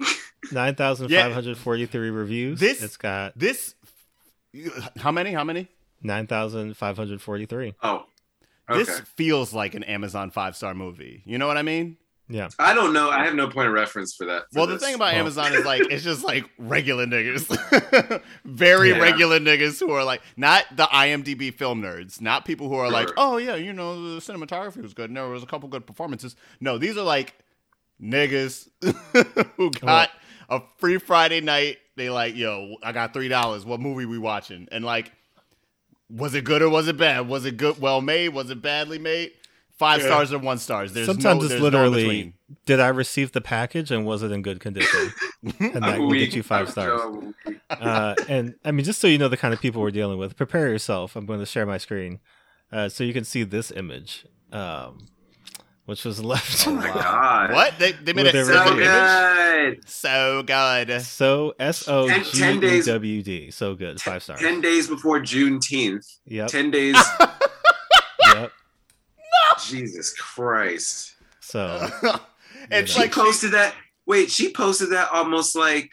nine 0.52 0.74
thousand 0.74 1.08
five 1.10 1.32
hundred 1.32 1.56
forty-three 1.58 2.10
reviews. 2.10 2.60
This- 2.60 2.82
it's 2.82 2.96
got 2.96 3.38
This, 3.38 3.74
how 4.98 5.12
many? 5.12 5.32
How 5.32 5.44
many? 5.44 5.68
nine 6.02 6.26
thousand 6.26 6.76
five 6.76 6.96
hundred 6.96 7.20
forty-three. 7.22 7.74
Oh, 7.82 8.04
okay. 8.68 8.78
This 8.84 9.00
feels 9.16 9.52
like 9.54 9.74
an 9.74 9.82
Amazon 9.84 10.30
five 10.30 10.54
star 10.56 10.74
movie. 10.74 11.22
You 11.24 11.38
know 11.38 11.46
what 11.46 11.56
I 11.56 11.62
mean? 11.62 11.96
Yeah. 12.26 12.48
I 12.58 12.72
don't 12.72 12.94
know. 12.94 13.10
I 13.10 13.24
have 13.26 13.34
no 13.34 13.48
point 13.48 13.68
of 13.68 13.74
reference 13.74 14.14
for 14.14 14.24
that. 14.26 14.44
for 14.50 14.60
Well, 14.60 14.66
the 14.66 14.78
thing 14.78 14.94
about 14.94 15.12
Well- 15.12 15.20
Amazon 15.20 15.52
is 15.54 15.64
like 15.66 15.82
it's 15.90 16.02
just 16.02 16.24
like 16.24 16.44
regular 16.58 17.04
niggas, 17.06 18.22
very 18.44 18.90
Yeah. 18.90 18.98
regular 18.98 19.38
niggas 19.38 19.78
who 19.78 19.90
are 19.90 20.04
like 20.04 20.22
not 20.36 20.64
the 20.74 20.84
IMDb 20.84 21.52
film 21.52 21.82
nerds, 21.82 22.20
not 22.22 22.44
people 22.46 22.68
who 22.68 22.76
are 22.76 22.90
like, 22.90 23.10
oh 23.18 23.36
yeah, 23.36 23.56
you 23.56 23.72
know 23.74 24.14
the 24.14 24.20
cinematography 24.20 24.80
was 24.82 24.94
good, 24.94 25.10
and 25.10 25.16
there 25.18 25.28
was 25.28 25.42
a 25.42 25.46
couple 25.46 25.68
good 25.68 25.86
performances. 25.86 26.34
No, 26.60 26.78
these 26.78 26.96
are 26.96 27.04
like 27.04 27.34
niggas 28.02 28.68
who 29.56 29.70
got 29.72 30.10
a 30.48 30.60
free 30.78 30.98
Friday 30.98 31.40
night. 31.40 31.78
They 31.96 32.10
like, 32.10 32.34
yo, 32.36 32.76
I 32.82 32.92
got 32.92 33.12
three 33.12 33.28
dollars. 33.28 33.64
What 33.64 33.80
movie 33.80 34.04
we 34.06 34.18
watching? 34.18 34.68
And 34.72 34.84
like, 34.84 35.12
was 36.10 36.34
it 36.34 36.44
good 36.44 36.62
or 36.62 36.68
was 36.68 36.88
it 36.88 36.96
bad? 36.96 37.28
Was 37.28 37.44
it 37.44 37.56
good, 37.56 37.80
well 37.80 38.00
made? 38.00 38.30
Was 38.30 38.50
it 38.50 38.60
badly 38.62 38.98
made? 38.98 39.32
Five 39.78 40.00
Yeah. 40.00 40.06
stars 40.06 40.32
or 40.32 40.38
one 40.38 40.58
stars. 40.58 40.92
There's 40.92 41.06
Sometimes 41.06 41.40
no, 41.40 41.44
it's 41.44 41.48
there's 41.50 41.60
no 41.60 41.64
literally, 41.64 42.02
between. 42.02 42.34
did 42.66 42.78
I 42.80 42.88
receive 42.88 43.32
the 43.32 43.40
package 43.40 43.90
and 43.90 44.06
was 44.06 44.22
it 44.22 44.30
in 44.30 44.42
good 44.42 44.60
condition? 44.60 45.12
and 45.42 45.74
that 45.74 45.84
I'm 45.84 46.02
will 46.02 46.12
get 46.12 46.34
you 46.34 46.42
5 46.44 46.70
stars. 46.70 47.00
uh, 47.70 48.14
and 48.28 48.54
I 48.64 48.70
mean, 48.70 48.84
just 48.84 49.00
so 49.00 49.08
you 49.08 49.18
know 49.18 49.28
the 49.28 49.36
kind 49.36 49.52
of 49.52 49.60
people 49.60 49.82
we're 49.82 49.90
dealing 49.90 50.18
with, 50.18 50.36
prepare 50.36 50.68
yourself. 50.68 51.16
I'm 51.16 51.26
going 51.26 51.40
to 51.40 51.46
share 51.46 51.66
my 51.66 51.78
screen 51.78 52.20
uh, 52.70 52.88
so 52.88 53.02
you 53.04 53.12
can 53.12 53.24
see 53.24 53.42
this 53.42 53.70
image, 53.72 54.26
um, 54.52 55.08
which 55.86 56.04
was 56.04 56.22
left. 56.24 56.66
Oh 56.66 56.72
my 56.72 56.86
god! 56.88 57.52
What 57.52 57.78
they 57.78 57.92
they 57.92 58.12
made 58.12 58.26
With 58.26 58.34
a 58.34 58.44
So 58.44 58.52
second 58.52 58.72
image. 58.80 58.86
good. 59.80 59.88
So 59.88 60.42
good. 60.42 61.02
So 61.02 61.54
S 61.58 61.88
O 61.88 62.08
Ten- 62.08 62.24
G 62.24 62.38
ten 62.38 62.56
E 62.56 62.60
days- 62.60 62.86
W 62.86 63.22
D. 63.22 63.50
So 63.50 63.74
good. 63.74 64.00
Five 64.00 64.22
stars. 64.22 64.40
Ten 64.40 64.60
days 64.60 64.88
before 64.88 65.20
Juneteenth. 65.20 66.06
Yep. 66.26 66.48
Ten 66.48 66.70
days. 66.70 66.96
Yep. 68.26 68.52
Jesus 69.68 70.12
Christ! 70.14 71.14
So 71.40 71.88
it's 72.70 72.92
She 72.92 73.00
like 73.00 73.12
posted 73.12 73.52
that. 73.52 73.74
Wait, 74.06 74.30
she 74.30 74.50
posted 74.52 74.90
that 74.90 75.10
almost 75.12 75.54
like 75.54 75.90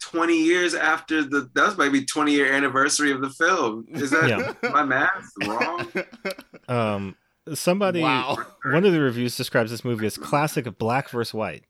twenty 0.00 0.42
years 0.42 0.74
after 0.74 1.22
the. 1.22 1.48
That 1.54 1.66
was 1.66 1.78
maybe 1.78 2.04
twenty 2.04 2.32
year 2.32 2.52
anniversary 2.52 3.12
of 3.12 3.20
the 3.20 3.30
film. 3.30 3.86
Is 3.90 4.10
that 4.10 4.28
Yeah. 4.28 4.70
my 4.70 4.82
math 4.82 5.30
wrong? 5.46 5.92
um, 6.68 7.14
somebody, 7.54 8.02
wow. 8.02 8.38
one 8.64 8.84
of 8.84 8.92
the 8.92 9.00
reviews 9.00 9.36
describes 9.36 9.70
this 9.70 9.84
movie 9.84 10.06
as 10.06 10.16
classic 10.16 10.78
black 10.78 11.08
versus 11.10 11.34
white. 11.34 11.64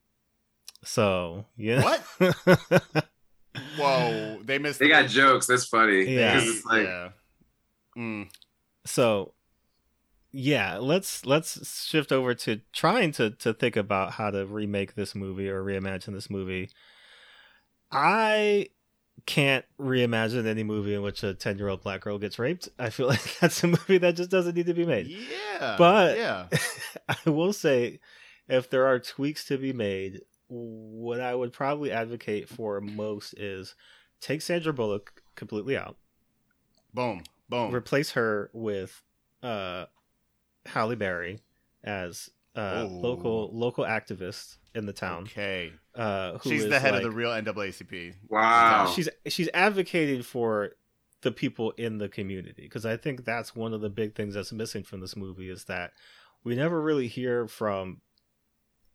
So 0.85 1.47
yeah. 1.57 1.83
What? 1.83 2.01
Whoa, 3.77 4.39
they 4.45 4.59
missed. 4.59 4.79
They 4.79 4.89
got 4.89 5.09
jokes. 5.09 5.47
That's 5.47 5.65
funny. 5.65 6.05
Yeah. 6.05 6.41
It's 6.41 6.65
like 6.65 6.85
yeah. 6.85 7.09
Mm. 7.97 8.29
so 8.85 9.35
yeah 10.31 10.77
let's 10.77 11.25
let's 11.27 11.87
shift 11.87 12.13
over 12.13 12.35
to 12.35 12.61
trying 12.73 13.11
to 13.13 13.31
to 13.31 13.53
think 13.53 13.77
about 13.77 14.13
how 14.13 14.31
to 14.31 14.47
remake 14.47 14.95
this 14.95 15.15
movie 15.15 15.49
or 15.49 15.65
reimagine 15.65 16.13
this 16.13 16.29
movie 16.29 16.71
i 17.91 18.69
can't 19.29 19.67
reimagine 19.79 20.47
any 20.47 20.63
movie 20.63 20.95
in 20.95 21.03
which 21.03 21.23
a 21.23 21.35
10 21.35 21.59
year 21.59 21.69
old 21.69 21.83
black 21.83 22.01
girl 22.01 22.17
gets 22.19 22.39
raped 22.39 22.67
i 22.79 22.89
feel 22.89 23.07
like 23.07 23.39
that's 23.41 23.63
a 23.63 23.67
movie 23.67 23.99
that 23.99 24.17
just 24.17 24.31
doesn't 24.31 24.55
need 24.57 24.65
to 24.65 24.73
be 24.73 24.87
made 24.87 25.07
Yeah. 25.07 25.75
But- 25.77 26.17
yeah. 26.17 26.47
i 27.27 27.29
will 27.29 27.53
say 27.53 28.01
if 28.49 28.71
there 28.71 28.87
are 28.87 28.99
tweaks 28.99 29.45
to 29.49 29.59
be 29.59 29.75
made 29.75 30.23
what 30.49 31.21
i 31.21 31.35
would 31.35 31.53
probably 31.53 31.93
advocate 31.93 32.49
for 32.49 32.81
most 32.81 33.35
is 33.35 33.75
take 34.23 34.41
sandra 34.41 34.73
bullock 34.73 35.23
completely 35.35 35.77
out 35.77 35.97
Boom. 36.95 37.23
Boom. 37.51 37.75
replace 37.75 38.13
her 38.13 38.51
with 38.55 39.03
uh 39.43 39.85
Halle 40.67 40.97
Berry 40.97 41.41
as 41.85 42.31
uh 42.57 42.87
local 42.89 43.51
local 43.53 43.85
activist 43.85 44.57
in 44.74 44.86
the 44.86 44.93
town. 44.93 45.24
Okay. 45.24 45.73
Uh 45.95 46.39
who 46.39 46.51
She's 46.51 46.65
is, 46.65 46.70
the 46.70 46.78
head 46.78 46.93
like- 46.93 47.03
of 47.05 47.11
the 47.11 47.16
real 47.16 47.31
NAACP. 47.31 48.15
wow. 48.28 48.93
She's 48.95 49.09
she's 49.27 49.49
advocating 49.55 50.23
for 50.23 50.70
the 51.23 51.32
people 51.32 51.73
in 51.73 51.99
the 51.99 52.09
community 52.09 52.62
because 52.62 52.86
I 52.86 52.97
think 52.97 53.24
that's 53.24 53.57
one 53.57 53.74
of 53.74 53.81
the 53.81 53.90
big 53.90 54.15
things 54.15 54.35
that's 54.35 54.53
missing 54.53 54.85
from 54.85 55.01
this 55.01 55.16
movie 55.16 55.51
is 55.51 55.65
that 55.65 55.93
we 56.45 56.55
never 56.55 56.81
really 56.81 57.09
hear 57.09 57.49
from 57.49 58.01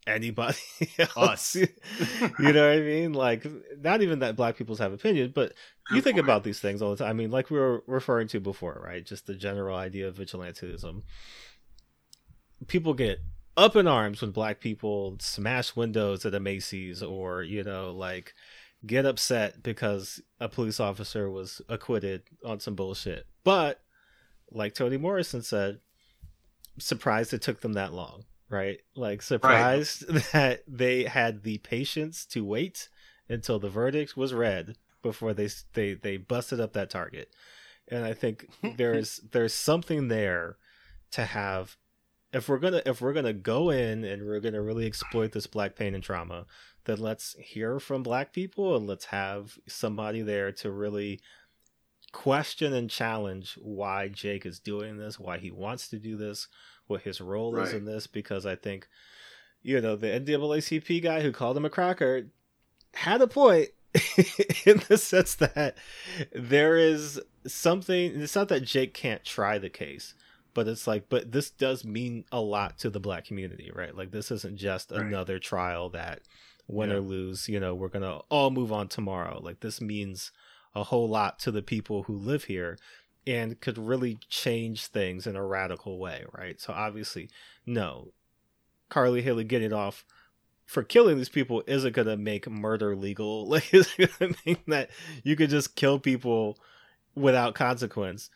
anybody 0.07 0.57
else. 0.99 1.17
Us. 1.17 1.55
you 2.39 2.53
know 2.53 2.67
what 2.69 2.77
I 2.77 2.79
mean? 2.79 3.13
Like 3.13 3.45
not 3.81 4.01
even 4.01 4.19
that 4.19 4.35
black 4.37 4.55
peoples 4.57 4.79
have 4.79 4.93
opinions, 4.93 5.31
but 5.35 5.53
you 5.91 6.01
think 6.01 6.17
about 6.17 6.43
these 6.45 6.59
things 6.61 6.81
all 6.81 6.91
the 6.91 6.97
time. 6.97 7.09
I 7.09 7.13
mean, 7.13 7.31
like 7.31 7.49
we 7.49 7.59
were 7.59 7.83
referring 7.87 8.27
to 8.29 8.39
before, 8.39 8.81
right? 8.85 9.05
Just 9.05 9.27
the 9.27 9.35
general 9.35 9.75
idea 9.75 10.07
of 10.07 10.15
vigilantism. 10.15 11.01
People 12.67 12.93
get 12.93 13.19
up 13.55 13.75
in 13.75 13.87
arms 13.87 14.21
when 14.21 14.31
black 14.31 14.59
people 14.59 15.17
smash 15.19 15.75
windows 15.75 16.25
at 16.25 16.33
a 16.33 16.39
Macy's 16.39 17.03
or, 17.03 17.43
you 17.43 17.63
know, 17.63 17.91
like 17.91 18.33
get 18.85 19.05
upset 19.05 19.63
because 19.63 20.21
a 20.39 20.49
police 20.49 20.79
officer 20.79 21.29
was 21.29 21.61
acquitted 21.69 22.23
on 22.43 22.59
some 22.59 22.75
bullshit. 22.75 23.25
But 23.43 23.81
like 24.51 24.73
Toni 24.73 24.97
Morrison 24.97 25.41
said, 25.41 25.79
surprised 26.79 27.33
it 27.33 27.41
took 27.41 27.61
them 27.61 27.73
that 27.73 27.93
long, 27.93 28.25
right? 28.49 28.79
Like 28.95 29.21
surprised 29.21 30.07
that 30.33 30.63
they 30.67 31.03
had 31.03 31.43
the 31.43 31.59
patience 31.59 32.25
to 32.27 32.43
wait 32.43 32.89
until 33.29 33.59
the 33.59 33.69
verdict 33.69 34.17
was 34.17 34.33
read 34.33 34.75
before 35.01 35.33
they 35.33 35.49
they 35.73 35.93
they 35.93 36.17
busted 36.17 36.59
up 36.59 36.73
that 36.73 36.89
target. 36.89 37.29
And 37.87 38.03
I 38.03 38.13
think 38.13 38.49
there's 38.77 39.21
there's 39.31 39.53
something 39.53 40.07
there 40.07 40.57
to 41.11 41.25
have 41.25 41.77
if 42.33 42.49
we're 42.49 42.57
gonna 42.57 42.81
if 42.85 42.99
we're 42.99 43.13
gonna 43.13 43.33
go 43.33 43.69
in 43.69 44.03
and 44.03 44.25
we're 44.25 44.39
gonna 44.39 44.61
really 44.61 44.87
exploit 44.87 45.31
this 45.31 45.47
black 45.47 45.75
pain 45.75 45.93
and 45.93 46.03
trauma, 46.03 46.45
then 46.85 46.97
let's 46.97 47.35
hear 47.39 47.79
from 47.79 48.03
black 48.03 48.33
people 48.33 48.75
and 48.75 48.87
let's 48.87 49.05
have 49.05 49.57
somebody 49.67 50.21
there 50.21 50.51
to 50.51 50.71
really 50.71 51.19
question 52.11 52.73
and 52.73 52.89
challenge 52.89 53.57
why 53.61 54.07
Jake 54.07 54.45
is 54.45 54.59
doing 54.59 54.97
this, 54.97 55.19
why 55.19 55.37
he 55.37 55.51
wants 55.51 55.87
to 55.89 55.99
do 55.99 56.17
this, 56.17 56.47
what 56.87 57.01
his 57.01 57.21
role 57.21 57.57
is 57.59 57.73
in 57.73 57.85
this 57.85 58.07
because 58.07 58.45
I 58.45 58.55
think, 58.55 58.87
you 59.61 59.79
know, 59.79 59.95
the 59.95 60.07
NAACP 60.07 61.01
guy 61.01 61.21
who 61.21 61.31
called 61.31 61.57
him 61.57 61.65
a 61.65 61.69
cracker 61.69 62.27
had 62.93 63.21
a 63.21 63.27
point 63.27 63.69
in 64.65 64.81
the 64.87 64.97
sense 64.97 65.35
that 65.35 65.77
there 66.33 66.77
is 66.77 67.19
something. 67.45 68.21
It's 68.21 68.35
not 68.35 68.49
that 68.49 68.63
Jake 68.63 68.93
can't 68.93 69.23
try 69.23 69.57
the 69.57 69.69
case, 69.69 70.13
but 70.53 70.67
it's 70.67 70.87
like, 70.87 71.09
but 71.09 71.31
this 71.31 71.49
does 71.49 71.83
mean 71.83 72.25
a 72.31 72.39
lot 72.41 72.77
to 72.79 72.89
the 72.89 72.99
black 72.99 73.25
community, 73.25 73.71
right? 73.73 73.95
Like, 73.95 74.11
this 74.11 74.31
isn't 74.31 74.57
just 74.57 74.91
Right. 74.91 75.01
another 75.01 75.39
trial 75.39 75.89
that 75.89 76.21
win 76.67 76.89
Yeah. 76.89 76.95
or 76.97 76.99
lose, 77.01 77.49
you 77.49 77.59
know, 77.59 77.73
we're 77.75 77.89
gonna 77.89 78.19
all 78.29 78.49
move 78.51 78.71
on 78.71 78.87
tomorrow. 78.87 79.39
Like, 79.41 79.59
this 79.61 79.81
means 79.81 80.31
a 80.75 80.83
whole 80.83 81.07
lot 81.09 81.39
to 81.39 81.51
the 81.51 81.61
people 81.61 82.03
who 82.03 82.17
live 82.17 82.45
here 82.45 82.77
and 83.27 83.59
could 83.61 83.77
really 83.77 84.17
change 84.29 84.87
things 84.87 85.25
in 85.27 85.35
a 85.35 85.45
radical 85.45 85.97
way, 85.97 86.25
right? 86.33 86.59
So 86.59 86.73
obviously, 86.73 87.29
no, 87.65 88.11
Carl 88.89 89.11
Lee 89.13 89.21
Hailey 89.21 89.43
getting 89.43 89.67
it 89.67 89.73
off 89.73 90.05
for 90.65 90.83
killing 90.83 91.17
these 91.17 91.29
people 91.29 91.63
isn't 91.67 91.93
gonna 91.93 92.17
make 92.17 92.49
murder 92.49 92.95
legal. 92.95 93.47
Like, 93.49 93.73
it's 93.73 93.93
gonna 93.95 94.33
mean 94.45 94.57
that 94.67 94.89
you 95.23 95.35
could 95.35 95.49
just 95.49 95.75
kill 95.75 95.99
people 95.99 96.57
without 97.15 97.55
consequence. 97.55 98.29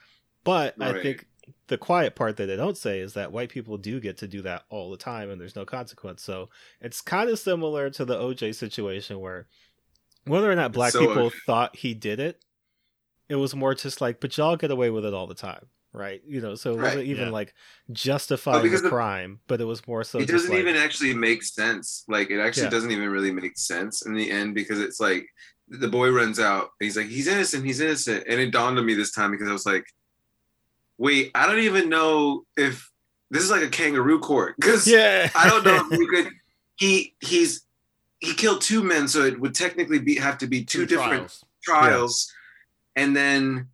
But 0.44 0.76
I 0.80 1.02
think 1.02 1.28
the 1.68 1.78
quiet 1.78 2.16
part 2.16 2.38
that 2.38 2.46
they 2.48 2.56
don't 2.56 2.78
say 2.78 3.00
is 3.00 3.14
that 3.14 3.32
white 3.32 3.50
people 3.50 3.78
do 3.78 4.00
get 4.00 4.18
to 4.18 4.28
do 4.28 4.42
that 4.44 4.64
all 4.70 4.92
the 4.92 4.98
time, 4.98 5.30
and 5.30 5.40
there's 5.40 5.56
no 5.56 5.66
consequence. 5.66 6.22
So 6.24 6.50
it's 6.82 7.02
kind 7.02 7.30
of 7.30 7.40
similar 7.40 7.90
to 7.92 8.06
the 8.06 8.18
OJ 8.18 8.56
situation 8.56 9.20
where 9.20 9.48
whether 10.26 10.52
or 10.52 10.56
not 10.56 10.74
black 10.74 10.92
So, 10.92 11.04
uh, 11.04 11.08
people 11.08 11.32
thought 11.46 11.76
he 11.76 11.94
did 11.94 12.20
it, 12.20 12.44
it 13.30 13.36
was 13.36 13.56
more 13.56 13.74
just 13.76 14.02
like, 14.02 14.20
but 14.20 14.38
y'all 14.38 14.56
get 14.56 14.72
away 14.72 14.90
with 14.90 15.06
it 15.06 15.14
all 15.14 15.28
the 15.28 15.36
time, 15.36 15.66
right? 15.94 16.22
You 16.28 16.42
know, 16.42 16.56
so 16.56 16.72
it 16.74 16.78
wasn't 16.78 16.96
Right, 16.98 17.08
even 17.08 17.28
yeah. 17.28 17.32
like 17.34 17.54
justifying 17.92 18.72
the 18.72 18.90
crime, 18.90 19.40
but 19.48 19.62
it 19.62 19.66
was 19.66 19.86
more 19.88 20.04
so. 20.04 20.20
it 20.20 20.28
doesn't 20.28 20.50
like, 20.52 20.60
even 20.60 20.76
actually 20.76 21.14
make 21.14 21.44
sense. 21.44 22.04
Like 22.08 22.30
it 22.30 22.40
actually 22.40 22.64
Yeah. 22.64 22.70
doesn't 22.70 22.92
even 22.92 23.10
really 23.10 23.32
make 23.32 23.58
sense 23.58 24.06
in 24.06 24.14
the 24.14 24.30
end 24.32 24.56
because 24.56 24.80
it's 24.80 25.00
like 25.00 25.28
the 25.70 25.88
boy 25.90 26.10
runs 26.12 26.40
out. 26.40 26.70
And 26.80 26.86
he's 26.86 26.96
like, 26.98 27.08
he's 27.08 27.28
innocent. 27.28 27.66
He's 27.66 27.82
innocent. 27.82 28.24
And 28.28 28.40
it 28.40 28.52
dawned 28.52 28.78
on 28.80 28.86
me 28.86 28.94
this 28.94 29.12
time 29.12 29.32
because 29.32 29.50
I 29.50 29.54
was 29.54 29.66
like, 29.66 29.86
wait, 30.98 31.32
I 31.36 31.48
don't 31.48 31.60
even 31.60 31.90
know 31.90 32.46
if 32.56 32.92
this 33.30 33.44
is 33.44 33.52
like 33.52 33.64
a 33.64 33.70
kangaroo 33.70 34.20
court 34.20 34.56
because 34.60 34.88
Yeah, 34.88 35.30
I 35.36 35.50
don't 35.50 35.66
know 35.66 35.88
if 35.90 36.00
you 36.00 36.08
could. 36.08 36.32
He 36.76 37.16
he's 37.20 37.64
he 38.20 38.34
killed 38.34 38.62
two 38.62 38.84
men, 38.84 39.08
so 39.08 39.24
it 39.24 39.40
would 39.40 39.56
technically 39.56 40.00
be 40.00 40.16
have 40.16 40.38
to 40.40 40.48
be 40.48 40.64
two, 40.64 40.86
different 40.86 41.28
trials. 41.28 41.46
trials, 41.64 42.34
and 42.96 43.16
then 43.16 43.68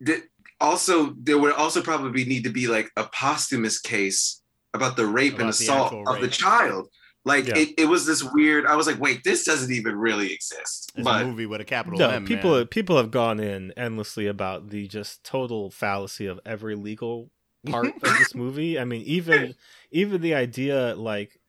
the, 0.00 0.22
also 0.60 1.14
there 1.18 1.38
would 1.38 1.52
also 1.52 1.82
probably 1.82 2.24
need 2.24 2.44
to 2.44 2.50
be 2.50 2.66
like 2.66 2.90
a 2.96 3.04
posthumous 3.04 3.80
case 3.80 4.42
about 4.74 4.96
the 4.96 5.06
rape 5.06 5.34
and 5.34 5.42
About 5.42 5.56
the 5.56 5.64
assault 5.64 5.86
actual 5.86 6.08
of 6.08 6.20
the 6.20 6.28
child. 6.28 6.88
Like 7.26 7.48
Yeah. 7.48 7.58
it, 7.58 7.74
it 7.76 7.84
was 7.86 8.06
this 8.06 8.22
weird. 8.22 8.64
I 8.66 8.76
was 8.76 8.86
like, 8.86 9.00
wait, 9.00 9.24
this 9.24 9.44
doesn't 9.44 9.72
even 9.72 9.96
really 9.96 10.32
exist. 10.32 10.92
It's 10.94 11.04
but 11.04 11.22
a 11.22 11.26
movie 11.26 11.44
with 11.44 11.60
a 11.60 11.64
capital 11.64 11.98
no, 11.98 12.08
M. 12.08 12.24
people 12.24 12.50
man. 12.52 12.60
have, 12.60 12.70
people 12.70 12.96
have 12.96 13.10
gone 13.10 13.40
in 13.40 13.72
endlessly 13.76 14.26
about 14.28 14.70
the 14.70 14.86
just 14.86 15.24
total 15.24 15.68
fallacy 15.70 16.26
of 16.26 16.38
every 16.46 16.76
legal 16.76 17.30
part 17.68 17.88
of 17.88 18.00
this 18.00 18.32
movie. 18.36 18.78
I 18.78 18.84
mean, 18.84 19.02
even 19.02 19.56
even 19.90 20.22
the 20.22 20.34
idea 20.34 20.94
like 20.94 21.40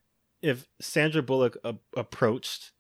if 0.42 0.68
Sandra 0.82 1.22
Bullock 1.22 1.58
a- 1.64 1.76
approached 1.96 2.72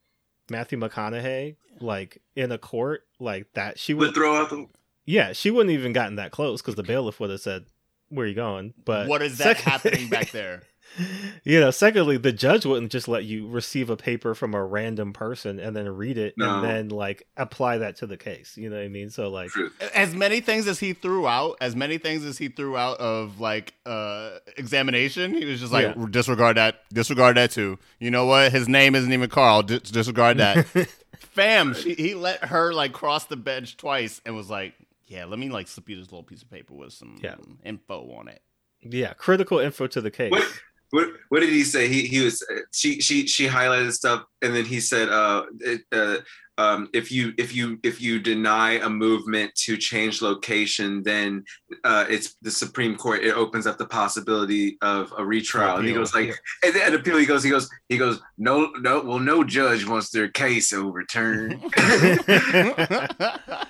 Matthew 0.49 0.79
McConaughey 0.79 1.55
like 1.79 2.19
in 2.35 2.51
a 2.51 2.57
court 2.57 3.03
like 3.19 3.45
that, 3.53 3.77
she 3.77 3.93
would 3.93 4.07
would 4.07 4.15
throw 4.15 4.35
out 4.41 4.49
the 4.49 4.65
yeah, 5.05 5.33
she 5.33 5.51
wouldn't 5.51 5.71
even 5.71 5.93
gotten 5.93 6.15
that 6.15 6.31
close 6.31 6.63
because 6.63 6.73
the 6.75 6.83
bailiff 6.83 7.19
would 7.19 7.29
have 7.29 7.39
said, 7.41 7.65
"Where 8.09 8.25
are 8.25 8.27
you 8.27 8.33
going?" 8.35 8.73
But 8.83 9.07
what 9.07 9.21
is 9.21 9.37
that 9.37 9.57
sec- 9.57 9.65
happening 9.65 10.09
back 10.09 10.31
there? 10.31 10.63
you 11.43 11.59
know, 11.59 11.71
secondly, 11.71 12.17
the 12.17 12.31
judge 12.31 12.65
wouldn't 12.65 12.91
just 12.91 13.07
let 13.07 13.23
you 13.25 13.47
receive 13.47 13.89
a 13.89 13.97
paper 13.97 14.33
from 14.35 14.53
a 14.53 14.63
random 14.63 15.13
person 15.13 15.59
and 15.59 15.75
then 15.75 15.87
read 15.89 16.17
it 16.17 16.33
No. 16.37 16.55
and 16.55 16.63
then 16.63 16.89
like 16.89 17.27
apply 17.37 17.79
that 17.79 17.97
to 17.97 18.07
the 18.07 18.17
case. 18.17 18.57
You 18.57 18.69
know 18.69 18.75
what 18.77 18.83
I 18.85 18.87
mean? 18.87 19.09
So 19.09 19.29
like, 19.29 19.49
truth. 19.49 19.73
As 19.95 20.13
many 20.15 20.41
things 20.41 20.67
as 20.67 20.79
he 20.79 20.93
threw 20.93 21.27
out, 21.27 21.57
as 21.61 21.75
many 21.75 21.97
things 21.97 22.23
as 22.25 22.37
he 22.37 22.47
threw 22.47 22.75
out 22.77 22.99
of 22.99 23.39
like 23.39 23.73
uh 23.85 24.39
examination, 24.57 25.33
he 25.33 25.45
was 25.45 25.59
just 25.59 25.71
like 25.73 25.95
Yeah. 25.95 26.05
disregard 26.09 26.57
that, 26.57 26.81
disregard 26.91 27.37
that 27.37 27.51
too. 27.51 27.79
You 27.99 28.11
know 28.11 28.25
what? 28.25 28.51
His 28.51 28.67
name 28.67 28.95
isn't 28.95 29.11
even 29.11 29.29
Carl. 29.29 29.63
Dis- 29.63 29.81
disregard 29.91 30.37
that. 30.37 30.65
Fam, 31.19 31.73
she, 31.73 31.93
he 31.95 32.15
let 32.15 32.45
her 32.45 32.73
like 32.73 32.93
cross 32.93 33.25
the 33.25 33.35
bench 33.37 33.77
twice 33.77 34.21
and 34.25 34.35
was 34.35 34.49
like, 34.49 34.73
"Yeah, 35.07 35.25
let 35.25 35.39
me 35.39 35.49
like 35.49 35.67
slip 35.67 35.89
you 35.89 35.95
this 35.95 36.05
little 36.11 36.23
piece 36.23 36.41
of 36.43 36.49
paper 36.49 36.73
with 36.73 36.93
some 36.93 37.17
Yeah. 37.23 37.35
info 37.63 38.11
on 38.17 38.27
it." 38.27 38.41
yeah, 38.81 39.13
critical 39.13 39.57
info 39.59 39.87
to 39.87 39.99
the 40.01 40.11
case. 40.11 40.31
What, 40.31 40.47
what 40.91 41.09
what 41.29 41.39
did 41.41 41.49
he 41.49 41.63
say? 41.63 41.87
He 41.87 42.07
he 42.07 42.21
was 42.21 42.45
she 42.71 43.01
she 43.01 43.27
she 43.27 43.47
highlighted 43.47 43.91
stuff 43.91 44.23
and 44.41 44.55
then 44.55 44.65
he 44.65 44.79
said 44.79 45.09
uh, 45.09 45.45
it, 45.59 45.81
uh 45.91 46.17
um 46.57 46.89
if 46.93 47.11
you 47.11 47.33
if 47.37 47.55
you 47.55 47.79
if 47.83 48.01
you 48.01 48.19
deny 48.19 48.73
a 48.73 48.89
movement 48.89 49.53
to 49.55 49.77
change 49.77 50.21
location 50.21 51.03
then 51.03 51.43
uh 51.83 52.05
it's 52.09 52.35
the 52.41 52.49
Supreme 52.51 52.95
Court 52.95 53.23
it 53.23 53.35
opens 53.35 53.67
up 53.67 53.77
the 53.77 53.85
possibility 53.85 54.77
of 54.81 55.13
a 55.17 55.25
retrial 55.25 55.77
and 55.77 55.85
he 55.85 55.91
Appeal, 55.91 56.01
goes 56.01 56.15
like 56.15 56.27
yeah. 56.27 56.33
and 56.63 56.75
then 56.75 56.93
appeal 56.95 57.17
he 57.17 57.25
goes 57.25 57.43
he 57.43 57.49
goes 57.49 57.69
he 57.89 57.97
goes 57.97 58.19
no 58.37 58.71
no 58.79 59.01
well 59.01 59.19
no 59.19 59.43
judge 59.43 59.85
wants 59.85 60.09
their 60.09 60.29
case 60.29 60.73
overturned 60.73 61.61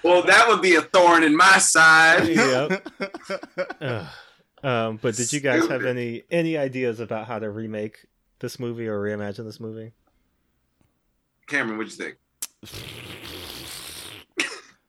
well 0.03 0.23
that 0.23 0.45
would 0.47 0.61
be 0.61 0.75
a 0.75 0.81
thorn 0.81 1.23
in 1.23 1.35
my 1.35 1.57
side 1.57 2.27
yep. 2.27 2.87
Ugh. 4.63 4.65
Um, 4.65 4.99
but 5.01 5.15
did 5.15 5.31
you 5.33 5.39
guys 5.39 5.67
have 5.67 5.85
any 5.85 6.23
any 6.31 6.57
ideas 6.57 6.99
about 6.99 7.27
how 7.27 7.39
to 7.39 7.49
remake 7.49 8.05
this 8.39 8.59
movie 8.59 8.87
or 8.87 8.99
reimagine 8.99 9.45
this 9.45 9.59
movie? 9.59 9.91
Cameron 11.47 11.77
what'd 11.77 11.91
you 11.97 11.97
think 12.03 12.17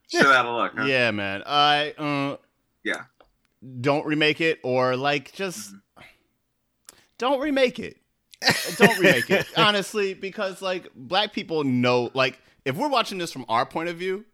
shit 0.08 0.26
out 0.26 0.46
of 0.46 0.54
luck 0.54 0.72
huh? 0.76 0.84
Yeah, 0.84 1.10
man. 1.10 1.42
I 1.46 1.90
uh 1.98 2.36
Yeah. 2.84 3.04
Don't 3.80 4.06
remake 4.06 4.40
it 4.40 4.58
or 4.62 4.96
like 4.96 5.32
just 5.32 5.70
Mm-hmm. 5.70 6.04
don't 7.18 7.40
remake 7.40 7.78
it. 7.78 7.96
don't 8.76 8.98
remake 8.98 9.28
it. 9.30 9.46
Honestly, 9.56 10.14
because 10.14 10.62
like 10.62 10.88
black 10.94 11.32
people 11.32 11.64
know 11.64 12.10
like 12.14 12.38
if 12.64 12.76
we're 12.76 12.88
watching 12.88 13.18
this 13.18 13.32
from 13.32 13.44
our 13.48 13.66
point 13.66 13.88
of 13.88 13.96
view, 13.96 14.24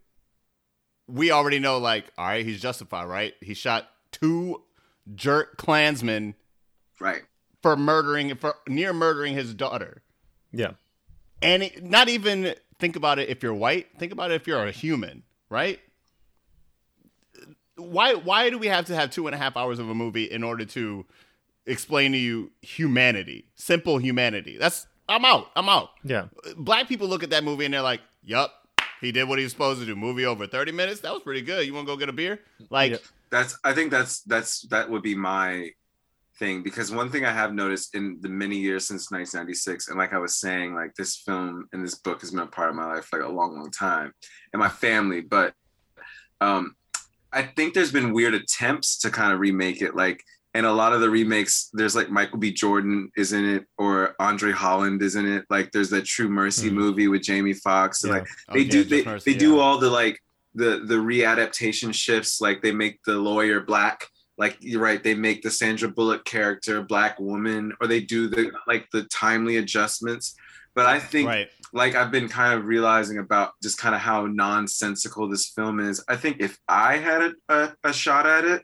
we 1.09 1.31
already 1.31 1.59
know 1.59 1.79
like 1.79 2.05
all 2.19 2.27
right, 2.27 2.45
he's 2.45 2.61
justified, 2.61 3.05
right? 3.07 3.35
He 3.41 3.55
shot 3.55 3.89
two 4.13 4.63
jerk 5.15 5.57
Klansman, 5.57 6.35
right 7.01 7.23
for 7.63 7.77
murdering 7.77 8.35
for 8.37 8.55
near 8.69 8.93
murdering 8.93 9.35
his 9.35 9.55
daughter. 9.55 10.03
Yeah. 10.53 10.73
And 11.43 11.63
it, 11.65 11.83
not 11.83 12.09
even 12.09 12.55
think 12.79 12.97
about 12.97 13.19
it 13.19 13.29
if 13.29 13.43
you're 13.43 13.55
white, 13.55 13.87
think 13.99 14.13
about 14.13 14.31
it 14.31 14.35
if 14.35 14.47
you're 14.47 14.65
a 14.65 14.71
human, 14.71 15.23
right? 15.51 15.81
Why 17.77 18.15
why 18.15 18.51
do 18.51 18.59
we 18.59 18.69
have 18.69 18.85
to 18.87 18.95
have 18.95 19.11
two 19.11 19.27
and 19.27 19.35
a 19.35 19.39
half 19.39 19.57
hours 19.57 19.79
of 19.79 19.89
a 19.89 19.95
movie 19.95 20.25
in 20.25 20.45
order 20.45 20.65
to 20.65 21.05
explain 21.67 22.13
to 22.13 22.19
you 22.19 22.53
humanity, 22.63 23.47
simple 23.57 23.99
humanity? 23.99 24.57
That's 24.59 24.87
I'm 25.09 25.25
out. 25.25 25.51
I'm 25.57 25.69
out. 25.69 25.91
Yeah. 26.05 26.27
Black 26.57 26.89
people 26.89 27.09
look 27.09 27.23
at 27.23 27.31
that 27.31 27.45
movie 27.45 27.65
and 27.65 27.75
they're 27.75 27.83
like, 27.83 28.01
"Yup, 28.23 28.53
he 29.01 29.11
did 29.13 29.29
what 29.29 29.39
he 29.39 29.45
was 29.45 29.53
supposed 29.53 29.81
to 29.81 29.87
do. 29.87 29.97
Movie 29.97 30.25
over. 30.25 30.47
Thirty 30.47 30.71
minutes. 30.73 31.01
That 31.01 31.13
was 31.13 31.23
pretty 31.23 31.43
good. 31.43 31.67
You 31.67 31.75
want 31.75 31.87
to 31.87 31.93
go 31.93 31.97
get 31.97 32.09
a 32.09 32.13
beer? 32.13 32.41
Like, 32.71 32.93
Yeah. 32.93 32.99
That's 33.35 33.59
i 33.65 33.73
think 33.73 33.91
that's 33.91 34.23
that's 34.23 34.63
that 34.69 34.89
would 34.89 35.03
be 35.03 35.15
my 35.15 35.69
thing 36.39 36.63
because 36.63 36.91
one 36.93 37.11
thing 37.11 37.25
i 37.25 37.31
have 37.33 37.53
noticed 37.53 37.95
in 37.95 38.19
the 38.21 38.29
many 38.29 38.57
years 38.57 38.87
since 38.87 39.11
1996 39.11 39.89
and 39.89 39.99
like 39.99 40.13
i 40.13 40.19
was 40.19 40.35
saying 40.37 40.75
like 40.75 40.93
this 40.95 41.17
film 41.17 41.69
and 41.73 41.85
this 41.85 41.97
book 41.97 42.21
has 42.21 42.31
been 42.31 42.41
a 42.41 42.47
part 42.47 42.71
of 42.71 42.77
my 42.77 42.87
life 42.87 43.09
like 43.13 43.23
a 43.23 43.29
long 43.29 43.57
long 43.59 43.71
time 43.71 44.13
and 44.53 44.61
my 44.61 44.69
family 44.69 45.21
but 45.21 45.53
um 46.41 46.75
i 47.33 47.43
think 47.43 47.75
there's 47.75 47.93
been 47.93 48.13
weird 48.13 48.35
attempts 48.35 48.99
to 48.99 49.11
kind 49.11 49.33
of 49.33 49.39
remake 49.41 49.81
it 49.83 49.95
like 49.95 50.23
and 50.57 50.67
a 50.67 50.73
lot 50.73 50.93
of 50.93 51.01
the 51.01 51.11
remakes 51.11 51.71
there's 51.73 51.97
like 51.97 52.11
michael 52.11 52.39
b 52.39 52.53
jordan 52.53 53.11
is 53.17 53.33
in 53.33 53.45
it 53.57 53.65
or 53.79 54.15
andre 54.19 54.53
holland 54.53 55.03
is 55.03 55.15
in 55.17 55.27
it 55.27 55.45
like 55.51 55.71
there's 55.73 55.91
that 55.91 56.05
true 56.05 56.29
mercy 56.29 56.69
Hmm. 56.69 56.75
movie 56.77 57.09
with 57.09 57.23
jamie 57.23 57.55
foxx 57.55 58.03
and 58.05 58.13
Yeah. 58.13 58.19
like 58.21 58.29
oh, 58.49 58.55
they 58.55 58.61
yeah, 58.61 58.71
do 58.77 58.85
they, 58.85 59.05
Mercy, 59.05 59.33
they 59.33 59.39
do 59.39 59.59
all 59.61 59.79
the 59.79 59.91
like 59.91 60.17
the 60.55 60.83
the 60.87 60.95
readaptation 60.95 61.93
shifts 61.93 62.41
like 62.41 62.63
they 62.63 62.73
make 62.73 63.03
the 63.05 63.17
lawyer 63.17 63.61
black 63.61 64.09
like 64.39 64.57
you're 64.61 64.81
right 64.81 65.03
they 65.03 65.15
make 65.15 65.43
the 65.43 65.51
sandra 65.51 65.89
bullock 65.89 66.25
character 66.25 66.83
black 66.83 67.19
woman 67.19 67.73
or 67.81 67.87
they 67.87 68.01
do 68.01 68.29
the 68.29 68.51
like 68.67 68.89
the 68.93 69.03
timely 69.05 69.57
adjustments 69.57 70.35
but 70.75 70.87
i 70.87 70.99
think 70.99 71.29
right. 71.29 71.49
like 71.73 71.95
i've 71.95 72.11
been 72.11 72.29
kind 72.29 72.59
of 72.59 72.67
realizing 72.67 73.19
about 73.19 73.53
just 73.63 73.79
kind 73.79 73.95
of 73.95 74.01
how 74.01 74.27
nonsensical 74.27 75.29
this 75.29 75.49
film 75.49 75.81
is 75.81 76.03
i 76.09 76.17
think 76.17 76.37
if 76.41 76.59
i 76.69 76.97
had 76.97 77.23
a, 77.23 77.33
a, 77.49 77.77
a 77.85 77.93
shot 77.93 78.27
at 78.27 78.45
it 78.45 78.63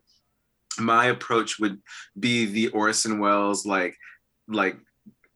my 0.79 1.07
approach 1.07 1.59
would 1.59 1.81
be 2.19 2.47
the 2.47 2.69
orson 2.69 3.19
welles 3.19 3.67
like 3.67 3.97
like 4.49 4.77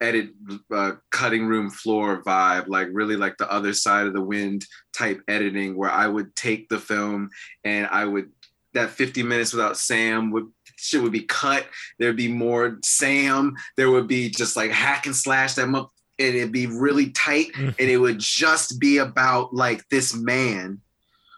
edit 0.01 0.29
uh, 0.73 0.91
cutting 1.11 1.45
room 1.47 1.69
floor 1.69 2.21
vibe 2.23 2.67
like 2.67 2.87
really 2.91 3.15
like 3.15 3.37
the 3.37 3.51
other 3.51 3.73
side 3.73 4.07
of 4.07 4.13
the 4.13 4.21
wind 4.21 4.65
type 4.93 5.21
editing 5.27 5.75
where 5.77 5.89
i 5.89 6.05
would 6.05 6.35
take 6.35 6.67
the 6.69 6.79
film 6.79 7.29
and 7.63 7.87
i 7.91 8.03
would 8.03 8.29
that 8.73 8.89
50 8.89 9.23
minutes 9.23 9.53
without 9.53 9.77
sam 9.77 10.31
would 10.31 10.47
shit 10.75 11.01
would 11.01 11.11
be 11.11 11.21
cut. 11.23 11.65
There'd 11.99 12.15
be 12.15 12.27
more 12.27 12.77
Sam. 12.83 13.55
There 13.77 13.91
would 13.91 14.07
be 14.07 14.29
just 14.29 14.55
like 14.55 14.71
hack 14.71 15.05
and 15.05 15.15
slash 15.15 15.53
them 15.55 15.75
up, 15.75 15.91
and 16.19 16.35
it'd 16.35 16.51
be 16.51 16.67
really 16.67 17.09
tight. 17.11 17.51
and 17.57 17.75
it 17.79 17.97
would 17.97 18.19
just 18.19 18.79
be 18.79 18.97
about 18.97 19.53
like 19.53 19.87
this 19.89 20.15
man 20.15 20.81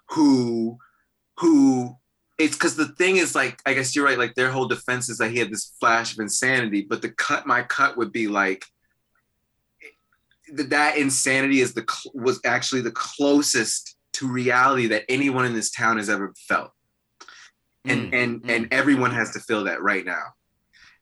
who 0.09 0.77
who 1.39 1.95
it's 2.37 2.55
because 2.55 2.75
the 2.75 2.89
thing 2.89 3.17
is 3.17 3.35
like 3.35 3.61
I 3.65 3.73
guess 3.73 3.95
you're 3.95 4.05
right. 4.05 4.17
Like 4.17 4.35
their 4.35 4.51
whole 4.51 4.67
defense 4.67 5.09
is 5.09 5.17
that 5.17 5.31
he 5.31 5.39
had 5.39 5.51
this 5.51 5.75
flash 5.79 6.13
of 6.13 6.19
insanity, 6.19 6.85
but 6.87 7.01
the 7.01 7.09
cut 7.09 7.47
my 7.47 7.63
cut 7.63 7.97
would 7.97 8.11
be 8.11 8.27
like 8.27 8.65
that 10.53 10.69
that 10.69 10.97
insanity 10.97 11.61
is 11.61 11.73
the 11.73 11.85
was 12.13 12.39
actually 12.45 12.81
the 12.81 12.91
closest 12.91 13.95
to 14.13 14.27
reality 14.27 14.87
that 14.87 15.03
anyone 15.09 15.45
in 15.45 15.53
this 15.53 15.71
town 15.71 15.97
has 15.97 16.09
ever 16.09 16.33
felt 16.47 16.71
and 17.85 18.11
Mm, 18.11 18.23
and 18.23 18.43
mm. 18.43 18.55
and 18.55 18.67
everyone 18.71 19.11
has 19.11 19.31
to 19.33 19.39
feel 19.39 19.65
that 19.65 19.81
right 19.81 20.05
now 20.05 20.23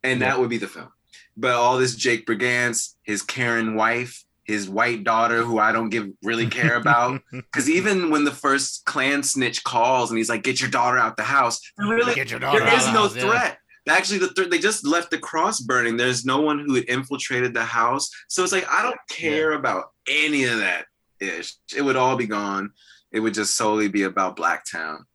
and 0.04 0.22
that 0.22 0.40
would 0.40 0.50
be 0.50 0.58
the 0.58 0.68
film 0.68 0.90
but 1.38 1.54
all 1.54 1.78
this 1.78 1.96
jake 1.96 2.26
brigance 2.26 2.96
his 3.04 3.22
karen 3.22 3.76
wife 3.76 4.25
his 4.46 4.70
white 4.70 5.04
daughter 5.04 5.44
who 5.44 5.60
i 5.60 5.72
don't 5.72 5.90
give 5.90 6.08
really 6.24 6.48
care 6.48 6.76
about. 6.78 7.20
Because 7.32 7.70
even 7.70 8.10
when 8.12 8.24
the 8.24 8.32
first 8.32 8.86
Klan 8.86 9.24
snitch 9.24 9.64
calls 9.64 10.10
and 10.12 10.18
he's 10.18 10.30
like 10.30 10.44
get 10.44 10.62
your 10.62 10.70
daughter 10.70 10.98
out 10.98 11.18
the 11.18 11.24
house 11.24 11.60
really 11.78 12.14
Get 12.16 12.32
your 12.32 12.40
daughter 12.40 12.60
there 12.60 12.70
out 12.70 12.78
is 12.78 12.86
of 12.88 12.94
the 12.94 12.94
no 12.94 13.02
house, 13.08 13.16
yeah. 13.16 13.22
threat. 13.24 13.58
Actually 13.88 14.20
the 14.20 14.30
th- 14.34 14.50
they 14.50 14.58
just 14.58 14.86
left 14.86 15.12
the 15.12 15.18
cross 15.18 15.60
burning. 15.62 15.96
There's 15.98 16.26
no 16.26 16.42
one 16.42 16.60
who 16.60 16.74
had 16.76 16.86
infiltrated 16.86 17.54
the 17.54 17.64
house. 17.66 18.10
So 18.30 18.44
it's 18.44 18.52
like 18.52 18.68
i 18.72 18.82
don't 18.84 18.98
care 19.10 19.52
about 19.54 19.86
any 20.10 20.44
of 20.46 20.58
that 20.60 20.86
ish. 21.20 21.56
It 21.76 21.82
would 21.84 21.96
all 21.96 22.16
be 22.16 22.28
gone. 22.28 22.72
It 23.12 23.20
would 23.22 23.34
just 23.34 23.56
solely 23.56 23.88
be 23.88 24.04
about 24.04 24.36
blacktown. 24.38 25.06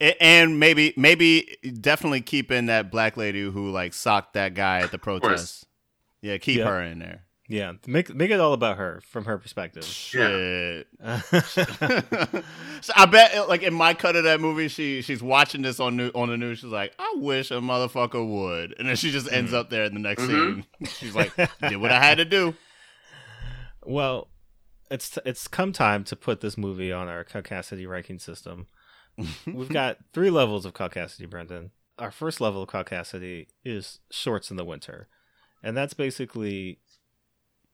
A- 0.00 0.20
and 0.22 0.58
maybe 0.58 0.94
maybe 0.96 1.56
definitely 1.80 2.22
keep 2.22 2.50
in 2.50 2.66
that 2.66 2.90
black 2.90 3.16
lady 3.16 3.42
who 3.42 3.70
like 3.70 3.92
socked 3.94 4.34
that 4.34 4.54
guy 4.54 4.80
at 4.80 4.90
the 4.90 4.98
protest. 4.98 5.66
Yeah, 6.22 6.38
keep 6.38 6.58
Yeah. 6.58 6.66
her 6.68 6.82
in 6.82 6.98
there. 6.98 7.24
Yeah, 7.52 7.72
make 7.84 8.14
make 8.14 8.30
it 8.30 8.38
all 8.38 8.52
about 8.52 8.76
her 8.76 9.00
from 9.10 9.24
her 9.24 9.36
perspective. 9.36 9.82
Shit. 9.82 10.86
so 11.02 12.92
I 12.94 13.06
bet, 13.10 13.48
like 13.48 13.64
in 13.64 13.74
my 13.74 13.92
cut 13.92 14.14
of 14.14 14.22
that 14.22 14.40
movie, 14.40 14.68
she 14.68 15.02
she's 15.02 15.20
watching 15.20 15.62
this 15.62 15.80
on 15.80 15.96
new, 15.96 16.10
on 16.14 16.28
the 16.28 16.36
news. 16.36 16.60
She's 16.60 16.70
like, 16.70 16.92
"I 16.96 17.14
wish 17.16 17.50
a 17.50 17.54
motherfucker 17.54 18.24
would," 18.24 18.76
and 18.78 18.88
then 18.88 18.94
she 18.94 19.10
just 19.10 19.30
ends 19.32 19.52
up 19.52 19.68
there 19.68 19.82
in 19.82 19.94
the 19.94 20.00
next 20.00 20.22
Mhm. 20.22 20.28
scene. 20.28 20.64
She's 20.98 21.14
like, 21.16 21.34
"Did 21.68 21.78
what 21.78 21.90
I 21.90 21.98
had 22.00 22.18
to 22.18 22.24
do." 22.24 22.54
well, 23.84 24.28
it's 24.88 25.18
it's 25.24 25.48
come 25.48 25.72
time 25.72 26.04
to 26.04 26.14
put 26.14 26.40
this 26.42 26.56
movie 26.56 26.92
on 26.92 27.08
our 27.08 27.24
caucasity 27.24 27.88
ranking 27.88 28.20
system. 28.20 28.68
We've 29.44 29.68
got 29.68 29.98
three 30.14 30.30
levels 30.30 30.64
of 30.64 30.72
caucasity, 30.72 31.26
Bryndon. 31.28 31.70
Our 31.98 32.12
first 32.12 32.40
level 32.40 32.62
of 32.62 32.68
caucasity 32.68 33.48
is 33.64 33.98
shorts 34.10 34.52
in 34.52 34.56
the 34.56 34.64
winter, 34.64 35.08
and 35.64 35.76
that's 35.76 35.94
basically 35.94 36.78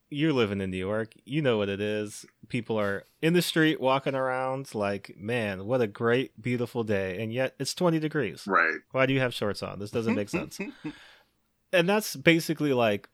you're 0.09 0.33
living 0.33 0.61
in 0.61 0.70
New 0.70 0.77
York. 0.77 1.15
You 1.24 1.43
know 1.43 1.59
what 1.59 1.69
it 1.69 1.81
is. 1.81 2.24
People 2.49 2.78
are 2.78 3.05
in 3.20 3.33
the 3.33 3.43
street 3.43 3.81
walking 3.81 4.15
around 4.15 4.74
like, 4.74 5.15
man, 5.19 5.66
what 5.66 5.81
a 5.81 5.87
great, 5.87 6.41
beautiful 6.41 6.85
day, 6.85 7.23
and 7.23 7.33
yet 7.33 7.55
it's 7.59 7.74
20 7.74 7.99
degrees. 7.99 8.45
right 8.47 8.78
Why 8.93 9.07
do 9.07 9.15
you 9.15 9.20
have 9.20 9.35
shorts 9.35 9.62
on? 9.62 9.78
This 9.78 9.91
doesn't 9.91 10.15
make 10.15 10.28
sense. 10.28 10.59
and 11.73 11.89
that's 11.89 12.16
basically 12.16 12.73
like 12.73 13.09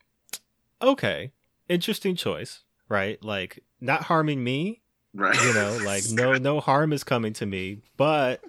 okay 0.81 1.33
interesting 1.69 2.15
choice 2.15 2.63
right 2.89 3.23
like 3.23 3.63
not 3.81 4.05
harming 4.05 4.43
me 4.43 4.81
right 5.15 5.41
you 5.45 5.55
know 5.55 5.79
like 5.85 6.05
no 6.11 6.35
no 6.39 6.61
harm 6.61 6.93
is 6.93 7.05
coming 7.05 7.33
to 7.33 7.47
me 7.47 7.79
but 7.97 8.43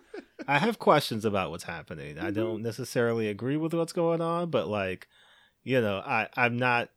i 0.47 0.57
have 0.57 0.79
questions 0.79 1.25
about 1.25 1.51
what's 1.51 1.63
happening 1.63 2.17
i 2.17 2.25
mm-hmm. 2.25 2.33
don't 2.33 2.61
necessarily 2.61 3.27
agree 3.27 3.57
with 3.57 3.73
what's 3.73 3.93
going 3.93 4.21
on 4.21 4.49
but 4.49 4.67
like 4.67 5.07
you 5.63 5.79
know 5.79 5.97
i 6.05 6.27
i'm 6.35 6.57
not 6.57 6.89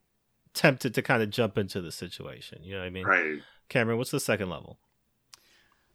tempted 0.56 0.92
to 0.94 1.02
kind 1.02 1.22
of 1.22 1.30
jump 1.30 1.56
into 1.58 1.80
the 1.80 1.92
situation 1.92 2.58
you 2.62 2.72
know 2.72 2.80
what 2.80 2.86
i 2.86 2.90
mean 2.90 3.04
right 3.06 3.40
cameron 3.68 3.98
what's 3.98 4.10
the 4.10 4.18
second 4.18 4.48
level 4.50 4.78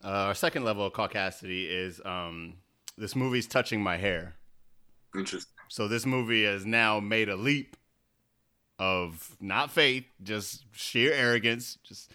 Uh, 0.03 0.29
our 0.29 0.33
second 0.33 0.63
level 0.63 0.85
of 0.85 0.93
caucasity 0.93 1.67
is 1.69 2.01
um, 2.05 2.55
this 2.97 3.15
movie's 3.15 3.47
touching 3.47 3.81
my 3.83 3.97
hair. 3.97 4.35
interesting 5.15 5.53
So 5.67 5.87
this 5.87 6.05
movie 6.05 6.43
has 6.45 6.65
now 6.65 6.99
made 6.99 7.29
a 7.29 7.35
leap 7.35 7.77
of 8.79 9.35
not 9.39 9.69
faith, 9.71 10.05
just 10.23 10.65
sheer 10.71 11.13
arrogance, 11.13 11.77
just 11.83 12.11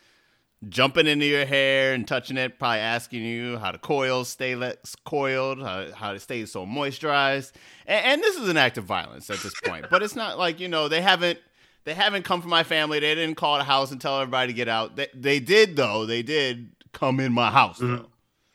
jumping 0.68 1.06
into 1.06 1.27
your 1.27 1.47
hair 1.47 1.94
and 1.94 2.09
touching 2.09 2.36
it, 2.36 2.59
probably 2.59 2.81
asking 2.81 3.23
you 3.23 3.56
how 3.59 3.70
the 3.70 3.78
coils 3.78 4.28
stay 4.28 4.56
less 4.56 4.97
coiled, 5.05 5.62
how, 5.62 5.93
how 5.93 6.12
to 6.12 6.18
stay 6.18 6.44
so 6.44 6.66
moisturized. 6.66 7.52
And, 7.86 8.05
and 8.05 8.23
this 8.23 8.36
is 8.36 8.48
an 8.48 8.56
act 8.56 8.78
of 8.78 8.85
violence 8.85 9.31
at 9.31 9.39
this 9.39 9.55
point. 9.64 9.86
but 9.90 10.02
it's 10.02 10.16
not 10.16 10.39
like, 10.39 10.59
you 10.59 10.68
know, 10.68 10.89
they 10.89 11.02
haven't 11.02 11.39
they 11.87 11.95
haven't 11.95 12.25
come 12.25 12.43
from 12.43 12.51
my 12.51 12.65
family. 12.65 12.99
They 13.01 13.15
didn't 13.15 13.37
call 13.37 13.57
the 13.57 13.65
house 13.65 13.91
and 13.93 13.99
tell 14.01 14.21
everybody 14.21 14.49
to 14.49 14.57
get 14.57 14.69
out. 14.69 14.97
They, 14.97 15.09
they 15.15 15.41
did 15.41 15.77
though. 15.77 16.05
They 16.05 16.23
did 16.23 16.73
come 16.93 17.19
in 17.21 17.33
my 17.33 17.51
house 17.51 17.79
though. 17.79 18.07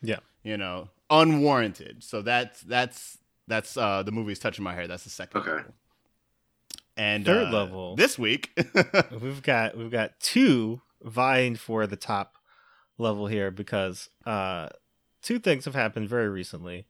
yeah 0.03 0.17
You 0.43 0.57
know, 0.57 0.89
unwarranted. 1.09 2.03
So 2.03 2.21
that's 2.21 2.61
that's 2.61 3.17
that's 3.47 3.75
uh 3.77 4.03
the 4.03 4.11
movie's 4.11 4.37
touching 4.37 4.63
my 4.63 4.75
hair. 4.75 4.87
That's 4.87 5.03
the 5.05 5.09
second 5.09 5.41
Okay. 5.41 5.51
level. 5.51 5.73
And 6.97 7.25
Third 7.25 7.47
uh, 7.47 7.51
level. 7.51 7.95
this 7.95 8.19
week, 8.19 8.51
we've 9.21 9.41
got 9.41 9.77
we've 9.77 9.89
got 9.89 10.19
two 10.19 10.81
vying 11.01 11.55
for 11.55 11.87
the 11.87 11.95
top 11.95 12.35
level 12.97 13.27
here 13.27 13.49
because 13.49 14.09
uh 14.25 14.67
two 15.21 15.39
things 15.39 15.65
have 15.65 15.73
happened 15.73 16.09
very 16.09 16.29
recently 16.29 16.85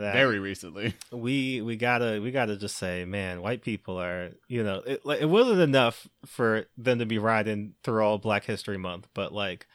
that 0.00 0.12
very 0.12 0.38
recently, 0.38 0.94
we 1.12 1.60
we 1.60 1.76
gotta 1.76 2.20
we 2.22 2.30
gotta 2.30 2.56
just 2.56 2.76
say 2.76 3.04
man 3.04 3.40
white 3.42 3.62
people 3.62 4.00
are 4.00 4.30
you 4.48 4.62
know 4.62 4.82
it, 4.86 5.04
like, 5.06 5.20
it 5.20 5.26
wasn't 5.26 5.60
enough 5.60 6.08
for 6.26 6.66
them 6.76 6.98
to 6.98 7.06
be 7.06 7.18
riding 7.18 7.74
through 7.82 8.02
all 8.02 8.18
black 8.18 8.44
history 8.44 8.76
month 8.76 9.08
but 9.14 9.32
like 9.32 9.66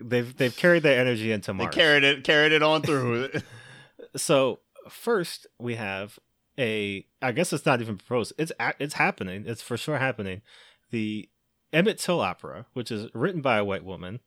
they've 0.00 0.36
they've 0.36 0.56
carried 0.56 0.82
their 0.82 1.00
energy 1.00 1.32
into 1.32 1.52
they 1.52 1.64
march 1.64 1.74
carried 1.74 2.04
it 2.04 2.24
carried 2.24 2.52
it 2.52 2.62
on 2.62 2.82
through. 2.82 3.28
so 4.16 4.60
first 4.88 5.46
we 5.58 5.74
have 5.74 6.18
a 6.58 7.06
I 7.22 7.32
guess 7.32 7.52
it's 7.52 7.66
not 7.66 7.80
even 7.80 7.98
proposed. 7.98 8.32
It's 8.38 8.52
it's 8.78 8.94
happening. 8.94 9.44
It's 9.46 9.62
for 9.62 9.76
sure 9.76 9.98
happening. 9.98 10.42
The 10.90 11.28
Emmett 11.72 11.98
Till 11.98 12.20
opera, 12.20 12.66
which 12.72 12.90
is 12.90 13.08
written 13.14 13.40
by 13.40 13.58
a 13.58 13.64
white 13.64 13.84
woman 13.84 14.20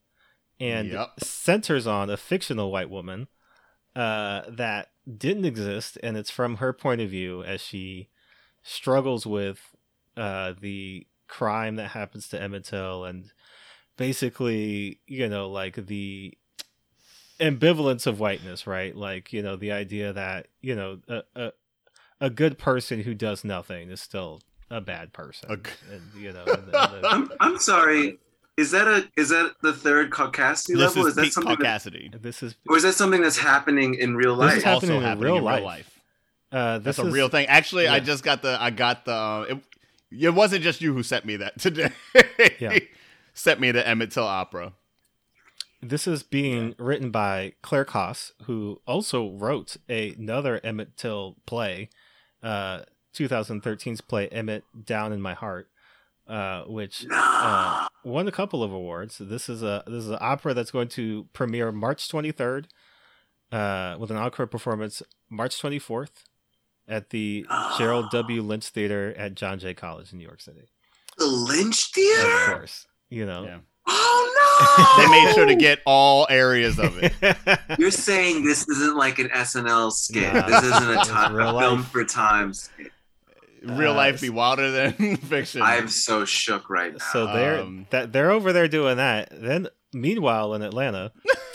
and 0.60 0.90
Yep. 0.90 1.20
centers 1.20 1.86
on 1.86 2.08
a 2.08 2.16
fictional 2.16 2.70
white 2.70 2.90
woman 2.90 3.28
uh, 3.96 4.42
that 4.48 4.90
didn't 5.18 5.44
exist, 5.44 5.98
and 6.02 6.16
it's 6.16 6.30
from 6.30 6.56
her 6.56 6.72
point 6.72 7.00
of 7.00 7.10
view 7.10 7.42
as 7.42 7.60
she 7.60 8.08
struggles 8.62 9.26
with 9.26 9.74
uh, 10.16 10.54
the 10.60 11.06
crime 11.28 11.76
that 11.76 11.88
happens 11.90 12.28
to 12.28 12.40
Emmett 12.40 12.64
Till 12.64 13.04
and 13.04 13.32
basically, 13.96 15.00
you 15.06 15.28
know, 15.28 15.48
like 15.48 15.86
the 15.86 16.36
ambivalence 17.40 18.06
of 18.06 18.20
whiteness, 18.20 18.66
right? 18.66 18.94
Like, 18.96 19.32
you 19.32 19.42
know, 19.42 19.56
the 19.56 19.72
idea 19.72 20.12
that, 20.12 20.48
you 20.60 20.74
know, 20.74 21.00
a, 21.08 21.22
a, 21.34 21.52
a 22.20 22.30
good 22.30 22.58
person 22.58 23.02
who 23.02 23.14
does 23.14 23.44
nothing 23.44 23.90
is 23.90 24.00
still 24.00 24.40
a 24.70 24.80
bad 24.80 25.12
person. 25.12 25.50
A 25.50 25.56
g- 25.56 25.70
and, 25.90 26.02
you 26.22 26.32
know, 26.32 26.44
and 26.46 26.64
and 26.64 26.72
the- 26.72 27.02
I'm, 27.04 27.32
I'm 27.40 27.58
sorry 27.58 28.18
is 28.56 28.70
that 28.72 28.86
a 28.86 29.08
is 29.16 29.30
that 29.30 29.54
the 29.62 29.72
third 29.72 30.10
caucasity 30.10 30.74
this 30.74 30.96
level 30.96 31.02
is 31.02 31.08
is 31.08 31.14
that 31.14 31.22
peak 31.22 31.32
something 31.32 31.58
that, 31.58 32.22
this 32.22 32.42
is 32.42 32.54
or 32.68 32.76
is 32.76 32.82
that 32.82 32.94
something 32.94 33.22
that's 33.22 33.38
happening 33.38 33.94
in 33.94 34.16
real 34.16 34.34
life? 34.34 34.54
This 34.54 34.64
life 34.64 34.82
is 34.82 34.88
happening 34.88 34.90
also 34.90 35.00
in 35.00 35.02
happening 35.02 35.24
real 35.24 35.36
in 35.36 35.44
real 35.44 35.52
life. 35.52 35.64
life. 35.64 36.00
uh, 36.52 36.78
this 36.78 36.96
That's 36.96 37.08
a 37.08 37.10
real 37.10 37.28
thing. 37.28 37.46
Actually, 37.46 37.88
I 37.88 38.00
just 38.00 38.22
got 38.22 38.42
the 38.42 38.60
I 38.60 38.70
got 38.70 39.04
the 39.04 39.12
uh, 39.12 39.46
it, 39.48 39.58
it 40.10 40.30
wasn't 40.30 40.62
just 40.62 40.80
you 40.80 40.92
who 40.92 41.02
sent 41.02 41.24
me 41.24 41.36
that 41.36 41.58
today. 41.60 41.90
Yeah. 42.60 42.78
sent 43.34 43.60
me 43.60 43.70
the 43.70 43.86
Emmett 43.86 44.10
Till 44.10 44.24
opera. 44.24 44.74
This 45.80 46.06
is 46.06 46.22
being 46.22 46.76
written 46.78 47.10
by 47.10 47.54
Clare 47.60 47.84
Coss, 47.84 48.32
who 48.44 48.80
also 48.86 49.30
wrote 49.30 49.78
a, 49.88 50.10
another 50.10 50.60
Emmett 50.62 50.96
Till 50.96 51.36
play, 51.44 51.88
uh, 52.40 52.82
2013's 53.14 54.00
play 54.00 54.28
Emmett 54.28 54.62
Down 54.84 55.12
in 55.12 55.20
My 55.20 55.34
Heart, 55.34 55.68
uh, 56.28 56.62
which 56.64 57.06
uh, 57.12 57.86
won 58.04 58.28
a 58.28 58.32
couple 58.32 58.62
of 58.62 58.72
awards. 58.72 59.18
This 59.18 59.48
is 59.48 59.62
a 59.62 59.82
this 59.86 60.04
is 60.04 60.10
an 60.10 60.18
opera 60.20 60.54
that's 60.54 60.70
going 60.70 60.88
to 60.88 61.26
premiere 61.32 61.72
March 61.72 62.08
23rd, 62.08 62.66
uh, 63.50 63.96
with 63.98 64.10
an 64.10 64.16
encore 64.16 64.46
performance 64.46 65.02
March 65.30 65.60
24th 65.60 66.24
at 66.88 67.10
the 67.10 67.44
Gerald 67.78 68.06
W. 68.12 68.42
Lynch 68.42 68.68
Theater 68.68 69.14
at 69.16 69.34
John 69.34 69.58
Jay 69.58 69.74
College 69.74 70.12
in 70.12 70.18
New 70.18 70.24
York 70.24 70.40
City. 70.40 70.68
the 71.18 71.26
lynch 71.26 71.90
Theater, 71.92 72.28
Of 72.30 72.46
course, 72.58 72.86
you 73.10 73.26
know. 73.26 73.44
Yeah. 73.44 73.58
oh 73.86 74.96
no 74.96 75.02
They 75.02 75.10
made 75.10 75.34
sure 75.34 75.46
to 75.46 75.54
get 75.56 75.80
all 75.86 76.26
areas 76.30 76.78
of 76.78 76.98
it. 77.02 77.12
you're 77.78 77.90
saying 77.90 78.44
this 78.44 78.68
isn't 78.68 78.96
like 78.96 79.18
an 79.18 79.28
snl 79.30 79.90
skit 79.92 80.32
Nah, 80.32 80.46
this 80.46 80.62
isn't 80.64 80.90
a, 80.90 81.04
time, 81.04 81.34
real 81.34 81.58
a 81.58 81.60
film 81.60 81.82
for 81.82 82.04
times 82.04 82.70
Real 83.64 83.92
Uh, 83.92 83.94
life 83.96 84.20
be 84.20 84.30
wilder 84.30 84.70
than 84.70 85.16
fiction. 85.16 85.62
i'm 85.62 85.88
so 85.88 86.24
shook 86.24 86.68
right 86.70 86.92
now 86.92 87.04
So 87.12 87.26
they're 87.32 87.60
Um, 87.60 87.86
that 87.90 88.12
they're 88.12 88.30
over 88.30 88.52
there 88.52 88.68
doing 88.68 88.96
that. 88.96 89.28
Then 89.32 89.68
meanwhile 89.92 90.54
in 90.54 90.62
Atlanta, 90.62 91.12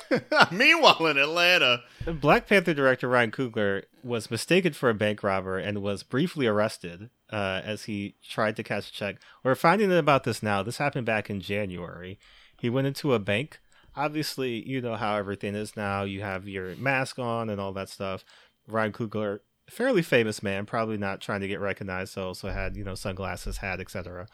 Meanwhile, 0.52 1.06
in 1.08 1.18
Atlanta, 1.18 1.82
Black 2.06 2.48
Panther 2.48 2.74
director 2.74 3.10
Ryan 3.10 3.32
Coogler 3.32 3.84
was 4.04 4.32
mistaken 4.32 4.72
for 4.72 4.90
a 4.90 4.94
bank 4.94 5.22
robber 5.22 5.58
and 5.58 5.82
was 5.82 6.04
briefly 6.04 6.48
arrested 6.48 7.10
uh, 7.30 7.62
as 7.66 7.84
he 7.84 8.16
tried 8.24 8.56
to 8.56 8.64
cash 8.64 8.90
a 8.90 8.94
check. 8.94 9.18
We're 9.44 9.56
finding 9.56 9.92
out 9.92 9.98
about 9.98 10.24
this 10.24 10.42
now. 10.42 10.64
This 10.64 10.78
happened 10.78 11.06
back 11.06 11.30
in 11.30 11.42
January. 11.42 12.18
He 12.58 12.70
went 12.70 12.88
into 12.88 13.14
a 13.14 13.20
bank. 13.20 13.60
Obviously, 13.98 14.66
you 14.66 14.80
know 14.80 14.96
how 14.96 15.18
everything 15.18 15.56
is 15.56 15.76
now. 15.76 16.04
You 16.04 16.22
have 16.22 16.48
your 16.48 16.76
mask 16.78 17.20
on 17.20 17.50
and 17.50 17.60
all 17.60 17.74
that 17.74 17.90
stuff. 17.90 18.24
Ryan 18.66 18.94
Coogler, 18.94 19.40
fairly 19.70 20.02
famous 20.02 20.42
man, 20.42 20.66
probably 20.66 20.98
not 20.98 21.22
trying 21.22 21.42
to 21.42 21.48
get 21.48 21.60
recognized, 21.60 22.14
so 22.14 22.28
also 22.28 22.50
had 22.50 22.76
you 22.76 22.84
know 22.84 22.96
sunglasses, 22.96 23.58
hat, 23.58 23.80
etc. 23.80 24.28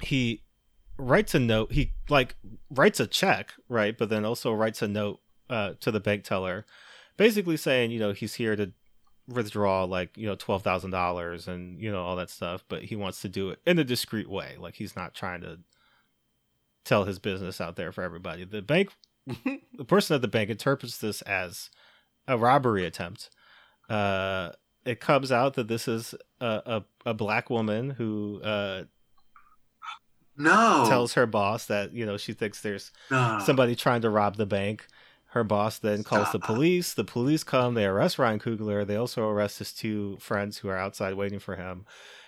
He 0.00 0.42
writes 0.96 1.34
a 1.34 1.38
note. 1.38 1.72
He 1.72 1.92
like 2.08 2.36
writes 2.70 3.00
a 3.00 3.06
check, 3.06 3.54
right? 3.68 3.96
But 3.96 4.08
then 4.08 4.24
also 4.24 4.52
writes 4.52 4.82
a 4.82 4.88
note 4.88 5.20
uh, 5.50 5.74
to 5.80 5.90
the 5.90 6.00
bank 6.00 6.24
teller, 6.24 6.64
basically 7.16 7.56
saying, 7.56 7.90
you 7.90 7.98
know, 7.98 8.12
he's 8.12 8.34
here 8.34 8.56
to 8.56 8.72
withdraw 9.28 9.84
like 9.84 10.16
you 10.16 10.26
know 10.26 10.34
twelve 10.34 10.62
thousand 10.62 10.90
dollars 10.90 11.46
and 11.46 11.80
you 11.80 11.90
know 11.90 12.02
all 12.02 12.16
that 12.16 12.30
stuff, 12.30 12.64
but 12.68 12.84
he 12.84 12.96
wants 12.96 13.20
to 13.22 13.28
do 13.28 13.50
it 13.50 13.60
in 13.66 13.78
a 13.78 13.84
discreet 13.84 14.28
way. 14.28 14.56
Like 14.58 14.76
he's 14.76 14.96
not 14.96 15.14
trying 15.14 15.40
to 15.42 15.58
tell 16.84 17.04
his 17.04 17.18
business 17.18 17.60
out 17.60 17.76
there 17.76 17.92
for 17.92 18.02
everybody. 18.02 18.44
The 18.44 18.62
bank, 18.62 18.90
the 19.26 19.84
person 19.86 20.14
at 20.14 20.22
the 20.22 20.28
bank 20.28 20.50
interprets 20.50 20.98
this 20.98 21.22
as 21.22 21.70
a 22.26 22.36
robbery 22.36 22.84
attempt. 22.84 23.30
Uh, 23.92 24.52
it 24.84 25.00
comes 25.00 25.30
out 25.30 25.54
that 25.54 25.68
this 25.68 25.86
is 25.86 26.14
a, 26.40 26.82
a, 27.04 27.10
a 27.10 27.14
black 27.14 27.50
woman 27.50 27.90
who 27.90 28.40
uh, 28.42 28.84
No. 30.36 30.86
tells 30.88 31.14
her 31.14 31.26
boss 31.26 31.66
that 31.66 31.92
you 31.92 32.06
know 32.06 32.16
she 32.16 32.32
thinks 32.32 32.62
there's 32.62 32.90
no. 33.10 33.40
somebody 33.44 33.76
trying 33.76 34.00
to 34.02 34.10
rob 34.10 34.36
the 34.36 34.46
bank. 34.46 34.86
Her 35.26 35.44
boss 35.44 35.78
then 35.78 36.04
calls 36.04 36.30
the 36.32 36.38
police. 36.38 36.92
The 36.92 37.04
police 37.04 37.42
come. 37.42 37.72
They 37.74 37.86
arrest 37.86 38.18
Ryan 38.18 38.38
Coogler. 38.38 38.86
They 38.86 38.96
also 38.96 39.26
arrest 39.28 39.60
his 39.60 39.72
two 39.72 40.18
friends 40.20 40.58
who 40.58 40.68
are 40.68 40.76
outside 40.76 41.14
waiting 41.14 41.38
for 41.38 41.56
him. 41.56 41.86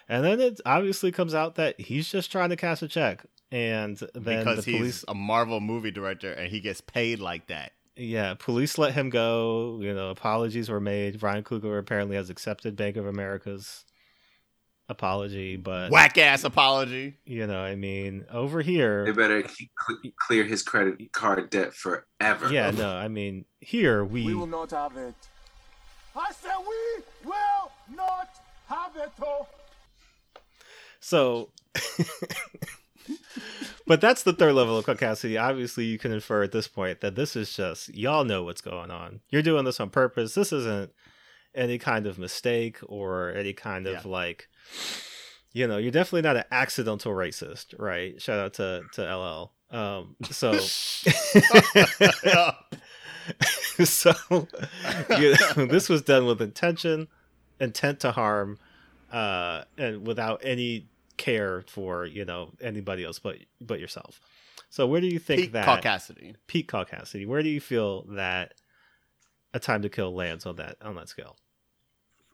And 0.09 0.25
then 0.25 0.41
it 0.41 0.61
obviously 0.65 1.13
comes 1.13 1.35
out 1.35 1.57
that 1.57 1.79
he's 1.79 2.09
just 2.11 2.33
trying 2.33 2.49
to 2.51 2.57
cash 2.57 2.81
a 2.81 2.89
check. 2.89 3.27
And 3.53 3.99
then 4.15 4.39
because 4.45 4.65
the 4.65 4.71
he's 4.71 4.81
police, 4.81 5.05
a 5.09 5.15
Marvel 5.15 5.61
movie 5.61 5.91
director 5.91 6.33
and 6.33 6.49
he 6.51 6.61
gets 6.61 6.81
paid 6.81 7.21
like 7.21 7.47
that. 7.49 7.73
Yeah, 7.97 8.35
police 8.39 8.79
let 8.79 8.93
him 8.95 9.11
go. 9.11 9.79
You 9.83 9.95
know, 9.95 10.11
apologies 10.11 10.69
were 10.69 10.81
made. 10.81 11.23
Ryan 11.23 11.45
Coogler 11.45 11.79
apparently 11.79 12.17
has 12.17 12.31
accepted 12.31 12.77
Bank 12.77 12.97
of 12.97 13.07
America's 13.07 13.85
apology, 14.89 15.57
but 15.57 15.91
Whack 15.91 16.19
ass 16.19 16.45
apology. 16.45 17.17
you 17.25 17.47
know, 17.47 17.61
I 17.63 17.75
mean, 17.75 18.27
over 18.31 18.61
here, 18.61 19.05
They 19.07 19.13
better 19.13 19.43
cl- 19.49 19.99
clear 20.27 20.45
his 20.45 20.63
credit 20.63 21.11
card 21.13 21.49
debt 21.51 21.73
forever. 21.75 22.53
yeah, 22.53 22.71
no, 22.71 22.91
I 22.95 23.09
mean, 23.09 23.45
here 23.61 24.05
we, 24.05 24.25
We 24.27 24.35
will 24.35 24.47
not 24.47 24.71
have 24.73 24.97
it. 24.97 25.15
I 26.17 26.31
said 26.33 26.53
we 26.61 27.05
will 27.29 27.73
not 27.97 28.29
have 28.69 28.95
it. 28.97 29.11
Oh. 29.23 29.47
So, 31.01 31.51
but 33.87 34.01
that's 34.01 34.23
the 34.23 34.33
third 34.33 34.55
level 34.55 34.79
of 34.79 34.87
caucasity. 34.87 35.41
Obviously, 35.41 35.85
you 35.85 35.99
can 35.99 36.13
infer 36.13 36.43
at 36.43 36.53
this 36.53 36.69
point 36.69 37.01
that 37.01 37.15
this 37.17 37.37
is 37.37 37.55
just 37.55 37.95
y'all 37.95 38.25
know 38.25 38.43
what's 38.45 38.61
going 38.61 38.91
on. 38.91 39.21
You're 39.31 39.43
doing 39.43 39.65
this 39.65 39.81
on 39.81 39.91
purpose. 39.91 40.35
This 40.35 40.53
isn't 40.53 40.93
any 41.55 41.79
kind 41.79 42.07
of 42.07 42.19
mistake 42.19 42.79
or 42.83 43.31
any 43.33 43.53
kind 43.53 43.87
of 43.87 44.05
Yeah. 44.05 44.11
like, 44.11 44.49
you 45.53 45.67
know, 45.69 45.77
you're 45.79 45.93
definitely 45.93 46.23
not 46.23 46.37
an 46.37 46.45
accidental 46.51 47.13
racist, 47.13 47.75
right? 47.79 48.21
Shout 48.21 48.39
out 48.41 48.55
to 48.55 48.83
to 48.95 49.03
LL. 49.03 49.53
Um, 49.71 50.17
so, 50.31 50.53
so 53.85 54.15
you 55.19 55.35
know, 55.57 55.67
this 55.67 55.89
was 55.89 56.03
done 56.03 56.27
with 56.27 56.41
intention, 56.43 57.09
intent 57.61 58.01
to 58.01 58.13
harm, 58.13 58.59
uh, 59.13 59.63
and 59.79 60.07
without 60.07 60.41
any 60.45 60.89
care 61.17 61.63
for 61.69 62.07
you 62.07 62.25
know 62.25 62.53
anybody 62.61 63.05
else 63.05 63.19
but 63.19 63.37
but 63.61 63.81
yourself. 63.81 64.21
So 64.71 64.87
where 64.87 65.01
do 65.01 65.07
you 65.07 65.19
think 65.19 65.41
Peak 65.43 65.53
that 65.53 65.83
caucasity. 65.85 66.35
peak 66.47 66.71
caucasity? 66.71 67.27
Where 67.27 67.43
do 67.43 67.49
you 67.49 67.61
feel 67.61 68.03
that 68.11 68.55
a 69.53 69.61
time 69.61 69.83
to 69.83 69.89
kill 69.89 70.15
lands 70.15 70.47
on 70.47 70.57
that 70.57 70.77
on 70.83 70.95
that 70.97 71.09
scale? 71.09 71.37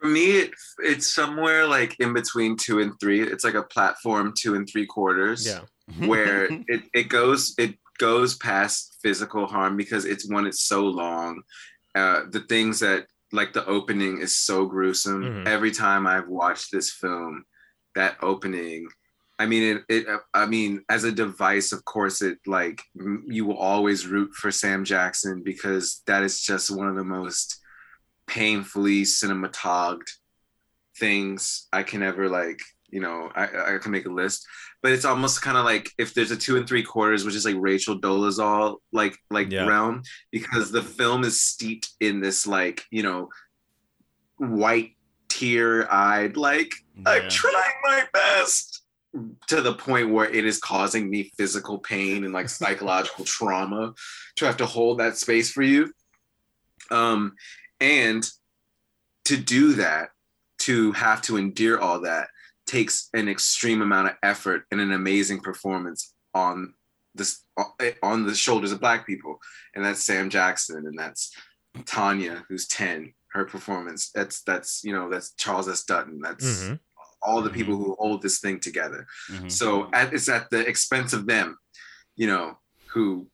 For 0.01 0.07
me, 0.09 0.39
it, 0.39 0.51
it's 0.79 1.13
somewhere 1.13 1.67
like 1.67 1.95
in 2.01 2.15
between 2.15 2.57
two 2.57 2.81
and 2.81 2.99
three. 3.01 3.21
It's 3.21 3.45
like 3.45 3.55
a 3.55 3.63
platform 3.63 4.33
two 4.37 4.55
and 4.55 4.67
three 4.67 4.87
quarters. 4.87 5.47
Yeah, 5.47 5.61
where 6.07 6.45
it, 6.69 6.85
it 6.95 7.09
goes 7.09 7.55
it 7.59 7.75
goes 7.99 8.37
past 8.37 8.97
physical 9.03 9.47
harm 9.47 9.77
because 9.77 10.07
it's 10.07 10.27
one 10.31 10.47
it's 10.47 10.63
so 10.63 10.85
long 10.87 11.43
uh 11.95 12.23
the 12.31 12.41
things 12.49 12.81
that 12.81 13.07
like 13.31 13.53
the 13.53 13.67
opening 13.67 14.19
is 14.23 14.39
so 14.39 14.65
gruesome 14.65 15.23
Mhm. 15.23 15.47
every 15.47 15.71
time 15.71 16.07
i've 16.07 16.27
watched 16.27 16.73
this 16.73 16.91
film 16.91 17.45
that 17.95 18.17
opening 18.23 18.87
i 19.39 19.47
mean 19.47 19.77
it, 19.77 19.85
it 19.89 20.21
i 20.35 20.47
mean 20.47 20.83
as 20.89 21.05
a 21.05 21.13
device 21.13 21.73
of 21.73 21.85
course 21.85 22.23
it 22.23 22.39
like 22.47 22.83
you 23.27 23.45
will 23.45 23.57
always 23.57 24.07
root 24.07 24.33
for 24.35 24.51
sam 24.51 24.85
jackson 24.85 25.43
because 25.43 26.03
that 26.07 26.23
is 26.23 26.43
just 26.43 26.71
one 26.71 26.89
of 26.89 26.97
the 26.97 27.05
most 27.05 27.61
painfully 28.27 29.03
cinematogged 29.03 30.09
things 30.99 31.69
i 31.73 31.83
can 31.83 32.03
ever 32.03 32.29
like 32.29 32.61
you 32.91 33.01
know 33.01 33.31
i, 33.35 33.75
I 33.75 33.79
can 33.79 33.93
make 33.93 34.07
a 34.07 34.11
list 34.11 34.47
but 34.83 34.93
it's 34.93 35.05
almost 35.05 35.43
kind 35.43 35.57
of 35.59 35.65
like 35.65 35.91
if 35.99 36.15
there's 36.15 36.31
a 36.31 36.37
two 36.37 36.57
and 36.57 36.67
three 36.67 36.83
quarters, 36.83 37.23
which 37.23 37.35
is 37.35 37.45
like 37.45 37.57
Rachel 37.59 38.01
Dolezal 38.01 38.77
like 38.93 39.15
like 39.31 39.53
Yeah. 39.53 39.67
realm, 39.67 40.03
because 40.33 40.73
the 40.73 40.81
film 40.81 41.23
is 41.23 41.39
steeped 41.39 41.91
in 42.01 42.21
this 42.23 42.47
like 42.47 42.83
you 42.91 43.03
know 43.03 43.29
white 44.39 44.93
tear 45.41 45.93
eyed 45.93 46.37
like 46.37 46.73
I'm 47.07 47.29
trying 47.29 47.73
my 47.83 48.05
best 48.13 48.83
to 49.49 49.61
the 49.61 49.75
point 49.75 50.11
where 50.11 50.31
it 50.31 50.45
is 50.45 50.59
causing 50.59 51.11
me 51.11 51.33
physical 51.37 51.79
pain 51.79 52.25
and 52.25 52.33
like 52.33 52.49
psychological 52.61 53.25
trauma 53.25 53.95
to 54.37 54.45
have 54.45 54.59
to 54.59 54.67
hold 54.67 54.99
that 54.99 55.17
space 55.17 55.51
for 55.51 55.63
you. 55.63 55.93
Um, 56.91 57.35
and 57.81 58.29
to 59.25 59.37
do 59.37 59.75
that, 59.75 60.11
to 60.59 60.93
have 60.93 61.23
to 61.23 61.37
endure 61.37 61.81
all 61.81 62.01
that 62.03 62.29
takes 62.67 63.09
an 63.15 63.29
extreme 63.29 63.83
amount 63.83 64.09
of 64.09 64.15
effort 64.23 64.65
and 64.71 64.81
an 64.81 64.93
amazing 64.93 65.41
performance 65.41 66.15
on 66.35 66.75
this 67.15 67.43
on 68.03 68.27
the 68.27 68.35
shoulders 68.35 68.71
of 68.71 68.81
black 68.81 69.07
people. 69.07 69.39
And 69.75 69.85
that's 69.85 70.05
Sam 70.05 70.31
Jackson 70.31 70.87
and 70.87 70.99
that's 70.99 71.33
Tanya, 71.87 72.45
who's 72.49 72.67
10. 72.69 73.15
Her 73.33 73.45
performance. 73.45 74.11
That's 74.15 74.43
that's 74.43 74.83
you 74.85 74.93
know, 74.93 75.09
that's 75.09 75.33
Charles 75.35 75.69
S. 75.69 75.85
Dutton. 75.85 76.21
That's 76.21 76.45
Mhm. 76.45 76.81
all 77.23 77.43
the 77.43 77.51
people 77.51 77.77
who 77.77 77.95
hold 77.99 78.23
this 78.23 78.41
thing 78.41 78.59
together. 78.61 79.07
Mhm. 79.29 79.51
So 79.51 79.89
at, 79.93 80.13
it's 80.13 80.29
at 80.29 80.51
the 80.51 80.61
expense 80.67 81.13
of 81.13 81.27
them, 81.27 81.57
you 82.17 82.27
know, 82.27 82.59
who 82.93 83.31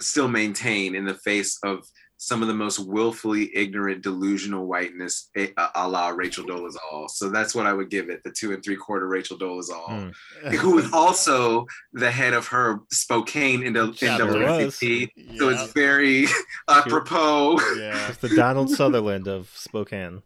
still 0.00 0.28
maintain 0.28 0.94
in 0.94 1.04
the 1.04 1.14
face 1.14 1.58
of 1.64 1.84
some 2.20 2.42
of 2.42 2.48
the 2.48 2.54
most 2.54 2.80
willfully 2.80 3.48
ignorant, 3.56 4.02
delusional 4.02 4.66
whiteness, 4.66 5.30
a, 5.36 5.52
a 5.76 5.88
la 5.88 6.08
Rachel 6.08 6.44
Dolezal. 6.44 7.08
So 7.08 7.28
that's 7.30 7.54
what 7.54 7.64
I 7.64 7.72
would 7.72 7.90
give 7.90 8.10
it, 8.10 8.22
the 8.24 8.30
two 8.32 8.52
and 8.52 8.62
three 8.62 8.74
quarter 8.76 9.06
Rachel 9.06 9.38
Dolezal, 9.38 10.12
Mm. 10.44 10.54
who 10.56 10.78
is 10.78 10.92
also 10.92 11.66
the 11.92 12.10
head 12.10 12.34
of 12.34 12.48
her 12.48 12.80
Spokane 12.90 13.62
in 13.62 13.72
the 13.74 13.92
Sure 13.92 14.08
NAACP. 14.18 15.10
So 15.38 15.48
Yeah. 15.50 15.62
it's 15.62 15.72
very 15.72 16.26
apropos, 16.68 17.58
yeah. 17.78 18.08
It's 18.08 18.18
the 18.18 18.30
Donald 18.34 18.70
Sutherland 18.70 19.28
of 19.28 19.48
Spokane. 19.54 20.22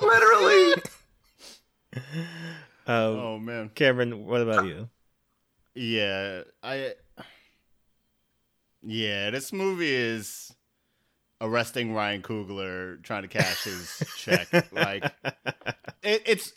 literally. 0.00 0.82
Um, 1.94 2.04
oh 2.86 3.38
man. 3.38 3.70
Cameron, 3.74 4.26
what 4.26 4.40
about 4.40 4.66
you? 4.66 4.88
Yeah, 5.74 6.42
I. 6.62 6.94
Yeah, 8.82 9.30
this 9.30 9.52
movie 9.52 9.92
is 9.92 10.52
arresting 11.40 11.92
Ryan 11.94 12.22
Coogler 12.22 13.02
trying 13.02 13.22
to 13.22 13.28
cash 13.28 13.64
his 13.64 14.02
check. 14.16 14.48
Like 14.72 15.04
it, 16.02 16.22
it's 16.26 16.52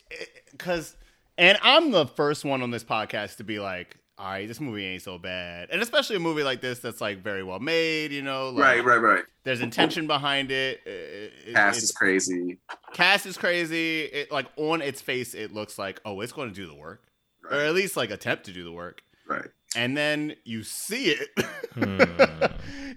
because, 0.52 0.96
and 1.38 1.58
I'm 1.62 1.90
the 1.90 2.06
first 2.06 2.44
one 2.44 2.62
on 2.62 2.70
this 2.70 2.84
podcast 2.84 3.36
to 3.36 3.44
be 3.44 3.58
like, 3.60 3.96
all 4.18 4.26
right, 4.30 4.48
this 4.48 4.60
movie 4.60 4.84
ain't 4.86 5.02
so 5.02 5.18
bad, 5.18 5.68
and 5.70 5.82
especially 5.82 6.16
a 6.16 6.20
movie 6.20 6.42
like 6.42 6.60
this 6.62 6.78
that's 6.78 7.00
like 7.02 7.22
very 7.22 7.42
well 7.42 7.60
made. 7.60 8.12
You 8.12 8.22
know, 8.22 8.48
like, 8.50 8.64
right, 8.64 8.84
right, 8.84 8.96
right. 8.96 9.24
There's 9.44 9.60
intention 9.60 10.06
behind 10.06 10.50
it. 10.50 10.80
It- 10.86 11.32
it- 11.48 11.54
Cast 11.54 11.76
it's- 11.76 11.82
is 11.84 11.92
crazy. 11.92 12.58
cast 12.94 13.26
is 13.26 13.36
crazy. 13.36 14.00
It 14.02 14.32
like 14.32 14.46
on 14.56 14.80
its 14.82 15.00
face, 15.02 15.34
it 15.34 15.52
looks 15.52 15.78
like 15.78 16.00
oh, 16.04 16.20
it's 16.22 16.32
going 16.32 16.48
to 16.48 16.54
do 16.54 16.66
the 16.66 16.74
work, 16.74 17.02
or 17.50 17.58
at 17.58 17.74
least 17.74 17.96
like 17.96 18.10
attempt 18.10 18.44
to 18.46 18.52
do 18.52 18.64
the 18.64 18.72
work. 18.72 19.02
Right. 19.26 19.48
And 19.74 19.96
then 19.96 20.36
you 20.44 20.62
see 20.62 21.10
it, 21.10 21.28
Hmm. 21.74 22.46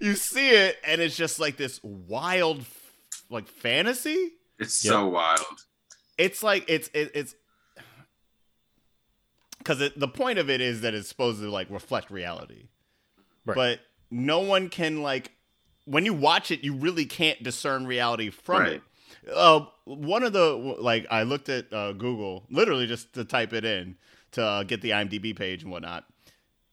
you 0.00 0.14
see 0.14 0.48
it, 0.50 0.76
and 0.86 1.00
it's 1.00 1.16
just 1.16 1.38
like 1.38 1.56
this 1.58 1.78
wild, 1.82 2.64
like 3.28 3.46
fantasy. 3.48 4.32
It's 4.58 4.82
Yep. 4.84 4.92
so 4.92 5.08
wild. 5.08 5.44
It's 6.16 6.42
like 6.42 6.64
it's 6.68 6.88
it, 6.94 7.10
it's 7.14 7.34
because 9.58 9.78
the 9.94 10.08
point 10.08 10.38
of 10.38 10.48
it 10.48 10.60
is 10.60 10.80
that 10.80 10.94
it's 10.94 11.08
supposed 11.08 11.40
to 11.40 11.50
like 11.50 11.68
reflect 11.70 12.10
reality, 12.10 12.68
Right. 13.44 13.54
but 13.54 13.80
no 14.10 14.40
one 14.40 14.68
can 14.70 15.02
like 15.02 15.32
when 15.84 16.04
you 16.04 16.14
watch 16.14 16.50
it, 16.50 16.62
you 16.62 16.74
really 16.74 17.04
can't 17.04 17.42
discern 17.42 17.86
reality 17.86 18.30
from 18.30 18.60
Right. 18.62 18.72
it. 18.72 18.82
Uh, 19.34 19.66
one 19.84 20.22
of 20.22 20.32
the 20.32 20.54
like 20.78 21.06
I 21.10 21.24
looked 21.24 21.48
at 21.48 21.70
uh, 21.72 21.92
Google 21.92 22.44
literally 22.50 22.86
just 22.86 23.12
to 23.14 23.24
type 23.24 23.52
it 23.52 23.64
in 23.64 23.96
to 24.32 24.42
uh, 24.42 24.62
get 24.62 24.80
the 24.82 24.90
IMDb 24.90 25.34
page 25.36 25.62
and 25.62 25.70
whatnot. 25.70 26.04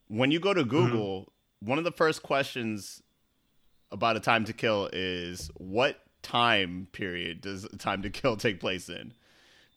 When 0.08 0.32
you 0.32 0.40
go 0.40 0.54
to 0.54 0.62
mm-hmm. 0.62 0.70
Google, 0.70 1.34
one 1.60 1.78
of 1.78 1.84
the 1.84 1.92
first 1.92 2.24
questions 2.24 3.02
about 3.92 4.18
a 4.18 4.20
time 4.20 4.46
to 4.46 4.54
kill 4.54 4.90
is 4.92 5.50
what 5.56 6.00
time 6.22 6.88
period 6.92 7.42
does 7.42 7.64
a 7.66 7.78
time 7.78 8.02
to 8.04 8.10
kill 8.10 8.38
take 8.38 8.60
place 8.60 8.90
in? 8.90 9.14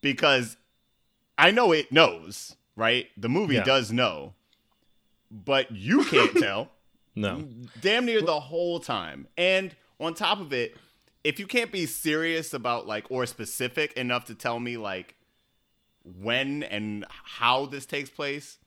Because 0.00 0.56
I 1.38 1.50
know 1.50 1.72
it 1.72 1.90
knows, 1.92 2.56
right? 2.76 3.08
The 3.16 3.28
movie 3.28 3.56
Yeah. 3.56 3.64
does 3.64 3.92
know, 3.92 4.34
but 5.30 5.70
you 5.70 6.04
can't 6.04 6.36
tell 6.36 6.70
No. 7.14 7.48
damn 7.80 8.04
near 8.06 8.22
the 8.22 8.40
whole 8.40 8.80
time. 8.80 9.26
And 9.36 9.74
on 9.98 10.14
top 10.14 10.40
of 10.40 10.52
it, 10.52 10.76
if 11.22 11.38
you 11.38 11.46
can't 11.46 11.70
be 11.70 11.86
serious 11.86 12.54
about 12.54 12.86
like 12.86 13.06
or 13.10 13.26
specific 13.26 13.92
enough 13.92 14.24
to 14.26 14.34
tell 14.34 14.58
me 14.58 14.76
like 14.76 15.14
when 16.02 16.62
and 16.62 17.04
how 17.10 17.66
this 17.66 17.84
takes 17.84 18.08
place, 18.08 18.58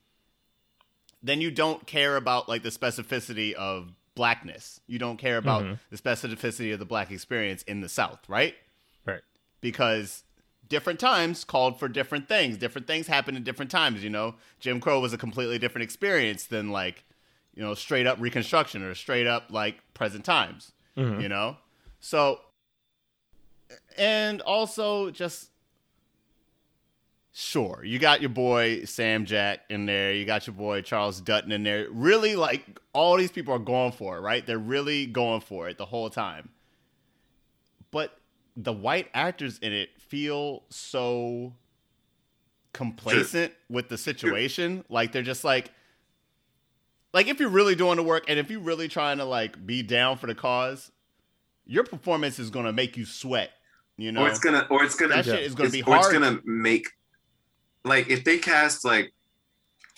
then 1.24 1.40
you 1.40 1.50
don't 1.50 1.86
care 1.86 2.16
about 2.16 2.48
like 2.48 2.62
the 2.62 2.68
specificity 2.68 3.52
of 3.54 3.92
blackness. 4.14 4.80
You 4.86 4.98
don't 4.98 5.16
care 5.16 5.38
about 5.38 5.62
Mhm. 5.64 5.78
the 5.90 5.96
specificity 5.96 6.72
of 6.72 6.78
the 6.78 6.84
black 6.84 7.10
experience 7.10 7.62
in 7.64 7.80
the 7.80 7.88
South, 7.88 8.20
right? 8.28 8.54
Right. 9.06 9.22
because 9.60 10.22
different 10.68 11.00
times 11.00 11.42
called 11.44 11.78
for 11.78 11.88
different 11.88 12.28
things. 12.28 12.56
Different 12.58 12.86
things 12.86 13.06
happen 13.06 13.36
at 13.36 13.44
different 13.44 13.70
times. 13.70 14.02
You 14.04 14.10
know, 14.10 14.36
Jim 14.60 14.80
Crow 14.80 15.00
was 15.00 15.12
a 15.12 15.18
completely 15.18 15.58
different 15.58 15.82
experience 15.84 16.44
than 16.44 16.70
like, 16.70 17.04
you 17.54 17.62
know, 17.62 17.74
straight 17.74 18.06
up 18.06 18.18
Reconstruction 18.20 18.82
or 18.82 18.94
straight 18.94 19.26
up 19.26 19.50
like 19.50 19.76
present 19.94 20.24
times. 20.24 20.72
Mhm. 20.96 21.22
You 21.22 21.28
know, 21.28 21.56
so 22.00 22.40
and 23.96 24.40
also 24.42 25.10
just 25.10 25.50
sure 27.34 27.82
you 27.84 27.98
got 27.98 28.22
your 28.22 28.30
boy 28.30 28.84
Sam 28.84 29.26
Jack 29.26 29.60
in 29.68 29.84
there. 29.84 30.14
You 30.14 30.24
got 30.24 30.46
your 30.46 30.54
boy 30.54 30.80
Charles 30.80 31.20
Dutton 31.20 31.52
in 31.52 31.62
there. 31.64 31.88
Really, 31.90 32.36
like 32.36 32.80
all 32.94 33.16
these 33.18 33.30
people 33.30 33.52
are 33.52 33.58
going 33.58 33.92
for 33.92 34.16
it, 34.16 34.20
right? 34.20 34.46
They're 34.46 34.58
really 34.58 35.04
going 35.04 35.42
for 35.42 35.68
it 35.68 35.76
the 35.76 35.84
whole 35.86 36.08
time 36.08 36.48
but 37.94 38.18
the 38.56 38.72
white 38.72 39.08
actors 39.14 39.60
in 39.60 39.72
it 39.72 39.88
feel 40.00 40.64
so 40.68 41.54
complacent 42.72 43.52
with 43.70 43.88
the 43.88 43.96
situation 43.96 44.84
like 44.88 45.12
they're 45.12 45.22
just 45.22 45.44
like 45.44 45.70
like 47.12 47.28
if 47.28 47.38
you're 47.38 47.48
really 47.48 47.76
doing 47.76 47.94
the 47.94 48.02
work 48.02 48.24
and 48.26 48.36
if 48.36 48.50
you're 48.50 48.58
really 48.58 48.88
trying 48.88 49.18
to 49.18 49.24
like 49.24 49.64
be 49.64 49.80
down 49.80 50.18
for 50.18 50.26
the 50.26 50.34
cause 50.34 50.90
your 51.64 51.84
performance 51.84 52.40
is 52.40 52.50
going 52.50 52.66
to 52.66 52.72
make 52.72 52.96
you 52.96 53.06
sweat 53.06 53.50
you 53.96 54.10
know 54.10 54.22
or 54.22 54.28
it's 54.28 54.40
gonna, 54.40 54.66
or 54.70 54.82
it's 54.82 54.96
gonna, 54.96 55.14
that 55.14 55.24
shit 55.24 55.44
is 55.44 55.54
going 55.54 55.70
to 55.70 55.78
it's- 55.78 55.86
be 55.86 55.92
or 55.92 55.96
it's 55.98 56.12
gonna 56.12 56.40
make, 56.44 56.88
like, 57.84 58.08
if 58.08 58.24
they 58.24 58.38
cast 58.38 58.84
like, 58.84 59.12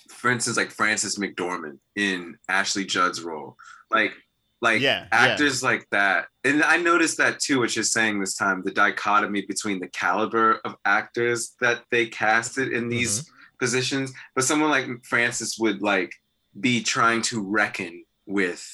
for 0.09 0.31
instance, 0.31 0.57
like 0.57 0.71
Frances 0.71 1.17
McDormand 1.17 1.79
in 1.95 2.37
Ashley 2.49 2.85
Judd's 2.85 3.21
role, 3.21 3.57
like, 3.91 4.13
like 4.61 4.81
Yeah, 4.81 5.01
yeah. 5.01 5.07
actors 5.11 5.61
like 5.61 5.87
that, 5.91 6.27
and 6.43 6.63
I 6.63 6.77
noticed 6.77 7.17
that 7.17 7.39
too. 7.39 7.59
What 7.59 7.75
you're 7.75 7.83
saying 7.83 8.19
this 8.19 8.35
time, 8.35 8.63
the 8.65 8.71
dichotomy 8.71 9.41
between 9.47 9.79
the 9.79 9.87
caliber 9.89 10.59
of 10.65 10.75
actors 10.85 11.55
that 11.61 11.83
they 11.91 12.07
casted 12.07 12.71
in 12.73 12.89
these 12.89 13.21
Mm-hmm. 13.21 13.31
positions, 13.59 14.13
but 14.35 14.43
someone 14.43 14.69
like 14.71 14.87
frances 15.03 15.57
would 15.59 15.81
like 15.81 16.11
be 16.59 16.81
trying 16.81 17.21
to 17.23 17.41
reckon 17.41 18.03
with 18.25 18.65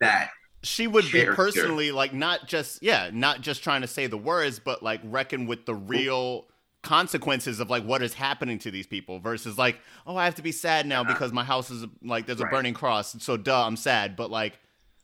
that. 0.00 0.30
she 0.62 0.86
would 0.86 1.04
be 1.12 1.24
personally 1.26 1.92
like 1.92 2.12
not 2.12 2.48
just 2.48 2.82
yeah 2.82 3.10
not 3.12 3.40
just 3.40 3.62
trying 3.62 3.82
to 3.82 3.86
say 3.86 4.06
the 4.08 4.16
words 4.18 4.58
but 4.58 4.82
like 4.82 5.00
reckon 5.04 5.46
with 5.46 5.64
the 5.66 5.74
real 5.74 6.46
consequences 6.84 7.58
of 7.60 7.70
like 7.70 7.84
what 7.84 8.02
is 8.02 8.14
happening 8.14 8.58
to 8.58 8.70
these 8.70 8.86
people 8.86 9.18
versus 9.18 9.58
like 9.58 9.78
oh 10.06 10.16
i 10.16 10.24
have 10.24 10.34
to 10.34 10.42
be 10.42 10.52
sad 10.52 10.86
now 10.86 11.02
because 11.02 11.32
my 11.32 11.42
house 11.42 11.70
is 11.70 11.86
like 12.02 12.26
there's 12.26 12.40
a 12.40 12.46
burning 12.46 12.74
cross 12.74 13.16
so 13.22 13.36
duh 13.36 13.66
i'm 13.66 13.76
sad 13.76 14.14
but 14.14 14.30
like 14.30 14.58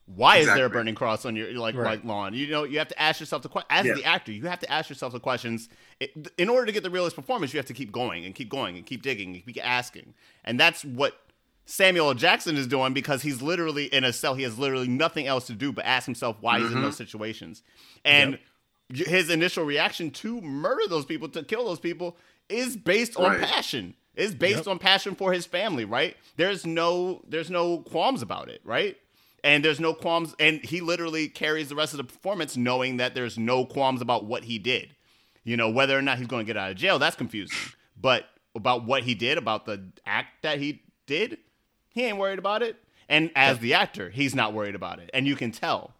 why 0.06 0.36
is 0.38 0.46
there 0.46 0.66
a 0.66 0.70
burning 0.70 0.94
cross 0.94 1.24
on 1.24 1.36
your 1.36 1.52
like 1.52 1.74
Right. 1.74 1.84
like 1.84 2.04
lawn 2.04 2.34
you 2.34 2.48
know 2.48 2.64
you 2.64 2.78
have 2.78 2.88
to 2.88 3.00
ask 3.00 3.20
yourself 3.20 3.42
the 3.42 3.48
question 3.48 3.68
as 3.70 3.86
Yeah. 3.86 3.94
the 3.94 4.04
actor 4.04 4.32
you 4.32 4.46
have 4.46 4.60
to 4.60 4.70
ask 4.70 4.88
yourself 4.90 5.12
the 5.12 5.20
questions 5.20 5.68
It- 5.98 6.32
in 6.36 6.48
order 6.48 6.66
to 6.66 6.72
get 6.72 6.82
the 6.82 6.90
realist 6.90 7.16
performance 7.16 7.52
you 7.52 7.58
have 7.58 7.66
to 7.66 7.74
keep 7.74 7.92
going 7.92 8.24
and 8.24 8.34
keep 8.34 8.48
going 8.48 8.76
and 8.76 8.84
keep 8.84 9.02
digging 9.02 9.34
and 9.34 9.44
keep 9.44 9.66
asking 9.66 10.14
and 10.44 10.58
that's 10.60 10.84
what 10.84 11.14
Samuel 11.66 12.08
L. 12.08 12.14
Jackson 12.14 12.56
is 12.56 12.66
doing 12.66 12.92
because 12.92 13.22
he's 13.22 13.40
literally 13.40 13.84
in 13.84 14.02
a 14.02 14.12
cell. 14.12 14.34
He 14.34 14.42
has 14.42 14.58
literally 14.58 14.88
nothing 14.88 15.28
else 15.28 15.46
to 15.46 15.52
do 15.52 15.70
but 15.70 15.84
ask 15.84 16.04
himself 16.04 16.36
why 16.40 16.58
he's 16.58 16.72
in 16.72 16.82
those 16.82 16.94
mm-hmm. 16.94 17.04
situations. 17.04 17.62
And 18.04 18.32
y- 18.32 18.38
his 18.92 19.30
initial 19.30 19.64
reaction 19.64 20.10
to 20.10 20.40
murder 20.40 20.82
those 20.88 21.04
people, 21.04 21.28
to 21.30 21.42
kill 21.42 21.64
those 21.66 21.80
people, 21.80 22.16
is 22.48 22.76
based 22.76 23.16
on 23.16 23.30
Right. 23.32 23.40
passion. 23.40 23.94
Is 24.16 24.34
based 24.34 24.58
Yep. 24.58 24.66
on 24.66 24.78
passion 24.80 25.14
for 25.14 25.32
his 25.32 25.46
family, 25.46 25.84
right? 25.84 26.16
There's 26.36 26.66
no 26.66 27.22
there's 27.28 27.48
no 27.50 27.78
qualms 27.78 28.22
about 28.22 28.48
it, 28.48 28.60
right? 28.64 28.96
And 29.42 29.64
there's 29.64 29.80
no 29.80 29.94
qualms, 29.94 30.34
and 30.38 30.62
he 30.62 30.80
literally 30.82 31.28
carries 31.28 31.68
the 31.70 31.74
rest 31.74 31.94
of 31.94 31.98
the 31.98 32.04
performance 32.04 32.56
knowing 32.56 32.98
that 32.98 33.14
there's 33.14 33.38
no 33.38 33.64
qualms 33.64 34.02
about 34.02 34.24
what 34.26 34.44
he 34.44 34.58
did. 34.58 34.94
You 35.44 35.56
know, 35.56 35.70
whether 35.70 35.96
or 35.96 36.02
not 36.02 36.18
he's 36.18 36.26
going 36.26 36.44
to 36.44 36.46
get 36.46 36.58
out 36.58 36.70
of 36.72 36.76
jail, 36.76 36.98
that's 36.98 37.16
confusing. 37.16 37.56
But 37.98 38.26
about 38.54 38.84
what 38.84 39.04
he 39.04 39.14
did, 39.14 39.38
about 39.38 39.64
the 39.64 39.80
act 40.04 40.42
that 40.42 40.58
he 40.58 40.82
did, 41.06 41.38
he 41.88 42.02
ain't 42.04 42.18
worried 42.18 42.38
about 42.38 42.62
it. 42.62 42.76
And 43.08 43.30
as 43.34 43.60
the 43.60 43.72
actor, 43.74 44.10
he's 44.10 44.34
not 44.34 44.52
worried 44.52 44.74
about 44.74 44.98
it. 44.98 45.08
And 45.14 45.26
you 45.26 45.36
can 45.36 45.52
tell. 45.52 45.94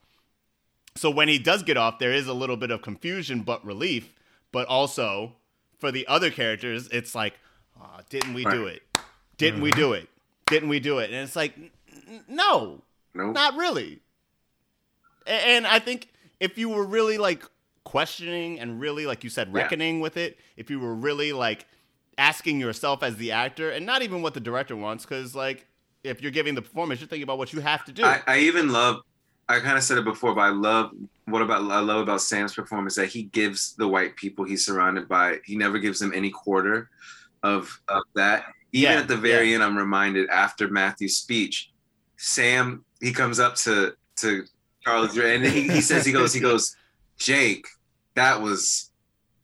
So 0.97 1.11
when 1.11 1.29
he 1.29 1.39
does 1.39 1.63
get 1.63 1.77
off, 1.77 1.99
there 1.99 2.13
is 2.13 2.27
a 2.27 2.35
little 2.35 2.57
bit 2.57 2.71
of 2.71 2.83
confusion 2.83 3.41
but 3.41 3.65
relief. 3.65 4.15
But 4.53 4.67
also 4.67 5.35
for 5.79 5.93
the 5.93 6.07
other 6.07 6.31
characters, 6.31 6.89
it's 6.89 7.15
like, 7.15 7.35
"Aw, 7.81 8.01
didn't 8.09 8.35
we 8.35 8.45
do 8.45 8.67
it? 8.67 8.83
Didn't 9.39 9.63
we 9.63 9.71
do 9.71 9.91
mm-hmm. 9.91 10.03
it? 10.03 10.09
Didn't 10.47 10.69
we 10.69 10.81
do 10.81 10.99
it? 10.99 11.11
And 11.11 11.21
it's 11.21 11.37
like, 11.37 11.57
"N- 11.57 11.71
n- 12.09 12.25
no, 12.29 12.83
Nope. 13.15 13.35
not 13.35 13.57
really. 13.57 14.01
And 15.27 15.67
I 15.67 15.79
think 15.79 16.09
if 16.41 16.59
you 16.59 16.69
were 16.69 16.85
really 16.85 17.19
like 17.19 17.45
questioning 17.85 18.59
and 18.59 18.81
really, 18.81 19.07
like 19.07 19.25
you 19.25 19.31
said, 19.31 19.49
Yeah. 19.49 19.63
reckoning 19.63 20.01
with 20.01 20.17
it, 20.17 20.39
if 20.57 20.71
you 20.71 20.81
were 20.81 20.95
really 20.95 21.33
like 21.33 21.67
asking 22.19 22.61
yourself 22.61 23.03
as 23.03 23.17
the 23.17 23.33
actor 23.33 23.71
and 23.71 23.87
not 23.87 24.03
even 24.03 24.23
what 24.23 24.35
the 24.35 24.41
director 24.41 24.77
wants, 24.77 25.05
because 25.05 25.35
like 25.35 25.67
if 26.03 26.23
you're 26.23 26.31
giving 26.31 26.55
the 26.55 26.63
performance, 26.63 27.01
you're 27.01 27.09
thinking 27.09 27.23
about 27.23 27.39
what 27.39 27.53
you 27.53 27.61
have 27.61 27.85
to 27.85 27.93
do. 27.93 28.05
I, 28.05 28.23
I 28.27 28.39
even 28.41 28.71
love. 28.71 29.01
I 29.51 29.59
kind 29.59 29.77
of 29.77 29.83
said 29.83 29.99
it 29.99 30.05
before, 30.05 30.33
but 30.33 30.43
I 30.43 30.51
love 30.51 30.93
what 31.25 31.43
about 31.43 31.69
I 31.71 31.81
love 31.81 32.01
about 32.01 32.23
Sam's 32.23 32.55
performance 32.55 32.95
that 32.95 33.09
he 33.09 33.25
gives 33.25 33.75
the 33.75 33.89
white 33.89 34.15
people 34.15 34.45
he's 34.45 34.65
surrounded 34.65 35.09
by. 35.09 35.39
He 35.45 35.57
never 35.57 35.79
gives 35.79 35.99
them 35.99 36.13
any 36.15 36.31
quarter 36.31 36.89
of 37.43 37.81
of 37.89 38.03
that. 38.15 38.45
Even 38.73 38.93
Yeah, 38.93 39.01
at 39.01 39.09
the 39.09 39.17
very 39.17 39.53
end, 39.53 39.63
I'm 39.63 39.77
reminded 39.77 40.31
after 40.31 40.69
Matthew's 40.69 41.17
speech, 41.17 41.73
Sam 42.17 42.85
he 43.01 43.13
comes 43.13 43.41
up 43.41 43.57
to 43.57 43.95
to 44.19 44.45
Charles 44.85 45.17
and 45.19 45.45
he, 45.45 45.69
he 45.69 45.81
says 45.81 46.07
he 46.07 46.13
goes 46.13 46.33
he 46.33 46.41
goes 46.41 46.77
Jake, 47.17 47.67
that 48.15 48.41
was 48.41 48.91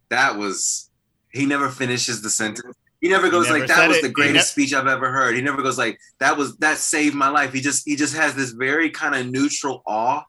that 0.08 0.36
was. 0.38 0.90
He 1.30 1.44
never 1.44 1.68
finishes 1.68 2.22
the 2.22 2.30
sentence. 2.30 2.74
He 3.06 3.12
never 3.12 3.30
goes 3.30 3.46
never 3.46 3.58
like 3.60 3.68
that 3.68 3.88
was 3.88 3.98
it. 3.98 4.02
the 4.02 4.08
greatest 4.08 4.56
ne- 4.56 4.62
speech 4.64 4.74
I've 4.74 4.86
ever 4.86 5.10
heard. 5.12 5.36
He 5.36 5.42
never 5.42 5.62
goes 5.62 5.78
like 5.78 5.98
that 6.18 6.36
was 6.36 6.56
that 6.58 6.78
saved 6.78 7.14
my 7.14 7.28
life. 7.28 7.52
He 7.52 7.60
just 7.60 7.84
he 7.86 7.94
just 7.96 8.16
has 8.16 8.34
this 8.34 8.50
very 8.50 8.90
kind 8.90 9.14
of 9.14 9.26
neutral 9.30 9.82
awe 9.86 10.22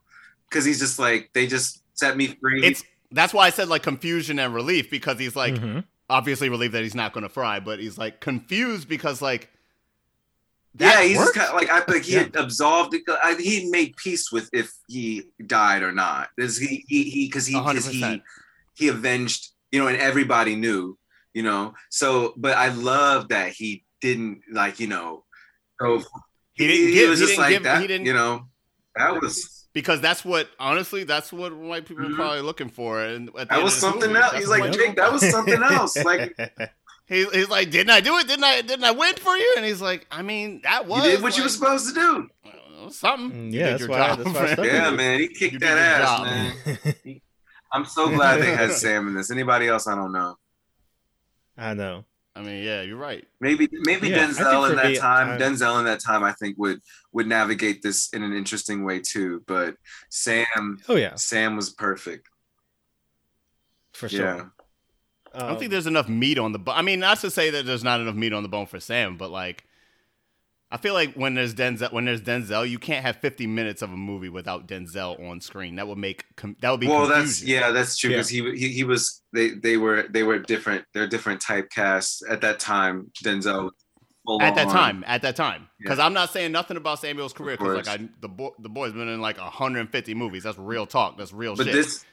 because 0.50 0.64
he's 0.66 0.80
just 0.80 1.00
like 1.00 1.30
they 1.34 1.48
just 1.48 1.82
set 1.94 2.16
me 2.18 2.36
free. 2.42 2.64
it's 2.66 2.84
that's 3.12 3.34
why 3.34 3.48
I 3.48 3.50
said 3.50 3.68
like 3.70 3.84
confusion 3.84 4.38
and 4.40 4.54
relief 4.54 4.90
because 4.92 5.18
he's 5.18 5.36
like 5.36 5.56
Mhm. 5.56 5.84
obviously 6.10 6.50
relieved 6.50 6.74
that 6.74 6.84
he's 6.84 6.96
not 6.96 7.14
going 7.14 7.24
to 7.24 7.30
fry, 7.30 7.60
but 7.60 7.80
he's 7.80 7.98
like 7.98 8.20
confused 8.22 8.88
because 8.88 9.22
like 9.22 9.50
yeah, 10.80 11.02
he's 11.02 11.18
just 11.18 11.34
kind 11.34 11.50
of 11.50 11.56
like 11.56 11.70
I 11.72 11.80
think 11.82 12.04
he 12.06 12.14
had 12.14 12.36
absolved. 12.36 12.96
I, 13.24 13.36
he 13.40 13.68
made 13.72 13.96
peace 13.96 14.32
with 14.32 14.48
if 14.54 14.72
he 14.88 15.24
died 15.46 15.82
or 15.82 15.92
not. 15.92 16.30
Is 16.38 16.58
he 16.58 16.86
he 16.88 17.04
he 17.10 17.28
because 17.28 17.48
he 17.48 17.54
because 17.60 17.88
he 17.88 18.02
100%. 18.02 18.22
he 18.76 18.88
avenged 18.90 19.50
you 19.72 19.80
know 19.80 19.88
and 19.88 19.98
everybody 19.98 20.56
knew 20.56 20.96
you 21.38 21.44
know 21.44 21.74
so 21.90 22.34
but 22.38 22.54
I 22.66 22.70
love 22.70 23.20
that 23.30 23.50
he 23.60 23.70
didn't 24.02 24.42
like 24.52 24.76
you 24.80 24.88
know 24.88 25.24
go 25.80 26.02
He 26.54 26.66
didn't 26.68 26.94
give- 26.94 27.10
was 27.12 27.20
he 27.20 27.26
just 27.26 27.32
didn't 27.38 27.44
like 27.46 27.54
give- 27.56 27.64
that 27.64 27.82
he 27.82 27.88
didn't- 27.88 28.08
you 28.10 28.14
know 28.14 28.34
that 28.96 29.22
was 29.22 29.36
because 29.74 30.00
that's 30.02 30.24
what 30.26 30.46
honestly 30.60 31.04
that's 31.04 31.32
what 31.32 31.52
white 31.56 31.86
people 31.86 32.04
are 32.06 32.10
Mhm. 32.10 32.16
probably 32.16 32.42
looking 32.42 32.70
for. 32.80 32.92
And 33.04 33.30
at 33.38 33.50
that 33.50 33.62
was 33.64 33.76
something 33.76 34.12
movie, 34.12 34.24
else. 34.24 34.34
He's 34.34 34.48
like 34.56 34.72
Jake, 34.72 34.96
that 34.96 35.12
was 35.14 35.22
something 35.30 35.62
else. 35.62 35.94
Like 36.12 36.36
He, 37.14 37.24
he's 37.38 37.48
like, 37.48 37.70
didn't 37.70 37.92
I 37.92 38.02
do 38.02 38.18
it? 38.18 38.28
Didn't 38.28 38.44
I? 38.44 38.62
Didn't 38.62 38.84
I 38.84 38.92
win 38.92 39.16
for 39.16 39.36
you? 39.38 39.54
And 39.56 39.64
he's 39.66 39.82
like, 39.90 40.02
I 40.12 40.22
mean, 40.24 40.60
that 40.64 40.84
you 40.86 40.90
was 40.92 41.04
did 41.04 41.22
what 41.22 41.38
you 41.38 41.44
were 41.44 41.50
supposed 41.58 41.88
to 41.90 41.94
do. 41.94 42.28
something. 42.92 43.32
Mm, 43.52 43.54
You 43.54 43.60
yeah, 43.60 43.70
that's 43.78 43.88
why- 43.88 43.98
job, 44.08 44.18
that's 44.24 44.58
why 44.58 44.66
man. 44.66 44.76
Yeah, 44.76 44.90
man, 44.90 45.20
he 45.22 45.28
kicked 45.30 45.60
that 45.62 45.78
ass, 45.78 46.08
job. 46.10 46.26
man. 46.26 47.22
I'm 47.74 47.86
so 47.86 48.10
glad 48.10 48.42
they 48.42 48.54
had 48.56 48.72
Sam 48.84 49.08
in 49.10 49.14
this. 49.16 49.30
Anybody 49.32 49.68
else? 49.68 49.88
I 49.88 49.96
don't 49.96 50.12
know. 50.12 50.36
I 51.58 51.74
know. 51.74 52.06
I 52.36 52.42
mean, 52.42 52.64
yeah, 52.64 52.84
you're 52.84 52.98
right. 52.98 53.28
Maybe 53.40 53.68
maybe 53.72 54.10
Yeah, 54.10 54.28
Denzel 54.28 54.70
in 54.70 54.76
that 54.76 54.90
me, 54.90 54.98
time, 54.98 55.30
I- 55.32 55.38
Denzel 55.44 55.80
in 55.80 55.86
that 55.86 56.00
time, 56.00 56.24
I 56.24 56.34
think 56.34 56.56
would 56.60 56.82
would 57.12 57.26
navigate 57.28 57.82
this 57.82 58.10
in 58.14 58.22
an 58.22 58.32
interesting 58.34 58.84
way 58.86 59.00
too. 59.00 59.44
But 59.48 59.76
Sam, 60.10 60.78
Oh 60.88 60.96
yeah, 60.96 61.16
Sam 61.16 61.56
was 61.56 61.72
perfect. 61.72 62.28
for 63.94 64.08
Yeah. 64.08 64.18
sure. 64.18 64.54
I 65.34 65.40
don't 65.40 65.60
think 65.60 65.70
Um, 65.70 65.72
there's 65.72 65.88
enough 65.88 66.08
meat 66.08 66.38
on 66.40 66.52
the 66.52 66.60
bone. 66.60 66.76
I 66.76 66.82
mean, 66.82 67.00
not 67.00 67.20
to 67.20 67.30
say 67.32 67.50
that 67.50 67.66
there's 67.66 67.84
not 67.84 68.00
enough 68.00 68.16
meat 68.16 68.34
on 68.34 68.44
the 68.44 68.50
bone 68.50 68.66
for 68.66 68.80
Sam, 68.80 69.18
but 69.18 69.30
like, 69.30 69.66
I 70.70 70.76
feel 70.78 70.94
like 70.94 71.14
when 71.14 71.34
there's 71.34 71.56
Denzel, 71.56 71.94
when 71.94 72.04
there's 72.06 72.22
Denzel, 72.22 72.70
you 72.70 72.78
can't 72.78 73.06
have 73.06 73.16
50 73.18 73.48
minutes 73.48 73.82
of 73.82 73.92
a 73.92 73.96
movie 73.98 74.28
without 74.28 74.68
Denzel 74.68 75.18
on 75.30 75.40
screen. 75.40 75.78
That 75.78 75.88
would 75.88 75.98
make 75.98 76.26
com- 76.36 76.58
that 76.62 76.72
would 76.72 76.82
be 76.82 76.88
Well, 76.88 77.08
confusion. 77.08 77.24
that's 77.26 77.44
yeah, 77.44 77.72
that's 77.72 77.98
true 77.98 78.10
Yeah. 78.10 78.18
because 78.18 78.30
he, 78.30 78.42
he 78.56 78.68
he 78.74 78.84
was 78.84 79.22
they 79.32 79.52
they 79.52 79.78
were 79.78 80.08
they 80.10 80.24
were 80.24 80.40
different. 80.40 80.84
They're 80.94 81.08
different 81.08 81.40
typecasts 81.42 82.22
at 82.30 82.42
that 82.42 82.60
time. 82.60 83.12
Denzel 83.24 83.70
full 84.26 84.42
at 84.42 84.56
that 84.56 84.68
on. 84.68 84.74
time. 84.74 85.04
At 85.08 85.22
that 85.22 85.38
time, 85.38 85.70
because 85.80 86.00
Yeah. 86.00 86.06
I'm 86.06 86.14
not 86.14 86.32
saying 86.32 86.52
nothing 86.52 86.76
about 86.76 87.00
Samuel's 87.00 87.32
career. 87.32 87.56
Because 87.56 87.88
like. 87.88 88.02
I, 88.02 88.10
the 88.20 88.28
boy, 88.28 88.50
the 88.60 88.68
boy's 88.70 88.92
been 88.92 89.08
in 89.08 89.22
like 89.22 89.38
150 89.38 90.14
movies. 90.16 90.44
That's 90.44 90.58
real 90.58 90.86
talk. 90.86 91.18
That's 91.18 91.32
real 91.32 91.56
but 91.56 91.68
shit. 91.68 91.74
this 91.76 92.04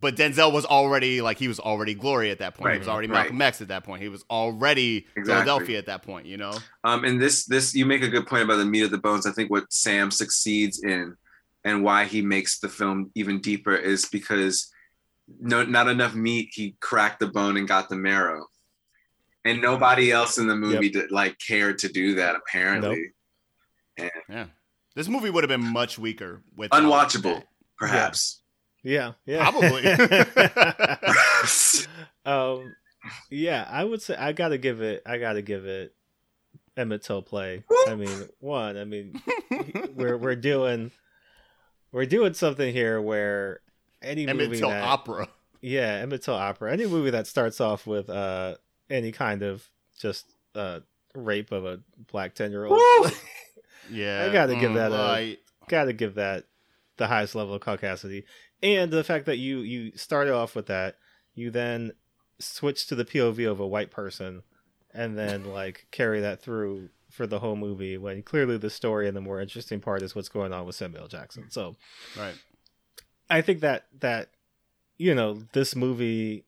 but 0.00 0.14
Denzel 0.16 0.52
was 0.52 0.64
already 0.64 1.20
like 1.20 1.38
he 1.38 1.48
was 1.48 1.58
already 1.60 1.94
Glory 1.94 2.30
at 2.30 2.38
that 2.38 2.54
point. 2.54 2.72
he 2.74 2.78
was 2.78 2.88
already 2.88 3.08
right. 3.08 3.22
Malcolm 3.22 3.42
X 3.42 3.60
at 3.60 3.68
that 3.68 3.84
point. 3.84 4.02
He 4.02 4.08
was 4.08 4.24
already 4.30 4.98
Exactly. 5.16 5.24
Philadelphia 5.32 5.78
at 5.78 5.86
that 5.86 6.02
point. 6.02 6.26
You 6.26 6.36
know. 6.36 6.52
Um, 6.84 7.04
and 7.04 7.20
this 7.20 7.44
this 7.46 7.74
you 7.74 7.84
make 7.86 8.02
a 8.02 8.08
good 8.08 8.26
point 8.26 8.44
about 8.44 8.56
the 8.56 8.64
meat 8.64 8.82
of 8.82 8.90
the 8.90 8.98
bones. 8.98 9.26
I 9.26 9.32
think 9.32 9.50
what 9.50 9.72
Sam 9.72 10.10
succeeds 10.10 10.82
in, 10.82 11.16
and 11.64 11.82
why 11.82 12.04
he 12.04 12.22
makes 12.22 12.58
the 12.60 12.68
film 12.68 13.10
even 13.14 13.40
deeper 13.40 13.74
is 13.74 14.06
because 14.06 14.70
no 15.40 15.64
not 15.64 15.88
enough 15.88 16.14
meat. 16.14 16.50
He 16.52 16.76
cracked 16.80 17.20
the 17.20 17.26
bone 17.28 17.56
and 17.56 17.66
got 17.68 17.88
the 17.88 17.96
marrow, 17.96 18.46
and 19.44 19.60
nobody 19.60 20.10
else 20.12 20.38
in 20.38 20.46
the 20.46 20.56
movie 20.56 20.90
did 20.90 21.10
like 21.10 21.36
cared 21.44 21.78
to 21.80 21.88
do 21.88 22.14
that. 22.16 22.36
Apparently, 22.36 23.12
Yeah. 24.28 24.46
This 24.94 25.08
movie 25.08 25.30
would 25.30 25.44
have 25.44 25.48
been 25.48 25.72
much 25.72 25.98
weaker 25.98 26.42
with 26.56 26.70
unwatchable, 26.70 27.42
perhaps. 27.76 28.40
yeah, 28.40 28.47
yeah, 28.88 29.12
Probably. 29.50 29.84
um, 32.24 32.74
yeah, 33.30 33.66
I 33.70 33.84
would 33.84 34.02
say 34.02 34.16
I 34.16 34.32
gotta 34.32 34.58
give 34.58 34.80
it. 34.80 35.02
I 35.06 35.18
gotta 35.18 35.42
give 35.42 35.66
it 35.66 35.94
Emmett 36.76 37.02
Till 37.02 37.22
play. 37.22 37.64
I 37.88 37.94
mean, 37.94 38.28
one. 38.40 38.76
I 38.76 38.84
mean, 38.84 39.20
we're 39.94 40.16
we're 40.16 40.36
doing 40.36 40.90
we're 41.92 42.06
doing 42.06 42.34
something 42.34 42.72
here 42.72 43.00
where 43.00 43.60
any 44.02 44.26
Emmett 44.26 44.48
movie 44.48 44.58
Till 44.60 44.70
that 44.70 44.84
opera. 44.84 45.28
yeah 45.60 45.98
Emmett 46.02 46.22
Till 46.22 46.34
opera, 46.34 46.72
any 46.72 46.86
movie 46.86 47.10
that 47.10 47.26
starts 47.26 47.60
off 47.60 47.86
with 47.86 48.08
uh 48.10 48.56
any 48.90 49.12
kind 49.12 49.42
of 49.42 49.68
just 49.98 50.26
uh 50.54 50.80
rape 51.14 51.52
of 51.52 51.64
a 51.64 51.80
black 52.10 52.34
ten 52.34 52.50
year 52.50 52.64
old, 52.64 52.80
Yeah. 53.90 54.26
I 54.28 54.32
gotta 54.32 54.56
give 54.56 54.74
that 54.74 54.92
a- 54.92 54.96
I- 54.96 55.36
gotta 55.68 55.92
give 55.92 56.14
that 56.16 56.44
the 56.96 57.06
highest 57.06 57.34
level 57.34 57.54
of 57.54 57.62
caucasity 57.62 58.24
and 58.62 58.90
the 58.90 59.04
fact 59.04 59.26
that 59.26 59.38
you 59.38 59.58
you 59.60 59.92
started 59.96 60.32
off 60.32 60.54
with 60.54 60.66
that 60.66 60.96
you 61.34 61.50
then 61.50 61.92
switch 62.38 62.86
to 62.86 62.94
the 62.94 63.04
pov 63.04 63.50
of 63.50 63.60
a 63.60 63.66
white 63.66 63.90
person 63.90 64.42
and 64.92 65.18
then 65.18 65.44
like 65.52 65.86
carry 65.90 66.20
that 66.20 66.40
through 66.40 66.88
for 67.10 67.26
the 67.26 67.38
whole 67.38 67.56
movie 67.56 67.96
when 67.96 68.22
clearly 68.22 68.58
the 68.58 68.70
story 68.70 69.08
and 69.08 69.16
the 69.16 69.20
more 69.20 69.40
interesting 69.40 69.80
part 69.80 70.02
is 70.02 70.14
what's 70.14 70.28
going 70.28 70.52
on 70.52 70.66
with 70.66 70.74
samuel 70.74 71.08
jackson 71.08 71.50
so 71.50 71.76
right. 72.18 72.34
i 73.30 73.40
think 73.40 73.60
that 73.60 73.86
that 73.98 74.30
you 74.98 75.14
know 75.14 75.42
this 75.52 75.74
movie 75.74 76.44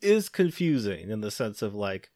is 0.00 0.28
confusing 0.28 1.10
in 1.10 1.20
the 1.20 1.30
sense 1.30 1.62
of 1.62 1.74
like 1.74 2.10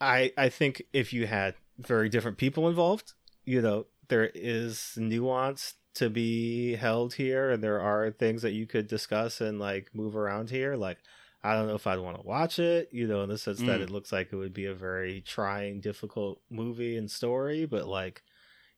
i 0.00 0.32
i 0.36 0.48
think 0.48 0.82
if 0.92 1.12
you 1.12 1.26
had 1.26 1.54
very 1.78 2.08
different 2.08 2.36
people 2.36 2.68
involved 2.68 3.14
you 3.44 3.60
know 3.62 3.86
there 4.08 4.30
is 4.34 4.92
nuance 4.96 5.74
to 5.94 6.10
be 6.10 6.74
held 6.74 7.14
here 7.14 7.50
and 7.50 7.62
there 7.62 7.80
are 7.80 8.10
things 8.10 8.42
that 8.42 8.52
you 8.52 8.66
could 8.66 8.86
discuss 8.86 9.40
and 9.40 9.58
like 9.60 9.90
move 9.94 10.16
around 10.16 10.50
here 10.50 10.74
like 10.76 10.98
i 11.42 11.54
don't 11.54 11.68
know 11.68 11.74
if 11.76 11.86
i'd 11.86 11.98
want 12.00 12.16
to 12.16 12.26
watch 12.26 12.58
it 12.58 12.88
you 12.92 13.06
know 13.06 13.22
in 13.22 13.28
the 13.28 13.38
sense 13.38 13.58
that 13.60 13.78
Mm. 13.80 13.84
it 13.84 13.90
looks 13.90 14.10
like 14.12 14.32
it 14.32 14.36
would 14.36 14.52
be 14.54 14.66
a 14.66 14.74
very 14.74 15.20
trying 15.20 15.80
difficult 15.80 16.40
movie 16.50 16.96
and 16.96 17.10
story 17.10 17.64
but 17.66 17.86
like 17.86 18.22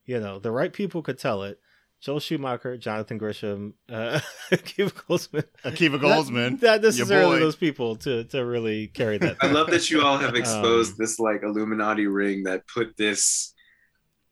you 0.04 0.20
know 0.20 0.38
the 0.38 0.50
right 0.50 0.72
people 0.72 1.00
could 1.02 1.18
tell 1.18 1.42
it 1.42 1.58
joel 2.00 2.20
schumacher 2.20 2.76
jonathan 2.76 3.18
grisham 3.18 3.72
uh 3.88 4.20
Akiva 4.50 4.92
goldsman 4.92 5.44
Akiva 5.64 5.98
Goldsman. 5.98 6.60
not 6.62 6.82
necessarily 6.82 7.38
those 7.38 7.56
people 7.56 7.96
to 7.96 8.24
to 8.24 8.44
really 8.44 8.88
carry 8.88 9.16
that 9.18 9.36
I 9.40 9.46
love 9.46 9.70
that 9.70 9.90
you 9.90 10.02
all 10.02 10.18
have 10.18 10.34
exposed 10.42 10.92
Um, 10.92 10.96
this 10.98 11.18
like 11.18 11.42
Illuminati 11.42 12.06
ring 12.06 12.42
that 12.44 12.68
put 12.68 12.96
this 12.98 13.54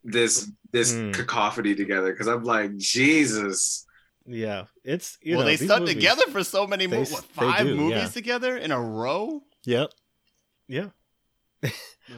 this 0.04 0.50
this 0.70 0.92
Hmm. 0.92 1.12
cacophony 1.12 1.74
together 1.74 2.12
because 2.12 2.26
I'm 2.28 2.44
like 2.44 2.76
Jesus. 2.76 3.86
yeah 4.26 4.64
it's 4.84 5.18
you 5.22 5.36
well, 5.36 5.40
know 5.40 5.46
they 5.46 5.56
these 5.56 5.68
stuck 5.68 5.80
movies- 5.80 5.94
together 5.96 6.26
for 6.30 6.44
so 6.44 6.66
many 6.66 6.86
they 6.86 6.96
movies. 6.96 7.12
What, 7.12 7.24
five 7.24 7.66
do, 7.66 7.74
movies 7.74 7.96
yeah. 8.02 8.08
together 8.08 8.56
in 8.56 8.70
a 8.70 8.80
row? 8.80 9.42
Yep. 9.64 9.90
Yeah. 10.68 10.88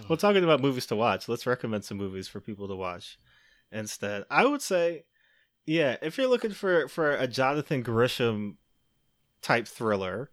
well, 0.09 0.17
talking 0.17 0.43
about 0.45 0.61
movies 0.61 0.87
to 0.87 0.97
watch, 0.97 1.29
let's 1.29 1.47
recommend 1.47 1.85
some 1.85 1.97
movies 1.97 2.27
for 2.29 2.41
people 2.41 2.67
to 2.69 2.75
watch 2.75 3.19
instead. 3.71 4.25
I 4.31 4.45
would 4.45 4.63
say, 4.63 5.05
yeah, 5.65 5.97
if 6.03 6.19
you're 6.19 6.27
looking 6.29 6.51
for 6.53 6.89
for 6.89 7.13
a 7.13 7.27
Jonathan 7.29 7.85
Grisham 7.85 8.57
type 9.43 9.69
thriller 9.69 10.31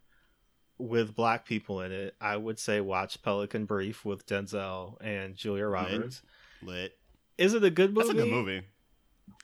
with 0.80 1.15
black 1.15 1.45
people 1.45 1.82
in 1.82 1.91
it, 1.91 2.15
I 2.19 2.35
would 2.38 2.57
say 2.57 2.82
watch 2.82 3.22
Pelican 3.22 3.65
Brief 3.65 4.03
with 4.06 4.25
Denzel 4.25 4.98
and 5.01 5.35
Julia 5.35 5.67
Roberts. 5.67 6.22
Lit. 6.64 6.98
Is 7.38 7.53
it 7.53 7.64
a 7.64 7.70
good 7.70 7.94
movie? 7.94 8.08
That's 8.08 8.20
a 8.20 8.22
good 8.24 8.32
movie. 8.32 8.62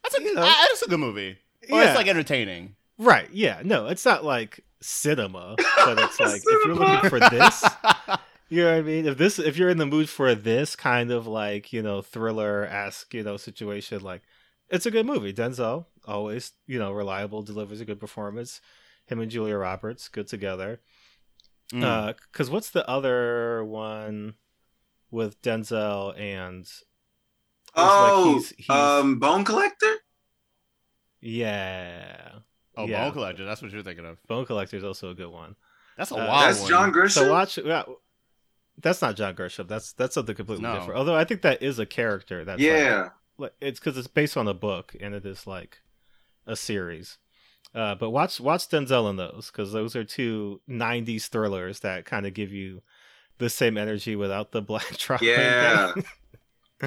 That's 0.03 0.15
a, 0.17 0.21
You 0.21 0.33
know. 0.35 0.41
that's 0.43 0.81
a 0.83 0.89
good 0.89 0.99
movie. 0.99 1.37
Or 1.69 1.79
Yeah. 1.81 1.87
it's 1.89 1.95
like 1.97 2.07
entertaining. 2.07 2.75
Right. 2.97 3.29
Yeah. 3.31 3.61
No, 3.63 3.87
it's 3.87 4.05
not 4.05 4.23
like 4.23 4.63
cinema, 4.81 5.55
but 5.77 5.99
it's 5.99 6.19
like 6.19 6.41
if 6.45 6.65
you're 6.65 6.75
looking 6.75 7.09
for 7.09 7.19
this, 7.19 7.63
you 8.49 8.63
know 8.63 8.71
what 8.71 8.77
I 8.77 8.81
mean. 8.81 9.05
If 9.05 9.17
this, 9.17 9.39
if 9.39 9.57
you're 9.57 9.69
in 9.69 9.77
the 9.77 9.85
mood 9.85 10.09
for 10.09 10.35
this 10.35 10.75
kind 10.75 11.11
of 11.11 11.27
like 11.27 11.71
you 11.73 11.81
know 11.81 12.01
thriller 12.01 12.65
esque 12.65 13.13
you 13.13 13.23
know 13.23 13.37
situation, 13.37 14.01
like 14.01 14.21
it's 14.69 14.85
a 14.85 14.91
good 14.91 15.05
movie. 15.05 15.33
Denzel 15.33 15.85
always 16.05 16.51
you 16.67 16.79
know 16.79 16.91
reliable, 16.91 17.41
delivers 17.41 17.81
a 17.81 17.85
good 17.85 17.99
performance. 17.99 18.61
Him 19.07 19.19
and 19.19 19.31
Julia 19.31 19.55
Roberts 19.57 20.07
good 20.07 20.27
together. 20.27 20.79
Mm. 21.73 21.83
Uh, 21.83 22.13
cause 22.31 22.49
what's 22.49 22.69
the 22.71 22.87
other 22.89 23.63
one 23.63 24.33
with 25.11 25.41
Denzel 25.41 26.19
and 26.19 26.67
it's 27.69 27.77
like 27.77 27.85
Oh, 27.87 28.33
he's- 28.33 28.53
he's- 28.57 28.69
um, 28.69 29.19
Bone 29.19 29.43
Collector. 29.45 29.95
yeah, 31.21 32.31
oh, 32.77 32.85
yeah. 32.87 33.03
Bone 33.05 33.13
Collector. 33.13 33.45
That's 33.45 33.61
what 33.61 33.71
you're 33.71 33.83
thinking 33.83 34.05
of. 34.05 34.17
Bone 34.27 34.45
Collector 34.45 34.77
is 34.77 34.83
also 34.83 35.09
a 35.09 35.15
good 35.15 35.29
one. 35.29 35.55
That's 35.97 36.11
a 36.11 36.15
Uh, 36.15 36.27
wild 36.27 36.43
That's 36.49 36.61
one. 36.61 36.69
John 36.69 36.93
Grisham. 36.93 37.09
So 37.11 37.31
watch. 37.31 37.57
Yeah, 37.57 37.83
that's 38.77 39.01
not 39.01 39.15
John 39.15 39.35
Grisham. 39.35 39.67
That's 39.67 39.91
that's 39.93 40.13
something 40.13 40.35
completely 40.35 40.63
No. 40.63 40.75
different. 40.75 40.97
Although 40.97 41.15
I 41.15 41.25
think 41.25 41.41
that 41.41 41.61
is 41.61 41.79
a 41.79 41.85
character. 41.85 42.45
That's 42.45 42.61
yeah, 42.61 43.01
like, 43.01 43.11
like- 43.37 43.53
it's 43.59 43.79
because 43.79 43.97
it's 43.97 44.07
based 44.07 44.37
on 44.37 44.47
a 44.47 44.53
book 44.53 44.95
and 44.99 45.13
it 45.13 45.25
is 45.25 45.45
like 45.45 45.79
a 46.47 46.55
series. 46.55 47.17
Uh, 47.75 47.93
but 47.95 48.09
watch 48.11 48.39
watch 48.39 48.67
Denzel 48.69 49.09
in 49.09 49.17
those 49.17 49.51
because 49.51 49.73
those 49.73 49.95
are 49.95 50.03
two 50.05 50.61
'90s 50.69 51.27
thrillers 51.27 51.81
that 51.81 52.05
kind 52.05 52.25
of 52.25 52.33
give 52.33 52.51
you 52.53 52.81
the 53.37 53.49
same 53.49 53.77
energy 53.77 54.15
without 54.15 54.51
the 54.53 54.61
black 54.61 54.85
trauma. 54.97 55.23
yeah. 55.25 55.93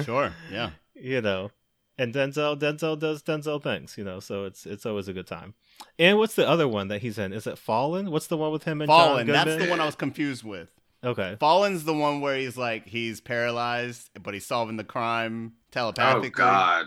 Sure. 0.01 0.33
Yeah. 0.51 0.71
you 0.95 1.21
know. 1.21 1.51
And 1.97 2.11
Denzel 2.11 2.57
Denzel 2.59 2.97
does 2.97 3.21
Denzel 3.21 3.61
things, 3.61 3.97
you 3.99 4.03
know. 4.03 4.19
So 4.19 4.45
it's 4.45 4.65
it's 4.65 4.83
always 4.85 5.07
a 5.07 5.13
good 5.13 5.27
time. 5.27 5.53
And 5.99 6.17
what's 6.17 6.33
the 6.33 6.47
other 6.47 6.67
one 6.67 6.87
that 6.87 7.01
he's 7.03 7.19
in? 7.19 7.31
Is 7.33 7.45
it 7.45 7.57
Fallen? 7.59 8.09
What's 8.09 8.25
the 8.27 8.37
one 8.37 8.51
with 8.51 8.63
him 8.63 8.81
and 8.81 8.87
Fallen. 8.87 9.27
John 9.27 9.45
That's 9.45 9.63
the 9.63 9.69
one 9.69 9.79
I 9.79 9.85
was 9.85 9.93
confused 9.95 10.43
with. 10.43 10.69
Okay. 11.03 11.37
Fallen's 11.39 11.83
the 11.83 11.93
one 11.93 12.19
where 12.21 12.35
he's 12.35 12.57
like 12.57 12.87
he's 12.87 13.21
paralyzed, 13.21 14.09
but 14.23 14.33
he's 14.33 14.45
solving 14.45 14.77
the 14.77 14.83
crime 14.83 15.53
telepathically. 15.71 16.29
Oh. 16.29 16.31
God. 16.31 16.85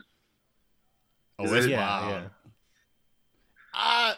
Oh, 1.38 1.44
Is 1.44 1.66
it? 1.66 1.70
Yeah, 1.70 2.00
wild. 2.00 2.10
yeah. 2.12 2.28
Uh, 3.74 4.14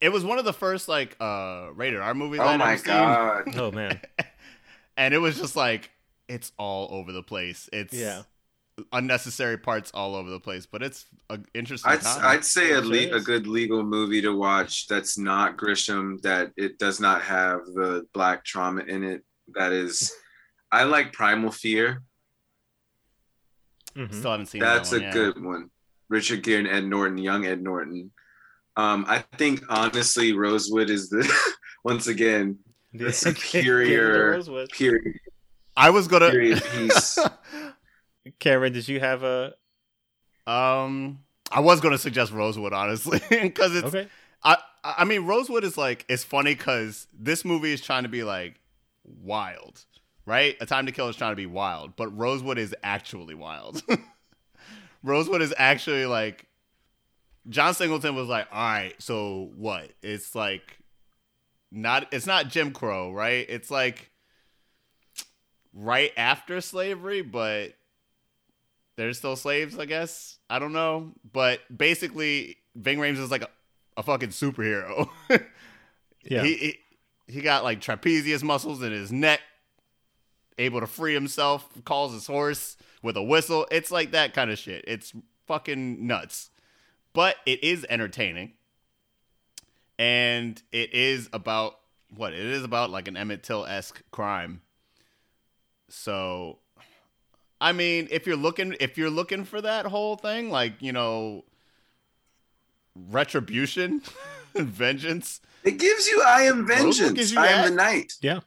it 0.00 0.08
was 0.10 0.24
one 0.24 0.38
of 0.38 0.44
the 0.44 0.52
first 0.52 0.88
like 0.88 1.16
uh 1.20 1.68
rated 1.74 2.00
R 2.00 2.14
movies 2.14 2.40
Oh 2.40 2.46
I'd 2.48 2.58
my 2.58 2.72
ever 2.72 2.78
seen. 2.78 2.86
God. 2.94 3.56
Oh 3.56 3.70
man. 3.70 3.98
and 4.98 5.14
it 5.14 5.18
was 5.18 5.38
just 5.38 5.56
like 5.56 5.90
it's 6.28 6.52
all 6.58 6.88
over 6.92 7.12
the 7.12 7.22
place. 7.22 7.68
It's 7.72 7.94
Yeah. 7.94 8.22
unnecessary 8.92 9.56
parts 9.56 9.90
all 9.94 10.14
over 10.14 10.28
the 10.28 10.40
place, 10.40 10.66
but 10.66 10.82
it's 10.82 11.06
an 11.30 11.46
interesting 11.54 11.92
I'd. 11.92 12.04
I'd 12.06 12.44
say 12.44 12.72
a, 12.72 12.80
le- 12.80 13.16
a 13.16 13.20
good 13.20 13.46
legal 13.46 13.82
movie 13.82 14.20
to 14.22 14.36
watch 14.36 14.86
that's 14.86 15.16
not 15.16 15.56
Grisham, 15.56 16.20
that 16.22 16.52
it 16.56 16.78
does 16.78 17.00
not 17.00 17.22
have 17.22 17.60
the 17.74 18.06
black 18.12 18.44
trauma 18.44 18.82
in 18.82 19.02
it. 19.02 19.22
That 19.54 19.72
is, 19.72 20.12
I 20.72 20.82
like 20.84 21.12
Primal 21.12 21.50
Fear. 21.52 22.02
Mhm. 23.96 24.12
Still 24.12 24.30
haven't 24.32 24.46
seen 24.46 24.60
That's 24.60 24.90
that 24.90 24.96
a 24.96 24.98
one, 24.98 25.02
yeah. 25.06 25.12
good 25.12 25.42
one. 25.42 25.70
Richard 26.08 26.42
Gere 26.42 26.58
and 26.58 26.68
Ed 26.68 26.84
Norton, 26.84 27.18
young 27.18 27.46
Ed 27.46 27.62
Norton. 27.62 28.10
Um, 28.76 29.06
I 29.08 29.24
think 29.38 29.62
honestly, 29.70 30.34
Rosewood 30.34 30.90
is 30.90 31.08
the 31.08 31.24
once 31.84 32.06
again 32.08 32.58
Yeah, 32.92 32.98
a 32.98 32.98
give 32.98 33.08
it 33.08 33.12
to 33.12 33.34
superior 33.34 34.42
period, 34.72 35.18
I 35.76 35.90
was 35.90 36.08
gonna. 36.08 36.30
period 36.30 36.62
piece. 36.72 37.18
Cameron, 38.38 38.72
did 38.72 38.88
you 38.88 39.00
have 39.00 39.22
a 39.22 39.54
um, 40.46 41.20
I 41.50 41.60
was 41.60 41.80
gonna 41.80 41.98
suggest 41.98 42.32
Rosewood 42.32 42.72
honestly 42.72 43.20
because 43.30 43.74
it's. 43.74 43.88
okay? 43.88 44.08
I 44.42 44.56
I 44.84 45.04
mean 45.04 45.26
Rosewood 45.26 45.64
is 45.64 45.76
like 45.76 46.04
it's 46.08 46.24
funny 46.24 46.54
because 46.54 47.06
this 47.12 47.44
movie 47.44 47.72
is 47.72 47.80
trying 47.80 48.04
to 48.04 48.08
be 48.08 48.22
like 48.22 48.60
wild, 49.04 49.84
right? 50.24 50.56
A 50.60 50.66
Time 50.66 50.86
to 50.86 50.92
Kill 50.92 51.08
is 51.08 51.16
trying 51.16 51.32
to 51.32 51.36
be 51.36 51.46
wild, 51.46 51.96
but 51.96 52.16
Rosewood 52.16 52.58
is 52.58 52.74
actually 52.82 53.34
wild. 53.34 53.82
Rosewood 55.02 55.42
is 55.42 55.54
actually 55.56 56.06
like 56.06 56.46
John 57.48 57.74
Singleton 57.74 58.14
was 58.14 58.28
like, 58.28 58.46
all 58.52 58.58
right, 58.58 58.94
so 58.98 59.50
what? 59.56 59.90
It's 60.02 60.34
like 60.34 60.78
not 61.72 62.06
it's 62.12 62.26
not 62.26 62.48
Jim 62.48 62.72
Crow, 62.72 63.12
right? 63.12 63.46
It's 63.48 63.70
like 63.70 64.10
right 65.76 66.12
after 66.16 66.60
slavery, 66.60 67.22
but 67.22 67.74
they're 68.96 69.12
still 69.12 69.36
slaves, 69.36 69.78
I 69.78 69.84
guess. 69.84 70.38
I 70.50 70.58
don't 70.58 70.72
know. 70.72 71.12
But 71.30 71.60
basically, 71.76 72.56
Ving 72.74 72.98
Rhames 72.98 73.18
is 73.18 73.30
like 73.30 73.42
a, 73.42 73.48
a 73.96 74.02
fucking 74.02 74.30
superhero. 74.30 75.08
Yeah. 76.28 76.42
He, 76.42 76.54
he 76.56 76.78
he 77.28 77.40
got 77.40 77.64
like 77.64 77.80
trapezius 77.80 78.42
muscles 78.42 78.82
in 78.82 78.92
his 78.92 79.10
neck, 79.10 79.40
able 80.58 80.80
to 80.80 80.86
free 80.86 81.14
himself, 81.14 81.68
calls 81.84 82.12
his 82.12 82.26
horse 82.26 82.76
with 83.02 83.16
a 83.16 83.22
whistle. 83.22 83.66
It's 83.70 83.90
like 83.90 84.12
that 84.12 84.34
kind 84.34 84.50
of 84.50 84.58
shit. 84.58 84.84
It's 84.86 85.12
fucking 85.46 86.06
nuts. 86.06 86.50
But 87.12 87.36
it 87.46 87.62
is 87.64 87.86
entertaining. 87.88 88.52
And 89.98 90.60
it 90.72 90.92
is 90.92 91.28
about 91.32 91.78
what? 92.14 92.32
It 92.34 92.44
is 92.44 92.62
about 92.62 92.90
like 92.90 93.08
an 93.08 93.16
Emmett 93.16 93.42
Till 93.42 93.64
esque 93.64 94.02
crime. 94.10 94.60
So 95.88 96.58
I 97.60 97.72
mean, 97.72 98.08
if 98.10 98.26
you're 98.26 98.36
looking 98.36 98.76
if 98.80 98.98
you're 98.98 99.10
looking 99.10 99.44
for 99.44 99.60
that 99.60 99.86
whole 99.86 100.16
thing, 100.16 100.50
like, 100.50 100.74
you 100.80 100.92
know, 100.92 101.44
retribution, 102.94 104.02
vengeance, 104.54 105.40
It 105.64 105.78
gives 105.78 106.06
you 106.08 106.22
I 106.26 106.42
am 106.42 106.66
Rosewood 106.66 107.14
gives 107.14 107.30
vengeance. 107.30 107.32
you 107.32 107.38
I 107.40 107.46
that? 107.46 107.64
am 107.64 107.70
the 107.70 107.76
knight. 107.76 108.12
Yeah. 108.20 108.40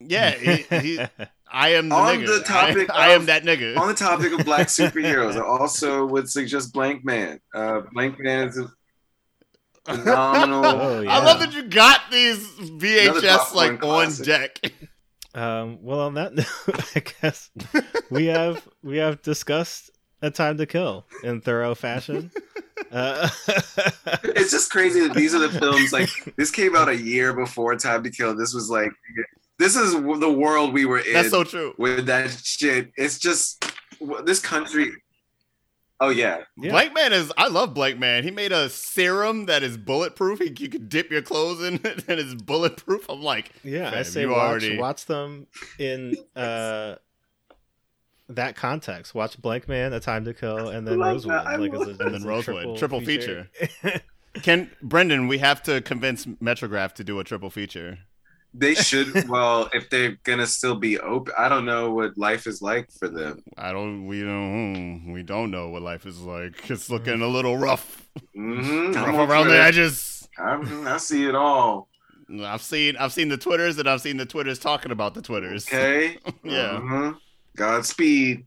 yeah, 0.00 0.30
he, 0.32 0.56
he, 0.78 1.00
I 1.52 1.70
am 1.70 1.88
the 1.88 1.94
On 1.94 2.18
nigga. 2.18 2.26
the 2.38 2.44
topic 2.44 2.90
I, 2.90 3.08
I 3.10 3.12
am 3.14 3.26
that 3.26 3.44
nigga. 3.44 3.76
On 3.78 3.88
the 3.88 3.94
topic 3.94 4.32
of 4.38 4.44
black 4.44 4.66
superheroes, 4.66 5.36
I 5.36 5.40
also 5.46 6.04
would 6.06 6.28
suggest 6.28 6.74
Blankman. 6.74 7.40
Uh, 7.54 7.82
Blankman 7.94 8.48
is 8.48 8.58
a 8.58 8.70
phenomenal. 9.84 10.64
Oh, 10.66 11.00
yeah. 11.00 11.16
I 11.16 11.24
love 11.24 11.38
that 11.40 11.52
you 11.54 11.62
got 11.62 12.10
these 12.10 12.38
VHS 12.58 13.22
popcorn 13.38 13.54
like 13.56 13.72
on 13.84 14.06
classic. 14.06 14.26
deck. 14.26 14.72
Um, 15.36 15.78
well, 15.82 16.00
on 16.00 16.14
that 16.14 16.34
note, 16.66 16.96
I 16.96 17.02
guess 17.20 17.50
we 18.10 18.26
have 18.26 18.66
we 18.82 18.96
have 18.96 19.20
discussed 19.22 19.90
a 20.22 20.30
time 20.30 20.56
to 20.56 20.66
kill 20.66 21.04
in 21.22 21.40
thorough 21.42 21.74
fashion. 21.74 22.30
Uh, 22.90 23.28
It's 24.24 24.50
just 24.50 24.70
crazy 24.70 25.00
that 25.00 25.14
these 25.14 25.34
are 25.34 25.38
the 25.38 25.50
films. 25.50 25.92
Like 25.92 26.08
this 26.36 26.50
came 26.50 26.74
out 26.74 26.88
a 26.88 26.96
year 26.96 27.32
before 27.34 27.74
Time 27.76 28.02
to 28.04 28.10
Kill. 28.10 28.34
This 28.36 28.54
was 28.54 28.70
like, 28.70 28.90
this 29.58 29.76
is 29.76 29.92
the 29.92 30.32
world 30.32 30.72
we 30.72 30.86
were 30.86 30.98
in. 30.98 31.12
That's 31.12 31.30
so 31.30 31.44
true. 31.44 31.74
with 31.78 32.06
that 32.06 32.30
shit. 32.30 32.90
It's 32.96 33.18
just 33.18 33.64
this 34.24 34.40
country. 34.40 34.92
Oh 35.98 36.10
yeah, 36.10 36.42
Yeah. 36.58 36.72
Blank 36.72 36.94
Man 36.94 37.12
is 37.14 37.32
I 37.38 37.48
love 37.48 37.72
Blankman. 37.72 38.22
He 38.22 38.30
made 38.30 38.52
a 38.52 38.68
serum 38.68 39.46
that 39.46 39.62
is 39.62 39.78
bulletproof. 39.78 40.40
He, 40.40 40.54
you 40.58 40.68
could 40.68 40.88
dip 40.90 41.10
your 41.10 41.22
clothes 41.22 41.62
in 41.62 41.76
it 41.76 42.04
and 42.06 42.20
it's 42.20 42.34
bulletproof. 42.34 43.08
I'm 43.08 43.22
like, 43.22 43.50
yeah, 43.64 43.90
I 43.94 44.02
say 44.02 44.22
you 44.22 44.30
watch 44.30 44.38
already- 44.62 44.78
watch 44.78 45.06
them 45.06 45.46
in 45.78 46.14
uh, 46.36 46.96
that 48.28 48.56
context. 48.56 49.14
Watch 49.14 49.40
Blankman, 49.40 49.92
A 49.94 50.00
Time 50.00 50.24
to 50.26 50.34
Kill, 50.34 50.68
and 50.68 50.86
then 50.86 50.98
love 50.98 51.14
Rosewood. 51.14 51.34
I 51.34 51.56
Like 51.56 51.72
a, 51.72 51.78
love 51.78 52.00
And 52.00 52.14
then 52.14 52.24
Rosewood. 52.24 52.76
Triple 52.76 53.00
feature. 53.00 53.48
Can 54.42 54.70
Bryndon, 54.84 55.28
we 55.28 55.38
have 55.38 55.62
to 55.62 55.80
convince 55.80 56.26
Metrograph 56.26 56.92
to 56.94 57.04
do 57.04 57.18
a 57.20 57.24
triple 57.24 57.50
feature. 57.50 58.00
They 58.58 58.74
should. 58.88 59.28
well, 59.28 59.68
if 59.74 59.90
they're 59.90 60.16
gonna 60.24 60.46
still 60.46 60.76
be 60.76 60.98
open, 60.98 61.34
I 61.36 61.48
don't 61.48 61.66
know 61.66 61.92
what 61.92 62.16
life 62.16 62.46
is 62.46 62.62
like 62.62 62.90
for 62.90 63.08
them. 63.08 63.42
I 63.56 63.72
don't 63.72 64.06
we 64.06 64.22
don't 64.22 65.02
hmm, 65.04 65.12
we 65.12 65.22
don't 65.22 65.50
know 65.50 65.68
what 65.68 65.82
life 65.82 66.06
is 66.06 66.20
like. 66.20 66.70
It's 66.70 66.88
looking 66.88 67.20
a 67.20 67.26
little 67.28 67.58
rough. 67.58 68.08
hmm 68.34 68.92
rough 68.92 69.28
around 69.30 69.48
the 69.48 69.60
edges. 69.60 70.26
I, 70.38 70.60
I 70.86 70.96
see 70.96 71.26
it 71.28 71.34
all. 71.34 71.88
I've 72.42 72.62
seen 72.62 72.96
I've 72.96 73.12
seen 73.12 73.28
the 73.28 73.36
Twitters 73.36 73.78
and 73.78 73.88
I've 73.88 74.00
seen 74.00 74.16
the 74.16 74.26
Twitters 74.26 74.58
talking 74.58 74.90
about 74.90 75.14
the 75.14 75.22
Twitters. 75.22 75.66
Okay. 75.68 76.18
Yeah. 76.44 76.80
Mhm. 76.82 77.16
Godspeed. 77.56 78.46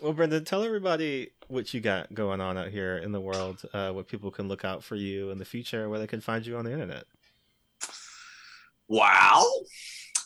well, 0.00 0.12
Bryndon, 0.14 0.44
tell 0.44 0.62
everybody 0.64 1.30
what 1.48 1.72
you 1.72 1.80
got 1.80 2.12
going 2.12 2.40
on 2.40 2.58
out 2.58 2.68
here 2.68 2.98
in 2.98 3.12
the 3.12 3.20
world. 3.20 3.62
Uh, 3.72 3.90
what 3.92 4.08
people 4.08 4.30
can 4.30 4.48
look 4.48 4.64
out 4.64 4.82
for 4.84 4.96
you 4.96 5.30
in 5.30 5.38
the 5.38 5.44
future, 5.44 5.88
where 5.88 5.98
they 5.98 6.06
can 6.06 6.20
find 6.20 6.46
you 6.46 6.56
on 6.56 6.64
the 6.64 6.72
internet. 6.72 7.04
Wow. 8.88 9.44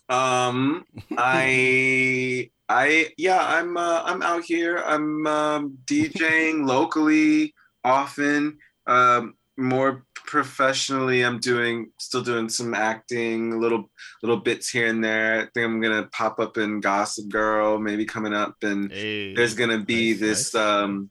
Um, 0.08 0.84
I, 1.16 2.50
I, 2.68 3.08
yeah, 3.16 3.44
I'm, 3.44 3.76
uh, 3.76 4.02
I'm 4.04 4.22
out 4.22 4.44
here. 4.44 4.78
I'm 4.78 5.26
um, 5.26 5.78
DJing 5.86 6.66
locally 6.66 7.54
often. 7.84 8.58
Um, 8.86 9.34
more 9.56 10.04
professionally, 10.14 11.22
I'm 11.22 11.38
doing, 11.38 11.90
still 11.98 12.22
doing 12.22 12.48
some 12.48 12.74
acting, 12.74 13.60
little, 13.60 13.90
little 14.22 14.38
bits 14.38 14.68
here 14.70 14.86
and 14.88 15.02
there. 15.04 15.40
I 15.40 15.42
think 15.52 15.64
I'm 15.64 15.80
gonna 15.80 16.08
pop 16.12 16.38
up 16.40 16.56
in 16.56 16.80
Gossip 16.80 17.28
Girl, 17.28 17.78
maybe 17.78 18.04
coming 18.04 18.32
up, 18.32 18.54
and 18.62 18.90
Hey. 18.90 19.34
there's 19.34 19.54
gonna 19.54 19.78
be 19.84 20.12
Nice, 20.12 20.20
this 20.20 20.54
nice. 20.54 20.62
um 20.64 21.10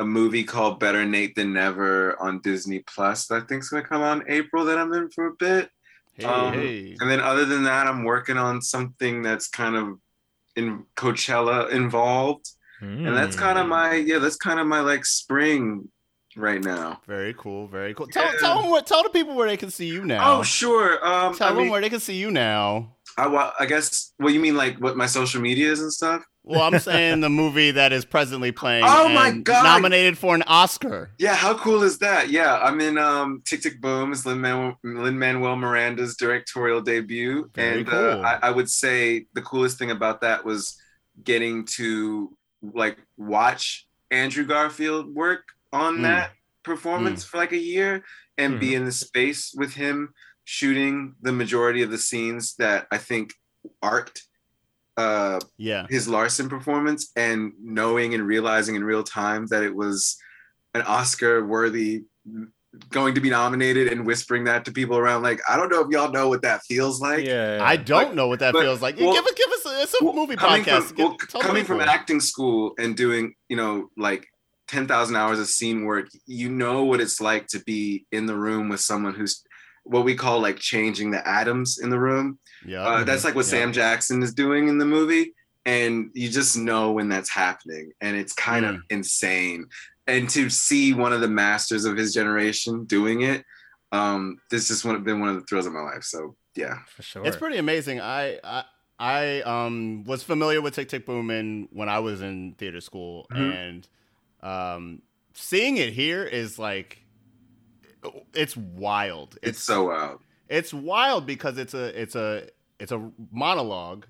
a 0.00 0.04
movie 0.04 0.44
called 0.44 0.78
Better 0.80 1.04
Nate 1.04 1.34
Than 1.34 1.52
Never 1.52 2.20
on 2.22 2.40
Disney 2.40 2.80
Plus 2.86 3.26
that 3.26 3.42
I 3.42 3.46
think's 3.46 3.68
gonna 3.68 3.82
come 3.84 4.02
out 4.02 4.22
in 4.22 4.30
April 4.32 4.64
that 4.66 4.78
I'm 4.78 4.92
in 4.92 5.10
for 5.10 5.26
a 5.26 5.34
bit. 5.38 5.70
Hey, 6.18 6.26
um, 6.26 6.52
hey. 6.52 6.96
And 7.00 7.10
then 7.10 7.20
other 7.20 7.44
than 7.44 7.64
that, 7.64 7.86
I'm 7.86 8.04
working 8.04 8.36
on 8.36 8.60
something 8.62 9.22
that's 9.22 9.48
kind 9.48 9.76
of 9.76 9.98
in 10.56 10.84
Coachella 10.96 11.70
involved. 11.70 12.50
And 12.80 13.16
that's 13.16 13.34
Hmm. 13.36 13.42
kind 13.42 13.58
of 13.58 13.66
my 13.66 13.94
yeah, 13.94 14.18
that's 14.18 14.36
kind 14.36 14.60
of 14.60 14.66
my 14.66 14.80
like 14.80 15.04
spring 15.04 15.88
right 16.36 16.62
now. 16.62 17.00
Very 17.06 17.34
cool, 17.34 17.66
very 17.66 17.94
cool. 17.94 18.06
Tell, 18.06 18.24
Yeah. 18.24 18.38
tell 18.38 18.62
them 18.62 18.70
what 18.70 18.86
tell 18.86 19.02
the 19.02 19.10
people 19.10 19.34
where 19.34 19.48
they 19.48 19.56
can 19.56 19.70
see 19.70 19.86
you 19.86 20.04
now. 20.04 20.38
Oh 20.38 20.42
sure. 20.42 21.04
Um 21.04 21.34
tell 21.34 21.48
I, 21.48 21.50
them 21.52 21.62
mean, 21.62 21.70
where 21.70 21.80
they 21.80 21.90
can 21.90 22.00
see 22.00 22.14
you 22.16 22.30
now. 22.30 22.96
I, 23.16 23.52
I 23.58 23.66
guess 23.66 24.12
what 24.18 24.32
you 24.32 24.38
mean 24.40 24.56
like 24.56 24.76
what 24.78 24.96
my 24.96 25.06
social 25.06 25.40
media 25.40 25.70
is 25.72 25.80
and 25.80 25.92
stuff? 25.92 26.22
Well, 26.48 26.62
I'm 26.62 26.78
saying 26.78 27.20
the 27.20 27.28
movie 27.28 27.70
that 27.72 27.92
is 27.92 28.04
presently 28.04 28.52
playing. 28.52 28.84
Oh 28.86 29.08
my 29.08 29.32
God. 29.32 29.62
Nominated 29.64 30.16
for 30.16 30.34
an 30.34 30.42
Oscar. 30.46 31.10
Yeah, 31.18 31.34
how 31.34 31.56
cool 31.58 31.82
is 31.82 31.98
that? 31.98 32.30
Yeah, 32.30 32.58
I'm 32.58 32.80
in 32.80 32.96
um 32.98 33.42
Tick 33.44 33.60
Tick 33.62 33.80
Boom 33.80 34.12
is 34.12 34.24
Lin 34.24 34.40
Manuel 34.40 35.56
Miranda's 35.56 36.16
directorial 36.16 36.80
debut, 36.80 37.50
Very 37.54 37.80
and 37.80 37.86
cool. 37.88 37.98
uh, 37.98 38.20
I, 38.22 38.48
I 38.48 38.50
would 38.50 38.70
say 38.70 39.26
the 39.34 39.42
coolest 39.42 39.78
thing 39.78 39.90
about 39.90 40.22
that 40.22 40.44
was 40.44 40.80
getting 41.22 41.64
to 41.66 42.36
like 42.62 42.98
watch 43.16 43.86
Andrew 44.10 44.44
Garfield 44.44 45.14
work 45.14 45.42
on 45.72 45.98
Mm. 45.98 46.02
that 46.02 46.30
performance 46.62 47.24
for 47.24 47.36
like 47.36 47.52
a 47.52 47.58
year 47.58 48.02
and 48.36 48.58
be 48.60 48.74
in 48.74 48.84
the 48.84 48.92
space 48.92 49.52
with 49.56 49.74
him 49.74 50.14
shooting 50.44 51.14
the 51.20 51.32
majority 51.32 51.82
of 51.82 51.90
the 51.90 51.98
scenes 51.98 52.54
that 52.56 52.86
I 52.90 52.98
think 52.98 53.34
arced 53.82 54.27
uh 54.98 55.38
Yeah. 55.56 55.86
his 55.88 56.08
Larson 56.08 56.48
performance 56.48 57.10
and 57.16 57.52
knowing 57.62 58.14
and 58.14 58.26
realizing 58.26 58.74
in 58.74 58.84
real 58.84 59.02
time 59.04 59.46
that 59.46 59.62
it 59.62 59.74
was 59.74 60.18
an 60.74 60.82
Oscar 60.82 61.46
worthy 61.46 62.02
going 62.90 63.14
to 63.14 63.20
be 63.20 63.30
nominated 63.30 63.90
and 63.90 64.04
whispering 64.06 64.44
that 64.44 64.64
to 64.66 64.70
people 64.72 64.98
around 64.98 65.22
like 65.22 65.40
I 65.48 65.56
don't 65.56 65.70
know 65.70 65.80
if 65.80 65.88
y'all 65.90 66.12
know 66.12 66.28
what 66.28 66.42
that 66.42 66.60
feels 66.64 67.00
like. 67.00 67.24
yeah, 67.24 67.58
I 67.62 67.76
don't 67.76 68.08
But- 68.08 68.14
know 68.14 68.28
what 68.28 68.40
that 68.40 68.52
but- 68.52 68.62
feels 68.62 68.82
like. 68.82 68.98
well- 68.98 69.14
give 69.14 69.24
us, 69.24 69.32
give 69.32 69.48
us. 69.50 69.66
A, 69.66 69.82
it's 69.82 69.94
a 70.00 70.04
Well, 70.04 70.14
movie 70.14 70.36
coming 70.36 70.64
podcast. 70.64 70.82
From, 70.88 70.96
Give- 70.96 71.06
well, 71.06 71.42
coming 71.42 71.64
from 71.64 71.78
people. 71.78 71.90
acting 71.92 72.20
school 72.20 72.74
and 72.78 72.96
doing, 72.96 73.34
you 73.48 73.56
know, 73.56 73.88
like 73.96 74.26
10,000 74.68 75.16
hours 75.16 75.38
of 75.40 75.46
scene 75.48 75.84
work, 75.86 76.08
you 76.26 76.50
know 76.50 76.84
what 76.84 77.00
it's 77.00 77.20
like 77.20 77.46
to 77.48 77.58
be 77.60 78.04
in 78.12 78.26
the 78.26 78.36
room 78.36 78.68
with 78.68 78.80
someone 78.80 79.14
who's 79.14 79.42
what 79.84 80.04
we 80.04 80.14
call 80.14 80.38
like 80.40 80.58
changing 80.58 81.10
the 81.10 81.26
atoms 81.26 81.78
in 81.78 81.88
the 81.88 81.98
room. 81.98 82.38
Yeah. 82.66 82.82
Uh, 82.86 83.04
that's 83.04 83.24
like 83.24 83.34
what 83.34 83.44
Yeah. 83.46 83.50
Sam 83.50 83.72
Jackson 83.72 84.22
is 84.22 84.32
doing 84.34 84.68
in 84.68 84.78
the 84.78 84.84
movie. 84.86 85.34
And 85.66 86.10
you 86.14 86.28
just 86.30 86.56
know 86.56 86.92
when 86.92 87.08
that's 87.08 87.28
happening. 87.28 87.92
And 88.00 88.16
it's 88.16 88.32
kind 88.32 88.64
of 88.64 88.76
Mm. 88.76 88.82
insane. 88.90 89.66
And 90.06 90.28
to 90.30 90.48
see 90.48 90.94
one 90.94 91.12
of 91.12 91.20
the 91.20 91.28
masters 91.28 91.84
of 91.84 91.96
his 91.96 92.14
generation 92.14 92.84
doing 92.86 93.20
it, 93.22 93.44
um, 93.92 94.38
this 94.50 94.68
has 94.70 94.84
one, 94.84 95.02
been 95.04 95.20
one 95.20 95.28
of 95.28 95.34
the 95.34 95.42
thrills 95.42 95.66
of 95.66 95.72
my 95.74 95.80
life. 95.82 96.02
So, 96.04 96.36
yeah. 96.54 96.78
for 96.86 97.02
sure. 97.02 97.26
It's 97.26 97.36
pretty 97.36 97.58
amazing. 97.58 98.00
I 98.00 98.38
I, 98.42 98.64
I 98.98 99.40
um 99.42 100.04
was 100.04 100.22
familiar 100.22 100.60
with 100.62 100.74
Tick 100.74 100.88
Tick 100.88 101.04
Boom 101.06 101.30
in, 101.30 101.68
when 101.72 101.88
I 101.88 101.98
was 102.00 102.20
in 102.22 102.54
theater 102.58 102.80
school, 102.80 103.26
Mhm. 103.30 103.54
and 103.54 103.88
um 104.42 105.02
seeing 105.34 105.76
it 105.76 105.92
here 105.92 106.24
is 106.24 106.58
like 106.58 107.04
it's 108.34 108.56
wild. 108.56 109.36
It's 109.42 109.62
so 109.62 109.84
wild. 109.88 110.20
It's 110.48 110.72
wild 110.72 111.26
because 111.26 111.58
it's 111.58 111.74
a 111.74 112.00
it's 112.00 112.14
a 112.14 112.48
it's 112.80 112.92
a 112.92 113.10
monologue. 113.30 114.06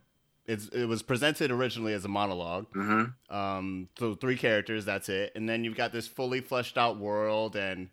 It's 0.46 0.68
it 0.68 0.86
was 0.86 1.02
presented 1.02 1.50
originally 1.50 1.92
as 1.92 2.04
a 2.04 2.08
monologue. 2.08 2.66
hmm 2.72 3.04
Um, 3.28 3.88
so 3.98 4.14
three 4.14 4.36
characters, 4.36 4.84
that's 4.84 5.08
it, 5.08 5.32
and 5.34 5.48
then 5.48 5.64
you've 5.64 5.76
got 5.76 5.92
this 5.92 6.06
fully 6.08 6.40
fleshed 6.40 6.78
out 6.78 6.98
world, 6.98 7.54
and 7.56 7.90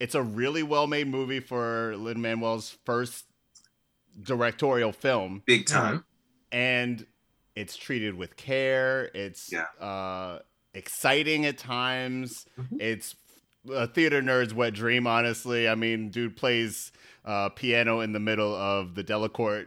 it's 0.00 0.14
a 0.14 0.22
really 0.22 0.62
well 0.62 0.86
made 0.86 1.08
movie 1.08 1.40
for 1.40 1.94
Lin 1.96 2.20
Manuel's 2.22 2.78
first 2.86 3.26
directorial 4.22 4.92
film, 4.92 5.42
Big 5.46 5.66
time. 5.66 6.04
and 6.50 7.06
it's 7.54 7.76
treated 7.76 8.14
with 8.14 8.36
care. 8.36 9.10
It's 9.14 9.52
Yeah. 9.52 9.64
uh, 9.84 10.40
exciting 10.74 11.44
at 11.46 11.58
times. 11.58 12.46
Mhm. 12.58 12.80
It's 12.80 13.16
a 13.70 13.86
theater 13.86 14.22
nerd's 14.22 14.54
wet 14.54 14.74
dream. 14.74 15.06
Honestly, 15.06 15.68
I 15.68 15.74
mean, 15.74 16.10
dude 16.10 16.36
plays 16.36 16.90
uh, 17.28 17.50
piano 17.50 18.00
in 18.00 18.12
the 18.12 18.18
middle 18.20 18.54
of 18.54 18.94
the 18.94 19.04
Delacorte 19.04 19.66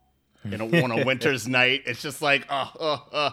in 0.44 0.60
a, 0.60 0.82
on 0.84 0.90
a 0.92 1.04
winter's 1.04 1.48
night. 1.48 1.82
It's 1.86 2.02
just 2.02 2.22
like, 2.22 2.46
oh, 2.50 2.70
oh, 2.78 3.04
oh. 3.12 3.30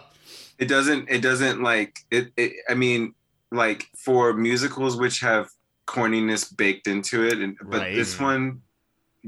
It 0.58 0.66
doesn't. 0.68 1.08
It 1.10 1.20
doesn't 1.20 1.62
like 1.62 1.98
it, 2.10 2.32
it. 2.36 2.52
I 2.68 2.74
mean, 2.74 3.14
like 3.52 3.84
for 3.96 4.32
musicals 4.32 4.96
which 4.96 5.20
have 5.20 5.48
corniness 5.86 6.56
baked 6.56 6.86
into 6.88 7.26
it, 7.26 7.38
and 7.38 7.56
but 7.62 7.82
Right. 7.82 7.94
this 7.94 8.18
one 8.18 8.62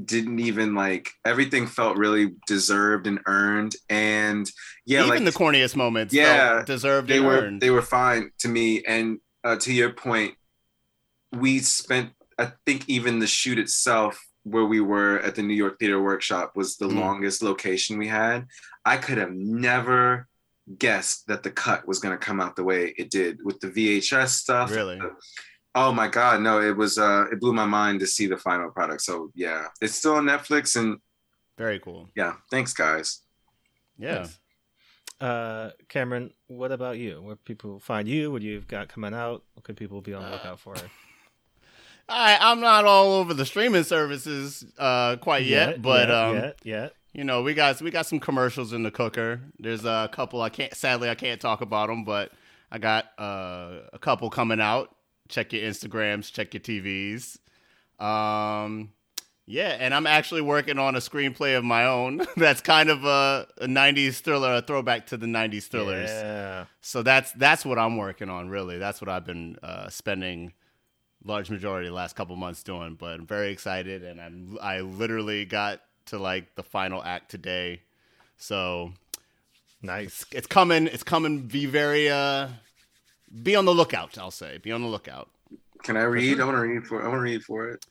didn't 0.03 0.39
even 0.39 0.73
like 0.75 1.09
everything 1.25 1.67
felt 1.67 1.97
really 1.97 2.33
deserved 2.47 3.05
and 3.05 3.19
earned 3.27 3.75
and 3.89 4.49
yeah 4.85 5.05
even 5.05 5.25
like 5.25 5.33
the 5.33 5.37
corniest 5.37 5.75
moments, 5.75 6.13
Yeah, 6.13 6.55
felt 6.55 6.67
deserved 6.67 7.09
they 7.09 7.17
and 7.17 7.25
were 7.27 7.39
earned. 7.41 7.61
they 7.61 7.69
were 7.69 7.81
fine 7.81 8.31
to 8.39 8.47
me 8.47 8.81
and 8.85 9.19
uh, 9.43 9.57
to 9.57 9.73
your 9.73 9.91
point 9.91 10.35
we 11.33 11.59
spent 11.59 12.11
i 12.37 12.51
think 12.65 12.87
even 12.87 13.19
the 13.19 13.27
shoot 13.27 13.59
itself 13.59 14.25
where 14.51 14.65
we 14.65 14.81
were 14.81 15.19
at 15.19 15.35
the 15.35 15.41
new 15.43 15.53
york 15.63 15.77
theater 15.79 16.01
workshop 16.01 16.47
was 16.55 16.77
the 16.77 16.87
Mm. 16.87 16.99
longest 16.99 17.41
location 17.43 17.97
we 17.97 18.07
had 18.07 18.45
i 18.85 18.95
could 18.97 19.17
have 19.17 19.31
never 19.33 20.27
guessed 20.77 21.27
that 21.27 21.41
the 21.43 21.51
cut 21.51 21.87
was 21.87 21.99
going 21.99 22.15
to 22.17 22.25
come 22.27 22.39
out 22.43 22.55
the 22.55 22.63
way 22.63 22.93
it 22.97 23.09
did 23.09 23.39
with 23.43 23.59
the 23.59 23.67
vhs 23.75 24.29
stuff 24.29 24.69
Really? 24.71 24.99
oh 25.75 25.91
my 25.91 26.07
god 26.07 26.41
no 26.41 26.61
it 26.61 26.75
was 26.75 26.97
uh 26.97 27.25
it 27.31 27.39
blew 27.39 27.53
my 27.53 27.65
mind 27.65 27.99
to 28.01 28.07
see 28.07 28.27
the 28.27 28.37
final 28.37 28.69
product 28.71 29.01
so 29.01 29.31
yeah 29.35 29.65
it's 29.81 29.95
still 29.95 30.15
on 30.15 30.25
netflix 30.25 30.75
and 30.79 30.97
Very 31.57 31.79
cool. 31.79 32.07
yeah 32.15 32.33
thanks 32.51 32.73
guys 32.73 33.21
Yeah. 33.97 34.19
Nice. 34.19 34.39
Uh, 35.21 35.71
Cameron, 35.89 36.31
what 36.47 36.71
about 36.71 36.97
you? 36.97 37.21
Where 37.21 37.35
people 37.35 37.77
find 37.81 38.07
you? 38.07 38.31
What 38.31 38.41
you've 38.41 38.69
got 38.69 38.87
coming 38.87 39.13
out? 39.13 39.43
What 39.53 39.65
could 39.65 39.75
people 39.75 39.99
be 39.99 40.13
on 40.13 40.23
the 40.23 40.29
lookout 40.31 40.61
for? 40.61 40.75
I 42.09 42.37
I'm 42.39 42.59
not 42.59 42.85
all 42.85 43.13
over 43.13 43.33
the 43.33 43.45
streaming 43.45 43.83
services 43.83 44.65
uh 44.77 45.17
quite 45.17 45.45
yet, 45.45 45.81
but 45.81 46.09
yet, 46.09 46.11
um 46.11 46.35
yet, 46.35 46.59
yet. 46.63 46.93
you 47.13 47.23
know, 47.23 47.41
we 47.41 47.53
got 47.53 47.81
we 47.81 47.91
got 47.91 48.05
some 48.05 48.19
commercials 48.19 48.73
in 48.73 48.83
the 48.83 48.91
cooker. 48.91 49.41
There's 49.59 49.85
a 49.85 50.09
couple 50.11 50.41
I 50.41 50.49
can't 50.49 50.73
sadly 50.75 51.09
I 51.09 51.15
can't 51.15 51.39
talk 51.39 51.61
about 51.61 51.89
them, 51.89 52.03
but 52.03 52.31
I 52.71 52.77
got 52.77 53.05
uh, 53.17 53.79
a 53.93 53.99
couple 53.99 54.29
coming 54.29 54.59
out. 54.59 54.95
Check 55.27 55.53
your 55.53 55.63
Instagrams, 55.69 56.31
check 56.31 56.53
your 56.53 56.61
TVs. 56.61 57.37
Um 58.03 58.91
yeah, 59.51 59.75
and 59.79 59.95
I'm 59.95 60.05
actually 60.05 60.41
working 60.41 60.77
on 60.77 60.95
a 60.95 60.99
screenplay 60.99 61.57
of 61.57 61.63
my 61.63 61.85
own. 61.85 62.21
that's 62.37 62.61
kind 62.61 62.87
of 62.91 63.03
a, 63.03 63.47
a 63.57 63.65
90s 63.65 64.19
thriller, 64.21 64.53
a 64.53 64.61
throwback 64.61 65.07
to 65.07 65.17
the 65.17 65.25
90s 65.25 65.63
thrillers. 65.63 66.07
Yeah. 66.07 66.65
So 66.81 67.01
that's 67.01 67.31
that's 67.31 67.65
what 67.65 67.79
I'm 67.79 67.97
working 67.97 68.29
on. 68.29 68.49
Really, 68.49 68.77
that's 68.77 69.01
what 69.01 69.09
I've 69.09 69.25
been 69.25 69.57
uh, 69.63 69.89
spending 69.89 70.53
large 71.29 71.49
majority 71.49 71.87
of 71.87 71.91
the 71.91 71.95
last 71.95 72.15
couple 72.15 72.35
months 72.35 72.63
doing. 72.63 72.95
But 72.95 73.19
I'm 73.19 73.25
very 73.27 73.51
excited, 73.51 74.03
and 74.03 74.19
I'm 74.19 74.57
I 74.61 74.81
literally 74.81 75.45
got 75.45 75.81
to 76.07 76.17
like 76.19 76.55
the 76.55 76.63
final 76.63 77.03
act 77.03 77.31
today. 77.31 77.81
So 78.37 78.91
Nice. 79.81 80.25
it's 80.31 80.47
coming. 80.47 80.87
It's 80.87 81.03
coming. 81.03 81.43
Be 81.47 81.65
very 81.65 82.09
uh, 82.09 82.49
be 83.43 83.55
on 83.55 83.65
the 83.65 83.73
lookout. 83.73 84.17
I'll 84.17 84.31
say. 84.31 84.57
Be 84.57 84.71
on 84.71 84.81
the 84.81 84.87
lookout. 84.87 85.29
can 85.83 85.95
i 85.95 86.01
read 86.03 86.41
i 86.41 86.43
want 86.43 86.57
to 86.57 86.61
read 86.61 86.83
for 86.85 87.01
i 87.01 87.07
want 87.07 87.19
to 87.19 87.21
read 87.21 87.41
for 87.43 87.69
it 87.69 87.85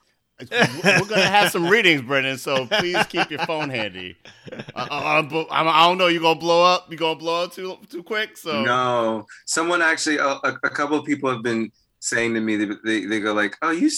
We're 0.52 1.04
gonna 1.08 1.22
have 1.22 1.50
some 1.50 1.66
readings, 1.66 2.02
Bryndon. 2.02 2.38
So 2.38 2.66
please 2.66 3.04
keep 3.08 3.28
your 3.28 3.40
phone 3.44 3.70
handy. 3.70 4.14
Uh, 4.52 4.62
uh, 4.76 5.22
uh, 5.32 5.44
I, 5.50 5.66
I 5.66 5.88
don't 5.88 5.98
know. 5.98 6.06
You 6.06 6.20
gonna 6.20 6.38
blow 6.38 6.62
up? 6.62 6.92
You 6.92 6.96
gonna 6.96 7.18
blow 7.18 7.42
up 7.42 7.52
too 7.52 7.76
too 7.90 8.04
quick? 8.04 8.36
So 8.36 8.62
No, 8.62 9.26
someone 9.46 9.82
actually, 9.82 10.18
a, 10.18 10.26
a, 10.28 10.50
a 10.62 10.70
couple 10.70 10.96
of 10.96 11.04
people 11.04 11.28
have 11.28 11.42
been 11.42 11.72
saying 12.00 12.34
to 12.34 12.40
me, 12.40 12.56
they, 12.56 12.68
they, 12.84 13.04
they 13.06 13.20
go 13.20 13.32
like, 13.32 13.56
"Oh, 13.62 13.70
you 13.70 13.90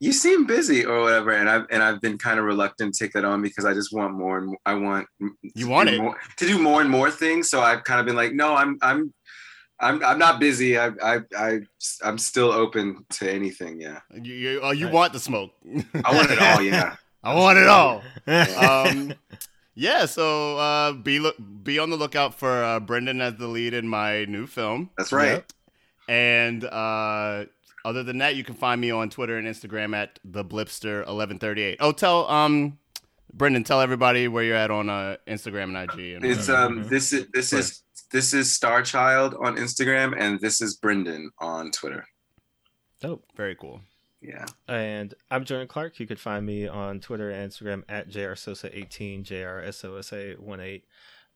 you 0.00 0.12
seem 0.12 0.46
busy 0.46 0.84
or 0.84 1.00
whatever," 1.02 1.30
and 1.32 1.48
I've 1.48 1.66
and 1.70 1.82
I've 1.82 2.00
been 2.00 2.18
kind 2.18 2.38
of 2.38 2.44
reluctant 2.44 2.94
to 2.94 3.04
take 3.04 3.12
that 3.12 3.24
on 3.24 3.42
because 3.42 3.64
I 3.64 3.72
just 3.74 3.92
want 3.92 4.14
more 4.14 4.38
and 4.38 4.46
more, 4.48 4.58
I 4.66 4.74
want 4.74 5.06
You 5.54 5.68
want 5.68 5.88
do 5.88 5.94
it. 5.96 6.00
more, 6.02 6.16
to 6.36 6.46
do 6.46 6.58
more 6.58 6.80
and 6.80 6.90
more 6.90 7.10
things. 7.10 7.48
So 7.50 7.60
I've 7.60 7.84
kind 7.84 8.00
of 8.00 8.06
been 8.06 8.16
like, 8.16 8.32
"No, 8.32 8.54
I'm 8.54 8.78
I'm." 8.82 9.12
I'm, 9.78 10.02
I'm 10.02 10.18
not 10.18 10.40
busy. 10.40 10.78
I, 10.78 10.86
I, 11.02 11.20
I, 11.36 11.60
I'm 12.02 12.16
still 12.16 12.50
open 12.50 13.04
to 13.10 13.30
anything. 13.30 13.78
Yeah. 13.78 14.00
you 14.22 14.32
you, 14.32 14.64
uh, 14.64 14.70
you 14.70 14.86
Nice. 14.86 14.94
want 14.94 15.12
the 15.12 15.20
smoke? 15.20 15.50
I 16.02 16.14
want 16.16 16.30
it 16.30 16.38
all. 16.38 16.62
Yeah. 16.62 16.96
I 17.22 17.34
want 17.34 17.58
it 17.58 17.68
all. 17.68 18.02
um, 18.56 19.12
yeah, 19.74 20.06
so 20.06 20.56
uh, 20.56 20.92
be 20.94 21.18
look 21.18 21.36
be 21.62 21.78
on 21.78 21.90
the 21.90 21.96
lookout 21.98 22.32
for 22.34 22.64
uh, 22.64 22.80
Bryndon 22.80 23.20
as 23.20 23.34
the 23.36 23.48
lead 23.48 23.74
in 23.74 23.86
my 23.86 24.24
new 24.24 24.46
film. 24.46 24.88
That's 24.96 25.12
right. 25.12 25.32
Yep. 25.44 25.52
And 26.08 26.64
uh, 26.64 27.46
other 27.84 28.02
than 28.02 28.18
that, 28.18 28.36
you 28.36 28.44
can 28.44 28.54
find 28.54 28.80
me 28.80 28.90
on 28.90 29.10
Twitter 29.10 29.36
and 29.38 29.46
Instagram 29.46 29.94
at 29.94 30.18
the 30.24 30.44
Blipster 30.44 31.06
eleven 31.06 31.38
thirty 31.38 31.62
eight. 31.62 31.78
Oh, 31.80 31.92
tell 31.92 32.28
um, 32.30 32.78
Bryndon, 33.36 33.64
tell 33.64 33.80
everybody 33.80 34.28
where 34.28 34.44
you're 34.44 34.56
at 34.56 34.70
on 34.70 34.88
uh, 34.88 35.16
Instagram 35.26 35.76
and 35.76 35.90
IG. 35.90 36.14
And 36.16 36.24
It's 36.24 36.48
whatever. 36.48 36.66
um 36.80 36.88
this 36.88 37.12
is 37.12 37.26
this 37.32 37.52
is 37.52 37.82
this 38.12 38.32
is 38.32 38.48
Starchild 38.48 39.38
on 39.40 39.56
Instagram 39.56 40.14
and 40.16 40.40
this 40.40 40.60
is 40.60 40.78
Bryndon 40.78 41.26
on 41.40 41.70
Twitter. 41.72 42.06
Dope. 43.00 43.24
very 43.36 43.54
cool. 43.56 43.80
Yeah. 44.22 44.46
And 44.66 45.12
I'm 45.30 45.44
Jordan 45.44 45.68
Clark. 45.68 46.00
You 46.00 46.06
could 46.06 46.18
find 46.18 46.46
me 46.46 46.66
on 46.66 47.00
Twitter 47.00 47.30
and 47.30 47.50
Instagram 47.52 47.82
at 47.88 48.08
jrsosa18, 48.08 49.24
jrsosa18. 49.24 50.82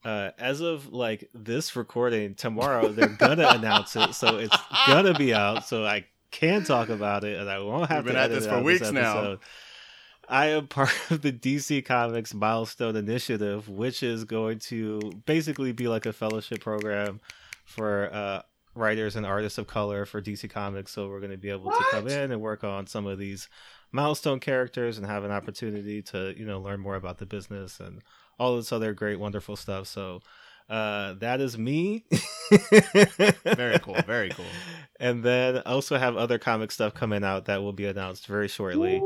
Uh, 0.04 0.30
as 0.38 0.60
of 0.60 0.92
like 0.92 1.28
this 1.34 1.76
recording, 1.76 2.34
tomorrow 2.34 2.88
they're 2.88 3.08
gonna 3.08 3.48
announce 3.48 3.96
it, 3.96 4.14
so 4.14 4.38
it's 4.38 4.56
gonna 4.86 5.14
be 5.14 5.34
out. 5.34 5.66
So 5.66 5.84
I 5.84 6.06
can 6.30 6.64
talk 6.64 6.88
about 6.88 7.24
it, 7.24 7.38
and 7.38 7.50
I 7.50 7.58
won't 7.58 7.88
have 7.90 8.04
We've 8.04 8.14
to 8.14 8.18
been 8.18 8.22
at 8.22 8.30
this 8.30 8.46
for 8.46 8.62
weeks 8.62 8.90
now. 8.90 9.38
I 10.30 10.46
am 10.46 10.68
part 10.68 10.92
of 11.10 11.22
the 11.22 11.32
DC 11.32 11.84
Comics 11.84 12.32
Milestone 12.32 12.96
Initiative, 12.96 13.68
which 13.68 14.02
is 14.02 14.24
going 14.24 14.60
to 14.60 15.00
basically 15.26 15.72
be 15.72 15.88
like 15.88 16.06
a 16.06 16.12
fellowship 16.12 16.60
program 16.60 17.20
for 17.64 18.08
uh, 18.12 18.42
writers 18.74 19.16
and 19.16 19.26
artists 19.26 19.58
of 19.58 19.66
color 19.66 20.06
for 20.06 20.22
DC 20.22 20.48
Comics. 20.48 20.92
So 20.92 21.08
we're 21.08 21.20
going 21.20 21.32
to 21.32 21.36
be 21.36 21.50
able 21.50 21.70
to 21.72 21.84
come 21.90 22.06
in 22.06 22.30
and 22.30 22.40
work 22.40 22.62
on 22.62 22.86
some 22.86 23.06
of 23.06 23.18
these 23.18 23.48
milestone 23.92 24.38
characters 24.38 24.98
and 24.98 25.06
have 25.06 25.24
an 25.24 25.32
opportunity 25.32 26.00
to 26.00 26.32
you 26.38 26.46
know 26.46 26.60
learn 26.60 26.78
more 26.78 26.94
about 26.94 27.18
the 27.18 27.26
business 27.26 27.80
and 27.80 28.00
all 28.40 28.56
this 28.56 28.72
other 28.72 28.94
great, 28.94 29.20
wonderful 29.20 29.54
stuff. 29.54 29.86
So 29.86 30.22
uh, 30.68 31.14
that 31.14 31.40
is 31.40 31.58
me. 31.58 32.04
Very 33.44 33.78
cool. 33.80 33.96
Very 34.06 34.30
cool. 34.30 34.46
And 34.98 35.22
then 35.22 35.58
I 35.58 35.72
also 35.72 35.98
have 35.98 36.16
other 36.16 36.38
comic 36.38 36.72
stuff 36.72 36.94
coming 36.94 37.22
out 37.22 37.44
that 37.44 37.62
will 37.62 37.72
be 37.72 37.86
announced 37.86 38.26
very 38.26 38.48
shortly. 38.48 39.00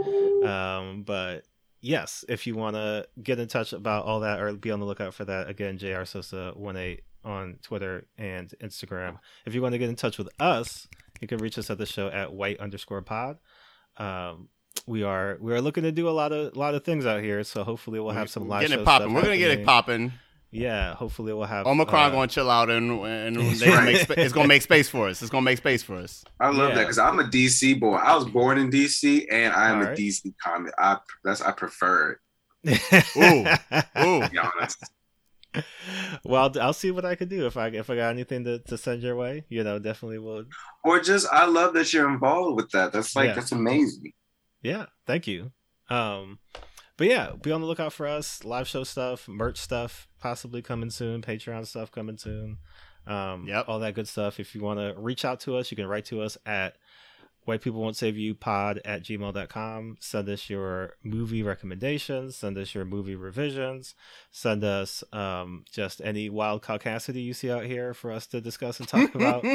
Um, 0.45 1.05
but 1.05 1.45
yes, 1.81 2.25
if 2.29 2.47
you 2.47 2.55
want 2.55 2.77
to 2.77 3.07
get 3.23 3.39
in 3.39 3.49
touch 3.49 3.73
about 3.73 4.05
all 4.05 4.21
that 4.21 4.41
or 4.41 4.53
be 4.55 4.71
on 4.71 4.81
the 4.81 4.87
lookout 4.87 5.15
for 5.15 5.25
that, 5.25 5.49
again, 5.49 5.79
JR 5.79 6.05
Sosa 6.05 6.53
18 6.57 6.99
on 7.25 7.59
Twitter 7.63 8.07
and 8.19 8.53
Instagram. 8.63 9.19
If 9.47 9.55
you 9.55 9.63
want 9.63 9.73
to 9.73 9.79
get 9.79 9.89
in 9.89 9.97
touch 9.97 10.19
with 10.19 10.29
us, 10.39 10.87
you 11.21 11.29
can 11.29 11.39
reach 11.39 11.59
us 11.59 11.71
at 11.71 11.79
the 11.79 11.87
show 11.87 12.09
at 12.09 12.33
white 12.33 12.61
underscore 12.61 13.03
pod. 13.03 13.39
Um, 13.97 14.49
we 14.87 15.03
are 15.03 15.39
we 15.41 15.53
are 15.55 15.61
looking 15.61 15.85
to 15.85 15.93
do 15.93 16.09
a 16.09 16.11
lot 16.11 16.33
of 16.33 16.57
lot 16.57 16.75
of 16.75 16.85
things 16.85 17.07
out 17.07 17.23
here, 17.23 17.43
so 17.45 17.65
hopefully 17.65 18.01
we'll 18.01 18.13
have 18.15 18.29
some 18.31 18.49
live 18.49 18.63
getting 18.63 18.77
show 18.77 18.83
it 18.83 18.85
popping. 18.85 19.09
stuff 19.09 19.15
We're 19.17 19.23
gonna 19.23 19.39
get 19.39 19.51
it 19.59 19.65
popping. 19.67 20.13
Yeah, 20.51 20.95
hopefully 20.95 21.33
we'll 21.33 21.47
have 21.47 21.67
Omicron 21.67 22.07
uh, 22.07 22.15
going 22.15 22.29
to 22.29 22.35
chill 22.35 22.49
out 22.49 22.71
and 22.71 23.01
and 23.05 23.37
they 23.37 23.59
gonna 23.67 23.73
right. 23.77 23.85
make 23.87 23.97
spa- 24.03 24.15
it's 24.19 24.33
gonna 24.33 24.47
make 24.47 24.63
space 24.63 24.89
for 24.89 25.09
us. 25.09 25.21
It's 25.21 25.31
gonna 25.31 25.43
make 25.43 25.59
space 25.59 25.83
for 25.83 25.97
us. 25.97 26.23
I 26.39 26.49
love 26.51 26.69
Yeah. 26.69 26.75
that 26.77 26.81
because 26.83 26.99
I'm 26.99 27.19
a 27.19 27.25
DC 27.25 27.81
boy. 27.81 27.95
I 27.95 28.15
was 28.15 28.25
born 28.27 28.59
in 28.59 28.71
DC 28.71 29.27
and 29.33 29.53
I 29.53 29.71
am 29.71 29.79
All 29.81 29.87
a. 29.89 29.97
DC 29.97 30.33
comic. 30.41 30.73
I 30.79 30.99
that's 31.25 31.41
I 31.43 31.51
prefer 31.51 32.19
Ooh. 32.67 32.71
Ooh. 32.71 34.23
it, 34.23 34.31
be 34.31 34.39
honest. 34.39 34.79
well, 36.25 36.53
I'll 36.61 36.73
see 36.73 36.91
what 36.91 37.05
I 37.05 37.15
can 37.15 37.29
do 37.29 37.47
if 37.47 37.57
I 37.57 37.69
if 37.69 37.91
I 37.91 37.97
got 37.97 38.11
anything 38.11 38.45
to, 38.45 38.59
to 38.61 38.79
send 38.79 39.03
your 39.03 39.17
way. 39.17 39.45
You 39.49 39.65
know, 39.65 39.79
definitely 39.79 40.19
will. 40.19 40.45
or 40.85 41.01
just 41.01 41.27
I 41.33 41.47
love 41.47 41.75
that 41.75 41.93
you're 41.93 42.09
involved 42.09 42.57
with 42.57 42.71
that. 42.71 42.93
That's 42.93 43.17
like 43.17 43.29
Yeah. 43.29 43.35
that's 43.35 43.53
amazing. 43.53 44.13
Yeah, 44.65 44.87
thank 45.07 45.27
you. 45.29 45.53
Um, 45.91 46.39
but 46.97 47.07
yeah, 47.07 47.33
be 47.41 47.53
on 47.53 47.61
the 47.61 47.67
lookout 47.67 47.93
for 47.93 48.07
us. 48.07 48.43
Live 48.45 48.67
show 48.67 48.83
stuff, 48.83 49.29
merch 49.29 49.59
stuff, 49.59 50.09
possibly 50.19 50.63
coming 50.63 50.91
soon. 50.91 51.23
Patreon 51.23 51.67
stuff 51.67 51.93
coming 51.93 52.17
soon. 52.19 52.59
Um, 53.07 53.47
Yep. 53.47 53.67
all 53.69 53.79
that 53.81 53.95
good 53.95 54.09
stuff. 54.09 54.41
If 54.41 54.55
you 54.55 54.63
want 54.63 54.81
to 54.81 54.95
reach 54.99 55.25
out 55.25 55.41
to 55.41 55.57
us, 55.57 55.71
you 55.71 55.77
can 55.77 55.87
write 55.87 56.07
to 56.07 56.23
us 56.23 56.39
at 56.47 56.77
white 57.45 57.61
people 57.61 57.81
won't 57.81 57.97
save 57.97 58.17
you 58.17 58.35
pod 58.35 58.81
at 58.85 59.03
gmail.com 59.03 59.97
send 60.01 60.29
us 60.29 60.49
your 60.49 60.95
movie 61.03 61.43
recommendations. 61.43 62.37
Send 62.37 62.59
us 62.59 62.75
your 62.75 62.85
movie 62.85 63.17
revisions. 63.17 63.95
Send 64.31 64.65
us 64.65 65.05
um, 65.13 65.65
just 65.71 66.01
any 66.03 66.29
wild 66.31 66.63
caucasity 66.63 67.23
you 67.23 67.35
see 67.35 67.51
out 67.51 67.65
here 67.65 67.95
for 67.95 68.11
us 68.11 68.27
to 68.29 68.41
discuss 68.41 68.81
and 68.81 68.89
talk 68.89 69.15
about. 69.15 69.45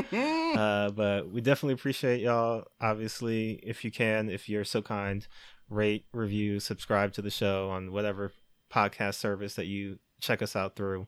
Uh, 0.50 0.90
but 0.90 1.30
we 1.30 1.42
definitely 1.42 1.76
appreciate 1.76 2.22
y'all. 2.22 2.66
Obviously 2.82 3.60
if 3.64 3.86
you 3.86 3.92
can 3.92 4.30
if 4.30 4.50
you're 4.50 4.64
so 4.64 4.82
kind 4.82 5.28
rate 5.70 6.06
review 6.12 6.60
subscribe 6.60 7.14
to 7.14 7.22
the 7.22 7.30
show 7.30 7.70
on 7.70 7.92
whatever 7.92 8.32
podcast 8.72 9.16
service 9.16 9.54
that 9.54 9.68
you 9.68 10.00
check 10.22 10.42
us 10.42 10.56
out 10.56 10.76
through. 10.76 11.08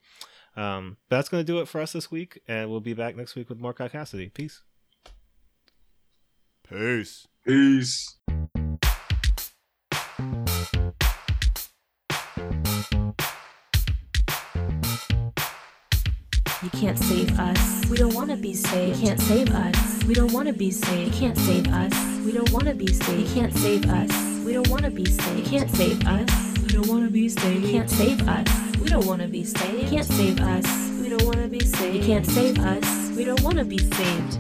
Um, 0.56 0.98
that's 1.10 1.28
going 1.28 1.44
to 1.44 1.52
do 1.52 1.60
it 1.60 1.68
for 1.68 1.82
us 1.82 1.94
this 1.94 2.12
week 2.12 2.40
and 2.48 2.70
we'll 2.70 2.82
be 2.82 2.94
back 2.94 3.16
next 3.16 3.36
week 3.36 3.50
with 3.50 3.60
more 3.60 3.74
caucasity. 3.74 4.32
Peace 4.32 4.62
Peace. 6.72 7.28
Peace. 7.46 8.18
You 16.64 16.70
can't 16.72 16.98
save 16.98 17.38
us. 17.38 17.86
We 17.90 17.98
don't 17.98 18.14
wanna 18.14 18.38
be 18.38 18.54
saved. 18.54 19.00
You 19.00 19.08
can't 19.08 19.20
save 19.20 19.50
us. 19.50 20.04
We 20.06 20.14
don't 20.14 20.32
wanna 20.32 20.54
be 20.54 20.72
saved. 20.72 21.14
You 21.14 21.20
can't 21.20 21.38
save 21.40 21.68
us. 21.68 21.94
We 22.26 22.32
don't 22.32 22.50
wanna 22.52 22.74
be 22.74 22.88
saved. 22.88 23.28
You 23.28 23.34
can't 23.36 23.54
save 23.54 23.90
us. 23.90 24.46
We 24.46 24.54
don't 24.54 24.70
wanna 24.70 24.90
be 24.90 25.06
saved. 25.06 25.40
You 25.40 25.44
can't 25.44 25.70
save 25.70 26.08
us. 26.08 26.30
We 26.62 26.70
don't 26.70 26.88
wanna 26.88 27.10
be 27.10 27.28
saved. 27.28 27.66
You 27.66 27.74
can't 27.74 27.90
save 27.90 28.30
us. 28.30 28.48
We 28.80 28.88
don't 28.88 29.06
wanna 29.06 29.28
be 29.28 29.44
saved. 29.44 29.84
You 29.84 29.90
can't 29.90 30.08
save 30.08 30.40
us. 30.40 30.66
We 31.02 31.10
don't 31.10 31.24
wanna 31.26 31.50
be 31.50 31.60
saved. 31.60 31.98
You 31.98 32.02
can't 32.02 32.26
save 32.26 32.60
us. 32.60 33.12
We 33.18 33.26
don't 33.26 33.42
wanna 33.42 33.66
be 33.66 33.78
saved. 33.78 34.40